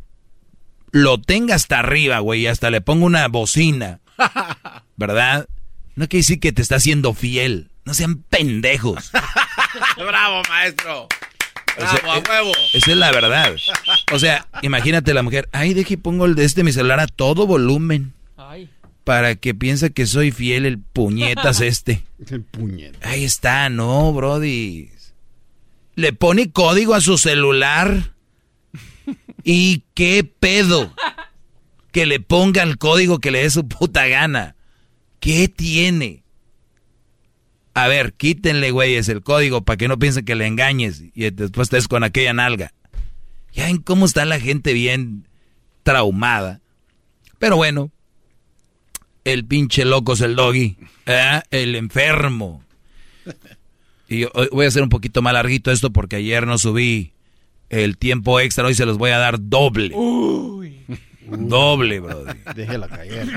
lo 0.94 1.20
tenga 1.20 1.56
hasta 1.56 1.80
arriba, 1.80 2.20
güey, 2.20 2.46
hasta 2.46 2.70
le 2.70 2.80
pongo 2.80 3.04
una 3.04 3.26
bocina, 3.26 3.98
¿verdad? 4.96 5.48
No 5.96 6.06
quiere 6.06 6.20
decir 6.20 6.38
que 6.38 6.52
te 6.52 6.62
está 6.62 6.76
haciendo 6.76 7.14
fiel. 7.14 7.72
No 7.84 7.94
sean 7.94 8.22
pendejos. 8.22 9.10
Bravo, 9.96 10.42
maestro. 10.48 11.08
Bravo, 11.76 11.96
O 11.96 12.00
sea, 12.00 12.14
a 12.14 12.18
huevo. 12.30 12.52
Esa 12.72 12.92
es 12.92 12.96
la 12.96 13.10
verdad. 13.10 13.56
O 14.12 14.20
sea, 14.20 14.46
imagínate 14.62 15.12
la 15.14 15.24
mujer, 15.24 15.48
ay, 15.50 15.74
deje 15.74 15.94
y 15.94 15.96
pongo 15.96 16.26
el 16.26 16.36
de 16.36 16.44
este 16.44 16.62
mi 16.62 16.70
celular 16.70 17.00
a 17.00 17.08
todo 17.08 17.44
volumen. 17.48 18.14
Para 19.02 19.34
que 19.34 19.52
piense 19.52 19.92
que 19.92 20.06
soy 20.06 20.30
fiel 20.30 20.64
el 20.64 20.78
puñetas 20.78 21.60
este. 21.60 22.04
El 22.30 22.42
puñet. 22.42 23.04
Ahí 23.04 23.24
está, 23.24 23.68
no, 23.68 24.12
Brody. 24.12 24.90
Le 25.96 26.12
pone 26.12 26.52
código 26.52 26.94
a 26.94 27.00
su 27.00 27.18
celular. 27.18 28.13
¿Y 29.44 29.84
qué 29.94 30.24
pedo? 30.24 30.94
Que 31.92 32.06
le 32.06 32.20
ponga 32.20 32.62
el 32.62 32.78
código 32.78 33.18
que 33.18 33.30
le 33.30 33.42
dé 33.42 33.50
su 33.50 33.68
puta 33.68 34.06
gana. 34.06 34.56
¿Qué 35.20 35.48
tiene? 35.48 36.24
A 37.74 37.88
ver, 37.88 38.12
quítenle, 38.12 38.70
güeyes, 38.70 39.08
el 39.08 39.22
código 39.22 39.64
para 39.64 39.76
que 39.76 39.88
no 39.88 39.98
piensen 39.98 40.24
que 40.24 40.34
le 40.34 40.46
engañes 40.46 41.02
y 41.14 41.30
después 41.30 41.66
estés 41.66 41.88
con 41.88 42.04
aquella 42.04 42.32
nalga. 42.32 42.72
Ya 43.52 43.66
ven 43.66 43.78
cómo 43.78 44.06
está 44.06 44.24
la 44.24 44.38
gente 44.38 44.72
bien 44.72 45.28
traumada. 45.82 46.60
Pero 47.38 47.56
bueno, 47.56 47.90
el 49.24 49.44
pinche 49.44 49.84
loco 49.84 50.12
es 50.12 50.20
el 50.20 50.36
doggy, 50.36 50.76
¿eh? 51.06 51.40
el 51.50 51.74
enfermo. 51.74 52.62
Y 54.08 54.20
yo, 54.20 54.30
voy 54.52 54.66
a 54.66 54.68
hacer 54.68 54.82
un 54.82 54.88
poquito 54.88 55.22
más 55.22 55.32
larguito 55.32 55.70
esto 55.72 55.90
porque 55.90 56.16
ayer 56.16 56.46
no 56.46 56.58
subí 56.58 57.13
el 57.82 57.98
tiempo 57.98 58.38
extra, 58.40 58.66
hoy 58.66 58.74
se 58.74 58.86
los 58.86 58.98
voy 58.98 59.10
a 59.10 59.18
dar 59.18 59.36
doble. 59.40 59.94
Doble, 61.26 62.00
brother. 62.00 62.36
Déjela 62.54 62.88
caer. 62.88 63.28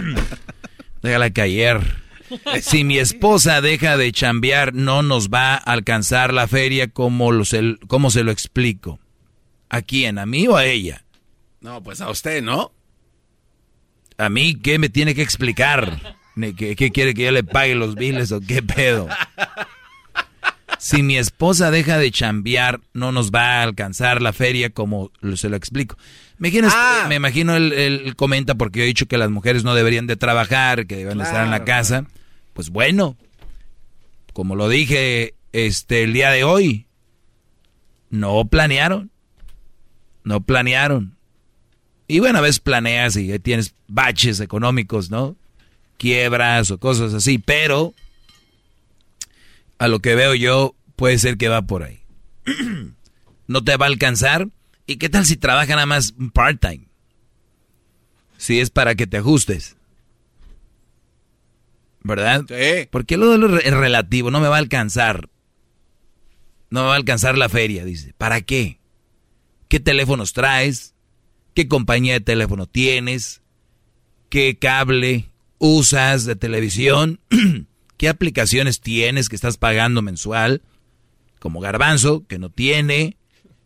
Déjala 1.02 1.30
caer. 1.32 2.08
Si 2.62 2.84
mi 2.84 2.98
esposa 2.98 3.62
deja 3.62 3.96
de 3.98 4.12
chambear, 4.12 4.74
no 4.74 5.02
nos 5.02 5.30
va 5.30 5.54
a 5.54 5.58
alcanzar 5.58 6.34
la 6.34 6.48
feria 6.48 6.90
como, 6.90 7.32
lo 7.32 7.46
se, 7.46 7.78
como 7.88 8.12
se 8.12 8.24
lo 8.24 8.32
explico. 8.32 9.00
¿A 9.70 9.82
quién? 9.82 10.20
¿A 10.20 10.26
mí 10.26 10.48
o 10.48 10.58
a 10.58 10.66
ella? 10.66 11.06
No, 11.62 11.82
pues 11.82 12.02
a 12.02 12.10
usted, 12.10 12.44
¿no? 12.44 12.72
¿A 14.18 14.30
mí 14.30 14.56
qué 14.56 14.78
me 14.78 14.90
tiene 14.90 15.16
que 15.16 15.22
explicar? 15.22 16.18
¿Ni 16.36 16.54
¿Qué, 16.54 16.76
qué 16.76 16.92
quiere 16.92 17.14
que 17.14 17.24
yo 17.24 17.32
le 17.32 17.44
pague 17.44 17.76
los 17.76 17.96
biles 17.96 18.32
o 18.32 18.42
qué 18.42 18.62
pedo? 18.62 19.08
Si 20.88 21.04
mi 21.04 21.18
esposa 21.18 21.70
deja 21.70 21.98
de 21.98 22.10
chambear, 22.12 22.80
no 22.94 23.12
nos 23.12 23.30
va 23.30 23.60
a 23.60 23.64
alcanzar 23.64 24.22
la 24.22 24.32
feria 24.32 24.70
como 24.70 25.12
se 25.36 25.50
lo 25.50 25.58
explico. 25.58 25.98
Me 26.38 26.48
imagino, 26.48 26.70
me 27.10 27.16
imagino 27.16 27.58
él, 27.58 27.74
él 27.74 28.16
comenta 28.16 28.56
porque 28.56 28.80
yo 28.80 28.84
he 28.84 28.88
dicho 28.88 29.06
que 29.06 29.18
las 29.18 29.30
mujeres 29.30 29.66
no 29.66 29.76
deberían 29.76 30.08
de 30.08 30.16
trabajar, 30.16 30.88
que 30.88 30.96
deben 30.96 31.18
de 31.18 31.26
estar 31.26 31.44
en 31.44 31.52
la 31.52 31.66
Claro, 31.66 31.82
casa. 31.82 32.06
Pues 32.54 32.70
bueno, 32.70 33.18
como 34.32 34.56
lo 34.56 34.70
dije 34.70 35.34
este 35.52 36.04
el 36.04 36.14
día 36.14 36.30
de 36.30 36.46
hoy, 36.46 36.88
no 38.10 38.46
planearon. 38.46 39.12
No 40.24 40.40
planearon. 40.40 41.18
Y 42.08 42.20
bueno, 42.20 42.38
a 42.40 42.42
veces 42.44 42.62
planeas 42.62 43.18
y 43.18 43.38
tienes 43.40 43.76
baches 43.90 44.40
económicos, 44.40 45.12
¿no? 45.12 45.36
Quiebras 45.98 46.72
o 46.72 46.78
cosas 46.78 47.14
así, 47.14 47.40
pero 47.40 47.94
a 49.80 49.90
lo 49.90 50.00
que 50.00 50.16
veo 50.16 50.34
yo 50.34 50.77
puede 50.98 51.18
ser 51.20 51.38
que 51.38 51.48
va 51.48 51.62
por 51.62 51.84
ahí. 51.84 52.02
no 53.48 53.64
te 53.64 53.78
va 53.78 53.86
a 53.86 53.90
alcanzar. 53.90 54.50
¿Y 54.86 54.98
qué 54.98 55.08
tal 55.08 55.26
si 55.26 55.38
trabaja 55.38 55.76
nada 55.76 55.86
más 55.86 56.14
part-time? 56.34 56.88
Si 58.38 58.60
es 58.60 58.70
para 58.70 58.96
que 58.96 59.08
te 59.08 59.18
ajustes. 59.18 59.78
¿Verdad? 62.04 62.46
Sí. 62.48 62.88
Porque 62.92 63.18
lo 63.18 63.38
de 63.38 63.60
es 63.64 63.74
relativo, 63.74 64.32
no 64.32 64.40
me 64.40 64.48
va 64.48 64.56
a 64.56 64.60
alcanzar. 64.60 65.30
No 66.70 66.82
me 66.82 66.88
va 66.88 66.94
a 66.94 66.98
alcanzar 66.98 67.38
la 67.38 67.50
feria, 67.50 67.86
dice. 67.86 68.14
¿Para 68.18 68.42
qué? 68.42 68.80
¿Qué 69.68 69.80
teléfonos 69.80 70.34
traes? 70.34 70.96
¿Qué 71.54 71.68
compañía 71.68 72.14
de 72.14 72.22
teléfono 72.22 72.66
tienes? 72.66 73.42
¿Qué 74.30 74.58
cable 74.58 75.30
usas 75.58 76.26
de 76.26 76.36
televisión? 76.36 77.20
¿Qué 77.98 78.10
aplicaciones 78.10 78.80
tienes 78.80 79.28
que 79.28 79.36
estás 79.36 79.58
pagando 79.58 80.02
mensual? 80.02 80.62
Como 81.40 81.60
Garbanzo, 81.60 82.26
que 82.28 82.40
no 82.40 82.50
tiene, 82.50 83.18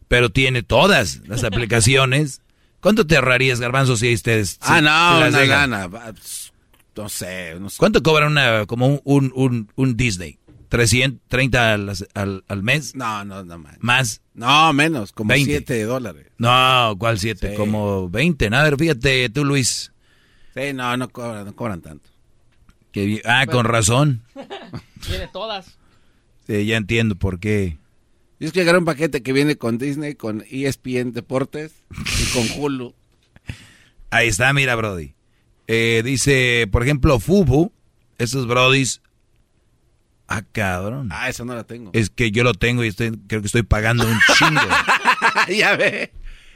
pero 0.08 0.30
tiene 0.30 0.64
todas 0.64 1.22
las 1.28 1.44
aplicaciones. 1.44 2.42
¿Cuánto 2.82 3.06
te 3.08 3.16
ahorrarías, 3.16 3.60
Garbanzo, 3.60 3.96
si 3.96 4.14
ustedes... 4.14 4.58
Ah, 4.62 4.78
si- 4.78 4.84
no, 4.84 5.22
si 5.22 5.30
una 5.30 5.40
dejan? 5.40 5.70
lana. 5.72 5.88
va, 5.88 6.12
pues, 6.14 6.52
No 6.96 7.10
sé, 7.10 7.56
no 7.60 7.70
sé. 7.70 7.78
¿Cuánto 7.78 8.02
cobra 8.04 8.28
una, 8.28 8.66
como 8.66 8.88
un, 8.88 9.02
un, 9.06 9.32
un, 9.36 9.72
un 9.76 9.98
Disney? 9.98 10.38
¿330 10.72 11.56
al, 11.56 11.94
al, 12.14 12.44
al 12.48 12.64
mes? 12.64 12.96
No, 12.96 13.24
no, 13.26 13.44
no 13.44 13.58
más. 13.60 13.76
¿Más? 13.82 14.22
No, 14.34 14.72
menos, 14.74 15.12
como 15.12 15.30
20. 15.30 15.52
7 15.52 15.84
dólares. 15.84 16.28
No, 16.38 16.96
¿cuál 16.98 17.20
7? 17.20 17.52
Sí. 17.52 17.56
Como 17.58 18.10
20. 18.10 18.48
A 18.56 18.64
ver, 18.64 18.78
fíjate 18.78 19.30
tú, 19.30 19.44
Luis. 19.46 19.92
Sí, 20.54 20.74
no, 20.74 20.96
no 20.98 21.10
cobran, 21.10 21.46
no 21.46 21.56
cobran 21.56 21.82
tanto. 21.82 22.10
Que 22.92 23.22
ah, 23.26 23.46
con 23.48 23.66
razón. 23.66 24.24
Tiene 25.06 25.28
todas. 25.28 25.78
Sí, 26.52 26.66
ya 26.66 26.76
entiendo 26.76 27.16
por 27.16 27.40
qué. 27.40 27.78
Yo 28.38 28.48
es 28.48 28.52
que 28.52 28.60
agarré 28.62 28.80
un 28.80 28.84
paquete 28.86 29.24
que 29.24 29.32
viene 29.32 29.56
con 29.56 29.78
Disney, 29.78 30.16
con 30.16 30.44
ESPN 30.52 31.14
Deportes 31.14 31.72
y 31.90 32.34
con 32.34 32.46
Hulu. 32.62 32.94
Ahí 34.10 34.28
está, 34.28 34.52
mira, 34.52 34.76
Brody. 34.76 35.14
Eh, 35.68 36.02
dice, 36.04 36.68
por 36.70 36.84
ejemplo, 36.84 37.22
Fubu, 37.22 37.72
esos 38.18 38.48
brodis. 38.48 39.02
Ah, 40.28 40.44
cabrón. 40.52 41.08
Ah, 41.14 41.30
esa 41.30 41.46
no 41.46 41.56
la 41.56 41.64
tengo. 41.64 41.92
Es 41.94 42.10
que 42.10 42.32
yo 42.32 42.44
lo 42.44 42.54
tengo 42.54 42.84
y 42.84 42.90
estoy, 42.90 43.12
creo 43.28 43.40
que 43.40 43.48
estoy 43.48 43.64
pagando 43.64 44.06
un 44.06 44.20
chingo. 44.38 44.60
ya 45.58 45.78
ve. 45.78 46.12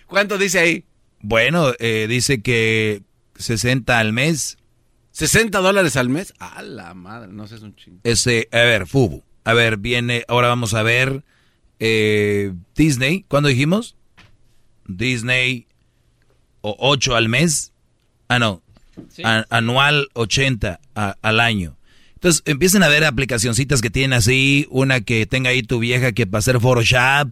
¿Cuánto 0.08 0.38
dice 0.38 0.60
ahí? 0.60 0.84
Bueno, 1.22 1.72
eh, 1.80 2.08
dice 2.10 2.42
que 2.42 3.02
60 3.36 3.98
al 3.98 4.12
mes. 4.12 4.58
¿60 5.14 5.62
dólares 5.62 5.96
al 5.96 6.10
mes? 6.10 6.34
A 6.40 6.62
la 6.64 6.94
madre, 6.94 7.32
no 7.32 7.48
sé, 7.48 7.56
es 7.56 7.62
un 7.62 7.78
chingo. 7.78 8.02
Ese, 8.04 8.50
a 8.52 8.58
ver, 8.58 8.88
Fubu. 8.88 9.24
A 9.46 9.54
ver, 9.54 9.78
viene, 9.78 10.26
ahora 10.28 10.48
vamos 10.50 10.74
a 10.74 10.84
ver 10.84 11.24
eh, 11.80 12.52
Disney. 12.76 13.24
¿Cuándo 13.28 13.48
dijimos? 13.48 13.96
Disney 14.88 15.68
o 16.62 16.76
8 16.80 17.16
al 17.16 17.30
mes. 17.30 17.72
Ah, 18.28 18.40
no. 18.40 18.62
A- 19.24 19.46
anual 19.50 20.08
80 20.14 20.80
a- 20.96 21.16
al 21.22 21.40
año. 21.40 21.78
Entonces 22.16 22.42
empiecen 22.46 22.82
a 22.82 22.88
ver 22.88 23.04
aplicacioncitas 23.04 23.82
que 23.82 23.90
tienen 23.90 24.14
así, 24.14 24.68
una 24.70 25.02
que 25.02 25.26
tenga 25.26 25.50
ahí 25.52 25.62
tu 25.64 25.80
vieja 25.80 26.12
que 26.12 26.26
para 26.26 26.40
hacer 26.40 26.60
Photoshop, 26.60 27.30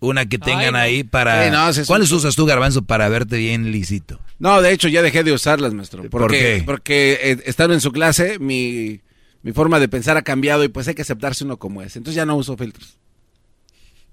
una 0.00 0.26
que 0.26 0.38
tengan 0.38 0.76
ahí 0.76 1.04
para... 1.04 1.44
Sí, 1.44 1.50
no, 1.80 1.86
¿Cuáles 1.86 2.10
usas 2.12 2.34
tú, 2.36 2.44
Garbanzo, 2.44 2.82
para 2.82 3.08
verte 3.08 3.36
bien 3.38 3.70
lícito? 3.72 4.20
No, 4.38 4.60
de 4.60 4.72
hecho 4.72 4.88
ya 4.88 5.00
dejé 5.02 5.22
de 5.24 5.32
usarlas, 5.32 5.72
maestro. 5.72 6.02
Porque, 6.02 6.10
¿Por 6.10 6.30
qué? 6.30 6.62
Porque 6.66 7.18
eh, 7.22 7.38
estando 7.46 7.72
en 7.74 7.80
su 7.80 7.92
clase, 7.92 8.38
mi, 8.38 9.00
mi 9.42 9.52
forma 9.52 9.78
de 9.80 9.88
pensar 9.88 10.16
ha 10.16 10.22
cambiado 10.22 10.64
y 10.64 10.68
pues 10.68 10.86
hay 10.88 10.94
que 10.94 11.02
aceptarse 11.02 11.44
uno 11.44 11.58
como 11.58 11.82
es. 11.82 11.96
Entonces 11.96 12.16
ya 12.16 12.26
no 12.26 12.36
uso 12.36 12.56
filtros. 12.56 12.98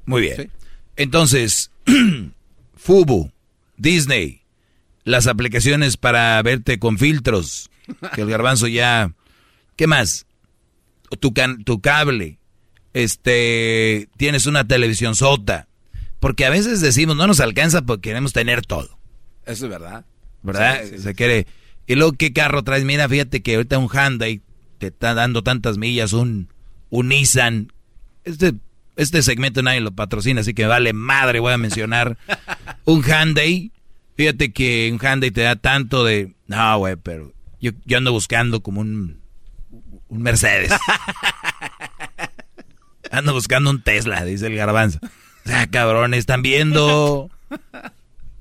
Muy 0.05 0.21
bien. 0.21 0.51
Entonces, 0.95 1.71
Fubu, 2.75 3.31
Disney, 3.77 4.41
las 5.03 5.27
aplicaciones 5.27 5.97
para 5.97 6.41
verte 6.41 6.79
con 6.79 6.97
filtros, 6.97 7.69
que 8.15 8.21
el 8.21 8.29
garbanzo 8.29 8.67
ya... 8.67 9.13
¿Qué 9.75 9.85
más? 9.85 10.25
Tu, 11.19 11.33
can- 11.33 11.63
tu 11.63 11.81
cable, 11.81 12.39
este, 12.93 14.09
tienes 14.17 14.45
una 14.47 14.67
televisión 14.67 15.13
sota, 15.15 15.67
porque 16.19 16.45
a 16.45 16.49
veces 16.49 16.81
decimos 16.81 17.15
no 17.15 17.27
nos 17.27 17.39
alcanza 17.39 17.83
porque 17.83 18.09
queremos 18.09 18.33
tener 18.33 18.65
todo, 18.65 18.97
Eso 19.45 19.65
es 19.65 19.71
verdad. 19.71 20.03
¿verdad? 20.41 20.81
Sí, 20.83 20.97
sí, 20.97 21.03
Se 21.03 21.13
quiere... 21.13 21.45
Y 21.85 21.95
luego, 21.95 22.13
¿qué 22.13 22.33
carro 22.33 22.63
traes? 22.63 22.83
Mira, 22.83 23.07
fíjate 23.07 23.41
que 23.41 23.55
ahorita 23.55 23.77
un 23.77 23.87
Hyundai 23.87 24.41
te 24.77 24.87
está 24.87 25.13
dando 25.13 25.43
tantas 25.43 25.77
millas, 25.77 26.13
un, 26.13 26.49
un 26.89 27.09
Nissan. 27.09 27.71
Este, 28.23 28.53
este 28.95 29.21
segmento 29.21 29.61
nadie 29.61 29.81
lo 29.81 29.91
patrocina, 29.91 30.41
así 30.41 30.53
que 30.53 30.65
vale 30.65 30.93
madre, 30.93 31.39
voy 31.39 31.53
a 31.53 31.57
mencionar 31.57 32.17
un 32.85 33.03
Hyundai. 33.03 33.71
Fíjate 34.15 34.51
que 34.51 34.89
un 34.91 34.99
Hyundai 34.99 35.31
te 35.31 35.41
da 35.41 35.55
tanto 35.55 36.03
de... 36.03 36.33
No, 36.47 36.79
güey, 36.79 36.95
pero 36.95 37.33
yo, 37.61 37.71
yo 37.85 37.97
ando 37.97 38.11
buscando 38.11 38.61
como 38.61 38.81
un, 38.81 39.19
un 40.07 40.21
Mercedes. 40.21 40.71
Ando 43.11 43.33
buscando 43.33 43.69
un 43.69 43.81
Tesla, 43.81 44.25
dice 44.25 44.47
el 44.47 44.55
garbanzo. 44.55 44.99
O 45.45 45.49
sea, 45.49 45.67
cabrones, 45.67 46.19
están 46.19 46.41
viendo... 46.41 47.29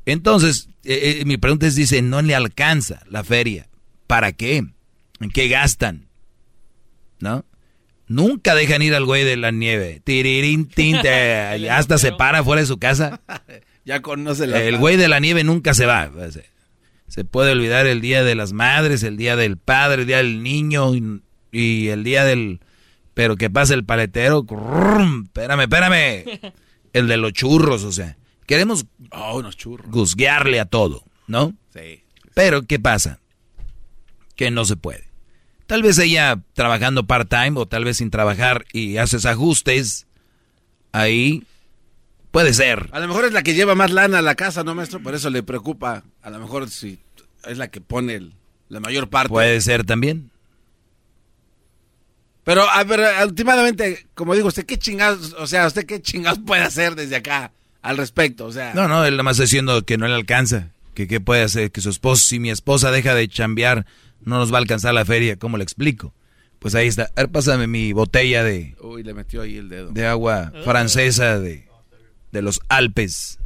Entonces, 0.06 0.68
eh, 0.84 1.20
eh, 1.20 1.24
mi 1.24 1.36
pregunta 1.36 1.66
es, 1.66 1.74
dice, 1.74 2.02
no 2.02 2.22
le 2.22 2.34
alcanza 2.34 3.00
la 3.08 3.24
feria. 3.24 3.68
¿Para 4.06 4.32
qué? 4.32 4.64
¿En 5.20 5.30
qué 5.30 5.48
gastan? 5.48 6.05
¿No? 7.20 7.44
Nunca 8.08 8.54
dejan 8.54 8.82
ir 8.82 8.94
al 8.94 9.04
güey 9.04 9.24
de 9.24 9.36
la 9.36 9.50
nieve. 9.50 10.00
Tirirín, 10.04 10.68
hasta 11.70 11.98
se 11.98 12.12
para 12.12 12.44
fuera 12.44 12.60
de 12.62 12.66
su 12.66 12.78
casa. 12.78 13.20
Ya 13.84 14.02
conoce 14.02 14.48
la... 14.48 14.60
El 14.64 14.78
güey 14.78 14.96
de 14.96 15.06
la 15.06 15.20
nieve 15.20 15.44
nunca 15.44 15.72
se 15.72 15.86
va. 15.86 16.10
Se, 17.06 17.24
puede 17.24 17.52
olvidar 17.52 17.86
el 17.86 18.00
día 18.00 18.24
de 18.24 18.34
las 18.34 18.52
madres, 18.52 19.04
el 19.04 19.16
día 19.16 19.36
del 19.36 19.58
padre, 19.58 20.02
el 20.02 20.08
día 20.08 20.16
del 20.16 20.42
niño 20.42 20.92
y, 20.96 21.22
y 21.52 21.86
el 21.90 22.02
día 22.02 22.24
del... 22.24 22.58
Pero 23.14 23.36
que 23.36 23.48
pasa 23.48 23.74
el 23.74 23.84
paletero. 23.84 24.44
Espérame, 25.24 25.60
espérame. 25.60 26.24
El 26.92 27.06
de 27.06 27.16
los 27.16 27.32
churros, 27.32 27.84
o 27.84 27.92
sea. 27.92 28.16
Queremos 28.46 28.86
Oh, 29.12 29.38
unos 29.38 29.56
churros. 29.56 29.88
guzguearle 29.88 30.58
a 30.58 30.64
todo, 30.64 31.04
¿no? 31.28 31.54
Sí. 31.72 32.02
Pero, 32.34 32.62
¿qué 32.62 32.80
pasa? 32.80 33.20
Que 34.34 34.50
no 34.50 34.64
se 34.64 34.74
puede. 34.76 35.04
Tal 35.66 35.82
vez 35.82 35.98
ella 35.98 36.38
trabajando 36.54 37.06
part-time 37.06 37.58
o 37.58 37.66
tal 37.66 37.84
vez 37.84 37.96
sin 37.96 38.10
trabajar 38.10 38.64
y 38.72 38.98
haces 38.98 39.26
ajustes, 39.26 40.06
ahí 40.92 41.42
puede 42.30 42.54
ser. 42.54 42.88
A 42.92 43.00
lo 43.00 43.08
mejor 43.08 43.24
es 43.24 43.32
la 43.32 43.42
que 43.42 43.54
lleva 43.54 43.74
más 43.74 43.90
lana 43.90 44.18
a 44.18 44.22
la 44.22 44.34
casa, 44.36 44.62
¿no, 44.62 44.74
maestro? 44.74 45.00
Por 45.02 45.14
eso 45.14 45.28
le 45.30 45.42
preocupa. 45.42 46.04
A 46.22 46.30
lo 46.30 46.38
mejor 46.38 46.70
si 46.70 46.98
es 47.44 47.58
la 47.58 47.68
que 47.68 47.80
pone 47.80 48.14
el- 48.14 48.32
la 48.68 48.80
mayor 48.80 49.08
parte. 49.08 49.28
Puede 49.28 49.60
ser 49.60 49.84
también. 49.84 50.30
Pero, 52.44 52.62
a 52.70 52.84
ver, 52.84 53.00
últimamente, 53.26 54.06
como 54.14 54.34
digo, 54.34 54.48
¿usted 54.48 54.64
qué 54.66 54.78
chingados, 54.78 55.34
o 55.36 55.46
sea, 55.48 55.66
usted 55.66 55.84
qué 55.84 56.00
chingados 56.00 56.38
puede 56.46 56.62
hacer 56.62 56.94
desde 56.94 57.16
acá 57.16 57.50
al 57.82 57.96
respecto? 57.96 58.46
O 58.46 58.52
sea, 58.52 58.72
No, 58.72 58.86
no, 58.86 59.04
él 59.04 59.14
nada 59.14 59.24
más 59.24 59.38
diciendo 59.38 59.82
que 59.84 59.98
no 59.98 60.06
le 60.06 60.14
alcanza. 60.14 60.68
Que 60.94 61.08
qué 61.08 61.20
puede 61.20 61.42
hacer, 61.42 61.72
que 61.72 61.80
su 61.80 61.90
esposo, 61.90 62.24
si 62.24 62.38
mi 62.38 62.50
esposa 62.50 62.90
deja 62.90 63.14
de 63.14 63.28
chambear, 63.28 63.84
no 64.22 64.38
nos 64.38 64.52
va 64.52 64.56
a 64.56 64.60
alcanzar 64.60 64.94
la 64.94 65.04
feria. 65.04 65.36
¿Cómo 65.36 65.56
le 65.56 65.62
explico? 65.64 66.14
Pues 66.58 66.74
ahí 66.74 66.88
está. 66.88 67.10
A 67.16 67.22
ver, 67.22 67.30
pásame 67.30 67.66
mi 67.66 67.92
botella 67.92 68.42
de, 68.42 68.74
Uy, 68.80 69.02
le 69.02 69.14
metió 69.14 69.42
ahí 69.42 69.56
el 69.58 69.68
dedo. 69.68 69.90
de 69.92 70.06
agua 70.06 70.52
francesa 70.64 71.38
de, 71.38 71.68
de 72.32 72.42
los 72.42 72.60
Alpes. 72.68 73.38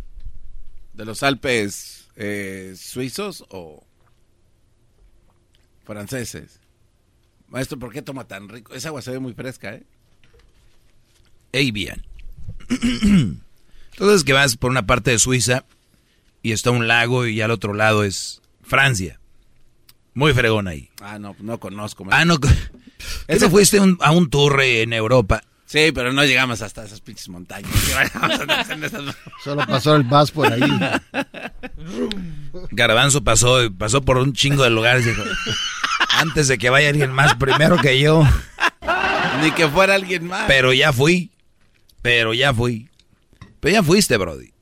¿De 0.95 1.05
los 1.05 1.23
Alpes 1.23 2.09
eh, 2.17 2.75
suizos 2.77 3.45
o 3.49 3.85
franceses? 5.85 6.61
Maestro, 7.49 7.79
¿por 7.79 7.93
qué 7.93 8.03
toma 8.03 8.27
tan 8.29 8.49
rico? 8.49 8.75
Esa 8.75 8.89
agua 8.89 9.03
se 9.03 9.11
ve 9.11 9.19
muy 9.19 9.35
fresca, 9.35 9.75
¿eh? 9.75 9.85
Ey, 11.53 11.73
bien. 11.73 12.05
Entonces 13.93 14.25
que 14.25 14.33
vas 14.33 14.57
por 14.57 14.71
una 14.71 14.87
parte 14.87 15.11
de 15.11 15.19
Suiza 15.19 15.65
y 16.43 16.53
está 16.53 16.71
un 16.71 16.87
lago 16.87 17.27
y 17.27 17.41
al 17.41 17.51
otro 17.51 17.75
lado 17.75 18.05
es 18.05 18.41
Francia. 18.63 19.20
Muy 20.21 20.35
fregón 20.35 20.69
ahí. 20.69 20.91
Ah, 21.01 21.19
no, 21.19 21.35
no 21.41 21.59
conozco. 21.59 22.05
Ah, 22.11 22.27
no. 22.27 22.39
¿Tú 22.39 22.47
Ese 23.27 23.47
no 23.47 23.51
fuiste 23.51 23.81
un- 23.81 23.97
a 24.03 24.11
un 24.11 24.29
tour 24.29 24.61
en 24.61 24.93
Europa? 24.93 25.43
Sí, 25.65 25.93
pero 25.95 26.13
no 26.13 26.23
llegamos 26.27 26.61
hasta 26.61 26.85
esas 26.85 27.01
pinches 27.01 27.31
montañas. 27.31 27.71
Solo 29.43 29.65
pasó 29.67 29.97
el 29.97 30.03
bus 30.03 30.31
por 30.31 30.53
ahí. 30.53 30.61
Garbanzo 32.71 33.25
pasó, 33.25 33.61
pasó 33.79 34.03
por 34.03 34.19
un 34.19 34.35
chingo 34.35 34.63
de 34.63 34.69
lugares. 34.69 35.07
Dijo, 35.07 35.23
antes 36.19 36.49
de 36.49 36.59
que 36.59 36.69
vaya 36.69 36.91
alguien 36.91 37.13
más 37.13 37.37
primero 37.37 37.79
que 37.79 37.99
yo. 37.99 38.23
Ni 39.43 39.53
que 39.53 39.69
fuera 39.69 39.95
alguien 39.95 40.27
más. 40.27 40.45
Pero 40.49 40.75
ya 40.75 40.93
fui. 40.93 41.31
Pero 42.03 42.35
ya 42.35 42.53
fui. 42.53 42.91
Pero 43.61 43.73
ya 43.73 43.83
fuiste, 43.83 44.19
Brody. 44.19 44.53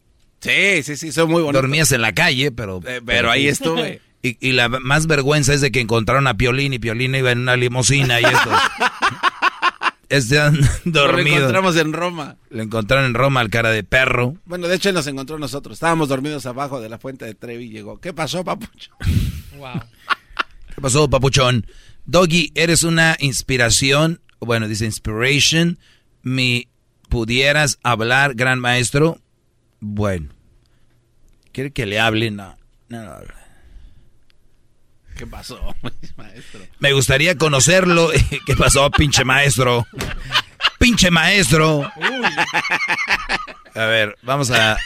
Sí, 0.41 0.85
sí, 0.85 0.97
sí, 0.97 1.11
son 1.11 1.31
muy 1.31 1.43
bonitos. 1.43 1.63
Dormías 1.63 1.91
en 1.91 2.01
la 2.03 2.13
calle, 2.13 2.53
pero... 2.53 2.81
Eh, 2.87 3.01
pero 3.05 3.29
ahí 3.29 3.49
estuve. 3.49 4.01
Y, 4.23 4.37
y 4.47 4.53
la 4.53 4.69
más 4.69 5.07
vergüenza 5.07 5.55
es 5.55 5.61
de 5.61 5.71
que 5.71 5.81
encontraron 5.81 6.27
a 6.27 6.37
Piolín 6.37 6.73
y 6.73 6.79
Piolín 6.79 7.15
iba 7.15 7.31
en 7.31 7.39
una 7.41 7.57
limusina 7.57 8.21
y 8.21 8.25
esto. 8.25 8.51
Están 10.09 10.59
Lo 10.85 10.93
dormidos. 11.03 11.39
encontramos 11.39 11.77
en 11.77 11.93
Roma. 11.93 12.37
Lo 12.49 12.63
encontraron 12.63 13.05
en 13.07 13.15
Roma 13.15 13.41
al 13.41 13.51
cara 13.51 13.71
de 13.71 13.85
perro. 13.85 14.37
Bueno, 14.47 14.67
de 14.67 14.77
hecho 14.77 14.89
él 14.89 14.95
nos 14.95 15.07
encontró 15.07 15.39
nosotros. 15.39 15.75
Estábamos 15.75 16.09
dormidos 16.09 16.47
abajo 16.47 16.81
de 16.81 16.89
la 16.89 16.99
fuente 16.99 17.27
de 17.27 17.35
Trevi 17.35 17.65
y 17.67 17.69
llegó. 17.71 18.01
¿Qué 18.01 18.13
pasó, 18.13 18.45
papucho? 18.45 18.91
Wow. 19.59 19.81
¿Qué 20.73 20.81
pasó, 20.81 21.11
papuchón? 21.11 21.67
Doggy, 22.07 22.53
eres 22.55 22.85
una 22.85 23.17
inspiración. 23.19 24.21
Bueno, 24.39 24.69
dice 24.69 24.85
inspiration. 24.85 25.79
¿Me 26.23 26.69
pudieras 27.09 27.81
hablar, 27.83 28.35
gran 28.35 28.61
maestro? 28.61 29.21
Bueno. 29.81 30.29
¿Quiere 31.51 31.73
que 31.73 31.87
le 31.87 31.99
hable? 31.99 32.31
No. 32.31 32.57
No, 32.89 33.03
no, 33.03 33.11
no. 33.19 33.38
¿Qué 35.19 35.27
pasó, 35.27 35.75
maestro? 36.17 36.61
Me 36.79 36.93
gustaría 36.93 37.37
conocerlo. 37.37 38.11
¿Qué 38.47 38.55
pasó, 38.57 38.89
pinche 38.93 39.25
maestro? 39.25 39.85
Pinche 40.79 41.11
maestro. 41.11 41.91
A 43.75 43.85
ver, 43.87 44.17
vamos 44.23 44.53
a, 44.53 44.79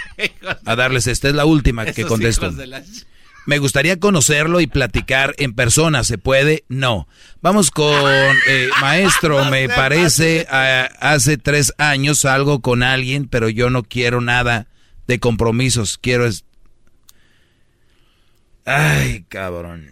a 0.64 0.76
darles 0.76 1.06
esta. 1.06 1.28
Es 1.28 1.34
la 1.34 1.44
última 1.44 1.84
que 1.84 2.06
contesto. 2.06 2.50
Me 3.44 3.58
gustaría 3.58 4.00
conocerlo 4.00 4.60
y 4.62 4.66
platicar 4.66 5.34
en 5.36 5.52
persona. 5.52 6.02
¿Se 6.02 6.16
puede? 6.16 6.64
No. 6.68 7.08
Vamos 7.42 7.70
con 7.70 8.34
eh, 8.46 8.70
maestro. 8.80 9.44
Me 9.50 9.68
parece 9.68 10.46
hace 10.48 11.36
tres 11.36 11.74
años 11.76 12.20
salgo 12.20 12.62
con 12.62 12.82
alguien, 12.82 13.28
pero 13.28 13.50
yo 13.50 13.68
no 13.68 13.82
quiero 13.82 14.22
nada 14.22 14.66
de 15.06 15.18
compromisos. 15.20 15.98
Quiero 15.98 16.24
es. 16.24 16.46
Ay, 18.64 19.26
cabrón. 19.28 19.90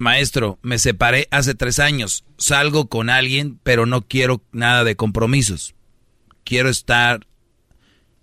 Maestro, 0.00 0.58
me 0.62 0.78
separé 0.78 1.28
hace 1.30 1.54
tres 1.54 1.78
años. 1.78 2.24
Salgo 2.38 2.88
con 2.88 3.10
alguien, 3.10 3.60
pero 3.62 3.84
no 3.84 4.00
quiero 4.00 4.42
nada 4.50 4.82
de 4.82 4.96
compromisos. 4.96 5.74
Quiero 6.42 6.70
estar... 6.70 7.26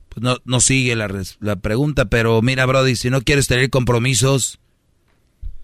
Pues 0.10 0.24
no, 0.24 0.38
no 0.44 0.60
sigue 0.60 0.96
la, 0.96 1.56
pregunta, 1.58 2.06
pero 2.06 2.42
mira, 2.42 2.66
Brody, 2.66 2.96
si 2.96 3.12
no 3.12 3.22
quieres 3.22 3.46
tener 3.46 3.70
compromisos, 3.70 4.60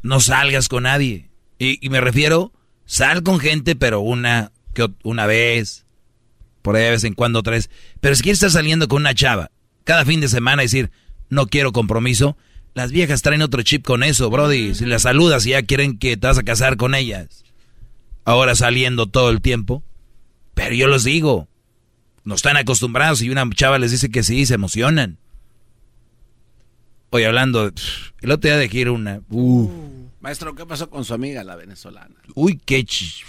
no 0.03 0.19
salgas 0.19 0.69
con 0.69 0.83
nadie. 0.83 1.32
Y, 1.58 1.83
y 1.83 1.90
me 1.90 2.00
refiero, 2.00 2.53
sal 2.85 3.24
con 3.24 3.40
gente, 3.40 3.75
pero 3.75 4.01
una, 4.01 4.51
que, 4.75 4.88
una 5.01 5.25
vez, 5.25 5.88
por 6.61 6.75
ahí 6.75 6.83
de 6.83 6.92
vez 6.92 7.03
en 7.06 7.16
cuando 7.16 7.42
vez. 7.42 7.72
Pero 8.01 8.16
si 8.16 8.22
quieres 8.22 8.38
estar 8.38 8.51
saliendo 8.51 8.88
con 8.88 9.01
una 9.01 9.16
chava, 9.16 9.50
cada 9.83 10.06
fin 10.06 10.22
de 10.22 10.27
semana 10.27 10.61
decir, 10.61 10.92
no 11.30 11.48
quiero 11.48 11.72
compromiso, 11.72 12.38
las 12.74 12.92
viejas 12.92 13.22
traen 13.22 13.42
otro 13.42 13.61
chip 13.61 13.85
con 13.85 14.03
eso, 14.03 14.30
Brody. 14.30 14.74
Si 14.76 14.85
las 14.85 15.03
saludas 15.03 15.45
y 15.45 15.52
ya 15.52 15.61
quieren 15.64 15.98
que 15.98 16.18
te 16.18 16.27
vas 16.27 16.38
a 16.38 16.43
casar 16.43 16.77
con 16.77 16.95
ellas. 16.95 17.43
Ahora 18.26 18.56
saliendo 18.56 19.08
todo 19.08 19.30
el 19.30 19.42
tiempo. 19.42 19.84
Pero 20.53 20.76
yo 20.76 20.88
les 20.88 21.03
digo, 21.03 21.48
no 22.24 22.35
están 22.35 22.58
acostumbrados 22.58 23.22
y 23.22 23.30
una 23.30 23.48
chava 23.52 23.80
les 23.80 23.92
dice 23.92 24.10
que 24.10 24.24
sí, 24.24 24.45
se 24.45 24.56
emocionan. 24.56 25.18
Hoy 27.10 27.24
hablando, 27.24 27.72
el 28.22 28.32
otro 28.32 28.50
día 28.50 28.58
dejé 28.58 28.80
ir 28.80 28.90
una. 28.90 29.22
uh, 29.30 29.69
Maestro, 30.19 30.56
¿qué 30.56 30.66
pasó 30.66 30.90
con 30.90 31.06
su 31.06 31.14
amiga, 31.14 31.43
la 31.43 31.56
venezolana? 31.56 32.16
uy, 32.34 32.60
qué 32.66 32.84
ch... 32.85 33.24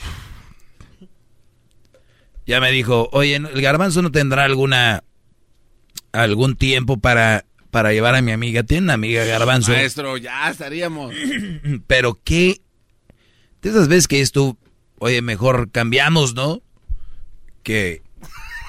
Ya 2.47 2.60
me 2.60 2.70
dijo, 2.70 3.08
oye, 3.12 3.36
¿el 3.36 3.62
garbanzo 3.62 4.02
no 4.02 4.12
tendrá 4.12 4.44
alguna 4.44 5.02
algún 6.12 6.56
tiempo 6.56 6.98
para, 6.98 7.47
para 7.75 7.93
llevar 7.93 8.15
a 8.15 8.23
mi 8.23 8.31
amiga? 8.31 8.62
Tiene 8.62 8.85
una 8.85 8.93
amiga 8.93 9.25
garbanzo. 9.25 9.73
Maestro, 9.73 10.17
ya 10.17 10.49
estaríamos. 10.49 11.12
Pero 11.89 12.20
qué. 12.23 12.61
De 13.62 13.70
esas 13.70 13.89
veces 13.89 14.07
que 14.07 14.20
esto, 14.20 14.57
oye, 15.01 15.20
mejor 15.23 15.73
cambiamos, 15.73 16.35
¿no? 16.35 16.62
Que. 17.65 18.03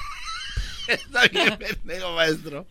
Está 0.87 1.27
bien 1.27 1.55
pendejo, 1.59 2.15
maestro. 2.15 2.67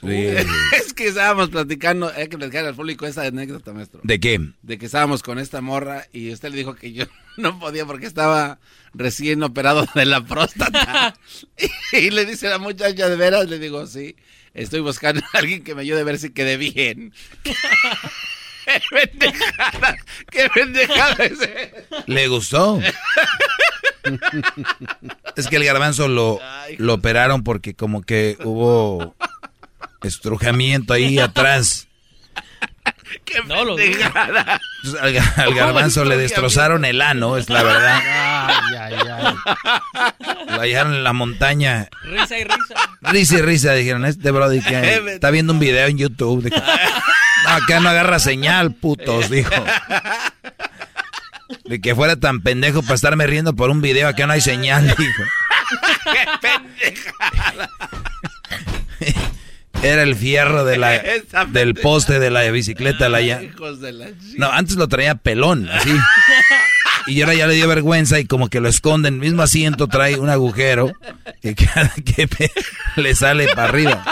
Sí. 0.00 0.08
Es 0.76 0.92
que 0.92 1.06
estábamos 1.06 1.50
platicando, 1.50 2.12
hay 2.12 2.28
que 2.28 2.36
platicar 2.36 2.66
al 2.66 2.74
público 2.74 3.06
esa 3.06 3.22
anécdota, 3.22 3.72
maestro. 3.72 4.00
¿De 4.02 4.18
qué? 4.18 4.40
De 4.62 4.78
que 4.78 4.86
estábamos 4.86 5.22
con 5.22 5.38
esta 5.38 5.60
morra 5.60 6.08
y 6.12 6.32
usted 6.32 6.50
le 6.50 6.56
dijo 6.56 6.74
que 6.74 6.92
yo 6.94 7.04
no 7.36 7.60
podía 7.60 7.86
porque 7.86 8.06
estaba 8.06 8.58
recién 8.92 9.40
operado 9.44 9.86
de 9.94 10.04
la 10.04 10.24
próstata. 10.24 11.16
Y 11.92 12.10
le 12.10 12.26
dice 12.26 12.48
la 12.48 12.58
muchacha, 12.58 13.08
¿de 13.08 13.14
veras? 13.14 13.48
Le 13.48 13.60
digo, 13.60 13.86
sí, 13.86 14.16
estoy 14.56 14.80
buscando 14.80 15.22
a 15.32 15.38
alguien 15.38 15.62
que 15.62 15.74
me 15.74 15.82
ayude 15.82 16.00
a 16.00 16.04
ver 16.04 16.18
si 16.18 16.30
quedé 16.30 16.56
bien. 16.56 17.12
¡Qué 18.64 18.82
pendejada! 18.90 19.96
¡Qué 20.30 20.48
pendejada 20.52 21.24
es! 21.24 21.38
¿Le 22.06 22.26
gustó? 22.26 22.80
es 25.36 25.46
que 25.46 25.56
el 25.56 25.64
garbanzo 25.64 26.08
lo, 26.08 26.40
lo 26.78 26.94
operaron 26.94 27.44
porque 27.44 27.74
como 27.74 28.02
que 28.02 28.36
hubo 28.42 29.14
estrujamiento 30.02 30.92
ahí 30.92 31.18
atrás. 31.18 31.85
¡Qué 33.24 33.40
No 33.46 33.64
lo 33.64 33.76
al, 33.76 35.14
ga- 35.14 35.32
al 35.36 35.54
garbanzo 35.54 36.04
le 36.04 36.16
destrozaron 36.16 36.84
el 36.84 37.00
ano, 37.00 37.36
es 37.36 37.48
la 37.48 37.62
verdad. 37.62 38.00
Ay, 38.04 38.76
ay, 38.78 38.94
ay. 38.94 39.34
Lo 40.48 40.60
hallaron 40.60 40.94
en 40.94 41.04
la 41.04 41.12
montaña. 41.12 41.88
Risa 42.04 42.38
y 42.38 42.44
risa. 42.44 42.74
Risa 43.02 43.38
y 43.38 43.42
risa, 43.42 43.72
dijeron, 43.74 44.04
este 44.04 44.30
brody 44.30 44.60
que 44.60 44.94
está 45.14 45.30
viendo 45.30 45.52
un 45.52 45.58
video 45.58 45.86
en 45.86 45.98
YouTube. 45.98 46.44
Dijo, 46.44 46.56
no, 46.56 47.50
acá 47.50 47.80
no 47.80 47.88
agarra 47.88 48.18
señal, 48.18 48.72
putos, 48.74 49.30
dijo. 49.30 49.50
De 51.64 51.80
que 51.80 51.94
fuera 51.94 52.16
tan 52.16 52.40
pendejo 52.42 52.82
para 52.82 52.94
estarme 52.94 53.26
riendo 53.26 53.54
por 53.54 53.70
un 53.70 53.80
video, 53.80 54.08
acá 54.08 54.26
no 54.26 54.32
hay 54.32 54.40
señal, 54.40 54.86
dijo. 54.96 55.22
¡Qué 56.12 56.26
pendejada! 56.40 57.70
Era 59.82 60.02
el 60.02 60.16
fierro 60.16 60.64
de 60.64 60.78
la, 60.78 61.02
del 61.48 61.74
poste 61.74 62.18
de 62.18 62.30
la 62.30 62.42
bicicleta. 62.50 63.08
La 63.08 63.20
ya... 63.20 63.40
No, 64.36 64.50
antes 64.50 64.76
lo 64.76 64.88
traía 64.88 65.14
pelón, 65.14 65.68
así. 65.68 65.90
Y 67.06 67.20
ahora 67.22 67.34
ya 67.34 67.46
le 67.46 67.54
dio 67.54 67.68
vergüenza 67.68 68.18
y 68.18 68.24
como 68.24 68.48
que 68.48 68.60
lo 68.60 68.68
esconde 68.68 69.08
en 69.08 69.14
el 69.14 69.20
mismo 69.20 69.42
asiento, 69.42 69.86
trae 69.86 70.18
un 70.18 70.28
agujero 70.28 70.92
que 71.40 71.54
cada 71.54 71.92
que 72.04 72.28
le 72.96 73.14
sale 73.14 73.46
para 73.54 73.68
arriba. 73.68 74.02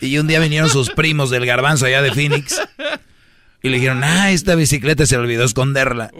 Y 0.00 0.18
un 0.18 0.26
día 0.26 0.40
vinieron 0.40 0.68
sus 0.68 0.90
primos 0.90 1.30
del 1.30 1.46
garbanzo 1.46 1.86
allá 1.86 2.02
de 2.02 2.12
Phoenix 2.12 2.60
y 3.62 3.68
le 3.68 3.76
dijeron, 3.76 4.02
ah, 4.02 4.32
esta 4.32 4.56
bicicleta 4.56 5.06
se 5.06 5.14
le 5.14 5.22
olvidó 5.22 5.44
esconderla. 5.44 6.10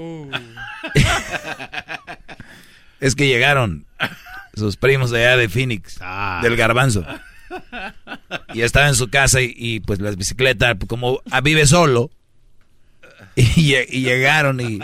es 3.00 3.16
que 3.16 3.26
llegaron 3.26 3.86
sus 4.55 4.76
primos 4.76 5.12
allá 5.12 5.36
de 5.36 5.48
Phoenix, 5.48 5.98
del 6.42 6.56
garbanzo. 6.56 7.05
Y 8.54 8.62
estaba 8.62 8.88
en 8.88 8.94
su 8.94 9.08
casa 9.08 9.40
y, 9.42 9.80
pues 9.80 10.00
las 10.00 10.16
bicicletas, 10.16 10.76
como 10.86 11.20
ah, 11.30 11.40
vive 11.40 11.66
solo, 11.66 12.10
y, 13.34 13.42
lle- 13.44 13.86
y 13.90 14.00
llegaron 14.02 14.60
y 14.60 14.78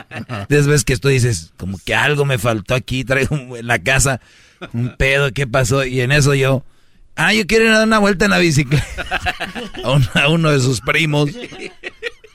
después 0.48 0.66
ves 0.66 0.84
que 0.84 0.96
tú 0.96 1.08
dices, 1.08 1.52
como 1.56 1.78
que 1.84 1.94
algo 1.94 2.24
me 2.24 2.38
faltó 2.38 2.74
aquí, 2.74 3.04
traigo 3.04 3.56
en 3.56 3.66
la 3.66 3.78
casa 3.78 4.20
un 4.72 4.94
pedo, 4.96 5.32
¿qué 5.32 5.46
pasó? 5.46 5.84
Y 5.84 6.00
en 6.02 6.12
eso 6.12 6.34
yo, 6.34 6.64
ah, 7.16 7.32
yo 7.34 7.46
quiero 7.46 7.64
ir 7.64 7.70
a 7.70 7.78
dar 7.78 7.86
una 7.86 7.98
vuelta 7.98 8.26
en 8.26 8.30
la 8.32 8.38
bicicleta 8.38 8.84
a 10.14 10.28
uno 10.28 10.50
de 10.50 10.60
sus 10.60 10.80
primos. 10.80 11.30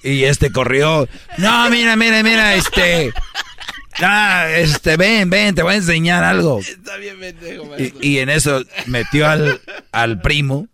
Y 0.03 0.23
este 0.23 0.51
corrió, 0.51 1.07
no, 1.37 1.69
mira, 1.69 1.95
mira, 1.95 2.23
mira, 2.23 2.55
este, 2.55 3.11
ah, 4.01 4.47
este, 4.55 4.97
ven, 4.97 5.29
ven, 5.29 5.55
te 5.55 5.63
voy 5.63 5.73
a 5.73 5.77
enseñar 5.77 6.23
algo. 6.23 6.59
Está 6.59 6.97
bien 6.97 7.19
pendejo, 7.19 7.69
Y, 7.77 7.93
y 8.01 8.19
en 8.19 8.29
eso 8.29 8.63
metió 8.85 9.27
al, 9.27 9.61
al 9.91 10.21
primo. 10.21 10.67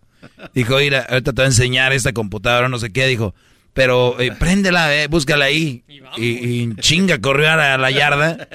Dijo, 0.53 0.77
mira, 0.77 1.05
ahorita 1.09 1.31
te 1.31 1.35
voy 1.35 1.43
a 1.45 1.47
enseñar 1.47 1.93
esta 1.93 2.13
computadora, 2.13 2.69
no 2.69 2.79
sé 2.79 2.91
qué. 2.91 3.07
Dijo, 3.07 3.33
pero 3.73 4.19
eh, 4.19 4.31
préndela, 4.31 4.95
eh, 4.95 5.07
búscala 5.07 5.45
ahí. 5.45 5.83
Y, 6.17 6.25
y 6.47 6.63
en 6.63 6.75
chinga 6.77 7.19
corrió 7.19 7.51
a 7.51 7.55
la, 7.55 7.73
a 7.73 7.77
la 7.77 7.89
yarda 7.91 8.47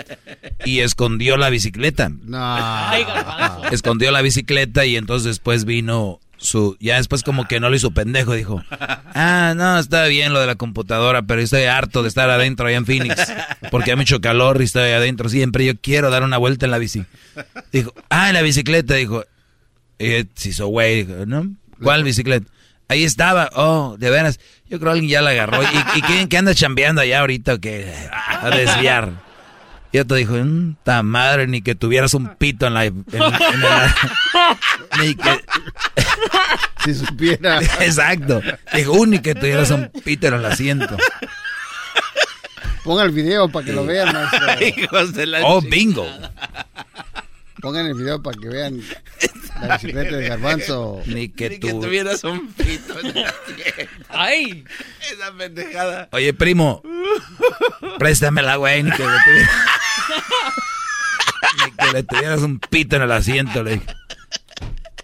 y 0.64 0.80
escondió 0.80 1.36
la 1.36 1.50
bicicleta. 1.50 2.10
Ay, 2.32 3.05
garbanzo. 3.05 3.68
Escondió 3.72 4.10
la 4.12 4.22
bicicleta 4.22 4.84
y 4.84 4.97
entonces 4.97 5.24
después 5.26 5.64
vino 5.64 6.20
su... 6.39 6.76
Ya 6.81 6.97
después 6.97 7.23
como 7.23 7.47
que 7.47 7.60
no 7.60 7.68
lo 7.68 7.76
hizo 7.76 7.91
pendejo, 7.91 8.33
dijo. 8.33 8.62
Ah, 8.70 9.55
no, 9.57 9.78
está 9.78 10.07
bien 10.07 10.33
lo 10.33 10.41
de 10.41 10.47
la 10.47 10.55
computadora, 10.55 11.23
pero 11.23 11.41
estoy 11.41 11.65
harto 11.65 12.02
de 12.02 12.08
estar 12.08 12.31
adentro 12.31 12.67
allá 12.67 12.76
en 12.76 12.86
Phoenix. 12.86 13.33
Porque 13.70 13.91
hay 13.91 13.97
mucho 13.97 14.20
calor 14.20 14.60
y 14.60 14.65
estoy 14.65 14.91
adentro 14.91 15.28
siempre. 15.28 15.65
Yo 15.65 15.75
quiero 15.81 16.10
dar 16.10 16.23
una 16.23 16.39
vuelta 16.39 16.67
en 16.67 16.70
la 16.70 16.78
bici. 16.78 17.05
Dijo, 17.73 17.92
ah, 18.10 18.28
en 18.28 18.34
la 18.34 18.42
bicicleta, 18.42 18.94
dijo. 18.94 19.25
Y 19.99 20.28
se 20.34 20.50
hizo 20.50 20.68
güey, 20.68 21.05
dijo, 21.05 21.26
¿no? 21.26 21.49
¿Cuál 21.83 22.05
bicicleta? 22.05 22.47
Ahí 22.89 23.05
estaba, 23.05 23.50
oh, 23.55 23.97
de 23.99 24.10
veras. 24.10 24.39
Yo 24.70 24.78
creo 24.78 24.92
que 24.92 24.99
alguien 24.99 25.10
ya 25.10 25.23
la 25.23 25.31
agarró. 25.31 25.62
¿Y, 25.62 25.99
y 25.99 26.02
quién 26.02 26.28
que 26.28 26.39
anda 26.39 26.55
chambeando 26.55 27.02
allá 27.02 27.20
ahorita 27.20 27.55
o 27.55 27.58
qué? 27.58 27.92
A 28.10 28.50
desviar. 28.50 29.27
Y 29.92 29.99
otro 29.99 30.17
dijo, 30.17 30.34
ta 30.84 31.02
madre, 31.02 31.47
ni 31.47 31.62
que 31.62 31.75
tuvieras 31.75 32.12
un 32.15 32.34
pito 32.36 32.67
en 32.67 32.75
la... 32.75 32.84
en- 32.84 33.05
en 33.12 33.18
la- 33.20 33.94
ni 35.00 35.15
que... 35.15 35.44
Si 36.84 36.94
supiera. 36.94 37.60
Exacto. 37.81 38.41
Dijo, 38.73 38.92
"Uh, 38.92 39.07
ni 39.07 39.18
que 39.18 39.34
tuvieras 39.34 39.70
un 39.70 39.91
pito 40.05 40.28
en 40.28 40.34
el 40.34 40.44
asiento. 40.44 40.97
Ponga 42.84 43.02
el 43.02 43.10
video 43.10 43.49
para 43.49 43.67
que 43.67 43.73
lo 43.73 43.84
vean, 43.84 44.12
maestro. 44.15 44.67
Hijos 44.83 45.12
de 45.12 45.26
la 45.26 45.41
Oh, 45.44 45.60
bingo. 45.60 46.07
Pongan 47.60 47.86
el 47.86 47.94
video 47.94 48.22
para 48.22 48.36
que 48.40 48.48
vean 48.48 48.80
la 49.60 49.76
bicicleta 49.76 50.16
de 50.16 50.28
garbanzo. 50.28 51.02
Ni 51.06 51.28
que 51.28 51.50
Ni 51.50 51.58
que 51.58 51.70
tú... 51.70 51.80
tuvieras 51.80 52.22
un 52.24 52.52
pito 52.52 52.98
en 53.00 53.06
la 53.14 53.34
tienda. 53.46 53.92
Ay. 54.08 54.64
Esa 55.10 55.32
pendejada. 55.36 56.08
Oye, 56.12 56.32
primo, 56.34 56.82
préstamela, 57.98 58.56
güey, 58.56 58.82
ni 58.82 58.90
que 58.90 59.04
le 59.04 59.16
tuvieras... 59.24 59.50
ni 61.64 61.70
que 61.72 61.92
le 61.92 62.02
tuvieras 62.04 62.40
un 62.42 62.58
pito 62.60 62.96
en 62.96 63.02
el 63.02 63.12
asiento, 63.12 63.62
le 63.62 63.72
dije. 63.72 63.86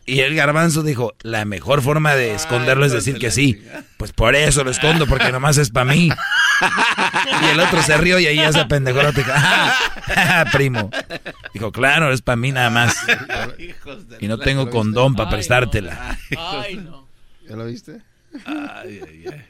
Y 0.06 0.20
el 0.20 0.34
garbanzo 0.34 0.82
dijo, 0.82 1.14
la 1.22 1.44
mejor 1.46 1.80
forma 1.80 2.14
de 2.14 2.34
esconderlo 2.34 2.84
es 2.84 2.92
decir 2.92 3.18
que 3.18 3.30
sí. 3.30 3.62
Pues 3.96 4.12
por 4.12 4.34
eso 4.34 4.62
lo 4.62 4.70
escondo, 4.70 5.06
porque 5.06 5.32
nomás 5.32 5.56
es 5.56 5.70
para 5.70 5.86
mí. 5.92 6.10
Y 7.42 7.46
el 7.46 7.58
otro 7.60 7.82
se 7.82 7.96
rió 7.96 8.18
y 8.18 8.26
ahí 8.26 8.36
ya 8.36 8.52
se 8.52 8.60
apendejó 8.60 9.00
"Ah, 9.34 10.44
primo. 10.52 10.90
Dijo, 11.54 11.72
claro, 11.72 12.12
es 12.12 12.20
para 12.20 12.36
mí 12.36 12.52
nada 12.52 12.68
más. 12.70 12.94
Hijos 13.58 14.06
de 14.08 14.18
Y 14.20 14.28
no 14.28 14.38
tengo 14.38 14.68
condón 14.68 15.14
para 15.14 15.30
prestártela. 15.30 16.18
Ay, 16.36 16.76
no. 16.76 17.08
¿Ya 17.48 17.56
lo 17.56 17.64
viste? 17.64 18.00
Ay, 18.44 19.00
ay, 19.08 19.24
ay. 19.32 19.44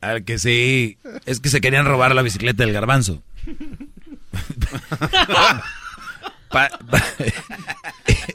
Al 0.00 0.24
que 0.24 0.38
sí. 0.38 0.98
Es 1.26 1.38
que 1.40 1.48
se 1.48 1.60
querían 1.60 1.86
robar 1.86 2.14
la 2.14 2.22
bicicleta 2.22 2.64
del 2.64 2.72
garbanzo. 2.72 3.22
Pa- 6.50 6.70
pa- 6.90 7.04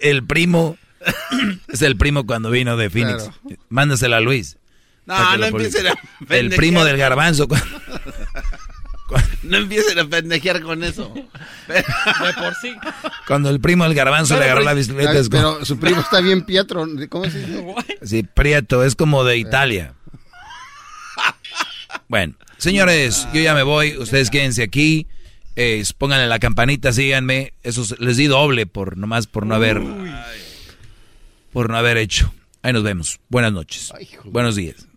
el 0.02 0.24
primo. 0.24 0.78
Es 1.68 1.82
el 1.82 1.98
primo 1.98 2.26
cuando 2.26 2.50
vino 2.52 2.78
de 2.78 2.90
Phoenix. 2.90 3.24
Claro. 3.24 3.58
Mándasela 3.70 4.18
a 4.18 4.22
Luis. 4.22 4.58
No, 5.06 5.38
no 5.38 5.46
empiecen 5.46 5.88
a 5.88 5.92
El 5.92 5.98
pendejear. 6.28 6.58
primo 6.58 6.86
del 6.86 6.98
garbanzo. 6.98 7.48
cuando- 9.08 9.28
No 9.44 9.58
empiecen 9.58 10.00
a 10.00 10.06
pendejear 10.06 10.62
con 10.62 10.84
eso. 10.84 11.14
De 11.68 11.84
por 12.40 12.56
sí. 12.62 12.74
Cuando 13.28 13.50
el 13.50 13.60
primo 13.60 13.84
del 13.84 13.94
garbanzo 13.96 14.38
le 14.38 14.46
agarró 14.46 14.62
la 14.62 14.74
bicicleta. 14.74 15.12
Es 15.20 15.28
como, 15.30 15.56
Pero 15.56 15.66
su 15.66 15.78
primo 15.78 16.00
está 16.02 16.22
bien 16.22 16.44
Pietro. 16.46 16.88
¿Cómo 17.10 17.26
se 17.30 17.40
dice? 17.46 17.66
sí, 18.04 18.24
prieto, 18.24 18.84
es 18.84 18.96
como 18.96 19.24
de 19.26 19.38
Italia. 19.38 19.94
Bueno, 22.08 22.34
señores, 22.58 23.28
yo 23.34 23.42
ya 23.42 23.54
me 23.54 23.64
voy. 23.64 23.98
Ustedes 23.98 24.30
quédense 24.30 24.64
aquí. 24.64 25.08
Eh, 25.56 25.84
pónganle 25.98 26.28
la 26.28 26.40
campanita, 26.40 26.92
síganme. 26.94 27.54
Eso 27.64 27.84
les 28.00 28.18
di 28.18 28.28
doble 28.28 28.66
por 28.66 28.98
nomás 28.98 29.28
por 29.28 29.46
no 29.46 29.56
haber 29.56 29.82
por 31.54 31.70
no 31.70 31.78
haber 31.78 31.98
hecho. 31.98 32.34
Ahí 32.64 32.74
nos 32.74 32.84
vemos. 32.84 33.20
Buenas 33.30 33.54
noches. 33.54 33.94
Buenos 34.26 34.56
días. 34.56 34.88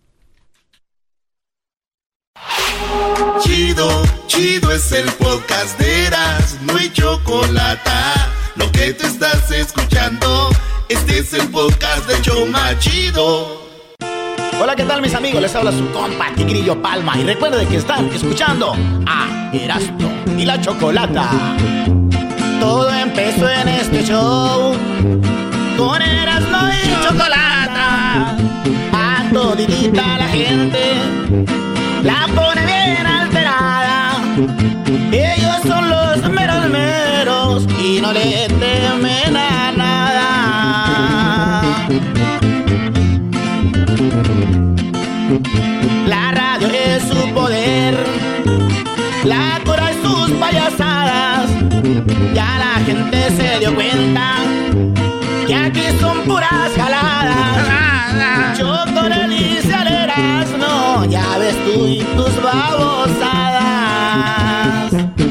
Chido, 3.41 4.03
chido 4.27 4.71
es 4.71 4.91
el 4.91 5.09
podcast 5.13 5.79
de 5.79 6.05
Eras, 6.07 6.57
no 6.63 6.75
hay 6.75 6.89
chocolate. 6.91 7.89
Lo 8.55 8.71
que 8.71 8.93
te 8.93 9.05
estás 9.07 9.49
escuchando, 9.51 10.49
este 10.89 11.19
es 11.19 11.33
el 11.33 11.47
podcast 11.49 12.07
de 12.07 12.21
Choma 12.21 12.77
Chido. 12.79 13.67
Hola, 14.59 14.75
¿qué 14.75 14.83
tal 14.83 15.01
mis 15.01 15.13
amigos? 15.13 15.41
Les 15.41 15.55
habla 15.55 15.71
su 15.71 15.91
compa 15.91 16.33
Tigrillo 16.35 16.81
Palma 16.81 17.17
y 17.19 17.23
recuerden 17.23 17.67
que 17.67 17.77
están 17.77 18.07
escuchando 18.07 18.75
a 19.05 19.51
Erasmo 19.53 20.11
y 20.37 20.45
la 20.45 20.59
Chocolata. 20.59 21.29
Todo 22.59 22.91
empezó 22.91 23.49
en 23.49 23.67
este 23.67 24.03
show 24.03 24.75
con 25.77 26.01
Erasmo 26.01 26.57
y 26.69 27.03
Chocolata. 27.03 28.35
A 28.93 29.29
toditita 29.31 30.17
la 30.17 30.27
gente 30.27 30.95
la 32.03 32.27
pone 32.35 32.65
bien 32.65 33.05
alterada. 33.05 34.17
Ellos 35.11 35.57
son 35.67 35.89
los 35.89 36.29
meros 36.31 36.69
meros 36.69 37.67
y 37.79 38.01
no 38.01 38.11
le 38.11 38.47
temen 38.47 39.37
a 39.37 39.71
nada. 39.71 40.29
La 46.07 46.31
radio 46.31 46.67
es 46.69 47.03
su 47.03 47.33
poder, 47.33 47.95
la 49.23 49.59
cura 49.65 49.91
es 49.91 49.97
sus 50.03 50.31
payasadas. 50.31 51.49
Ya 52.33 52.57
la 52.59 52.79
gente 52.85 53.29
se 53.35 53.59
dio 53.59 53.73
cuenta 53.75 54.35
que 55.45 55.55
aquí 55.55 55.83
son 55.99 56.21
puras 56.21 56.71
jaladas. 56.75 58.57
Choco 58.57 59.07
le 59.07 59.27
dice 59.27 59.73
al 59.73 59.87
Erasmo, 59.87 61.05
ya 61.09 61.37
ves 61.37 61.55
tú 61.65 61.87
y 61.87 61.99
tus 62.15 62.41
babosadas. 62.41 63.67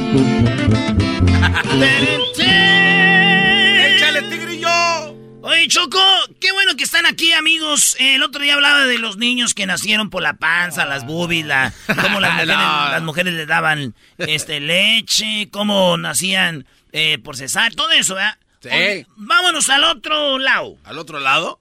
Choco, 5.69 6.01
qué 6.41 6.53
bueno 6.53 6.77
que 6.77 6.85
están 6.85 7.07
aquí, 7.07 7.33
amigos. 7.33 7.97
El 7.99 8.23
otro 8.23 8.43
día 8.43 8.55
hablaba 8.55 8.85
de 8.85 8.99
los 8.99 9.17
niños 9.17 9.55
que 9.55 9.67
nacieron 9.67 10.11
por 10.11 10.23
la 10.23 10.35
panza, 10.35 10.85
las 10.85 11.05
boobies, 11.07 11.45
la, 11.47 11.73
cómo 12.01 12.21
las 12.21 12.33
mujeres, 12.35 12.57
No. 12.57 12.89
las 12.91 13.03
mujeres 13.03 13.35
le 13.35 13.47
daban 13.47 13.95
este, 14.19 14.61
leche, 14.61 15.49
cómo 15.51 15.97
nacían 15.97 16.67
eh, 16.93 17.19
por 17.19 17.37
cesar, 17.37 17.75
todo 17.75 17.91
eso, 17.91 18.15
¿verdad? 18.15 18.39
Sí. 18.61 18.69
Oye, 18.69 19.07
Vámonos 19.17 19.69
al 19.69 19.85
otro 19.85 20.39
lado. 20.39 20.77
¿Al 20.85 20.99
otro 20.99 21.21
lado? 21.21 21.61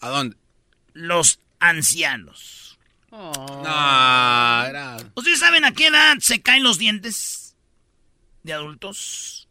¿A 0.00 0.08
dónde? 0.08 0.36
Los 0.92 1.40
ancianos. 1.60 2.78
No, 3.10 4.64
era... 4.66 4.98
¿Ustedes 5.14 5.38
saben 5.40 5.64
a 5.64 5.72
qué 5.72 5.86
edad 5.86 6.16
se 6.20 6.42
caen 6.42 6.62
los 6.62 6.78
dientes 6.78 7.56
de 8.42 8.52
adultos? 8.52 9.48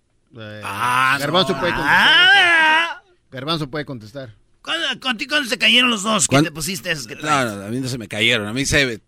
Ah, 0.64 1.18
Garbanzo 1.20 1.54
no. 1.54 1.60
puede. 1.62 1.74
Ah. 1.76 3.02
Garbanzo 3.36 3.70
puede 3.70 3.86
contestar. 3.86 4.34
¿Cuándo, 4.62 5.00
contigo 5.00 5.30
cuándo 5.32 5.50
se 5.50 5.58
cayeron 5.58 5.90
los 5.92 6.02
dos? 6.04 6.24
¿Qué 6.28 6.34
¿Cuándo? 6.36 6.50
te 6.50 6.54
pusiste 6.56 6.92
esos 6.92 7.06
que 7.06 7.16
No, 7.16 7.22
traes? 7.22 7.54
no, 7.54 7.64
a 7.66 7.68
mí 7.70 7.80
no 7.80 7.88
se 7.88 7.98
me 7.98 8.08
cayeron. 8.08 8.48
A 8.48 8.54
mí 8.54 8.66
se... 8.66 9.02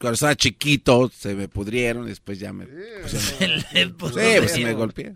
Cuando 0.00 0.14
estaba 0.14 0.34
chiquito 0.34 1.10
se 1.16 1.34
me 1.34 1.46
pudrieron 1.48 2.06
y 2.06 2.08
después 2.08 2.38
ya 2.38 2.52
me... 2.52 2.66
pues, 2.66 3.12
ya 3.38 3.46
me- 3.46 3.64
Le 3.72 3.88
puso 3.90 4.14
sí, 4.18 4.26
pues 4.38 4.58
me 4.60 4.72
golpeé. 4.72 5.14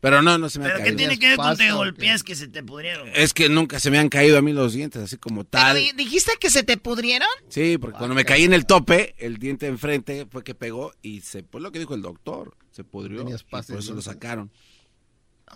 Pero 0.00 0.22
no, 0.22 0.38
no 0.38 0.48
se 0.48 0.58
me 0.58 0.66
¿Pero 0.66 0.76
han 0.76 0.82
qué 0.82 0.88
caído. 0.90 0.98
tiene 0.98 1.18
que 1.18 1.28
ver 1.28 1.36
con 1.36 1.56
te 1.56 1.72
golpeas 1.72 2.22
que 2.22 2.34
se 2.36 2.46
te 2.48 2.62
pudrieron? 2.62 3.08
Es 3.14 3.32
que 3.34 3.48
nunca 3.48 3.80
se 3.80 3.90
me 3.90 3.98
han 3.98 4.08
caído 4.08 4.38
a 4.38 4.42
mí 4.42 4.52
los 4.52 4.72
dientes, 4.74 5.02
así 5.02 5.16
como 5.16 5.44
Pero 5.44 5.62
tal. 5.64 5.76
di- 5.76 5.92
dijiste 5.96 6.32
que 6.38 6.50
se 6.50 6.62
te 6.62 6.76
pudrieron. 6.76 7.28
Sí, 7.48 7.76
porque 7.78 7.96
cuando 7.98 8.14
me 8.14 8.24
caí 8.24 8.44
en 8.44 8.52
el 8.52 8.66
tope, 8.66 9.14
el 9.18 9.38
diente 9.38 9.66
enfrente 9.66 10.26
fue 10.30 10.44
que 10.44 10.54
pegó 10.54 10.92
y 11.02 11.22
se, 11.22 11.42
pues 11.42 11.60
lo 11.62 11.72
que 11.72 11.78
dijo 11.80 11.94
el 11.94 12.02
doctor, 12.02 12.54
se 12.70 12.84
pudrió. 12.84 13.22
y 13.28 13.34
por 13.50 13.78
eso 13.78 13.94
lo 13.94 14.02
sacaron. 14.02 14.50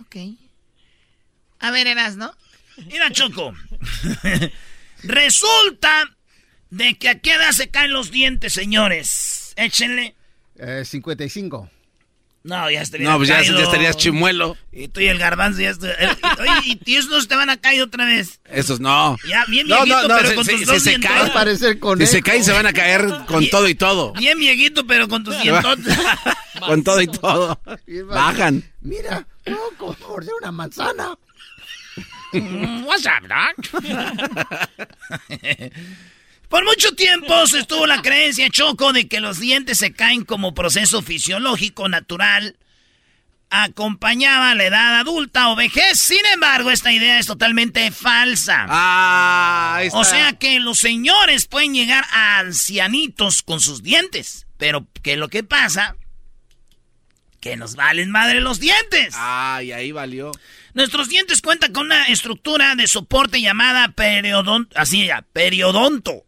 Ok. 0.00 0.16
A 1.60 1.70
ver, 1.70 1.86
Eras, 1.86 2.16
¿no? 2.16 2.34
Mira, 2.86 3.10
Choco. 3.10 3.54
Resulta 5.02 6.16
de 6.70 6.96
que 6.98 7.08
a 7.08 7.18
qué 7.18 7.34
edad 7.34 7.52
se 7.52 7.68
caen 7.70 7.92
los 7.92 8.10
dientes, 8.10 8.52
señores. 8.52 9.52
Échenle. 9.56 10.14
Eh, 10.56 10.84
55. 10.84 11.70
No, 12.42 12.70
ya 12.70 12.80
estaría 12.80 13.06
No, 13.10 13.18
pues 13.18 13.28
ya, 13.28 13.42
ya 13.42 13.52
estarías 13.62 13.98
chimuelo. 13.98 14.56
Y 14.72 14.88
tú 14.88 15.00
y 15.00 15.08
el 15.08 15.18
garbanzo 15.18 15.60
ya 15.60 15.70
estoy- 15.70 15.90
el- 15.98 16.08
Oye, 16.40 16.50
y 16.64 16.80
y 16.90 16.96
esos 16.96 17.10
no 17.10 17.20
se 17.20 17.28
te 17.28 17.36
van 17.36 17.50
a 17.50 17.58
caer 17.58 17.82
otra 17.82 18.06
vez. 18.06 18.40
Esos 18.46 18.80
no. 18.80 19.18
Ya, 19.28 19.44
bien 19.46 19.66
No, 19.68 19.84
viejito, 19.84 20.02
no, 20.02 20.08
no, 20.08 20.16
pero 20.16 20.28
se- 20.30 20.34
con 20.36 20.44
se- 20.46 20.52
tus 20.52 20.60
se- 20.60 20.66
dos 20.66 20.82
se 20.82 20.90
dientotes. 20.90 21.16
cae. 21.16 21.22
Va 21.24 21.28
a 21.28 21.34
parecer 21.34 21.78
Si 21.98 22.06
se 22.06 22.22
caen 22.22 22.42
se 22.44 22.52
van 22.52 22.64
a 22.66 22.72
caer 22.72 23.06
con 23.26 23.46
todo 23.50 23.68
y 23.68 23.74
todo. 23.74 24.14
Bien 24.14 24.38
viejito, 24.38 24.86
pero 24.86 25.06
con 25.08 25.22
tus 25.22 25.34
dientotes. 25.42 25.94
Con 26.60 26.82
todo 26.82 27.02
y 27.02 27.08
todo. 27.08 27.60
Bajan. 28.08 28.64
Mira, 28.80 29.26
no, 29.44 29.58
como 29.76 29.94
morder 30.08 30.32
una 30.40 30.50
manzana. 30.52 31.18
Mm, 32.32 32.84
What's 32.84 33.06
up, 33.06 33.26
doc? 33.28 33.56
Por 36.48 36.64
mucho 36.64 36.92
tiempo 36.96 37.46
se 37.46 37.60
estuvo 37.60 37.86
la 37.86 38.02
creencia, 38.02 38.50
Choco, 38.50 38.92
de 38.92 39.06
que 39.06 39.20
los 39.20 39.38
dientes 39.38 39.78
se 39.78 39.92
caen 39.92 40.24
como 40.24 40.52
proceso 40.52 41.00
fisiológico 41.00 41.88
natural. 41.88 42.56
Acompañaba 43.50 44.54
la 44.54 44.64
edad 44.64 44.98
adulta 44.98 45.48
o 45.50 45.56
vejez. 45.56 45.98
Sin 45.98 46.24
embargo, 46.32 46.70
esta 46.72 46.92
idea 46.92 47.18
es 47.20 47.26
totalmente 47.26 47.90
falsa. 47.92 48.66
Ah, 48.68 49.74
ahí 49.76 49.86
está. 49.88 49.98
O 49.98 50.04
sea 50.04 50.32
que 50.34 50.58
los 50.60 50.78
señores 50.78 51.46
pueden 51.46 51.72
llegar 51.74 52.04
a 52.12 52.38
ancianitos 52.40 53.42
con 53.42 53.60
sus 53.60 53.82
dientes. 53.82 54.46
Pero 54.56 54.86
que 55.02 55.16
lo 55.16 55.28
que 55.28 55.42
pasa, 55.44 55.96
que 57.40 57.56
nos 57.56 57.76
valen 57.76 58.10
madre 58.10 58.40
los 58.40 58.58
dientes. 58.60 59.14
Ah, 59.16 59.60
y 59.62 59.70
ahí 59.72 59.92
valió. 59.92 60.32
Nuestros 60.74 61.08
dientes 61.08 61.40
cuentan 61.40 61.72
con 61.72 61.86
una 61.86 62.06
estructura 62.06 62.74
de 62.74 62.86
soporte 62.86 63.40
llamada 63.40 63.88
periodonto, 63.92 64.78
así 64.78 65.06
ya, 65.06 65.22
periodonto, 65.32 66.24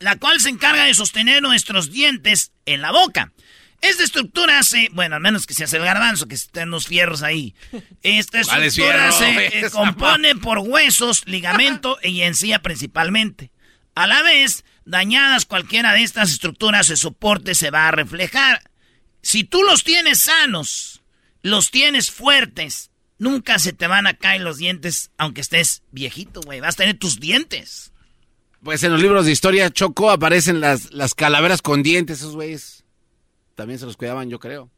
la 0.00 0.16
cual 0.16 0.40
se 0.40 0.48
encarga 0.48 0.84
de 0.84 0.94
sostener 0.94 1.42
nuestros 1.42 1.90
dientes 1.90 2.52
en 2.66 2.82
la 2.82 2.90
boca. 2.90 3.32
Esta 3.80 4.02
estructura 4.02 4.62
se, 4.62 4.88
bueno, 4.92 5.16
al 5.16 5.20
menos 5.20 5.46
que 5.46 5.52
se 5.52 5.64
hace 5.64 5.76
el 5.76 5.84
garbanzo, 5.84 6.26
que 6.26 6.34
estén 6.34 6.70
los 6.70 6.86
fierros 6.86 7.22
ahí. 7.22 7.54
Esta 8.02 8.42
¿Cuál 8.42 8.64
estructura 8.64 9.12
se 9.12 9.58
eh, 9.60 9.70
compone 9.70 10.36
por 10.36 10.58
huesos, 10.58 11.26
ligamento 11.26 11.98
y 12.02 12.22
encía 12.22 12.62
principalmente. 12.62 13.50
A 13.94 14.06
la 14.06 14.22
vez, 14.22 14.64
dañadas 14.86 15.44
cualquiera 15.44 15.92
de 15.92 16.02
estas 16.02 16.30
estructuras, 16.30 16.88
el 16.88 16.96
soporte 16.96 17.54
se 17.54 17.70
va 17.70 17.88
a 17.88 17.90
reflejar. 17.90 18.70
Si 19.20 19.44
tú 19.44 19.62
los 19.62 19.84
tienes 19.84 20.20
sanos, 20.20 21.02
los 21.42 21.70
tienes 21.70 22.10
fuertes, 22.10 22.90
nunca 23.18 23.58
se 23.58 23.72
te 23.72 23.86
van 23.86 24.06
a 24.06 24.14
caer 24.14 24.40
los 24.40 24.58
dientes, 24.58 25.10
aunque 25.18 25.40
estés 25.40 25.82
viejito, 25.90 26.40
güey. 26.42 26.60
Vas 26.60 26.74
a 26.74 26.78
tener 26.78 26.98
tus 26.98 27.20
dientes. 27.20 27.92
Pues 28.62 28.82
en 28.82 28.92
los 28.92 29.00
libros 29.00 29.26
de 29.26 29.32
historia, 29.32 29.70
Choco, 29.70 30.10
aparecen 30.10 30.60
las, 30.60 30.92
las 30.92 31.14
calaveras 31.14 31.60
con 31.60 31.82
dientes, 31.82 32.20
esos 32.20 32.34
güeyes. 32.34 32.84
También 33.54 33.78
se 33.78 33.86
los 33.86 33.96
cuidaban, 33.96 34.30
yo 34.30 34.38
creo. 34.38 34.70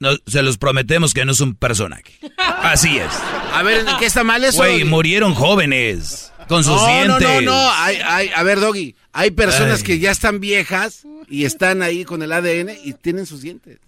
No, 0.00 0.10
se 0.26 0.42
los 0.42 0.58
prometemos 0.58 1.14
que 1.14 1.24
no 1.24 1.30
es 1.30 1.40
un 1.40 1.54
personaje. 1.54 2.18
Así 2.36 2.98
es. 2.98 3.12
A 3.52 3.62
ver, 3.62 3.86
¿en 3.86 3.96
qué 3.98 4.06
está 4.06 4.24
mal 4.24 4.42
eso? 4.42 4.58
Güey, 4.58 4.84
murieron 4.84 5.34
jóvenes 5.34 6.32
con 6.48 6.64
sus 6.64 6.74
no, 6.74 6.86
dientes. 6.88 7.22
No, 7.22 7.40
no, 7.40 7.52
no, 7.52 7.72
hay, 7.72 7.98
hay, 8.04 8.30
a 8.34 8.42
ver, 8.42 8.58
Doggy, 8.58 8.96
hay 9.12 9.30
personas 9.30 9.78
Ay. 9.78 9.84
que 9.84 9.98
ya 10.00 10.10
están 10.10 10.40
viejas 10.40 11.04
y 11.28 11.44
están 11.44 11.82
ahí 11.82 12.04
con 12.04 12.22
el 12.22 12.32
ADN 12.32 12.70
y 12.82 12.94
tienen 12.94 13.26
sus 13.26 13.42
dientes. 13.42 13.78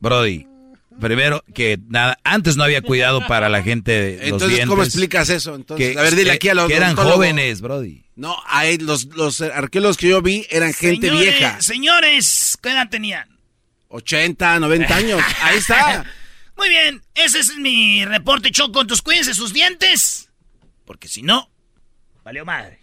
Brody, 0.00 0.47
primero 1.00 1.44
que 1.54 1.78
nada, 1.88 2.18
antes 2.24 2.56
no 2.56 2.64
había 2.64 2.82
cuidado 2.82 3.26
para 3.26 3.48
la 3.48 3.62
gente 3.62 3.92
de 3.92 4.12
los 4.16 4.22
Entonces, 4.24 4.48
dientes. 4.48 4.68
¿cómo 4.68 4.82
explicas 4.82 5.28
eso? 5.30 5.54
Entonces, 5.54 5.92
Que- 5.94 5.98
a 5.98 6.02
ver, 6.02 6.14
dile 6.14 6.30
que- 6.30 6.36
aquí 6.36 6.48
a 6.48 6.54
los 6.54 6.68
que 6.68 6.76
eran 6.76 6.96
jóvenes, 6.96 7.60
Brody. 7.60 8.04
No, 8.16 8.36
hay 8.46 8.78
los, 8.78 9.04
los 9.14 9.40
arqueólogos 9.40 9.96
que 9.96 10.08
yo 10.08 10.20
vi 10.22 10.46
eran 10.50 10.72
gente 10.74 11.08
Señores, 11.08 11.38
vieja. 11.38 11.60
Señores, 11.62 12.58
¿qué 12.62 12.70
edad 12.70 12.88
tenían? 12.90 13.28
80, 13.88 14.58
90 14.60 14.96
años. 14.96 15.22
Ahí 15.42 15.58
está. 15.58 16.04
Muy 16.56 16.68
bien, 16.68 17.02
ese 17.14 17.38
es 17.38 17.54
mi 17.56 18.04
reporte, 18.04 18.50
Choco. 18.50 18.80
Entonces 18.80 19.02
cuídense 19.02 19.34
sus 19.34 19.52
dientes, 19.52 20.28
porque 20.84 21.06
si 21.08 21.22
no, 21.22 21.48
valió 22.24 22.44
madre. 22.44 22.77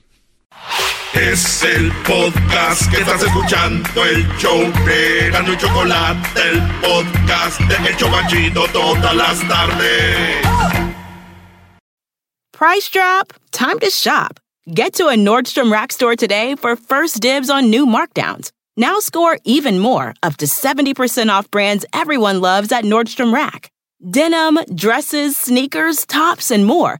Es 1.13 1.63
el 1.63 1.91
podcast 2.03 2.91
que 2.91 2.97
estás 2.97 3.23
escuchando, 3.23 4.03
el 4.03 4.27
show 4.37 4.59
de 4.85 5.29
Gano 5.31 5.53
y 5.53 5.57
Chocolate, 5.57 6.19
el 6.49 6.61
podcast 6.81 7.59
de 7.61 7.89
El 7.89 7.95
Chobachito 7.95 8.67
todas 8.73 9.15
las 9.15 9.39
tardes. 9.47 10.45
Price 12.51 12.89
drop? 12.89 13.33
Time 13.51 13.79
to 13.79 13.89
shop. 13.89 14.39
Get 14.73 14.93
to 14.95 15.07
a 15.07 15.15
Nordstrom 15.15 15.71
Rack 15.71 15.91
store 15.93 16.15
today 16.15 16.55
for 16.55 16.75
first 16.75 17.21
dibs 17.21 17.49
on 17.49 17.69
new 17.69 17.85
markdowns. 17.85 18.51
Now 18.75 18.99
score 18.99 19.37
even 19.45 19.79
more, 19.79 20.13
up 20.21 20.35
to 20.37 20.45
70% 20.47 21.29
off 21.29 21.49
brands 21.49 21.85
everyone 21.93 22.41
loves 22.41 22.71
at 22.73 22.83
Nordstrom 22.83 23.33
Rack. 23.33 23.71
Denim, 24.01 24.59
dresses, 24.73 25.37
sneakers, 25.37 26.05
tops, 26.05 26.51
and 26.51 26.65
more. 26.65 26.99